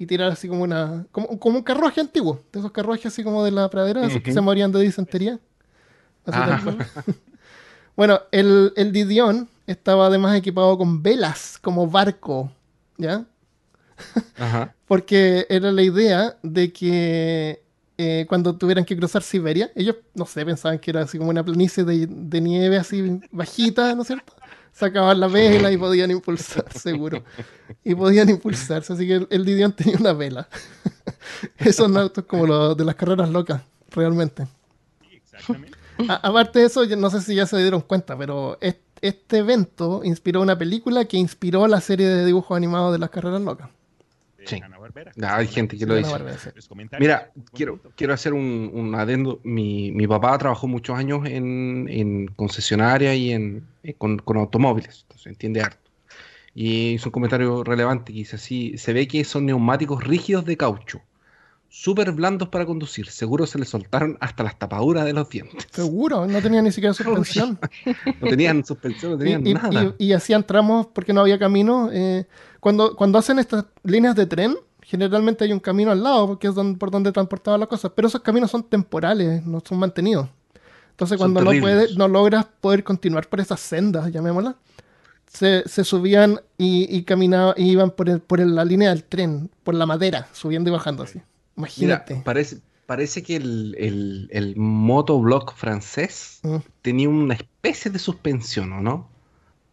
y 0.00 0.06
tirar 0.06 0.32
así 0.32 0.48
como 0.48 0.62
una. 0.62 1.04
como, 1.12 1.38
como 1.38 1.58
un 1.58 1.62
carruaje 1.62 2.00
antiguo. 2.00 2.40
De 2.50 2.58
esos 2.58 2.72
carruajes 2.72 3.04
así 3.04 3.22
como 3.22 3.44
de 3.44 3.50
la 3.50 3.68
pradera, 3.68 4.06
esos 4.06 4.22
que 4.22 4.32
se 4.32 4.40
morían 4.40 4.72
de 4.72 4.80
disentería. 4.80 5.38
Ah. 6.26 6.58
bueno, 7.96 8.18
el, 8.32 8.72
el 8.76 8.92
Didion 8.92 9.46
estaba 9.66 10.06
además 10.06 10.34
equipado 10.38 10.78
con 10.78 11.02
velas 11.02 11.58
como 11.60 11.86
barco. 11.86 12.50
¿Ya? 12.96 13.26
Ajá. 14.38 14.74
Porque 14.88 15.46
era 15.50 15.70
la 15.70 15.82
idea 15.82 16.38
de 16.42 16.72
que 16.72 17.62
eh, 17.98 18.24
cuando 18.26 18.56
tuvieran 18.56 18.86
que 18.86 18.96
cruzar 18.96 19.22
Siberia, 19.22 19.70
ellos, 19.74 19.96
no 20.14 20.24
sé, 20.24 20.46
pensaban 20.46 20.78
que 20.78 20.92
era 20.92 21.02
así 21.02 21.18
como 21.18 21.28
una 21.28 21.44
planicie 21.44 21.84
de, 21.84 22.06
de 22.06 22.40
nieve 22.40 22.78
así 22.78 23.20
bajita, 23.30 23.94
¿no 23.94 24.00
es 24.00 24.06
cierto? 24.06 24.32
Sacaban 24.72 25.20
la 25.20 25.26
vela 25.28 25.70
y 25.70 25.76
podían 25.76 26.10
impulsar, 26.10 26.64
seguro. 26.72 27.22
Y 27.84 27.94
podían 27.94 28.28
impulsarse, 28.30 28.92
así 28.92 29.06
que 29.06 29.14
el, 29.16 29.28
el 29.30 29.44
Didion 29.44 29.72
tenía 29.72 29.96
una 29.98 30.12
vela. 30.12 30.48
Esos 31.58 31.94
autos 31.94 32.24
como 32.24 32.46
los 32.46 32.76
de 32.76 32.84
las 32.84 32.94
carreras 32.94 33.28
locas, 33.30 33.62
realmente. 33.90 34.46
Exactamente. 35.12 35.78
A- 36.08 36.28
aparte 36.28 36.60
de 36.60 36.66
eso, 36.66 36.84
yo 36.84 36.96
no 36.96 37.10
sé 37.10 37.20
si 37.20 37.34
ya 37.34 37.46
se 37.46 37.58
dieron 37.58 37.82
cuenta, 37.82 38.16
pero 38.16 38.56
es- 38.60 38.76
este 39.02 39.38
evento 39.38 40.02
inspiró 40.04 40.40
una 40.42 40.56
película 40.56 41.04
que 41.06 41.16
inspiró 41.18 41.66
la 41.66 41.80
serie 41.80 42.06
de 42.06 42.24
dibujos 42.24 42.56
animados 42.56 42.92
de 42.92 42.98
las 42.98 43.10
carreras 43.10 43.40
locas. 43.42 43.68
De 44.40 44.46
Sí. 44.46 44.60
Hanna-Barbera. 44.62 45.12
Ah, 45.22 45.36
hay 45.36 45.46
gente 45.46 45.76
que 45.76 45.84
lo 45.86 45.94
dice. 45.96 46.10
Mira, 46.98 47.30
quiero, 47.52 47.74
punto. 47.76 47.92
quiero 47.96 48.14
hacer 48.14 48.32
un, 48.32 48.70
un 48.72 48.94
adendo. 48.94 49.38
Mi, 49.44 49.92
mi 49.92 50.06
papá 50.06 50.36
trabajó 50.38 50.66
muchos 50.66 50.96
años 50.98 51.26
en, 51.26 51.86
en 51.90 52.26
concesionaria 52.28 53.14
y 53.14 53.32
en, 53.32 53.66
eh, 53.82 53.94
con, 53.94 54.18
con 54.18 54.38
automóviles, 54.38 55.02
entonces 55.02 55.26
entiende 55.26 55.60
harto. 55.60 55.90
Y 56.54 56.92
hizo 56.94 57.08
un 57.08 57.12
comentario 57.12 57.62
relevante 57.62 58.12
que 58.12 58.18
dice 58.20 58.36
así, 58.36 58.76
se 58.78 58.92
ve 58.92 59.06
que 59.06 59.24
son 59.24 59.46
neumáticos 59.46 60.02
rígidos 60.02 60.44
de 60.46 60.56
caucho, 60.56 61.00
súper 61.68 62.10
blandos 62.10 62.48
para 62.48 62.66
conducir, 62.66 63.06
seguro 63.08 63.46
se 63.46 63.58
les 63.58 63.68
soltaron 63.68 64.16
hasta 64.20 64.42
las 64.42 64.58
tapaduras 64.58 65.04
de 65.04 65.12
los 65.12 65.28
dientes. 65.30 65.68
Seguro, 65.70 66.26
no 66.26 66.40
tenía 66.42 66.60
ni 66.62 66.72
siquiera 66.72 66.92
suspensión. 66.94 67.58
No 68.20 68.28
tenían 68.28 68.64
suspensión, 68.64 69.12
no 69.12 69.18
tenían 69.18 69.46
y, 69.46 69.50
y- 69.50 69.54
nada. 69.54 69.94
y- 69.98 70.06
y 70.06 70.12
hacían 70.12 70.44
tramos 70.44 70.86
porque 70.88 71.12
no 71.12 71.20
había 71.20 71.38
camino. 71.38 71.90
eh, 71.92 72.26
cuando, 72.60 72.94
cuando 72.96 73.18
hacen 73.18 73.38
estas 73.38 73.64
líneas 73.82 74.14
de 74.14 74.26
tren, 74.26 74.56
generalmente 74.82 75.44
hay 75.44 75.52
un 75.52 75.60
camino 75.60 75.90
al 75.90 76.02
lado 76.02 76.26
porque 76.26 76.48
es 76.48 76.54
don- 76.54 76.76
por 76.76 76.90
donde 76.90 77.12
transportaban 77.12 77.60
las 77.60 77.68
cosas, 77.68 77.92
pero 77.94 78.08
esos 78.08 78.20
caminos 78.22 78.50
son 78.50 78.62
temporales, 78.64 79.44
no 79.46 79.62
son 79.66 79.78
mantenidos. 79.78 80.28
Entonces, 80.90 81.18
Son 81.18 81.32
cuando 81.32 81.52
no, 81.52 81.60
puedes, 81.60 81.96
no 81.96 82.08
logras 82.08 82.46
poder 82.60 82.84
continuar 82.84 83.26
por 83.28 83.40
esas 83.40 83.60
sendas, 83.60 84.12
llamémoslas, 84.12 84.56
se, 85.26 85.62
se 85.66 85.84
subían 85.84 86.40
y, 86.58 86.94
y 86.94 87.04
caminaban, 87.04 87.54
y 87.56 87.70
iban 87.70 87.90
por, 87.92 88.08
el- 88.10 88.20
por 88.20 88.40
el- 88.40 88.54
la 88.54 88.64
línea 88.64 88.90
del 88.90 89.04
tren, 89.04 89.48
por 89.62 89.74
la 89.74 89.86
madera, 89.86 90.28
subiendo 90.32 90.68
y 90.70 90.72
bajando 90.72 91.04
así. 91.04 91.18
Mira, 91.18 91.26
Imagínate. 91.56 92.22
parece, 92.24 92.58
parece 92.86 93.22
que 93.22 93.36
el, 93.36 93.74
el, 93.78 94.28
el 94.32 94.56
motoblock 94.56 95.54
francés 95.54 96.40
Mm. 96.42 96.56
tenía 96.82 97.08
una 97.08 97.34
especie 97.34 97.90
de 97.90 97.98
suspensión, 97.98 98.72
¿o 98.72 98.80
no? 98.80 99.08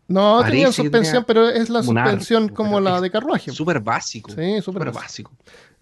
No, 0.08 0.38
parece 0.42 0.58
que 0.58 0.72
suspensión, 0.74 1.24
tenía 1.24 1.28
pero 1.28 1.50
es 1.50 1.70
la 1.70 1.82
suspensión 2.06 2.50
como 2.50 2.80
la 2.80 3.02
de 3.02 3.12
carruaje. 3.12 3.52
Súper 3.52 3.80
básico. 3.80 4.32
Sí, 4.32 4.62
súper 4.62 4.84
básico. 5.02 5.32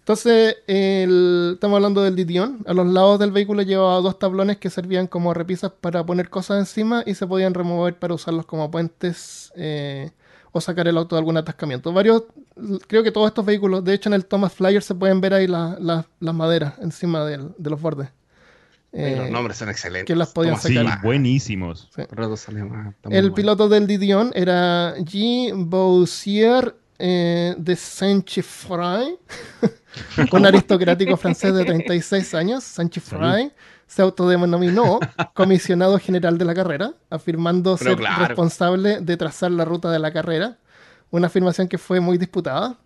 Entonces, 0.00 0.56
el- 0.68 1.52
estamos 1.54 1.76
hablando 1.76 2.00
del 2.02 2.14
Didion. 2.14 2.58
A 2.66 2.72
los 2.74 2.86
lados 2.86 3.18
del 3.18 3.32
vehículo 3.32 3.62
llevaba 3.62 3.96
dos 4.00 4.18
tablones 4.18 4.56
que 4.58 4.70
servían 4.70 5.08
como 5.08 5.34
repisas 5.34 5.72
para 5.80 6.06
poner 6.06 6.30
cosas 6.30 6.58
encima 6.60 7.02
y 7.04 7.14
se 7.14 7.26
podían 7.26 7.54
remover 7.54 7.98
para 7.98 8.14
usarlos 8.14 8.46
como 8.46 8.70
puentes 8.70 9.52
eh, 9.56 10.10
o 10.52 10.60
sacar 10.60 10.86
el 10.86 10.96
auto 10.96 11.16
de 11.16 11.20
algún 11.20 11.36
atascamiento. 11.36 11.92
Varios, 11.92 12.22
creo 12.86 13.02
que 13.02 13.10
todos 13.10 13.26
estos 13.26 13.44
vehículos, 13.44 13.82
de 13.82 13.94
hecho 13.94 14.08
en 14.08 14.14
el 14.14 14.26
Thomas 14.26 14.52
Flyer 14.52 14.82
se 14.82 14.94
pueden 14.94 15.20
ver 15.20 15.34
ahí 15.34 15.48
la- 15.48 15.76
la- 15.80 16.06
las 16.20 16.34
maderas 16.34 16.74
encima 16.80 17.24
del- 17.24 17.50
de 17.58 17.70
los 17.70 17.80
bordes. 17.80 18.08
Eh, 18.92 19.16
los 19.18 19.30
nombres 19.30 19.56
son 19.58 19.68
excelentes. 19.68 20.06
que 20.06 20.16
las 20.16 20.30
podían 20.30 20.58
sacar. 20.58 21.02
Buenísimos. 21.02 21.88
Sí. 21.94 22.02
Muy 22.10 23.16
El 23.16 23.22
bueno. 23.30 23.34
piloto 23.34 23.68
del 23.68 23.86
Didion 23.86 24.30
era 24.34 24.94
Guy 24.98 25.52
Boussier 25.54 26.74
eh, 26.98 27.54
de 27.58 27.76
Saint-Chiffray, 27.76 29.18
un 30.32 30.46
aristocrático 30.46 31.16
francés 31.16 31.54
de 31.54 31.64
36 31.64 32.34
años. 32.34 32.64
Saint-Chiffray 32.64 33.52
se 33.86 34.02
autodenominó 34.02 34.98
comisionado 35.34 35.98
general 35.98 36.38
de 36.38 36.44
la 36.44 36.54
carrera, 36.54 36.94
afirmando 37.10 37.76
Pero 37.76 37.90
ser 37.90 37.98
claro. 37.98 38.26
responsable 38.26 39.00
de 39.00 39.16
trazar 39.16 39.50
la 39.50 39.64
ruta 39.64 39.90
de 39.90 39.98
la 39.98 40.12
carrera, 40.12 40.56
una 41.10 41.26
afirmación 41.28 41.68
que 41.68 41.78
fue 41.78 42.00
muy 42.00 42.18
disputada. 42.18 42.78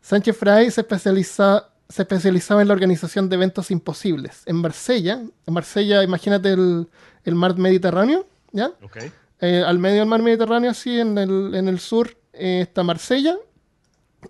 Saint-Chiffray 0.00 0.70
se, 0.70 0.80
especializa- 0.86 1.66
se 1.90 2.02
especializaba 2.02 2.62
en 2.62 2.68
la 2.68 2.74
organización 2.74 3.28
de 3.28 3.36
eventos 3.36 3.70
imposibles. 3.70 4.42
En 4.46 4.56
Marsella, 4.56 5.20
en 5.46 5.54
Marsella, 5.54 6.02
imagínate 6.02 6.50
el, 6.52 6.88
el 7.24 7.34
mar 7.34 7.58
Mediterráneo, 7.58 8.26
¿ya? 8.52 8.70
Ok. 8.82 8.96
Eh, 9.40 9.62
al 9.66 9.78
medio 9.78 9.98
del 10.00 10.08
mar 10.08 10.22
Mediterráneo, 10.22 10.70
así 10.70 10.98
en 11.00 11.18
el, 11.18 11.54
en 11.54 11.68
el 11.68 11.78
sur, 11.80 12.16
eh, 12.32 12.60
está 12.62 12.82
Marsella. 12.82 13.36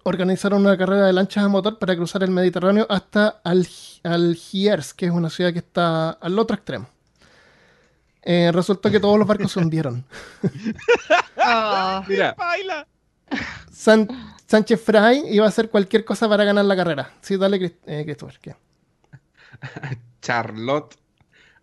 Organizaron 0.04 0.60
una 0.60 0.78
carrera 0.78 1.06
de 1.06 1.12
lanchas 1.12 1.44
a 1.44 1.48
motor 1.48 1.78
para 1.78 1.96
cruzar 1.96 2.22
el 2.22 2.30
Mediterráneo 2.30 2.86
hasta 2.88 3.42
Alg- 3.42 4.00
Algiers, 4.04 4.94
que 4.94 5.06
es 5.06 5.12
una 5.12 5.28
ciudad 5.30 5.52
que 5.52 5.58
está 5.58 6.10
al 6.10 6.38
otro 6.38 6.54
extremo. 6.56 6.88
Eh, 8.22 8.50
resultó 8.52 8.90
que 8.90 9.00
todos 9.00 9.18
los 9.18 9.26
barcos 9.26 9.50
se 9.52 9.58
hundieron. 9.60 10.04
Ah, 11.42 12.04
Mira, 12.06 12.34
Baila. 12.36 12.86
San- 13.72 14.08
Sánchez 14.50 14.80
Fray 14.82 15.22
iba 15.30 15.44
a 15.46 15.48
hacer 15.48 15.70
cualquier 15.70 16.04
cosa 16.04 16.28
para 16.28 16.42
ganar 16.42 16.64
la 16.64 16.74
carrera. 16.74 17.12
Sí, 17.20 17.36
dale, 17.36 17.76
eh, 17.86 18.02
Christopher. 18.04 18.38
¿qué? 18.42 18.56
Charlotte 20.20 20.96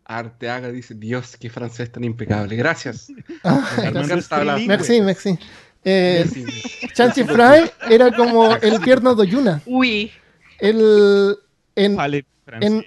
Arteaga 0.05 0.69
dice, 0.71 0.93
Dios, 0.95 1.35
qué 1.37 1.49
francés 1.49 1.91
tan 1.91 2.05
impecable. 2.05 2.55
Gracias. 2.55 3.07
Trilingüe. 3.75 4.67
Merci, 4.67 5.01
merci. 5.01 5.37
Eh, 5.83 6.25
Sí, 6.33 6.45
Sánchez 6.93 7.27
Fray 7.27 7.69
era 7.89 8.15
como 8.15 8.55
el 8.55 8.79
tierno 8.81 9.15
de 9.15 9.27
Yuna. 9.27 9.61
uy, 9.65 10.11
Él 10.59 11.35
en- 11.75 11.95
Vale, 11.97 12.25
francés. 12.45 12.85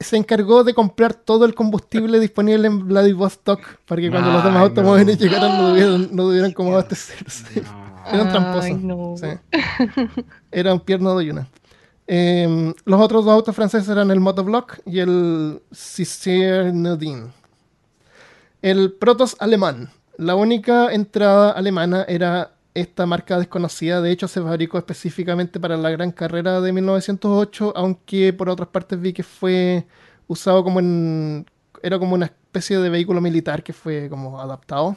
se 0.00 0.16
encargó 0.18 0.64
de 0.64 0.74
comprar 0.74 1.14
todo 1.14 1.46
el 1.46 1.54
combustible 1.54 2.20
disponible 2.20 2.66
en 2.66 2.86
Vladivostok 2.86 3.60
para 3.86 4.02
que 4.02 4.10
cuando 4.10 4.32
los 4.32 4.44
demás 4.44 4.62
automóviles 4.64 5.18
no. 5.18 5.24
llegaran 5.26 5.56
no 5.56 5.70
tuvieran, 5.70 6.08
no 6.14 6.22
tuvieran 6.24 6.52
cómo 6.52 6.72
abastecerse. 6.72 7.62
No. 7.62 7.93
Era 8.12 8.22
un 8.22 8.28
tramposo. 8.28 8.66
Ay, 8.66 8.74
no. 8.74 9.14
Sí. 9.16 9.26
Era 10.50 10.72
un 10.72 10.80
pierno 10.80 11.16
de 11.16 11.26
Yuna. 11.26 11.48
Eh, 12.06 12.74
los 12.84 13.00
otros 13.00 13.24
dos 13.24 13.32
autos 13.32 13.56
franceses 13.56 13.88
eran 13.88 14.10
el 14.10 14.20
Motoblock 14.20 14.80
y 14.84 15.00
el 15.00 15.62
Cicernodin. 15.72 17.32
El 18.62 18.92
Protos 18.92 19.36
alemán. 19.40 19.90
La 20.16 20.34
única 20.36 20.92
entrada 20.92 21.50
alemana 21.50 22.04
era 22.08 22.52
esta 22.74 23.06
marca 23.06 23.38
desconocida. 23.38 24.00
De 24.00 24.10
hecho, 24.10 24.28
se 24.28 24.42
fabricó 24.42 24.78
específicamente 24.78 25.60
para 25.60 25.76
la 25.76 25.90
gran 25.90 26.12
carrera 26.12 26.60
de 26.60 26.72
1908, 26.72 27.72
aunque 27.76 28.32
por 28.32 28.48
otras 28.48 28.68
partes 28.68 29.00
vi 29.00 29.12
que 29.12 29.22
fue 29.22 29.86
usado 30.26 30.62
como 30.62 30.80
en... 30.80 31.46
Era 31.82 31.98
como 31.98 32.14
una 32.14 32.26
especie 32.26 32.78
de 32.78 32.88
vehículo 32.88 33.20
militar 33.20 33.62
que 33.62 33.72
fue 33.72 34.08
como 34.08 34.40
adaptado. 34.40 34.96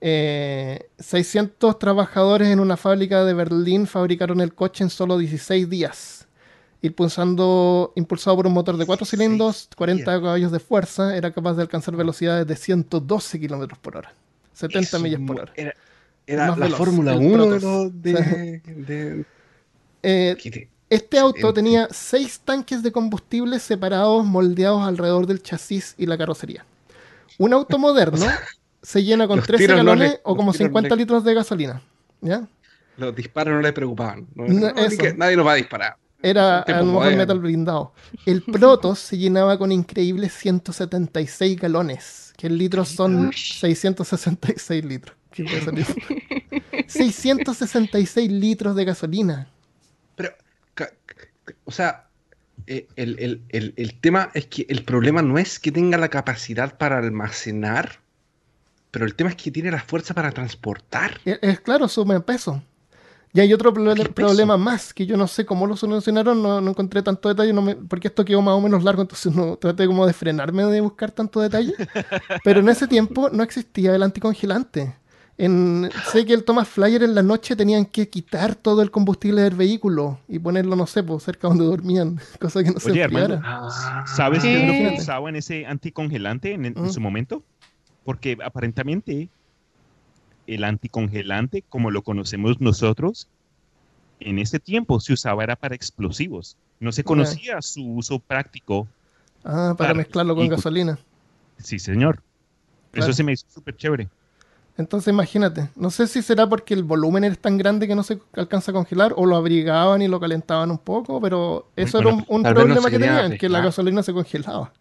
Eh, 0.00 0.88
600 0.98 1.78
trabajadores 1.78 2.48
en 2.48 2.60
una 2.60 2.76
fábrica 2.76 3.24
de 3.24 3.34
Berlín 3.34 3.86
fabricaron 3.86 4.40
el 4.40 4.54
coche 4.54 4.84
en 4.84 4.90
solo 4.90 5.18
16 5.18 5.68
días. 5.70 6.26
Impulsando, 6.82 7.92
impulsado 7.96 8.36
por 8.36 8.46
un 8.46 8.52
motor 8.52 8.76
de 8.76 8.84
4 8.86 9.04
16 9.04 9.10
cilindros, 9.20 9.68
40 9.76 10.10
días. 10.10 10.22
caballos 10.22 10.52
de 10.52 10.60
fuerza, 10.60 11.16
era 11.16 11.32
capaz 11.32 11.54
de 11.54 11.62
alcanzar 11.62 11.96
velocidades 11.96 12.46
de 12.46 12.54
112 12.56 13.40
kilómetros 13.40 13.78
por 13.78 13.96
hora. 13.96 14.12
70 14.52 14.80
Eso 14.80 15.00
millas 15.00 15.20
por 15.26 15.40
hora. 15.40 15.52
Era, 15.56 16.46
la 16.48 16.54
veloz, 16.54 16.78
Fórmula 16.78 17.14
el 17.14 17.18
1 17.20 17.28
de, 17.30 17.34
Protoss. 17.58 17.62
los- 17.62 18.02
de, 18.02 18.12
de- 18.76 19.24
Eh, 20.02 20.36
este 20.90 21.18
auto 21.18 21.52
tenía 21.52 21.88
6 21.90 22.40
tanques 22.44 22.82
de 22.82 22.92
combustible 22.92 23.58
separados, 23.58 24.24
moldeados 24.24 24.82
alrededor 24.86 25.26
del 25.26 25.42
chasis 25.42 25.94
y 25.98 26.06
la 26.06 26.16
carrocería. 26.18 26.64
Un 27.38 27.52
auto 27.54 27.78
moderno 27.78 28.26
se 28.86 29.02
llena 29.02 29.26
con 29.26 29.38
Los 29.38 29.46
13 29.48 29.64
tiros 29.64 29.78
no 29.82 29.90
galones 29.90 30.20
o 30.22 30.30
los 30.30 30.36
como 30.36 30.52
tiros 30.52 30.68
50 30.68 30.94
le- 30.94 30.96
litros 31.02 31.24
de 31.24 31.34
gasolina. 31.34 31.82
¿Ya? 32.20 32.46
Los 32.96 33.14
disparos 33.16 33.54
no 33.54 33.60
le 33.60 33.72
preocupaban. 33.72 34.28
No, 34.36 34.46
que 34.74 35.12
nadie 35.14 35.36
nos 35.36 35.44
va 35.44 35.52
a 35.52 35.56
disparar. 35.56 35.96
Era 36.22 36.60
a 36.60 36.78
lo 36.78 36.84
mejor 36.86 37.14
metal 37.16 37.40
blindado. 37.40 37.92
El 38.24 38.42
Protoss 38.42 39.00
se 39.00 39.18
llenaba 39.18 39.58
con 39.58 39.72
increíbles 39.72 40.32
176 40.34 41.58
galones, 41.60 42.32
que 42.36 42.46
en 42.46 42.56
litros 42.58 42.88
son 42.88 43.26
Ush. 43.28 43.54
666 43.58 44.84
litros. 44.84 45.16
¿Qué 45.32 45.44
puede 45.44 45.62
salir? 45.62 45.86
666 46.86 48.30
litros 48.30 48.76
de 48.76 48.84
gasolina. 48.84 49.48
Pero, 50.14 50.30
o 51.64 51.70
sea, 51.72 52.06
eh, 52.66 52.86
el, 52.96 53.18
el- 53.18 53.42
el- 53.50 53.74
el 53.76 54.00
tema 54.00 54.30
es 54.34 54.46
que 54.46 54.64
el 54.68 54.84
problema 54.84 55.22
no 55.22 55.38
es 55.38 55.58
que 55.58 55.72
tenga 55.72 55.98
la 55.98 56.08
capacidad 56.08 56.78
para 56.78 56.98
almacenar, 56.98 58.00
pero 58.96 59.04
el 59.04 59.14
tema 59.14 59.28
es 59.28 59.36
que 59.36 59.50
tiene 59.50 59.70
la 59.70 59.82
fuerza 59.82 60.14
para 60.14 60.30
transportar. 60.30 61.20
Es, 61.26 61.38
es 61.42 61.60
claro, 61.60 61.86
sume 61.86 62.18
peso. 62.20 62.62
Y 63.34 63.40
hay 63.40 63.52
otro 63.52 63.74
problema 63.74 64.56
más, 64.56 64.94
que 64.94 65.04
yo 65.04 65.18
no 65.18 65.26
sé 65.26 65.44
cómo 65.44 65.66
lo 65.66 65.76
solucionaron, 65.76 66.42
no, 66.42 66.62
no 66.62 66.70
encontré 66.70 67.02
tanto 67.02 67.28
detalle, 67.28 67.52
no 67.52 67.60
me- 67.60 67.76
porque 67.76 68.08
esto 68.08 68.24
quedó 68.24 68.40
más 68.40 68.54
o 68.54 68.60
menos 68.62 68.82
largo, 68.82 69.02
entonces 69.02 69.34
no 69.34 69.56
traté 69.56 69.86
como 69.86 70.06
de 70.06 70.14
frenarme 70.14 70.64
de 70.64 70.80
buscar 70.80 71.10
tanto 71.10 71.40
detalle. 71.42 71.74
Pero 72.44 72.60
en 72.60 72.70
ese 72.70 72.88
tiempo 72.88 73.28
no 73.30 73.42
existía 73.42 73.94
el 73.94 74.02
anticongelante. 74.02 74.94
En, 75.36 75.90
sé 76.10 76.24
que 76.24 76.32
el 76.32 76.44
Thomas 76.44 76.66
Flyer 76.66 77.02
en 77.02 77.14
la 77.14 77.22
noche 77.22 77.54
tenían 77.54 77.84
que 77.84 78.08
quitar 78.08 78.54
todo 78.54 78.80
el 78.80 78.90
combustible 78.90 79.42
del 79.42 79.54
vehículo 79.54 80.18
y 80.28 80.38
ponerlo, 80.38 80.74
no 80.74 80.86
sé, 80.86 81.02
pues, 81.02 81.22
cerca 81.24 81.48
donde 81.48 81.66
dormían, 81.66 82.18
cosa 82.40 82.64
que 82.64 82.70
no 82.70 82.80
se 82.80 82.90
Oye, 82.92 83.02
enfriara. 83.02 83.34
Armando, 83.34 84.06
¿Sabes 84.06 84.42
qué 84.42 84.66
es 84.78 84.82
lo 84.82 84.94
usaba 84.98 85.28
en 85.28 85.36
ese 85.36 85.66
anticongelante 85.66 86.52
en, 86.54 86.64
en 86.64 86.74
Mm. 86.84 86.88
su 86.88 87.02
momento? 87.02 87.42
Porque 88.06 88.38
aparentemente 88.42 89.28
el 90.46 90.62
anticongelante, 90.64 91.62
como 91.68 91.90
lo 91.90 92.02
conocemos 92.02 92.60
nosotros, 92.60 93.28
en 94.20 94.38
ese 94.38 94.60
tiempo 94.60 95.00
se 95.00 95.12
usaba 95.12 95.42
era 95.42 95.56
para 95.56 95.74
explosivos. 95.74 96.56
No 96.78 96.92
se 96.92 97.02
conocía 97.02 97.60
su 97.60 97.84
uso 97.84 98.20
práctico. 98.20 98.86
Ah, 99.44 99.74
para 99.76 99.92
mezclarlo 99.92 100.36
con 100.36 100.46
Y- 100.46 100.48
gasolina. 100.48 100.98
Sí, 101.58 101.78
señor. 101.80 102.22
Claro. 102.92 103.08
Eso 103.10 103.16
se 103.16 103.24
me 103.24 103.32
hizo 103.32 103.44
súper 103.52 103.76
chévere. 103.76 104.08
Entonces 104.78 105.12
imagínate, 105.12 105.70
no 105.74 105.90
sé 105.90 106.06
si 106.06 106.22
será 106.22 106.46
porque 106.48 106.74
el 106.74 106.84
volumen 106.84 107.24
es 107.24 107.38
tan 107.38 107.56
grande 107.56 107.88
que 107.88 107.94
no 107.94 108.02
se 108.02 108.20
alcanza 108.34 108.70
a 108.70 108.74
congelar 108.74 109.14
o 109.16 109.24
lo 109.26 109.34
abrigaban 109.34 110.02
y 110.02 110.06
lo 110.08 110.20
calentaban 110.20 110.70
un 110.70 110.78
poco, 110.78 111.18
pero 111.20 111.70
eso 111.76 111.98
Bueno, 112.02 112.18
era 112.18 112.26
un, 112.28 112.42
no 112.42 112.54
problema 112.54 112.90
que 112.90 112.98
tenían, 112.98 113.38
que 113.38 113.48
la 113.48 113.62
gasolina 113.62 114.02
se 114.02 114.12
congelaba. 114.12 114.72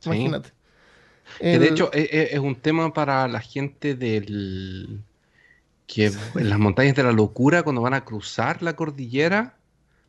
Sí. 0.00 0.30
Que 1.38 1.54
El- 1.54 1.60
de 1.60 1.68
hecho 1.68 1.90
es, 1.92 2.08
es- 2.12 2.32
es 2.32 2.38
un 2.38 2.54
tema 2.56 2.92
para 2.92 3.26
la 3.28 3.40
gente 3.40 3.94
del 3.94 5.00
que 5.86 6.06
en 6.36 6.48
las 6.48 6.58
montañas 6.58 6.94
de 6.96 7.02
la 7.02 7.12
locura 7.12 7.62
cuando 7.62 7.82
van 7.82 7.92
a 7.94 8.04
cruzar 8.04 8.62
la 8.62 8.74
cordillera 8.74 9.56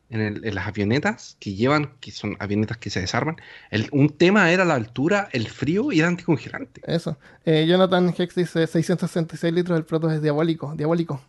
en, 0.08 0.20
el- 0.20 0.44
en 0.44 0.54
las 0.54 0.66
avionetas 0.68 1.36
que 1.40 1.54
llevan, 1.54 1.90
que 2.00 2.12
son 2.12 2.36
avionetas 2.38 2.78
que 2.78 2.90
se 2.90 3.00
desarman, 3.00 3.36
el- 3.70 3.88
un 3.92 4.08
tema 4.10 4.50
era 4.52 4.64
la 4.64 4.74
altura, 4.74 5.28
el 5.32 5.48
frío 5.48 5.92
y 5.92 6.00
el 6.00 6.06
anticongelante. 6.06 6.80
Eso. 6.86 7.18
Eh, 7.44 7.66
Jonathan 7.68 8.14
Hex 8.16 8.34
dice 8.36 8.66
666 8.66 9.52
litros 9.52 9.76
del 9.76 9.84
proto 9.84 10.10
es 10.10 10.22
diabólico. 10.22 10.74
Diabólico. 10.76 11.20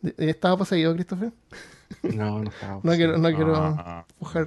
De- 0.00 0.14
¿Estaba 0.30 0.56
poseído, 0.56 0.94
Christopher? 0.94 1.32
No, 2.02 2.42
no 2.42 2.50
estaba. 2.50 2.80
No 2.82 2.92
quiero, 2.94 3.18
no 3.18 3.28
quiero 3.34 3.56
Ah, 3.56 4.06
empujar. 4.08 4.46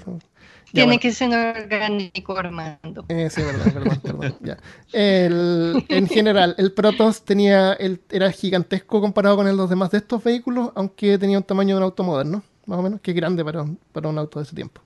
Tiene 0.76 0.88
bueno. 0.88 1.00
que 1.02 1.12
ser 1.12 1.58
orgánico, 1.64 2.38
Armando. 2.38 3.06
Eh, 3.10 3.30
sí, 3.32 3.42
verdad, 3.42 4.34
ya. 4.42 4.58
El- 4.94 5.84
en 5.90 6.08
general, 6.08 6.54
el 6.58 6.72
Protoss 6.74 7.24
tenía, 7.24 7.74
el, 7.74 8.00
era 8.12 8.32
gigantesco 8.32 9.02
comparado 9.02 9.38
con 9.38 9.58
los 9.58 9.70
demás 9.70 9.90
de 9.92 9.98
estos 9.98 10.24
vehículos, 10.24 10.72
aunque 10.76 11.18
tenía 11.18 11.38
un 11.38 11.44
tamaño 11.44 11.76
de 11.76 11.78
un 11.78 11.84
auto 11.84 12.04
moderno, 12.04 12.44
más 12.68 12.78
o 12.80 12.82
menos, 12.84 13.02
que 13.02 13.12
es 13.12 13.18
grande 13.18 13.44
para 13.44 13.64
un, 13.64 13.80
para 13.92 14.10
un 14.10 14.18
auto 14.18 14.40
de 14.40 14.44
ese 14.46 14.56
tiempo. 14.56 14.82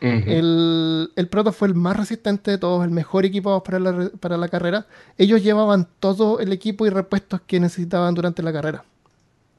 El, 0.00 1.10
el 1.16 1.28
Protoss 1.28 1.56
fue 1.56 1.68
el 1.68 1.74
más 1.74 1.96
resistente 1.96 2.50
de 2.50 2.58
todos, 2.58 2.84
el 2.84 2.90
mejor 2.90 3.24
equipado 3.24 3.62
para 3.62 3.78
la, 3.78 3.92
re- 3.92 4.10
para 4.10 4.36
la 4.36 4.48
carrera. 4.48 4.86
Ellos 5.18 5.42
llevaban 5.42 5.88
todo 6.00 6.38
el 6.38 6.52
equipo 6.52 6.86
y 6.86 6.90
repuestos 6.90 7.40
que 7.46 7.58
necesitaban 7.60 8.14
durante 8.14 8.42
la 8.42 8.52
carrera. 8.52 8.84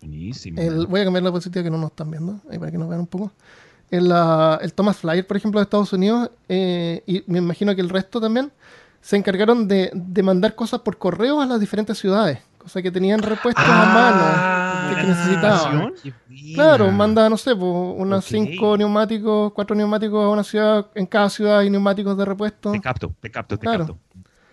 buenísimo. 0.01 0.61
El- 0.61 0.85
voy 0.85 1.01
a 1.01 1.05
cambiar 1.05 1.23
la 1.23 1.29
diapositiva 1.29 1.63
que 1.63 1.71
no 1.71 1.77
nos 1.77 1.89
están 1.89 2.11
viendo, 2.11 2.39
ahí 2.49 2.59
para 2.59 2.71
que 2.71 2.77
nos 2.77 2.87
vean 2.87 3.01
un 3.01 3.07
poco. 3.07 3.31
El, 3.89 4.11
ah, 4.11 4.59
el 4.61 4.73
Thomas 4.73 4.97
Flyer, 4.97 5.25
por 5.25 5.37
ejemplo, 5.37 5.59
de 5.59 5.63
Estados 5.63 5.93
Unidos, 5.93 6.29
eh, 6.49 7.03
y 7.05 7.23
me 7.27 7.37
imagino 7.39 7.73
que 7.75 7.81
el 7.81 7.89
resto 7.89 8.19
también, 8.19 8.51
se 9.01 9.15
encargaron 9.15 9.67
de, 9.67 9.89
de 9.93 10.23
mandar 10.23 10.55
cosas 10.55 10.81
por 10.81 10.97
correo 10.97 11.39
a 11.39 11.45
las 11.45 11.59
diferentes 11.59 11.97
ciudades. 11.97 12.39
Cosa 12.57 12.81
que 12.81 12.91
tenían 12.91 13.21
repuestos 13.21 13.63
a 13.65 13.85
mano. 13.85 14.21
Ah, 14.21 14.93
que 14.99 15.07
necesitaba. 15.07 15.91
Claro, 16.53 16.91
manda, 16.91 17.29
no 17.29 17.37
sé, 17.37 17.55
pues, 17.55 17.71
unos 17.97 18.25
cinco 18.25 18.75
neumáticos, 18.77 19.53
cuatro 19.53 19.73
neumáticos 19.75 20.25
a 20.25 20.29
una 20.29 20.43
ciudad, 20.43 20.87
en 20.93 21.05
cada 21.05 21.29
ciudad 21.29 21.59
hay 21.59 21.69
neumáticos 21.69 22.17
de 22.17 22.25
repuesto. 22.25 22.71
Te 22.73 22.81
capto, 22.81 23.13
te 23.21 23.31
capto, 23.31 23.57
te 23.57 23.61
Claro. 23.65 23.85
capto. 23.85 23.97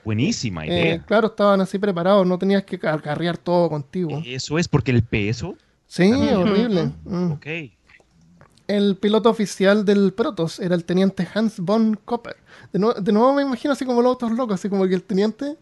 Buenísima 0.05 0.65
Eh, 0.66 0.69
idea. 0.69 1.02
claro, 1.05 1.28
estaban 1.28 1.61
así 1.62 1.78
preparados, 1.78 2.24
no 2.27 2.39
tenías 2.39 2.62
que 2.62 2.78
car- 2.78 3.01
carrear 3.02 3.36
todo 3.39 3.69
contigo. 3.70 4.23
Eso 4.24 4.59
es 4.59 4.69
porque 4.69 4.90
el 4.93 5.02
peso. 5.02 5.56
Sí, 5.86 6.12
horrible. 6.12 6.90
Mm. 7.05 7.32
Ok. 7.32 7.47
El 8.66 8.97
piloto 8.97 9.28
oficial 9.31 9.85
del 9.85 10.12
Protoss 10.15 10.59
era 10.59 10.74
el 10.74 10.85
teniente 10.85 11.28
Hans 11.35 11.61
von 11.61 11.97
Kopper. 12.05 12.36
De, 12.73 12.78
nuevo- 12.78 12.99
de 13.01 13.12
nuevo 13.12 13.35
me 13.35 13.43
imagino 13.43 13.73
así 13.74 13.85
como 13.85 14.01
los 14.03 14.11
autos 14.12 14.32
locos, 14.32 14.55
así 14.55 14.69
como 14.70 14.86
que 14.89 14.95
el 14.95 15.05
teniente 15.05 15.59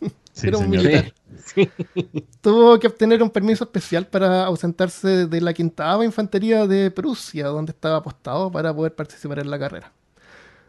Sí, 0.32 0.48
era 0.48 0.58
un 0.58 0.66
señor. 0.66 0.84
militar. 0.84 1.14
Tuvo 2.40 2.78
que 2.78 2.86
obtener 2.88 3.22
un 3.22 3.30
permiso 3.30 3.64
especial 3.64 4.06
para 4.08 4.44
ausentarse 4.46 5.26
de 5.26 5.40
la 5.40 5.52
quinta 5.54 6.02
infantería 6.04 6.66
de 6.66 6.90
Prusia, 6.90 7.46
donde 7.48 7.72
estaba 7.72 7.98
apostado 7.98 8.50
para 8.50 8.74
poder 8.74 8.94
participar 8.94 9.38
en 9.40 9.50
la 9.50 9.58
carrera. 9.58 9.92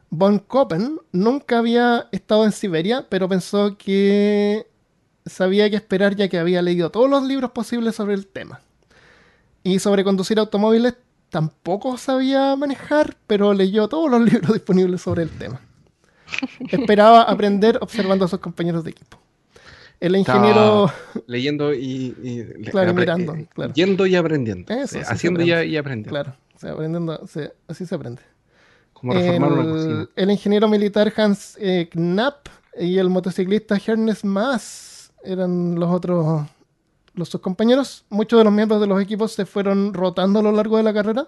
Von 0.09 0.39
Koppen 0.39 0.99
nunca 1.11 1.59
había 1.59 2.07
estado 2.11 2.45
en 2.45 2.51
Siberia, 2.53 3.07
pero 3.09 3.29
pensó 3.29 3.77
que 3.77 4.67
sabía 5.25 5.69
que 5.69 5.77
esperar 5.77 6.15
ya 6.15 6.29
que 6.29 6.39
había 6.39 6.61
leído 6.61 6.91
todos 6.91 7.09
los 7.09 7.23
libros 7.23 7.51
posibles 7.51 7.95
sobre 7.95 8.15
el 8.15 8.27
tema. 8.27 8.61
Y 9.63 9.79
sobre 9.79 10.03
conducir 10.03 10.39
automóviles 10.39 10.95
tampoco 11.33 11.97
sabía 11.97 12.55
manejar, 12.55 13.17
pero 13.25 13.53
leyó 13.53 13.87
todos 13.89 14.09
los 14.09 14.21
libros 14.31 14.53
disponibles 14.53 15.01
sobre 15.01 15.23
el 15.23 15.29
tema. 15.31 15.59
Esperaba 16.69 17.23
aprender 17.23 17.77
observando 17.81 18.25
a 18.25 18.27
sus 18.27 18.39
compañeros 18.39 18.83
de 18.83 18.91
equipo. 18.91 19.17
El 19.99 20.15
ingeniero... 20.15 20.91
Leyendo 21.27 21.73
y, 21.73 22.15
y- 22.21 22.63
Claro, 22.69 22.93
mirando, 22.93 23.33
eh, 23.35 23.47
claro. 23.53 23.73
Yendo 23.73 24.05
y 24.05 24.15
aprendiendo. 24.15 24.71
Eso, 24.73 24.99
haciendo 25.07 25.41
y, 25.41 25.51
aprendiendo. 25.77 26.09
Claro, 26.09 26.35
o 26.55 26.59
sea, 26.59 26.71
aprendiendo, 26.73 27.19
así 27.67 27.85
se 27.85 27.95
aprende. 27.95 28.21
Como 28.93 29.13
reformar 29.13 29.51
una 29.53 29.61
El, 29.63 29.69
cocina. 29.71 30.09
el 30.15 30.31
ingeniero 30.31 30.67
militar 30.67 31.11
Hans 31.17 31.57
eh, 31.59 31.89
Knapp 31.91 32.47
y 32.79 32.97
el 32.99 33.09
motociclista 33.09 33.79
Ernest 33.85 34.23
Maas 34.23 35.11
eran 35.23 35.75
los 35.79 35.89
otros, 35.89 36.45
los 37.13 37.29
sus 37.29 37.41
compañeros. 37.41 38.05
Muchos 38.09 38.39
de 38.39 38.43
los 38.43 38.53
miembros 38.53 38.81
de 38.81 38.87
los 38.87 39.01
equipos 39.01 39.31
se 39.33 39.45
fueron 39.45 39.93
rotando 39.93 40.39
a 40.39 40.43
lo 40.43 40.51
largo 40.51 40.77
de 40.77 40.83
la 40.83 40.93
carrera. 40.93 41.27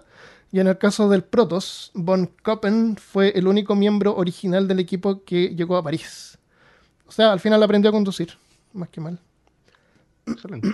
Y 0.52 0.60
en 0.60 0.68
el 0.68 0.78
caso 0.78 1.08
del 1.08 1.24
Protoss, 1.24 1.90
Von 1.94 2.30
Koppen 2.42 2.96
fue 2.96 3.30
el 3.36 3.48
único 3.48 3.74
miembro 3.74 4.16
original 4.16 4.68
del 4.68 4.78
equipo 4.78 5.24
que 5.24 5.54
llegó 5.54 5.76
a 5.76 5.82
París. 5.82 6.38
O 7.06 7.12
sea, 7.12 7.32
al 7.32 7.40
final 7.40 7.62
aprendió 7.62 7.90
a 7.90 7.92
conducir, 7.92 8.30
más 8.72 8.88
que 8.88 9.00
mal. 9.00 9.18
Excelente. 10.26 10.68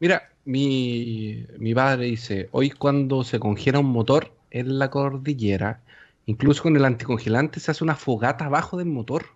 Mira, 0.00 0.30
mi, 0.44 1.46
mi 1.58 1.74
padre 1.74 2.06
dice, 2.06 2.48
hoy 2.52 2.70
cuando 2.70 3.22
se 3.24 3.38
congela 3.38 3.78
un 3.78 3.86
motor 3.86 4.32
en 4.50 4.78
la 4.78 4.90
cordillera, 4.90 5.82
incluso 6.26 6.62
con 6.62 6.76
el 6.76 6.84
anticongelante 6.84 7.60
se 7.60 7.70
hace 7.70 7.84
una 7.84 7.96
fogata 7.96 8.46
abajo 8.46 8.76
del 8.76 8.88
motor. 8.88 9.26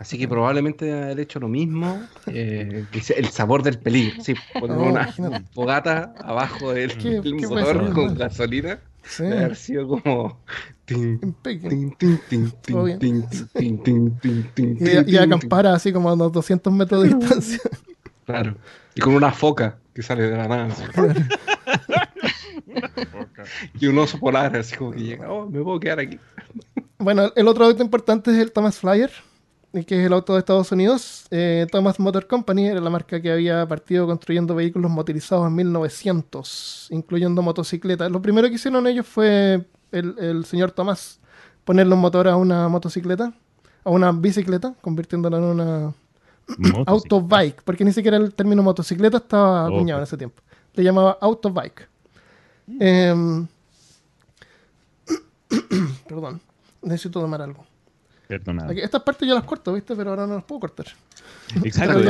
Así 0.00 0.18
que 0.18 0.26
probablemente 0.26 0.86
debe 0.86 1.02
haber 1.04 1.20
hecho 1.20 1.38
lo 1.38 1.46
mismo. 1.48 2.02
eh, 2.26 2.86
el 3.16 3.28
sabor 3.28 3.62
del 3.62 3.78
peligro. 3.78 4.24
Sí, 4.24 4.34
poner 4.58 4.76
Oh, 4.78 4.80
una 4.82 4.90
imagínate. 5.02 5.44
fogata 5.52 6.14
abajo 6.24 6.72
del, 6.72 6.96
¿Qué- 6.96 7.20
qué 7.22 7.46
motor 7.46 7.92
con 7.92 8.06
mal? 8.06 8.16
gasolina. 8.16 8.78
Sí, 9.04 9.22
Debe 9.24 9.38
haber 9.44 9.56
sido 9.56 9.86
como... 9.88 10.40
Y, 15.06 15.16
acampar 15.16 15.66
así 15.66 15.92
como 15.92 16.08
a 16.10 16.14
unos 16.14 16.32
200 16.32 16.72
metros 16.72 17.02
de 17.02 17.08
distancia. 17.14 17.60
Claro. 18.26 18.56
Y 18.94 19.00
con 19.00 19.14
una 19.14 19.32
foca 19.32 19.78
que 19.94 20.02
sale 20.02 20.22
de 20.30 20.36
la 20.36 20.48
nada. 20.48 20.68
Y 23.80 23.86
un 23.86 23.98
oso 23.98 24.18
polar, 24.18 24.56
así 24.56 24.76
como 24.76 24.92
que 24.92 25.00
llega, 25.00 25.30
oh, 25.32 25.48
me 25.48 25.60
puedo 25.62 25.80
quedar 25.80 26.00
aquí. 26.00 26.18
Bueno, 26.98 27.32
el 27.34 27.48
otro 27.48 27.64
auto 27.66 27.82
importante 27.82 28.30
es 28.30 28.38
el 28.38 28.52
Thomas 28.52 28.78
Flyer, 28.78 29.10
que 29.72 30.00
es 30.00 30.06
el 30.06 30.12
auto 30.12 30.32
de 30.32 30.40
Estados 30.40 30.72
Unidos. 30.72 31.26
Eh, 31.30 31.66
Thomas 31.70 32.00
Motor 32.00 32.26
Company 32.26 32.66
era 32.66 32.80
la 32.80 32.90
marca 32.90 33.20
que 33.20 33.30
había 33.30 33.66
partido 33.68 34.06
construyendo 34.06 34.54
vehículos 34.54 34.90
motorizados 34.90 35.46
en 35.46 35.54
1900, 35.54 36.88
incluyendo 36.90 37.40
motocicletas. 37.42 38.10
Lo 38.10 38.20
primero 38.20 38.48
que 38.48 38.54
hicieron 38.54 38.86
ellos 38.86 39.06
fue 39.06 39.64
el, 39.92 40.16
el 40.18 40.44
señor 40.44 40.72
Thomas 40.72 41.20
ponerle 41.64 41.94
un 41.94 42.00
motor 42.00 42.26
a 42.26 42.36
una 42.36 42.68
motocicleta, 42.68 43.32
a 43.84 43.90
una 43.90 44.10
bicicleta, 44.12 44.74
convirtiéndola 44.80 45.38
en 45.38 45.44
una 45.44 45.94
autobike, 46.86 47.62
porque 47.62 47.84
ni 47.84 47.92
siquiera 47.92 48.16
el 48.16 48.34
término 48.34 48.62
motocicleta 48.62 49.18
estaba 49.18 49.66
Ok. 49.68 49.74
acuñado 49.74 50.00
en 50.00 50.04
ese 50.04 50.16
tiempo. 50.16 50.42
Le 50.74 50.82
llamaba 50.82 51.16
autobike. 51.20 51.88
Em, 52.80 53.46
perdón, 56.08 56.40
necesito 56.82 57.20
tomar 57.20 57.42
algo. 57.42 57.64
Perdonado. 58.30 58.70
Aquí- 58.70 58.80
estas 58.80 59.02
partes 59.02 59.28
yo 59.28 59.34
las 59.34 59.42
corto, 59.44 59.72
¿viste? 59.72 59.96
Pero 59.96 60.10
ahora 60.10 60.26
no 60.26 60.34
las 60.36 60.44
puedo 60.44 60.60
cortar. 60.60 60.86
Exacto. 61.64 61.92
Ahora 61.98 62.00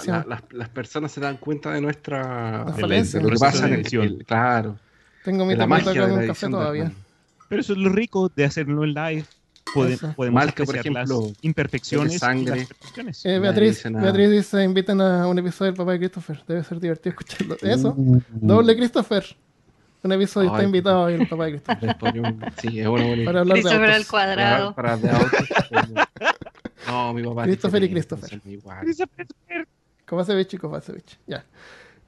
de 0.00 0.24
las, 0.28 0.42
las 0.52 0.68
personas 0.68 1.10
se 1.10 1.20
dan 1.20 1.36
cuenta 1.38 1.72
de 1.72 1.80
nuestra... 1.80 2.64
La 2.64 2.72
de 2.72 2.80
falencia. 2.80 3.20
lo 3.20 3.28
que 3.28 3.36
pasa 3.36 3.66
en 3.68 3.82
de 3.82 3.88
el, 3.98 4.24
Claro. 4.24 4.78
Tengo 5.24 5.44
mi 5.44 5.54
de 5.54 5.58
tapita 5.58 5.66
magia 5.84 6.00
con 6.02 6.10
de 6.10 6.16
un 6.20 6.26
café 6.28 6.46
de 6.46 6.52
todavía. 6.52 6.92
Pero 7.48 7.60
eso 7.60 7.72
es 7.72 7.78
lo 7.80 7.88
rico 7.88 8.30
de 8.34 8.44
hacerlo 8.44 8.84
en 8.84 8.94
live. 8.94 9.24
Podemos 9.74 10.16
Mal 10.32 10.54
que, 10.54 10.64
por 10.64 10.76
ejemplo, 10.76 11.02
las 11.26 11.32
imperfecciones 11.42 12.12
de 12.12 12.18
sangre. 12.20 12.56
las 12.60 12.68
perfecciones. 12.68 13.26
Eh, 13.26 13.38
Beatriz, 13.40 13.76
dice 13.76 13.90
nada. 13.90 14.04
Beatriz 14.04 14.30
dice, 14.30 14.62
inviten 14.62 15.00
a 15.00 15.26
un 15.26 15.38
episodio 15.40 15.72
del 15.72 15.76
papá 15.76 15.92
de 15.92 15.98
Christopher. 15.98 16.42
Debe 16.46 16.62
ser 16.62 16.78
divertido 16.78 17.10
escucharlo. 17.10 17.56
Eso, 17.60 17.94
Uh. 17.96 18.20
doble 18.32 18.76
Christopher. 18.76 19.24
Un 20.06 20.12
episodio 20.12 20.50
está 20.50 20.62
invitado 20.64 21.02
hoy 21.04 21.14
el 21.14 21.26
papá 21.28 21.46
de 21.46 21.60
Sí, 22.60 22.80
es 22.80 22.86
una 22.86 22.90
buena 22.90 23.06
idea. 23.16 23.24
Para 23.26 23.40
hablar 23.40 23.56
de 23.56 23.62
Christopher 23.62 23.90
al 23.90 24.06
cuadrado. 24.06 24.74
Para, 24.74 24.96
para 24.96 24.96
de 24.96 25.10
autos. 25.10 25.48
No, 26.86 27.12
mi 27.12 27.22
papá. 27.24 27.42
Christopher 27.42 27.82
y 27.82 27.90
Christopher. 27.90 28.40
Kovacevic 30.06 30.52
y 30.54 30.56
Kovacevic. 30.58 31.18
Ya. 31.26 31.44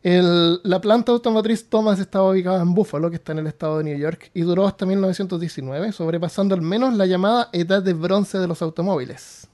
El- 0.03 0.61
la 0.63 0.81
planta 0.81 1.11
automotriz 1.11 1.69
Thomas 1.69 1.99
estaba 1.99 2.31
ubicada 2.31 2.63
en 2.63 2.73
Buffalo, 2.73 3.11
que 3.11 3.17
está 3.17 3.33
en 3.33 3.41
el 3.41 3.49
estado 3.49 3.79
de 3.79 3.85
New 3.85 3.99
York, 3.99 4.31
y 4.35 4.43
duró 4.43 4.67
hasta 4.69 4.87
1919, 4.87 5.91
sobrepasando 5.91 6.55
al 6.55 6.63
menos 6.63 6.95
la 6.95 7.07
llamada 7.07 7.49
edad 7.53 7.83
de 7.83 7.93
bronce 7.93 8.39
de 8.39 8.47
los 8.47 8.63
automóviles. 8.63 9.49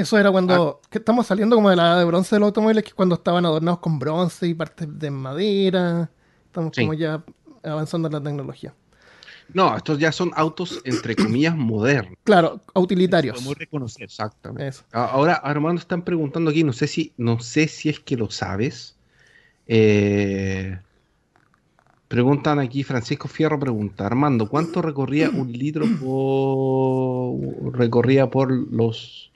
Eso 0.00 0.18
era 0.18 0.30
cuando. 0.30 0.80
que 0.90 0.98
estamos 0.98 1.26
saliendo 1.26 1.56
como 1.56 1.70
de 1.70 1.76
la 1.76 1.82
edad 1.88 1.98
de 1.98 2.04
bronce 2.04 2.36
de 2.36 2.40
los 2.40 2.46
automóviles, 2.48 2.82
que 2.84 2.88
es 2.88 2.94
cuando 2.94 3.14
estaban 3.16 3.44
adornados 3.44 3.80
con 3.80 3.98
bronce 3.98 4.46
y 4.48 4.54
partes 4.54 4.86
de 4.98 5.10
madera. 5.10 6.10
Estamos 6.46 6.72
Sí. 6.74 6.82
como 6.82 6.94
ya 6.94 7.22
avanzando 7.62 8.08
en 8.08 8.14
la 8.14 8.22
tecnología. 8.22 8.74
No, 9.52 9.76
estos 9.76 9.98
ya 9.98 10.12
son 10.12 10.30
autos, 10.36 10.80
entre 10.84 11.16
comillas, 11.16 11.56
modernos. 11.56 12.16
Claro, 12.24 12.60
utilitarios. 12.74 13.34
Podemos 13.36 13.58
reconocer. 13.58 14.04
Exactamente. 14.04 14.68
Eso. 14.68 14.84
Ahora, 14.92 15.34
Armando 15.34 15.80
están 15.80 16.02
preguntando 16.02 16.50
aquí, 16.50 16.62
no 16.62 16.72
sé 16.72 16.86
si, 16.86 17.12
no 17.16 17.40
sé 17.40 17.66
si 17.66 17.88
es 17.88 17.98
que 17.98 18.16
lo 18.16 18.30
sabes. 18.30 18.96
Eh, 19.66 20.78
preguntan 22.08 22.58
aquí, 22.60 22.82
Francisco 22.84 23.28
Fierro 23.28 23.58
pregunta, 23.58 24.06
Armando, 24.06 24.48
¿cuánto 24.48 24.82
recorría 24.82 25.30
un 25.30 25.52
litro 25.52 25.84
por 26.00 27.76
recorría 27.78 28.30
por 28.30 28.50
los 28.52 29.29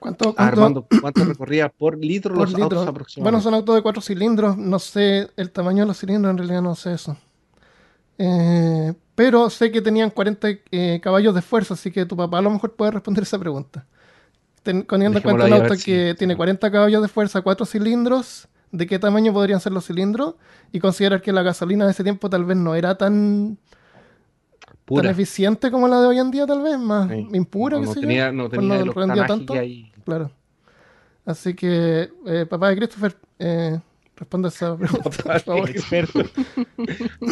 ¿Cuánto, 0.00 0.34
cuánto- 0.34 0.42
Armando, 0.42 0.86
¿cuánto 1.00 1.24
recorría 1.24 1.68
por 1.68 1.96
litro 1.96 2.34
por 2.34 2.40
los 2.44 2.50
litro. 2.50 2.64
autos 2.64 2.78
Bueno, 2.78 2.90
aproximadamente? 2.90 3.44
son 3.44 3.54
autos 3.54 3.74
de 3.76 3.82
cuatro 3.82 4.02
cilindros. 4.02 4.56
No 4.56 4.78
sé 4.80 5.28
el 5.36 5.50
tamaño 5.52 5.82
de 5.82 5.86
los 5.88 5.98
cilindros, 6.00 6.30
en 6.32 6.38
realidad 6.38 6.62
no 6.62 6.74
sé 6.74 6.94
eso. 6.94 7.16
Eh, 8.18 8.92
pero 9.14 9.48
sé 9.50 9.70
que 9.70 9.80
tenían 9.80 10.10
40 10.10 10.48
eh, 10.70 11.00
caballos 11.02 11.34
de 11.34 11.42
fuerza, 11.42 11.74
así 11.74 11.90
que 11.90 12.04
tu 12.06 12.16
papá 12.16 12.38
a 12.38 12.42
lo 12.42 12.50
mejor 12.50 12.74
puede 12.74 12.90
responder 12.92 13.22
esa 13.22 13.38
pregunta. 13.38 13.86
Ten- 14.62 14.84
teniendo 14.86 15.18
en 15.18 15.22
cuenta 15.22 15.44
un 15.46 15.52
auto 15.54 15.74
si- 15.74 15.84
que 15.84 16.14
tiene 16.18 16.34
no. 16.34 16.38
40 16.38 16.70
caballos 16.70 17.02
de 17.02 17.08
fuerza, 17.08 17.40
cuatro 17.42 17.64
cilindros, 17.64 18.48
¿de 18.72 18.86
qué 18.86 18.98
tamaño 18.98 19.32
podrían 19.32 19.60
ser 19.60 19.72
los 19.72 19.86
cilindros? 19.86 20.34
Y 20.72 20.80
considerar 20.80 21.22
que 21.22 21.32
la 21.32 21.42
gasolina 21.42 21.84
de 21.86 21.92
ese 21.92 22.02
tiempo 22.04 22.28
tal 22.28 22.44
vez 22.44 22.56
no 22.56 22.74
era 22.74 22.96
tan, 22.96 23.58
tan 24.96 25.06
eficiente 25.06 25.70
como 25.70 25.88
la 25.88 26.00
de 26.00 26.06
hoy 26.06 26.18
en 26.18 26.30
día, 26.30 26.46
tal 26.46 26.62
vez, 26.62 26.78
más 26.78 27.08
Sí. 27.10 27.28
impura, 27.32 27.76
no, 27.76 27.82
qué 27.82 27.86
no 27.86 27.92
sé 27.94 28.00
yo. 28.00 28.06
tenía, 28.08 28.32
no 28.32 28.48
Pues 28.48 28.60
tenía 28.60 28.68
no 28.68 28.92
rendió 28.92 29.02
octanaje 29.02 29.28
tanto. 29.28 29.52
que 29.52 29.58
hay. 29.58 29.92
Claro. 30.04 30.30
Así 31.26 31.54
que, 31.54 32.10
eh, 32.26 32.46
papá 32.48 32.70
de 32.70 32.76
Christopher, 32.76 33.16
eh, 33.38 33.78
responde 34.16 34.48
esa 34.48 34.76
pregunta, 34.78 35.10
por 35.10 35.40
favor. 35.40 35.70
Experto. 35.70 36.22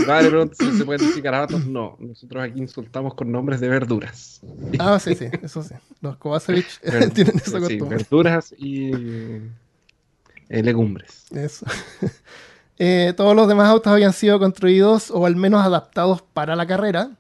Vale, 0.07 0.29
pregunta 0.29 0.55
si 0.59 0.73
se 0.79 0.85
pueden 0.85 1.07
decir 1.07 1.23
garabatos. 1.23 1.67
No, 1.67 1.97
nosotros 1.99 2.43
aquí 2.45 2.59
insultamos 2.61 3.15
con 3.15 3.31
nombres 3.33 3.61
de 3.61 3.69
verduras. 3.69 4.41
Ah, 4.79 4.99
sí, 4.99 5.15
sí, 5.15 5.27
eso 5.43 5.63
sí. 5.63 5.75
Los 6.01 6.17
Kovacevic 6.17 6.67
Ver- 6.83 7.11
tienen 7.15 7.37
esa 7.37 7.51
sí, 7.53 7.59
costumbre. 7.61 7.97
verduras 7.99 8.55
y 8.57 8.91
eh, 8.93 10.63
legumbres. 10.63 11.27
Eso. 11.33 11.67
Eh, 12.81 13.13
todos 13.17 13.35
los 13.35 13.49
demás 13.49 13.69
autos 13.69 13.93
habían 13.93 14.13
sido 14.13 14.39
construidos 14.39 15.11
o 15.11 15.27
al 15.27 15.35
menos 15.35 15.67
adaptados 15.67 16.23
para 16.23 16.55
la 16.55 16.65
carrera, 16.65 17.11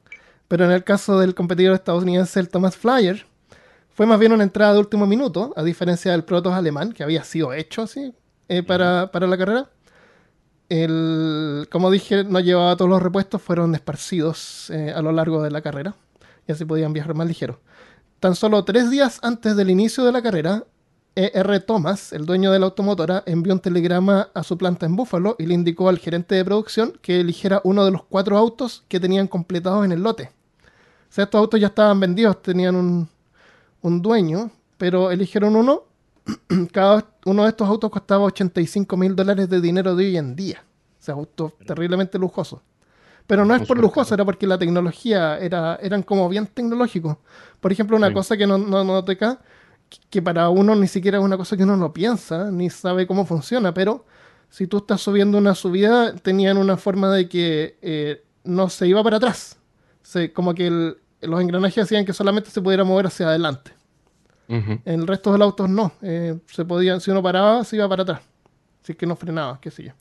pero 0.48 0.64
en 0.64 0.72
el 0.72 0.84
caso 0.84 1.18
del 1.18 1.34
competidor 1.34 1.74
estadounidense, 1.74 2.40
el 2.40 2.48
Thomas 2.48 2.76
Flyer, 2.76 3.26
Fue 3.90 4.06
más 4.06 4.20
bien 4.20 4.32
una 4.32 4.44
entrada 4.44 4.74
de 4.74 4.78
último 4.80 5.06
minuto, 5.06 5.52
a 5.56 5.62
diferencia 5.64 6.12
del 6.12 6.24
Protoss 6.24 6.54
alemán, 6.54 6.92
que 6.92 7.02
había 7.02 7.24
sido 7.24 7.52
hecho 7.52 7.82
así 7.82 8.14
eh, 8.48 8.62
para, 8.62 9.10
para 9.10 9.26
la 9.26 9.36
carrera. 9.36 9.70
El, 10.68 11.66
como 11.70 11.90
dije, 11.90 12.24
no 12.24 12.40
llevaba 12.40 12.76
todos 12.76 12.90
los 12.90 13.02
repuestos, 13.02 13.42
fueron 13.42 13.74
esparcidos 13.74 14.70
eh, 14.70 14.92
a 14.94 15.02
lo 15.02 15.12
largo 15.12 15.42
de 15.42 15.50
la 15.50 15.62
carrera 15.62 15.96
y 16.46 16.52
así 16.52 16.64
podían 16.64 16.92
viajar 16.92 17.14
más 17.14 17.26
ligero. 17.26 17.60
Tan 18.20 18.34
solo 18.34 18.64
tres 18.64 18.90
días 18.90 19.18
antes 19.22 19.56
del 19.56 19.70
inicio 19.70 20.04
de 20.04 20.12
la 20.12 20.22
carrera, 20.22 20.64
E.R. 21.14 21.60
Thomas, 21.60 22.12
el 22.12 22.26
dueño 22.26 22.52
de 22.52 22.60
la 22.60 22.66
automotora, 22.66 23.22
envió 23.26 23.52
un 23.52 23.60
telegrama 23.60 24.28
a 24.34 24.42
su 24.44 24.56
planta 24.56 24.86
en 24.86 24.94
Buffalo 24.94 25.36
y 25.38 25.46
le 25.46 25.54
indicó 25.54 25.88
al 25.88 25.98
gerente 25.98 26.34
de 26.36 26.44
producción 26.44 26.92
que 27.02 27.20
eligiera 27.20 27.60
uno 27.64 27.84
de 27.84 27.90
los 27.90 28.04
cuatro 28.04 28.38
autos 28.38 28.84
que 28.88 29.00
tenían 29.00 29.26
completados 29.26 29.84
en 29.84 29.92
el 29.92 30.02
lote. 30.02 30.30
O 31.08 31.12
sea, 31.12 31.24
estos 31.24 31.38
autos 31.38 31.58
ya 31.60 31.68
estaban 31.68 31.98
vendidos, 32.00 32.42
tenían 32.42 32.76
un, 32.76 33.08
un 33.82 34.02
dueño, 34.02 34.50
pero 34.76 35.10
eligieron 35.10 35.56
uno. 35.56 35.84
Cada 36.72 37.06
uno 37.24 37.44
de 37.44 37.48
estos 37.50 37.68
autos 37.68 37.90
costaba 37.90 38.24
85 38.24 38.96
mil 38.96 39.16
dólares 39.16 39.48
de 39.48 39.60
dinero 39.60 39.94
de 39.96 40.04
hoy 40.06 40.16
en 40.16 40.36
día. 40.36 40.62
O 41.00 41.02
sea, 41.02 41.14
autos 41.14 41.52
terriblemente 41.66 42.18
lujosos. 42.18 42.60
Pero 43.26 43.44
no 43.44 43.54
es 43.54 43.66
por 43.66 43.78
lujoso, 43.78 44.14
era 44.14 44.24
porque 44.24 44.46
la 44.46 44.58
tecnología 44.58 45.38
era, 45.38 45.76
eran 45.82 46.02
como 46.02 46.28
bien 46.28 46.46
tecnológicos. 46.46 47.16
Por 47.60 47.72
ejemplo, 47.72 47.96
una 47.96 48.08
Sí. 48.08 48.14
cosa 48.14 48.36
que 48.36 48.46
no, 48.46 48.56
no, 48.58 48.84
no 48.84 48.94
noté 48.94 49.12
acá, 49.12 49.40
que 50.10 50.22
para 50.22 50.48
uno 50.48 50.74
ni 50.74 50.86
siquiera 50.88 51.18
es 51.18 51.24
una 51.24 51.36
cosa 51.36 51.56
que 51.56 51.62
uno 51.64 51.76
no 51.76 51.92
piensa, 51.92 52.50
ni 52.50 52.70
sabe 52.70 53.06
cómo 53.06 53.26
funciona, 53.26 53.72
pero 53.74 54.06
si 54.48 54.66
tú 54.66 54.78
estás 54.78 55.02
subiendo 55.02 55.36
una 55.38 55.54
subida, 55.54 56.14
tenían 56.14 56.56
una 56.56 56.76
forma 56.78 57.10
de 57.12 57.28
que 57.28 57.78
eh, 57.82 58.24
no 58.44 58.70
se 58.70 58.86
iba 58.88 59.02
para 59.02 59.18
atrás. 59.18 59.58
Se- 60.08 60.32
como 60.32 60.54
que 60.54 60.66
el- 60.68 60.96
los 61.20 61.38
engranajes 61.40 61.84
hacían 61.84 62.06
que 62.06 62.14
solamente 62.14 62.48
se 62.50 62.62
pudiera 62.62 62.82
mover 62.82 63.06
hacia 63.08 63.28
adelante. 63.28 63.72
En 64.48 64.80
el 64.86 65.06
resto 65.06 65.30
de 65.32 65.36
los 65.38 65.44
autos 65.44 65.68
no. 65.68 65.92
eh, 66.00 66.38
se 66.46 66.64
podían, 66.64 67.02
si 67.02 67.10
uno 67.10 67.22
paraba, 67.22 67.62
se 67.64 67.76
iba 67.76 67.86
para 67.86 68.04
atrás. 68.04 68.20
Si 68.82 68.92
es 68.92 68.98
que 68.98 69.04
no 69.06 69.14
frenaba, 69.16 69.60
qué 69.60 69.70
sé 69.70 69.82
yo. 69.84 69.92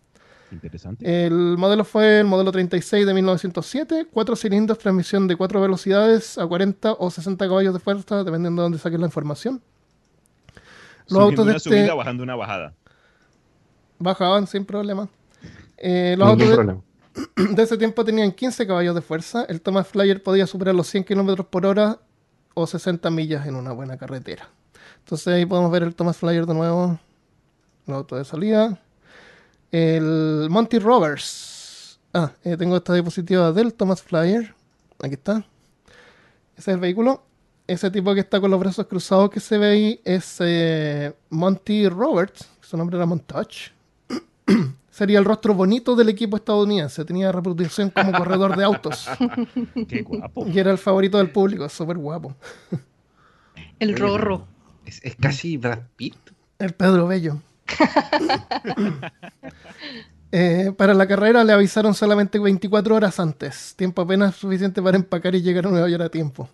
Interesante. 0.49 1.25
El 1.25 1.57
modelo 1.57 1.83
fue 1.83 2.19
el 2.21 2.25
modelo 2.25 2.53
36 2.53 3.05
de 3.05 3.13
1907, 3.13 4.07
cuatro 4.09 4.37
cilindros, 4.37 4.77
transmisión 4.79 5.27
de 5.27 5.35
cuatro 5.35 5.59
velocidades 5.59 6.37
a 6.37 6.47
40 6.47 6.93
o 6.93 7.11
60 7.11 7.45
caballos 7.45 7.73
de 7.73 7.81
fuerza, 7.81 8.23
dependiendo 8.23 8.61
de 8.61 8.65
dónde 8.67 8.77
saques 8.77 8.97
la 8.97 9.07
información. 9.07 9.61
Los 11.09 11.19
Subiendo 11.19 11.23
autos 11.23 11.45
de 11.45 11.49
una 11.51 11.57
este 11.57 11.69
subida, 11.69 11.93
bajando 11.95 12.23
una 12.23 12.35
bajada. 12.37 12.73
bajaban 13.99 14.47
sin 14.47 14.63
problema. 14.63 15.09
Eh, 15.77 16.15
los 16.17 16.25
Ningún 16.29 16.41
autos 16.43 16.49
de, 16.49 16.55
problema. 16.55 16.81
de 17.35 17.63
ese 17.63 17.77
tiempo 17.77 18.03
tenían 18.03 18.31
15 18.31 18.67
caballos 18.67 18.95
de 18.95 19.01
fuerza. 19.01 19.45
El 19.47 19.61
Thomas 19.61 19.87
Flyer 19.87 20.21
podía 20.21 20.47
superar 20.47 20.75
los 20.75 20.87
100 20.87 21.03
kilómetros 21.03 21.47
por 21.47 21.65
hora 21.65 21.99
o 22.53 22.67
60 22.67 23.09
millas 23.09 23.45
en 23.47 23.55
una 23.55 23.71
buena 23.71 23.97
carretera. 23.97 24.49
Entonces 24.99 25.27
ahí 25.27 25.45
podemos 25.45 25.71
ver 25.71 25.83
el 25.83 25.95
Thomas 25.95 26.17
Flyer 26.17 26.45
de 26.45 26.53
nuevo. 26.53 26.99
El 27.87 27.93
auto 27.93 28.15
de 28.15 28.25
salida. 28.25 28.79
El 29.71 30.47
Monty 30.49 30.79
Rovers. 30.79 31.99
Ah, 32.13 32.31
eh, 32.43 32.57
tengo 32.57 32.77
esta 32.77 32.93
diapositiva 32.93 33.51
del 33.51 33.73
Thomas 33.73 34.01
Flyer. 34.01 34.53
Aquí 34.99 35.13
está. 35.13 35.45
Ese 36.57 36.71
es 36.71 36.75
el 36.75 36.79
vehículo. 36.79 37.23
Ese 37.67 37.91
tipo 37.91 38.13
que 38.13 38.21
está 38.21 38.39
con 38.39 38.49
los 38.49 38.59
brazos 38.59 38.87
cruzados 38.87 39.29
que 39.29 39.39
se 39.39 39.57
ve 39.57 39.67
ahí 39.67 40.01
es 40.03 40.37
eh, 40.39 41.13
Monty 41.29 41.89
Roberts. 41.89 42.47
Su 42.61 42.77
nombre 42.77 42.97
era 42.97 43.05
Montage. 43.05 43.71
Sería 44.97 45.19
el 45.19 45.25
rostro 45.25 45.53
bonito 45.53 45.95
del 45.95 46.09
equipo 46.09 46.37
estadounidense. 46.37 47.05
Tenía 47.05 47.31
reputación 47.31 47.91
como 47.91 48.11
corredor 48.13 48.57
de 48.57 48.63
autos. 48.63 49.07
Qué 49.87 50.01
guapo. 50.01 50.47
Y 50.47 50.57
era 50.57 50.71
el 50.71 50.79
favorito 50.79 51.19
del 51.19 51.29
público. 51.29 51.69
Súper 51.69 51.99
guapo. 51.99 52.33
El 53.77 53.95
rorro. 53.95 54.47
Es, 54.87 54.99
es 55.03 55.15
casi 55.15 55.55
Brad 55.57 55.81
Pitt. 55.95 56.15
El 56.57 56.73
Pedro 56.73 57.05
Bello. 57.05 57.37
Eh, 60.29 60.73
para 60.75 60.93
la 60.93 61.07
carrera 61.07 61.45
le 61.45 61.53
avisaron 61.53 61.93
solamente 61.93 62.37
24 62.37 62.93
horas 62.93 63.17
antes, 63.17 63.73
tiempo 63.77 64.01
apenas 64.01 64.35
suficiente 64.35 64.81
para 64.81 64.97
empacar 64.97 65.33
y 65.35 65.41
llegar 65.41 65.67
a 65.67 65.69
Nueva 65.69 65.87
York 65.87 66.03
a 66.03 66.09
tiempo. 66.09 66.49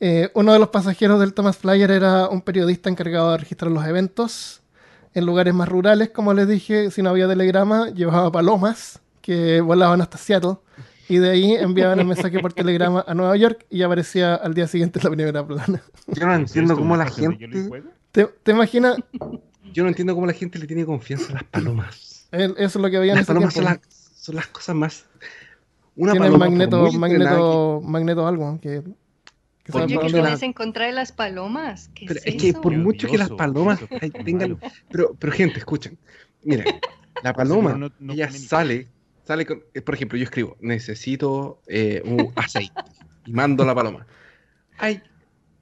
Eh, 0.00 0.28
uno 0.34 0.52
de 0.52 0.58
los 0.58 0.70
pasajeros 0.70 1.20
del 1.20 1.34
Thomas 1.34 1.56
Flyer 1.56 1.92
era 1.92 2.28
un 2.28 2.42
periodista 2.42 2.90
encargado 2.90 3.30
de 3.30 3.38
registrar 3.38 3.70
los 3.70 3.86
eventos. 3.86 4.63
En 5.14 5.26
lugares 5.26 5.54
más 5.54 5.68
rurales, 5.68 6.10
como 6.10 6.34
les 6.34 6.48
dije, 6.48 6.90
si 6.90 7.02
no 7.02 7.10
había 7.10 7.28
telegrama, 7.28 7.90
llevaba 7.90 8.32
palomas 8.32 9.00
que 9.20 9.60
volaban 9.60 10.00
hasta 10.00 10.18
Seattle 10.18 10.56
y 11.08 11.18
de 11.18 11.30
ahí 11.30 11.52
enviaban 11.54 12.00
el 12.00 12.06
mensaje 12.06 12.40
por 12.40 12.52
telegrama 12.52 13.04
a 13.06 13.14
Nueva 13.14 13.36
York 13.36 13.64
y 13.70 13.82
aparecía 13.82 14.34
al 14.34 14.54
día 14.54 14.66
siguiente 14.66 14.98
en 14.98 15.04
la 15.04 15.10
primera 15.10 15.46
plana. 15.46 15.82
Yo 16.08 16.26
no 16.26 16.32
¿Es 16.34 16.40
entiendo 16.40 16.76
cómo 16.76 16.96
la 16.96 17.06
gente. 17.08 17.48
¿Te, 18.10 18.26
te 18.26 18.52
imaginas? 18.52 18.96
Yo 19.72 19.82
no 19.82 19.88
entiendo 19.88 20.14
cómo 20.14 20.26
la 20.26 20.32
gente 20.32 20.58
le 20.58 20.66
tiene 20.66 20.84
confianza 20.84 21.30
a 21.30 21.34
las 21.34 21.44
palomas. 21.44 22.26
El- 22.32 22.52
Eso 22.52 22.64
es 22.64 22.76
lo 22.76 22.90
que 22.90 22.96
había 22.96 23.12
en 23.12 23.16
Las 23.18 23.22
ese 23.24 23.28
palomas 23.34 23.54
son, 23.54 23.64
las- 23.64 23.80
son 24.16 24.34
las 24.36 24.46
cosas 24.48 24.74
más. 24.76 25.04
Una 25.96 26.12
Tienen 26.12 26.32
paloma, 26.32 26.46
magneto, 26.50 26.92
magneto, 26.92 27.80
magneto 27.84 28.26
algo 28.26 28.58
que, 28.60 28.82
Oye, 29.72 29.72
para 29.72 29.86
¿qué 29.86 29.96
dónde 29.96 30.20
va. 30.20 30.24
tienes 30.24 30.42
en 30.42 30.52
contra 30.52 30.86
de 30.86 30.92
las 30.92 31.12
palomas? 31.12 31.90
¿Qué 31.94 32.06
Pero 32.06 32.20
es, 32.20 32.26
es 32.26 32.36
que 32.36 32.48
eso? 32.50 32.60
por 32.60 32.72
Qué 32.72 32.78
mucho 32.78 33.08
que 33.08 33.18
las 33.18 33.30
palomas 33.30 33.80
tengan. 34.24 34.60
Pero, 34.90 35.14
pero 35.18 35.32
gente, 35.32 35.58
escuchen. 35.58 35.98
Miren, 36.42 36.66
la 37.20 37.32
paloma, 37.36 37.72
no- 37.78 37.90
no 37.98 38.12
ella 38.12 38.30
sale, 38.30 38.92
sale 39.24 39.46
con. 39.46 39.62
eh, 39.74 39.82
Por 39.82 39.94
ejemplo, 39.94 40.18
yo 40.18 40.24
escribo, 40.24 40.56
necesito 40.60 41.62
eh, 41.66 42.02
un 42.04 42.32
aceite. 42.36 42.74
y 43.24 43.32
mando 43.32 43.64
la 43.64 43.74
paloma. 43.74 44.06
Hay 44.78 45.02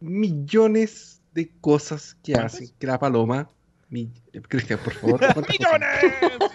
millones 0.01 1.23
de 1.33 1.53
cosas 1.61 2.17
que 2.23 2.35
hacen 2.35 2.69
que 2.79 2.87
la 2.87 2.99
paloma. 2.99 3.51
Mi- 3.93 4.11
Cristian, 4.49 4.79
por 4.83 4.95
favor. 4.95 5.21
¿cuántas 5.35 5.35
cosas? 5.35 5.49
¡Millones! 5.61 6.51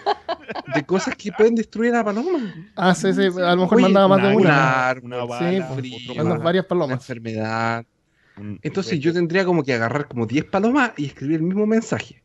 De 0.74 0.84
cosas 0.84 1.14
que 1.16 1.32
pueden 1.32 1.54
destruir 1.54 1.94
a 1.94 1.98
la 1.98 2.04
paloma. 2.04 2.54
Ah, 2.76 2.94
sí, 2.94 3.12
sí, 3.14 3.22
a 3.26 3.54
lo 3.54 3.62
mejor 3.62 3.76
Oye, 3.76 3.82
mandaba 3.82 4.08
más 4.08 4.22
de 4.22 4.36
una 4.36 4.36
una. 4.36 4.94
una- 5.02 5.24
Una 5.24 5.38
Sí, 5.38 5.58
bala, 5.58 5.66
frío, 5.74 5.96
otro 5.96 6.14
Mandas 6.16 6.32
bala, 6.32 6.44
varias 6.44 6.62
Una 6.64 6.68
palomas. 6.68 6.98
enfermedad. 7.00 7.84
un- 8.36 8.58
Entonces 8.62 8.98
yo 9.00 9.12
tendría 9.12 9.44
como 9.44 9.62
que 9.62 9.72
agarrar 9.74 10.08
como 10.08 10.26
10 10.26 10.44
palomas 10.44 10.92
y 10.96 11.06
escribir 11.06 11.36
el 11.36 11.42
mismo 11.42 11.66
mensaje. 11.66 12.22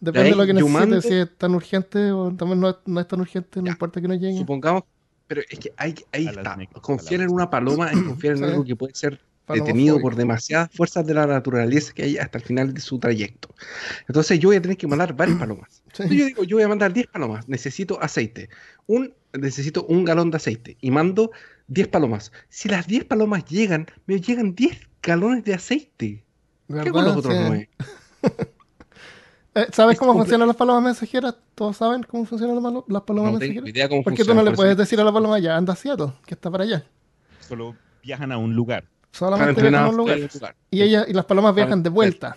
Depende 0.00 0.30
de 0.30 0.36
lo 0.36 0.46
que 0.46 0.54
necesites, 0.54 0.80
mando- 0.80 1.00
si 1.02 1.14
es 1.14 1.36
tan 1.38 1.54
urgente 1.54 2.10
o 2.12 2.32
también 2.34 2.58
no, 2.60 2.70
es- 2.70 2.76
no 2.86 3.00
es 3.00 3.06
tan 3.08 3.20
urgente, 3.20 3.60
no 3.60 3.66
Ya, 3.66 3.72
importa 3.72 4.00
que 4.00 4.08
no 4.08 4.14
llegue. 4.14 4.38
Supongamos, 4.38 4.82
pero 5.26 5.42
es 5.48 5.58
que 5.58 5.72
hay, 5.76 5.94
ahí 6.12 6.26
está. 6.26 6.56
Confiar 6.80 7.20
en 7.20 7.30
una 7.30 7.48
paloma 7.50 7.92
es 7.92 8.02
confiar 8.02 8.36
en 8.36 8.44
algo 8.44 8.64
que 8.64 8.74
puede 8.76 8.94
ser. 8.94 9.20
Detenido 9.52 10.00
por 10.00 10.16
demasiadas 10.16 10.70
fuerzas 10.72 11.06
de 11.06 11.14
la 11.14 11.26
naturaleza 11.26 11.92
que 11.92 12.02
hay 12.04 12.18
hasta 12.18 12.38
el 12.38 12.44
final 12.44 12.72
de 12.74 12.80
su 12.80 12.98
trayecto. 12.98 13.48
Entonces 14.08 14.38
yo 14.38 14.48
voy 14.50 14.56
a 14.56 14.62
tener 14.62 14.76
que 14.76 14.86
mandar 14.86 15.14
varias 15.14 15.38
palomas. 15.40 15.82
Sí. 15.92 16.02
Entonces 16.04 16.18
yo 16.18 16.24
digo, 16.26 16.44
yo 16.44 16.56
voy 16.56 16.64
a 16.64 16.68
mandar 16.68 16.92
10 16.92 17.06
palomas, 17.08 17.48
necesito 17.48 18.00
aceite. 18.02 18.48
Un, 18.86 19.14
necesito 19.32 19.84
un 19.86 20.04
galón 20.04 20.30
de 20.30 20.36
aceite 20.36 20.76
y 20.80 20.90
mando 20.90 21.30
10 21.68 21.88
palomas. 21.88 22.32
Si 22.48 22.68
las 22.68 22.86
10 22.86 23.04
palomas 23.04 23.44
llegan, 23.44 23.86
me 24.06 24.20
llegan 24.20 24.54
10 24.54 24.78
galones 25.02 25.44
de 25.44 25.54
aceite. 25.54 26.24
¿Qué 26.84 26.90
con 26.90 27.04
los 27.04 27.16
otros 27.16 27.34
Sí. 27.34 27.40
9? 27.46 27.70
Eh, 29.52 29.66
¿Sabes 29.72 29.94
Es 29.94 29.98
cómo 29.98 30.12
funcionan 30.12 30.46
las 30.46 30.56
palomas 30.56 30.84
mensajeras? 30.84 31.34
¿Todos 31.56 31.76
saben 31.76 32.04
cómo 32.04 32.24
funcionan 32.24 32.62
las, 32.86 33.02
palomas 33.02 33.32
No 33.32 33.38
mensajeras? 33.40 33.68
idea 33.68 33.88
cómo 33.88 34.04
¿Por 34.04 34.14
qué 34.14 34.24
tú 34.24 34.32
no 34.32 34.44
le 34.44 34.52
puedes 34.52 34.76
decir 34.76 35.00
a 35.00 35.04
la 35.04 35.12
paloma 35.12 35.40
ya 35.40 35.56
anda 35.56 35.72
a 35.72 35.76
Seattle, 35.76 36.12
que 36.24 36.34
está 36.34 36.52
para 36.52 36.62
allá? 36.62 36.86
Solo 37.40 37.74
viajan 38.04 38.30
a 38.30 38.38
un 38.38 38.54
lugar. 38.54 38.84
Solamente 39.12 39.60
viajan 39.60 39.84
a 39.84 39.88
un 39.88 39.96
lugar. 39.96 40.18
Y, 40.70 40.82
ellas, 40.82 41.06
y 41.08 41.12
las 41.12 41.24
palomas 41.24 41.54
viajan 41.54 41.82
de 41.82 41.90
vuelta. 41.90 42.36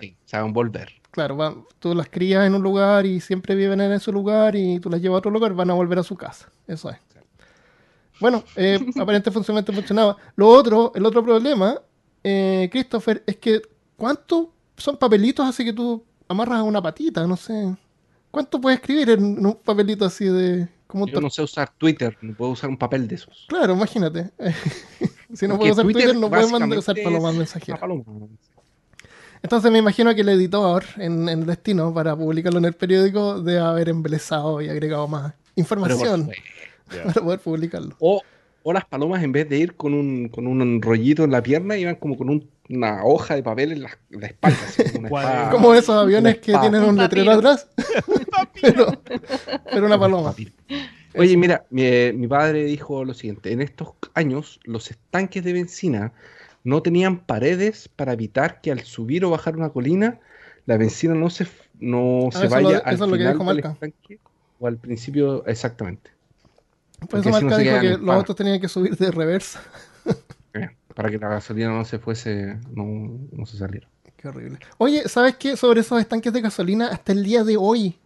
Sí, 0.00 0.16
saben 0.24 0.52
volver. 0.52 0.92
Claro, 1.10 1.36
van- 1.36 1.64
tú 1.78 1.94
las 1.94 2.08
crías 2.08 2.46
en 2.46 2.54
un 2.54 2.62
lugar 2.62 3.06
y 3.06 3.20
siempre 3.20 3.54
viven 3.54 3.80
en 3.80 3.92
ese 3.92 4.12
lugar 4.12 4.54
y 4.56 4.78
tú 4.80 4.90
las 4.90 5.00
llevas 5.00 5.16
a 5.16 5.18
otro 5.18 5.30
lugar, 5.30 5.54
van 5.54 5.70
a 5.70 5.74
volver 5.74 5.98
a 5.98 6.02
su 6.02 6.16
casa. 6.16 6.50
Eso 6.66 6.90
es. 6.90 6.98
Bueno, 8.20 8.42
eh, 8.56 8.78
aparentemente 9.00 9.72
funcionaba. 9.72 10.16
Lo 10.36 10.48
otro, 10.48 10.92
el 10.94 11.04
otro 11.06 11.24
problema, 11.24 11.80
eh, 12.22 12.68
Christopher, 12.70 13.22
es 13.26 13.36
que 13.36 13.62
¿cuántos 13.96 14.48
son 14.76 14.96
papelitos 14.96 15.46
así 15.46 15.64
que 15.64 15.72
tú 15.72 16.04
amarras 16.28 16.58
a 16.58 16.62
una 16.62 16.82
patita? 16.82 17.26
No 17.26 17.36
sé. 17.36 17.76
¿Cuánto 18.30 18.60
puedes 18.60 18.80
escribir 18.80 19.10
en, 19.10 19.44
un 19.44 19.54
papelito 19.56 20.04
así 20.04 20.26
de... 20.26 20.68
Como 20.86 21.06
Yo 21.06 21.20
no 21.20 21.30
sé 21.30 21.42
usar 21.42 21.70
Twitter, 21.76 22.16
no 22.22 22.34
puedo 22.34 22.52
usar 22.52 22.70
un 22.70 22.78
papel 22.78 23.06
de 23.08 23.16
esos. 23.16 23.46
Claro, 23.48 23.74
imagínate. 23.74 24.30
si 25.34 25.46
no 25.48 25.56
puedes 25.58 25.72
usar 25.72 25.84
Twitter 25.84 26.02
Twitter, 26.04 26.20
no 26.20 26.28
puedes 26.28 26.50
mandar 26.50 26.78
usar 26.78 26.96
una 27.06 27.32
mensajeras. 27.32 27.80
paloma. 27.80 28.04
Entonces 29.42 29.70
me 29.70 29.78
imagino 29.78 30.14
que 30.14 30.22
el 30.22 30.28
editor 30.30 30.84
en, 30.96 31.28
en 31.28 31.46
Destino, 31.46 31.94
para 31.94 32.16
publicarlo 32.16 32.58
en 32.58 32.64
el 32.64 32.72
periódico, 32.74 33.40
debe 33.40 33.60
haber 33.60 33.88
embelezado 33.88 34.60
y 34.60 34.68
agregado 34.68 35.06
más 35.06 35.32
información 35.54 36.30
para 37.04 37.20
poder 37.22 37.38
publicarlo. 37.40 37.94
O, 38.00 38.20
o 38.64 38.72
las 38.72 38.84
palomas 38.86 39.22
en 39.22 39.30
vez 39.32 39.48
de 39.48 39.58
ir 39.58 39.76
con 39.76 39.94
un, 39.94 40.28
con 40.28 40.46
un 40.46 40.82
rollito 40.82 41.22
en 41.22 41.30
la 41.30 41.42
pierna, 41.42 41.76
iban 41.76 41.94
como 41.96 42.16
con 42.16 42.30
un- 42.30 42.48
una 42.70 43.02
hoja 43.02 43.34
de 43.34 43.42
papel 43.42 43.72
en 43.72 43.82
la, 43.84 43.90
en 44.10 44.20
la 44.20 44.26
espalda. 44.26 44.58
así 44.66 44.82
como 44.84 44.98
una 44.98 45.08
Cuaderno. 45.10 45.34
espada. 45.38 45.50
Como 45.52 45.74
esos 45.74 45.96
aviones 45.96 46.38
que 46.38 46.50
espada. 46.50 46.60
tienen 46.68 46.82
un 46.82 46.88
Un 46.90 46.98
letrero 46.98 47.30
atrás, 47.32 47.66
pero, 48.60 49.02
pero 49.72 49.86
una 49.86 49.98
paloma. 49.98 50.34
Oye, 51.18 51.36
mira, 51.36 51.66
mi, 51.70 52.12
mi 52.12 52.26
padre 52.28 52.64
dijo 52.64 53.04
lo 53.04 53.14
siguiente: 53.14 53.52
en 53.52 53.60
estos 53.60 53.94
años, 54.14 54.60
los 54.64 54.90
estanques 54.90 55.42
de 55.44 55.52
benzina 55.52 56.12
no 56.64 56.82
tenían 56.82 57.20
paredes 57.20 57.88
para 57.88 58.12
evitar 58.12 58.60
que 58.60 58.70
al 58.72 58.80
subir 58.80 59.24
o 59.24 59.30
bajar 59.30 59.56
una 59.56 59.70
colina 59.70 60.20
la 60.66 60.76
benzina 60.76 61.14
no 61.14 61.30
se, 61.30 61.46
no 61.80 62.28
Ah, 62.28 62.30
se 62.40 62.48
vaya 62.48 62.78
lo- 62.78 62.84
al 62.84 62.94
eso 62.94 63.04
es 63.04 63.10
lo 63.10 63.16
que 63.16 63.18
final 63.18 63.32
dijo 63.38 63.50
del 63.50 63.58
estanque 63.60 64.18
o 64.60 64.66
al 64.66 64.76
principio 64.76 65.46
exactamente. 65.46 66.10
Por 67.00 67.08
Porque 67.08 67.28
eso 67.30 67.40
no 67.40 67.48
Marca 67.50 67.56
se 67.56 67.62
dijo 67.62 67.80
que 67.80 67.88
los 68.04 68.10
autos 68.16 68.36
tenían 68.36 68.60
que 68.60 68.68
subir 68.68 68.96
de 68.96 69.10
reversa. 69.10 69.62
Eh, 70.54 70.68
Para 70.94 71.10
que 71.10 71.18
la 71.18 71.28
gasolina 71.28 71.70
no 71.70 71.84
se 71.84 71.98
fuese, 71.98 72.58
no, 72.74 73.18
no 73.32 73.46
se 73.46 73.56
saliera. 73.56 73.88
Qué 74.16 74.28
horrible. 74.28 74.58
Oye, 74.78 75.08
¿sabes 75.08 75.36
qué? 75.36 75.56
Sobre 75.56 75.80
esos 75.80 76.00
estanques 76.00 76.32
de 76.32 76.40
gasolina, 76.40 76.88
hasta 76.88 77.12
el 77.12 77.22
día 77.22 77.44
de 77.44 77.56
hoy, 77.56 77.96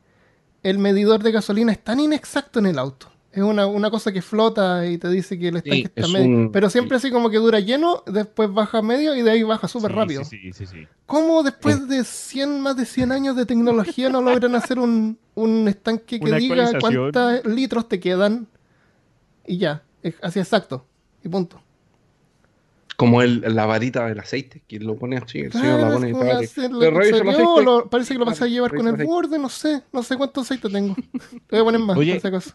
el 0.63 0.79
medidor 0.79 1.23
de 1.23 1.33
gasolina 1.33 1.73
es 1.73 1.83
tan 1.83 2.01
inexacto 2.01 2.59
en 2.59 2.67
el 2.67 2.79
auto. 2.79 3.09
Es 3.33 3.43
una, 3.43 3.67
una 3.67 3.91
cosa 3.91 4.13
que 4.13 4.21
flota 4.21 4.87
y 4.87 4.99
te 4.99 5.09
dice 5.09 5.39
que 5.39 5.49
el 5.49 5.57
estanque 5.57 5.77
Sí, 5.79 5.83
está 5.85 6.01
es 6.03 6.11
medio. 6.11 6.27
un- 6.37 6.53
Pero 6.53 6.69
siempre 6.69 6.99
así 6.99 7.11
como 7.11 7.31
que 7.31 7.39
dura 7.39 7.61
lleno, 7.61 8.03
después 8.07 8.53
baja 8.53 8.83
medio 8.83 9.15
y 9.17 9.23
de 9.23 9.31
ahí 9.31 9.43
baja 9.43 9.69
súper 9.69 9.91
Sí, 9.93 9.97
rápido. 9.97 10.25
Sí, 10.25 10.39
sí, 10.39 10.53
sí, 10.53 10.67
sí. 10.67 10.87
¿Cómo 11.07 11.43
después 11.43 11.89
de 11.89 12.05
100, 12.05 12.61
más 12.61 12.77
de 12.77 12.85
100 12.85 13.11
años 13.11 13.35
de 13.35 13.47
tecnología 13.47 14.11
no 14.11 14.21
logran 14.21 14.55
hacer 14.55 14.79
un, 14.79 15.19
un 15.35 15.67
estanque 15.67 16.21
que 16.21 16.27
Una 16.27 16.37
diga 16.37 16.79
cuántos 16.79 17.47
litros 17.47 17.89
te 17.89 17.99
quedan? 18.01 18.47
Y 19.47 19.57
ya, 19.57 19.83
es 20.03 20.15
así 20.21 20.39
exacto. 20.39 20.85
Y 21.25 21.29
punto. 21.31 21.59
Como 22.97 23.23
el, 23.23 23.40
la 23.55 23.66
varita 23.66 24.06
del 24.06 24.20
aceite, 24.20 24.62
que 24.69 24.78
lo 24.78 24.97
pone 24.97 25.16
así, 25.16 25.39
el 25.40 25.52
señor 25.52 25.81
la 25.81 25.86
Claro, 25.89 25.93
pone 25.94 26.10
y 26.10 26.12
tal, 26.12 26.20
parece 27.90 28.12
que 28.14 28.19
lo 28.19 28.24
vas 28.27 28.43
a 28.43 28.47
llevar 28.47 28.70
con 28.70 28.86
el 28.86 28.94
aceite. 28.94 29.05
borde, 29.10 29.39
no 29.39 29.48
sé, 29.48 29.82
no 29.93 30.02
sé 30.02 30.16
cuánto 30.16 30.43
aceite 30.43 30.69
tengo. 30.69 30.94
Le 31.51 31.60
voy 31.60 31.60
a 31.60 31.64
poner 31.64 31.81
más, 31.81 31.97
Oye, 31.97 32.12
por 32.12 32.20
si 32.20 32.27
acaso. 32.28 32.51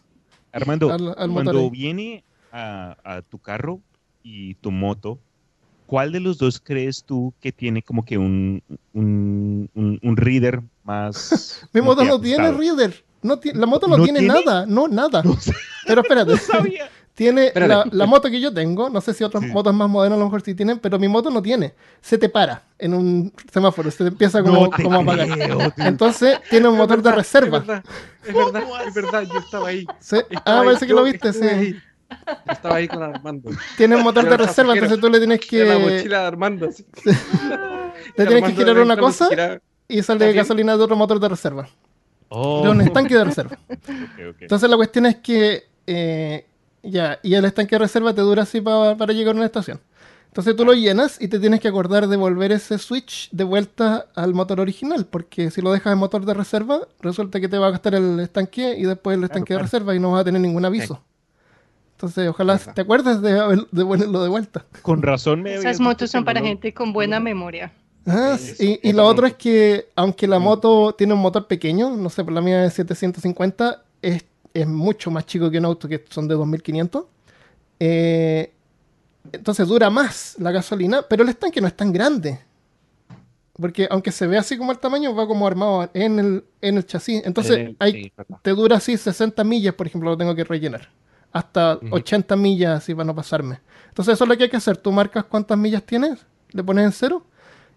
Armando, 0.52 0.90
Al- 0.90 1.14
al 1.18 1.28
motor 1.28 1.44
cuando 1.52 1.70
viene 1.70 2.24
a, 2.52 2.96
a 3.04 3.22
tu 3.22 3.38
carro 3.38 3.80
y 4.22 4.54
tu 4.54 4.70
moto, 4.70 5.18
¿cuál 5.86 6.12
de 6.12 6.20
los 6.20 6.38
dos 6.38 6.60
crees 6.60 7.04
tú 7.04 7.34
que 7.40 7.52
tiene 7.52 7.82
como 7.82 8.04
que 8.04 8.16
un, 8.16 8.62
un, 8.92 9.68
un- 9.74 9.98
un 10.02 10.16
reader 10.16 10.62
más... 10.84 11.66
Mi 11.72 11.80
moto 11.82 12.04
no 12.04 12.20
tiene 12.20 12.52
reader. 12.52 13.04
No 13.22 13.38
ti- 13.40 13.52
la 13.52 13.66
moto 13.66 13.88
no, 13.88 13.98
¿No 13.98 14.04
tiene, 14.04 14.20
tiene? 14.20 14.32
nada, 14.34 14.64
no, 14.66 14.86
nada. 14.88 15.22
No 15.24 15.36
Pero 15.86 16.02
espérate, 16.02 16.32
no 16.32 16.36
sabía. 16.36 16.90
Tiene 17.18 17.50
la, 17.56 17.84
la 17.90 18.06
moto 18.06 18.30
que 18.30 18.40
yo 18.40 18.54
tengo, 18.54 18.88
no 18.88 19.00
sé 19.00 19.12
si 19.12 19.24
otras 19.24 19.42
Sí. 19.42 19.50
motos 19.50 19.74
más 19.74 19.88
modernas 19.90 20.16
a 20.18 20.20
lo 20.20 20.26
mejor 20.26 20.40
sí 20.40 20.54
tienen, 20.54 20.78
pero 20.78 21.00
mi 21.00 21.08
moto 21.08 21.30
no 21.30 21.42
tiene. 21.42 21.74
Se 22.00 22.16
te 22.16 22.28
para 22.28 22.62
en 22.78 22.94
un 22.94 23.32
semáforo, 23.52 23.90
se 23.90 24.04
te 24.04 24.08
empieza 24.10 24.40
como, 24.40 24.66
No 24.66 24.70
te 24.70 24.84
como 24.84 25.00
a 25.00 25.02
apagar. 25.02 25.28
creo, 25.28 25.58
tío. 25.72 25.84
Entonces 25.84 26.38
tiene 26.48 26.68
un 26.68 26.74
Es 26.74 26.78
motor 26.78 27.02
de 27.02 27.10
reserva. 27.10 27.58
Es 27.58 27.66
verdad, 27.66 27.84
es 28.24 28.34
verdad, 28.34 28.62
es 28.86 28.94
verdad, 28.94 29.22
yo 29.32 29.38
estaba 29.40 29.66
ahí. 29.68 29.84
Sí. 29.98 30.16
Estaba 30.30 30.58
Ah, 30.58 30.60
ahí, 30.60 30.66
parece 30.66 30.86
que 30.86 30.90
yo 30.90 30.96
lo 30.96 31.02
viste, 31.02 31.32
sí. 31.32 31.44
ahí. 31.44 31.72
Yo 31.72 32.52
estaba 32.52 32.76
ahí 32.76 32.86
con 32.86 33.02
Armando. 33.02 33.50
Tiene 33.76 33.96
un 33.96 34.02
motor 34.04 34.28
de 34.28 34.36
reserva, 34.36 34.74
entonces 34.74 35.00
tú 35.00 35.10
le 35.10 35.18
tienes 35.18 35.40
Era 35.52 35.74
la 35.74 35.74
que, 35.74 35.80
mochila 35.96 36.20
de 36.20 36.26
Armando. 36.26 36.68
así. 36.68 36.86
le 38.16 38.26
tienes 38.26 38.44
que 38.44 38.52
girar 38.54 38.78
una 38.78 38.96
cosa 38.96 39.28
y 39.88 40.02
sale 40.02 40.18
¿Está 40.18 40.24
bien? 40.26 40.36
gasolina 40.36 40.76
de 40.76 40.84
otro 40.84 40.94
motor 40.94 41.18
de 41.18 41.28
reserva. 41.28 41.68
Oh, 42.28 42.62
De 42.62 42.68
un 42.70 42.80
estanque 42.80 43.14
de 43.16 43.24
reserva. 43.24 43.58
Entonces 44.40 44.70
la 44.70 44.76
cuestión 44.76 45.06
es 45.06 45.16
que 45.16 45.64
eh, 45.86 46.46
ya, 46.82 47.18
y 47.22 47.34
el 47.34 47.44
estanque 47.44 47.74
de 47.76 47.80
reserva 47.80 48.14
te 48.14 48.20
dura 48.22 48.42
así 48.42 48.60
pa- 48.60 48.96
para 48.96 49.12
llegar 49.12 49.34
a 49.34 49.38
una 49.38 49.46
estación. 49.46 49.80
Entonces 50.28 50.54
tú 50.56 50.64
lo 50.64 50.74
llenas 50.74 51.20
y 51.20 51.28
te 51.28 51.40
tienes 51.40 51.58
que 51.60 51.68
acordar 51.68 52.06
de 52.06 52.16
volver 52.16 52.52
ese 52.52 52.78
switch 52.78 53.30
de 53.32 53.44
vuelta 53.44 54.06
al 54.14 54.34
motor 54.34 54.60
original, 54.60 55.06
porque 55.06 55.50
si 55.50 55.62
lo 55.62 55.72
dejas 55.72 55.92
en 55.92 55.98
motor 55.98 56.24
de 56.26 56.34
reserva, 56.34 56.80
resulta 57.00 57.40
que 57.40 57.48
te 57.48 57.58
va 57.58 57.68
a 57.68 57.70
gastar 57.70 57.94
el 57.94 58.20
estanque 58.20 58.76
y 58.78 58.82
después 58.84 59.16
el 59.16 59.24
estanque 59.24 59.48
claro. 59.48 59.60
de 59.60 59.62
reserva 59.64 59.94
y 59.94 59.98
no 60.00 60.12
vas 60.12 60.20
a 60.20 60.24
tener 60.24 60.40
ningún 60.40 60.64
aviso. 60.64 61.02
Entonces 61.96 62.28
ojalá 62.28 62.58
te 62.58 62.80
acuerdes 62.80 63.20
de, 63.22 63.64
de 63.72 63.84
ponerlo 63.84 64.22
de 64.22 64.28
vuelta. 64.28 64.64
Con 64.82 65.02
razón 65.02 65.42
me 65.42 65.54
Esas 65.56 65.80
motos 65.80 66.10
son 66.10 66.24
para 66.24 66.40
no 66.40 66.46
gente 66.46 66.72
con 66.72 66.92
buena 66.92 67.18
memoria. 67.18 67.72
Ah, 68.06 68.36
Sí, 68.38 68.54
sí, 68.54 68.80
y, 68.82 68.90
y 68.90 68.92
lo 68.92 69.04
otro 69.04 69.26
es 69.26 69.34
que, 69.34 69.88
aunque 69.96 70.28
la 70.28 70.38
moto 70.38 70.94
tiene 70.96 71.14
un 71.14 71.20
motor 71.20 71.46
pequeño, 71.48 71.90
no 71.96 72.08
sé, 72.08 72.22
por 72.22 72.32
la 72.32 72.40
mía 72.40 72.64
es 72.64 72.74
750, 72.74 73.82
es, 74.00 74.24
es 74.60 74.66
mucho 74.68 75.10
más 75.10 75.26
chico 75.26 75.50
que 75.50 75.58
un 75.58 75.64
auto 75.66 75.88
que 75.88 76.04
son 76.08 76.28
de 76.28 76.34
2500. 76.34 77.04
eh, 77.80 78.52
entonces 79.32 79.68
dura 79.68 79.90
más 79.90 80.36
la 80.38 80.50
gasolina, 80.52 81.02
pero 81.08 81.22
el 81.22 81.28
estanque 81.28 81.60
no 81.60 81.66
es 81.68 81.76
tan 81.76 81.92
grande. 81.92 82.40
Porque 83.60 83.88
aunque 83.90 84.12
se 84.12 84.26
ve 84.26 84.38
así 84.38 84.56
como 84.56 84.70
el 84.70 84.78
tamaño, 84.78 85.14
va 85.14 85.26
como 85.26 85.46
armado 85.46 85.90
en 85.92 86.18
el, 86.20 86.44
en 86.60 86.76
el 86.76 86.86
chasis. 86.86 87.22
Entonces 87.24 87.74
hay, 87.78 87.92
sí, 87.92 88.12
verdad. 88.16 88.38
te 88.42 88.50
dura 88.50 88.76
así 88.76 88.96
60 88.96 89.42
millas, 89.44 89.74
por 89.74 89.86
ejemplo, 89.86 90.10
lo 90.10 90.16
tengo 90.16 90.34
que 90.34 90.44
rellenar. 90.44 90.90
Hasta 91.32 91.76
Ujú. 91.82 91.96
80 91.96 92.36
millas 92.36 92.78
así 92.78 92.94
para 92.94 93.04
no 93.06 93.14
pasarme. 93.16 93.60
Entonces 93.88 94.14
eso 94.14 94.24
es 94.24 94.28
lo 94.30 94.36
que 94.36 94.44
hay 94.44 94.50
que 94.50 94.56
hacer. 94.56 94.76
Tú 94.76 94.92
marcas 94.92 95.24
cuántas 95.24 95.58
millas 95.58 95.82
tienes, 95.84 96.24
le 96.52 96.62
pones 96.62 96.84
en 96.84 96.92
cero. 96.92 97.24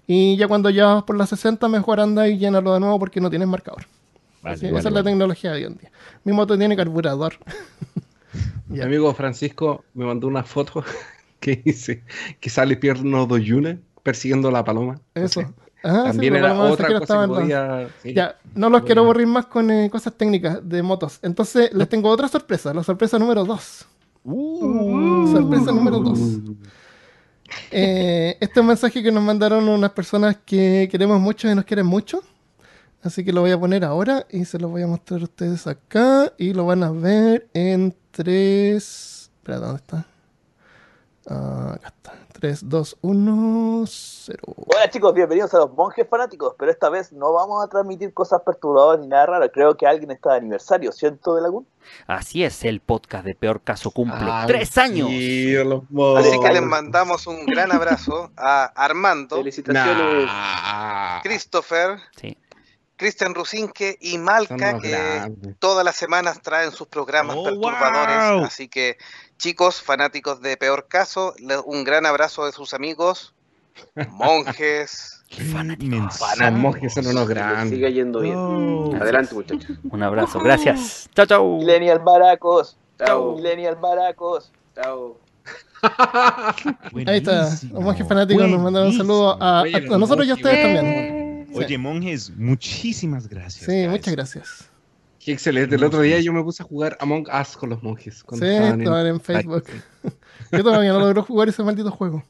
Y 0.07 0.37
ya 0.37 0.47
cuando 0.47 0.69
ya 0.69 0.87
vas 0.95 1.03
por 1.03 1.17
las 1.17 1.29
60, 1.29 1.67
mejor 1.67 1.99
anda 1.99 2.27
y 2.27 2.37
llénalo 2.37 2.73
de 2.73 2.79
nuevo 2.79 2.99
porque 2.99 3.19
no 3.21 3.29
tienes 3.29 3.47
marcador. 3.47 3.85
Vale, 4.41 4.57
vale, 4.57 4.79
esa 4.79 4.89
es 4.89 4.93
la 4.93 5.03
tecnología 5.03 5.51
de 5.51 5.57
hoy 5.57 5.63
en 5.65 5.77
día. 5.77 5.91
Mi 6.23 6.33
moto 6.33 6.57
tiene 6.57 6.75
carburador. 6.75 7.35
Mi 8.67 8.81
amigo 8.81 9.13
Francisco 9.13 9.83
me 9.93 10.05
mandó 10.05 10.27
una 10.27 10.43
foto 10.43 10.83
que 11.39 11.57
dice 11.57 12.03
que 12.39 12.49
sale 12.49 12.77
Pierno 12.77 13.25
Doyuna 13.25 13.77
persiguiendo 14.03 14.47
a 14.47 14.51
la 14.51 14.63
paloma. 14.63 14.99
Eso. 15.13 15.41
Ah, 15.83 16.03
sí, 16.05 16.11
También 16.11 16.35
era 16.35 16.53
otra 16.53 16.87
cosa 16.87 16.97
que 16.97 17.03
estaba 17.03 17.27
podía... 17.27 17.89
sí. 18.03 18.13
Ya, 18.13 18.37
no 18.53 18.69
los 18.69 18.83
quiero 18.83 19.01
aburrir 19.01 19.27
más 19.27 19.47
con 19.47 19.69
eh, 19.71 19.89
cosas 19.89 20.13
técnicas 20.15 20.59
de 20.67 20.83
motos. 20.83 21.19
Entonces, 21.23 21.73
les 21.73 21.89
tengo 21.89 22.09
otra 22.09 22.27
sorpresa, 22.27 22.73
la 22.73 22.83
sorpresa 22.83 23.17
número 23.17 23.43
2. 23.43 23.87
Uh, 24.23 25.27
Sorpresa 25.31 25.71
número 25.71 25.99
2. 25.99 26.19
Eh, 27.71 28.37
este 28.39 28.59
es 28.59 28.61
un 28.61 28.67
mensaje 28.67 29.01
que 29.01 29.11
nos 29.11 29.23
mandaron 29.23 29.67
unas 29.67 29.91
personas 29.91 30.37
que 30.45 30.87
queremos 30.91 31.19
mucho 31.19 31.49
y 31.49 31.55
nos 31.55 31.65
quieren 31.65 31.85
mucho. 31.85 32.21
Así 33.03 33.25
que 33.25 33.33
lo 33.33 33.41
voy 33.41 33.51
a 33.51 33.59
poner 33.59 33.83
ahora 33.83 34.27
y 34.29 34.45
se 34.45 34.59
lo 34.59 34.69
voy 34.69 34.83
a 34.83 34.87
mostrar 34.87 35.21
a 35.21 35.23
ustedes 35.23 35.65
acá. 35.65 36.31
Y 36.37 36.53
lo 36.53 36.65
van 36.65 36.83
a 36.83 36.91
ver 36.91 37.47
en 37.53 37.95
3. 38.11 39.31
Espera, 39.37 39.57
¿dónde 39.57 39.77
está? 39.77 40.05
Ah, 41.27 41.73
acá 41.75 41.87
está. 41.87 42.13
3, 42.33 42.69
2, 42.69 42.97
1, 43.01 43.83
0. 43.87 44.39
Hola 44.65 44.89
chicos, 44.89 45.13
bienvenidos 45.13 45.53
a 45.53 45.59
los 45.59 45.73
monjes 45.73 46.07
fanáticos, 46.09 46.55
pero 46.57 46.71
esta 46.71 46.89
vez 46.89 47.13
no 47.13 47.33
vamos 47.33 47.63
a 47.63 47.67
transmitir 47.67 48.13
cosas 48.15 48.41
perturbadoras 48.43 48.99
ni 48.99 49.07
nada 49.07 49.27
raro. 49.27 49.51
Creo 49.51 49.77
que 49.77 49.85
alguien 49.85 50.09
está 50.09 50.31
de 50.31 50.37
aniversario, 50.37 50.91
¿cierto, 50.91 51.35
de 51.35 51.41
Lagún? 51.43 51.67
Así 52.07 52.43
es, 52.43 52.63
el 52.63 52.79
podcast 52.79 53.25
de 53.25 53.35
Peor 53.35 53.61
Caso 53.61 53.91
cumple 53.91 54.17
Ay, 54.21 54.47
tres 54.47 54.75
años. 54.79 55.07
Así 55.07 56.39
que 56.39 56.49
les 56.51 56.63
mandamos 56.63 57.27
un 57.27 57.45
gran 57.45 57.71
abrazo 57.71 58.31
a 58.35 58.65
Armando, 58.75 59.37
Felicitaciones. 59.37 60.25
Nah. 60.25 61.21
Christopher, 61.21 61.99
Sí. 62.15 62.35
Cristian 63.01 63.33
Rusinque 63.33 63.97
y 63.99 64.19
Malca, 64.19 64.77
que 64.77 64.89
grandes. 64.91 65.55
todas 65.57 65.83
las 65.83 65.95
semanas 65.95 66.39
traen 66.43 66.71
sus 66.71 66.85
programas 66.87 67.35
Oh, 67.35 67.43
perturbadores. 67.45 68.31
wow. 68.35 68.43
Así 68.45 68.67
que, 68.67 68.97
chicos, 69.39 69.81
fanáticos 69.81 70.39
de 70.41 70.55
Peor 70.55 70.85
Caso, 70.87 71.33
un 71.65 71.83
gran 71.83 72.05
abrazo 72.05 72.45
de 72.45 72.51
sus 72.51 72.75
amigos, 72.75 73.33
monjes. 74.11 75.23
Qué 75.29 75.43
fanático. 75.45 75.95
mensaje. 75.95 76.43
Los 76.51 76.51
monjes 76.59 76.93
son 76.93 77.07
unos 77.07 77.27
grandes. 77.27 77.71
siga 77.75 77.89
yendo 77.89 78.19
bien. 78.19 78.35
Oh. 78.37 78.93
Adelante, 79.01 79.33
muchachos. 79.33 79.77
Un 79.89 80.03
abrazo, 80.03 80.39
gracias. 80.39 81.09
Chao, 81.15 81.25
chao. 81.25 81.57
Millennial 81.57 81.97
Baracos. 81.99 82.77
Chao. 82.99 83.35
Millennial 83.35 83.77
Baracos. 83.77 84.51
Chao. 84.75 85.17
Ahí 87.07 87.17
está. 87.17 87.49
Los 87.49 87.63
monjes 87.81 88.07
fanáticos 88.07 88.47
nos 88.47 88.61
mandaron 88.61 88.89
un 88.89 88.95
saludo 88.97 89.41
a, 89.41 89.61
a- 89.61 89.63
a 89.63 89.97
nosotros 89.97 90.27
y 90.27 90.29
a 90.29 90.33
ustedes 90.35 90.61
también. 90.61 91.20
Sí. 91.51 91.57
Oye, 91.57 91.77
monjes, 91.77 92.29
muchísimas 92.37 93.27
gracias. 93.27 93.65
Sí, 93.65 93.71
guys. 93.81 93.89
muchas 93.89 94.15
gracias. 94.15 94.69
Qué 95.19 95.33
excelente. 95.33 95.75
El 95.75 95.83
otro 95.83 96.01
día 96.01 96.19
yo 96.21 96.31
me 96.33 96.41
puse 96.43 96.63
a 96.63 96.65
jugar 96.65 96.97
Among 96.99 97.27
Us 97.41 97.55
con 97.57 97.69
los 97.69 97.83
monjes. 97.83 98.23
Sí, 98.33 98.45
estaban 98.45 99.05
en- 99.07 99.19
Facebook. 99.21 99.65
Yo 100.51 100.63
todavía 100.63 100.93
no 100.93 100.99
logro 100.99 101.23
jugar 101.23 101.47
ese 101.49 101.63
maldito 101.63 101.91
juego. 101.91 102.23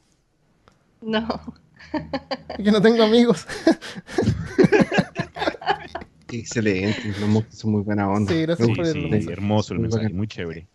No. 1.02 1.28
Es 2.58 2.64
que 2.64 2.72
no 2.72 2.82
tengo 2.82 3.04
amigos. 3.04 3.46
Qué 6.28 6.40
excelente. 6.40 7.14
Los 7.20 7.30
monjes 7.30 7.58
son 7.58 7.72
muy 7.72 7.82
buena 7.82 8.10
onda. 8.10 8.32
Sí, 8.32 8.42
gracias 8.42 8.68
Sí, 8.68 8.74
por 8.76 8.86
el 8.86 8.94
sí, 8.94 9.00
mensaje. 9.10 9.34
hermoso 9.34 9.74
el 9.74 9.80
Muy 9.80 9.84
mensaje, 9.84 10.04
bacán. 10.06 10.18
muy 10.18 10.28
chévere. 10.28 10.68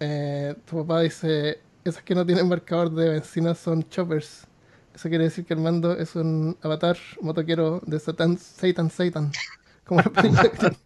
Eh, 0.00 0.54
tu 0.64 0.78
papá 0.78 1.00
dice, 1.02 1.60
esas 1.84 2.02
que 2.02 2.14
no 2.14 2.26
tienen 2.26 2.48
marcador 2.48 2.90
de 2.92 3.08
benzina 3.08 3.54
son 3.54 3.88
choppers. 3.88 4.46
Eso 4.94 5.08
quiere 5.08 5.24
decir 5.24 5.44
que 5.44 5.54
Armando 5.54 5.96
es 5.96 6.14
un 6.16 6.56
avatar 6.62 6.96
motoquero 7.20 7.80
de 7.86 7.98
Satan, 7.98 8.36
Satan, 8.38 8.90
Satan. 8.90 9.32
Como 9.84 10.00
la 10.00 10.10
película 10.10 10.50
que- 10.50 10.76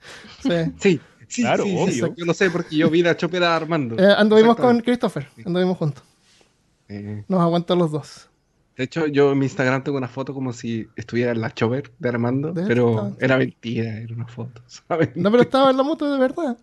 sí. 0.43 0.73
Sí, 0.81 1.01
sí, 1.29 1.43
Claro, 1.43 1.65
sí, 1.65 1.71
sí, 1.71 2.03
obvio. 2.03 2.15
Yo 2.17 2.25
lo 2.25 2.35
sé 2.35 2.51
porque 2.51 2.77
yo 2.77 2.89
vi 2.89 3.03
la 3.03 3.17
chopera 3.17 3.51
de 3.51 3.55
Armando. 3.57 3.97
Eh, 3.99 4.15
anduvimos 4.17 4.57
con. 4.57 4.81
Christopher, 4.81 5.29
anduvimos 5.45 5.77
juntos. 5.77 6.03
Eh, 6.89 7.25
Nos 7.29 7.41
aguantó 7.41 7.75
los 7.75 7.91
dos. 7.91 8.29
de 8.77 8.85
hecho, 8.85 9.07
yo 9.07 9.33
en 9.33 9.39
mi 9.39 9.47
Instagram 9.47 9.83
tengo 9.83 9.99
una 9.99 10.07
foto 10.09 10.33
como 10.33 10.53
si 10.53 10.87
estuviera 10.97 11.33
en 11.33 11.41
la 11.41 11.53
chopper 11.53 11.91
de 11.99 12.09
Armando, 12.09 12.53
De 12.53 12.63
pero 12.67 13.17
era 13.21 13.37
mentira, 13.39 13.99
era 13.99 14.15
una 14.15 14.29
foto, 14.29 14.63
¿sabes? 14.89 15.17
No, 15.17 15.31
pero 15.31 15.43
estaba 15.43 15.71
en 15.71 15.77
la 15.79 15.83
moto 15.83 16.11
de 16.13 16.19
verdad. 16.19 16.57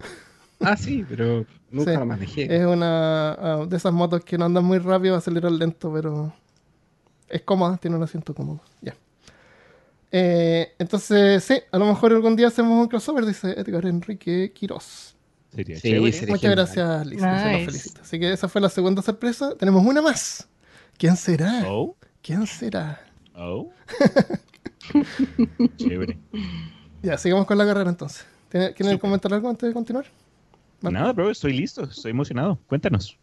Ah, 0.61 0.77
sí, 0.77 1.03
pero 1.09 1.45
nunca 1.71 1.91
Sí. 1.91 1.97
la 1.97 2.05
manejé. 2.05 2.55
Es 2.55 2.65
una 2.65 3.31
ah, 3.33 3.65
de 3.67 3.75
esas 3.75 3.91
motos 3.91 4.23
que 4.23 4.37
no 4.37 4.45
andan 4.45 4.63
muy 4.63 4.77
rápido, 4.77 5.15
aceleran 5.17 5.57
lento, 5.59 5.91
pero 5.93 6.33
es 7.34 7.41
cómoda, 7.43 7.77
tiene 7.77 7.97
un 7.97 8.03
asiento 8.03 8.34
cómodo. 8.34 8.61
Ya. 8.81 8.95
Eh, 10.11 10.73
entonces, 10.77 11.43
sí, 11.43 11.55
a 11.72 11.77
lo 11.77 11.85
mejor 11.85 12.14
algún 12.14 12.35
día 12.35 12.47
hacemos 12.47 12.80
un 12.80 12.88
crossover, 12.88 13.26
dice 13.26 13.51
Edgar 13.60 13.85
Enrique 13.85 14.51
Quiroz. 14.53 15.15
Sería 15.53 15.76
Sí, 15.77 15.89
chévere. 15.89 16.11
sería 16.11 16.34
Muchas 16.35 16.41
genial. 16.41 16.55
gracias, 16.55 17.07
Liz. 17.07 17.22
se 17.22 17.65
felicita. 17.65 18.01
Así 18.01 18.19
que 18.19 18.31
esa 18.34 18.47
fue 18.47 18.61
la 18.61 18.69
segunda 18.69 19.01
sorpresa. 19.01 19.55
Tenemos 19.55 19.85
una 19.85 20.01
más. 20.01 20.47
¿Quién 20.97 21.15
será? 21.18 21.64
Oh, 21.68 21.95
¿Quién 22.22 22.45
será? 22.47 23.01
oh. 23.35 23.72
chévere. 25.77 26.18
Ya, 27.01 27.18
sigamos 27.18 27.45
con 27.45 27.57
la 27.57 27.65
carrera 27.65 27.89
entonces. 27.89 28.26
¿Tiene- 28.49 28.73
¿Quieren 28.73 28.97
comentar 28.97 29.34
algo 29.34 29.49
antes 29.49 29.68
de 29.68 29.73
continuar? 29.73 30.05
Marco. 30.81 30.99
Nada, 30.99 31.14
bro, 31.14 31.31
estoy 31.31 31.53
listo, 31.53 31.84
estoy 31.84 32.11
emocionado. 32.11 32.60
Cuéntanos. 32.68 33.18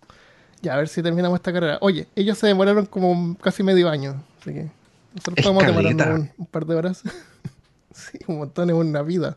Ya, 0.62 0.74
a 0.74 0.76
ver 0.76 0.88
si 0.88 1.02
terminamos 1.02 1.38
esta 1.38 1.52
carrera. 1.52 1.78
Oye, 1.80 2.06
ellos 2.14 2.36
se 2.38 2.46
demoraron 2.46 2.86
como 2.86 3.36
casi 3.38 3.62
medio 3.62 3.88
año. 3.88 4.22
Así 4.40 4.52
que 4.52 4.70
nosotros 5.14 5.42
podemos 5.42 5.64
demorarnos 5.66 6.20
un, 6.20 6.30
un 6.38 6.46
par 6.46 6.66
de 6.66 6.74
horas. 6.74 7.02
sí, 7.94 8.18
un 8.26 8.38
montón 8.38 8.68
es 8.70 8.76
una 8.76 9.02
vida. 9.02 9.36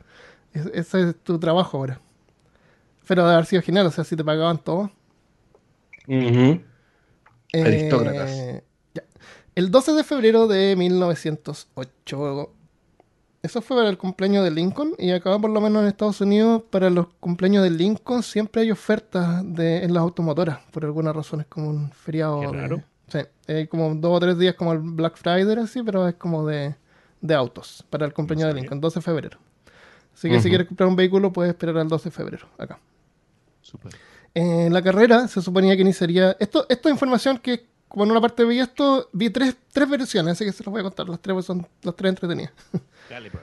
Es- 0.54 0.70
ese 0.74 1.10
es 1.10 1.16
tu 1.24 1.40
trabajo 1.40 1.78
ahora. 1.78 2.00
Pero 3.08 3.26
de 3.28 3.34
haber 3.34 3.46
sido 3.46 3.62
genial, 3.62 3.86
o 3.88 3.92
sea, 3.92 4.04
si 4.04 4.16
te 4.16 4.24
pagaban 4.24 4.58
todo. 4.58 4.92
Eh, 7.54 7.62
Aristócratas. 7.64 8.32
ya. 8.94 9.04
El 9.56 9.72
12 9.72 9.94
de 9.94 10.04
febrero 10.04 10.48
de 10.48 10.76
1908. 10.76 12.52
Eso 13.44 13.62
fue 13.62 13.78
para 13.78 13.90
el 13.90 13.98
cumpleaños 13.98 14.44
de 14.44 14.52
Lincoln. 14.52 14.94
Y 14.98 15.12
acá, 15.12 15.38
por 15.38 15.52
lo 15.52 15.60
menos 15.62 15.82
en 15.84 15.90
Estados 15.90 16.20
Unidos, 16.22 16.64
para 16.70 16.90
los 16.90 17.08
cumpleaños 17.20 17.62
de 17.64 17.70
Lincoln, 17.70 18.24
siempre 18.24 18.62
hay 18.64 18.72
ofertas 18.72 19.42
de, 19.54 19.84
en 19.84 19.94
las 19.94 20.02
automotoras. 20.02 20.60
Por 20.72 20.86
alguna 20.86 21.12
razón, 21.14 21.42
es 21.42 21.48
como 21.48 21.70
un 21.70 21.92
feriado. 21.92 22.40
Qué 22.40 22.48
de- 22.48 22.54
raro. 22.54 22.84
sí, 23.10 23.20
hay 23.50 23.68
como 23.68 23.94
dos 23.96 24.16
o 24.16 24.20
tres 24.22 24.38
días, 24.40 24.56
como 24.56 24.72
el 24.74 24.80
Black 24.80 25.18
Friday, 25.18 25.58
así, 25.62 25.84
pero 25.84 26.08
es 26.08 26.16
como 26.16 26.48
de, 26.48 26.74
de 27.22 27.36
autos. 27.36 27.86
Para 27.90 28.06
el 28.06 28.14
cumpleaños 28.14 28.54
de. 28.54 28.62
Lincoln, 28.62 28.80
12 28.80 29.00
de 29.00 29.04
febrero. 29.04 29.38
Así 30.14 30.30
que 30.30 30.40
si 30.40 30.48
quieres 30.48 30.68
comprar 30.68 30.88
un 30.88 30.96
vehículo, 30.96 31.34
puedes 31.34 31.50
esperar 31.52 31.78
al 31.80 31.88
12 31.90 32.06
de 32.06 32.12
febrero. 32.12 32.48
Acá. 32.58 32.80
Súper. 33.62 33.92
En 34.36 34.72
la 34.74 34.82
carrera 34.82 35.28
se 35.28 35.42
suponía 35.42 35.76
que 35.76 35.82
iniciaría. 35.82 36.36
Esto, 36.40 36.66
esta 36.70 36.90
información 36.90 37.38
que, 37.40 37.66
como 37.94 38.06
en 38.06 38.12
una 38.12 38.22
parte 38.22 38.44
vi 38.44 38.60
esto, 38.60 39.08
vi 39.14 39.30
tres, 39.30 39.56
tres 39.72 39.88
versiones, 39.88 40.32
así 40.32 40.44
que 40.44 40.52
se 40.52 40.64
las 40.64 40.72
voy 40.72 40.80
a 40.80 40.84
contar. 40.84 41.08
Las 41.08 41.20
tres 41.20 41.36
pues, 41.36 41.46
son 41.46 41.68
las 41.84 41.96
tres 41.96 42.10
entretenidas. 42.10 42.52
Dale, 43.10 43.30
bro. 43.30 43.40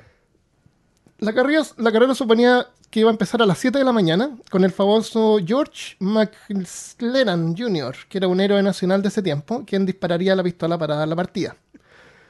La 1.20 1.32
carrera, 1.32 1.62
la 1.76 1.92
carrera 1.92 2.16
suponía 2.16 2.66
que 2.90 2.98
iba 2.98 3.10
a 3.10 3.12
empezar 3.12 3.40
a 3.42 3.46
las 3.46 3.58
7 3.58 3.78
de 3.78 3.84
la 3.84 3.92
mañana 3.92 4.36
con 4.50 4.64
el 4.64 4.72
famoso 4.72 5.38
George 5.46 5.94
McLennan 6.00 7.56
Jr., 7.56 7.94
que 8.08 8.18
era 8.18 8.26
un 8.26 8.40
héroe 8.40 8.60
nacional 8.60 9.02
de 9.02 9.06
ese 9.06 9.22
tiempo, 9.22 9.62
quien 9.64 9.86
dispararía 9.86 10.34
la 10.34 10.42
pistola 10.42 10.76
para 10.76 10.96
dar 10.96 11.06
la 11.06 11.14
partida. 11.14 11.54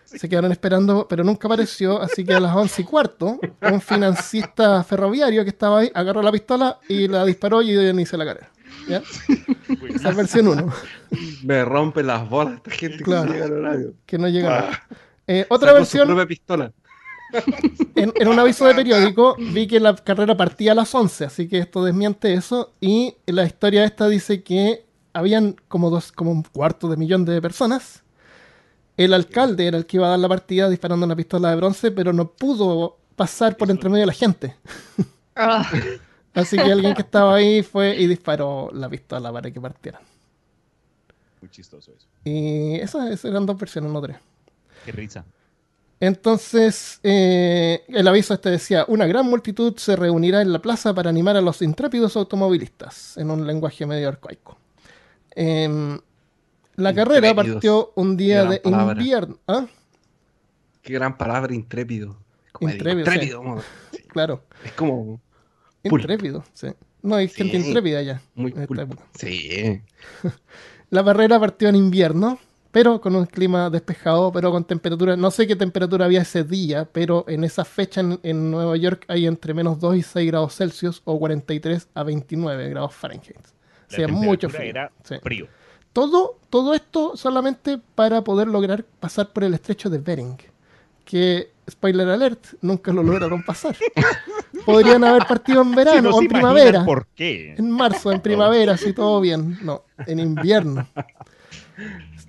Se 0.05 0.29
quedaron 0.29 0.53
esperando, 0.53 1.07
pero 1.09 1.25
nunca 1.25 1.49
apareció, 1.49 2.03
así 2.03 2.23
que 2.23 2.35
a 2.35 2.41
las 2.41 2.55
11 2.55 2.83
y 2.83 2.85
cuarto, 2.85 3.41
un 3.63 3.81
financista 3.81 4.85
ferroviario 4.85 5.43
que 5.43 5.51
estaba 5.51 5.79
ahí 5.79 5.91
agarró 5.95 6.21
la 6.21 6.33
pistola 6.33 6.81
y 6.87 7.09
la 7.09 7.25
disparó 7.25 7.63
y 7.63 7.73
inició 7.79 8.19
la 8.19 8.27
carrera. 8.27 8.51
¿Ya? 8.89 9.03
Esa 9.95 10.11
es 10.11 10.17
versión 10.17 10.49
1. 10.49 10.73
Me 11.45 11.65
rompe 11.65 12.03
las 12.03 12.29
bolas 12.29 12.55
esta 12.57 12.71
gente 12.71 13.03
Claro. 13.03 13.27
que 13.29 13.33
llega 13.35 13.45
al 13.47 13.53
horario. 13.53 13.95
que 14.07 14.19
no 14.19 14.29
llega. 14.29 14.71
Ah. 14.71 14.97
Eh, 15.27 15.47
otra 15.49 15.69
Sacó 15.69 15.85
su 15.85 15.97
versión, 15.99 16.07
propia 16.09 16.27
pistola. 16.27 16.73
en, 17.95 18.13
en 18.17 18.29
un 18.29 18.39
aviso 18.39 18.65
de 18.67 18.75
periódico, 18.75 19.37
vi 19.39 19.67
que 19.69 19.79
la 19.79 19.95
carrera 19.95 20.37
partía 20.37 20.73
a 20.73 20.75
las 20.75 20.93
11, 20.95 21.25
así 21.27 21.49
que 21.49 21.59
esto 21.59 21.85
desmiente 21.85 22.35
eso. 22.35 22.73
Y 22.81 23.15
la 23.27 23.45
historia 23.45 23.85
esta 23.85 24.09
dice 24.09 24.43
que 24.43 24.85
habían 25.13 25.57
como, 25.69 25.91
dos, 25.91 26.11
como 26.11 26.33
un 26.33 26.43
cuarto 26.43 26.89
de 26.89 26.97
millón 26.97 27.25
de 27.25 27.41
personas. 27.41 28.03
El 28.97 29.15
alcalde 29.15 29.67
era 29.67 29.79
el 29.79 29.87
que 29.87 29.97
iba 29.99 30.07
a 30.09 30.11
dar 30.11 30.19
la 30.19 30.29
partida 30.29 30.69
disparando 30.69 31.07
una 31.07 31.17
pistola 31.17 31.51
de 31.51 31.57
bronce, 31.57 31.91
pero 31.93 32.13
no 32.13 32.29
pudo 32.33 32.99
pasar 33.17 33.57
por 33.57 33.71
entre 33.71 33.89
medio 33.89 34.03
de 34.03 34.07
la 34.09 34.13
gente. 34.13 34.57
Ah, 35.37 35.71
Así 36.35 36.57
que 36.57 36.63
alguien 36.73 36.95
que 36.95 37.03
estaba 37.03 37.35
ahí 37.35 37.63
fue 37.63 37.97
y 37.97 38.07
disparó 38.07 38.71
la 38.73 38.89
pistola 38.89 39.33
para 39.33 39.51
que 39.51 39.61
partieran. 39.61 40.03
Muy 41.41 41.51
chistoso 41.51 41.93
eso. 41.97 42.07
Y 42.25 42.77
esas, 42.77 43.25
eran 43.25 43.47
dos 43.47 43.59
versiones, 43.59 43.91
no 43.91 44.01
tres. 44.01 44.17
Qué 44.85 44.93
risa. 44.93 45.25
Entonces, 45.99 46.99
eh, 47.03 47.83
el 47.89 48.09
aviso 48.09 48.33
este 48.33 48.51
decía, 48.51 48.87
una 48.89 49.07
gran 49.07 49.27
multitud 49.27 49.77
se 49.77 49.97
reunirá 49.97 50.41
en 50.41 50.53
la 50.53 50.61
plaza 50.61 50.95
para 50.95 51.11
animar 51.11 51.37
a 51.37 51.43
los 51.43 51.61
intrépidos 51.61 52.17
automovilistas, 52.17 53.19
en 53.19 53.31
un 53.31 53.47
lenguaje 53.47 53.85
medio 53.85 54.09
arcaico. 54.09 54.57
Em, 55.33 55.99
la 56.77 56.95
carrera 56.95 57.35
partió 57.35 57.93
un 57.97 58.17
día 58.17 58.45
de 58.45 58.61
palabra. 58.61 58.93
invierno. 58.99 59.39
¿Ah? 59.47 59.67
Qué 60.83 60.95
gran 60.95 61.19
palabra, 61.19 61.55
intrépido. 61.55 62.17
Como 62.53 62.71
Intrépido, 62.71 63.05
sí. 63.07 63.13
intrépido, 63.13 63.63
Claro, 64.09 64.43
Es 64.65 64.73
como. 64.73 65.21
Intrépido. 65.83 66.45
Sí. 66.53 66.69
No, 67.03 67.15
hay 67.17 67.29
gente 67.29 67.59
Sí. 67.61 67.67
intrépida 67.69 68.03
ya. 68.03 68.21
muy 68.35 68.51
en 68.53 68.59
esta 68.59 68.67
pulpo. 68.67 68.83
época. 68.83 69.05
Sí. 69.15 69.81
La 70.91 71.05
carrera 71.05 71.39
partió 71.39 71.69
en 71.69 71.77
invierno, 71.77 72.39
pero 72.73 73.01
con 73.01 73.15
un 73.17 73.27
clima 73.27 73.71
despejado, 73.71 74.33
pero 74.33 74.51
con 74.51 74.65
temperatura, 74.65 75.17
no 75.17 75.31
sé 75.31 75.47
qué 75.47 75.57
temperatura 75.57 76.05
había 76.05 76.23
ese 76.23 76.45
día, 76.45 76.89
pero 76.93 77.25
en 77.29 77.45
esa 77.45 77.65
fecha 77.65 78.01
en, 78.01 78.19
en 78.23 78.51
Nueva 78.51 78.77
York 78.77 79.05
hay 79.09 79.27
entre 79.27 79.55
menos 79.55 79.79
2 79.81 79.97
y 79.97 80.03
6 80.03 80.27
grados 80.31 80.57
Celsius 80.57 81.01
o 81.05 81.19
43 81.19 81.89
a 81.95 82.03
29 82.03 82.69
grados 82.71 82.95
Fahrenheit. 82.95 83.37
O 83.39 83.43
La 83.93 83.97
sea, 83.97 84.09
mucho 84.09 84.49
frío. 84.51 84.71
era 84.71 84.93
Sí. 85.05 85.17
frío. 85.23 85.47
Todo, 85.93 86.39
todo 86.51 86.75
esto 86.75 87.17
solamente 87.17 87.81
para 87.97 88.23
poder 88.23 88.47
lograr 88.47 88.85
pasar 89.01 89.33
por 89.33 89.43
el 89.43 89.55
estrecho 89.55 89.91
de 89.91 89.99
Bering, 89.99 90.37
que, 91.05 91.51
spoiler 91.69 92.09
alert, 92.09 92.47
nunca 92.61 92.93
lo 92.93 93.03
lograron 93.03 93.43
pasar. 93.45 93.77
Podrían 94.65 95.05
haber 95.05 95.27
partido 95.27 95.63
en 95.63 95.73
verano 95.73 96.11
Si 96.11 96.19
o 96.19 96.23
en 96.23 96.29
primavera. 96.29 96.85
¿Por 96.85 97.07
qué? 97.15 97.55
En 97.57 97.71
marzo, 97.71 98.13
en 98.13 98.21
primavera, 98.21 98.77
si 98.77 98.93
todo 98.93 99.21
bien. 99.21 99.59
No, 99.63 99.85
en 100.07 100.19
invierno. 100.19 100.87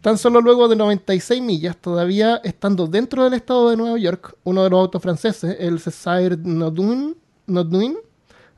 Tan 0.01 0.17
solo 0.17 0.41
luego 0.41 0.67
de 0.67 0.75
96 0.75 1.41
millas, 1.41 1.77
todavía 1.77 2.41
estando 2.43 2.87
dentro 2.87 3.23
del 3.23 3.33
estado 3.33 3.69
de 3.69 3.77
Nueva 3.77 3.99
York, 3.99 4.35
uno 4.43 4.63
de 4.63 4.69
los 4.71 4.79
autos 4.79 5.01
franceses, 5.01 5.57
el 5.59 5.79
César 5.79 6.39
Nodun, 6.39 7.15
Nodun, 7.45 7.97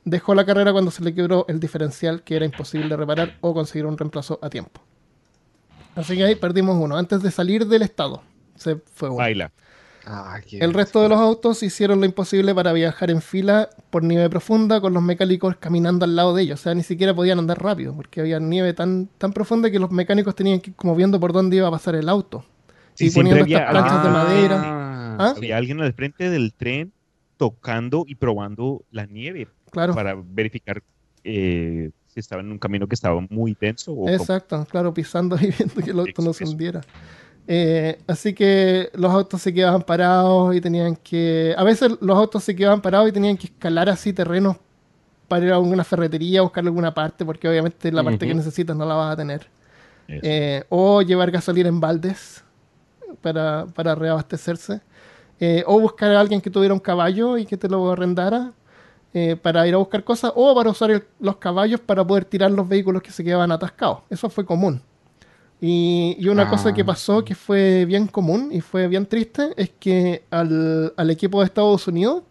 dejó 0.04 0.34
la 0.34 0.46
carrera 0.46 0.72
cuando 0.72 0.90
se 0.90 1.04
le 1.04 1.14
quebró 1.14 1.44
el 1.48 1.60
diferencial 1.60 2.22
que 2.22 2.36
era 2.36 2.46
imposible 2.46 2.96
reparar 2.96 3.36
o 3.42 3.52
conseguir 3.52 3.84
un 3.84 3.98
reemplazo 3.98 4.38
a 4.40 4.48
tiempo. 4.48 4.80
Así 5.94 6.16
que 6.16 6.24
ahí 6.24 6.34
perdimos 6.34 6.76
uno. 6.76 6.96
Antes 6.96 7.22
de 7.22 7.30
salir 7.30 7.66
del 7.66 7.82
estado, 7.82 8.22
se 8.56 8.76
fue 8.76 9.08
uno. 9.08 9.18
Baila. 9.18 9.52
Ah, 10.06 10.38
El 10.50 10.74
resto 10.74 11.02
de 11.02 11.08
los 11.08 11.18
autos 11.18 11.62
hicieron 11.62 12.00
lo 12.00 12.06
imposible 12.06 12.54
para 12.54 12.72
viajar 12.74 13.10
en 13.10 13.22
fila 13.22 13.70
por 13.90 14.02
nieve 14.02 14.28
profunda 14.28 14.80
con 14.80 14.92
los 14.92 15.02
mecánicos 15.02 15.56
caminando 15.56 16.04
al 16.04 16.14
lado 16.14 16.34
de 16.34 16.42
ellos. 16.42 16.60
O 16.60 16.62
sea, 16.62 16.74
ni 16.74 16.82
siquiera 16.82 17.14
podían 17.14 17.38
andar 17.38 17.62
rápido 17.62 17.94
porque 17.94 18.20
había 18.20 18.38
nieve 18.38 18.74
tan, 18.74 19.08
tan 19.18 19.32
profunda 19.32 19.70
que 19.70 19.78
los 19.78 19.90
mecánicos 19.90 20.34
tenían 20.34 20.60
que 20.60 20.70
ir 20.70 20.76
como 20.76 20.94
viendo 20.94 21.18
por 21.18 21.32
dónde 21.32 21.56
iba 21.56 21.68
a 21.68 21.70
pasar 21.70 21.94
el 21.94 22.08
auto. 22.10 22.44
Sí, 22.94 23.06
y 23.06 23.10
poniendo 23.10 23.44
siempre 23.44 23.54
estas 23.64 23.68
había 23.70 23.80
planchas 23.80 24.02
de 24.02 24.08
alguien- 24.10 24.50
madera. 24.50 24.62
Ah, 24.64 25.16
¿Ah? 25.18 25.34
Había 25.36 25.56
alguien 25.56 25.80
al 25.80 25.92
frente 25.94 26.28
del 26.28 26.52
tren 26.52 26.92
tocando 27.36 28.04
y 28.06 28.14
probando 28.16 28.82
la 28.90 29.06
nieve 29.06 29.48
Claro, 29.70 29.94
para 29.94 30.14
verificar 30.14 30.82
eh, 31.24 31.90
si 32.08 32.20
estaba 32.20 32.42
en 32.42 32.52
un 32.52 32.58
camino 32.58 32.86
que 32.86 32.94
estaba 32.94 33.20
muy 33.30 33.56
denso 33.60 33.92
o 33.92 34.08
exacto, 34.08 34.64
claro, 34.70 34.92
pisando 34.92 35.36
y 35.40 35.46
viendo 35.56 35.74
que 35.82 35.90
el 35.90 35.98
auto 36.00 36.20
no 36.22 36.32
se 36.32 36.44
Eso. 36.44 36.52
hundiera. 36.52 36.82
Eh, 37.46 37.98
así 38.06 38.32
que 38.32 38.90
los 38.94 39.12
autos 39.12 39.42
se 39.42 39.52
quedaban 39.52 39.82
parados 39.82 40.54
y 40.56 40.60
tenían 40.60 40.96
que... 40.96 41.54
A 41.58 41.64
veces 41.64 41.92
los 42.00 42.16
autos 42.16 42.42
se 42.44 42.56
quedaban 42.56 42.80
parados 42.80 43.08
y 43.08 43.12
tenían 43.12 43.36
que 43.36 43.46
escalar 43.48 43.88
así 43.88 44.12
terrenos 44.12 44.56
para 45.28 45.44
ir 45.46 45.52
a 45.52 45.56
alguna 45.56 45.84
ferretería, 45.84 46.42
buscar 46.42 46.64
alguna 46.64 46.92
parte, 46.94 47.24
porque 47.24 47.48
obviamente 47.48 47.90
la 47.92 48.02
parte 48.02 48.26
que 48.26 48.34
necesitas 48.34 48.76
no 48.76 48.86
la 48.86 48.94
vas 48.94 49.12
a 49.12 49.16
tener. 49.16 49.46
Eh, 50.22 50.64
o 50.68 51.02
llevar 51.02 51.30
gasolina 51.30 51.68
en 51.68 51.80
baldes 51.80 52.44
para, 53.20 53.66
para 53.74 53.94
reabastecerse. 53.94 54.80
Eh, 55.40 55.64
o 55.66 55.80
buscar 55.80 56.10
a 56.12 56.20
alguien 56.20 56.40
que 56.40 56.50
tuviera 56.50 56.72
un 56.72 56.80
caballo 56.80 57.36
y 57.36 57.44
que 57.44 57.56
te 57.56 57.68
lo 57.68 57.90
arrendara 57.90 58.52
eh, 59.12 59.36
para 59.36 59.66
ir 59.66 59.74
a 59.74 59.78
buscar 59.78 60.02
cosas. 60.04 60.32
O 60.34 60.54
para 60.54 60.70
usar 60.70 60.90
el- 60.90 61.04
los 61.20 61.36
caballos 61.36 61.80
para 61.80 62.04
poder 62.06 62.24
tirar 62.24 62.50
los 62.50 62.68
vehículos 62.68 63.02
que 63.02 63.10
se 63.10 63.22
quedaban 63.24 63.50
atascados. 63.52 63.98
Eso 64.10 64.28
fue 64.30 64.44
común. 64.46 64.80
Y, 65.66 66.16
y 66.18 66.28
una 66.28 66.42
Ah. 66.42 66.50
cosa 66.50 66.74
que 66.74 66.84
pasó 66.84 67.24
que 67.24 67.34
fue 67.34 67.86
bien 67.86 68.06
común 68.06 68.50
y 68.52 68.60
fue 68.60 68.86
bien 68.86 69.06
triste 69.06 69.54
es 69.56 69.70
que 69.80 70.24
al, 70.30 70.92
al 70.94 71.10
equipo 71.10 71.40
de 71.40 71.46
Estados 71.46 71.88
Unidos, 71.88 72.22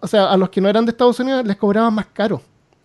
o 0.00 0.06
sea, 0.06 0.26
a 0.30 0.36
los 0.36 0.50
que 0.50 0.60
no 0.60 0.68
eran 0.68 0.84
de 0.84 0.92
Estados 0.92 1.18
Unidos 1.18 1.44
les 1.44 1.56
cobraban 1.56 1.92
más 1.94 2.06
caro. 2.12 2.40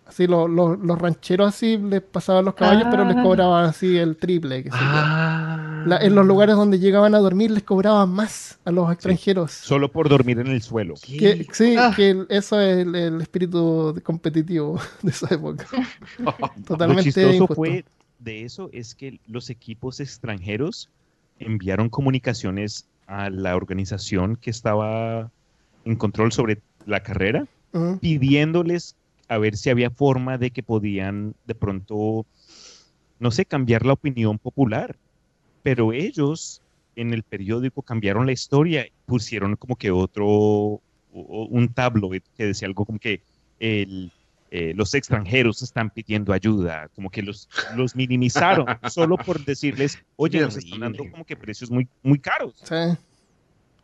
Así 0.06 0.26
lo- 0.26 0.48
lo- 0.48 0.74
los 0.74 0.98
rancheros 0.98 1.46
así 1.54 1.78
les 1.78 2.00
pasaban 2.02 2.44
los 2.44 2.54
caballos, 2.54 2.88
pero 2.90 3.04
les 3.04 3.16
Ah. 3.16 3.22
cobraban 3.22 3.64
así 3.66 3.96
el 3.96 4.16
triple. 4.16 4.64
Ah. 4.72 5.84
La- 5.86 5.98
en 5.98 6.16
los 6.16 6.26
lugares 6.26 6.56
donde 6.56 6.80
llegaban 6.80 7.14
a 7.14 7.18
dormir 7.20 7.52
les 7.52 7.62
cobraban 7.62 8.08
más 8.10 8.58
a 8.64 8.72
los 8.72 8.90
extranjeros. 8.92 9.52
Solo 9.52 9.88
por 9.92 10.08
dormir 10.08 10.40
en 10.40 10.48
el 10.48 10.62
suelo. 10.62 10.94
Que, 11.00 11.46
sí, 11.52 11.76
Ah. 11.78 11.92
que 11.94 12.10
el- 12.10 12.26
eso 12.28 12.58
es 12.60 12.78
el, 12.78 12.94
el 12.96 13.20
espíritu 13.20 13.94
competitivo 14.02 14.80
de 15.02 15.10
esa 15.12 15.32
época. 15.32 15.64
Lo 16.18 16.34
Totalmente 16.66 17.04
chistoso 17.04 17.32
injusto. 17.34 17.54
fue 17.54 17.84
de 18.20 18.44
eso 18.44 18.70
es 18.72 18.94
que 18.94 19.18
los 19.26 19.50
equipos 19.50 20.00
extranjeros 20.00 20.88
enviaron 21.38 21.88
comunicaciones 21.88 22.86
a 23.06 23.30
la 23.30 23.56
organización 23.56 24.36
que 24.36 24.50
estaba 24.50 25.30
en 25.84 25.96
control 25.96 26.30
sobre 26.30 26.60
la 26.86 27.02
carrera, 27.02 27.46
pidiéndoles 28.00 28.94
a 29.28 29.38
ver 29.38 29.56
si 29.56 29.70
había 29.70 29.90
forma 29.90 30.38
de 30.38 30.50
que 30.50 30.62
podían 30.62 31.34
de 31.46 31.54
pronto, 31.54 32.26
no 33.18 33.30
sé, 33.30 33.46
cambiar 33.46 33.86
la 33.86 33.94
opinión 33.94 34.38
popular. 34.38 34.96
Pero 35.62 35.92
ellos 35.92 36.62
en 36.96 37.14
el 37.14 37.22
periódico 37.22 37.82
cambiaron 37.82 38.26
la 38.26 38.32
historia, 38.32 38.86
pusieron 39.06 39.56
como 39.56 39.76
que 39.76 39.90
otro, 39.90 40.80
un 41.12 41.72
tabloid 41.74 42.22
que 42.36 42.46
decía 42.46 42.68
algo 42.68 42.84
como 42.84 42.98
que 42.98 43.22
el, 43.58 44.12
eh, 44.50 44.72
los 44.74 44.94
extranjeros 44.94 45.62
están 45.62 45.90
pidiendo 45.90 46.32
ayuda, 46.32 46.88
como 46.94 47.08
que 47.10 47.22
los, 47.22 47.48
los 47.76 47.94
minimizaron 47.94 48.66
solo 48.90 49.16
por 49.16 49.44
decirles, 49.44 49.98
oye, 50.16 50.40
nos 50.40 50.56
están 50.56 50.80
dando 50.80 51.08
como 51.10 51.24
que 51.24 51.36
precios 51.36 51.70
muy, 51.70 51.86
muy 52.02 52.18
caros. 52.18 52.54
Sí. 52.58 52.74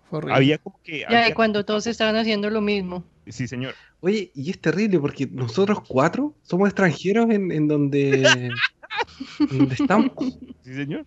Fue 0.08 0.18
horrible. 0.18 0.34
Había 0.36 0.58
como 0.58 0.80
que... 0.82 1.00
Ya, 1.00 1.06
había- 1.24 1.34
cuando 1.34 1.64
todos 1.64 1.86
estaban 1.86 2.16
haciendo 2.16 2.50
lo 2.50 2.60
mismo. 2.60 3.04
Sí, 3.28 3.48
señor. 3.48 3.74
Oye, 4.00 4.30
y 4.34 4.50
es 4.50 4.60
terrible 4.60 5.00
porque 5.00 5.26
nosotros 5.26 5.80
cuatro 5.86 6.34
somos 6.42 6.68
extranjeros 6.68 7.28
en, 7.30 7.50
en 7.50 7.66
donde, 7.66 8.22
en 9.40 9.58
donde 9.58 9.74
estamos. 9.74 10.12
Sí, 10.62 10.74
señor. 10.74 11.04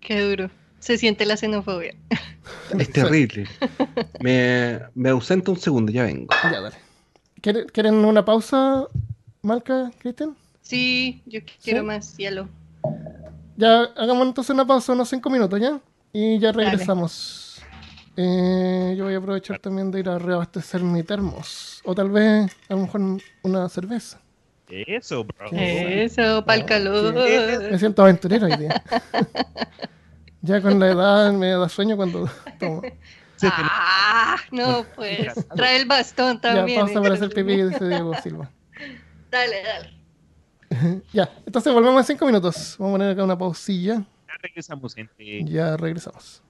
Qué 0.00 0.20
duro. 0.20 0.50
Se 0.80 0.98
siente 0.98 1.24
la 1.26 1.36
xenofobia. 1.36 1.94
Es 2.78 2.92
terrible. 2.92 3.46
Me, 4.20 4.80
me 4.94 5.10
ausento 5.10 5.52
un 5.52 5.58
segundo, 5.58 5.90
ya 5.92 6.04
vengo. 6.04 6.32
Ya, 6.44 6.60
dale. 6.60 6.76
¿Quieren, 7.72 7.94
una 8.04 8.24
pausa, 8.24 8.86
Malca, 9.42 9.90
Cristian? 9.98 10.36
Sí, 10.62 11.22
yo 11.26 11.40
quiero 11.62 11.80
¿Sí? 11.80 11.86
más 11.86 12.06
cielo. 12.06 12.48
Ya, 13.56 13.82
hagamos 13.96 14.26
entonces 14.26 14.50
una 14.54 14.66
pausa, 14.66 14.92
unos 14.92 15.08
5 15.08 15.30
minutos, 15.30 15.60
¿ya? 15.60 15.80
Y 16.12 16.38
ya 16.38 16.52
regresamos. 16.52 17.62
Eh, 18.16 18.94
yo 18.96 19.04
voy 19.04 19.14
a 19.14 19.18
aprovechar 19.18 19.58
también 19.58 19.90
de 19.90 20.00
ir 20.00 20.08
a 20.08 20.18
reabastecer 20.18 20.82
mi 20.82 21.02
termos. 21.02 21.80
O 21.84 21.94
tal 21.94 22.10
vez, 22.10 22.50
a 22.68 22.74
lo 22.74 22.80
mejor, 22.80 23.00
una 23.42 23.68
cerveza. 23.68 24.20
Eso, 24.68 25.24
bro. 25.24 25.50
Eso, 25.52 26.44
para 26.44 26.58
el 26.58 26.62
Oh, 26.64 26.66
calor. 26.66 27.14
Me 27.70 27.78
siento 27.78 28.02
aventurero 28.02 28.46
hoy 28.46 28.56
día. 28.56 28.82
ya 30.42 30.60
con 30.60 30.78
la 30.78 30.88
edad 30.90 31.32
me 31.32 31.48
da 31.50 31.68
sueño 31.68 31.96
cuando 31.96 32.28
tomo. 32.58 32.82
Ah, 33.42 34.36
no, 34.50 34.84
pues. 34.94 35.34
Trae 35.54 35.76
el 35.80 35.86
bastón 35.86 36.36
Ya, 36.36 36.40
también. 36.54 36.80
pausa 36.80 37.02
para 37.02 37.14
hacer 37.14 37.28
pipí, 37.30 37.62
dice 37.62 37.86
Diego 37.88 38.14
Silva. 38.22 38.50
Dale, 39.30 39.56
dale. 39.62 41.02
Ya, 41.12 41.30
entonces 41.44 41.72
volvemos 41.72 42.00
en 42.00 42.16
5 42.16 42.26
minutos. 42.26 42.76
Vamos 42.78 42.94
a 42.94 42.98
poner 42.98 43.10
acá 43.12 43.24
una 43.24 43.36
pausilla. 43.38 44.04
Ya 44.26 44.34
regresamos, 44.42 44.94
gente. 44.94 45.44
Ya 45.44 45.76
regresamos. 45.76 46.42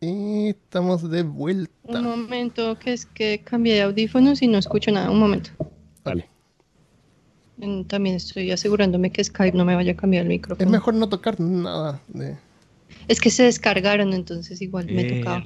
Y 0.00 0.48
estamos 0.50 1.08
de 1.10 1.22
vuelta. 1.22 1.72
Un 1.84 2.04
momento, 2.04 2.78
que 2.78 2.92
es 2.92 3.06
que 3.06 3.40
cambié 3.44 3.74
de 3.74 3.82
audífonos 3.82 4.40
y 4.42 4.48
no 4.48 4.58
escucho 4.58 4.90
nada. 4.90 5.10
Un 5.10 5.18
momento. 5.18 5.50
Dale. 6.04 6.28
Mm, 7.58 7.82
También 7.84 8.16
estoy 8.16 8.50
asegurándome 8.52 9.10
que 9.10 9.22
Skype 9.22 9.56
no 9.56 9.64
me 9.64 9.74
vaya 9.74 9.92
a 9.92 9.96
cambiar 9.96 10.22
el 10.22 10.28
micrófono. 10.28 10.64
Es 10.64 10.70
mejor 10.70 10.94
no 10.94 11.08
tocar 11.08 11.38
nada 11.40 12.00
de... 12.08 12.36
Es 13.08 13.20
que 13.20 13.30
se 13.30 13.44
descargaron, 13.44 14.12
entonces 14.12 14.60
igual 14.62 14.86
me 14.86 15.04
tocaba. 15.04 15.44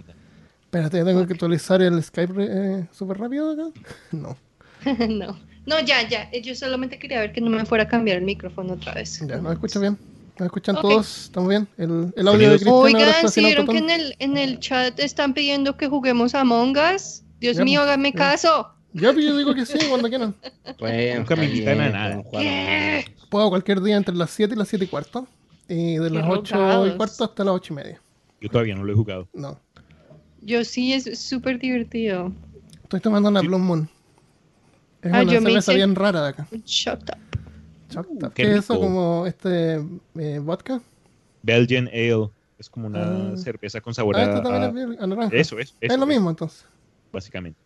Espérate, 0.65 1.05
tengo 1.05 1.27
que 1.27 1.33
actualizar 1.35 1.81
el 1.83 2.03
Skype 2.03 2.35
eh, 2.39 2.87
súper 2.93 3.19
rápido 3.19 3.51
acá. 3.53 3.65
No, 4.13 4.37
no. 5.09 5.39
No, 5.65 5.79
ya, 5.81 6.09
ya. 6.09 6.29
Eh, 6.33 6.43
Yo 6.43 6.55
solamente 6.57 6.99
quería 6.99 7.21
ver 7.21 7.33
que 7.33 7.41
no 7.41 7.51
me 7.51 7.65
fuera 7.65 7.85
a 7.85 7.89
cambiar 7.89 8.19
el 8.19 8.25
micrófono 8.25 8.73
otra 8.75 8.95
vez. 8.95 9.21
ya, 9.27 9.37
¿nos 9.37 9.53
escucha 9.53 9.79
bien? 9.79 9.97
¿Nos 10.39 10.47
escuchan 10.47 10.75
todos? 10.81 11.25
¿Estamos 11.25 11.51
bien? 11.51 11.69
El, 11.79 12.13
el 12.17 12.27
audio 12.29 12.49
de 12.51 12.55
Cristian 12.57 12.75
Oigan, 12.75 13.09
está 13.11 13.29
¿sí 13.29 13.35
sin 13.35 13.45
vieron 13.45 13.67
que 13.67 13.79
en 13.79 13.91
el, 13.91 14.17
en 14.19 14.37
el 14.39 14.59
chat 14.59 14.99
están 14.99 15.35
pidiendo 15.35 15.77
que 15.77 15.87
juguemos 15.89 16.35
a 16.35 16.43
Us? 16.43 17.23
Dios 17.39 17.59
Ya, 17.59 17.65
mío, 17.65 17.81
pues, 17.81 17.89
háganme 17.89 18.11
ya. 18.13 18.19
caso. 18.19 18.69
Ya, 18.95 19.13
pues 19.13 19.25
yo 19.25 19.37
digo 19.37 19.55
que 19.55 19.65
sí, 19.67 19.79
cuando 19.89 20.09
quieran. 20.09 20.35
Bueno, 20.81 21.21
Nunca 21.21 21.37
me 21.37 21.45
invitan 21.45 21.81
a 21.81 21.91
nada. 21.91 22.23
¿Qué? 22.33 23.05
Puedo 23.31 23.49
cualquier 23.51 23.81
día 23.83 23.97
entre 23.97 24.15
las 24.15 24.31
7 24.31 24.55
y 24.55 24.59
las 24.59 24.69
7 24.69 24.85
y 24.85 24.89
cuarto. 24.89 25.29
Y 25.69 25.97
de 25.97 26.11
las 26.11 26.25
8 26.29 26.87
y 26.89 26.97
cuarto 26.97 27.25
hasta 27.25 27.45
las 27.45 27.55
8 27.55 27.73
y 27.73 27.77
media. 27.77 28.01
Yo 28.41 28.49
todavía 28.51 28.75
no 28.75 28.85
lo 28.85 28.93
he 28.93 28.97
jugado. 28.97 29.29
No. 29.33 29.59
Yo 30.41 30.65
sí, 30.65 30.93
es 30.93 31.19
súper 31.19 31.59
divertido. 31.59 32.33
Estoy 32.83 33.01
tomando 33.01 33.29
una 33.29 33.41
Sí. 33.41 33.47
Blue 33.47 33.59
Moon. 33.59 33.89
Es 35.03 35.13
Ah, 35.13 35.23
una 35.23 35.33
yo 35.33 35.41
me 35.41 35.51
cerveza 35.51 35.73
hice- 35.73 35.77
bien 35.77 35.95
rara 35.95 36.23
de 36.23 36.29
acá. 36.31 36.49
Shut 36.65 37.03
up. 37.03 37.17
Chocta. 37.89 38.31
qué 38.31 38.43
¿Qué 38.45 38.51
es 38.53 38.59
eso? 38.59 38.79
Como 38.81 39.27
este 39.27 39.75
eh, 40.17 40.39
vodka. 40.41 40.81
Belgian 41.43 41.89
Ale. 41.89 42.31
Es 42.59 42.69
como 42.71 42.87
una 42.87 43.33
Ah. 43.33 43.37
cerveza 43.37 43.81
con 43.81 43.93
sabor 43.95 44.17
Ah, 44.17 44.39
a, 44.39 44.43
también 44.43 44.63
a- 44.63 44.67
es 44.69 44.75
bien- 44.75 44.97
a 45.01 45.07
naranja. 45.07 45.37
Eso 45.37 45.59
es. 45.59 45.75
Es 45.81 45.91
eso 45.91 45.97
lo 45.99 46.07
mismo 46.07 46.31
entonces. 46.31 46.65
Básicamente. 47.13 47.59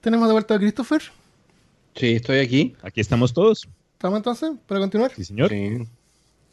Tenemos 0.00 0.28
de 0.28 0.32
vuelta 0.32 0.54
a 0.54 0.58
Christopher. 0.58 1.02
Sí, 1.94 2.12
estoy 2.12 2.38
aquí. 2.38 2.76
Aquí 2.82 3.00
estamos 3.00 3.32
todos. 3.32 3.68
¿Estamos 3.98 4.18
entonces? 4.18 4.52
¿Para 4.68 4.78
continuar? 4.78 5.10
Sí, 5.12 5.24
señor. 5.24 5.48
Sí. 5.48 5.76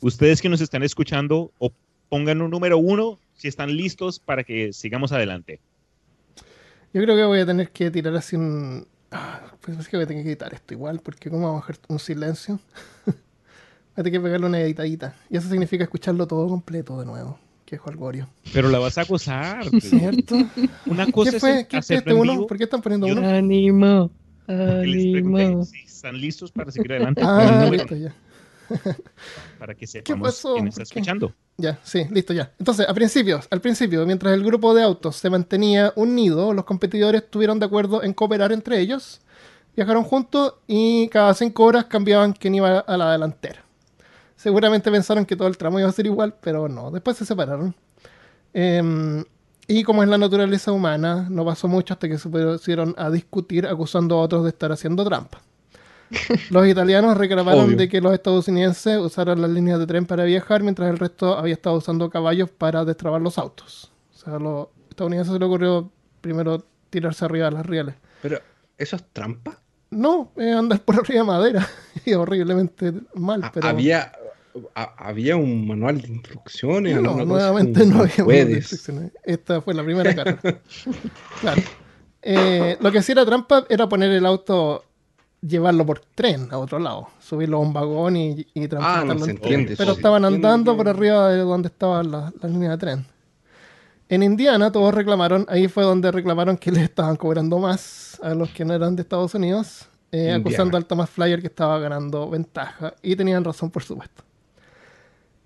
Ustedes 0.02 0.42
que 0.42 0.50
nos 0.50 0.62
están 0.62 0.82
escuchando, 0.82 1.52
o 1.60 1.72
pongan 2.10 2.42
un 2.42 2.50
número 2.50 2.80
uno 2.80 3.20
si 3.36 3.48
están 3.48 3.78
listos 3.78 4.18
para 4.18 4.44
que 4.44 4.74
sigamos 4.74 5.12
adelante. 5.12 5.60
Yo 6.92 7.04
creo 7.04 7.16
que 7.16 7.24
voy 7.24 7.42
a 7.42 7.46
tener 7.46 7.70
que 7.70 7.92
tirar 7.92 8.16
así 8.16 8.36
un. 8.36 8.88
Ah, 9.12 9.44
pues 9.62 9.78
es 9.78 9.88
que 9.88 9.96
voy 9.96 10.06
a 10.06 10.08
tener 10.08 10.24
que 10.24 10.30
editar 10.30 10.52
esto 10.56 10.74
igual, 10.74 11.02
porque 11.02 11.30
¿cómo 11.30 11.46
vamos 11.46 11.58
a 11.58 11.68
bajar 11.68 11.78
un 11.88 12.00
silencio? 12.00 12.60
voy 13.06 13.14
a 13.94 13.98
tener 13.98 14.14
que 14.14 14.20
pegarle 14.22 14.48
una 14.48 14.60
editadita. 14.60 15.16
Y 15.30 15.38
eso 15.38 15.48
significa 15.48 15.84
escucharlo 15.84 16.26
todo 16.26 16.48
completo 16.48 17.00
de 17.00 17.06
nuevo. 17.06 17.38
Que 17.64 17.76
es 17.76 17.82
Jorgorio. 17.82 18.28
Pero 18.54 18.70
la 18.70 18.80
vas 18.80 18.98
a 18.98 19.04
gozar. 19.04 19.70
¿Cierto? 19.82 20.36
Una 20.88 21.12
cosa 21.12 21.30
¿Qué 21.30 21.38
es 21.38 21.42
fue? 21.42 21.68
¿Qué 21.68 21.70
fue 21.70 21.78
hacerlo 21.78 22.12
este 22.12 22.14
uno? 22.32 22.48
¿Por 22.48 22.58
qué 22.58 22.64
están 22.64 22.82
poniendo 22.82 23.06
Yo 23.06 23.14
uno? 23.14 23.30
Ánimo. 23.30 24.10
les 24.48 25.12
pregunté 25.12 25.66
si 25.66 25.85
están 26.06 26.22
listos 26.22 26.52
para 26.52 26.72
seguir 26.72 26.94
adelante. 26.94 27.22
Ah, 27.26 27.68
listo, 27.72 27.96
ya. 27.96 28.14
para 29.60 29.74
que 29.76 29.88
sepamos 29.88 30.42
quién 30.54 30.68
está 30.68 30.84
escuchando. 30.84 31.34
Ya, 31.58 31.80
sí, 31.84 32.06
listo 32.12 32.34
ya. 32.34 32.52
Entonces, 32.60 32.88
a 32.88 32.94
principios, 32.94 33.48
al 33.50 33.62
principio, 33.62 34.06
mientras 34.06 34.34
el 34.34 34.44
grupo 34.44 34.76
de 34.76 34.84
autos 34.84 35.16
se 35.16 35.30
mantenía 35.30 35.94
unido, 35.96 36.54
los 36.54 36.66
competidores 36.66 37.24
estuvieron 37.24 37.60
de 37.60 37.66
acuerdo 37.66 38.04
en 38.04 38.14
cooperar 38.14 38.52
entre 38.52 38.80
ellos, 38.80 39.22
viajaron 39.76 40.04
juntos 40.04 40.56
y 40.68 41.08
cada 41.10 41.34
cinco 41.34 41.64
horas 41.64 41.86
cambiaban 41.86 42.34
quién 42.34 42.56
iba 42.56 42.80
a 42.80 42.98
la 42.98 43.12
delantera. 43.12 43.64
Seguramente 44.36 44.92
pensaron 44.92 45.26
que 45.26 45.36
todo 45.36 45.48
el 45.48 45.58
tramo 45.58 45.80
iba 45.80 45.90
a 45.90 45.92
ser 45.92 46.06
igual, 46.06 46.36
pero 46.40 46.70
no, 46.70 46.92
después 46.92 47.18
se 47.18 47.26
separaron. 47.26 47.74
Em, 48.54 49.24
y 49.68 49.84
como 49.84 50.04
es 50.04 50.10
la 50.10 50.20
naturaleza 50.20 50.72
humana, 50.72 51.28
no 51.30 51.46
pasó 51.46 51.68
mucho 51.68 51.94
hasta 51.94 52.08
que 52.08 52.20
se 52.20 52.30
pusieron 52.30 52.94
a 52.98 53.10
discutir 53.10 53.66
acusando 53.66 54.16
a 54.16 54.22
otros 54.22 54.44
de 54.44 54.50
estar 54.50 54.72
haciendo 54.72 55.04
trampa. 55.04 55.42
Los 56.52 56.68
italianos 56.68 57.18
reclamaron 57.18 57.66
Obvio. 57.66 57.78
de 57.78 57.90
que 57.90 58.00
los 58.02 58.14
estadounidenses 58.14 58.98
usaron 59.00 59.42
las 59.42 59.50
líneas 59.50 59.80
de 59.80 59.88
tren 59.88 60.06
para 60.06 60.24
viajar, 60.24 60.62
mientras 60.64 60.90
el 60.90 60.98
resto 60.98 61.38
había 61.38 61.54
estado 61.54 61.78
usando 61.78 62.10
caballos 62.10 62.50
para 62.50 62.86
destrabar 62.86 63.22
los 63.22 63.38
autos. 63.38 63.92
O 64.14 64.18
sea, 64.18 64.36
a 64.36 64.40
los 64.40 64.68
estadounidenses 64.90 65.34
se 65.34 65.40
les 65.40 65.48
ocurrió 65.48 65.90
primero 66.22 66.64
tirarse 66.90 67.26
arriba 67.26 67.46
de 67.50 67.52
las 67.54 67.66
rieles. 67.66 67.96
Pero, 68.22 68.40
¿eso 68.78 68.96
es 68.96 69.04
trampa? 69.14 69.60
No, 69.92 70.32
eh, 70.38 70.52
andar 70.52 70.82
por 70.82 70.96
arriba 70.96 71.22
de 71.22 71.28
madera. 71.28 71.68
y 72.06 72.14
horriblemente 72.14 72.94
mal, 73.16 73.42
Ah, 73.44 73.52
pero... 73.54 73.68
Había, 73.68 74.12
a- 74.76 74.94
había 75.08 75.36
un 75.38 75.68
manual 75.68 76.02
de 76.02 76.08
instrucciones. 76.10 77.02
No, 77.02 77.24
nuevamente 77.26 77.86
no 77.86 78.02
había 78.02 78.16
manual 78.26 78.48
de 78.48 78.54
instrucciones. 78.58 79.12
Esta 79.24 79.62
fue 79.62 79.74
la 79.74 79.84
primera 79.84 80.14
carrera. 80.16 80.60
claro. 81.42 81.62
Eh, 82.22 82.78
lo 82.80 82.92
que 82.92 83.02
sí 83.04 83.12
era 83.12 83.26
trampa 83.26 83.66
era 83.70 83.88
poner 83.88 84.12
el 84.12 84.26
auto, 84.26 84.84
llevarlo 85.46 85.86
por 85.86 86.00
tren 86.00 86.48
a 86.52 86.58
otro 86.58 86.80
lado, 86.80 87.08
subirlo 87.20 87.58
a 87.58 87.60
un 87.62 87.74
vagón 87.74 88.16
y, 88.18 88.48
y 88.54 88.64
Ah, 88.66 88.70
transportarlo. 88.70 89.14
no 89.14 89.20
se 89.26 89.32
en- 89.32 89.38
entiende. 89.38 89.76
Pero 89.78 89.92
estaban 89.94 90.26
andando 90.26 90.76
por 90.76 90.88
arriba 90.90 91.30
de 91.30 91.40
donde 91.40 91.68
estaban 91.68 92.10
las 92.12 92.34
las 92.42 92.52
líneas 92.52 92.72
de 92.72 92.78
tren. 92.78 93.06
En 94.08 94.22
Indiana 94.24 94.72
todos 94.72 94.94
reclamaron, 94.94 95.46
ahí 95.50 95.68
fue 95.68 95.84
donde 95.84 96.12
reclamaron 96.12 96.58
que 96.58 96.72
les 96.72 96.84
estaban 96.84 97.16
cobrando 97.16 97.58
más 97.60 98.20
a 98.22 98.34
los 98.36 98.50
que 98.52 98.64
no 98.64 98.74
eran 98.74 98.96
de 98.96 99.02
Estados 99.02 99.34
Unidos, 99.34 99.88
eh, 100.12 100.32
acusando 100.32 100.78
al 100.78 100.86
Thomas 100.86 101.10
Flyer 101.10 101.42
que 101.42 101.48
estaba 101.48 101.80
ganando 101.80 102.30
ventaja. 102.30 102.94
Y 103.02 103.16
tenían 103.16 103.44
razón, 103.44 103.72
por 103.72 103.84
supuesto. 103.84 104.24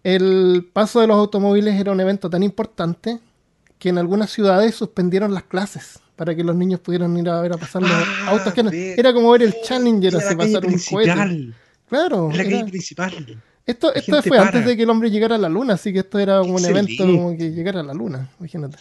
El 0.03 0.69
paso 0.73 0.99
de 1.01 1.07
los 1.07 1.17
automóviles 1.17 1.79
era 1.79 1.91
un 1.91 1.99
evento 1.99 2.29
tan 2.29 2.43
importante 2.43 3.19
que 3.79 3.89
en 3.89 3.97
algunas 3.97 4.29
ciudades 4.29 4.75
suspendieron 4.75 5.33
las 5.33 5.43
clases 5.43 5.99
para 6.15 6.35
que 6.35 6.43
los 6.43 6.55
niños 6.55 6.79
pudieran 6.81 7.17
ir 7.17 7.29
a 7.29 7.41
ver 7.41 7.53
a 7.53 7.57
pasar 7.57 7.81
los 7.81 7.91
Ah, 7.91 8.27
autos 8.27 8.53
que 8.53 8.61
no- 8.61 8.71
era 8.71 9.13
como 9.13 9.31
ver 9.31 9.43
el 9.43 9.55
Challenger 9.63 10.11
calle 10.13 10.35
pasar 10.35 10.65
un 10.65 10.71
cohete. 10.73 11.11
principal. 11.13 11.55
Claro. 11.89 12.29
La 12.31 12.43
calle 12.43 12.55
era- 12.57 12.65
principal. 12.65 13.41
Esto, 13.65 13.87
La 13.93 13.99
esto 13.99 14.21
fue 14.23 14.37
antes 14.37 14.65
de 14.65 14.75
que 14.75 14.83
el 14.83 14.89
hombre 14.89 15.09
llegara 15.11 15.35
a 15.35 15.37
la 15.37 15.47
luna, 15.49 15.75
así 15.75 15.93
que 15.93 15.99
esto 15.99 16.19
era 16.19 16.39
como 16.39 16.55
un 16.55 16.65
evento 16.65 17.05
como 17.05 17.37
que 17.37 17.51
llegara 17.51 17.79
a 17.79 17.83
la 17.83 17.93
luna, 17.93 18.29
imagínate. 18.39 18.77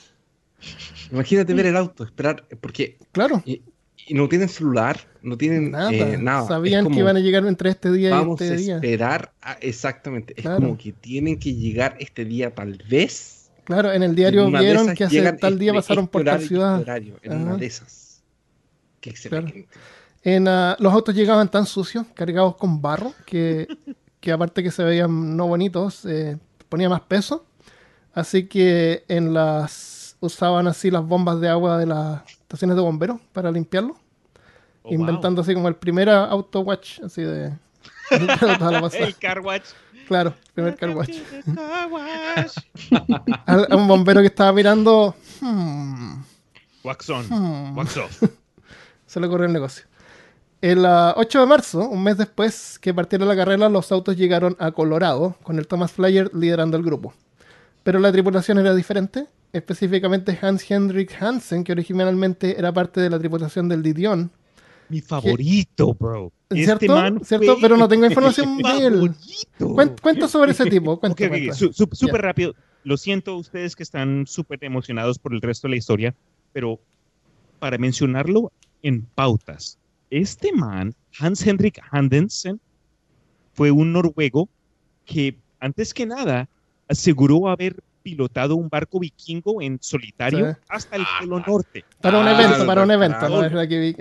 Imagínate 1.12 1.54
ver 1.54 1.66
el 1.66 1.76
auto, 1.76 2.04
esperar, 2.04 2.44
porque 2.60 2.96
Claro, 3.12 3.42
y, 3.46 3.62
y 4.06 4.14
no 4.14 4.28
tienen 4.28 4.48
celular, 4.48 4.98
no 5.22 5.36
tienen 5.38 5.70
nada. 5.70 5.92
eh, 5.92 6.16
nada. 6.18 6.46
Sabían 6.48 6.84
como, 6.84 6.94
que 6.96 7.00
iban 7.00 7.16
a 7.16 7.20
llegar 7.20 7.46
entre 7.46 7.70
este 7.70 7.92
día 7.92 8.10
y 8.10 8.30
este 8.32 8.48
a 8.52 8.56
día. 8.56 8.74
esperar 8.76 9.32
a- 9.42 9.52
exactamente. 9.60 10.34
Es 10.36 10.44
como 10.44 10.76
que 10.76 10.92
tienen 10.92 11.38
que 11.38 11.54
llegar 11.54 11.96
este 12.00 12.24
día 12.24 12.54
tal 12.54 12.82
vez. 12.88 13.37
Claro, 13.68 13.92
en 13.92 14.02
el 14.02 14.14
diario 14.14 14.46
una 14.46 14.60
vieron 14.60 14.94
que 14.94 15.04
hace 15.04 15.32
tal 15.34 15.58
día 15.58 15.72
este- 15.72 15.82
pasaron 15.82 16.08
por 16.08 16.24
tal 16.24 16.40
ciudad. 16.40 16.80
horario, 16.80 17.16
en 17.22 17.36
una 17.36 17.50
Ajá. 17.50 17.56
de 17.58 17.66
esas. 17.66 18.22
Qué 19.02 19.12
Claro. 19.12 19.46
excelente. 19.46 19.68
En, 20.22 20.48
ah, 20.48 20.74
los 20.80 20.90
autos 20.90 21.14
llegaban 21.14 21.50
tan 21.50 21.66
sucios, 21.66 22.06
cargados 22.14 22.56
con 22.56 22.80
barro, 22.80 23.12
que, 23.26 23.68
que 24.20 24.32
aparte 24.32 24.62
que 24.62 24.70
se 24.70 24.82
veían 24.84 25.36
no 25.36 25.46
bonitos, 25.48 26.06
eh, 26.06 26.38
ponía 26.70 26.88
más 26.88 27.02
peso. 27.02 27.44
Así 28.14 28.46
que 28.46 29.04
en 29.08 29.34
las 29.34 30.16
usaban 30.20 30.66
así 30.66 30.90
las 30.90 31.04
bombas 31.04 31.38
de 31.38 31.48
agua 31.50 31.76
de 31.76 31.84
las 31.84 32.22
estaciones 32.26 32.74
de 32.74 32.82
bomberos 32.82 33.20
para 33.34 33.50
limpiarlo, 33.52 33.96
Oh, 34.82 34.88
wow. 34.90 34.92
inventando 35.00 35.42
así 35.42 35.52
como 35.52 35.68
el 35.68 35.76
primer 35.76 36.08
auto 36.08 36.60
watch, 36.60 37.00
así 37.04 37.20
de... 37.22 37.52
El 38.10 38.26
car 39.18 39.40
watch. 39.40 39.64
Claro, 40.08 40.34
primer 40.54 40.76
car 40.76 40.90
wash. 40.90 41.18
Al- 43.46 43.66
a 43.70 43.76
un 43.76 43.86
bombero 43.86 44.20
que 44.20 44.26
estaba 44.28 44.52
mirando, 44.52 45.14
hmm, 45.40 46.14
Wax 46.82 47.10
on, 47.10 47.26
hmm, 47.28 47.76
wax 47.76 47.96
off. 47.98 48.22
se 49.06 49.20
le 49.20 49.26
ocurrió 49.26 49.46
el 49.46 49.52
negocio. 49.52 49.84
El 50.60 50.84
ah, 50.86 51.14
8 51.16 51.40
de 51.40 51.46
marzo, 51.46 51.88
un 51.88 52.02
mes 52.02 52.16
después 52.16 52.78
que 52.80 52.94
partiera 52.94 53.24
la 53.26 53.36
carrera, 53.36 53.68
los 53.68 53.92
autos 53.92 54.16
llegaron 54.16 54.56
a 54.58 54.72
Colorado, 54.72 55.36
con 55.42 55.58
el 55.58 55.68
Thomas 55.68 55.92
Flyer 55.92 56.30
liderando 56.34 56.76
el 56.76 56.82
grupo. 56.82 57.12
Pero 57.84 58.00
la 58.00 58.10
tripulación 58.10 58.58
era 58.58 58.74
diferente, 58.74 59.26
específicamente 59.52 60.36
Hans 60.40 60.68
Hendrik 60.70 61.14
Hansen, 61.22 61.62
que 61.62 61.72
originalmente 61.72 62.58
era 62.58 62.72
parte 62.72 63.00
de 63.00 63.10
la 63.10 63.18
tripulación 63.18 63.68
del 63.68 63.82
Didion. 63.82 64.30
Mi 64.88 65.00
favorito, 65.00 65.94
bro. 65.94 66.32
¿Cierto? 66.50 66.72
Este 66.84 66.88
man 66.88 67.20
¿Cierto? 67.24 67.56
Pero 67.60 67.76
no 67.76 67.88
tengo 67.88 68.06
información 68.06 68.56
de 68.58 68.86
él. 68.86 69.14
Cuenta 70.02 70.28
sobre 70.28 70.52
ese 70.52 70.64
tipo. 70.66 70.98
Su- 71.54 71.72
su- 71.72 71.88
súper 71.92 72.22
rápido. 72.22 72.54
Lo 72.84 72.96
siento 72.96 73.36
ustedes 73.36 73.76
que 73.76 73.82
están 73.82 74.26
súper 74.26 74.64
emocionados 74.64 75.18
por 75.18 75.34
el 75.34 75.42
resto 75.42 75.66
de 75.68 75.72
la 75.72 75.76
historia, 75.76 76.14
pero 76.52 76.80
para 77.58 77.76
mencionarlo 77.76 78.52
en 78.82 79.02
pautas, 79.14 79.78
este 80.10 80.52
man, 80.52 80.94
Hans 81.18 81.46
Henrik 81.46 81.80
Handensen, 81.90 82.60
fue 83.52 83.70
un 83.70 83.92
noruego 83.92 84.48
que 85.04 85.36
antes 85.60 85.92
que 85.92 86.06
nada 86.06 86.48
aseguró 86.88 87.48
haber 87.48 87.82
pilotado 88.10 88.56
un 88.56 88.68
barco 88.68 88.98
vikingo 89.00 89.60
en 89.60 89.78
solitario 89.80 90.52
Sí. 90.52 90.58
hasta 90.68 90.96
el 90.96 91.04
Polo 91.20 91.40
Norte. 91.46 91.84
Para 92.00 92.18
un 92.20 92.26
Ah, 92.28 92.32
evento, 92.42 92.66
para 92.66 92.82
un 92.82 92.90
evento. 92.90 93.28
No 93.50 93.68
que 93.68 93.78
vi. 93.78 93.96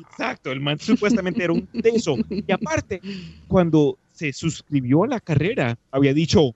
Exacto, 0.00 0.50
el 0.50 0.60
man 0.60 0.78
supuestamente 0.78 1.44
era 1.44 1.52
un 1.52 1.66
teso. 1.66 2.16
Y 2.30 2.50
aparte, 2.52 3.00
cuando 3.46 3.98
se 4.12 4.32
suscribió 4.32 5.04
a 5.04 5.08
la 5.08 5.20
carrera, 5.20 5.78
había 5.90 6.12
dicho, 6.14 6.54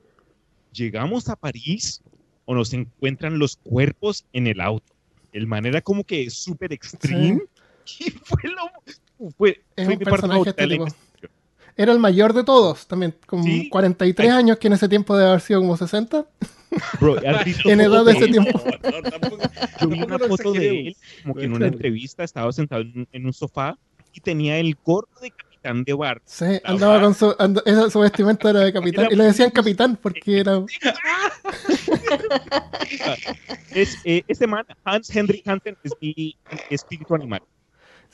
llegamos 0.72 1.28
a 1.28 1.36
París 1.36 2.02
o 2.44 2.54
nos 2.54 2.72
encuentran 2.72 3.38
los 3.38 3.56
cuerpos 3.56 4.24
en 4.32 4.46
el 4.48 4.60
auto. 4.60 4.92
El 5.32 5.46
man 5.46 5.64
era 5.66 5.80
como 5.80 6.04
que 6.04 6.28
súper 6.30 6.72
extreme. 6.72 7.40
Y 7.98 8.10
fue 8.10 8.42
lo... 8.44 9.30
Fue, 9.36 9.60
Es 9.74 9.86
fue 9.86 9.94
un 9.94 10.00
personaje. 10.00 10.54
Era 11.76 11.90
el 11.92 11.98
mayor 11.98 12.32
de 12.32 12.44
todos, 12.44 12.86
también, 12.86 13.12
con 13.26 13.42
Sí. 13.42 13.68
43 13.70 14.30
Ay. 14.30 14.38
años, 14.38 14.58
que 14.58 14.66
en 14.68 14.74
ese 14.74 14.88
tiempo 14.88 15.16
debe 15.16 15.30
haber 15.30 15.40
sido 15.40 15.60
como 15.60 15.76
60. 15.76 16.24
Bro, 17.00 17.16
¿has 17.26 17.44
visto 17.44 17.68
En 17.68 17.80
edad 17.80 18.04
de 18.04 18.12
ese 18.12 18.28
tiempo. 18.28 18.62
No, 18.82 19.02
tampoco- 19.10 19.38
Yo 19.80 19.88
vi 19.88 20.02
una 20.02 20.18
foto 20.18 20.52
de 20.52 20.88
él, 20.88 20.96
como 21.22 21.34
que 21.34 21.44
en 21.44 21.52
una 21.54 21.66
entrevista 21.66 22.24
estaba 22.24 22.50
sentado 22.52 22.82
en, 22.82 22.92
un- 23.00 23.08
en 23.12 23.26
un 23.26 23.32
sofá 23.32 23.76
y 24.12 24.20
tenía 24.20 24.58
el 24.58 24.76
gorro 24.84 25.08
de 25.20 25.30
capitán 25.30 25.84
de 25.84 25.92
bar. 25.94 26.20
Sí, 26.24 26.44
andaba 26.64 27.00
con 27.00 27.14
su. 27.14 27.34
and- 27.38 27.62
esa- 27.64 27.88
su 27.90 28.00
vestimenta 28.00 28.50
era 28.50 28.60
de 28.60 28.72
capitán. 28.72 29.08
Y 29.10 29.16
le 29.16 29.24
decían 29.24 29.50
capitán 29.50 29.96
porque 30.00 30.40
era. 30.40 30.60
Es, 33.74 33.96
eh, 34.04 34.22
este 34.28 34.46
man, 34.46 34.64
Hans 34.84 35.14
Henrik 35.14 35.46
Hansen, 35.48 35.76
es 35.82 35.92
mi 36.00 36.36
espíritu 36.70 37.14
animal. 37.14 37.42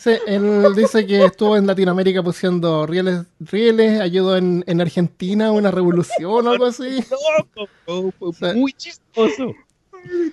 Sí, 0.00 0.10
él 0.28 0.62
dice 0.76 1.04
que 1.04 1.24
estuvo 1.24 1.56
en 1.56 1.66
Latinoamérica 1.66 2.22
pusiendo 2.22 2.86
rieles, 2.86 3.24
rieles 3.40 4.00
ayudó 4.00 4.36
en, 4.36 4.62
en 4.68 4.80
Argentina 4.80 5.50
una 5.50 5.72
revolución 5.72 6.46
o 6.46 6.50
algo 6.50 6.66
así. 6.66 7.04
Loco, 7.56 7.68
bro, 7.84 8.32
fue 8.32 8.52
Sí. 8.52 8.58
muy 8.58 8.72
chistoso. 8.74 9.52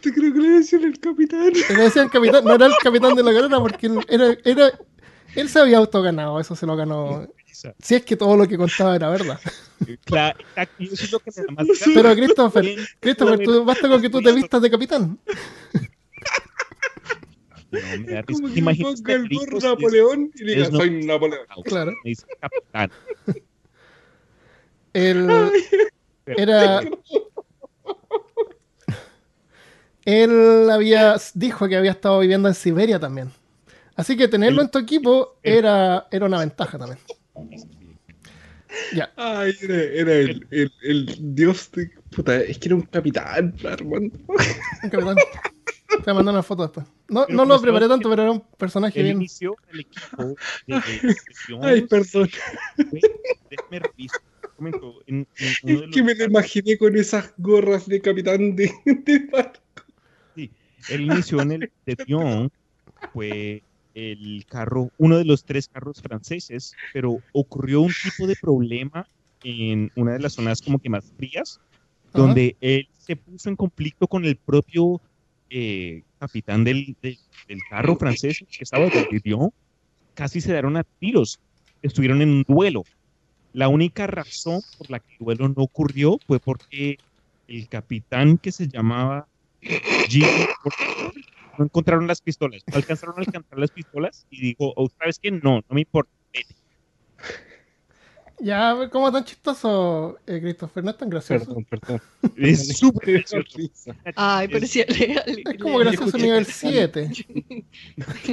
Te 0.02 0.14
creo 0.14 0.32
que 0.32 0.40
le 0.40 0.50
decían 0.50 0.84
el 0.84 1.00
capitán. 1.00 1.52
Le 1.52 1.76
decían 1.84 2.10
capitán, 2.10 2.46
no 2.46 2.54
era 2.54 2.68
el 2.68 2.74
capitán 2.84 3.16
de 3.16 3.24
la 3.24 3.34
carrera 3.34 3.58
porque 3.60 3.88
él 3.88 4.00
era, 4.08 4.38
era 4.46 4.72
él 5.36 5.50
se 5.50 5.60
había 5.60 5.80
autoganado, 5.80 6.40
eso 6.40 6.56
se 6.56 6.68
lo 6.68 6.76
ganó. 6.76 7.28
Si 7.80 7.96
es 7.96 8.04
que 8.06 8.16
todo 8.16 8.38
lo 8.38 8.48
que 8.48 8.58
contaba 8.58 8.96
era 8.96 9.10
verdad. 9.10 9.40
Claro, 10.06 10.38
exacto, 10.40 10.84
eso 10.84 10.94
es 11.06 11.12
lo 11.12 11.20
que 11.20 11.32
me 11.36 11.44
da 11.44 11.52
más 11.54 11.78
Sí. 11.78 11.92
Pero 11.96 12.14
Christopher, 12.14 12.76
Christopher, 13.00 13.40
tú, 13.44 13.66
basta 13.66 13.90
con 13.90 14.02
que 14.02 14.10
tú 14.10 14.22
te 14.22 14.32
vistas 14.32 14.62
de 14.62 14.70
capitán. 14.70 15.18
No, 17.82 18.04
me 18.06 18.12
da 18.14 18.22
risa. 18.22 18.42
Como 18.42 18.54
¿Te 18.96 19.04
que 19.04 19.14
el 19.14 19.30
gorro 19.30 19.60
Napoleón 19.60 20.32
y 20.36 20.44
diga, 20.44 20.64
es 20.64 20.72
no- 20.72 20.80
soy 20.80 21.06
Napoleón. 21.06 21.46
Claro. 21.64 21.92
me 22.04 22.10
dice 22.10 22.26
capitán. 22.40 22.92
Él 24.94 25.30
era. 26.26 26.82
Él 30.06 30.70
había 30.70 31.16
dijo 31.34 31.68
que 31.68 31.76
había 31.76 31.92
estado 31.92 32.20
viviendo 32.20 32.48
en 32.48 32.54
Siberia 32.54 33.00
también. 33.00 33.32
Así 33.96 34.16
que 34.18 34.28
tenerlo 34.28 34.62
en 34.62 34.70
tu 34.70 34.78
equipo 34.78 35.38
era, 35.42 36.08
era 36.12 36.26
una 36.26 36.40
ventaja 36.40 36.78
también. 36.78 37.00
Ya. 38.94 39.12
Ay, 39.16 39.54
era, 39.62 39.76
era 39.84 40.14
el, 40.14 40.46
el, 40.52 40.72
el 40.84 41.36
dios 41.36 41.72
de... 41.72 41.92
Puta, 42.14 42.36
es 42.42 42.58
que 42.58 42.68
era 42.68 42.76
un 42.76 42.82
capitán, 42.84 43.54
Armando. 43.64 44.18
Un 44.84 44.90
capitán. 44.90 45.16
Te 45.90 45.98
voy 45.98 46.12
a 46.12 46.14
mandar 46.16 46.34
una 46.34 46.44
foto 46.44 46.64
después. 46.64 46.86
No, 47.10 47.26
no 47.30 47.46
lo 47.46 47.62
preparé 47.62 47.88
tanto, 47.88 48.10
pero 48.10 48.24
era 48.24 48.32
un 48.32 48.42
personaje 48.58 49.00
Él 49.00 49.06
bien. 49.06 49.18
inició 49.18 49.56
el 49.72 49.82
equipo 49.82 50.36
de. 50.68 50.76
Ay, 51.62 51.82
perdón. 51.88 52.30
En- 55.08 55.28
en 55.38 55.58
Es 55.64 55.82
que 55.92 56.04
me 56.04 56.16
lo 56.16 56.26
imaginé 56.26 56.78
con 56.78 56.96
esas 56.96 57.34
gorras 57.38 57.88
de 57.88 58.02
capitán 58.02 58.56
de, 58.56 58.72
de 58.86 59.20
barco. 59.32 59.62
Él 60.36 61.02
inició 61.02 61.42
en 61.42 61.52
el 61.54 61.72
de 61.86 61.96
Dion, 62.06 62.52
fue 63.12 63.64
el 63.96 64.46
carro, 64.48 64.92
uno 64.98 65.18
de 65.18 65.26
los 65.26 65.44
tres 65.44 65.68
carros 65.68 66.00
franceses, 66.02 66.74
pero 66.94 67.18
ocurrió 67.34 67.82
un 67.82 67.92
tipo 68.04 68.28
de 68.28 68.36
problema 68.36 69.08
en 69.44 69.92
una 69.96 70.14
de 70.14 70.20
las 70.20 70.34
zonas 70.34 70.62
como 70.62 70.78
que 70.80 70.90
más 70.90 71.12
frías, 71.18 71.60
Ajá. 72.10 72.20
donde 72.20 72.56
él 72.62 72.88
se 73.00 73.16
puso 73.16 73.50
en 73.50 73.56
conflicto 73.56 74.08
con 74.08 74.26
el 74.26 74.38
propio 74.38 75.02
eh, 75.50 76.04
capitán 76.20 76.64
del, 76.64 76.96
del- 77.02 77.20
del 77.48 77.60
carro 77.70 77.96
francés 77.96 78.40
que 78.40 78.64
estaba 78.64 78.86
de 78.86 79.22
Dion, 79.24 79.52
casi 80.16 80.42
se 80.42 80.52
dieron 80.52 80.78
a 80.78 80.84
tiros, 81.00 81.40
estuvieron 81.82 82.22
en 82.22 82.30
un 82.30 82.44
duelo. 82.48 82.84
La 83.54 83.68
única 83.68 84.08
razón 84.08 84.62
por 84.78 84.90
la 84.90 85.00
que 85.00 85.14
el 85.20 85.26
duelo 85.26 85.48
no 85.50 85.64
ocurrió 85.64 86.18
fue 86.26 86.40
porque 86.40 86.98
el 87.48 87.70
capitán 87.70 88.38
que 88.40 88.52
se 88.52 88.68
llamaba 88.68 89.28
Jimmy 90.08 90.28
no 91.58 91.66
encontraron 91.66 92.08
las 92.08 92.22
pistolas, 92.22 92.64
no 92.68 92.76
alcanzaron 92.78 93.16
a 93.18 93.22
alcanzar 93.22 93.58
las 93.60 93.72
pistolas 93.72 94.26
y 94.30 94.42
dijo, 94.42 94.74
oh, 94.76 94.90
¿sabes 95.00 95.20
qué? 95.20 95.32
No, 95.32 95.58
no 95.58 95.64
me 95.70 95.82
importa. 95.82 96.12
Vete". 98.38 98.46
Ya, 98.46 98.90
como 98.92 99.12
tan 99.12 99.24
chistoso, 99.24 100.18
eh, 100.28 100.40
Christopher, 100.42 100.84
no 100.84 100.92
es 100.92 100.98
tan 100.98 101.10
gracioso. 101.10 101.46
Perdón, 101.46 101.66
perdón. 101.70 102.02
Es 102.38 102.78
súper 102.78 103.14
gracioso. 103.26 103.92
Ay, 104.16 104.48
pero 104.48 104.68
sí, 104.68 104.84
le- 104.88 105.08
le- 105.08 105.44
Es 105.52 105.58
como 105.62 105.78
gracioso 105.80 106.18
nivel 106.18 106.46
7. 106.46 107.10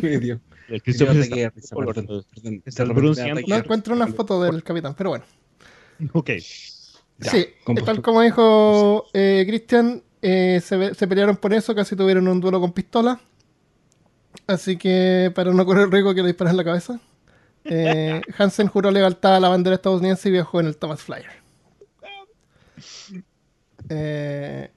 Medio. 0.02 0.40
El 0.68 0.82
Christopher 0.82 1.16
está 1.18 1.74
perdón, 1.74 1.94
perdón. 1.94 2.62
está 2.64 2.84
No 2.84 3.56
encuentro 3.56 3.94
una 3.94 4.06
foto 4.06 4.42
del 4.42 4.62
capitán, 4.62 4.94
pero 4.96 5.10
bueno. 5.10 5.24
Ok. 6.12 6.30
Ya, 7.18 7.30
sí, 7.30 7.46
tal 7.84 8.02
como 8.02 8.22
dijo 8.22 9.04
eh, 9.12 9.44
Christian, 9.46 10.02
eh, 10.22 10.60
se, 10.64 10.76
ve- 10.76 10.94
se 10.94 11.06
pelearon 11.06 11.36
por 11.36 11.52
eso, 11.52 11.74
casi 11.74 11.94
tuvieron 11.94 12.26
un 12.26 12.40
duelo 12.40 12.60
con 12.60 12.72
pistola. 12.72 13.20
Así 14.46 14.76
que 14.76 15.30
para 15.34 15.52
no 15.52 15.64
correr 15.64 15.84
el 15.84 15.92
riesgo 15.92 16.14
que 16.14 16.22
le 16.22 16.28
disparan 16.28 16.52
en 16.52 16.56
la 16.56 16.64
cabeza, 16.64 17.00
eh, 17.64 18.20
Hansen 18.36 18.68
juró 18.68 18.90
lealtad 18.90 19.36
a 19.36 19.40
la 19.40 19.48
bandera 19.48 19.76
estadounidense 19.76 20.28
y 20.28 20.32
viajó 20.32 20.60
en 20.60 20.66
el 20.66 20.76
Thomas 20.76 21.00
Flyer. 21.00 21.30
Eh, 23.88 24.70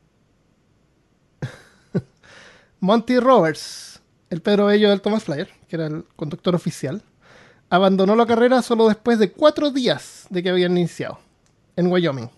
Monty 2.80 3.20
Roberts, 3.20 4.02
el 4.30 4.42
Pedro 4.42 4.68
Bello 4.68 4.90
del 4.90 5.02
Thomas 5.02 5.24
Flyer, 5.24 5.50
que 5.68 5.76
era 5.76 5.88
el 5.88 6.06
conductor 6.16 6.54
oficial, 6.56 7.02
abandonó 7.70 8.16
la 8.16 8.26
carrera 8.26 8.62
solo 8.62 8.88
después 8.88 9.20
de 9.20 9.32
cuatro 9.32 9.72
días 9.72 10.28
de 10.30 10.44
que 10.44 10.50
habían 10.50 10.78
iniciado 10.78 11.20
en 11.76 11.92
Wyoming. 11.92 12.30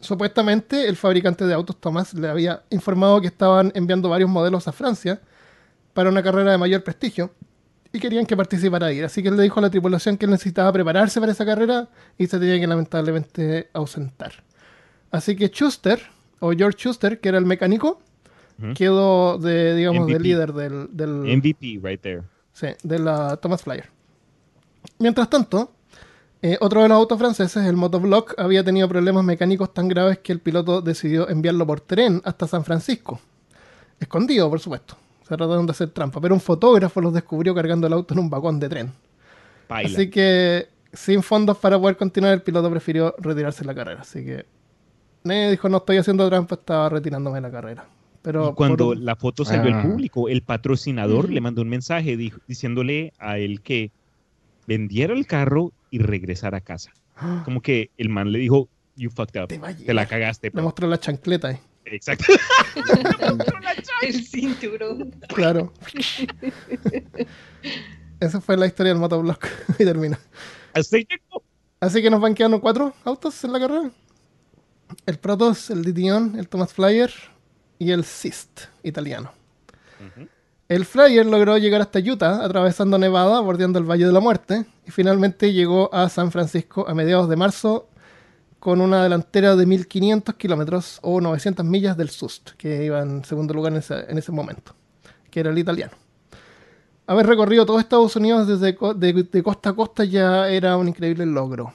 Supuestamente 0.00 0.88
el 0.88 0.96
fabricante 0.96 1.44
de 1.44 1.54
autos 1.54 1.76
Thomas 1.80 2.14
le 2.14 2.28
había 2.28 2.62
informado 2.70 3.20
que 3.20 3.26
estaban 3.26 3.72
enviando 3.74 4.08
varios 4.08 4.30
modelos 4.30 4.68
a 4.68 4.72
Francia 4.72 5.20
para 5.92 6.08
una 6.08 6.22
carrera 6.22 6.52
de 6.52 6.58
mayor 6.58 6.84
prestigio 6.84 7.32
y 7.92 8.00
querían 8.00 8.26
que 8.26 8.36
participara 8.36 8.86
ahí. 8.86 9.00
Así 9.00 9.22
que 9.22 9.28
él 9.28 9.36
le 9.36 9.42
dijo 9.44 9.58
a 9.60 9.62
la 9.62 9.70
tripulación 9.70 10.16
que 10.16 10.26
él 10.26 10.30
necesitaba 10.30 10.72
prepararse 10.72 11.20
para 11.20 11.32
esa 11.32 11.44
carrera 11.46 11.88
y 12.18 12.26
se 12.26 12.38
tenía 12.38 12.58
que 12.60 12.66
lamentablemente 12.66 13.68
ausentar. 13.72 14.32
Así 15.10 15.34
que 15.36 15.48
Schuster, 15.48 16.00
o 16.40 16.52
George 16.52 16.78
Schuster, 16.78 17.20
que 17.20 17.28
era 17.30 17.38
el 17.38 17.46
mecánico, 17.46 18.00
Ujú. 18.62 18.74
quedó 18.74 19.38
de, 19.38 19.74
digamos, 19.76 20.06
de 20.06 20.14
MVP. 20.14 20.22
líder 20.22 20.52
del, 20.52 20.88
del, 20.92 21.36
MVP 21.38 21.80
right 21.82 22.00
there. 22.00 22.22
Sí, 22.52 22.66
de 22.82 22.98
la 22.98 23.36
Thomas 23.36 23.62
Flyer. 23.62 23.88
Mientras 24.98 25.30
tanto, 25.30 25.72
eh, 26.42 26.56
otro 26.60 26.82
de 26.82 26.88
los 26.88 26.96
autos 26.96 27.18
franceses, 27.18 27.64
el 27.66 27.76
Motoblock, 27.76 28.34
había 28.38 28.62
tenido 28.64 28.88
problemas 28.88 29.24
mecánicos 29.24 29.72
tan 29.72 29.88
graves 29.88 30.18
que 30.18 30.32
el 30.32 30.40
piloto 30.40 30.80
decidió 30.82 31.28
enviarlo 31.28 31.66
por 31.66 31.80
tren 31.80 32.20
hasta 32.24 32.46
San 32.46 32.64
Francisco. 32.64 33.20
Escondido, 34.00 34.48
por 34.50 34.60
supuesto. 34.60 34.96
Se 35.28 35.36
trataron 35.36 35.66
de 35.66 35.72
hacer 35.72 35.90
trampa, 35.90 36.20
pero 36.20 36.34
un 36.34 36.40
fotógrafo 36.40 37.00
los 37.00 37.12
descubrió 37.12 37.54
cargando 37.54 37.86
el 37.86 37.92
auto 37.92 38.14
en 38.14 38.20
un 38.20 38.30
vagón 38.30 38.58
de 38.58 38.68
tren. 38.68 38.92
Así 39.68 40.08
que, 40.08 40.68
sin 40.92 41.22
fondos 41.22 41.58
para 41.58 41.78
poder 41.78 41.96
continuar, 41.96 42.32
el 42.32 42.42
piloto 42.42 42.70
prefirió 42.70 43.14
retirarse 43.18 43.60
de 43.60 43.66
la 43.66 43.74
carrera. 43.74 44.00
Así 44.00 44.24
que, 44.24 44.46
eh, 45.24 45.50
dijo, 45.50 45.68
no 45.68 45.78
estoy 45.78 45.98
haciendo 45.98 46.26
trampa, 46.28 46.54
estaba 46.54 46.88
retirándome 46.88 47.36
de 47.36 47.40
la 47.42 47.50
carrera. 47.50 47.86
Pero 48.22 48.50
y 48.50 48.54
cuando 48.54 48.94
la 48.94 49.14
foto 49.16 49.44
salió 49.44 49.74
Ah. 49.74 49.80
al 49.82 49.86
público, 49.90 50.28
el 50.28 50.42
patrocinador 50.42 51.30
le 51.30 51.40
mandó 51.40 51.60
un 51.62 51.68
mensaje 51.68 52.16
dijo- 52.16 52.40
diciéndole 52.48 53.12
a 53.18 53.38
él 53.38 53.60
que 53.60 53.90
vendiera 54.66 55.12
el 55.14 55.26
carro 55.26 55.72
y 55.90 55.98
regresara 55.98 56.58
a 56.58 56.60
casa. 56.62 56.90
Como 57.44 57.60
que 57.60 57.90
el 57.98 58.08
man 58.08 58.32
le 58.32 58.38
dijo, 58.38 58.68
you 58.96 59.10
fucked 59.10 59.40
up, 59.42 59.48
Te 59.48 59.92
la 59.94 60.06
cagaste. 60.06 60.48
le 60.48 60.50
bro". 60.52 60.62
mostró 60.62 60.88
la 60.88 60.98
chancleta 60.98 61.48
ahí. 61.48 61.58
Exacto. 61.90 62.32
El 64.02 64.24
cinturón. 64.24 65.10
Claro. 65.28 65.72
Esa 68.20 68.40
fue 68.40 68.56
la 68.56 68.66
historia 68.66 68.92
del 68.92 69.00
motoblock. 69.00 69.46
y 69.78 69.84
termina. 69.84 70.18
Así 70.74 71.06
llegó. 71.08 71.42
Así 71.80 72.02
que 72.02 72.10
nos 72.10 72.20
van 72.20 72.34
quedando 72.34 72.60
cuatro 72.60 72.92
autos 73.04 73.42
en 73.44 73.52
la 73.52 73.60
carrera. 73.60 73.90
El 75.06 75.18
Protos, 75.18 75.70
el 75.70 75.84
Dition, 75.84 76.36
el 76.38 76.48
Thomas 76.48 76.72
Flyer 76.72 77.12
y 77.78 77.92
el 77.92 78.04
Sist 78.04 78.62
italiano. 78.82 79.32
El 80.68 80.84
Flyer 80.84 81.26
logró 81.26 81.58
llegar 81.58 81.80
hasta 81.80 81.98
Utah, 81.98 82.44
atravesando 82.44 82.98
Nevada, 82.98 83.40
bordeando 83.40 83.78
el 83.78 83.84
Valle 83.84 84.06
de 84.06 84.12
la 84.12 84.20
Muerte, 84.20 84.66
y 84.86 84.90
finalmente 84.90 85.52
llegó 85.52 85.92
a 85.94 86.08
San 86.08 86.30
Francisco 86.30 86.86
a 86.88 86.94
mediados 86.94 87.28
de 87.28 87.36
marzo 87.36 87.88
con 88.58 88.80
una 88.80 89.02
delantera 89.02 89.56
de 89.56 89.66
1500 89.66 90.34
kilómetros 90.34 90.98
o 91.02 91.20
900 91.20 91.64
millas 91.64 91.96
del 91.96 92.10
SUST, 92.10 92.50
que 92.56 92.84
iba 92.84 93.00
en 93.00 93.24
segundo 93.24 93.54
lugar 93.54 93.72
en 93.72 93.78
ese, 93.78 94.10
en 94.10 94.18
ese 94.18 94.32
momento, 94.32 94.74
que 95.30 95.40
era 95.40 95.50
el 95.50 95.58
italiano. 95.58 95.92
Haber 97.06 97.26
recorrido 97.26 97.64
todo 97.64 97.78
Estados 97.78 98.16
Unidos 98.16 98.46
desde 98.46 98.76
de, 98.96 99.28
de 99.30 99.42
costa 99.42 99.70
a 99.70 99.72
costa 99.72 100.04
ya 100.04 100.48
era 100.48 100.76
un 100.76 100.88
increíble 100.88 101.24
logro. 101.24 101.72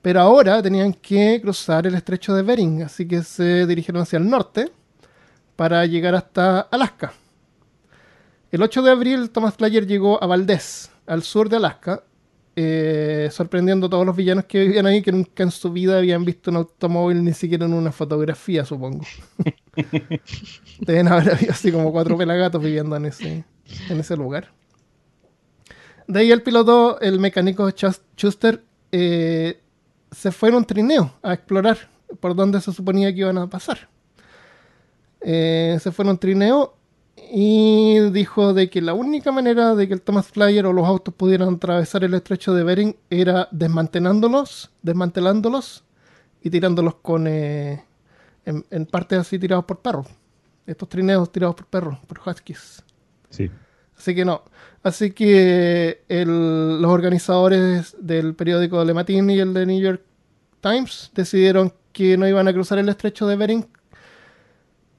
Pero 0.00 0.20
ahora 0.20 0.62
tenían 0.62 0.94
que 0.94 1.38
cruzar 1.42 1.86
el 1.86 1.94
estrecho 1.94 2.34
de 2.34 2.42
Bering, 2.42 2.82
así 2.82 3.06
que 3.06 3.22
se 3.22 3.66
dirigieron 3.66 4.02
hacia 4.02 4.18
el 4.18 4.30
norte 4.30 4.72
para 5.56 5.84
llegar 5.84 6.14
hasta 6.14 6.60
Alaska. 6.60 7.12
El 8.50 8.62
8 8.62 8.82
de 8.82 8.90
abril, 8.90 9.30
Thomas 9.30 9.54
Flyer 9.54 9.86
llegó 9.86 10.22
a 10.22 10.26
Valdez, 10.26 10.90
al 11.06 11.22
sur 11.22 11.50
de 11.50 11.56
Alaska, 11.56 12.02
eh, 12.62 13.28
sorprendiendo 13.32 13.86
a 13.86 13.90
todos 13.90 14.04
los 14.04 14.14
villanos 14.14 14.44
que 14.44 14.60
vivían 14.60 14.84
ahí, 14.86 15.00
que 15.02 15.12
nunca 15.12 15.42
en 15.42 15.50
su 15.50 15.72
vida 15.72 15.96
habían 15.98 16.24
visto 16.26 16.50
un 16.50 16.58
automóvil, 16.58 17.24
ni 17.24 17.32
siquiera 17.32 17.64
en 17.64 17.72
una 17.72 17.90
fotografía, 17.90 18.64
supongo. 18.66 19.04
Deben 20.80 21.08
haber 21.08 21.34
habido 21.34 21.52
así 21.52 21.72
como 21.72 21.90
cuatro 21.92 22.16
pelagatos 22.18 22.62
viviendo 22.62 22.96
en 22.96 23.06
ese, 23.06 23.44
en 23.88 24.00
ese 24.00 24.16
lugar. 24.16 24.52
De 26.06 26.20
ahí 26.20 26.30
el 26.32 26.42
piloto, 26.42 27.00
el 27.00 27.18
mecánico 27.20 27.68
Chus- 27.70 28.02
Schuster, 28.16 28.62
eh, 28.92 29.60
se 30.10 30.32
fue 30.32 30.48
en 30.48 30.56
un 30.56 30.64
trineo 30.64 31.14
a 31.22 31.32
explorar 31.34 31.78
por 32.18 32.34
dónde 32.34 32.60
se 32.60 32.72
suponía 32.72 33.12
que 33.14 33.20
iban 33.20 33.38
a 33.38 33.48
pasar. 33.48 33.88
Eh, 35.20 35.78
se 35.80 35.92
fue 35.92 36.04
en 36.04 36.10
un 36.10 36.18
trineo 36.18 36.74
y 37.32 37.98
dijo 38.10 38.54
de 38.54 38.70
que 38.70 38.80
la 38.80 38.94
única 38.94 39.32
manera 39.32 39.74
de 39.74 39.86
que 39.88 39.94
el 39.94 40.02
Thomas 40.02 40.26
Flyer 40.28 40.66
o 40.66 40.72
los 40.72 40.86
autos 40.86 41.14
pudieran 41.14 41.54
atravesar 41.54 42.04
el 42.04 42.14
estrecho 42.14 42.54
de 42.54 42.64
Bering 42.64 42.96
era 43.10 43.48
desmantelándolos, 43.50 44.70
desmantelándolos 44.82 45.84
y 46.42 46.50
tirándolos 46.50 46.96
con 46.96 47.26
eh, 47.26 47.84
en, 48.44 48.64
en 48.70 48.86
partes 48.86 49.18
así 49.18 49.38
tirados 49.38 49.64
por 49.64 49.80
perros. 49.80 50.06
Estos 50.66 50.88
trineos 50.88 51.30
tirados 51.32 51.54
por 51.56 51.66
perros, 51.66 51.98
por 52.06 52.20
huskies. 52.24 52.82
Sí. 53.28 53.50
Así 53.96 54.14
que 54.14 54.24
no. 54.24 54.42
Así 54.82 55.10
que 55.10 56.02
el- 56.08 56.80
los 56.80 56.90
organizadores 56.90 57.96
del 58.00 58.34
periódico 58.34 58.82
Le 58.84 58.94
Matin 58.94 59.28
y 59.30 59.38
el 59.38 59.52
de 59.52 59.66
New 59.66 59.80
York 59.80 60.02
Times 60.60 61.10
decidieron 61.14 61.72
que 61.92 62.16
no 62.16 62.26
iban 62.26 62.48
a 62.48 62.52
cruzar 62.52 62.78
el 62.78 62.88
estrecho 62.88 63.26
de 63.26 63.36
Bering. 63.36 63.66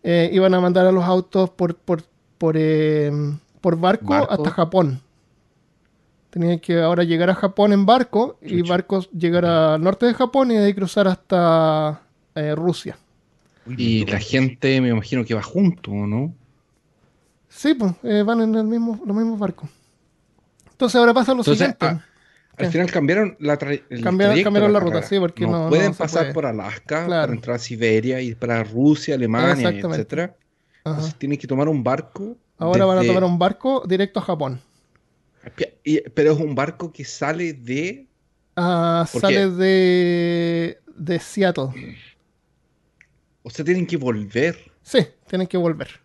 Eh, 0.03 0.30
iban 0.34 0.53
a 0.53 0.60
mandar 0.60 0.85
a 0.88 0.91
los 0.91 1.03
autos 1.03 1.49
por, 1.52 1.76
por, 1.76 2.03
por, 2.42 2.56
eh, 2.58 3.12
por 3.62 3.78
barco, 3.80 4.08
Barco. 4.08 4.34
hasta 4.34 4.50
Japón. 4.50 5.00
Tenían 6.32 6.60
que 6.60 6.80
ahora 6.82 7.04
llegar 7.04 7.30
a 7.30 7.36
Japón 7.36 7.72
en 7.72 7.86
barco 7.86 8.38
y 8.42 8.62
barcos 8.68 9.12
llegar 9.12 9.46
al 9.46 9.82
norte 9.84 10.08
de 10.08 10.14
Japón 10.16 10.50
y 10.50 10.56
de 10.56 10.66
ahí 10.66 10.74
cruzar 10.74 11.08
hasta 11.08 12.02
eh, 12.34 12.56
Rusia. 12.56 12.98
Y 13.78 14.06
la 14.08 14.20
gente 14.20 14.82
me 14.82 14.90
imagino 14.90 15.24
que 15.24 15.36
va 15.36 15.44
junto, 15.44 15.92
¿no? 15.92 16.34
Sí, 17.48 17.76
pues 17.76 17.94
eh, 18.04 18.24
van 18.26 18.42
en 18.42 18.56
el 18.56 18.64
mismo, 18.64 19.00
los 19.06 19.16
mismos 19.16 19.38
barcos. 19.38 19.70
Entonces 20.72 20.96
ahora 20.96 21.14
pasa 21.14 21.34
lo 21.34 21.42
Entonces, 21.42 21.58
siguiente. 21.76 22.02
Al 22.58 22.68
final 22.72 22.92
cambiaron 22.92 23.36
la 23.40 23.60
tra- 23.60 23.84
el 23.90 24.02
Cambiaron- 24.04 24.18
trayecto 24.18 24.44
cambiaron 24.48 24.70
de 24.70 24.74
la 24.74 24.80
ruta, 24.80 25.04
sí, 25.04 25.20
porque 25.20 25.46
no- 25.46 25.64
no 25.66 25.70
pueden 25.70 25.94
pasar 25.94 26.24
puede. 26.24 26.34
por 26.34 26.46
Alaska 26.48 27.06
Claro. 27.06 27.22
para 27.28 27.34
entrar 27.34 27.56
a 27.58 27.60
Siberia 27.60 28.20
y 28.22 28.34
para 28.34 28.64
Rusia, 28.64 29.14
Alemania, 29.16 29.70
etcétera. 29.70 30.36
Ajá. 30.84 31.06
Entonces 31.06 31.40
que 31.40 31.48
tomar 31.48 31.68
un 31.68 31.84
barco. 31.84 32.38
Ahora 32.58 32.86
van 32.86 32.99
a 32.99 33.03
tomar 33.03 33.24
un 33.24 33.40
barco 33.40 33.84
directo 33.88 34.20
a 34.20 34.24
Japón. 34.24 34.62
pero 36.14 36.32
es 36.34 36.40
un 36.40 36.56
barco 36.56 36.91
que 36.91 37.06
sale 37.06 37.53
de. 37.53 38.08
Ah, 38.56 39.08
¿Por 39.12 39.22
sale 39.22 39.49
de, 39.49 40.80
de 40.95 41.20
Seattle. 41.20 41.98
O 43.44 43.49
sea, 43.49 43.66
tienen 43.66 43.88
que 43.88 43.98
volver. 43.98 44.72
Sí, 44.84 44.99
tienen 45.28 45.48
que 45.48 45.58
volver. 45.58 46.02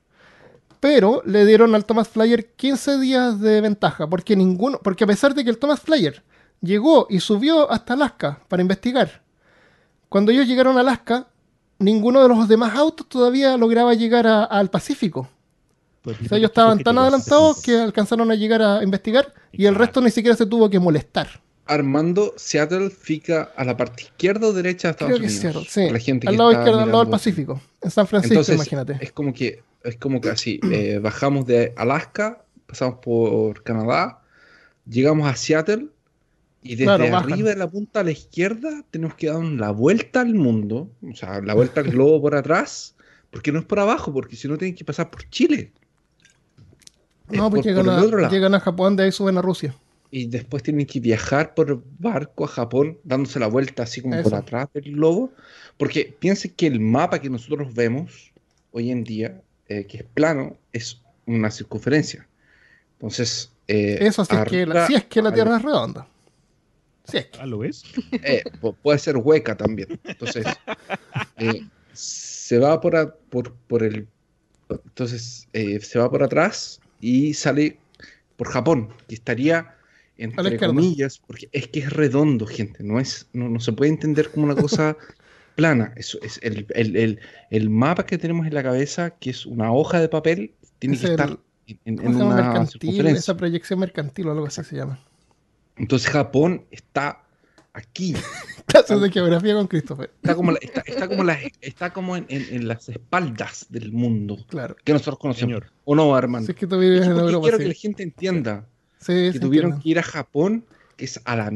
Pero 0.80 1.22
le 1.24 1.44
dieron 1.44 1.74
al 1.74 1.84
Thomas 1.84 2.08
Flyer 2.08 2.52
15 2.54 2.98
días 2.98 3.40
de 3.40 3.60
ventaja, 3.60 4.08
porque 4.08 4.36
ninguno, 4.36 4.78
porque 4.82 5.04
a 5.04 5.06
pesar 5.06 5.34
de 5.34 5.44
que 5.44 5.50
el 5.50 5.58
Thomas 5.58 5.80
Flyer 5.80 6.22
llegó 6.60 7.06
y 7.10 7.20
subió 7.20 7.70
hasta 7.70 7.94
Alaska 7.94 8.42
para 8.48 8.62
investigar, 8.62 9.22
cuando 10.08 10.32
ellos 10.32 10.46
llegaron 10.46 10.76
a 10.76 10.80
Alaska, 10.80 11.28
ninguno 11.78 12.22
de 12.22 12.28
los 12.28 12.48
demás 12.48 12.74
autos 12.76 13.08
todavía 13.08 13.56
lograba 13.56 13.94
llegar 13.94 14.26
a- 14.26 14.44
al 14.44 14.70
Pacífico. 14.70 15.28
pues, 16.02 16.20
O 16.20 16.24
sea, 16.28 16.38
ellos 16.38 16.50
estaban 16.50 16.78
tan 16.84 16.96
adelantados 16.98 17.60
que 17.62 17.76
alcanzaron 17.78 18.30
a 18.30 18.36
llegar 18.36 18.62
a 18.62 18.82
investigar 18.84 19.34
y 19.50 19.66
el 19.66 19.74
resto 19.74 20.00
ni 20.00 20.10
siquiera 20.10 20.36
se 20.36 20.46
tuvo 20.46 20.70
que 20.70 20.78
molestar. 20.78 21.28
Armando, 21.66 22.32
Seattle 22.36 22.90
fica 22.90 23.50
a 23.56 23.64
la 23.64 23.76
parte 23.76 24.04
izquierda 24.04 24.46
o 24.46 24.52
derecha 24.52 24.86
de 24.86 24.92
Estados 24.92 25.10
Creo 25.16 25.20
que 25.20 25.26
Unidos. 25.34 25.40
Seattle, 25.40 25.64
sí. 25.68 25.80
Para 25.80 25.92
la 25.94 25.98
gente 25.98 26.28
al 26.28 26.36
lado 26.36 26.52
izquierdo, 26.52 26.78
al 26.80 26.86
lado 26.90 27.00
del. 27.00 27.10
Pacífico. 27.10 27.60
En 27.82 27.90
San 27.90 28.06
Francisco, 28.06 28.34
Entonces, 28.34 28.54
imagínate. 28.54 28.98
es 29.00 29.10
como 29.10 29.34
que 29.34 29.64
es 29.82 29.96
como 29.96 30.20
que 30.20 30.30
así, 30.30 30.60
eh, 30.70 31.00
bajamos 31.02 31.44
de 31.46 31.72
Alaska, 31.76 32.44
pasamos 32.66 33.00
por 33.02 33.64
Canadá, 33.64 34.20
llegamos 34.88 35.28
a 35.28 35.34
Seattle 35.34 35.88
y 36.66 36.76
desde 36.76 36.84
Claro, 36.84 37.16
arriba 37.16 37.48
de 37.50 37.56
la 37.56 37.70
punta 37.70 38.00
a 38.00 38.04
la 38.04 38.10
izquierda 38.10 38.84
tenemos 38.90 39.14
que 39.14 39.28
dar 39.28 39.42
la 39.42 39.70
vuelta 39.70 40.20
al 40.20 40.34
mundo, 40.34 40.90
o 41.02 41.14
sea, 41.14 41.40
la 41.40 41.54
vuelta 41.54 41.80
al 41.80 41.90
globo 41.90 42.20
por 42.20 42.34
atrás, 42.34 42.94
porque 43.30 43.52
no 43.52 43.58
es 43.58 43.64
por 43.64 43.78
abajo, 43.80 44.12
porque 44.12 44.36
si 44.36 44.48
no 44.48 44.56
tienen 44.58 44.74
que 44.74 44.84
pasar 44.84 45.10
por 45.10 45.28
Chile. 45.30 45.72
No, 47.28 47.50
pues 47.50 47.62
por- 47.62 47.64
llegan, 47.64 48.10
por 48.10 48.24
a, 48.24 48.28
llegan 48.30 48.54
a 48.54 48.60
Japón, 48.60 48.96
de 48.96 49.04
ahí 49.04 49.12
suben 49.12 49.36
a 49.38 49.42
Rusia. 49.42 49.74
Y 50.10 50.26
después 50.26 50.62
tienen 50.62 50.86
que 50.86 51.00
viajar 51.00 51.54
por 51.54 51.82
barco 51.98 52.44
a 52.44 52.48
Japón, 52.48 52.98
dándose 53.02 53.40
la 53.40 53.48
vuelta 53.48 53.82
así 53.82 54.00
como 54.00 54.22
por 54.22 54.34
atrás 54.34 54.68
del 54.72 54.92
globo. 54.92 55.32
Porque 55.76 56.14
piensen 56.18 56.52
que 56.56 56.66
el 56.68 56.78
mapa 56.80 57.18
que 57.18 57.28
nosotros 57.28 57.74
vemos 57.74 58.32
hoy 58.70 58.90
en 58.90 59.02
día, 59.02 59.42
eh, 59.68 59.84
que 59.86 59.98
es 59.98 60.04
plano, 60.04 60.56
es 60.72 61.02
una 61.26 61.50
circunferencia. 61.50 62.26
Entonces, 62.92 63.52
eh, 63.66 63.98
Eso 64.00 64.24
si 64.24 64.34
es, 64.36 64.44
que 64.44 64.64
la, 64.64 64.86
es 64.86 65.04
que 65.04 65.20
la 65.20 65.34
Tierra 65.34 65.56
es 65.56 65.62
redonda. 65.62 66.08
Si 67.06 67.18
es 67.18 67.26
que. 67.26 67.38
Ah, 67.38 67.46
¿lo 67.46 67.58
ves? 67.58 67.84
eh, 68.24 68.42
pu- 68.60 68.76
puede 68.82 68.98
ser 68.98 69.16
hueca 69.16 69.56
también. 69.56 69.88
Entonces, 70.04 70.44
eh, 71.38 71.62
se 71.92 72.58
va 72.58 72.80
por, 72.80 72.96
a- 72.96 73.14
por, 73.30 73.54
por 73.68 73.82
el 73.82 74.08
Entonces 74.68 75.48
eh, 75.52 75.80
se 75.80 75.98
va 75.98 76.10
por 76.10 76.22
atrás 76.22 76.80
y 77.00 77.34
sale 77.34 77.78
por 78.36 78.48
Japón, 78.48 78.88
que 79.08 79.14
estaría 79.14 79.72
entre 80.18 80.56
comillas, 80.58 81.20
porque 81.26 81.48
es 81.52 81.68
que 81.68 81.80
es 81.80 81.92
redondo, 81.92 82.46
gente, 82.46 82.82
no 82.82 82.98
es, 82.98 83.28
no, 83.34 83.48
no 83.50 83.60
se 83.60 83.72
puede 83.72 83.90
entender 83.90 84.30
como 84.30 84.46
una 84.46 84.56
cosa 84.56 84.96
plana. 85.56 85.92
Eso 85.96 86.18
es 86.22 86.38
el, 86.42 86.66
el- 86.70 86.96
el- 86.96 87.20
el 87.50 87.70
mapa 87.70 88.06
que 88.06 88.18
tenemos 88.18 88.46
en 88.46 88.54
la 88.54 88.62
cabeza, 88.62 89.10
que 89.10 89.30
es 89.30 89.44
una 89.46 89.72
hoja 89.72 90.00
de 90.00 90.08
papel, 90.08 90.54
tiene 90.78 90.94
Es 90.96 91.02
que 91.02 91.06
estar 91.08 91.38
en, 91.66 91.78
en- 91.84 92.16
una 92.16 92.34
Mercantil, 92.36 93.06
esa 93.08 93.36
proyección 93.36 93.78
mercantil 93.78 94.28
o 94.28 94.32
algo 94.32 94.46
así 94.46 94.64
se 94.64 94.76
llama. 94.76 94.98
Entonces 95.76 96.08
Japón 96.10 96.64
está 96.70 97.22
aquí. 97.72 98.14
Clases 98.66 99.00
de 99.00 99.10
geografía 99.10 99.54
con 99.54 99.66
Christopher. 99.68 100.10
Está 100.22 100.34
como, 100.34 100.50
la- 100.52 100.58
está, 100.60 100.80
está 100.86 101.08
como, 101.08 101.22
la- 101.24 101.38
está 101.60 101.92
como 101.92 102.16
en, 102.16 102.26
en- 102.28 102.46
en 102.54 102.68
las 102.68 102.88
espaldas 102.88 103.66
del 103.68 103.92
mundo 103.92 104.38
Claro. 104.48 104.76
que 104.84 104.92
nosotros 104.92 105.18
conocemos. 105.18 105.50
Señor. 105.60 105.72
¿O 105.84 105.94
no, 105.94 106.16
hermano? 106.18 106.44
Si 106.46 106.52
es 106.52 106.58
que 106.58 106.66
tú 106.66 106.78
vives 106.78 107.02
Es 107.02 107.06
en 107.06 107.12
Europa, 107.12 107.42
quiero 107.42 107.58
sí. 107.58 107.62
que 107.64 107.68
la 107.68 107.74
gente 107.74 108.02
entienda 108.02 108.66
Sí, 108.98 109.30
que 109.32 109.38
tuvieron 109.38 109.80
que 109.80 109.88
ir 109.90 109.98
a 109.98 110.02
Japón, 110.02 110.64
que 110.96 111.04
es 111.04 111.20
a 111.24 111.36
la, 111.36 111.46
A 111.46 111.52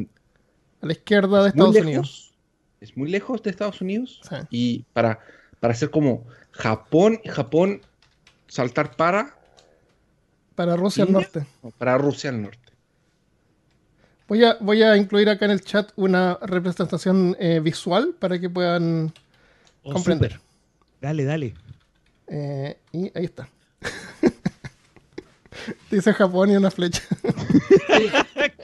la 0.87 0.93
izquierda 0.93 1.43
de 1.43 1.49
Estados 1.49 1.75
lejos, 1.75 1.87
Unidos. 1.89 2.35
es 2.81 2.97
muy 2.97 3.11
lejos 3.11 3.43
de 3.43 3.51
Estados 3.51 3.81
Unidos 3.81 4.21
Sí. 4.29 4.37
y 4.51 4.85
para, 4.93 5.19
para 5.59 5.73
hacer 5.73 5.91
como 5.91 6.27
Japón, 6.53 7.19
Japón 7.27 7.81
saltar 8.47 8.95
para, 8.97 9.37
Para 10.55 10.77
Rusia 10.77 11.05
al 11.05 11.13
norte. 11.13 11.45
no, 11.63 11.71
para 11.71 11.99
Rusia 11.99 12.31
al 12.31 12.43
norte. 12.43 12.60
Voy 14.31 14.45
a, 14.45 14.57
voy 14.61 14.81
a 14.83 14.97
incluir 14.97 15.29
acá 15.29 15.45
en 15.47 15.51
el 15.51 15.61
chat 15.61 15.91
una 15.97 16.39
representación 16.41 17.37
eh, 17.41 17.59
visual 17.61 18.15
para 18.19 18.39
que 18.39 18.49
puedan 18.49 19.13
Oh, 19.83 19.93
comprender. 19.95 20.39
Dale, 21.01 21.25
dale. 21.25 21.55
Eh, 22.29 22.77
y 22.93 23.11
ahí 23.19 23.25
está. 23.25 23.49
Dice 25.91 26.13
Japón 26.13 26.51
y 26.53 26.57
una 26.57 26.71
flecha. 26.71 27.03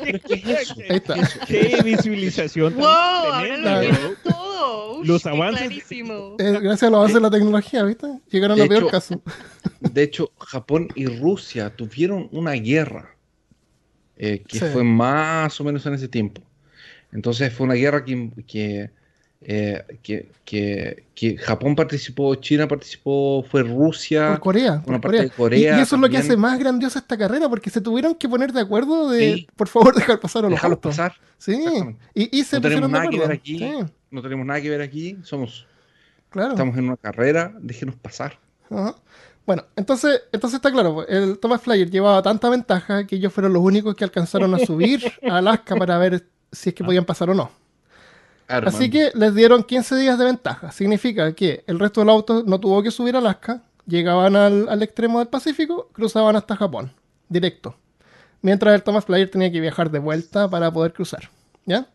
¿Pero 0.04 0.20
qué? 0.20 0.56
Ahí 0.88 0.96
está. 0.98 1.14
Qué 1.48 1.80
visualización. 1.84 2.76
¡Wow! 2.76 2.86
Ahora 2.86 3.82
lo 3.82 4.14
todo. 4.22 5.00
Ush, 5.00 5.06
Los 5.08 5.26
avances- 5.26 5.66
Clarísimo. 5.66 6.36
Eh, 6.38 6.60
gracias 6.62 6.84
a 6.84 6.90
los 6.90 6.98
avances 6.98 7.14
de 7.14 7.20
la 7.22 7.30
tecnología, 7.30 7.82
¿viste? 7.82 8.06
Llegaron 8.30 8.60
a 8.60 8.66
peor 8.66 8.88
caso. 8.88 9.20
De 9.80 10.02
hecho, 10.04 10.30
Japón 10.38 10.86
y 10.94 11.06
Rusia 11.06 11.74
tuvieron 11.74 12.28
una 12.30 12.52
guerra 12.52 13.15
eh, 14.16 14.42
que 14.46 14.58
Sí. 14.58 14.64
fue 14.72 14.82
más 14.84 15.60
o 15.60 15.64
menos 15.64 15.84
en 15.86 15.94
ese 15.94 16.08
tiempo. 16.08 16.42
Entonces 17.12 17.52
fue 17.52 17.64
una 17.66 17.74
guerra 17.74 18.04
que, 18.04 18.30
que, 18.46 18.90
eh, 19.42 19.84
que, 20.02 20.30
que- 20.44 21.04
que 21.14 21.36
Japón 21.38 21.74
participó, 21.76 22.34
China 22.36 22.66
participó, 22.66 23.44
fue 23.48 23.62
Rusia. 23.62 24.30
Por 24.30 24.40
Corea. 24.40 24.80
por 24.82 24.90
una 24.94 25.00
parte 25.00 25.22
de 25.22 25.30
Corea 25.30 25.78
y, 25.78 25.82
eso 25.82 25.96
es 25.96 26.02
lo 26.02 26.08
que 26.08 26.18
hace 26.18 26.36
más 26.36 26.58
grandiosa 26.58 26.98
esta 26.98 27.16
carrera, 27.16 27.48
porque 27.48 27.70
se 27.70 27.80
tuvieron 27.80 28.14
que 28.16 28.28
poner 28.28 28.52
de 28.52 28.60
acuerdo 28.60 29.08
de, 29.10 29.34
Sí. 29.34 29.48
por 29.56 29.68
favor, 29.68 29.94
dejar 29.94 30.18
pasar 30.20 30.40
a 30.44 30.48
los 30.48 30.56
Dejarlos 30.56 30.76
autos. 30.78 30.96
pasar. 30.96 31.14
Sí, 31.38 31.58
y, 32.14 32.38
y 32.38 32.44
se 32.44 32.56
No 32.56 32.62
tenemos 32.62 32.90
nada 32.90 33.08
que 33.08 33.18
ver 33.18 33.32
aquí. 33.32 33.58
Sí, 33.58 33.72
No 34.10 34.22
tenemos 34.22 34.46
nada 34.46 34.60
que 34.60 34.70
ver 34.70 34.80
aquí. 34.82 35.18
Somos, 35.22 35.66
claro. 36.30 36.50
estamos 36.52 36.76
en 36.76 36.84
una 36.84 36.96
carrera. 36.96 37.54
Déjenos 37.60 37.94
pasar. 37.96 38.38
Ajá. 38.70 38.96
Bueno, 39.46 39.64
entonces, 39.76 40.22
entonces 40.32 40.56
está 40.56 40.72
claro, 40.72 40.94
pues, 40.94 41.06
el 41.08 41.38
Thomas 41.38 41.62
Flyer 41.62 41.88
llevaba 41.88 42.20
tanta 42.20 42.50
ventaja 42.50 43.06
que 43.06 43.16
ellos 43.16 43.32
fueron 43.32 43.52
los 43.52 43.62
únicos 43.62 43.94
que 43.94 44.02
alcanzaron 44.02 44.52
a 44.54 44.58
subir 44.58 45.00
a 45.30 45.36
Alaska 45.38 45.76
para 45.76 45.96
ver 45.98 46.26
si 46.50 46.70
es 46.70 46.74
que 46.74 46.82
podían 46.82 47.04
pasar 47.04 47.30
o 47.30 47.34
no. 47.34 47.50
Así 48.48 48.90
que 48.90 49.10
les 49.14 49.34
dieron 49.34 49.62
15 49.62 49.96
días 49.96 50.18
de 50.18 50.24
ventaja. 50.24 50.72
Significa 50.72 51.32
que 51.32 51.64
el 51.66 51.78
resto 51.78 52.00
del 52.00 52.10
auto 52.10 52.42
no 52.44 52.58
tuvo 52.58 52.82
que 52.82 52.90
subir 52.90 53.14
a 53.14 53.18
Alaska, 53.18 53.62
llegaban 53.86 54.34
al, 54.34 54.68
al 54.68 54.82
extremo 54.82 55.20
del 55.20 55.28
Pacífico, 55.28 55.90
cruzaban 55.92 56.34
hasta 56.34 56.56
Japón, 56.56 56.92
directo. 57.28 57.76
Mientras 58.42 58.74
el 58.74 58.82
Thomas 58.82 59.04
Flyer 59.04 59.30
tenía 59.30 59.50
que 59.50 59.60
viajar 59.60 59.90
de 59.90 60.00
vuelta 60.00 60.48
para 60.50 60.72
poder 60.72 60.92
cruzar. 60.92 61.30
¿Ya? 61.64 61.88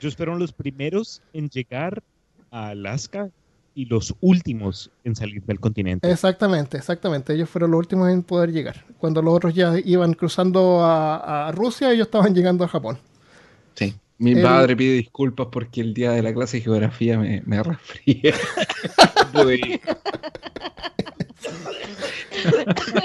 Ellos 0.00 0.16
fueron 0.16 0.40
los 0.40 0.52
primeros 0.52 1.22
en 1.32 1.48
llegar 1.48 2.02
a 2.50 2.68
Alaska 2.68 3.30
y 3.74 3.86
los 3.86 4.14
últimos 4.20 4.90
en 5.04 5.16
salir 5.16 5.42
del 5.44 5.58
continente. 5.60 6.10
Exactamente, 6.10 6.76
exactamente. 6.76 7.32
Ellos 7.34 7.48
fueron 7.48 7.70
los 7.70 7.78
últimos 7.78 8.10
en 8.10 8.22
poder 8.22 8.52
llegar. 8.52 8.84
Cuando 8.98 9.22
los 9.22 9.34
otros 9.34 9.54
ya 9.54 9.74
iban 9.84 10.14
cruzando 10.14 10.82
a, 10.84 11.48
a 11.48 11.52
Rusia, 11.52 11.90
ellos 11.92 12.06
estaban 12.06 12.34
llegando 12.34 12.64
a 12.64 12.68
Japón. 12.68 12.98
Sí. 13.74 13.94
Mi 14.18 14.32
el- 14.32 14.42
padre 14.42 14.76
pide 14.76 14.92
disculpas 14.94 15.48
porque 15.50 15.80
el 15.80 15.94
día 15.94 16.12
de 16.12 16.22
la 16.22 16.32
clase 16.34 16.58
de 16.58 16.62
geografía 16.64 17.18
me, 17.18 17.42
me 17.46 17.62
resfrié. 17.62 18.34
No 19.32 19.42
pude 19.44 19.54
ir. 19.56 19.80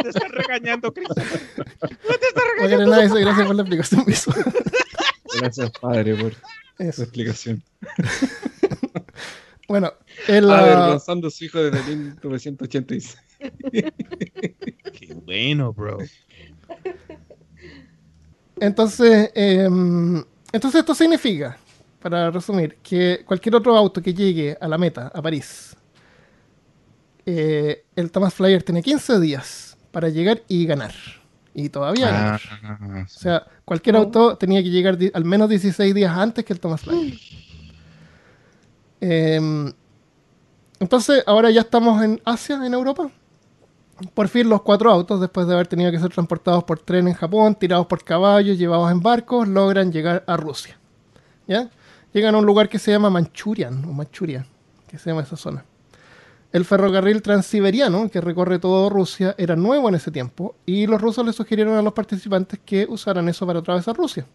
Te 0.04 0.10
están 0.10 0.32
regañando. 0.32 0.94
Macarena 2.60 3.02
dice 3.02 3.20
gracias 3.22 3.48
por 3.48 3.56
la 3.56 3.62
explicación. 3.62 4.06
Gracias, 5.40 5.72
padre, 5.80 6.16
por 6.16 6.34
su 6.34 6.40
Eso. 6.84 7.04
explicación. 7.04 7.64
Bueno, 9.68 9.92
el, 10.28 10.50
ah, 10.50 10.60
Avergonzando 10.60 11.28
a 11.28 11.32
su 11.32 11.46
hijo 11.46 11.60
desde 11.60 11.96
1986. 11.96 13.18
Qué 13.72 15.14
bueno, 15.26 15.74
bro. 15.74 15.98
entonces, 18.60 19.32
em, 19.36 20.24
entonces 20.52 20.80
esto 20.80 20.96
significa, 20.96 21.58
para 22.02 22.32
resumir, 22.32 22.78
que 22.82 23.24
cualquier 23.26 23.56
otro 23.56 23.76
auto 23.76 24.02
que 24.02 24.14
llegue 24.14 24.58
a 24.60 24.68
la 24.68 24.78
meta, 24.78 25.12
a 25.14 25.22
París, 25.22 25.76
eh, 27.26 27.84
el 27.96 28.10
Thomas 28.10 28.34
Flyer 28.34 28.64
tiene 28.64 28.82
15 28.82 29.20
días 29.20 29.78
para 29.92 30.08
llegar 30.08 30.44
y 30.48 30.66
ganar. 30.66 30.94
Y 31.54 31.70
todavía 31.70 32.06
ganar. 32.06 32.42
Ah, 32.64 33.04
O 33.06 33.10
sea, 33.10 33.46
cualquier 33.66 33.98
auto 33.98 34.38
tenía 34.38 34.64
que 34.64 34.70
llegar 34.70 34.98
al 35.14 35.26
menos 35.26 35.50
16 35.50 35.94
días 35.94 36.16
antes 36.16 36.46
que 36.46 36.54
el 36.54 36.60
Thomas 36.60 36.82
Flyer. 36.82 37.18
Em, 39.02 39.72
entonces, 40.80 41.24
ahora 41.26 41.50
ya 41.52 41.62
estamos 41.62 42.04
en 42.04 42.22
Asia, 42.26 42.66
en 42.66 42.74
Europa. 42.74 43.10
Por 44.14 44.28
fin 44.28 44.48
los 44.48 44.62
cuatro 44.62 44.92
autos, 44.92 45.20
después 45.20 45.48
de 45.48 45.54
haber 45.54 45.68
tenido 45.68 45.92
que 45.92 46.00
ser 46.00 46.12
transportados 46.12 46.64
por 46.64 46.80
tren 46.80 47.08
en 47.08 47.14
Japón, 47.16 47.56
tirados 47.56 47.88
por 47.88 48.04
caballos, 48.04 48.58
llevados 48.58 48.92
en 48.92 49.02
barcos, 49.02 49.48
logran 49.48 49.92
llegar 49.92 50.24
a 50.28 50.38
Rusia. 50.38 50.78
Llegan 52.14 52.36
a 52.36 52.38
un 52.38 52.46
lugar 52.46 52.70
que 52.70 52.80
se 52.80 52.92
llama 52.92 53.10
Manchurian, 53.10 53.84
o 53.86 53.94
Manchuria, 53.94 54.46
que 54.88 55.00
se 55.00 55.10
llama 55.10 55.24
esa 55.24 55.36
zona. 55.36 55.66
El 56.52 56.64
ferrocarril 56.64 57.22
transiberiano, 57.22 58.10
que 58.10 58.22
recorre 58.22 58.60
toda 58.60 58.90
Rusia, 58.90 59.36
era 59.38 59.56
nuevo 59.56 59.90
en 59.90 59.96
ese 59.96 60.12
tiempo 60.12 60.56
y 60.66 60.88
los 60.88 61.02
rusos 61.02 61.26
le 61.26 61.34
sugirieron 61.34 61.76
a 61.76 61.82
los 61.82 61.94
participantes 61.94 62.60
que 62.64 62.86
usaran 62.88 63.28
eso 63.28 63.46
para 63.46 63.60
atravesar 63.60 63.96
Rusia. 63.96 64.26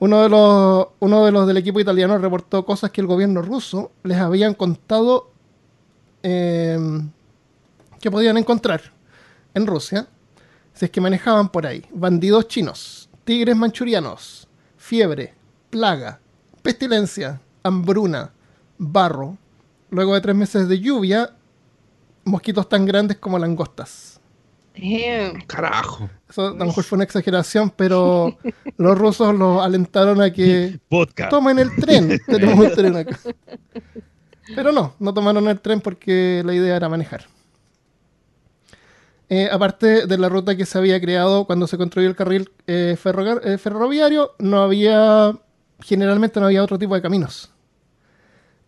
Uno 0.00 0.22
de 0.22 0.28
los, 0.28 0.88
uno 1.00 1.24
de 1.24 1.32
los 1.32 1.46
del 1.46 1.56
equipo 1.56 1.80
italiano 1.80 2.18
reportó 2.18 2.64
cosas 2.66 2.90
que 2.90 3.00
el 3.00 3.06
gobierno 3.06 3.42
ruso 3.42 3.92
les 4.02 4.18
habían 4.18 4.54
contado 4.54 5.30
eh, 6.22 6.78
que 8.00 8.10
podían 8.10 8.36
encontrar 8.36 8.82
en 9.54 9.66
Rusia 9.66 10.08
si 10.72 10.86
es 10.86 10.90
que 10.90 11.00
manejaban 11.00 11.48
por 11.48 11.66
ahí 11.66 11.84
bandidos 11.92 12.48
chinos, 12.48 13.08
tigres 13.24 13.56
manchurianos, 13.56 14.48
fiebre, 14.76 15.34
plaga, 15.70 16.20
pestilencia, 16.62 17.40
hambruna, 17.62 18.32
barro, 18.78 19.38
luego 19.90 20.14
de 20.14 20.20
tres 20.20 20.34
meses 20.34 20.68
de 20.68 20.80
lluvia, 20.80 21.34
mosquitos 22.24 22.68
tan 22.68 22.84
grandes 22.84 23.18
como 23.18 23.38
langostas. 23.38 24.13
Damn. 24.76 25.40
Carajo. 25.46 26.10
Eso 26.28 26.48
a 26.48 26.50
lo 26.50 26.64
mejor 26.66 26.84
fue 26.84 26.96
una 26.96 27.04
exageración, 27.04 27.70
pero 27.76 28.36
los 28.76 28.98
rusos 28.98 29.34
los 29.34 29.62
alentaron 29.64 30.20
a 30.20 30.32
que 30.32 30.78
Vodka. 30.90 31.28
tomen 31.28 31.58
el 31.58 31.74
tren. 31.76 32.20
Tenemos 32.26 32.58
un 32.58 32.72
tren 32.72 32.96
acá. 32.96 33.18
Pero 34.54 34.72
no, 34.72 34.94
no 34.98 35.14
tomaron 35.14 35.48
el 35.48 35.60
tren 35.60 35.80
porque 35.80 36.42
la 36.44 36.54
idea 36.54 36.76
era 36.76 36.88
manejar. 36.88 37.26
Eh, 39.30 39.48
aparte 39.50 40.06
de 40.06 40.18
la 40.18 40.28
ruta 40.28 40.54
que 40.54 40.66
se 40.66 40.76
había 40.76 41.00
creado 41.00 41.46
cuando 41.46 41.66
se 41.66 41.78
construyó 41.78 42.08
el 42.08 42.16
carril 42.16 42.50
eh, 42.66 42.96
eh, 42.96 43.58
ferroviario, 43.58 44.32
no 44.38 44.62
había, 44.62 45.32
generalmente 45.80 46.40
no 46.40 46.46
había 46.46 46.62
otro 46.62 46.78
tipo 46.78 46.94
de 46.94 47.00
caminos. 47.00 47.50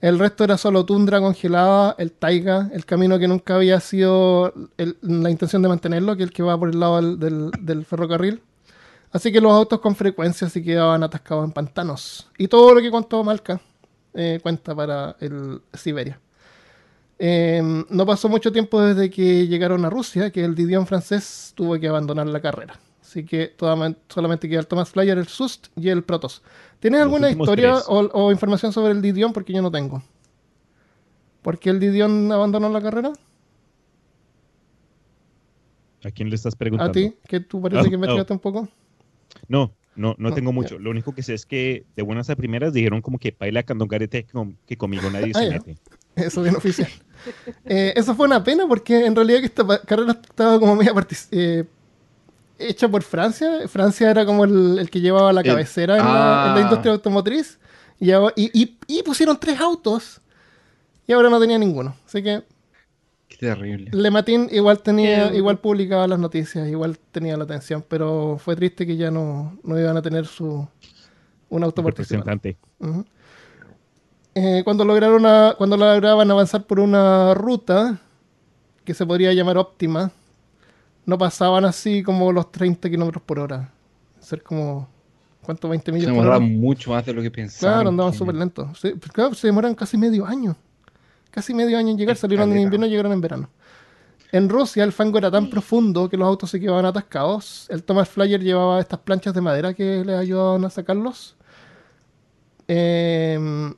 El 0.00 0.18
resto 0.18 0.44
era 0.44 0.58
solo 0.58 0.84
tundra 0.84 1.20
congelada, 1.20 1.94
el 1.98 2.12
taiga, 2.12 2.68
el 2.72 2.84
camino 2.84 3.18
que 3.18 3.26
nunca 3.26 3.56
había 3.56 3.80
sido 3.80 4.52
la 5.00 5.30
intención 5.30 5.62
de 5.62 5.68
mantenerlo, 5.68 6.16
que 6.16 6.22
es 6.22 6.28
el 6.28 6.34
que 6.34 6.42
va 6.42 6.58
por 6.58 6.68
el 6.68 6.78
lado 6.78 7.16
del, 7.16 7.84
ferrocarril. 7.86 8.42
Así 9.10 9.32
que 9.32 9.40
los 9.40 9.52
autos 9.52 9.80
con 9.80 9.96
frecuencia 9.96 10.48
se 10.50 10.62
quedaban 10.62 11.02
atascados 11.02 11.44
en 11.46 11.52
pantanos. 11.52 12.28
Y 12.36 12.48
todo 12.48 12.74
lo 12.74 12.82
que 12.82 12.90
contó 12.90 13.24
Malca 13.24 13.60
eh, 14.12 14.38
cuenta 14.42 14.74
para 14.74 15.16
el 15.20 15.62
Siberia. 15.72 16.20
Eh, 17.18 17.84
no 17.88 18.04
pasó 18.04 18.28
mucho 18.28 18.52
tiempo 18.52 18.82
desde 18.82 19.08
que 19.08 19.46
llegaron 19.46 19.84
a 19.86 19.90
Rusia, 19.90 20.30
que 20.30 20.44
el 20.44 20.54
Didion 20.54 20.86
francés 20.86 21.52
tuvo 21.54 21.78
que 21.80 21.88
abandonar 21.88 22.26
la 22.26 22.40
carrera. 22.40 22.78
Así 23.00 23.24
que 23.24 23.54
solamente 24.08 24.48
queda 24.48 24.60
el 24.60 24.66
Thomas 24.66 24.90
Flyer, 24.90 25.16
el 25.16 25.28
Sust 25.28 25.68
y 25.76 25.88
el 25.88 26.02
Protos. 26.02 26.42
¿Tienes 26.80 26.98
Los 27.00 27.06
alguna 27.06 27.30
historia 27.30 27.76
o, 27.76 27.98
o 28.12 28.32
información 28.32 28.72
sobre 28.72 28.92
el 28.92 29.02
Didion? 29.02 29.32
Porque 29.32 29.52
yo 29.52 29.62
no 29.62 29.70
tengo. 29.70 30.02
¿Por 31.42 31.58
qué 31.58 31.70
el 31.70 31.80
Didion 31.80 32.30
abandonó 32.32 32.68
la 32.68 32.80
carrera? 32.82 33.12
¿A 36.04 36.10
quién 36.10 36.28
le 36.28 36.36
estás 36.36 36.54
¿A 36.54 36.58
preguntando? 36.58 36.92
ti? 36.92 37.14
¿Que 37.26 37.40
tú 37.40 37.60
parece 37.60 37.80
Ah, 37.80 37.84
que 37.84 37.90
oh. 37.90 37.94
investigaste 37.94 38.32
un 38.32 38.38
poco? 38.38 38.68
No, 39.48 39.72
no, 39.96 40.14
no 40.18 40.28
No, 40.28 40.34
tengo 40.34 40.52
mucho. 40.52 40.78
Lo 40.78 40.90
único 40.90 41.14
que 41.14 41.22
sé 41.22 41.34
es 41.34 41.46
que 41.46 41.84
de 41.96 42.02
buenas 42.02 42.30
a 42.30 42.36
primeras 42.36 42.72
dijeron 42.72 43.00
como 43.00 43.18
que 43.18 43.34
baila 43.38 43.62
candongarete 43.62 44.26
que, 44.66 44.76
conmigo 44.76 45.10
nadie 45.10 45.32
Ah, 45.34 45.38
se 45.40 45.50
mete. 45.50 45.76
Eso 46.14 46.42
bien 46.42 46.56
oficial. 46.56 46.88
Eh, 47.64 47.92
eso 47.96 48.14
fue 48.14 48.26
una 48.26 48.44
pena 48.44 48.68
porque 48.68 49.04
en 49.04 49.16
realidad 49.16 49.40
que 49.40 49.46
esta 49.46 49.66
carrera 49.80 50.12
estaba 50.12 50.60
como 50.60 50.76
media 50.76 50.92
eh, 51.32 51.64
hecha 52.58 52.88
por 52.88 53.02
Francia. 53.02 53.66
Francia 53.68 54.10
era 54.10 54.24
como 54.26 54.44
el, 54.44 54.78
el 54.78 54.90
que 54.90 55.00
llevaba 55.00 55.32
la 55.32 55.40
El- 55.42 55.46
cabecera 55.46 55.96
en, 55.98 56.04
la, 56.04 56.10
en 56.48 56.54
la 56.54 56.54
Ah. 56.56 56.60
industria 56.62 56.92
automotriz. 56.92 57.58
Y, 57.98 58.10
y, 58.12 58.50
y- 58.52 58.78
y 58.86 59.02
pusieron 59.02 59.38
tres 59.38 59.58
autos 59.60 60.20
y 61.06 61.12
ahora 61.12 61.30
no 61.30 61.40
tenía 61.40 61.58
ninguno. 61.58 61.94
Así 62.06 62.22
que 62.22 62.42
Qué 63.28 63.36
terrible. 63.38 63.90
Le 63.92 64.10
Matin 64.10 64.48
igual 64.52 64.80
tenía, 64.80 65.30
Qué- 65.30 65.36
igual 65.38 65.58
publicaba 65.58 66.06
las 66.06 66.18
noticias, 66.18 66.68
igual 66.68 66.98
tenía 67.10 67.36
la 67.36 67.44
atención, 67.44 67.84
pero 67.88 68.38
fue 68.42 68.54
triste 68.56 68.86
que 68.86 68.96
ya 68.96 69.10
no, 69.10 69.58
no 69.62 69.78
iban 69.78 69.96
a 69.96 70.02
tener 70.02 70.26
su 70.26 70.66
un 71.48 71.62
auto 71.64 71.82
participante. 71.82 72.56
Eh, 74.34 74.60
cuando 74.64 74.84
lograron 74.84 75.24
a- 75.24 75.54
cuando 75.56 75.76
lograban 75.76 76.30
avanzar 76.30 76.64
por 76.66 76.78
una 76.80 77.32
ruta 77.34 77.98
que 78.84 78.92
se 78.94 79.06
podría 79.06 79.32
llamar 79.32 79.56
óptima, 79.56 80.10
no 81.06 81.16
pasaban 81.16 81.64
así 81.64 82.02
como 82.02 82.32
los 82.32 82.50
30 82.52 82.90
kilómetros 82.90 83.22
por 83.22 83.38
hora. 83.38 83.72
Ser 84.20 84.42
como, 84.42 84.88
¿cuánto? 85.42 85.68
20 85.68 85.86
Se 85.86 85.92
millas 85.92 86.08
por 86.10 86.18
hora. 86.26 86.34
demoraban 86.34 86.60
mucho 86.60 86.90
más 86.90 87.06
de 87.06 87.14
lo 87.14 87.22
que 87.22 87.30
pensaban. 87.30 87.76
Claro, 87.76 87.88
andaban 87.90 88.12
súper 88.12 88.34
lentos. 88.34 88.78
Sí, 88.78 88.90
pues 88.98 89.12
claro, 89.12 89.34
se 89.34 89.46
demoran 89.46 89.74
casi 89.74 89.96
medio 89.96 90.26
año. 90.26 90.56
Casi 91.30 91.54
medio 91.54 91.78
año 91.78 91.90
en 91.90 91.98
llegar. 91.98 92.14
Es 92.14 92.20
Salieron 92.20 92.50
en 92.52 92.58
invierno 92.58 92.86
y 92.86 92.90
llegaron 92.90 93.12
en 93.12 93.20
verano. 93.20 93.50
En 94.32 94.48
Rusia 94.48 94.82
el 94.82 94.92
fango 94.92 95.18
era 95.18 95.30
tan 95.30 95.48
profundo 95.48 96.08
que 96.08 96.16
los 96.16 96.26
autos 96.26 96.50
se 96.50 96.58
quedaban 96.58 96.84
atascados. 96.84 97.66
El 97.70 97.84
Thomas 97.84 98.08
Flyer 98.08 98.42
llevaba 98.42 98.80
estas 98.80 98.98
planchas 98.98 99.32
de 99.32 99.40
madera 99.40 99.72
que 99.74 100.04
les 100.04 100.16
ayudaban 100.18 100.64
a 100.64 100.70
sacarlos. 100.70 101.36
Em, 102.68 103.74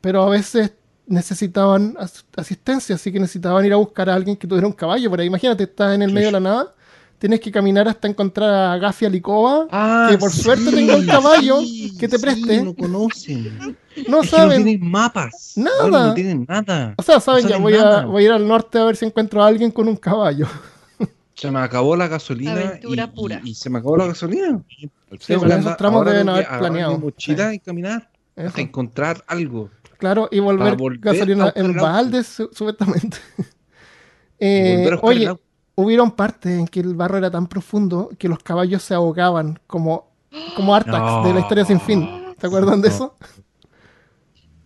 pero 0.00 0.22
a 0.22 0.28
veces 0.30 0.72
necesitaban 1.08 1.96
as- 1.98 2.24
asistencia, 2.36 2.94
así 2.94 3.10
que 3.12 3.18
necesitaban 3.20 3.64
ir 3.64 3.72
a 3.72 3.76
buscar 3.76 4.08
a 4.10 4.14
alguien 4.14 4.36
que 4.36 4.46
tuviera 4.46 4.66
un 4.66 4.72
caballo. 4.72 5.10
Por 5.10 5.20
ahí, 5.20 5.26
imagínate, 5.26 5.64
estás 5.64 5.94
en 5.94 6.02
el 6.02 6.12
medio 6.12 6.28
de 6.28 6.32
la 6.32 6.40
nada, 6.40 6.74
tienes 7.18 7.40
que 7.40 7.50
caminar 7.50 7.88
hasta 7.88 8.06
encontrar 8.06 8.52
a 8.72 8.78
Gafia 8.78 9.08
Likova, 9.08 9.66
Ah, 9.72 10.06
que 10.10 10.18
por 10.18 10.30
suerte 10.30 10.70
tenga 10.70 10.96
un 10.96 11.06
caballo 11.06 11.56
que 11.98 12.06
te 12.08 12.16
sí, 12.18 12.22
preste. 12.22 12.62
no 12.62 12.74
conocen. 12.74 13.76
No 14.06 14.20
Es 14.22 14.30
que 14.30 14.36
no 14.36 14.38
saben. 14.38 14.64
tienen 14.64 14.88
mapas. 14.88 15.54
Nada. 15.56 15.88
No, 15.88 16.06
no 16.06 16.14
tienen 16.14 16.46
nada. 16.48 16.94
O 16.96 17.02
sea, 17.02 17.18
saben, 17.18 17.42
no 17.42 17.48
ya 17.50 17.56
saben 17.56 17.62
voy 17.64 17.74
a, 17.74 18.04
voy 18.06 18.22
a 18.22 18.26
ir 18.26 18.32
al 18.32 18.46
norte 18.46 18.78
a 18.78 18.84
ver 18.84 18.94
si 18.94 19.04
encuentro 19.04 19.42
a 19.42 19.48
alguien 19.48 19.72
con 19.72 19.88
un 19.88 19.96
caballo. 19.96 20.46
Se 21.34 21.50
me 21.50 21.58
acabó 21.58 21.96
la 21.96 22.06
gasolina. 22.06 22.52
Aventura 22.52 23.04
y, 23.12 23.16
pura. 23.16 23.40
y- 23.42 23.50
y 23.50 23.54
se 23.56 23.68
me 23.70 23.78
acabó 23.78 23.96
la 23.96 24.06
gasolina. 24.06 24.60
Sí, 24.70 24.88
esos 25.34 25.76
tramos 25.76 26.04
deben 26.06 26.28
haber 26.28 26.46
planeado. 26.46 26.92
Mi 26.96 27.04
mochila 27.06 27.50
Sí. 27.50 27.56
y 27.56 27.58
caminar 27.58 28.08
Eso. 28.36 28.48
hasta 28.48 28.60
encontrar 28.60 29.24
algo. 29.26 29.68
Claro, 29.98 30.28
y 30.30 30.38
volver, 30.40 30.76
volver 30.76 31.00
gasolina 31.00 31.52
en 31.54 31.66
el 31.66 31.70
auto. 31.72 31.82
balde, 31.82 32.24
su- 32.24 32.50
supuestamente. 32.52 33.18
Eh, 34.40 34.96
oye, 35.02 35.36
hubieron 35.74 36.12
partes 36.12 36.56
en 36.60 36.68
que 36.68 36.78
el 36.78 36.94
barro 36.94 37.18
era 37.18 37.28
tan 37.28 37.48
profundo 37.48 38.08
que 38.18 38.28
los 38.28 38.38
caballos 38.38 38.84
se 38.84 38.94
ahogaban 38.94 39.58
como, 39.66 40.12
como 40.54 40.76
Artax 40.76 41.24
de 41.26 41.34
la 41.34 41.40
historia 41.40 41.64
sin 41.64 41.80
fin. 41.80 42.08
¿Se 42.40 42.46
acuerdan 42.46 42.80
de 42.80 42.88
No. 42.88 42.94
eso? 42.94 43.16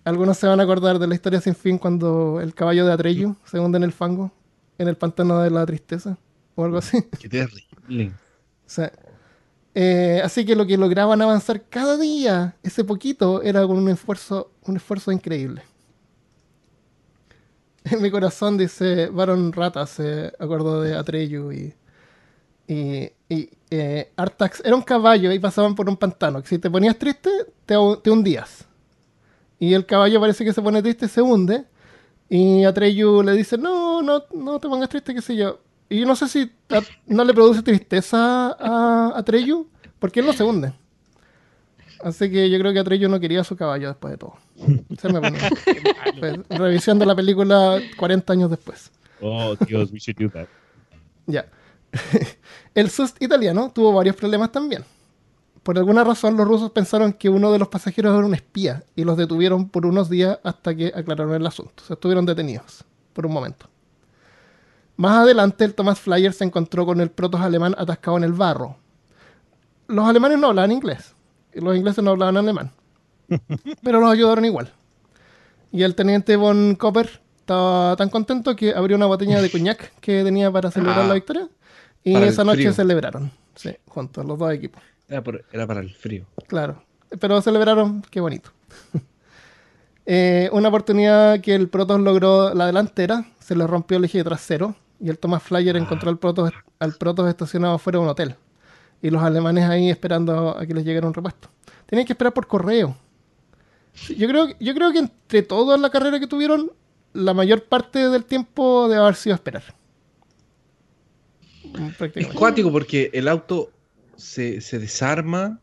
Algunos 0.05 0.37
se 0.37 0.47
van 0.47 0.61
a 0.61 0.65
acordar 0.65 0.99
de 0.99 1.07
la 1.07 1.15
historia 1.15 1.41
sin 1.41 1.55
fin 1.55 1.79
cuando 1.79 2.39
el 2.41 2.55
caballo 2.55 2.85
de 2.85 2.93
Atreyu 2.93 3.35
se 3.45 3.59
hunde 3.61 3.79
en 3.79 3.85
el 3.85 3.93
fango, 3.93 4.31
en 4.77 4.89
el 4.89 4.97
pantano 4.97 5.39
de 5.41 5.49
la 5.51 5.65
tristeza, 5.65 6.19
o 6.55 6.65
algo 6.67 6.77
así. 6.79 7.03
Qué 7.19 7.29
terrible. 7.31 8.09
O 8.67 8.69
sea, 8.69 8.93
eh, 9.75 10.21
así 10.23 10.45
que 10.45 10.55
lo 10.55 10.67
que 10.67 10.77
lograban 10.77 11.23
avanzar 11.23 11.63
cada 11.71 11.97
día, 11.97 12.57
ese 12.63 12.85
poquito, 12.85 13.41
era 13.43 13.67
con 13.67 13.79
un 13.79 13.89
esfuerzo, 13.89 14.51
un 14.67 14.77
esfuerzo 14.77 15.13
increíble. 15.13 15.63
En 17.85 18.01
mi 18.01 18.11
corazón 18.11 18.57
dice 18.57 19.09
Baron 19.09 19.53
Rata, 19.53 19.87
se 19.87 20.33
acordó 20.39 20.81
de 20.83 20.95
Atreyu 20.97 21.51
y, 21.53 21.75
y, 22.69 23.11
eh, 23.71 24.13
Artax 24.17 24.63
era 24.65 24.77
un 24.77 24.83
caballo 24.83 25.33
y 25.33 25.39
pasaban 25.39 25.75
por 25.75 25.89
un 25.89 25.97
pantano. 25.97 26.43
Si 26.45 26.59
te 26.59 26.71
ponías 26.71 26.97
triste, 26.97 27.31
te, 27.67 27.75
te 28.03 28.11
hundías. 28.11 28.67
Y 29.59 29.75
el 29.75 29.87
caballo 29.87 30.21
parece 30.21 30.45
que 30.45 30.53
se 30.53 30.63
pone 30.63 30.83
triste, 30.83 31.09
se 31.09 31.23
hunde. 31.23 31.65
Y 32.29 32.65
Atreyu 32.65 33.23
le 33.23 33.33
dice, 33.33 33.59
no, 33.59 34.03
no, 34.03 34.25
no 34.35 34.59
te 34.59 34.69
pongas 34.69 34.89
triste, 34.89 35.15
qué 35.15 35.23
sé 35.23 35.37
yo. 35.37 35.61
Y 35.89 36.01
yo 36.01 36.07
no 36.07 36.17
sé 36.17 36.29
si 36.29 36.51
no 37.07 37.25
le 37.25 37.35
produce 37.35 37.63
tristeza 37.63 38.57
a 38.59 39.13
Atreyu, 39.17 39.69
porque 39.99 40.21
él 40.21 40.27
no 40.27 40.33
se 40.33 40.43
hunde. 40.43 40.73
Así 42.03 42.31
que 42.31 42.51
yo 42.51 42.59
creo 42.59 42.73
que 42.73 42.81
Atreyu 42.81 43.09
no 43.09 43.21
quería 43.21 43.45
su 43.45 43.57
caballo 43.57 43.89
después 43.89 44.13
de 44.13 44.19
todo. 44.19 44.35
Se 44.99 45.13
me 45.13 45.21
ponía. 45.21 45.49
Pues, 46.19 46.39
revisión 46.49 46.99
de 46.99 47.07
la 47.07 47.15
película 47.15 47.81
40 47.97 48.33
años 48.33 48.51
después. 48.51 48.91
Oh, 49.21 49.55
Dios, 49.67 49.93
we 49.93 49.99
should 49.99 50.19
do 50.19 50.29
that. 50.31 50.47
Ya. 51.27 51.47
El 52.75 52.91
SUST 52.91 53.23
italiano 53.23 53.71
tuvo 53.73 53.93
varios 53.93 54.17
problemas 54.17 54.51
también. 54.51 54.85
Por 55.63 55.79
alguna 55.79 56.03
razón 56.03 56.37
los 56.37 56.47
rusos 56.47 56.73
pensaron 56.73 57.13
que 57.13 57.29
uno 57.29 57.53
de 57.53 57.59
los 57.59 57.69
pasajeros 57.69 58.17
era 58.17 58.27
un 58.27 58.35
espía 58.35 58.83
y 58.97 59.05
los 59.05 59.17
detuvieron 59.17 59.69
por 59.69 59.87
unos 59.87 60.11
días 60.11 60.39
hasta 60.43 60.75
que 60.75 60.93
aclararon 60.95 61.35
el 61.35 61.47
asunto. 61.47 61.85
Se 61.87 61.93
estuvieron 61.93 62.27
detenidos 62.27 62.85
por 63.13 63.27
un 63.27 63.33
momento. 63.33 63.67
Más 64.97 65.19
adelante 65.19 65.65
el 65.65 65.75
Thomas 65.75 66.01
Flyer 66.01 66.33
se 66.33 66.45
encontró 66.45 66.85
con 66.85 67.01
el 67.01 67.11
protos 67.11 67.41
alemán 67.41 67.75
atascado 67.79 68.17
en 68.17 68.25
el 68.25 68.33
barro. 68.33 68.77
Los 69.87 70.09
alemanes 70.09 70.39
no 70.39 70.49
hablaban 70.49 70.73
inglés. 70.73 71.12
Los 71.55 71.77
ingleses 71.77 72.03
no 72.03 72.11
hablaban 72.13 72.37
alemán. 72.37 72.71
Pero 73.83 74.01
los 74.01 74.11
ayudaron 74.13 74.45
igual. 74.45 74.73
Y 75.71 75.83
el 75.83 75.95
teniente 75.95 76.37
von 76.37 76.75
Copper 76.77 77.21
estaba 77.41 77.97
tan 77.97 78.09
contento 78.11 78.55
que 78.57 78.75
abrió 78.75 78.97
una 78.97 79.07
botella 79.07 79.41
de 79.41 79.51
coñac 79.51 79.93
que 80.01 80.23
tenía 80.25 80.51
para 80.51 80.71
celebrar 80.71 81.01
Ah, 81.01 81.09
la 81.09 81.15
victoria. 81.15 81.49
Y 82.05 82.15
esa 82.17 82.45
noche 82.45 82.59
frío. 82.59 82.73
celebraron. 82.73 83.31
Sí, 83.55 83.77
juntos, 83.87 84.25
los 84.27 84.39
dos 84.39 84.53
equipos. 84.53 84.83
Era, 85.09 85.23
por- 85.23 85.45
era 85.53 85.67
para 85.67 85.81
el 85.81 85.91
frío. 85.95 86.25
Claro. 86.49 86.83
Pero 87.21 87.41
celebraron, 87.43 88.03
qué 88.11 88.21
bonito. 88.21 88.51
Eh, 90.05 90.49
una 90.53 90.69
oportunidad 90.69 91.41
que 91.41 91.55
el 91.55 91.69
Protoss 91.69 92.01
logró 92.01 92.53
la 92.55 92.67
delantera, 92.67 93.25
se 93.39 93.55
le 93.55 93.67
rompió 93.69 93.99
el 93.99 94.05
eje 94.05 94.25
trasero 94.25 94.75
y 94.99 95.09
el 95.11 95.19
Thomas 95.19 95.45
Flyer 95.45 95.77
encontró 95.77 96.11
al 96.11 96.19
Protoss, 96.19 96.51
al 96.81 96.95
Protoss 96.95 97.29
estacionado 97.29 97.79
fuera 97.79 97.99
de 98.01 98.03
un 98.05 98.09
hotel. 98.11 98.35
Y 99.03 99.11
los 99.11 99.23
alemanes 99.23 99.65
ahí 99.65 99.91
esperando 99.91 100.57
a 100.57 100.65
que 100.65 100.75
les 100.75 100.85
llegara 100.85 101.07
un 101.07 101.15
repuesto. 101.15 101.51
Tenían 101.87 102.07
que 102.07 102.13
esperar 102.13 102.33
por 102.33 102.47
correo. 102.47 102.97
Yo 104.17 104.29
creo, 104.29 104.49
yo 104.59 104.75
creo 104.75 104.93
que 104.93 105.01
entre 105.01 105.43
toda 105.43 105.77
la 105.77 105.91
carrera 105.91 106.19
que 106.19 106.27
tuvieron, 106.27 106.73
la 107.13 107.35
mayor 107.35 107.65
parte 107.65 108.09
del 108.09 108.25
tiempo 108.25 108.89
debe 108.89 109.03
haber 109.03 109.17
sido 109.17 109.35
esperar. 109.35 109.63
Mm, 111.65 111.89
Es 112.15 112.27
cuático 112.29 112.73
porque 112.73 113.11
el 113.13 113.29
auto 113.29 113.71
se, 114.17 114.61
se 114.61 114.79
desarma, 114.79 115.61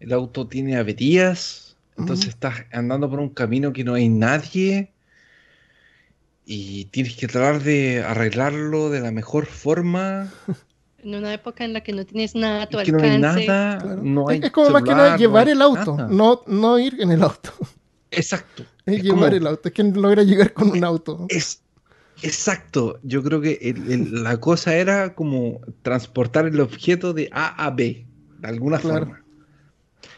el 0.00 0.12
auto 0.12 0.46
tiene 0.46 0.76
averías, 0.76 1.76
entonces 1.96 2.28
estás 2.28 2.64
andando 2.72 3.08
por 3.08 3.20
un 3.20 3.30
camino 3.30 3.72
que 3.72 3.84
no 3.84 3.94
hay 3.94 4.08
nadie 4.08 4.92
y 6.44 6.86
tienes 6.86 7.16
que 7.16 7.26
tratar 7.28 7.62
de 7.62 8.02
arreglarlo 8.02 8.90
de 8.90 9.00
la 9.00 9.10
mejor 9.10 9.46
forma. 9.46 10.32
En 11.00 11.14
una 11.14 11.32
época 11.32 11.64
en 11.64 11.72
la 11.72 11.80
que 11.82 11.92
no 11.92 12.04
tienes 12.04 12.34
nada 12.34 12.64
a 12.64 12.68
tu 12.68 12.78
que 12.78 12.90
no 12.92 12.98
hay 13.02 13.10
alcance. 13.16 13.46
nada, 13.46 13.78
Claro. 13.78 14.02
no 14.02 14.28
hay 14.28 14.40
es, 14.42 14.50
como 14.50 14.70
más 14.70 14.82
que 14.82 14.90
nada 14.90 15.10
no 15.12 15.16
llevar 15.16 15.48
el 15.48 15.62
auto, 15.62 15.96
nada. 15.96 16.08
no, 16.10 16.42
no 16.46 16.78
ir 16.78 17.00
en 17.00 17.12
el 17.12 17.22
auto. 17.22 17.52
Exacto. 18.10 18.64
Es, 18.88 18.96
Es 18.96 19.02
llevar 19.02 19.18
como- 19.18 19.36
el 19.36 19.46
auto, 19.46 19.68
es 19.68 19.74
que 19.74 19.82
logra 19.84 20.22
llegar 20.22 20.52
con 20.54 20.70
un 20.70 20.82
auto. 20.82 21.26
Es 21.28 21.60
exacto. 22.22 22.98
Yo 23.02 23.22
creo 23.22 23.40
que 23.42 23.58
el- 23.60 23.92
el- 23.92 24.22
la 24.24 24.40
cosa 24.40 24.74
era 24.74 25.14
como 25.14 25.60
transportar 25.82 26.46
el 26.46 26.58
objeto 26.60 27.12
de 27.12 27.28
A 27.32 27.66
a 27.66 27.70
B, 27.70 28.06
de 28.38 28.48
alguna 28.48 28.78
Claro. 28.78 28.98
forma. 29.06 29.24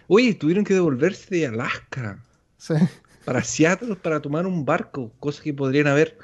Oye, 0.07 0.35
tuvieron 0.35 0.65
que 0.65 0.75
devolverse 0.75 1.35
de 1.35 1.47
Alaska 1.49 2.23
Sí. 2.59 2.75
para 3.25 3.43
Seattle 3.43 3.97
para 3.97 4.21
tomar 4.21 4.47
un 4.47 4.65
barco, 4.65 5.13
cosa 5.19 5.43
que 5.43 5.53
podrían 5.53 5.89
haber 5.89 6.17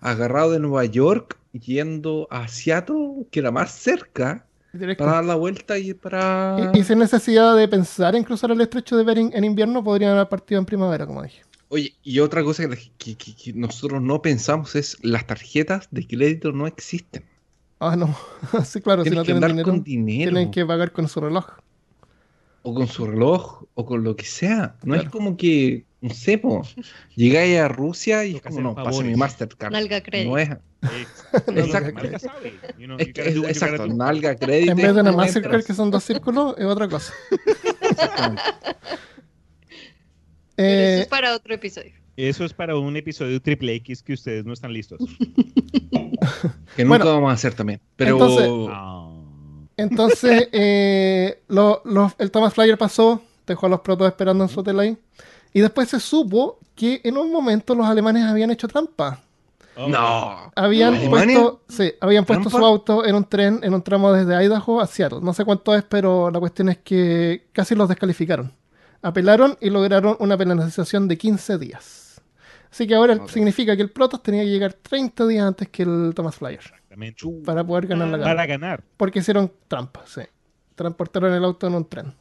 agarrado 0.00 0.52
de 0.52 0.60
Nueva 0.60 0.84
York 0.84 1.38
yendo 1.58 2.26
a 2.30 2.48
Seattle, 2.48 3.26
que 3.30 3.40
era 3.40 3.50
más 3.50 3.72
cerca, 3.72 4.46
que- 4.78 4.94
para 4.96 5.12
dar 5.12 5.24
la 5.24 5.34
vuelta 5.36 5.78
y 5.78 5.94
para... 5.94 6.70
y- 6.74 6.80
y 6.80 6.84
sin 6.84 6.98
necesidad 6.98 7.56
de 7.56 7.68
pensar 7.68 8.14
en 8.16 8.24
cruzar 8.24 8.50
el 8.50 8.60
estrecho 8.60 8.96
de 8.96 9.04
Bering 9.04 9.30
en 9.34 9.44
invierno, 9.44 9.82
podrían 9.84 10.12
haber 10.12 10.28
partido 10.28 10.58
en 10.58 10.66
primavera, 10.66 11.06
como 11.06 11.22
dije. 11.22 11.42
Oye, 11.68 11.94
y 12.02 12.18
otra 12.20 12.42
cosa 12.44 12.68
que, 12.68 12.76
que- 12.98 13.16
que- 13.16 13.34
que 13.34 13.52
nosotros 13.52 14.02
no 14.02 14.20
pensamos 14.20 14.74
es 14.74 14.96
las 15.02 15.26
tarjetas 15.26 15.88
de 15.90 16.06
crédito 16.06 16.52
no 16.52 16.66
existen. 16.66 17.24
Ah, 17.80 17.96
no. 17.96 18.14
sí, 18.64 18.80
claro, 18.80 19.02
si 19.04 19.10
Tienes 19.10 19.16
no 19.16 19.22
que 19.22 19.26
tienen 19.26 19.44
andar 19.44 19.50
dinero, 19.50 19.70
con 19.70 19.82
dinero. 19.84 20.30
tienen 20.32 20.50
que 20.50 20.64
pagar 20.64 20.92
con 20.92 21.08
su 21.08 21.20
reloj. 21.20 21.46
o 22.62 22.74
con 22.74 22.86
su 22.86 23.06
reloj, 23.06 23.64
o 23.74 23.84
con 23.84 24.02
lo 24.04 24.16
que 24.16 24.24
sea. 24.24 24.76
No 24.84 24.94
es 24.94 25.08
como 25.10 25.36
que, 25.36 25.84
no 26.00 26.10
sé, 26.14 26.38
po, 26.38 26.62
llegáis 27.14 27.58
a 27.58 27.68
Rusia 27.68 28.24
y 28.24 28.36
es 28.36 28.42
como, 28.42 28.60
no, 28.60 28.74
pasa 28.74 29.02
mi 29.02 29.14
Mastercard. 29.16 29.70
Nalga 29.72 30.02
crédito. 30.02 30.30
No 30.30 30.38
es, 30.38 30.48
Exacto. 30.84 31.52
No. 31.52 32.78
You 32.78 32.86
know, 32.86 32.98
you 32.98 33.42
do 33.78 33.86
nalga, 33.94 34.36
crédito. 34.36 34.72
En 34.72 34.76
vez 34.76 34.86
de 34.86 35.00
una 35.00 35.10
entras. 35.10 35.16
Mastercard 35.16 35.64
que 35.64 35.74
son 35.74 35.90
dos 35.90 36.04
círculos, 36.04 36.54
es 36.58 36.64
otra 36.66 36.88
cosa. 36.88 37.12
Exactamente. 37.80 38.42
Pero 40.56 40.68
eso 40.68 40.98
Eh, 40.98 41.00
es 41.02 41.06
para 41.08 41.34
otro 41.34 41.54
episodio. 41.54 41.92
Eso 42.16 42.44
es 42.44 42.52
para 42.54 42.76
un 42.76 42.96
episodio 42.96 43.40
triple 43.42 43.74
X 43.76 44.02
que 44.02 44.12
ustedes 44.12 44.44
no 44.44 44.52
están 44.52 44.72
listos. 44.72 45.00
Que 46.76 46.84
nunca 46.84 46.98
Bueno, 47.04 47.04
vamos 47.06 47.30
a 47.30 47.34
hacer 47.34 47.54
también. 47.54 47.80
Pero 47.96 48.12
entonces- 48.12 48.50
Ah. 48.70 49.10
entonces, 49.76 50.48
eh, 50.52 51.42
lo- 51.48 51.82
lo- 51.84 52.12
el 52.18 52.30
Thomas 52.30 52.54
Flyer 52.54 52.78
pasó, 52.78 53.22
dejó 53.46 53.66
a 53.66 53.68
los 53.68 53.80
protos 53.80 54.06
esperando 54.08 54.44
en 54.44 54.50
su 54.50 54.60
hotel 54.60 54.80
ahí. 54.80 54.96
Y 55.52 55.60
después 55.60 55.88
se 55.88 56.00
supo 56.00 56.58
que 56.74 57.00
en 57.04 57.16
un 57.18 57.30
momento 57.30 57.74
los 57.74 57.86
alemanes 57.86 58.24
habían 58.24 58.50
hecho 58.50 58.66
trampa. 58.68 59.22
Oh. 59.76 59.88
no. 59.88 60.52
Habían 60.54 61.10
puesto, 61.10 61.62
sí, 61.68 61.92
habían 62.00 62.24
puesto 62.24 62.48
¿Trampa? 62.48 62.58
su 62.58 62.64
auto 62.64 63.04
en 63.04 63.14
un 63.14 63.24
tren, 63.24 63.60
en 63.62 63.74
un 63.74 63.82
tramo 63.82 64.12
desde 64.12 64.44
Idaho 64.44 64.80
a 64.80 64.86
Seattle. 64.86 65.18
No 65.22 65.32
sé 65.32 65.44
cuánto 65.44 65.74
es, 65.74 65.82
pero 65.82 66.30
la 66.30 66.38
cuestión 66.40 66.68
es 66.68 66.78
que 66.78 67.48
casi 67.52 67.74
los 67.74 67.88
descalificaron. 67.88 68.52
Apelaron 69.02 69.56
y 69.60 69.70
lograron 69.70 70.16
una 70.20 70.36
penalización 70.38 71.08
de 71.08 71.18
15 71.18 71.58
días. 71.58 72.22
Así 72.70 72.86
que 72.86 72.94
ahora 72.94 73.18
significa 73.28 73.76
que 73.76 73.82
el 73.82 73.90
Protoss 73.90 74.22
tenía 74.22 74.42
que 74.42 74.48
llegar 74.50 74.72
30 74.72 75.26
días 75.26 75.46
antes 75.46 75.68
que 75.68 75.82
el 75.84 76.12
Thomas 76.14 76.34
Flyer 76.36 76.58
Exactamente. 76.58 77.24
para 77.44 77.62
poder 77.64 77.86
ganar 77.86 78.08
la 78.08 78.18
carrera. 78.18 78.34
Para 78.36 78.46
ganar. 78.46 78.82
Porque 78.96 79.18
hicieron 79.20 79.52
trampa, 79.68 80.02
sí. 80.06 80.22
Transportaron 80.74 81.32
el 81.32 81.44
auto 81.44 81.66
en 81.68 81.74
un 81.74 81.84
tren. 81.88 82.14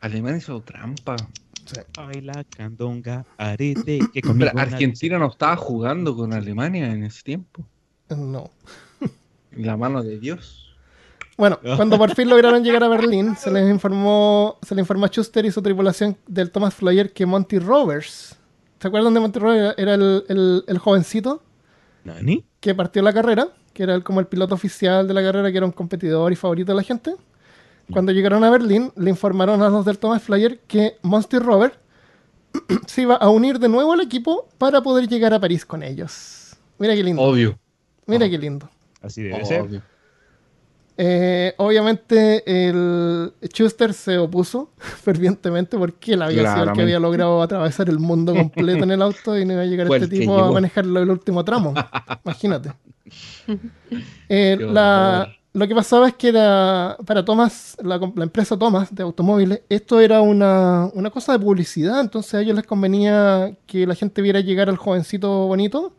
Alemania 0.00 0.38
hizo 0.38 0.60
trampa. 0.62 1.16
Sí. 1.64 1.80
Ay, 1.96 2.20
la 2.20 2.44
candonga, 2.44 3.24
arete, 3.36 4.00
que 4.12 4.20
conmigo 4.22 4.50
Pero 4.52 4.62
Argentina 4.62 5.18
no 5.18 5.28
estaba 5.28 5.56
jugando 5.56 6.14
con 6.16 6.32
Alemania 6.32 6.90
en 6.92 7.04
ese 7.04 7.22
tiempo. 7.22 7.64
No. 8.10 8.50
La 9.52 9.76
mano 9.76 10.02
de 10.02 10.18
Dios. 10.18 10.74
Bueno, 11.36 11.58
cuando 11.76 11.96
por 11.98 12.14
fin 12.14 12.28
lograron 12.28 12.62
llegar 12.62 12.84
a 12.84 12.88
Berlín, 12.88 13.36
se 13.36 13.50
les 13.50 13.68
informó, 13.70 14.58
se 14.62 14.74
le 14.74 14.82
informó 14.82 15.06
a 15.06 15.08
Schuster 15.08 15.44
y 15.46 15.50
su 15.50 15.62
tripulación 15.62 16.16
del 16.26 16.50
Thomas 16.50 16.74
Flyer 16.74 17.12
que 17.12 17.24
Monty 17.26 17.58
Rovers, 17.58 18.36
¿se 18.78 18.88
acuerdan 18.88 19.14
de 19.14 19.20
Monty 19.20 19.38
Rovers? 19.38 19.74
Era 19.78 19.94
el, 19.94 20.24
el- 20.28 20.64
el 20.66 20.78
jovencito 20.78 21.42
¿Nani? 22.04 22.44
que 22.60 22.74
partió 22.74 23.00
la 23.02 23.12
carrera, 23.12 23.48
que 23.72 23.82
era 23.82 23.94
el- 23.94 24.04
como 24.04 24.20
el 24.20 24.26
piloto 24.26 24.54
oficial 24.54 25.08
de 25.08 25.14
la 25.14 25.22
carrera, 25.22 25.50
que 25.50 25.56
era 25.56 25.66
un 25.66 25.72
competidor 25.72 26.32
y 26.32 26.36
favorito 26.36 26.72
de 26.72 26.76
la 26.76 26.82
gente. 26.82 27.14
Cuando 27.90 28.12
llegaron 28.12 28.42
a 28.44 28.50
Berlín, 28.50 28.92
le 28.96 29.10
informaron 29.10 29.62
a 29.62 29.68
los 29.68 29.84
del 29.84 29.98
Thomas 29.98 30.22
Flyer 30.22 30.60
que 30.66 30.96
Monty 31.02 31.38
Rover 31.38 31.72
se 32.86 33.02
iba 33.02 33.16
a 33.16 33.28
unir 33.30 33.58
de 33.58 33.68
nuevo 33.68 33.92
al 33.92 34.00
equipo 34.00 34.48
para 34.58 34.82
poder 34.82 35.08
llegar 35.08 35.34
a 35.34 35.40
París 35.40 35.64
con 35.66 35.82
ellos. 35.82 36.56
Mira 36.78 36.94
qué 36.94 37.02
lindo. 37.02 37.20
Obvio. 37.22 37.58
Mira 38.06 38.26
Oh. 38.26 38.30
qué 38.30 38.38
lindo. 38.38 38.68
Así 39.00 39.22
debe 39.22 39.44
ser. 39.44 39.62
Obvio. 39.62 39.82
Eh, 40.98 41.54
obviamente 41.56 42.42
el 42.68 43.32
Schuster 43.44 43.94
se 43.94 44.18
opuso 44.18 44.70
fervientemente 44.78 45.78
porque 45.78 46.12
él 46.12 46.22
había 46.22 46.52
sido 46.52 46.64
el 46.64 46.72
que 46.72 46.82
había 46.82 46.98
logrado 47.00 47.40
atravesar 47.42 47.88
el 47.88 47.98
mundo 47.98 48.34
completo 48.36 48.84
en 48.84 48.90
el 48.90 49.00
auto 49.02 49.38
y 49.38 49.44
no 49.44 49.54
iba 49.54 49.62
a 49.62 49.66
llegar 49.66 49.86
este 49.92 50.08
tipo 50.08 50.38
a 50.38 50.52
manejarlo 50.52 51.00
el 51.00 51.10
último 51.10 51.44
tramo. 51.44 51.72
Imagínate. 52.24 52.72
Eh, 54.28 54.56
la- 54.60 55.22
horror. 55.28 55.36
Lo 55.54 55.68
que 55.68 55.74
pasaba 55.74 56.08
es 56.08 56.14
que 56.14 56.28
era 56.28 56.96
para 57.06 57.24
Thomas, 57.24 57.76
la, 57.82 57.98
la 57.98 58.24
empresa 58.24 58.58
Thomas 58.58 58.94
de 58.94 59.02
automóviles, 59.02 59.62
esto 59.68 60.00
era 60.00 60.20
una, 60.22 60.90
una 60.94 61.10
cosa 61.10 61.32
de 61.32 61.38
publicidad, 61.44 62.00
entonces 62.00 62.34
a 62.34 62.40
ellos 62.40 62.56
les 62.56 62.66
convenía 62.66 63.56
que 63.66 63.86
la 63.86 63.94
gente 63.94 64.22
viera 64.22 64.40
llegar 64.40 64.68
al 64.70 64.76
jovencito 64.78 65.46
bonito, 65.46 65.92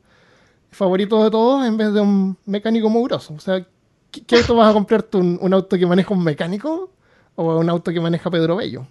favorito 0.72 1.24
de 1.24 1.32
todos, 1.32 1.66
en 1.68 1.78
vez 1.78 1.94
de 1.94 2.02
un 2.02 2.38
mecánico 2.46 2.90
mugroso. 2.90 3.34
O 3.36 3.40
sea, 3.40 3.66
¿qué, 4.12 4.24
qué 4.26 4.36
auto 4.38 4.56
vas 4.56 4.70
a 4.72 4.74
comprarte? 4.74 5.18
¿Un, 5.18 5.38
un 5.42 5.54
auto 5.54 5.78
que 5.78 5.86
maneja 5.86 6.14
un 6.14 6.24
mecánico 6.24 6.92
o 7.36 7.58
un 7.60 7.70
auto 7.70 7.92
que 7.94 8.00
maneja 8.02 8.32
Pedro 8.32 8.56
Bello? 8.58 8.88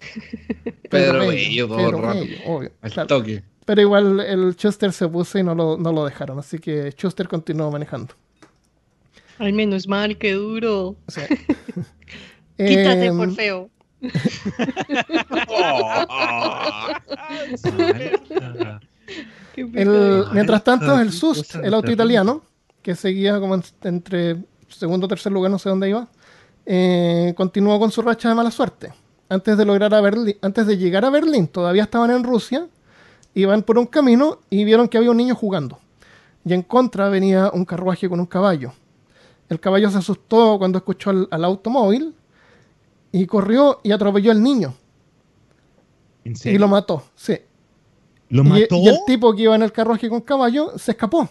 Pedro 0.90 1.26
Bello, 1.28 1.68
todo 1.68 1.76
Pedro 1.76 1.96
el 1.98 2.02
rato. 2.02 2.20
Bello, 2.20 2.38
obvio, 2.44 2.72
Al 2.82 2.90
claro. 2.92 3.06
toque. 3.06 3.44
Pero 3.64 3.80
igual 3.82 4.20
el 4.20 4.54
Schuster 4.54 4.92
se 4.92 5.08
puso 5.08 5.38
y 5.38 5.42
no 5.42 5.54
lo, 5.54 5.76
no 5.76 5.92
lo 5.92 6.04
dejaron, 6.04 6.38
así 6.38 6.58
que 6.58 6.90
Schuster 6.92 7.28
continuó 7.28 7.70
manejando. 7.70 8.14
Ay, 9.38 9.52
menos 9.52 9.86
mal, 9.88 10.16
qué 10.18 10.32
duro. 10.32 10.96
O 11.06 11.10
sea, 11.10 11.26
Quítate, 12.56 13.06
em, 13.06 13.16
por 13.16 13.34
feo. 13.34 13.70
Qué 19.54 19.60
El- 19.62 19.70
pecado. 19.72 20.28
mientras 20.32 20.64
tanto, 20.64 20.98
el 21.00 21.10
cosa 21.18 21.60
el 21.62 21.74
auto 21.74 21.90
italiano, 21.90 22.42
que 22.82 22.94
seguía 22.94 23.38
como 23.40 23.54
en- 23.54 23.62
entre 23.82 24.36
segundo 24.68 25.06
o 25.06 25.08
tercer 25.08 25.32
lugar, 25.32 25.50
no 25.50 25.58
sé 25.58 25.68
dónde 25.68 25.88
iba, 25.88 26.08
eh, 26.66 27.32
continuó 27.36 27.78
con 27.78 27.90
su 27.90 28.02
racha 28.02 28.28
de 28.28 28.34
mala 28.34 28.50
suerte. 28.50 28.92
Antes 29.30 29.56
de 29.58 29.64
lograr 29.64 29.92
a 29.94 30.00
Berlín, 30.00 30.36
antes 30.42 30.66
de 30.66 30.76
llegar 30.78 31.04
a 31.04 31.10
Berlín, 31.10 31.48
todavía 31.48 31.82
estaban 31.82 32.10
en 32.10 32.24
Rusia, 32.24 32.66
iban 33.34 33.62
por 33.62 33.78
un 33.78 33.86
camino 33.86 34.40
y 34.50 34.64
vieron 34.64 34.88
que 34.88 34.96
había 34.98 35.10
un 35.10 35.16
niño 35.16 35.34
jugando. 35.34 35.78
Y 36.44 36.54
en 36.54 36.62
contra 36.62 37.08
venía 37.08 37.50
un 37.52 37.64
carruaje 37.64 38.08
con 38.08 38.20
un 38.20 38.26
caballo. 38.26 38.72
El 39.48 39.60
caballo 39.60 39.90
se 39.90 39.98
asustó 39.98 40.58
cuando 40.58 40.78
escuchó 40.78 41.10
al, 41.10 41.28
al 41.30 41.44
automóvil 41.44 42.14
y 43.12 43.26
corrió 43.26 43.80
y 43.82 43.92
atropelló 43.92 44.30
al 44.30 44.42
niño 44.42 44.74
¿En 46.24 46.32
y 46.32 46.36
serio? 46.36 46.60
lo 46.60 46.68
mató. 46.68 47.02
Sí. 47.14 47.38
¿Lo 48.28 48.42
Y- 48.42 48.48
mató? 48.48 48.76
y 48.76 48.88
el 48.88 48.98
tipo 49.06 49.34
que 49.34 49.42
iba 49.42 49.54
en 49.54 49.62
el 49.62 49.72
carruaje 49.72 50.08
con 50.10 50.20
caballo 50.20 50.72
se 50.78 50.90
escapó. 50.92 51.28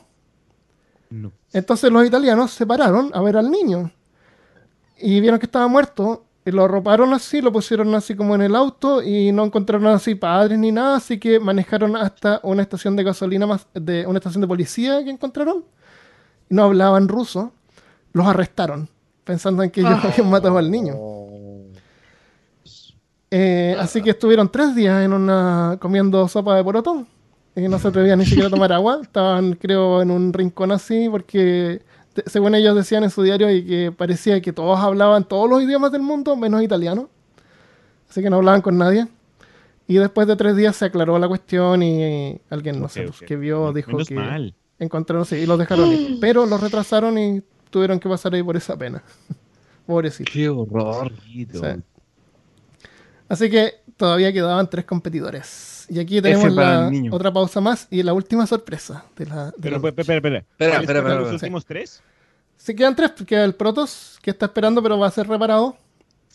No. 1.10 1.32
Entonces 1.54 1.92
los 1.92 2.06
italianos 2.06 2.52
se 2.52 2.66
pararon 2.66 3.12
a 3.14 3.22
ver 3.22 3.38
al 3.38 3.50
niño 3.52 3.92
y 5.00 5.20
vieron 5.22 5.40
que 5.40 5.46
estaba 5.46 5.68
muerto 5.68 6.26
y 6.44 6.52
lo 6.52 6.64
arroparon 6.64 7.14
así, 7.14 7.42
lo 7.42 7.52
pusieron 7.52 7.94
así 7.94 8.16
como 8.16 8.34
en 8.34 8.42
el 8.42 8.56
auto 8.56 9.02
y 9.04 9.32
no 9.32 9.46
encontraron 9.46 9.88
así 9.88 10.16
padres 10.16 10.58
ni 10.58 10.72
nada, 10.72 10.98
así 10.98 11.20
que 11.20 11.40
manejaron 11.40 11.96
hasta 11.96 12.40
una 12.44 12.62
estación 12.64 12.96
de 12.96 13.04
gasolina 13.04 13.46
más 13.46 13.68
de 13.74 14.06
una 14.08 14.18
estación 14.18 14.42
de 14.42 14.48
policía 14.48 15.04
que 15.04 15.10
encontraron. 15.12 15.64
Y 16.50 16.56
no 16.56 16.64
hablaban 16.64 17.08
ruso, 17.10 17.52
los 18.18 18.28
arrestaron 18.28 18.90
pensando 19.24 19.64
en 19.64 19.70
que 19.72 19.82
ellos 19.82 20.00
Ah. 20.04 20.10
habían 20.12 20.30
matado 20.30 20.58
al 20.58 20.70
niño. 20.72 20.96
Eh, 23.30 23.76
así 23.78 24.02
que 24.02 24.12
estuvieron 24.12 24.50
tres 24.50 24.74
días 24.76 25.04
en 25.04 25.12
una 25.12 25.78
comiendo 25.82 26.28
sopa 26.30 26.56
de 26.56 26.64
poroto 26.64 27.06
y 27.56 27.68
no 27.68 27.78
se 27.78 27.90
atrevían 27.90 28.20
ni 28.20 28.26
siquiera 28.26 28.48
a 28.48 28.52
tomar 28.52 28.72
agua. 28.72 29.00
Estaban, 29.04 29.54
creo, 29.56 30.02
en 30.02 30.12
un 30.12 30.32
rincón 30.32 30.72
así 30.72 31.10
porque, 31.10 31.82
te- 32.14 32.24
según 32.30 32.56
ellos 32.56 32.76
decían 32.76 33.04
en 33.04 33.10
su 33.10 33.22
diario, 33.24 33.52
y 33.52 33.66
que 33.66 33.92
parecía 33.92 34.40
que 34.42 34.54
todos 34.54 34.80
hablaban 34.80 35.26
todos 35.26 35.50
los 35.50 35.62
idiomas 35.62 35.92
del 35.92 36.04
mundo 36.04 36.36
menos 36.36 36.62
italiano. 36.64 37.10
Así 38.10 38.22
que 38.22 38.30
no 38.30 38.38
hablaban 38.38 38.62
con 38.62 38.78
nadie. 38.78 39.08
Y 39.90 39.96
después 39.96 40.28
de 40.28 40.36
tres 40.36 40.56
días 40.56 40.76
se 40.76 40.86
aclaró 40.86 41.18
la 41.20 41.28
cuestión 41.28 41.82
y 41.84 42.40
alguien, 42.50 42.80
no 42.80 42.86
Ok, 42.86 42.92
sé, 42.92 43.04
pues, 43.04 43.22
ok. 43.22 43.28
que 43.28 43.36
vio, 43.36 43.74
dijo 43.74 43.92
Menos 43.92 44.08
que 44.08 44.16
mal. 44.16 44.54
encontraron, 44.80 45.26
sí, 45.26 45.36
y 45.38 45.46
los 45.46 45.58
dejaron 45.60 45.92
ir. 45.92 46.18
Pero 46.22 46.46
los 46.46 46.62
retrasaron 46.62 47.18
y 47.18 47.42
tuvieron 47.70 48.00
que 48.00 48.10
pasar 48.10 48.34
ahí 48.34 48.44
por 48.44 48.58
esa 48.58 48.78
pena. 48.78 49.04
Pobrecito. 49.86 50.32
Qué 50.32 50.50
horror. 50.50 51.14
Sí. 51.32 51.48
Así 53.30 53.50
que 53.50 53.76
todavía 53.96 54.32
quedaban 54.32 54.70
tres 54.70 54.86
competidores. 54.86 55.86
Y 55.90 56.00
aquí 56.00 56.22
tenemos 56.22 56.52
la 56.52 56.92
otra 57.12 57.32
pausa 57.32 57.62
más 57.62 57.88
y 57.90 58.04
la 58.04 58.14
última 58.14 58.46
sorpresa 58.46 59.06
de 59.16 59.26
la. 59.26 59.46
de 59.46 59.54
Pero, 59.62 59.80
la 59.80 59.90
espera, 59.90 60.02
espera, 60.02 60.18
espera. 60.18 60.38
Espera, 60.38 60.46
¿Cuáles 60.58 60.82
espera, 60.82 61.02
fueron 61.02 61.12
espera, 61.12 61.32
los 61.32 61.42
últimos 61.42 61.66
tres? 61.66 62.04
Se 62.58 62.76
quedan 62.76 62.96
tres, 62.96 63.12
queda 63.26 63.46
el 63.46 63.56
Protoss, 63.56 64.20
que 64.22 64.32
está 64.32 64.48
esperando 64.48 64.82
pero 64.84 64.98
va 65.00 65.08
a 65.08 65.12
ser 65.12 65.28
reparado. 65.28 65.78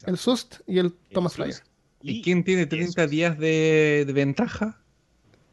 El 0.06 0.16
Sust 0.16 0.56
y 0.66 0.78
el 0.78 0.92
Thomas 1.12 1.34
Flyer. 1.34 1.56
¿Y 2.00 2.22
quién 2.22 2.42
tiene 2.42 2.66
30 2.66 3.06
días 3.06 3.38
de, 3.38 4.04
de 4.06 4.12
ventaja? 4.12 4.80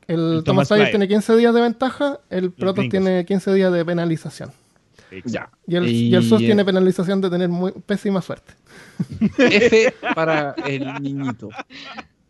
El, 0.08 0.38
El 0.38 0.44
Thomas 0.44 0.68
Flyer 0.68 0.90
tiene 0.90 1.08
15 1.08 1.36
días 1.36 1.54
de 1.54 1.62
ventaja, 1.62 2.20
el 2.30 2.52
Protoss 2.52 2.90
tiene 2.90 3.26
15 3.26 3.54
días 3.54 3.72
de 3.72 3.86
penalización. 3.86 4.52
Exacto. 5.12 5.58
Y 5.68 5.76
el, 5.76 5.88
Y- 5.88 6.10
y 6.10 6.16
el 6.16 6.24
Sust 6.24 6.40
tiene 6.40 6.64
penalización 6.64 7.20
de 7.22 7.30
tener 7.30 7.50
muy 7.50 7.72
pésima 7.72 8.22
suerte. 8.22 8.54
F 9.38 9.94
para 10.16 10.52
el 10.68 11.02
niñito. 11.02 11.50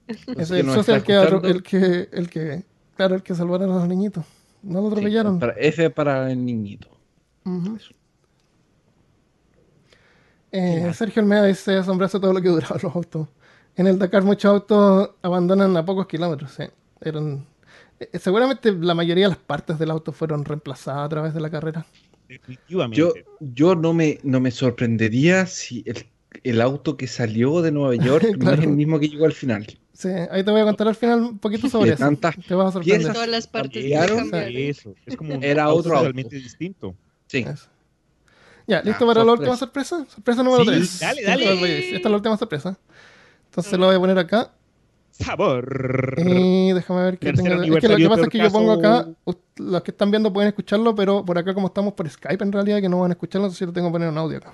Ese 0.08 0.56
que 0.56 0.60
el 0.62 0.70
es 0.70 0.90
el 0.90 1.04
que, 1.04 1.14
el 1.50 1.64
que, 1.64 2.10
el 2.12 2.30
que, 2.30 2.64
claro, 2.96 3.16
el 3.16 3.24
que 3.24 3.36
salvaron 3.36 3.72
a 3.72 3.76
los 3.76 3.88
niñitos. 3.88 4.26
No 4.64 4.82
lo 4.82 4.88
sí, 4.88 4.94
atropellaron. 4.94 5.40
para- 5.40 5.54
F 5.54 5.90
para 5.92 6.32
el 6.32 6.44
niñito. 6.46 6.88
Ujú. 7.46 7.78
Eh, 10.52 10.92
Sergio 10.94 11.22
Almeida 11.22 11.46
dice 11.46 11.78
asombrarse 11.78 12.20
todo 12.20 12.34
lo 12.34 12.42
que 12.42 12.50
duraban 12.50 12.80
los 12.82 12.96
autos. 12.96 13.28
En 13.76 13.88
el 13.88 14.00
Dakar 14.00 14.24
muchos 14.24 14.52
autos 14.52 15.12
abandonan 15.22 15.76
a 15.78 15.86
pocos 15.86 16.08
kilómetros. 16.08 16.52
sí. 16.52 16.64
Eran, 17.02 17.46
eh, 18.00 18.18
seguramente 18.20 18.72
la 18.74 18.94
mayoría 18.94 19.26
de 19.26 19.30
las 19.30 19.38
partes 19.38 19.80
del 19.80 19.92
auto 19.92 20.12
fueron 20.12 20.44
reemplazadas 20.44 21.06
a 21.06 21.10
través 21.10 21.34
de 21.34 21.40
la 21.40 21.50
carrera. 21.50 21.86
Definitivamente. 22.30 22.98
Yo, 22.98 23.14
yo 23.40 23.76
no, 23.76 23.92
me, 23.94 24.20
no 24.24 24.40
me 24.40 24.52
sorprendería 24.52 25.46
si 25.48 25.84
el, 25.86 26.06
el 26.44 26.62
auto 26.62 26.96
que 26.96 27.08
salió 27.08 27.62
de 27.62 27.72
Nueva 27.72 27.96
York 27.96 28.24
no 28.38 28.52
es 28.54 28.60
el 28.60 28.70
mismo 28.70 29.00
que 29.00 29.10
llegó 29.10 29.26
al 29.26 29.34
final. 29.34 29.66
Sí, 29.94 30.08
ahí 30.32 30.44
te 30.46 30.52
voy 30.52 30.62
a 30.62 30.64
contar 30.64 30.88
al 30.88 30.96
final 30.96 31.22
un 31.22 31.40
poquito 31.40 31.68
sobre 31.68 31.90
eso. 31.90 31.98
tantas 32.00 32.36
Te 32.48 32.54
vas 32.54 32.70
a 32.70 32.72
sorprender. 32.72 33.12
Todas 33.12 33.28
las 33.28 33.48
partes. 33.48 33.84
Eso, 33.84 34.96
es 35.06 35.18
como 35.18 35.36
un 35.36 35.44
Era 35.44 35.64
auto 35.66 35.80
otro 35.80 35.92
auto. 35.98 36.06
totalmente 36.06 36.38
distinto. 36.38 36.96
Sí. 37.28 37.40
Eso. 37.40 37.68
Ya, 38.66 38.82
¿listo 38.84 39.04
Ah, 39.04 39.08
para 39.14 39.24
la 39.26 39.32
sorpresa. 39.32 39.32
última 39.34 39.58
sorpresa? 39.58 40.06
Sorpresa 40.08 40.44
número 40.44 40.64
Sí, 40.64 40.70
3. 40.70 41.00
dale, 41.00 41.24
dale. 41.24 41.80
Esta 41.96 41.96
es 41.98 42.04
la 42.12 42.16
última 42.16 42.38
sorpresa. 42.38 42.80
Entonces 43.46 43.74
lo 43.80 43.88
voy 43.88 43.96
a 43.96 44.00
poner 44.00 44.18
acá. 44.20 44.54
Sabor. 45.20 46.16
Y 46.18 46.72
déjame 46.72 47.04
ver 47.04 47.20
qué 47.20 47.34
tengo. 47.34 47.76
Es 47.76 47.82
que 47.82 47.88
lo 47.88 47.98
que 47.98 48.10
pasa 48.10 48.22
es 48.24 48.30
que 48.30 48.38
yo 48.38 48.52
pongo 48.52 48.74
acá, 48.74 49.08
los 49.58 49.84
que 49.84 49.92
están 49.92 50.12
viendo 50.12 50.32
pueden 50.32 50.48
escucharlo, 50.50 50.96
pero 50.96 51.26
por 51.26 51.38
acá 51.38 51.54
como 51.54 51.68
estamos 51.68 51.94
por 51.94 52.10
Skype 52.10 52.44
en 52.44 52.52
realidad, 52.52 52.82
que 52.82 52.90
no 52.90 53.00
van 53.00 53.12
a 53.12 53.14
escucharlo, 53.14 53.48
entonces 53.48 53.60
yo 53.60 53.66
lo 53.68 53.74
tengo 53.74 53.90
que 53.90 53.94
poner 53.94 54.10
en 54.10 54.18
audio 54.18 54.38
acá. 54.38 54.54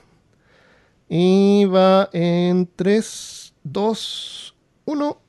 Y 1.07 1.65
va 1.65 2.09
en 2.13 2.67
3, 2.75 3.53
2, 3.63 4.55
1. 4.85 5.21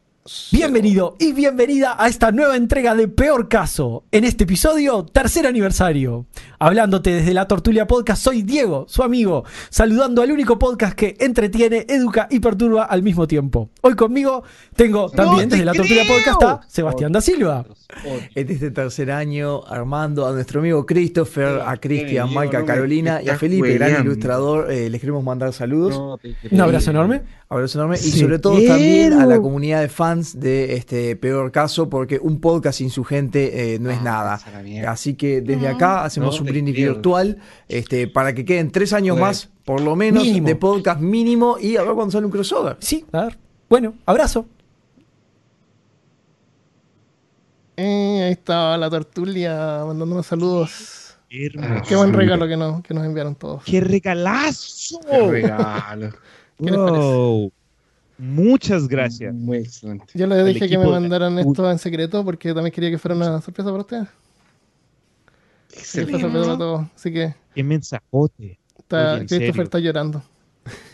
Bienvenido 0.50 1.14
y 1.20 1.32
bienvenida 1.32 1.94
a 1.96 2.08
esta 2.08 2.32
nueva 2.32 2.56
entrega 2.56 2.96
de 2.96 3.06
Peor 3.06 3.48
Caso. 3.48 4.02
En 4.10 4.24
este 4.24 4.42
episodio, 4.42 5.04
tercer 5.04 5.46
aniversario. 5.46 6.26
Hablándote 6.58 7.10
desde 7.10 7.34
la 7.34 7.46
Tortulia 7.46 7.86
Podcast, 7.86 8.22
soy 8.22 8.42
Diego, 8.42 8.86
su 8.88 9.02
amigo, 9.02 9.44
saludando 9.68 10.22
al 10.22 10.32
único 10.32 10.58
podcast 10.58 10.94
que 10.94 11.14
entretiene, 11.20 11.84
educa 11.88 12.28
y 12.30 12.40
perturba 12.40 12.84
al 12.84 13.02
mismo 13.02 13.26
tiempo. 13.26 13.68
Hoy 13.82 13.94
conmigo 13.94 14.42
tengo 14.74 15.10
también 15.10 15.48
te 15.50 15.56
desde 15.56 15.66
la 15.66 15.72
Tortulia! 15.74 16.02
Podcast 16.08 16.42
a 16.42 16.60
Sebastián 16.68 17.12
da 17.12 17.20
Silva. 17.20 17.66
En 18.34 18.50
este 18.50 18.70
tercer 18.70 19.10
año, 19.10 19.64
Armando, 19.66 20.26
a 20.26 20.32
nuestro 20.32 20.60
amigo 20.60 20.86
Christopher, 20.86 21.60
a 21.64 21.76
Cristian, 21.76 22.30
Mike, 22.34 22.56
a 22.56 22.64
Carolina 22.64 23.20
y 23.22 23.28
a 23.28 23.36
Felipe, 23.36 23.74
gran 23.74 24.02
ilustrador. 24.02 24.70
eh, 24.70 24.88
les 24.88 25.00
queremos 25.00 25.22
mandar 25.22 25.52
saludos. 25.52 25.92
No 25.98 26.18
te 26.18 26.34
Un 26.50 26.60
abrazo 26.60 26.90
enorme. 26.90 27.22
Abrazo 27.48 27.78
enorme. 27.78 27.96
Y 27.96 28.10
sobre 28.10 28.38
todo 28.40 28.58
también 28.66 29.12
a 29.12 29.26
la 29.26 29.38
comunidad 29.40 29.80
de 29.82 29.88
fans 29.88 30.40
de 30.40 30.74
este 30.74 31.14
peor 31.16 31.52
caso, 31.52 31.88
porque 31.88 32.18
un 32.20 32.40
podcast 32.40 32.78
sin 32.78 32.90
su 32.90 33.04
gente 33.04 33.74
eh, 33.74 33.78
no 33.78 33.90
es 33.90 33.98
Ah, 33.98 34.02
nada. 34.02 34.40
Así 34.88 35.14
que 35.14 35.40
desde 35.42 35.68
acá 35.68 36.04
hacemos 36.04 36.34
No 36.36 36.42
un 36.45 36.45
brindis 36.46 36.74
virtual 36.74 37.38
este, 37.68 38.06
para 38.08 38.34
que 38.34 38.44
queden 38.44 38.70
tres 38.70 38.92
años 38.92 39.14
Bueno. 39.16 39.26
más, 39.26 39.48
por 39.64 39.80
lo 39.80 39.96
menos, 39.96 40.24
Mínimo. 40.24 40.46
de 40.46 40.56
podcast 40.56 41.00
mínimo 41.00 41.56
y 41.60 41.76
a 41.76 41.82
ver 41.82 41.92
cuándo 41.94 42.12
sale 42.12 42.26
un 42.26 42.32
crossover. 42.32 42.76
Sí, 42.80 43.04
a 43.12 43.24
ver. 43.24 43.38
Bueno, 43.68 43.94
abrazo. 44.06 44.46
Eh, 47.76 48.22
ahí 48.26 48.32
está 48.32 48.76
la 48.78 48.88
tortulia 48.88 49.82
mandándonos 49.86 50.26
saludos. 50.26 51.16
Hermosura. 51.28 51.82
Qué 51.82 51.96
buen 51.96 52.12
regalo 52.12 52.46
que 52.48 52.56
nos, 52.56 52.82
que 52.82 52.94
nos 52.94 53.04
enviaron 53.04 53.34
todos. 53.34 53.62
¡Qué 53.64 53.80
regalazo! 53.80 54.98
Qué 55.10 55.26
regalo. 55.28 56.10
¿Qué? 56.64 56.70
Wow. 56.70 57.52
Muchas 58.18 58.88
gracias. 58.88 59.34
Muy 59.34 59.58
excelente. 59.58 60.06
Yo 60.14 60.26
les 60.26 60.46
dije 60.46 60.68
que 60.70 60.78
me 60.78 60.84
de- 60.84 60.90
mandaran 60.90 61.38
esto 61.38 61.70
en 61.70 61.78
secreto 61.78 62.24
porque 62.24 62.54
también 62.54 62.72
quería 62.72 62.90
que 62.90 62.96
fuera 62.98 63.14
una 63.14 63.42
sorpresa 63.42 63.68
para 63.70 63.82
ustedes. 63.82 64.08
Excelente. 65.78 66.22
todos. 66.28 66.86
Así 66.94 67.12
que 67.12 67.34
¡Qué 67.54 67.62
mensajote! 67.64 68.58
está, 68.78 69.14
Oye, 69.14 69.18
Christopher 69.26 69.46
serio. 69.52 69.62
está 69.64 69.78
llorando. 69.78 70.22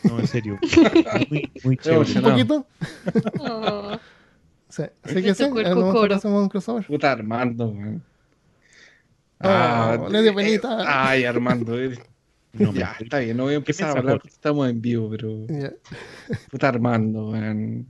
No, 0.05 0.19
en 0.21 0.27
serio. 0.27 0.59
Muy, 1.31 1.51
muy 1.65 1.77
chévere. 1.79 2.13
Un 2.19 2.23
poquito. 2.23 2.67
Oh, 3.41 3.97
Sí. 4.69 4.83
Así 5.03 5.15
Le 5.15 5.23
que 5.23 5.35
sí, 5.35 5.45
hacemos 5.45 6.43
un 6.43 6.49
crossover. 6.49 6.87
Puta 6.87 7.13
Armando, 7.13 7.69
weón. 7.69 8.03
Oh, 9.41 10.09
le 10.11 10.23
dio 10.23 10.39
eh. 10.41 10.61
Ay, 10.87 11.25
Armando. 11.25 11.79
eh. 11.79 11.99
No, 12.55 12.71
me- 12.71 12.81
ya, 12.81 12.95
está 13.01 13.19
bien, 13.21 13.35
no 13.39 13.45
voy 13.45 13.55
a 13.55 13.57
empezar 13.57 13.89
a 13.89 13.99
hablar 13.99 14.17
porque 14.17 14.29
estamos 14.29 14.69
en 14.69 14.81
vivo, 14.83 15.09
pero. 15.11 15.47
Puta 16.51 16.69
Armando, 16.69 17.31
weón. 17.31 17.87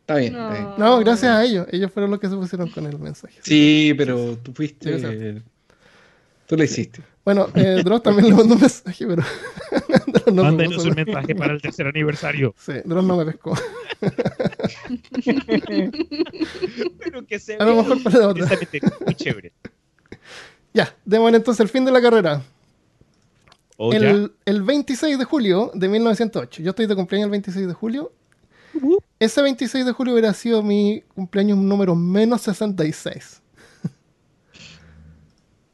Está 0.00 0.16
bien, 0.16 0.34
está 0.34 0.50
bien. 0.52 0.68
No, 0.78 0.98
gracias 0.98 1.30
a 1.32 1.44
ellos. 1.44 1.66
Ellos 1.70 1.92
fueron 1.92 2.10
los 2.10 2.18
que 2.18 2.28
se 2.28 2.34
pusieron 2.34 2.68
con 2.70 2.86
el 2.86 2.98
mensaje. 2.98 3.38
Sí, 3.42 3.94
pero 3.96 4.36
tú 4.38 4.52
fuiste. 4.52 5.42
Tú 6.50 6.56
lo 6.56 6.64
hiciste. 6.64 7.00
Bueno, 7.24 7.46
eh, 7.54 7.80
Dross 7.84 8.02
también 8.02 8.30
le 8.30 8.34
mandó 8.34 8.56
un 8.56 8.60
mensaje, 8.60 9.06
pero. 9.06 9.22
Dross 10.08 10.34
no 10.34 10.42
Mándenos 10.42 10.84
un 10.84 10.96
mensaje 10.96 11.32
para 11.36 11.52
el 11.52 11.62
tercer 11.62 11.86
aniversario. 11.86 12.52
Sí, 12.58 12.72
Dross 12.84 13.04
no 13.04 13.16
me 13.16 13.24
pescó. 13.24 13.56
Pero 16.98 17.24
que 17.24 17.38
se 17.38 17.54
A 17.54 17.64
lo 17.64 17.76
mejor 17.76 18.02
para 18.02 18.26
otra. 18.26 18.46
honestamente 18.46 18.80
muy 19.04 19.14
chévere. 19.14 19.52
Ya, 20.74 20.92
démosle 21.04 21.36
entonces 21.36 21.60
el 21.60 21.68
fin 21.68 21.84
de 21.84 21.92
la 21.92 22.02
carrera. 22.02 22.42
O 23.76 23.92
ya. 23.92 24.10
el, 24.10 24.32
el 24.44 24.62
26 24.62 25.20
de 25.20 25.24
julio 25.24 25.70
de 25.72 25.88
1908. 25.88 26.64
Yo 26.64 26.70
estoy 26.70 26.86
de 26.86 26.96
cumpleaños 26.96 27.26
el 27.26 27.30
26 27.30 27.68
de 27.68 27.74
julio. 27.74 28.12
Ese 29.20 29.40
26 29.40 29.86
de 29.86 29.92
julio 29.92 30.14
hubiera 30.14 30.34
sido 30.34 30.64
mi 30.64 31.04
cumpleaños 31.14 31.58
número 31.58 31.94
menos 31.94 32.40
66. 32.40 33.39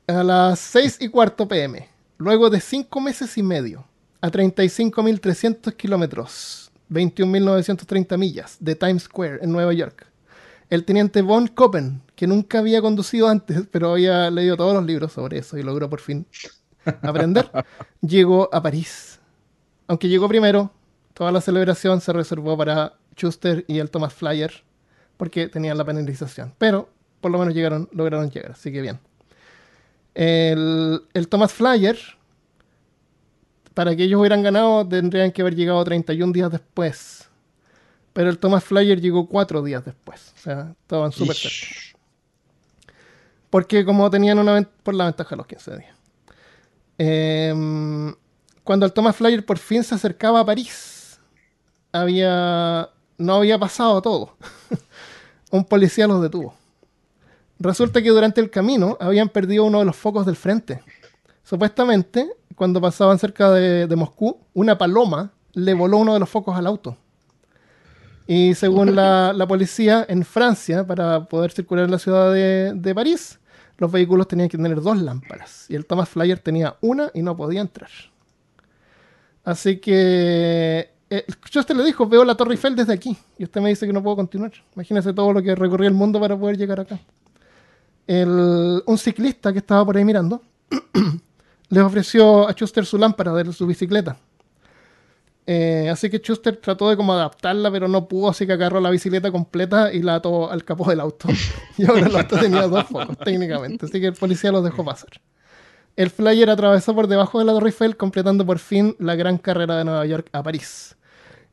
A 0.09 0.23
las 0.23 0.61
6 0.61 0.99
y 1.01 1.09
cuarto 1.09 1.49
pm. 1.49 1.89
Luego 2.19 2.49
de 2.49 2.61
5 2.61 3.01
meses 3.01 3.37
y 3.39 3.43
medio. 3.43 3.85
A 4.21 4.31
35.300 4.31 5.75
kilómetros. 5.75 6.71
21.930 6.91 8.17
millas 8.17 8.57
de 8.61 8.77
Times 8.77 9.03
Square 9.03 9.41
en 9.43 9.51
Nueva 9.51 9.73
York. 9.73 10.07
El 10.71 10.85
teniente 10.85 11.23
Von 11.23 11.49
Koppen, 11.49 12.03
que 12.15 12.29
nunca 12.29 12.61
había 12.61 12.81
conducido 12.81 13.29
antes, 13.29 13.63
pero 13.73 13.93
había 13.93 14.31
leído 14.31 14.57
todos 14.57 14.75
los 14.75 14.85
libros 14.85 15.13
sobre 15.13 15.39
eso 15.39 15.59
y 15.59 15.65
logró 15.65 15.91
por 15.91 16.01
fin 16.01 16.25
aprender, 17.03 17.51
llegó 18.01 18.49
a 18.55 18.63
París. 18.63 19.19
Aunque 19.89 20.09
llegó 20.09 20.29
primero, 20.29 20.71
toda 21.15 21.33
la 21.33 21.41
celebración 21.41 22.01
se 22.01 22.13
reservó 22.13 22.57
para 22.57 22.95
Schuster 23.17 23.65
y 23.67 23.81
el 23.81 23.91
Thomas 23.91 24.15
Flyer, 24.15 24.53
porque 25.17 25.49
tenían 25.49 25.77
la 25.77 25.85
penalización. 25.85 26.55
Pero 26.59 26.91
por 27.21 27.33
lo 27.33 27.39
menos 27.39 27.55
llegaron, 27.55 27.89
lograron 27.91 28.31
llegar, 28.31 28.53
así 28.53 28.71
que 28.71 28.81
bien. 28.81 29.01
El, 30.17 31.03
el 31.13 31.29
Thomas 31.29 31.53
Flyer, 31.53 31.99
para 33.75 33.95
que 33.95 34.05
ellos 34.05 34.19
hubieran 34.19 34.43
ganado, 34.43 34.89
tendrían 34.89 35.31
que 35.31 35.43
haber 35.43 35.55
llegado 35.55 35.85
31 35.85 36.33
días 36.33 36.51
después. 36.51 37.29
Pero 38.15 38.31
el 38.31 38.39
Thomas 38.39 38.65
Flyer 38.65 38.99
llegó 38.99 39.29
4 39.29 39.63
días 39.63 39.85
después. 39.85 40.33
O 40.35 40.41
sea, 40.41 40.75
estaban 40.81 41.13
súper 41.13 41.37
cerca. 41.37 41.99
Porque 43.51 43.85
como 43.85 44.09
tenían 44.09 44.39
una 44.39 44.67
por 44.83 44.95
la 44.95 45.05
ventaja 45.05 45.31
de 45.31 45.37
los 45.37 45.47
15 45.47 45.77
días. 45.77 45.97
Em, 46.97 48.15
cuando 48.65 48.87
el 48.87 48.95
Thomas 48.95 49.17
Flyer 49.17 49.45
por 49.45 49.59
fin 49.59 49.85
se 49.85 49.95
acercaba 49.95 50.41
a 50.41 50.47
París, 50.47 51.21
había 51.93 52.89
no 53.19 53.35
había 53.35 53.59
pasado 53.59 54.01
todo. 54.01 54.35
Un 55.51 55.67
policía 55.67 56.07
los 56.07 56.23
detuvo. 56.23 56.55
Resulta 57.59 58.03
que 58.03 58.11
durante 58.11 58.41
el 58.41 58.51
camino 58.51 58.97
habían 59.01 59.29
perdido 59.29 59.65
uno 59.65 59.79
de 59.79 59.87
los 59.87 59.97
focos 59.97 60.27
del 60.27 60.37
frente. 60.37 60.83
Supuestamente, 61.43 62.29
cuando 62.55 62.81
pasaban 62.81 63.19
cerca 63.19 63.51
de, 63.51 63.97
Moscú, 63.97 64.39
una 64.53 64.77
paloma 64.77 65.33
le 65.55 65.73
voló 65.75 65.99
uno 65.99 66.15
de 66.15 66.21
los 66.21 66.29
focos 66.29 66.57
al 66.57 66.67
auto. 66.67 66.97
Y 68.27 68.55
según 68.55 68.95
la, 68.95 69.45
policía 69.49 70.05
en 70.09 70.25
Francia, 70.25 70.87
para 70.87 71.25
poder 71.25 71.53
circular 71.53 71.85
en 71.85 71.93
la 71.93 71.99
ciudad 71.99 72.33
de, 72.33 72.95
París, 72.95 73.39
los 73.79 73.91
vehículos 73.91 74.29
tenían 74.29 74.49
que 74.49 74.57
tener 74.57 74.81
dos 74.81 75.01
lámparas. 75.01 75.67
Y 75.71 75.77
el 75.77 75.87
Thomas 75.87 76.09
Flyer 76.09 76.39
tenía 76.39 76.77
una 76.81 77.11
y 77.15 77.23
no 77.23 77.37
podía 77.37 77.61
entrar. 77.61 77.91
Así 79.45 79.79
que 79.79 80.91
eh, 81.09 81.25
yo 81.51 81.61
usted 81.61 81.77
le 81.77 81.85
dijo, 81.85 82.07
veo 82.07 82.25
la 82.25 82.35
Torre 82.35 82.53
Eiffel 82.53 82.75
desde 82.75 82.93
aquí. 82.93 83.17
Y 83.39 83.45
usted 83.45 83.61
me 83.61 83.69
dice 83.69 83.87
que 83.87 83.93
no 83.93 84.03
puedo 84.03 84.17
continuar. 84.17 84.53
Imagínese 84.75 85.13
todo 85.13 85.33
lo 85.33 85.43
que 85.43 85.55
recorrí 85.55 85.87
el 85.87 85.95
mundo 85.95 86.19
para 86.19 86.37
poder 86.37 86.59
llegar 86.59 86.81
acá. 86.81 86.99
El- 88.07 88.83
un 88.87 88.99
ciclista 88.99 89.53
que 89.53 89.59
estaba 89.59 89.85
por 89.85 89.97
ahí 89.97 90.05
mirando 90.05 90.43
le 91.69 91.81
ofreció 91.81 92.49
a 92.49 92.53
Schuster 92.53 92.87
su 92.87 92.99
lámpara 92.99 93.33
de 93.33 93.53
su 93.53 93.67
bicicleta. 93.67 94.17
Eh, 95.49 95.89
así 95.91 96.11
que 96.11 96.19
Schuster 96.19 96.57
trató 96.57 96.91
de 96.91 96.97
como 96.97 97.13
adaptarla, 97.13 97.71
pero 97.71 97.87
no 97.87 98.09
pudo, 98.09 98.31
así 98.31 98.47
que 98.47 98.53
agarró 98.53 98.81
la 98.81 98.91
bicicleta 98.91 99.31
completa 99.31 99.93
y 99.93 100.03
la 100.03 100.17
ató 100.17 100.51
al 100.51 100.65
capó 100.65 100.89
del 100.91 101.01
auto. 101.01 101.29
Y 101.79 101.85
ahora 101.87 102.07
el 102.07 102.17
auto 102.17 102.37
tenía 102.39 102.67
dos 102.67 102.85
focos, 102.87 103.17
técnicamente, 103.19 103.87
así 103.87 104.01
que 104.01 104.07
el 104.07 104.15
policía 104.15 104.51
los 104.51 104.65
dejó 104.65 104.85
pasar. 104.85 105.11
El 105.95 106.11
flyer 106.11 106.51
atravesó 106.51 106.95
por 106.95 107.07
debajo 107.07 107.39
de 107.39 107.45
la 107.45 107.53
Torre 107.53 107.69
Eiffel, 107.69 107.97
completando 107.97 108.45
por 108.45 108.59
fin 108.59 108.97
la 108.99 109.15
gran 109.15 109.39
carrera 109.39 109.77
de 109.77 109.85
Nueva 109.85 110.05
York 110.07 110.29
a 110.33 110.43
París. 110.43 110.97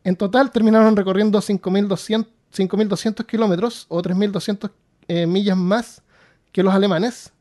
En 0.03 0.15
total 0.15 0.51
terminaron 0.51 0.95
recorriendo 0.95 1.39
5.200 1.39 2.27
5.200 2.53 3.25
kilómetros 3.25 3.85
o 3.89 3.99
3.200 4.01 4.69
eh, 5.07 5.25
millas 5.25 5.57
más 5.57 6.02
que 6.53 6.63
los 6.63 6.73
alemanes. 6.73 7.33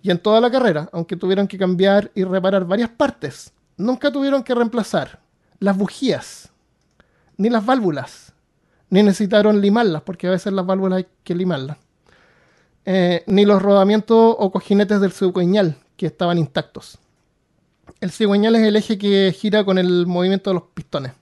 Y 0.00 0.10
en 0.10 0.18
toda 0.18 0.40
la 0.40 0.50
carrera, 0.50 0.88
aunque 0.92 1.16
tuvieron 1.16 1.46
que 1.46 1.58
cambiar 1.58 2.10
y 2.14 2.24
reparar 2.24 2.64
varias 2.64 2.88
partes, 2.88 3.52
nunca 3.76 4.10
tuvieron 4.10 4.42
que 4.42 4.54
reemplazar 4.54 5.20
las 5.58 5.76
bujías, 5.76 6.50
ni 7.36 7.50
las 7.50 7.66
válvulas, 7.66 8.32
ni 8.90 9.02
necesitaron 9.02 9.60
limarlas, 9.60 10.02
porque 10.02 10.28
a 10.28 10.30
veces 10.30 10.52
las 10.52 10.64
válvulas 10.64 10.98
hay 10.98 11.06
que 11.24 11.34
limarlas, 11.34 11.76
eh, 12.86 13.24
ni 13.26 13.44
los 13.44 13.60
rodamientos 13.60 14.36
o 14.38 14.50
cojinetes 14.50 15.00
del 15.00 15.12
cigüeñal, 15.12 15.76
que 15.96 16.06
estaban 16.06 16.38
intactos. 16.38 16.98
El 18.00 18.12
cigüeñal 18.12 18.54
es 18.54 18.62
el 18.62 18.76
eje 18.76 18.96
que 18.98 19.34
gira 19.36 19.64
con 19.64 19.78
el 19.78 20.06
movimiento 20.06 20.50
de 20.50 20.54
los 20.54 20.62
pistones, 20.74 21.12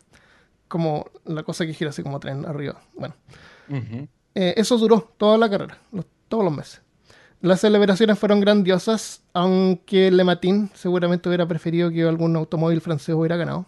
como 0.69 1.07
la 1.25 1.43
cosa 1.43 1.65
que 1.65 1.73
gira 1.73 1.91
así 1.91 2.03
como 2.03 2.21
tren 2.21 2.45
arriba. 2.45 2.81
Bueno. 2.95 3.15
Eh, 4.35 4.53
eso 4.59 4.77
duró 4.77 5.13
toda 5.17 5.39
la 5.39 5.49
carrera, 5.49 5.79
los- 5.93 6.05
todos 6.29 6.45
los 6.45 6.55
meses. 6.55 6.83
Las 7.41 7.61
celebraciones 7.61 8.19
fueron 8.19 8.41
grandiosas, 8.41 9.23
aunque 9.33 10.11
Le 10.11 10.25
Matin 10.25 10.71
seguramente 10.75 11.29
hubiera 11.29 11.47
preferido 11.47 11.91
que 11.91 12.03
algún 12.03 12.35
automóvil 12.37 12.81
francés 12.81 13.15
hubiera 13.15 13.37
ganado. 13.37 13.67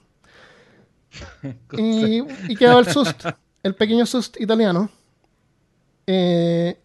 Y, 1.77 2.23
y 2.49 2.57
quedaba 2.57 2.81
el 2.81 2.87
Sust, 2.87 3.25
el 3.63 3.75
pequeño 3.75 4.05
Sust 4.07 4.41
italiano. 4.41 4.91
Eh, 6.07 6.79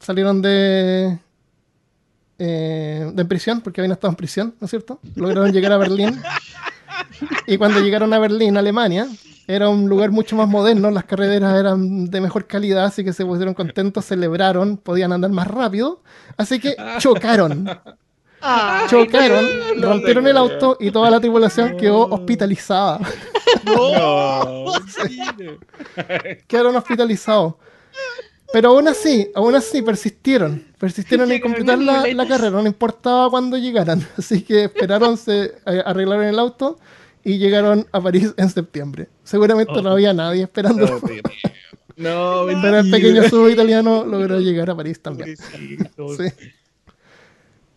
salieron 0.00 0.42
de, 0.42 1.18
eh, 2.38 3.10
de 3.12 3.24
prisión, 3.24 3.60
porque 3.60 3.80
habían 3.80 3.92
estado 3.92 4.10
en 4.10 4.16
prisión, 4.16 4.54
¿no 4.60 4.66
es 4.66 4.70
cierto? 4.70 5.00
Lograron 5.16 5.52
llegar 5.52 5.72
a 5.72 5.78
Berlín. 5.78 6.20
Y 7.46 7.56
cuando 7.56 7.80
llegaron 7.80 8.12
a 8.12 8.18
Berlín, 8.18 8.56
Alemania, 8.56 9.08
era 9.48 9.70
un 9.70 9.88
lugar 9.88 10.10
mucho 10.10 10.36
más 10.36 10.46
moderno, 10.46 10.90
las 10.90 11.04
carreteras 11.04 11.58
eran 11.58 12.10
de 12.10 12.20
mejor 12.20 12.46
calidad, 12.46 12.84
así 12.84 13.02
que 13.02 13.14
se 13.14 13.24
pusieron 13.24 13.54
contentos, 13.54 14.04
celebraron, 14.04 14.76
podían 14.76 15.10
andar 15.10 15.30
más 15.30 15.48
rápido, 15.48 16.02
así 16.36 16.60
que 16.60 16.76
chocaron. 16.98 17.66
Ay, 18.40 18.86
Chocaron, 18.88 19.46
rompieron 19.80 20.26
el 20.26 20.36
auto 20.36 20.76
y 20.78 20.90
toda 20.90 21.10
la 21.10 21.18
tripulación 21.18 21.76
quedó 21.76 22.02
hospitalizada. 22.02 23.00
No. 23.64 24.66
Quedaron 26.46 26.76
hospitalizados. 26.76 27.54
Pero 28.52 28.68
aún 28.68 28.86
así, 28.86 29.30
aún 29.34 29.56
así 29.56 29.82
persistieron. 29.82 30.64
Persistieron 30.78 31.32
en 31.32 31.40
completar 31.40 31.78
la, 31.78 32.06
la 32.06 32.28
carrera, 32.28 32.50
no 32.50 32.66
importaba 32.66 33.28
cuándo 33.28 33.56
llegaran. 33.56 34.06
Así 34.16 34.42
que 34.42 34.64
esperaron, 34.64 35.16
se 35.18 35.54
eh, 35.66 35.82
arreglaron 35.84 36.24
el 36.24 36.38
auto 36.38 36.78
y 37.24 37.38
llegaron 37.38 37.86
a 37.92 38.00
París 38.00 38.32
en 38.36 38.48
septiembre. 38.50 39.08
Seguramente 39.24 39.80
no 39.82 39.90
había 39.90 40.12
nadie 40.12 40.42
esperando. 40.44 40.86
No, 40.86 41.00
te- 41.00 41.22
no, 41.96 42.46
Pero 42.62 42.78
el 42.78 42.90
pequeño 42.90 43.24
sub 43.28 43.48
italiano 43.48 44.04
logró 44.04 44.38
llegar 44.40 44.70
a 44.70 44.76
París 44.76 45.00
también. 45.02 45.36
Sí. 46.16 46.32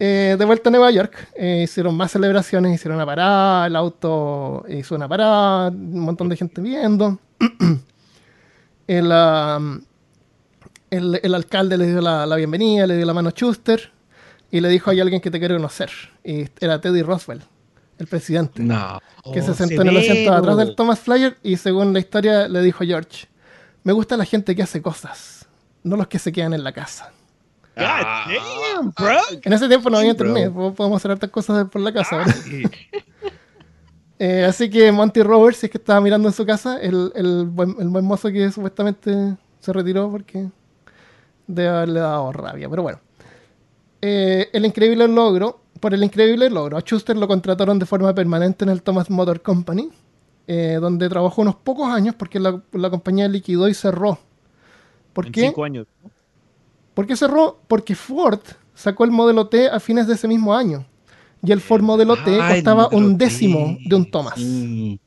Eh, 0.04 0.36
de 0.38 0.46
vuelta 0.46 0.70
a 0.70 0.72
Nueva 0.72 0.90
York, 0.90 1.30
eh, 1.36 1.62
hicieron 1.66 1.96
más 1.96 2.12
celebraciones, 2.12 2.74
hicieron 2.74 2.96
una 2.96 3.06
parada, 3.06 3.68
el 3.68 3.76
auto 3.76 4.66
hizo 4.68 4.96
una 4.96 5.08
parada, 5.08 5.70
un 5.70 6.00
montón 6.00 6.28
de 6.28 6.36
gente 6.38 6.60
viendo. 6.60 7.20
el, 8.88 9.12
am, 9.12 9.84
el, 10.90 11.20
el 11.22 11.36
alcalde 11.36 11.78
le 11.78 11.88
dio 11.88 12.02
la, 12.02 12.26
la 12.26 12.36
bienvenida, 12.36 12.88
le 12.88 12.98
dio 12.98 13.06
la 13.06 13.14
mano 13.14 13.30
a 13.30 13.32
Schuster 13.32 13.92
y 14.50 14.60
le 14.60 14.70
dijo 14.70 14.90
hay 14.90 15.00
alguien 15.02 15.22
que 15.22 15.30
te 15.32 15.38
quiere 15.40 15.56
conocer. 15.56 15.92
Y 16.24 16.46
era 16.60 16.82
Teddy 16.82 17.04
Roosevelt, 17.04 17.44
el 18.02 18.08
presidente, 18.08 18.62
No. 18.64 19.00
que 19.34 19.42
se 19.42 19.52
Oh, 19.52 19.54
sentó 19.54 19.82
en 19.82 19.88
el 19.90 19.98
asiento 19.98 20.34
atrás 20.34 20.58
del 20.58 20.76
Thomas 20.76 21.00
Flyer 21.00 21.38
y 21.44 21.58
según 21.58 21.94
la 21.94 22.00
historia 22.00 22.48
le 22.48 22.62
dijo 22.62 22.84
a 22.84 22.88
George, 22.88 23.28
me 23.84 23.94
gusta 23.94 24.18
la 24.18 24.26
gente 24.26 24.56
que 24.56 24.64
hace 24.64 24.82
cosas, 24.82 25.48
no 25.84 25.96
los 25.98 26.08
que 26.08 26.20
se 26.20 26.32
quedan 26.32 26.54
en 26.54 26.64
la 26.64 26.72
casa. 26.72 27.12
God 27.76 27.84
damn, 27.86 28.92
bro. 28.98 29.18
En 29.44 29.54
ese 29.54 29.68
tiempo 29.68 29.90
no 29.90 29.98
había 29.98 30.12
internet, 30.12 30.52
po- 30.52 30.74
podemos 30.74 30.98
hacer 30.98 31.12
hartas 31.12 31.30
cosas 31.30 31.70
por 31.70 31.82
la 31.82 31.94
casa. 31.94 32.18
¿verdad? 32.18 32.36
Eh, 34.24 34.46
así 34.46 34.70
que 34.70 34.92
Monty 34.92 35.24
Roberts, 35.24 35.58
si 35.60 35.66
es 35.66 35.72
que 35.72 35.80
estaba 35.80 36.00
mirando 36.00 36.28
en 36.28 36.34
su 36.36 36.46
casa, 36.46 36.80
el, 36.80 37.12
el 37.16 37.46
buen, 37.46 37.76
el 37.80 37.88
buen 37.90 38.06
mozo 38.06 38.30
que 38.32 38.52
supuestamente 38.52 39.36
se 39.60 39.74
retiró 39.74 40.12
porque 40.12 40.48
debe 41.48 41.70
haberle 41.70 42.00
dado 42.02 42.32
rabia. 42.32 42.70
Pero 42.70 42.84
bueno. 42.84 43.00
Eh, 44.00 44.48
el 44.54 44.64
increíble 44.66 45.08
logro, 45.08 45.61
por 45.80 45.94
el 45.94 46.04
increíble 46.04 46.50
logro, 46.50 46.78
a 46.78 46.82
Schuster 46.82 47.16
lo 47.18 47.28
contrataron 47.28 47.80
de 47.80 47.86
forma 47.86 48.14
permanente 48.14 48.64
en 48.66 48.70
el 48.70 48.82
Thomas 48.84 49.10
Motor 49.10 49.42
Company, 49.42 49.90
eh, 50.48 50.78
donde 50.82 51.08
trabajó 51.10 51.42
unos 51.42 51.56
pocos 51.56 51.88
años 51.90 52.16
porque 52.16 52.40
la, 52.40 52.62
la 52.74 52.90
compañía 52.90 53.28
liquidó 53.28 53.68
y 53.68 53.74
cerró. 53.74 54.20
¿Por 55.14 55.28
En 55.28 55.32
qué? 55.32 55.42
cinco 55.42 55.64
años. 55.64 55.88
¿no? 56.04 56.10
¿Por 56.94 57.08
qué 57.08 57.16
cerró? 57.16 57.60
Porque 57.68 57.96
Ford 57.96 58.40
sacó 58.76 59.04
el 59.06 59.12
modelo 59.12 59.48
T 59.48 59.70
a 59.70 59.80
fines 59.80 60.08
de 60.08 60.14
ese 60.16 60.28
mismo 60.28 60.54
año. 60.54 60.86
Y 61.44 61.52
el 61.52 61.62
Ford 61.62 61.82
modelo 61.82 62.16
T 62.18 62.38
Ah, 62.40 62.50
costaba 62.54 62.90
un 62.92 63.18
T. 63.18 63.26
décimo 63.26 63.78
de 63.84 63.96
un 63.96 64.12
Thomas. 64.12 64.36
Sí. 64.36 65.00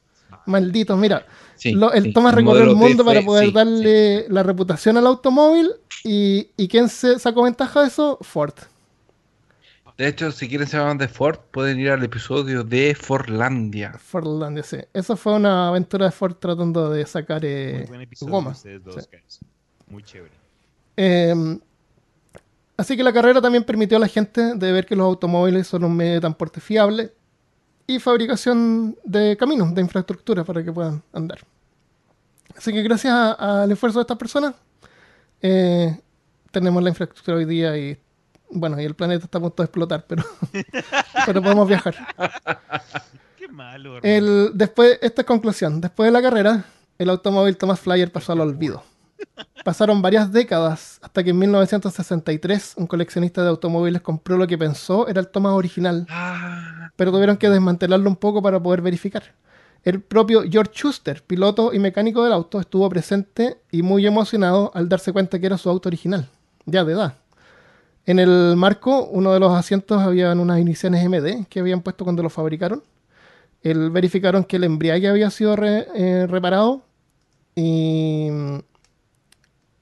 Malditos, 0.47 0.99
mira. 0.99 1.25
Sí, 1.57 1.73
lo- 1.73 1.93
el 1.93 2.05
sí, 2.05 2.13
Thomas 2.13 2.35
recorrió 2.35 2.65
el 2.65 2.69
T 2.71 2.75
mundo 2.75 3.05
fue- 3.05 3.15
para 3.15 3.25
poder 3.25 3.47
sí, 3.47 3.53
darle 3.53 4.27
la 4.29 4.43
reputación 4.43 4.97
al 4.97 5.07
automóvil. 5.07 5.71
Y, 6.03 6.49
¿Y 6.57 6.69
quién 6.69 6.89
se 6.89 7.19
sacó 7.19 7.43
ventaja 7.45 7.83
de 7.83 7.87
eso? 7.89 8.19
Ford. 8.23 8.53
De 9.97 10.09
hecho, 10.09 10.33
si 10.33 10.49
quieren 10.49 10.67
saber 10.67 10.97
de 10.97 11.07
Ford, 11.07 11.39
pueden 11.53 11.79
ir 11.79 11.91
al 11.91 12.03
episodio 12.03 12.65
de 12.65 12.97
Fordlandia. 13.01 13.93
Fordlandia, 13.93 14.65
sí. 14.65 14.79
Esa 14.93 15.15
fue 15.17 15.35
una 15.35 15.69
aventura 15.69 16.07
de 16.07 16.11
Ford 16.11 16.35
tratando 16.35 16.91
de 16.91 17.07
sacar 17.07 17.43
Muy 17.43 17.51
eh, 17.51 17.85
buen 17.89 18.01
episodio 18.01 18.33
goma. 18.33 18.51
dos, 18.83 19.09
Sí. 19.29 19.47
Muy 19.87 20.03
chévere. 20.03 20.33
Eh, 20.97 21.59
así 22.77 22.97
que 22.97 23.05
la 23.05 23.13
carrera 23.13 23.41
también 23.41 23.63
permitió 23.63 23.97
a 23.97 24.01
la 24.01 24.09
gente 24.09 24.55
de 24.57 24.73
ver 24.73 24.85
que 24.85 24.97
los 24.97 25.05
automóviles 25.05 25.69
son 25.69 25.85
un 25.85 25.95
medio 25.97 26.15
de 26.15 26.21
transporte 26.21 26.61
fiable 26.61 27.13
y 27.87 28.01
fabricación 28.01 28.97
de 29.05 29.37
caminos, 29.37 29.73
de 29.75 29.81
infraestructura 29.81 30.43
para 30.43 30.65
que 30.65 30.73
puedan 30.73 31.03
andar. 31.13 31.39
Así 32.57 32.73
que 32.73 32.83
gracias 32.83 33.13
a- 33.13 33.63
al 33.63 33.71
esfuerzo 33.71 34.01
de 34.01 34.03
estas 34.03 34.17
personas, 34.19 34.55
eh, 35.41 36.01
tenemos 36.51 36.83
la 36.83 36.89
infraestructura 36.89 37.37
hoy 37.37 37.45
día 37.45 37.77
y 37.77 37.97
bueno, 38.55 38.81
y 38.81 38.85
el 38.85 38.95
planeta 38.95 39.25
está 39.25 39.39
a 39.39 39.41
punto 39.43 39.63
de 39.63 39.67
explotar, 39.67 40.07
pero, 40.07 40.25
pero 41.27 41.43
podemos 41.43 41.69
viajar. 41.69 41.95
Qué 43.37 43.49
malo, 43.49 43.97
hermano. 43.99 44.15
El, 44.15 44.51
después, 44.55 44.99
esta 45.03 45.23
es 45.23 45.27
conclusión. 45.27 45.81
Después 45.81 46.07
de 46.09 46.13
la 46.13 46.23
carrera, 46.23 46.65
el 46.99 47.11
automóvil 47.11 47.57
Thomas 47.57 47.81
Flyer 47.81 48.11
pasó 48.11 48.33
al 48.33 48.41
olvido. 48.41 48.83
Pasaron 49.65 50.03
varias 50.03 50.31
décadas 50.33 50.99
hasta 51.03 51.25
que 51.25 51.31
en 51.31 51.39
1963 51.39 52.75
un 52.77 52.87
coleccionista 52.87 53.43
de 53.43 53.49
automóviles 53.49 54.03
compró 54.03 54.37
lo 54.37 54.47
que 54.47 54.59
pensó 54.59 55.09
era 55.09 55.21
el 55.21 55.29
Thomas 55.29 55.53
original, 55.53 56.07
Ah, 56.11 56.91
pero 56.97 57.11
tuvieron 57.11 57.37
que 57.37 57.49
desmantelarlo 57.49 58.09
un 58.09 58.17
poco 58.17 58.43
para 58.43 58.63
poder 58.63 58.83
verificar. 58.83 59.35
El 59.83 60.01
propio 60.01 60.43
George 60.51 60.73
Schuster, 60.75 61.23
piloto 61.23 61.73
y 61.73 61.79
mecánico 61.79 62.23
del 62.25 62.33
auto, 62.33 62.61
estuvo 62.61 62.89
presente 62.89 63.59
y 63.71 63.83
muy 63.83 64.07
emocionado 64.07 64.71
al 64.75 64.89
darse 64.89 65.13
cuenta 65.13 65.39
que 65.39 65.47
era 65.47 65.59
su 65.59 65.69
auto 65.71 65.89
original, 65.89 66.29
ya 66.67 66.85
de 66.85 66.93
edad. 66.93 67.15
En 68.07 68.19
el 68.19 68.55
marco, 68.57 69.07
uno 69.07 69.33
de 69.33 69.41
los 69.41 69.53
asientos 69.53 70.01
habían 70.03 70.39
unas 70.39 70.61
iniciales 70.61 71.03
MD 71.09 71.47
que 71.49 71.61
habían 71.61 71.81
puesto 71.81 72.05
cuando 72.05 72.23
lo 72.23 72.31
fabricaron. 72.31 72.83
El, 73.63 73.91
verificaron 73.91 74.45
que 74.45 74.57
el 74.57 74.65
embriague 74.65 75.09
había 75.09 75.31
sido 75.31 75.57
re- 75.57 75.87
eh, 75.95 76.27
reparado 76.27 76.83
y, 77.55 78.29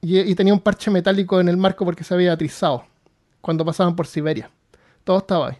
y, 0.01 0.19
y 0.19 0.35
tenía 0.35 0.53
un 0.53 0.61
parche 0.61 0.89
metálico 0.89 1.39
en 1.41 1.49
el 1.49 1.57
marco 1.57 1.83
porque 1.85 2.03
se 2.05 2.13
había 2.13 2.31
atrizado 2.33 2.85
cuando 3.41 3.65
pasaban 3.65 3.95
por 3.95 4.07
Siberia. 4.07 4.49
Todo 5.03 5.17
estaba 5.17 5.49
ahí. 5.49 5.57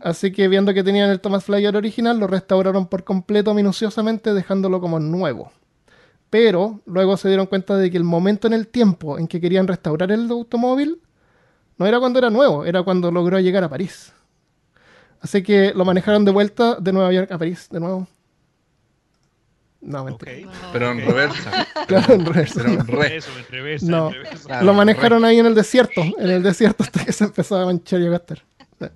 Así 0.00 0.32
que 0.32 0.48
viendo 0.48 0.72
que 0.74 0.82
tenían 0.84 1.10
el 1.10 1.20
Thomas 1.20 1.44
Flyer 1.44 1.74
original, 1.76 2.18
lo 2.18 2.26
restauraron 2.26 2.86
por 2.86 3.04
completo 3.04 3.54
minuciosamente, 3.54 4.34
dejándolo 4.34 4.80
como 4.80 4.98
nuevo. 5.00 5.52
Pero 6.30 6.80
luego 6.86 7.16
se 7.16 7.28
dieron 7.28 7.46
cuenta 7.46 7.76
de 7.76 7.90
que 7.90 7.96
el 7.96 8.04
momento 8.04 8.46
en 8.46 8.52
el 8.54 8.68
tiempo 8.68 9.18
en 9.18 9.26
que 9.28 9.40
querían 9.40 9.66
restaurar 9.66 10.12
el 10.12 10.30
automóvil 10.30 10.98
no 11.78 11.86
era 11.86 11.98
cuando 11.98 12.18
era 12.18 12.30
nuevo, 12.30 12.64
era 12.64 12.82
cuando 12.82 13.10
logró 13.10 13.38
llegar 13.40 13.64
a 13.64 13.68
París. 13.68 14.12
Así 15.20 15.42
que 15.42 15.72
lo 15.74 15.84
manejaron 15.84 16.24
de 16.24 16.30
vuelta 16.30 16.76
de 16.76 16.92
Nueva 16.92 17.12
York 17.12 17.30
a 17.32 17.38
París, 17.38 17.68
de 17.70 17.80
nuevo. 17.80 18.06
No, 19.80 20.04
mentira. 20.04 20.32
Ok. 20.48 20.54
pero 20.72 20.90
en 20.90 21.06
reversa. 21.06 21.66
Claro, 21.86 22.14
en 22.14 22.26
reversa. 22.26 22.60
Pero 22.62 22.72
en 22.72 22.86
reversa, 22.86 23.86
No. 23.86 24.10
Claro, 24.44 24.66
Lo 24.66 24.74
manejaron 24.74 25.24
ahí 25.24 25.38
en 25.38 25.46
el 25.46 25.54
desierto, 25.54 26.02
en 26.02 26.30
el 26.30 26.42
desierto 26.42 26.82
hasta 26.82 27.04
que 27.04 27.12
se 27.12 27.24
empezó 27.24 27.56
a 27.56 27.64
manchar 27.64 28.00
y 28.00 28.06
a 28.06 28.10
gastar. 28.10 28.42
Sí. 28.78 28.86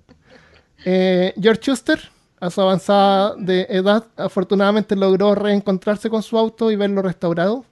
Eh, 0.85 1.33
George 1.41 1.61
Schuster, 1.61 1.99
a 2.39 2.49
su 2.49 2.61
avanzada 2.61 3.35
de 3.37 3.65
edad, 3.69 4.05
afortunadamente 4.17 4.95
logró 4.95 5.33
reencontrarse 5.33 6.09
con 6.09 6.21
su 6.21 6.37
auto 6.37 6.69
y 6.69 6.75
verlo 6.75 7.01
restaurado. 7.01 7.65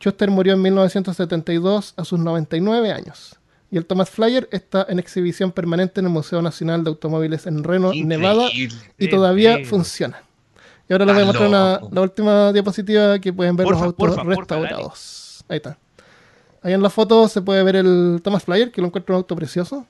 Schuster 0.00 0.30
murió 0.30 0.54
en 0.54 0.62
1972 0.62 1.94
a 1.96 2.04
sus 2.04 2.18
99 2.20 2.92
años. 2.92 3.36
Y 3.72 3.78
el 3.78 3.86
Thomas 3.86 4.10
Flyer 4.10 4.48
está 4.52 4.86
en 4.88 4.98
exhibición 5.00 5.50
permanente 5.50 5.98
en 6.00 6.06
el 6.06 6.12
Museo 6.12 6.40
Nacional 6.42 6.84
de 6.84 6.90
Automóviles 6.90 7.46
en 7.46 7.64
Reno, 7.64 7.90
Nevada, 7.94 8.44
Increíble. 8.48 8.76
y 8.98 9.08
todavía 9.08 9.58
funciona. 9.64 10.22
Y 10.88 10.92
ahora 10.92 11.06
les 11.06 11.14
voy 11.14 11.22
a 11.24 11.26
Está 11.30 11.40
mostrar 11.40 11.48
una- 11.80 11.94
la 11.94 12.00
última 12.02 12.52
diapositiva 12.52 13.18
que 13.18 13.32
pueden 13.32 13.56
ver 13.56 13.64
Porfa, 13.66 13.80
los 13.80 13.86
autos 13.86 14.08
porfa, 14.08 14.22
porfa, 14.24 14.40
restaurados. 14.40 15.44
Ahí 15.48 15.56
está. 15.56 15.78
Ahí 16.62 16.74
en 16.74 16.82
la 16.82 16.90
foto 16.90 17.26
se 17.28 17.40
puede 17.42 17.62
ver 17.64 17.76
el 17.76 18.20
Thomas 18.22 18.44
Flyer, 18.44 18.70
que 18.70 18.80
lo 18.82 18.88
encuentro 18.88 19.14
un 19.14 19.20
auto 19.20 19.34
precioso. 19.34 19.86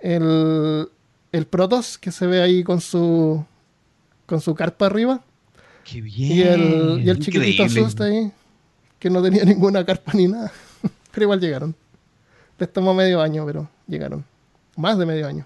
El, 0.00 0.88
el 1.30 1.46
Protos, 1.46 1.98
que 1.98 2.10
se 2.10 2.26
ve 2.26 2.42
ahí 2.42 2.64
con 2.64 2.80
su 2.80 3.44
con 4.26 4.40
su 4.40 4.54
carpa 4.54 4.86
arriba. 4.86 5.20
Qué 5.84 6.00
bien. 6.00 6.32
Y 6.32 6.40
el, 6.42 7.02
y 7.04 7.10
el 7.10 7.18
chiquitito 7.18 7.64
Increíble. 7.64 7.84
Sust 7.84 8.00
ahí, 8.00 8.32
que 8.98 9.10
no 9.10 9.22
tenía 9.22 9.44
ninguna 9.44 9.84
carpa 9.84 10.12
ni 10.14 10.26
nada. 10.26 10.50
pero 11.12 11.24
igual 11.24 11.40
llegaron. 11.40 11.74
Les 12.58 12.72
tomó 12.72 12.94
medio 12.94 13.20
año, 13.20 13.44
pero 13.46 13.68
llegaron. 13.86 14.24
Más 14.76 14.98
de 14.98 15.06
medio 15.06 15.26
año. 15.26 15.44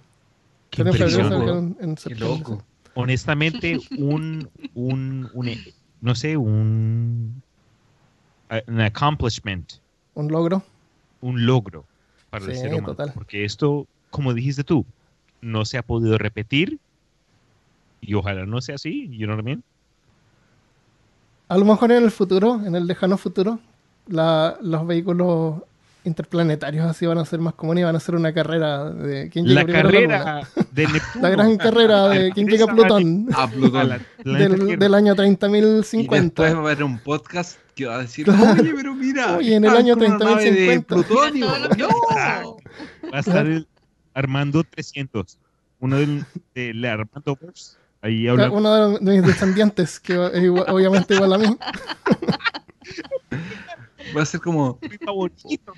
Qué 0.70 0.82
impresión, 0.82 1.76
en 1.80 1.94
Qué 1.96 2.14
loco. 2.14 2.62
Honestamente, 2.94 3.78
un, 3.96 4.48
un, 4.74 5.28
un, 5.34 5.64
no 6.00 6.14
sé, 6.14 6.36
un, 6.36 7.42
an 8.48 8.80
accomplishment, 8.80 9.74
Un 10.14 10.28
logro. 10.28 10.62
un 11.20 11.44
logro 11.46 11.84
para 12.30 12.44
el 12.46 12.54
Sí, 12.54 12.60
ser 12.60 12.74
humano. 12.74 12.88
total. 12.94 13.12
Porque 13.14 13.44
esto, 13.44 13.86
como 14.10 14.32
dijiste 14.34 14.64
tú, 14.64 14.84
no 15.40 15.64
se 15.64 15.78
ha 15.78 15.82
podido 15.82 16.16
repetir 16.18 16.78
y 18.00 18.14
ojalá 18.14 18.46
no 18.46 18.60
sea 18.60 18.76
así, 18.76 19.08
you 19.10 19.26
know 19.26 19.36
what 19.36 19.42
I 19.42 19.44
mean? 19.44 19.64
A 21.48 21.56
lo 21.58 21.64
mejor 21.64 21.92
en 21.92 22.02
el 22.02 22.10
futuro, 22.10 22.60
en 22.64 22.74
el 22.74 22.86
lejano 22.86 23.16
futuro, 23.18 23.60
la- 24.08 24.58
los 24.62 24.86
vehículos 24.86 25.62
interplanetarios 26.06 26.86
así 26.86 27.04
van 27.06 27.18
a 27.18 27.24
ser 27.24 27.40
más 27.40 27.54
comunes 27.54 27.82
y 27.82 27.84
van 27.84 27.96
a 27.96 28.00
ser 28.00 28.14
una 28.14 28.32
carrera 28.32 28.90
de 28.90 29.28
quién 29.30 29.44
llega 29.46 29.60
La 29.60 29.64
primero 29.66 29.88
a 29.88 29.92
la 29.92 30.00
luna. 30.00 30.18
carrera 30.18 30.48
de 30.72 30.86
Neptuno. 30.92 31.22
La 31.22 31.30
gran 31.30 31.56
carrera 31.56 32.08
de 32.08 32.30
quién 32.32 32.46
llega 32.46 32.64
a 32.64 32.68
Plutón 32.74 33.26
A 33.34 33.46
Plutón. 33.50 33.88
del, 34.24 34.78
del 34.78 34.94
año 34.94 35.12
Y 35.14 35.16
después 35.16 35.40
30.050. 35.40 36.40
va 36.42 36.46
a 36.48 36.50
haber 36.62 36.82
un 36.84 36.98
podcast 36.98 37.58
que 37.74 37.86
va 37.86 37.96
a 37.96 37.98
decir, 38.02 38.30
oye, 38.30 38.72
pero 38.74 38.94
mira, 38.94 39.36
Oye, 39.36 39.54
en 39.56 39.64
el 39.64 39.76
año 39.76 39.96
con 39.98 40.06
una 40.12 40.18
nave 40.24 40.50
de 40.50 40.78
30.050. 40.80 40.84
plutonio. 40.86 41.30
Mira 41.32 41.52
todo 41.52 41.68
lo 41.68 41.68
que 41.76 41.82
No. 41.82 42.56
Va 43.12 43.16
a 43.18 43.20
estar 43.20 43.46
el 43.46 43.66
Armando 44.14 44.64
300. 44.64 45.38
Uno 45.80 45.96
del, 45.98 46.24
del 46.54 46.84
Armando 46.86 47.36
Verse. 47.38 47.76
Ahí 48.00 48.28
habla. 48.28 48.50
Uno 48.50 48.98
de 48.98 49.12
mis 49.20 49.22
descendientes, 49.26 50.00
que 50.00 50.14
es 50.32 50.42
igual- 50.42 50.64
obviamente 50.68 51.14
igual 51.14 51.32
a 51.34 51.38
mí. 51.38 51.56
Va 54.14 54.22
a 54.22 54.26
ser 54.26 54.40
como, 54.40 54.78
mi 54.82 54.96
favorito. 54.98 55.72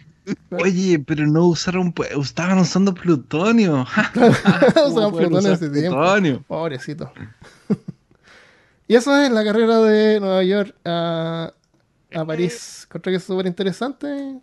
oye, 0.50 0.98
pero 0.98 1.26
no 1.26 1.46
usaron, 1.46 1.94
estaban 2.22 2.58
usando 2.58 2.92
plutonio. 2.94 3.86
¿Cómo 4.14 4.26
Usaban 4.86 5.10
pueden 5.12 5.28
plutonio 5.30 5.52
hace 5.52 5.70
tiempo. 5.70 5.98
plutonio? 5.98 6.44
Pobrecito. 6.46 7.12
y 8.88 8.94
eso 8.94 9.16
es 9.16 9.30
la 9.30 9.44
carrera 9.44 9.78
de 9.80 10.20
Nueva 10.20 10.42
York 10.42 10.74
a, 10.84 11.52
a 12.14 12.24
París. 12.24 12.82
Encontré 12.88 13.12
que 13.12 13.16
es 13.16 13.24
súper 13.24 13.46
interesante. 13.46 14.40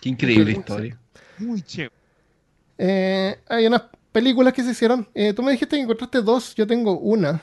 Qué 0.00 0.08
increíble 0.08 0.52
historia. 0.52 0.98
Muy 1.38 1.62
chévere. 1.62 1.94
Eh, 2.78 3.38
hay 3.48 3.66
unas 3.66 3.82
películas 4.12 4.52
que 4.52 4.62
se 4.62 4.70
hicieron. 4.70 5.08
Eh, 5.14 5.32
tú 5.32 5.42
me 5.42 5.52
dijiste 5.52 5.76
que 5.76 5.82
encontraste 5.82 6.22
dos, 6.22 6.54
yo 6.54 6.66
tengo 6.66 6.98
una. 6.98 7.42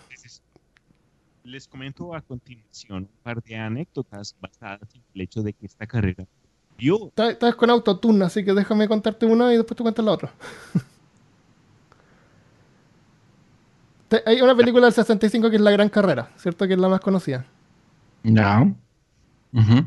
Les 1.46 1.68
comento 1.68 2.14
a 2.16 2.22
continuación 2.22 3.04
un 3.04 3.10
par 3.24 3.42
de 3.44 3.56
anécdotas 3.56 4.36
basadas 4.42 4.94
en 4.96 5.04
el 5.14 5.22
hecho 5.22 5.44
de 5.44 5.54
que 5.54 5.68
esta 5.68 5.86
carrera 5.86 6.26
vio 6.78 7.12
Estás 7.16 7.56
con 7.56 7.70
autotune, 7.70 8.26
así 8.26 8.44
que 8.44 8.54
déjame 8.54 8.88
contarte 8.88 9.26
una 9.28 9.54
y 9.54 9.58
después 9.58 9.78
tú 9.78 9.84
cuentas 9.84 10.04
la 10.04 10.12
otra. 10.12 10.34
Hay 14.26 14.42
una 14.42 14.56
película 14.56 14.86
del 14.86 14.94
65 14.94 15.50
que 15.50 15.56
es 15.58 15.62
La 15.62 15.72
Gran 15.72 15.90
Carrera, 15.90 16.32
¿cierto? 16.38 16.68
Que 16.68 16.74
es 16.74 16.80
la 16.80 16.88
más 16.90 17.00
conocida. 17.02 17.46
Ujú. 19.54 19.86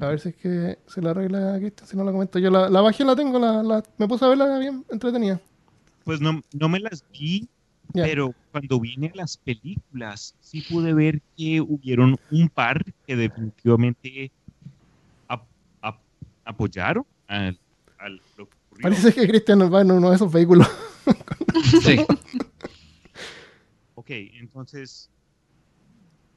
A 0.00 0.06
ver 0.08 0.20
si 0.20 0.28
es 0.28 0.36
que 0.36 0.78
se 0.86 1.00
la 1.00 1.10
arregla 1.10 1.54
a 1.54 1.58
Cristian, 1.58 1.88
si 1.88 1.96
no 1.96 2.04
la 2.04 2.12
comento. 2.12 2.38
Yo 2.38 2.50
la, 2.50 2.68
la 2.68 2.80
bajé, 2.82 3.04
la 3.04 3.16
tengo, 3.16 3.38
la, 3.38 3.62
la- 3.62 3.82
me 3.96 4.06
puse 4.06 4.24
a 4.24 4.28
verla 4.28 4.58
bien 4.58 4.84
entretenida. 4.90 5.40
pues 6.04 6.20
no, 6.20 6.42
no 6.52 6.68
me 6.68 6.80
las 6.80 7.04
vi, 7.12 7.48
Pero 8.04 8.34
cuando 8.52 8.80
vine 8.80 9.08
a 9.08 9.16
las 9.16 9.36
películas 9.38 10.34
sí 10.40 10.60
pude 10.62 10.92
ver 10.94 11.20
que 11.36 11.60
hubieron 11.60 12.16
un 12.30 12.48
par 12.48 12.84
que 13.06 13.16
definitivamente 13.16 14.30
ap- 15.28 15.46
ap- 15.82 16.00
apoyaron 16.44 17.04
al, 17.28 17.58
al- 17.98 18.20
lo 18.36 18.48
que 18.48 18.56
ocurrió. 18.66 18.82
Parece 18.82 19.12
que 19.12 19.26
Cristian 19.28 19.72
va 19.72 19.80
en 19.82 19.90
uno 19.92 20.10
de 20.10 20.16
esos 20.16 20.32
vehículos. 20.32 20.66
Sí. 21.82 21.96
Ok, 23.94 24.10
entonces, 24.10 25.08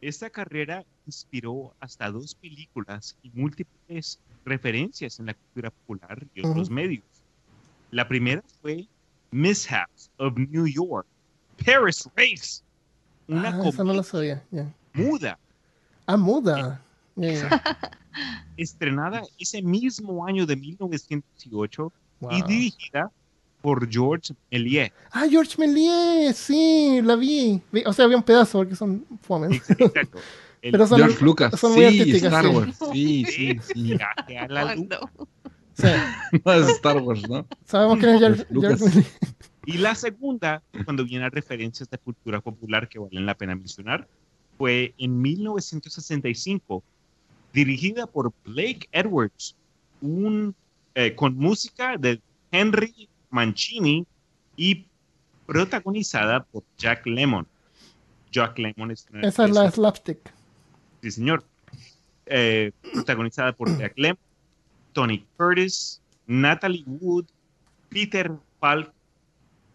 esta 0.02 0.30
carrera 0.30 0.86
inspiró 1.06 1.76
hasta 1.80 2.10
dos 2.10 2.36
películas 2.36 3.18
y 3.22 3.30
múltiples 3.32 4.20
referencias 4.46 5.20
en 5.20 5.26
la 5.28 5.34
cultura 5.34 5.72
popular 5.72 6.26
y 6.34 6.46
otros 6.48 6.70
medios. 6.70 7.04
La 7.92 8.08
primera 8.08 8.44
fue 8.62 8.88
Mishaps 9.32 10.10
of 10.18 10.38
New 10.38 10.68
York, 10.68 11.08
Paris 11.66 12.08
Race, 12.16 12.62
una 13.28 13.50
Ah, 13.50 13.50
esa 13.50 13.58
no 13.58 13.72
comedia 13.72 13.94
la 13.94 14.04
sabía. 14.04 14.44
ya. 14.52 14.74
muda 14.94 15.38
Ah, 16.08 16.18
muda. 16.18 16.82
Ya. 17.16 17.62
estrenada 18.58 19.22
ese 19.38 19.62
mismo 19.62 20.26
año 20.26 20.46
de 20.46 20.56
1908 20.56 21.92
y 22.22 22.26
Wow. 22.26 22.48
dirigida 22.48 23.12
por 23.62 23.90
George 23.90 24.34
Méliès. 24.52 24.92
Ah, 25.12 25.26
George 25.30 25.56
Méliès, 25.58 26.36
sí, 26.36 27.02
la 27.04 27.16
vi. 27.16 27.62
Vi- 27.72 27.84
O 27.86 27.94
sea, 27.94 28.06
había 28.06 28.18
un 28.18 28.24
pedazo 28.24 28.58
porque 28.60 28.76
son 28.76 29.06
fomes. 29.22 29.70
Exacto. 29.70 30.20
El 30.62 30.72
Pero 30.74 30.88
son, 30.88 30.98
George 30.98 31.24
Lucas, 31.24 31.60
son 31.60 31.74
muy 31.74 31.90
sí, 31.92 32.12
Star 32.18 32.46
sí. 32.46 32.52
Wars, 32.52 32.76
sí, 32.92 33.26
sí, 33.26 33.60
sí. 33.74 33.94
a 34.38 34.48
la 34.48 34.76
Sí, 35.74 35.88
No 36.44 36.54
es 36.54 36.68
Star 36.72 36.98
Wars, 37.02 37.30
¿no? 37.30 37.46
sabemos 37.66 38.00
quién 38.00 38.16
es 38.16 38.20
George, 38.20 38.46
George 38.50 38.54
Lucas. 38.54 38.80
George. 38.80 39.10
Y 39.66 39.78
la 39.78 39.94
segunda, 39.96 40.64
cuando 40.86 41.04
viene 41.06 41.26
a 41.26 41.30
referencias 41.30 41.90
de 41.90 41.98
cultura 41.98 42.42
popular 42.42 42.88
que 42.88 43.00
valen 43.00 43.26
la 43.26 43.36
pena 43.36 43.56
mencionar, 43.56 44.08
fue 44.58 44.94
en 44.98 45.22
1965, 45.22 46.84
dirigida 47.54 48.08
por 48.08 48.34
Blake 48.46 48.88
Edwards, 48.92 49.56
un, 50.02 50.56
eh, 50.96 51.14
con 51.16 51.36
música 51.36 51.98
de 51.98 52.22
Henry 52.52 53.10
Mancini 53.30 54.06
y 54.56 54.86
protagonizada 55.46 56.44
por 56.44 56.64
Jack 56.78 57.06
Lemmon. 57.06 57.48
Jack 58.32 58.58
Lemmon 58.60 58.92
es 58.92 59.06
una- 59.12 59.28
Esa 59.28 59.46
es 59.46 59.52
la 59.52 59.72
slapstick. 59.72 60.34
Sí, 61.02 61.12
señor. 61.12 61.44
Eh, 62.26 62.72
protagonizada 62.94 63.54
por 63.54 63.76
Jack 63.78 63.94
Lemmon, 63.98 64.20
Tony 64.94 65.26
Curtis, 65.38 66.02
Natalie 66.28 66.84
Wood, 66.86 67.26
Peter 67.90 68.32
Falk, 68.60 68.94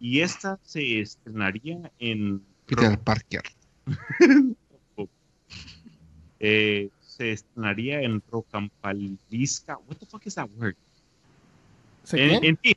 y 0.05 0.21
esta 0.21 0.59
se 0.61 0.99
estrenaría 0.99 1.91
en 1.97 2.39
Peter 2.67 2.99
Parker. 2.99 3.41
eh, 6.39 6.89
se 7.01 7.31
estrenaría 7.31 8.01
en 8.01 8.21
Rocampalisca. 8.29 9.79
What 9.87 9.97
the 9.97 10.05
fuck 10.05 10.23
is 10.27 10.35
that 10.35 10.47
word? 10.57 10.75
¿Se 12.03 12.23
En, 12.23 12.55
fin, 12.57 12.75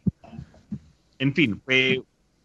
en 1.18 1.34
fin, 1.34 1.60
fue 1.66 2.02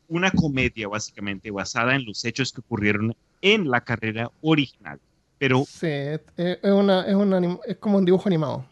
una 0.10 0.30
comedia 0.32 0.90
básicamente 0.90 1.50
basada 1.50 1.96
en 1.96 2.04
los 2.04 2.26
hechos 2.26 2.52
que 2.52 2.60
ocurrieron 2.60 3.16
en 3.42 3.70
la 3.70 3.80
carrera 3.80 4.30
original, 4.42 5.00
pero 5.38 5.64
Sí, 5.64 5.88
es, 5.88 6.20
es 6.36 6.72
una, 6.72 7.08
es, 7.08 7.16
un 7.16 7.32
anim- 7.32 7.60
es 7.66 7.78
como 7.78 8.00
un 8.00 8.04
dibujo 8.06 8.28
animado. 8.28 8.66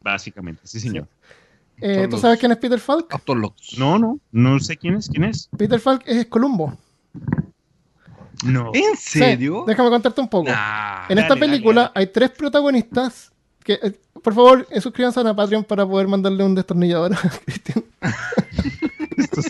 básicamente, 0.00 0.66
sí 0.66 0.80
señor. 0.80 1.06
Eh, 1.80 2.04
¿Tú 2.06 2.12
los- 2.12 2.20
sabes 2.20 2.38
quién 2.38 2.52
es 2.52 2.58
Peter 2.58 2.78
Falk? 2.78 3.12
No, 3.78 3.98
no, 3.98 4.18
no 4.32 4.60
sé 4.60 4.76
quién 4.76 4.94
es, 4.96 5.08
quién 5.08 5.24
es. 5.24 5.48
Peter 5.56 5.80
Falk 5.80 6.02
es 6.06 6.26
Columbo. 6.26 6.76
No. 8.44 8.70
¿En 8.74 8.96
Sí, 8.96 9.18
serio? 9.20 9.64
déjame 9.66 9.88
contarte 9.90 10.20
un 10.20 10.28
poco. 10.28 10.50
Nah. 10.50 11.06
En 11.08 11.18
esta 11.18 11.34
Dale, 11.34 11.40
película 11.46 11.82
dale. 11.82 11.92
hay 11.94 12.06
tres 12.08 12.30
protagonistas 12.30 13.32
que, 13.62 13.74
eh, 13.82 13.98
por 14.22 14.34
favor, 14.34 14.66
eh, 14.70 14.80
suscríbanse 14.80 15.20
a 15.20 15.22
la 15.22 15.34
Patreon 15.34 15.64
para 15.64 15.86
poder 15.86 16.08
mandarle 16.08 16.44
un 16.44 16.54
destornillador 16.54 17.12
a 17.14 17.16
Cristian. 17.44 17.84
Estos 19.16 19.46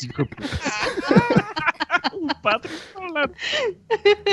hablando. 2.97 3.35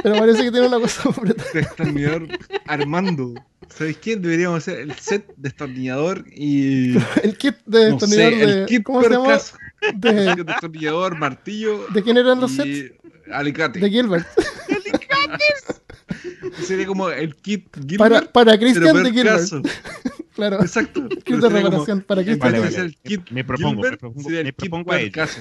Pero 0.03 0.15
parece 0.17 0.43
que 0.43 0.51
tiene 0.51 0.67
una 0.67 0.79
cosa 0.79 1.09
apretada. 1.09 1.49
Destornillador 1.53 2.27
Armando. 2.67 3.33
¿Sabes 3.75 3.97
qué? 3.97 4.15
Deberíamos 4.17 4.57
hacer 4.59 4.79
el 4.81 4.93
set 4.95 5.25
destornillador 5.37 6.25
y. 6.35 6.95
El 7.23 7.37
kit 7.37 7.55
de 7.65 7.89
No 7.91 7.99
sé, 7.99 8.05
destornillador 8.07 8.49
el 8.49 8.59
de. 8.61 8.65
kit 8.67 8.83
¿Cómo 8.83 9.01
se 9.01 9.09
llama? 9.09 9.23
percaso. 9.25 9.57
De, 9.95 10.43
Destornillador, 10.43 11.17
martillo 11.17 11.87
¿De 11.91 12.03
quién 12.03 12.17
eran 12.17 12.39
los 12.39 12.51
sets? 12.51 12.67
y 12.67 12.91
alicate. 13.31 13.79
De 13.79 13.89
Gilbert. 13.89 14.27
Sería 16.63 16.85
como 16.85 17.09
el 17.09 17.35
kit 17.35 17.67
Gilbert, 17.75 17.97
Para, 17.97 18.21
para 18.31 18.59
Christian 18.59 19.03
de 19.03 19.11
Gilbert. 19.11 19.41
Claro. 20.33 20.61
Exacto. 20.61 21.07
Kit 21.09 21.35
de 21.35 21.49
reparación 21.49 22.01
para 22.01 22.21
en 22.21 22.27
Christian. 22.27 22.51
Vale, 22.51 22.57
de 22.57 22.63
vale. 22.63 22.75
ser 22.75 22.85
el 22.85 22.95
kit 22.97 23.29
Me 23.31 23.43
propongo, 23.43 23.69
me 23.69 23.75
Gilbert, 23.81 23.99
propongo- 24.01 24.23
sería 24.23 24.39
el 24.39 24.45
me 24.45 24.53
propongo 24.53 24.91
a 24.93 24.99
ello. 24.99 25.11
percaso. 25.11 25.39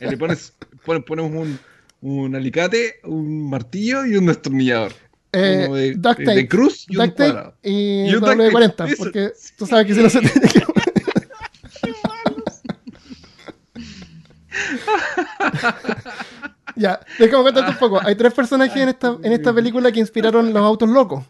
Y 0.00 0.04
le 0.06 0.16
pones, 0.16 0.52
pon- 0.84 1.02
ponemos 1.04 1.30
un, 1.32 1.58
un 2.00 2.34
alicate, 2.34 2.96
un 3.04 3.48
martillo 3.48 4.04
y 4.04 4.16
un 4.16 4.26
destornillador. 4.26 4.92
Eh, 5.34 5.68
de, 5.70 5.94
duct 5.94 6.18
de- 6.18 6.24
tape. 6.26 6.34
de 6.36 6.48
cruz 6.48 6.84
y 6.88 6.96
un 6.96 7.04
Duct 7.06 7.16
tape 7.16 7.30
cuadrado. 7.32 7.54
y, 7.62 8.02
Y 8.10 8.14
un 8.14 8.20
doble 8.20 8.44
de 8.44 8.50
duct 8.50 8.52
tape, 8.52 8.52
40. 8.52 8.84
eso. 8.86 8.94
Porque 8.98 9.32
tú 9.56 9.66
sabes 9.66 9.86
que 9.86 9.94
si 9.94 10.02
no 10.02 10.10
se 10.10 10.20
tiene 10.20 10.48
que. 10.48 10.62
ya, 16.76 17.00
déjame 17.18 17.44
contarte 17.44 17.70
un 17.72 17.78
poco. 17.78 18.00
Hay 18.02 18.14
tres 18.14 18.32
personajes 18.32 18.76
en 18.76 18.88
esta, 18.88 19.16
en 19.22 19.32
esta 19.32 19.52
película 19.52 19.92
que 19.92 20.00
inspiraron 20.00 20.52
los 20.52 20.62
autos 20.62 20.88
locos. 20.88 21.24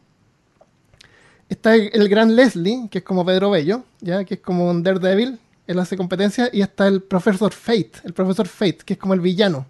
Está 1.49 1.75
el, 1.75 1.91
el 1.93 2.09
gran 2.09 2.35
Leslie, 2.35 2.89
que 2.91 2.99
es 2.99 3.05
como 3.05 3.25
Pedro 3.27 3.51
Bello, 3.51 3.85
ya 4.01 4.25
que 4.25 4.35
es 4.35 4.41
como 4.41 4.71
un 4.71 4.83
Daredevil, 4.83 5.39
él 5.67 5.79
hace 5.79 5.97
competencia, 5.97 6.49
y 6.53 6.63
está 6.63 6.87
el 6.89 7.03
profesor 7.03 7.53
Fate, 7.53 7.93
el 8.05 8.13
profesor 8.15 8.49
Fate, 8.49 8.79
que 8.85 8.95
es 8.95 8.99
como 8.99 9.15
el 9.15 9.21
villano. 9.21 9.67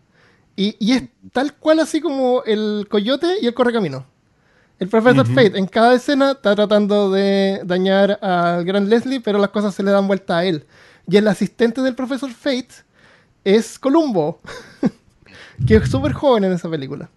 Y, 0.54 0.76
y 0.78 0.92
es 0.92 1.02
tal 1.32 1.54
cual 1.54 1.80
así 1.80 2.00
como 2.00 2.42
el 2.44 2.86
coyote 2.88 3.36
y 3.40 3.46
el 3.46 3.54
correcamino. 3.54 4.06
El 4.82 4.88
profesor. 4.88 5.26
Fate 5.26 5.58
en 5.58 5.66
cada 5.66 5.94
escena 5.94 6.32
está 6.32 6.54
tratando 6.54 7.10
de 7.10 7.60
dañar 7.64 8.18
al 8.22 8.64
gran 8.64 8.88
Leslie, 8.88 9.20
pero 9.20 9.38
las 9.38 9.50
cosas 9.50 9.74
se 9.74 9.82
le 9.82 9.90
dan 9.90 10.06
vuelta 10.06 10.38
a 10.38 10.44
él. 10.44 10.64
Y 11.08 11.16
el 11.16 11.28
asistente 11.28 11.80
del 11.82 11.94
profesor 11.94 12.30
Fate 12.32 12.68
es 13.44 13.78
Columbo, 13.78 14.40
que 15.66 15.76
es 15.76 15.90
súper 15.90 16.12
joven 16.12 16.44
en 16.44 16.52
esa 16.52 16.68
película. 16.70 17.08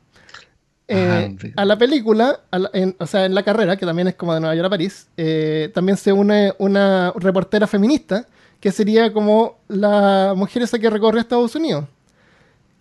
Eh, 0.87 1.35
Ah, 1.55 1.61
a 1.61 1.65
la 1.65 1.77
película, 1.77 2.41
a 2.51 2.59
la- 2.59 2.69
en- 2.73 2.95
o 2.99 3.07
sea, 3.07 3.25
en 3.25 3.33
la 3.33 3.41
carrera, 3.43 3.75
que 3.77 3.85
también 3.85 4.07
es 4.07 4.15
como 4.15 4.33
de 4.33 4.39
Nueva 4.39 4.55
York 4.55 4.67
a 4.67 4.69
París, 4.69 5.07
eh, 5.17 5.71
también 5.73 5.97
se 5.97 6.11
une 6.13 6.53
una 6.59 7.11
reportera 7.15 7.65
feminista, 7.65 8.27
que 8.59 8.71
sería 8.71 9.11
como 9.11 9.57
la 9.67 10.33
mujer 10.35 10.61
esa 10.63 10.77
que 10.77 10.89
recorre 10.89 11.19
Estados 11.19 11.55
Unidos. 11.55 11.85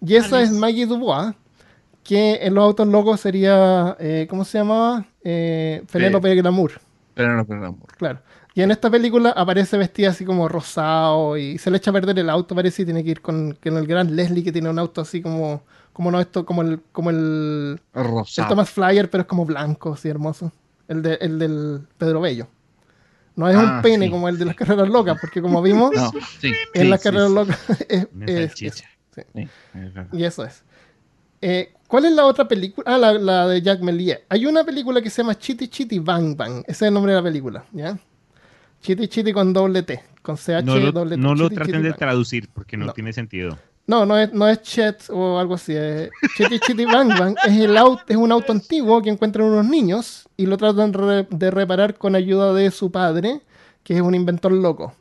Y 0.07 0.17
esa 0.17 0.41
es 0.43 0.49
Alice. 0.49 0.61
Maggie 0.61 0.87
Dubois, 0.87 1.35
que 2.05 2.36
en 2.42 2.55
los 2.55 2.62
autos 2.65 2.86
locos 2.86 3.20
sería, 3.20 3.97
eh, 3.99 4.26
¿cómo 4.31 4.44
se 4.44 4.58
llamaba? 4.58 5.07
Eh, 5.24 5.83
Penélope 5.91 6.34
Glamour, 6.36 6.81
no, 7.16 7.24
amor. 7.66 7.78
claro. 7.97 8.20
Y 8.57 8.62
en 8.62 8.70
esta 8.70 8.89
película 8.89 9.31
aparece 9.31 9.76
vestida 9.76 10.10
así 10.10 10.24
como 10.24 10.47
rosado 10.49 11.36
y 11.36 11.58
se 11.58 11.73
le 11.73 11.78
echa 11.78 11.91
a 11.91 11.94
perder 11.94 12.16
el 12.20 12.31
auto, 12.31 12.55
parece, 12.55 12.83
y 12.83 12.84
tiene 12.84 13.02
que 13.02 13.10
ir 13.10 13.20
con, 13.20 13.58
con 13.60 13.76
el 13.76 13.86
gran 13.86 14.15
Leslie 14.15 14.44
que 14.44 14.52
tiene 14.52 14.70
un 14.70 14.78
auto 14.78 15.00
así 15.00 15.20
como, 15.20 15.62
como 15.92 16.10
no 16.12 16.20
esto, 16.20 16.47
como 16.47 16.62
el, 16.62 16.81
como 16.92 17.10
el, 17.10 17.81
el 17.94 18.05
Rosado. 18.05 18.49
Thomas 18.50 18.70
Flyer, 18.70 19.10
pero 19.10 19.23
es 19.23 19.26
como 19.26 19.44
blanco, 19.44 19.94
así 19.94 20.08
hermoso. 20.08 20.52
El, 20.86 21.02
de, 21.02 21.15
el 21.20 21.39
del 21.41 21.81
Pedro 21.99 22.20
Bello. 22.20 22.47
No 23.34 23.49
es 23.49 23.57
un 23.57 23.65
Ah, 23.65 23.81
pene 23.83 24.05
sí. 24.07 24.10
como 24.12 24.28
el 24.28 24.39
de 24.39 24.44
las 24.44 24.55
carreras 24.55 24.89
locas, 24.89 25.18
porque 25.20 25.42
como 25.42 25.60
vimos, 25.60 25.91
No, 25.92 26.12
sí, 26.41 26.52
en 26.74 26.83
sí, 26.84 26.89
las 26.89 27.02
carreras 27.02 27.31
locas 27.33 27.58
es, 27.89 28.07
es- 28.26 28.62
es 28.62 28.84
verdad. 29.74 30.07
Y 30.12 30.23
eso 30.23 30.44
es. 30.44 30.62
Eh, 31.41 31.73
¿Cuál 31.95 32.07
es 32.07 32.13
la 32.13 32.25
otra 32.27 32.49
película? 32.49 32.93
Ah, 32.93 32.99
la, 32.99 33.13
la 33.13 33.47
de 33.47 33.63
Jack 33.63 33.81
Mellier. 33.81 34.25
Hay 34.29 34.47
una 34.47 34.65
película 34.65 35.01
que 35.01 35.09
se 35.11 35.23
llama 35.23 35.39
Chitty 35.39 35.69
Chitty 35.69 36.01
Bang 36.01 36.37
Bang. 36.37 36.65
Ese 36.67 36.71
es 36.73 36.83
el 36.89 36.93
nombre 36.95 37.13
de 37.13 37.19
la 37.19 37.23
película, 37.23 37.65
¿ya? 37.71 37.97
Chitty 38.83 39.07
Chitty 39.07 39.33
con 39.33 39.53
doble 39.53 39.85
T. 39.85 40.03
Con 40.21 40.37
CH 40.37 40.65
No 40.65 40.77
lo, 40.77 40.91
doble 40.91 41.15
T. 41.15 41.23
no 41.23 41.37
lo 41.37 41.45
Chitty 41.45 41.55
traten 41.55 41.75
Chitty 41.77 41.87
de 41.87 41.93
traducir 41.93 42.49
porque 42.53 42.77
no, 42.77 42.87
No. 42.87 42.93
tiene 42.95 43.13
sentido. 43.13 43.57
No, 43.87 44.05
no 44.07 44.19
es, 44.19 44.33
no 44.33 44.49
es 44.49 44.61
Chet 44.63 45.05
o 45.11 45.39
algo 45.39 45.55
así. 45.55 45.73
Es 45.77 46.11
Chitty 46.37 46.59
Chitty 46.59 46.85
Bang 46.85 47.17
Bang 47.17 47.37
es, 47.47 47.57
el 47.61 47.77
auto, 47.77 48.03
es 48.09 48.17
un 48.17 48.33
auto 48.33 48.51
antiguo 48.51 49.01
que 49.01 49.11
encuentran 49.11 49.47
unos 49.47 49.65
niños 49.67 50.29
y 50.37 50.47
lo 50.47 50.57
tratan 50.57 50.93
re- 50.95 51.29
de 51.31 51.51
reparar 51.53 51.95
con 51.97 52.17
ayuda 52.17 52.53
de 52.55 52.73
su 52.73 52.91
padre, 52.91 53.41
que 53.85 53.95
es 53.95 54.01
un 54.01 54.17
inventor 54.17 54.51
loco. 54.51 54.95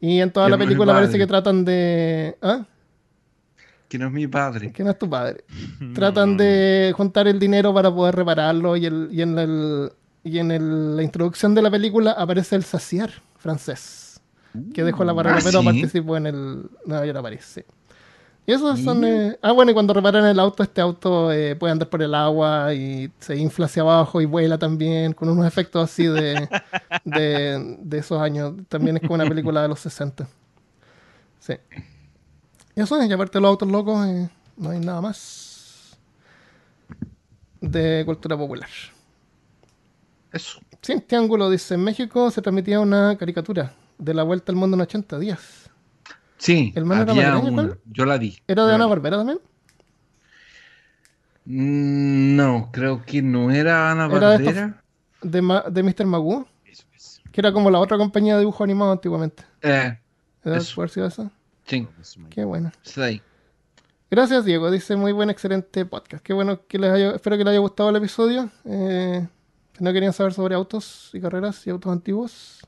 Y 0.00 0.20
en 0.20 0.30
toda 0.30 0.48
la 0.48 0.56
película 0.56 0.92
parece 0.92 1.18
que 1.18 1.26
tratan 1.26 1.64
de... 1.64 2.36
¿Ah? 2.42 2.64
Que 3.88 3.98
no 3.98 4.06
es 4.06 4.12
mi 4.12 4.26
padre. 4.26 4.72
Que 4.72 4.84
no 4.84 4.90
es 4.90 4.98
tu 4.98 5.08
padre. 5.08 5.44
Tratan 5.94 6.36
de 6.36 6.92
juntar 6.96 7.26
el 7.28 7.38
dinero 7.38 7.72
para 7.72 7.90
poder 7.94 8.14
repararlo 8.16 8.76
y, 8.76 8.86
el, 8.86 9.08
y 9.10 9.22
en, 9.22 9.38
el, 9.38 9.92
y 10.24 10.38
en 10.38 10.50
el- 10.50 10.96
la 10.96 11.02
introducción 11.02 11.54
de 11.54 11.62
la 11.62 11.70
película 11.70 12.12
aparece 12.12 12.56
el 12.56 12.64
saciar 12.64 13.10
francés, 13.38 14.20
que 14.74 14.84
dejó 14.84 15.04
la 15.04 15.12
barrera, 15.12 15.36
Ah, 15.38 15.42
pero 15.44 15.60
¿sí? 15.60 15.64
participó 15.64 16.16
en 16.16 16.26
el 16.26 16.62
Nueva 16.84 17.06
York 17.06 17.18
a 17.18 17.22
París, 17.22 17.44
sí. 17.44 17.62
Y 18.46 18.52
esos 18.52 18.80
son... 18.80 19.04
eh, 19.04 19.38
ah, 19.42 19.52
bueno, 19.52 19.70
y 19.70 19.74
cuando 19.74 19.92
reparan 19.92 20.24
el 20.24 20.38
auto, 20.40 20.62
este 20.62 20.80
auto 20.80 21.30
eh, 21.32 21.54
puede 21.54 21.70
andar 21.72 21.88
por 21.90 22.02
el 22.02 22.14
agua 22.14 22.72
y 22.72 23.10
se 23.18 23.36
infla 23.36 23.66
hacia 23.66 23.82
abajo 23.82 24.22
y 24.22 24.24
vuela 24.24 24.56
también, 24.58 25.12
con 25.12 25.28
unos 25.28 25.46
efectos 25.46 25.84
así 25.84 26.06
de, 26.06 26.48
de, 27.04 27.76
de 27.78 27.98
esos 27.98 28.18
años. 28.20 28.54
También 28.68 28.96
es 28.96 29.02
como 29.02 29.14
una 29.14 29.26
película 29.28 29.60
de 29.62 29.68
los 29.68 29.80
60. 29.80 30.26
Sí. 31.40 31.54
Y 32.78 32.82
eso 32.82 33.00
es, 33.00 33.10
y 33.10 33.12
aparte 33.12 33.38
de 33.38 33.42
los 33.42 33.48
autos 33.48 33.68
locos, 33.68 34.06
eh, 34.06 34.28
no 34.56 34.70
hay 34.70 34.78
nada 34.78 35.00
más 35.00 35.98
de 37.60 38.04
cultura 38.06 38.36
popular. 38.38 38.68
Eso. 40.30 40.60
Cinti 40.80 41.16
Ángulo 41.16 41.50
dice, 41.50 41.74
en 41.74 41.82
México 41.82 42.30
se 42.30 42.40
transmitía 42.40 42.78
una 42.78 43.16
caricatura 43.18 43.72
de 43.98 44.14
la 44.14 44.22
vuelta 44.22 44.52
al 44.52 44.56
mundo 44.56 44.76
en 44.76 44.82
80 44.82 45.18
días. 45.18 45.68
Sí, 46.36 46.72
¿El 46.76 46.84
man 46.84 47.10
había 47.10 47.36
una. 47.36 47.76
Yo 47.86 48.06
la 48.06 48.16
vi. 48.16 48.38
¿Era 48.46 48.64
de 48.64 48.74
Ana. 48.76 48.86
Barbera 48.86 49.16
también? 49.16 49.40
Mm, 51.46 52.36
No, 52.36 52.70
creo 52.72 53.02
que 53.04 53.22
no 53.22 53.50
era 53.50 53.90
Ana 53.90 54.06
Era 54.06 54.38
de 54.38 54.44
Barbera. 54.44 54.82
De, 55.20 55.42
Ma- 55.42 55.64
de 55.68 55.82
Mr. 55.82 56.06
Magoo, 56.06 56.46
Eso 56.64 56.84
es. 56.94 57.20
que 57.32 57.40
era 57.40 57.52
como 57.52 57.72
la 57.72 57.80
otra 57.80 57.98
compañía 57.98 58.34
de 58.34 58.40
dibujo 58.40 58.62
animado 58.62 58.92
antiguamente. 58.92 59.42
Eh, 59.62 59.98
¿Era 60.44 60.56
Eso. 60.58 60.84
eso? 60.84 61.30
Sí, 61.68 61.86
Qué 62.30 62.44
bueno. 62.44 62.72
sí. 62.82 63.22
Gracias, 64.10 64.44
Diego. 64.46 64.70
Dice 64.70 64.96
muy 64.96 65.12
buen, 65.12 65.28
excelente 65.28 65.84
podcast. 65.84 66.24
Qué 66.24 66.32
bueno 66.32 66.66
que 66.66 66.78
les 66.78 66.90
haya, 66.90 67.10
espero 67.14 67.36
que 67.36 67.44
les 67.44 67.50
haya 67.50 67.58
gustado 67.60 67.90
el 67.90 67.96
episodio. 67.96 68.50
Eh, 68.64 69.26
si 69.76 69.84
no 69.84 69.92
querían 69.92 70.14
saber 70.14 70.32
sobre 70.32 70.54
autos 70.54 71.10
y 71.12 71.20
carreras 71.20 71.66
y 71.66 71.70
autos 71.70 71.92
antiguos, 71.92 72.66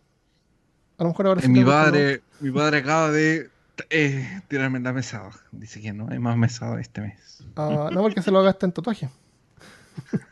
a 0.99 1.03
lo 1.05 1.09
mejor 1.11 1.29
ahora 1.29 1.41
sí 1.41 1.47
Eh, 1.47 1.51
mi 1.51 1.63
gusta, 1.63 1.79
¿no? 1.79 1.85
padre, 1.85 2.23
mi 2.41 2.51
padre 2.51 2.79
acaba 2.79 3.11
de 3.11 3.49
eh, 3.89 4.43
tirarme 4.49 4.81
la 4.81 4.93
mesada. 4.93 5.31
Dice 5.51 5.81
que 5.81 5.95
no 5.95 6.09
hay 6.11 6.19
más 6.19 6.37
mesada 6.37 6.79
este 6.79 7.01
mes. 7.01 7.43
Ah, 7.57 7.89
no, 7.91 8.03
porque 8.03 8.21
se 8.21 8.31
lo 8.31 8.43
gasta 8.43 8.67
en 8.67 8.73
tatuaje. 8.73 9.09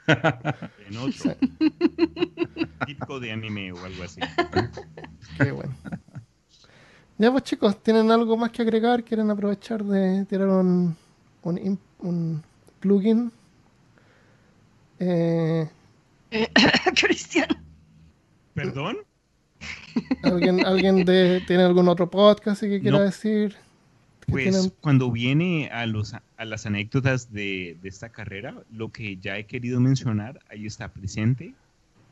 En 0.06 0.96
otro. 0.98 1.34
Típico 2.86 3.18
de 3.20 3.32
anime 3.32 3.72
o 3.72 3.82
algo 3.84 4.02
así. 4.02 4.20
Qué 5.38 5.52
bueno. 5.52 5.74
Ya 7.18 7.32
pues 7.32 7.42
chicos, 7.44 7.82
¿tienen 7.82 8.10
algo 8.10 8.36
más 8.36 8.50
que 8.50 8.62
agregar? 8.62 9.02
¿Quieren 9.02 9.30
aprovechar 9.30 9.82
de 9.84 10.24
tirar 10.26 10.48
un, 10.48 10.96
un, 11.42 11.78
un 12.00 12.42
plugin? 12.80 13.32
Eh, 15.00 15.68
Cristian. 17.00 17.48
¿Perdón? 18.54 18.98
¿Alguien, 20.22 20.64
alguien 20.64 21.04
de, 21.04 21.42
tiene 21.46 21.64
algún 21.64 21.88
otro 21.88 22.08
podcast 22.08 22.60
que 22.60 22.80
quiera 22.80 22.98
No. 22.98 23.04
decir? 23.04 23.56
Pues 24.28 24.44
tienen- 24.54 24.72
cuando 24.80 25.10
viene 25.10 25.70
a, 25.72 25.86
los, 25.86 26.14
a 26.14 26.44
las 26.44 26.66
anécdotas 26.66 27.32
de, 27.32 27.76
de 27.82 27.88
esta 27.88 28.10
carrera, 28.10 28.54
lo 28.70 28.92
que 28.92 29.16
ya 29.16 29.38
he 29.38 29.46
querido 29.46 29.80
mencionar, 29.80 30.38
ahí 30.50 30.66
está 30.66 30.88
presente. 30.88 31.52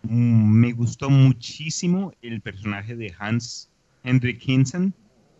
Mm, 0.03 0.51
Me 0.51 0.73
gustó 0.73 1.11
muchísimo 1.11 2.13
el 2.23 2.41
personaje 2.41 2.97
de 2.97 3.15
Hans 3.19 3.69
Henrik 4.07 4.43
Hinsen. 4.49 4.95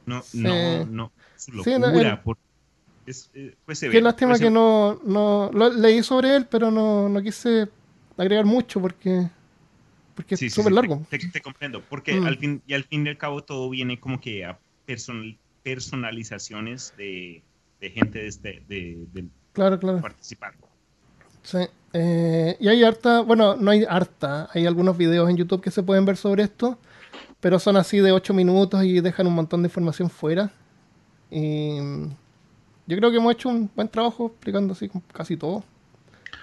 No, 0.05 0.23
Sí. 0.23 0.39
no, 0.41 0.85
no, 0.87 1.13
su 1.37 1.51
Sí, 1.65 1.71
no, 1.79 1.87
locura. 1.89 2.11
él- 2.13 2.19
por- 2.21 2.39
es, 3.07 3.31
eh, 3.35 3.55
fue 3.65 3.73
Qué 3.73 3.77
severo, 3.77 4.01
lástima 4.05 4.33
fue 4.33 4.41
que 4.47 4.51
no, 4.51 5.01
no 5.05 5.51
lo 5.53 5.71
leí 5.73 6.03
sobre 6.03 6.35
él, 6.37 6.47
pero 6.51 6.71
no, 6.71 7.09
no 7.09 7.23
quise 7.23 7.69
agregar 8.17 8.45
mucho 8.45 8.81
porque, 8.81 9.29
porque 10.15 10.35
es 10.35 10.41
sí, 10.41 10.51
súper 10.51 10.73
largo. 10.73 11.05
Te, 11.11 11.19
te- 11.19 11.29
te 11.29 11.41
comprendo, 11.41 11.83
porque 11.89 12.15
Mm. 12.21 12.27
al 12.27 12.37
fin 12.39 12.63
y 12.67 12.75
al 12.75 12.85
fin 12.85 13.07
y 13.07 13.11
al 13.11 13.17
cabo 13.19 13.43
todo 13.45 13.69
viene 13.71 13.99
como 14.01 14.21
que 14.21 14.45
a 14.45 14.59
personal- 14.87 15.37
personalizaciones 15.63 16.95
de, 16.97 17.43
de 17.81 17.91
gente 17.91 18.21
de, 18.21 18.27
este, 18.29 18.63
de, 18.69 19.07
de 19.13 19.25
Claro, 19.53 19.79
claro. 19.79 20.01
participar. 20.01 20.55
Sí. 21.43 21.59
Eh, 21.93 22.57
y 22.61 22.69
hay 22.69 22.83
harta, 22.85 23.21
bueno, 23.21 23.57
no 23.57 23.71
hay 23.71 23.85
harta, 23.89 24.49
hay 24.53 24.67
algunos 24.67 24.97
videos 24.97 25.31
en 25.31 25.37
YouTube 25.37 25.63
que 25.63 25.71
se 25.71 25.83
pueden 25.83 26.05
ver 26.05 26.17
sobre 26.17 26.43
esto, 26.43 26.79
pero 27.41 27.59
son 27.59 27.77
así 27.77 27.99
de 27.99 28.13
8 28.13 28.33
minutos 28.35 28.85
y 28.85 29.01
dejan 29.01 29.27
un 29.27 29.35
montón 29.35 29.63
de 29.63 29.69
información 29.69 30.11
fuera. 30.11 30.51
Y 31.31 31.81
mm, 31.81 32.11
yo 32.87 32.97
creo 32.97 33.11
que 33.11 33.17
hemos 33.19 33.33
hecho 33.35 33.49
un 33.49 33.71
buen 33.75 33.89
trabajo 33.89 34.27
explicando 34.29 34.73
así 34.73 34.91
casi 35.13 35.37
todo. 35.37 35.65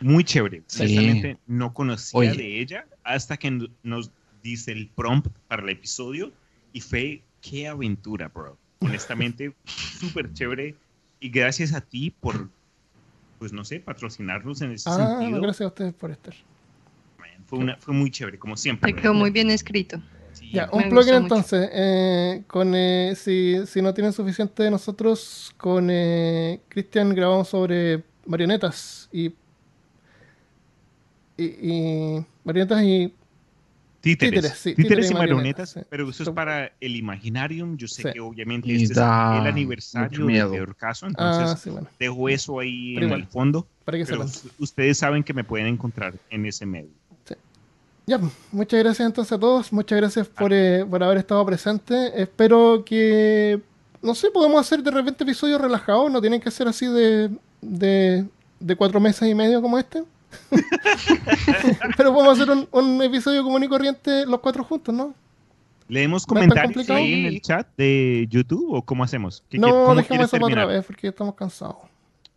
Muy 0.02 0.24
chévere. 0.24 0.64
Sí. 0.68 1.38
No 1.48 1.74
conocía 1.74 2.20
Oye. 2.20 2.32
de 2.36 2.60
ella 2.62 2.86
hasta 3.04 3.38
que 3.38 3.52
no- 3.52 3.68
nos 3.84 4.12
dice 4.42 4.72
el 4.72 4.90
prompt 4.90 5.28
para 5.48 5.64
el 5.64 5.70
episodio 5.70 6.32
y 6.74 6.82
fue 6.82 7.22
qué 7.42 7.68
aventura, 7.68 8.28
bro. 8.28 8.58
Honestamente, 8.80 9.54
súper 10.00 10.34
chévere. 10.34 10.76
Y 11.22 11.30
gracias 11.30 11.74
a 11.74 11.80
ti 11.80 12.10
por, 12.20 12.50
pues 13.40 13.54
no 13.54 13.64
sé, 13.64 13.80
patrocinarnos 13.80 14.62
en 14.62 14.72
ese 14.74 14.90
Ah, 14.90 15.18
sentido. 15.20 15.42
gracias 15.42 15.62
a 15.62 15.68
ustedes 15.68 15.94
por 15.94 16.12
estar. 16.12 16.34
Man, 17.18 17.30
Fue, 17.46 17.60
una, 17.60 17.78
fue 17.78 17.94
muy 17.94 18.12
chévere, 18.12 18.38
como 18.38 18.58
siempre. 18.58 18.92
Te 18.94 19.02
quedó 19.02 19.14
muy 19.14 19.30
bien 19.32 19.50
escrito. 19.50 20.02
Ya, 20.53 20.69
un 20.72 20.88
plugin 20.90 21.15
entonces. 21.15 21.69
eh, 21.73 22.43
con, 22.48 22.73
eh, 22.75 23.14
si, 23.15 23.65
si 23.65 23.82
no 23.82 23.93
tienen 23.93 24.14
suficiente 24.14 24.64
de 24.64 24.72
nosotros, 24.72 25.51
con 25.57 25.90
eh, 25.91 26.61
Cristian 26.69 27.14
grabamos 27.15 27.49
sobre 27.49 28.03
marionetas 28.25 29.09
y, 29.11 29.33
y, 31.38 31.43
y 31.45 32.25
marionetas 32.43 32.83
y 32.83 33.14
Títeres, 34.01 34.33
Títeres, 34.41 34.57
sí, 34.59 34.75
títeres 34.75 34.75
títeres 34.75 35.09
y 35.11 35.14
y 35.14 35.17
marionetas, 35.17 35.69
marionetas, 35.69 35.69
sí. 35.72 35.80
pero 35.90 36.09
eso 36.09 36.23
es 36.23 36.30
para 36.32 36.73
el 36.82 36.95
Imaginarium. 36.98 37.77
Yo 37.77 37.88
sé 37.88 38.01
Sí. 38.03 38.09
que 38.11 38.19
obviamente 38.19 38.67
Y 38.67 38.75
este 38.83 38.91
es 38.93 38.98
el 38.99 39.48
aniversario 39.48 40.19
de 40.19 40.25
miedo. 40.25 40.51
peor 40.51 40.75
caso, 40.75 41.06
ah, 41.06 41.09
entonces 41.09 41.59
sí, 41.61 41.69
bueno, 41.69 41.88
dejo 41.98 42.27
eso 42.27 42.59
ahí 42.59 42.95
Pero 42.95 43.06
en 43.06 43.11
igual, 43.11 43.22
el 43.22 43.27
fondo. 43.27 43.65
para 43.85 43.98
que 43.98 44.06
Pero 44.06 44.25
ustedes 44.59 44.98
saben 44.98 45.23
que 45.23 45.33
me 45.33 45.45
pueden 45.45 45.67
encontrar 45.67 46.15
en 46.30 46.45
ese 46.45 46.65
medio. 46.65 46.91
Ya, 48.06 48.19
muchas 48.51 48.80
gracias 48.83 49.06
entonces 49.07 49.32
a 49.32 49.40
todos. 49.40 49.72
Muchas 49.72 49.98
gracias 49.99 50.27
por, 50.27 50.51
eh, 50.51 50.85
por 50.90 51.01
haber 51.03 51.17
estado 51.19 51.45
presente. 51.45 52.22
Espero 52.22 52.83
que, 52.85 53.61
no 54.01 54.14
sé, 54.14 54.30
podamos 54.30 54.59
hacer 54.59 54.83
de 54.83 54.91
repente 54.91 55.23
episodios 55.23 55.61
relajados. 55.61 56.11
No 56.11 56.19
tienen 56.19 56.41
que 56.41 56.51
ser 56.51 56.67
así 56.67 56.85
de, 56.85 57.30
de, 57.61 58.25
de 58.59 58.75
cuatro 58.75 58.99
meses 58.99 59.27
y 59.30 59.33
medio 59.33 59.61
como 59.61 59.77
este. 59.77 60.03
Pero 61.98 62.14
podemos 62.14 62.40
hacer 62.40 62.49
un, 62.51 62.67
un 62.72 63.01
episodio 63.01 63.43
común 63.43 63.64
y 63.64 63.67
corriente 63.67 64.25
los 64.25 64.40
cuatro 64.40 64.64
juntos, 64.64 64.93
¿no? 64.93 65.14
¿Leemos 65.88 66.25
¿No 66.27 66.40
es 66.41 66.48
tan 66.48 66.49
comentarios 66.49 66.90
ahí 66.90 67.14
en 67.14 67.25
el 67.27 67.41
chat 67.41 67.67
de 67.77 68.25
YouTube 68.30 68.73
o 68.73 68.82
cómo 68.82 69.03
hacemos? 69.03 69.43
¿Qué- 69.49 69.59
No, 69.59 69.69
cómo 69.69 69.95
dejemos 69.95 70.25
eso 70.25 70.38
para 70.38 70.45
otra 70.45 70.65
vez 70.65 70.85
porque 70.85 71.07
estamos 71.09 71.35
cansados. 71.35 71.75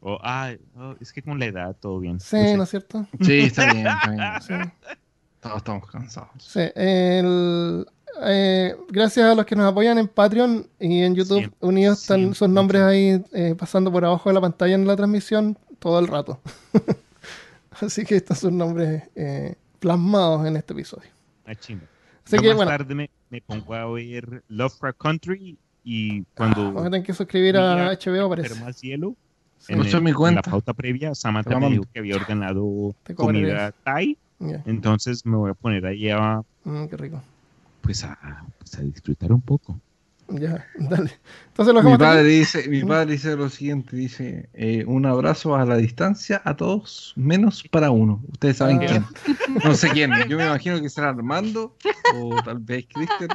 O, 0.01 0.19
ah, 0.23 0.53
oh, 0.79 0.95
es 1.01 1.13
que 1.13 1.23
con 1.23 1.39
la 1.39 1.47
edad 1.47 1.77
todo 1.81 1.99
bien. 2.01 2.21
Sí. 2.21 2.37
¿no 2.57 2.65
es 2.65 2.71
cierto? 2.71 3.07
Sí, 3.21 3.39
está 3.41 3.73
bien, 3.73 3.87
está 3.87 4.11
bien. 4.11 4.33
Sí. 4.65 4.71
Todos 5.49 5.59
estamos 5.59 5.91
cansados. 5.91 6.29
Sí, 6.39 6.61
el- 6.75 7.87
eh, 8.23 8.75
gracias 8.89 9.27
a 9.31 9.35
los 9.35 9.45
que 9.45 9.55
nos 9.57 9.71
apoyan 9.71 9.99
en 9.99 10.09
Patreon 10.09 10.67
y 10.81 11.03
en 11.03 11.15
YouTube 11.15 11.39
Siempre, 11.39 11.59
unidos 11.61 12.01
están 12.01 12.35
sus 12.35 12.49
nombres 12.49 12.83
ahí 12.83 13.23
eh, 13.33 13.55
pasando 13.59 13.93
por 13.93 14.05
abajo 14.05 14.31
de 14.31 14.35
la 14.35 14.41
pantalla 14.41 14.75
en 14.75 14.87
la 14.87 14.97
transmisión 14.97 15.59
todo 15.79 15.99
el 15.99 16.07
rato. 16.09 16.41
Así 17.81 18.05
que 18.05 18.17
están 18.17 18.37
sus 18.37 18.53
nombres 18.53 19.03
eh, 19.15 19.55
plasmados 19.81 20.47
en 20.47 20.57
este 20.57 20.73
episodio. 20.73 21.11
Ah. 21.47 21.53
Así 21.53 21.77
Yo 22.37 22.41
que 22.43 22.49
más 22.49 22.57
bueno, 22.57 22.71
tarde 22.71 22.95
me, 22.95 23.11
me 23.31 23.41
pongo 23.43 23.75
a 23.75 23.85
ver 23.93 24.43
Lovecraft 24.49 24.99
Country 24.99 25.59
y 25.85 26.23
cuando 26.35 26.65
vamos 26.65 26.83
a 26.83 26.85
tener 26.91 27.03
que 27.05 27.13
suscribir 27.13 27.57
a 27.57 27.93
HBO, 27.93 28.29
parece. 28.29 28.49
Pero 28.51 28.65
más 28.65 28.81
hielo. 28.81 29.15
Sí. 29.59 29.73
En, 29.73 29.81
el- 29.81 30.03
mi 30.03 30.11
en 30.11 30.17
cuenta. 30.17 30.43
la 30.45 30.51
pauta 30.51 30.73
previa, 30.75 31.15
Samantha 31.15 31.59
me 31.61 31.71
dijo 31.71 31.85
que 31.93 31.99
había 32.01 32.17
ordenado 32.17 32.95
comida 33.15 33.73
Thai. 33.85 34.17
Ya, 34.39 34.63
Entonces 34.67 35.25
me 35.25 35.37
voy 35.37 35.51
a 35.51 35.55
poner 35.55 35.87
ahí 35.87 36.11
a, 36.11 36.43
mm, 36.65 36.87
qué 36.87 36.97
rico. 36.97 37.23
pues 37.81 38.05
a, 38.05 38.45
pues 38.59 38.75
a 38.79 38.83
disfrutar 38.83 39.33
un 39.33 39.41
poco. 39.41 39.81
Ya, 40.29 40.67
dale. 40.79 41.13
Entonces 41.49 41.73
lo 41.75 41.83
Mi 41.83 41.97
padre 41.97 42.25
dice, 42.25 42.69
mi 42.69 42.83
padre 42.85 43.13
dice 43.13 43.37
lo 43.37 43.49
siguiente, 43.49 43.95
dice 43.97 44.49
eh, 44.55 44.85
un 44.87 45.07
abrazo 45.07 45.55
a 45.55 45.65
la 45.65 45.77
distancia 45.77 46.43
a 46.45 46.57
todos, 46.57 47.13
menos 47.17 47.63
para 47.71 47.91
uno. 47.93 48.23
Ustedes 48.33 48.57
saben 48.57 48.81
Ah. 48.83 48.87
quién. 48.87 49.05
No 49.65 49.75
sé 49.75 49.89
quién. 49.91 50.11
Yo 50.29 50.37
me 50.37 50.45
imagino 50.47 50.81
que 50.83 50.91
será 50.91 51.11
Armando 51.11 51.77
o 52.17 52.43
tal 52.43 52.59
vez 52.59 52.87
Cristian. 52.93 53.31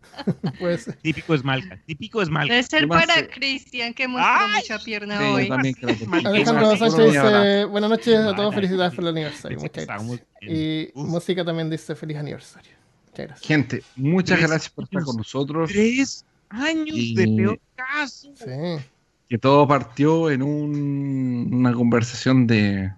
Puede 0.58 0.78
ser. 0.78 0.96
Típico 0.96 1.34
es 1.34 1.44
Malca. 1.44 1.80
Típico 1.86 2.20
es 2.22 2.28
Malca. 2.28 2.52
Debe 2.54 2.62
ser 2.66 2.80
¿Qué 2.80 2.86
más 2.86 3.06
para 3.06 3.20
se- 3.20 3.28
Cristian 3.28 3.94
que 3.94 4.08
mostró 4.08 4.48
mucha 4.48 4.78
pierna 4.84 5.18
Sí, 5.18 5.24
yo 5.24 5.34
hoy. 5.34 5.48
también 5.48 5.74
creo 5.74 5.88
que 5.88 6.04
sí. 6.04 6.06
Alejandro 6.24 6.76
Sánchez 6.76 7.06
dice 7.06 7.64
buenas 7.66 7.90
noches 7.90 8.16
a 8.18 8.34
todos, 8.36 8.54
felicidades 8.54 8.94
por 8.94 9.04
el 9.04 9.10
aniversario. 9.10 9.58
Muchas 9.60 9.86
gracias. 9.86 10.22
Y 10.42 10.90
Uf. 10.94 11.08
música 11.08 11.44
también 11.44 11.70
dice 11.70 11.94
feliz 11.94 12.16
aniversario. 12.18 12.72
Muchas 13.10 13.26
gracias. 13.26 13.46
Gente, 13.48 13.82
muchas 13.96 14.38
Tres 14.38 14.50
gracias 14.50 14.70
por 14.72 14.84
estar 14.84 14.98
años. 14.98 15.06
con 15.06 15.16
nosotros. 15.16 15.70
Tres 15.70 16.24
años 16.48 16.88
Y- 16.96 17.14
de 17.14 17.26
peor 17.28 17.60
caso. 17.76 18.28
Sí, 18.36 18.84
Que 19.28 19.38
todo 19.38 19.66
partió 19.68 20.30
en 20.30 20.42
un- 20.42 21.50
una 21.52 21.72
conversación 21.72 22.46
de... 22.46 22.92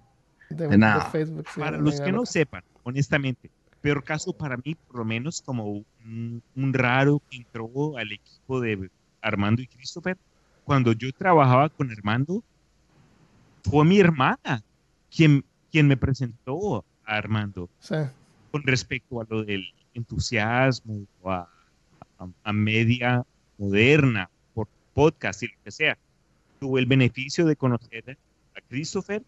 de, 0.49 0.67
De 0.67 0.77
nada. 0.77 1.05
de 1.05 1.11
Facebook. 1.11 1.45
sí, 1.53 1.59
Para 1.59 1.77
los 1.77 1.99
que 2.01 2.11
no 2.11 2.25
sepan, 2.25 2.63
honestamente, 2.83 3.49
peor 3.83 4.03
caso 4.03 4.31
para 4.33 4.55
mí, 4.57 4.75
por 4.87 4.97
lo 4.99 5.05
menos 5.05 5.41
como 5.41 5.65
un, 6.05 6.41
un 6.55 6.73
raro 6.73 7.21
que 7.29 7.37
entró 7.37 7.69
al 7.97 8.11
equipo 8.13 8.61
de 8.61 8.89
Armando 9.21 9.61
y 9.61 9.67
Christopher, 9.67 10.17
cuando 10.63 10.93
yo 10.93 11.11
trabajaba 11.11 11.67
con 11.69 11.91
Armando, 11.91 12.41
fue 13.63 13.83
mi 13.85 13.99
hermana 13.99 14.63
quien, 15.15 15.43
quien 15.71 15.87
me 15.87 15.97
presentó 15.97 16.85
a 17.05 17.15
Armando 17.17 17.69
Sí, 17.79 17.95
con 18.51 18.63
respecto 18.63 19.19
a 19.21 19.25
lo 19.29 19.43
del 19.43 19.65
entusiasmo, 19.93 21.05
a, 21.25 21.47
a- 22.19 22.27
a 22.43 22.53
media 22.53 23.23
moderna, 23.57 24.29
por 24.53 24.67
podcast 24.93 25.43
y 25.43 25.47
lo 25.47 25.53
que 25.63 25.71
sea. 25.71 25.97
Tuve 26.59 26.79
el 26.79 26.85
beneficio 26.85 27.45
de 27.45 27.55
conocer 27.57 28.17
a 28.55 28.61
Christopher, 28.69 29.21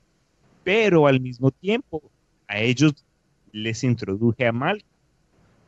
pero 0.64 1.08
al 1.08 1.19
mismo 1.19 1.51
tiempo 1.51 2.01
a 2.48 2.59
ellos 2.59 2.93
les 3.56 3.84
introduje 3.84 4.45
a 4.48 4.51
Mal. 4.51 4.84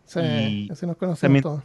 sí, 0.05 0.19
Y 0.19 0.69
así 0.71 0.85
nos 0.85 0.97
conocemos 0.97 1.19
también- 1.19 1.43
todos. 1.43 1.63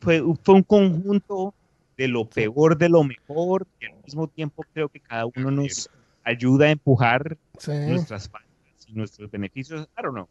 Fue, 0.00 0.22
fue 0.42 0.54
un 0.54 0.62
conjunto 0.62 1.54
de 1.96 2.06
lo 2.08 2.24
peor 2.24 2.78
de 2.78 2.88
lo 2.88 3.02
mejor, 3.02 3.66
y 3.80 3.86
al 3.86 3.94
mismo 4.04 4.28
tiempo 4.28 4.64
creo 4.72 4.88
que 4.88 5.00
cada 5.00 5.26
uno 5.26 5.50
nos 5.50 5.90
ayuda 6.24 6.66
a 6.66 6.70
empujar 6.70 7.36
Sí. 7.58 7.72
nuestras 7.88 8.28
faltas 8.28 8.48
y 8.86 8.92
nuestros 8.92 9.28
beneficios. 9.30 9.88
I 9.98 10.02
don't 10.02 10.14
know. 10.14 10.28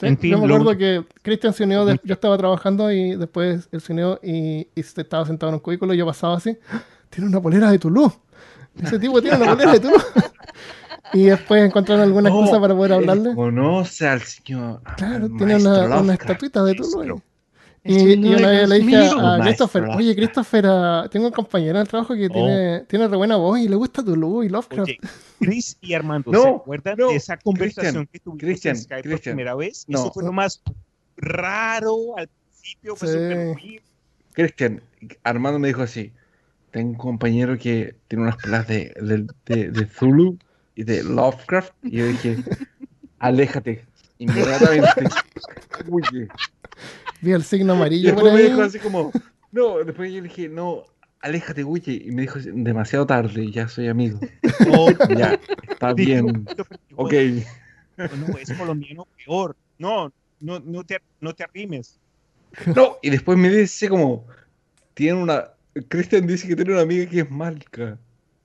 Sí, 0.00 0.06
En 0.06 0.18
fin, 0.18 0.30
yo 0.32 0.38
me 0.40 0.48
lo- 0.48 0.56
acuerdo 0.56 0.76
que 0.78 1.04
Cristian 1.22 1.52
se 1.52 1.62
unió, 1.64 1.84
de- 1.84 2.00
yo 2.02 2.14
estaba 2.14 2.36
trabajando 2.36 2.90
y 2.90 3.14
después 3.16 3.68
él 3.70 3.80
se 3.80 3.92
unió 3.92 4.18
y, 4.22 4.66
y 4.74 4.82
se 4.82 5.02
estaba 5.02 5.24
sentado 5.26 5.50
en 5.50 5.54
un 5.54 5.60
cubículo 5.60 5.94
y 5.94 5.98
yo 5.98 6.06
pasaba 6.06 6.36
así, 6.38 6.56
"¡Ah! 6.72 6.82
tiene 7.10 7.28
una 7.28 7.40
polera 7.40 7.70
de 7.70 7.78
Toulouse. 7.78 8.18
Ese 8.82 8.98
tipo 8.98 9.20
tiene 9.20 9.36
una 9.36 9.50
polera 9.52 9.72
de 9.72 9.80
Toulouse. 9.80 10.06
y 11.12 11.24
después 11.24 11.64
encontraron 11.64 12.04
alguna 12.04 12.32
Oh, 12.32 12.40
excusa 12.40 12.60
para 12.60 12.74
poder 12.74 12.92
hablarle. 12.94 13.34
Conoce 13.34 14.06
al 14.08 14.22
señor. 14.22 14.82
Claro, 14.96 15.26
al 15.26 15.36
tiene 15.36 15.56
una, 15.56 15.86
una 15.86 15.96
Lovecraft. 15.96 16.20
estatuita 16.22 16.64
de. 16.64 16.72
Es 17.82 17.92
Y, 18.02 18.12
y 18.12 18.34
una 18.34 18.48
vez 18.50 18.68
le 18.68 18.78
dije 18.80 18.96
a 18.96 19.14
Maestro 19.38 19.42
Christopher, 19.68 19.84
oye. 19.96 20.14
Christopher, 20.14 20.64
ah, 20.68 21.08
tengo 21.10 21.28
un 21.28 21.32
compañero 21.32 21.76
en 21.76 21.80
el 21.82 21.88
trabajo 21.88 22.14
que 22.14 22.28
tiene, 22.28 22.80
tiene 22.86 23.08
re 23.08 23.16
buena 23.16 23.36
voz 23.36 23.58
y 23.58 23.68
le 23.68 23.76
gusta 23.76 24.04
Toulouse 24.04 24.44
y 24.44 24.48
Lovecraft. 24.50 24.82
Oye, 24.88 24.98
Chris 25.40 25.78
y 25.80 25.94
Armando, 25.94 26.30
No, 26.32 26.42
¿se 26.42 26.48
acuerdan 26.50 26.96
no, 26.98 27.08
de 27.08 27.16
esa 27.16 27.38
conversación 27.38 28.04
Cristian, 28.04 28.06
que 28.12 28.18
tuvimos 28.20 28.40
Cristian, 28.40 28.76
en 28.76 28.82
Skype 28.82 29.08
por 29.10 29.20
primera 29.22 29.54
vez? 29.54 29.86
no. 29.88 29.98
Eso 29.98 30.12
fue 30.12 30.24
lo 30.24 30.32
más 30.32 30.60
raro 31.16 32.16
al 32.18 32.28
principio, 32.28 32.96
fue 32.96 33.08
Sí. 33.08 33.14
súper 33.14 33.46
weird. 33.56 33.82
Cristian, 34.32 34.82
Armando 35.24 35.58
me 35.58 35.68
dijo 35.68 35.82
así, 35.82 36.12
tengo 36.70 36.88
un 36.90 36.94
compañero 36.96 37.58
que 37.58 37.96
tiene 38.08 38.24
unas 38.24 38.36
pelas 38.36 38.66
de, 38.68 38.92
de, 39.00 39.26
de- 39.46 39.70
de 39.70 39.86
Zulu 39.86 40.38
y 40.74 40.84
de 40.84 41.02
Lovecraft, 41.02 41.72
y 41.82 41.98
yo 41.98 42.06
dije, 42.06 42.36
aléjate, 43.18 43.84
inmediatamente. 44.18 45.04
Huye. 45.88 46.28
Vi 47.20 47.32
el 47.32 47.42
signo 47.42 47.74
Y 47.74 47.76
amarillo 47.76 48.14
por 48.14 48.24
después 48.24 48.42
me 48.42 48.48
dijo 48.48 48.62
así 48.62 48.78
como, 48.78 49.12
no, 49.52 49.78
después 49.84 50.12
yo 50.12 50.22
le 50.22 50.28
dije, 50.28 50.48
no, 50.48 50.84
aléjate, 51.20 51.64
huye, 51.64 52.02
y 52.04 52.10
me 52.12 52.22
dijo, 52.22 52.38
demasiado 52.38 53.06
tarde, 53.06 53.50
ya 53.50 53.68
soy 53.68 53.88
amigo. 53.88 54.20
No, 54.66 54.86
Ya, 55.18 55.38
está 55.68 55.92
bien, 55.92 56.46
ok. 56.96 57.14
No, 57.96 58.38
es 58.38 58.52
colombiano 58.52 59.06
peor. 59.16 59.56
No, 59.78 60.12
no, 60.40 60.60
no 60.60 60.84
te, 60.84 61.00
no 61.20 61.34
te 61.34 61.44
arrimes. 61.44 61.98
No, 62.74 62.96
y 63.02 63.10
después 63.10 63.38
me 63.38 63.50
dice 63.50 63.88
como, 63.88 64.26
tiene 64.94 65.22
una, 65.22 65.50
Cristian 65.88 66.26
dice 66.26 66.48
que 66.48 66.56
tiene 66.56 66.72
una 66.72 66.82
amiga 66.82 67.08
que 67.08 67.20
es 67.20 67.30
Malca. 67.30 67.98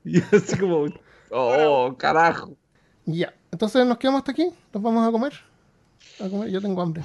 Y 0.04 0.22
así 0.36 0.58
como, 0.58 0.86
oh, 1.32 1.95
carajo. 1.98 2.56
Ya, 3.06 3.34
entonces 3.52 3.86
nos 3.86 3.98
quedamos 3.98 4.20
hasta 4.20 4.32
aquí, 4.32 4.50
nos 4.74 4.84
vamos 4.84 5.08
a 5.08 5.12
comer. 5.12 5.34
A 6.24 6.30
comer, 6.30 6.50
yo 6.50 6.62
tengo 6.62 6.82
hambre. 6.82 7.04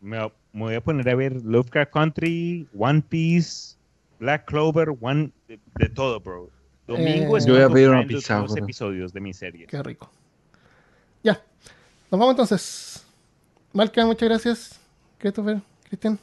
Me, 0.00 0.30
voy 0.52 0.74
a 0.74 0.80
poner 0.80 1.08
a 1.08 1.14
ver 1.14 1.44
Lovecraft 1.44 1.92
Country, 1.92 2.68
One 2.76 3.02
Piece, 3.02 3.76
Black 4.18 4.46
Clover, 4.46 4.90
One, 5.00 5.30
de, 5.48 5.58
de 5.76 5.88
todo, 5.88 6.20
bro. 6.20 6.50
Domingo 6.86 7.36
Eh, 7.36 7.38
es 7.38 7.46
Yo 7.46 7.54
voy 7.54 7.62
a 7.62 7.68
pedir 7.68 7.88
una 7.90 8.06
pizza, 8.06 8.40
bro. 8.40 8.56
episodios 8.56 9.12
de 9.12 9.20
mi 9.20 9.32
serie. 9.32 9.66
Qué 9.66 9.82
rico. 9.82 10.10
Ya, 11.22 11.34
nos 12.10 12.18
vamos 12.18 12.30
entonces. 12.32 13.04
Malca, 13.72 14.04
muchas 14.04 14.28
gracias. 14.28 14.80
Christopher, 15.18 15.60
Cristian. 15.88 16.18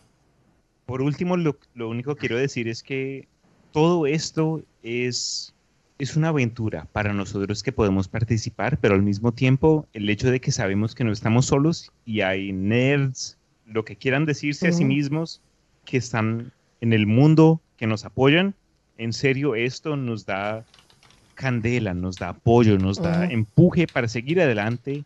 Por 0.86 1.02
último, 1.02 1.38
lo, 1.38 1.58
lo 1.76 1.90
único 1.90 2.16
que 2.16 2.22
quiero 2.22 2.38
decir 2.38 2.68
es 2.68 2.84
que 2.84 3.28
todo 3.72 4.06
esto 4.08 4.62
es, 4.84 5.54
es 6.00 6.16
una 6.16 6.30
aventura 6.30 6.88
para 6.92 7.14
nosotros 7.14 7.64
que 7.64 7.72
podemos 7.72 8.08
participar, 8.08 8.78
pero 8.80 8.96
al 8.96 9.02
mismo 9.02 9.32
tiempo 9.32 9.88
el 9.94 10.10
hecho 10.10 10.30
de 10.30 10.40
que 10.40 10.52
sabemos 10.52 10.94
que 10.94 11.04
no 11.04 11.12
estamos 11.12 11.48
solos 11.48 11.92
y 12.06 12.22
hay 12.22 12.54
nerds, 12.54 13.38
lo 13.66 13.84
que 13.84 13.96
quieran 13.96 14.26
decirse 14.26 14.68
a 14.68 14.72
sí 14.72 14.86
mismos, 14.86 15.42
que 15.86 15.98
están 15.98 16.52
en 16.82 16.94
el 16.94 17.08
mundo, 17.08 17.62
que 17.78 17.88
nos 17.88 18.06
apoyan, 18.06 18.54
en 18.98 19.14
serio 19.14 19.56
esto 19.56 19.96
nos 19.96 20.26
da 20.26 20.66
candela, 21.36 21.94
nos 21.94 22.18
da 22.18 22.30
apoyo, 22.30 22.78
nos 22.78 23.02
da 23.02 23.26
empuje 23.26 23.88
para 23.88 24.08
seguir 24.08 24.42
adelante 24.42 25.04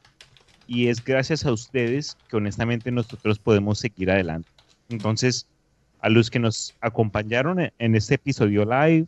y 0.68 0.88
es 0.88 1.04
gracias 1.04 1.46
a 1.46 1.52
ustedes 1.52 2.18
que 2.30 2.38
honestamente 2.38 2.92
nosotros 2.92 3.40
podemos 3.40 3.80
seguir 3.80 4.12
adelante. 4.12 4.50
Entonces, 4.90 5.48
a 6.02 6.10
los 6.10 6.30
que 6.30 6.40
nos 6.40 6.76
acompañaron 6.82 7.72
en 7.78 7.96
este 7.96 8.16
episodio 8.16 8.66
live, 8.66 9.08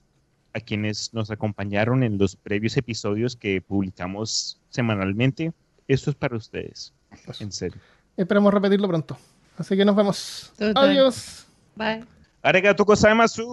a 0.54 0.60
quienes 0.60 1.14
nos 1.14 1.32
acompañaron 1.32 2.04
en 2.04 2.18
los 2.18 2.36
previos 2.36 2.78
episodios 2.78 3.36
que 3.36 3.62
publicamos 3.62 4.60
semanalmente, 4.70 5.52
esto 5.88 6.10
es 6.10 6.16
para 6.16 6.38
ustedes, 6.38 6.94
en 7.40 7.52
serio. 7.52 7.80
Esperamos 8.16 8.54
repetirlo 8.54 8.88
pronto. 8.88 9.18
Así 9.58 9.76
que 9.76 9.86
nos 9.86 9.96
vemos. 9.96 10.54
Total. 10.58 10.90
Adiós. 10.90 11.48
Bye. 11.76 12.04
Arigato 12.42 12.86
gozaimasu. 12.86 13.44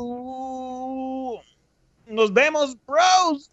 Nos 2.07 2.33
vemos, 2.33 2.77
bros. 2.87 3.51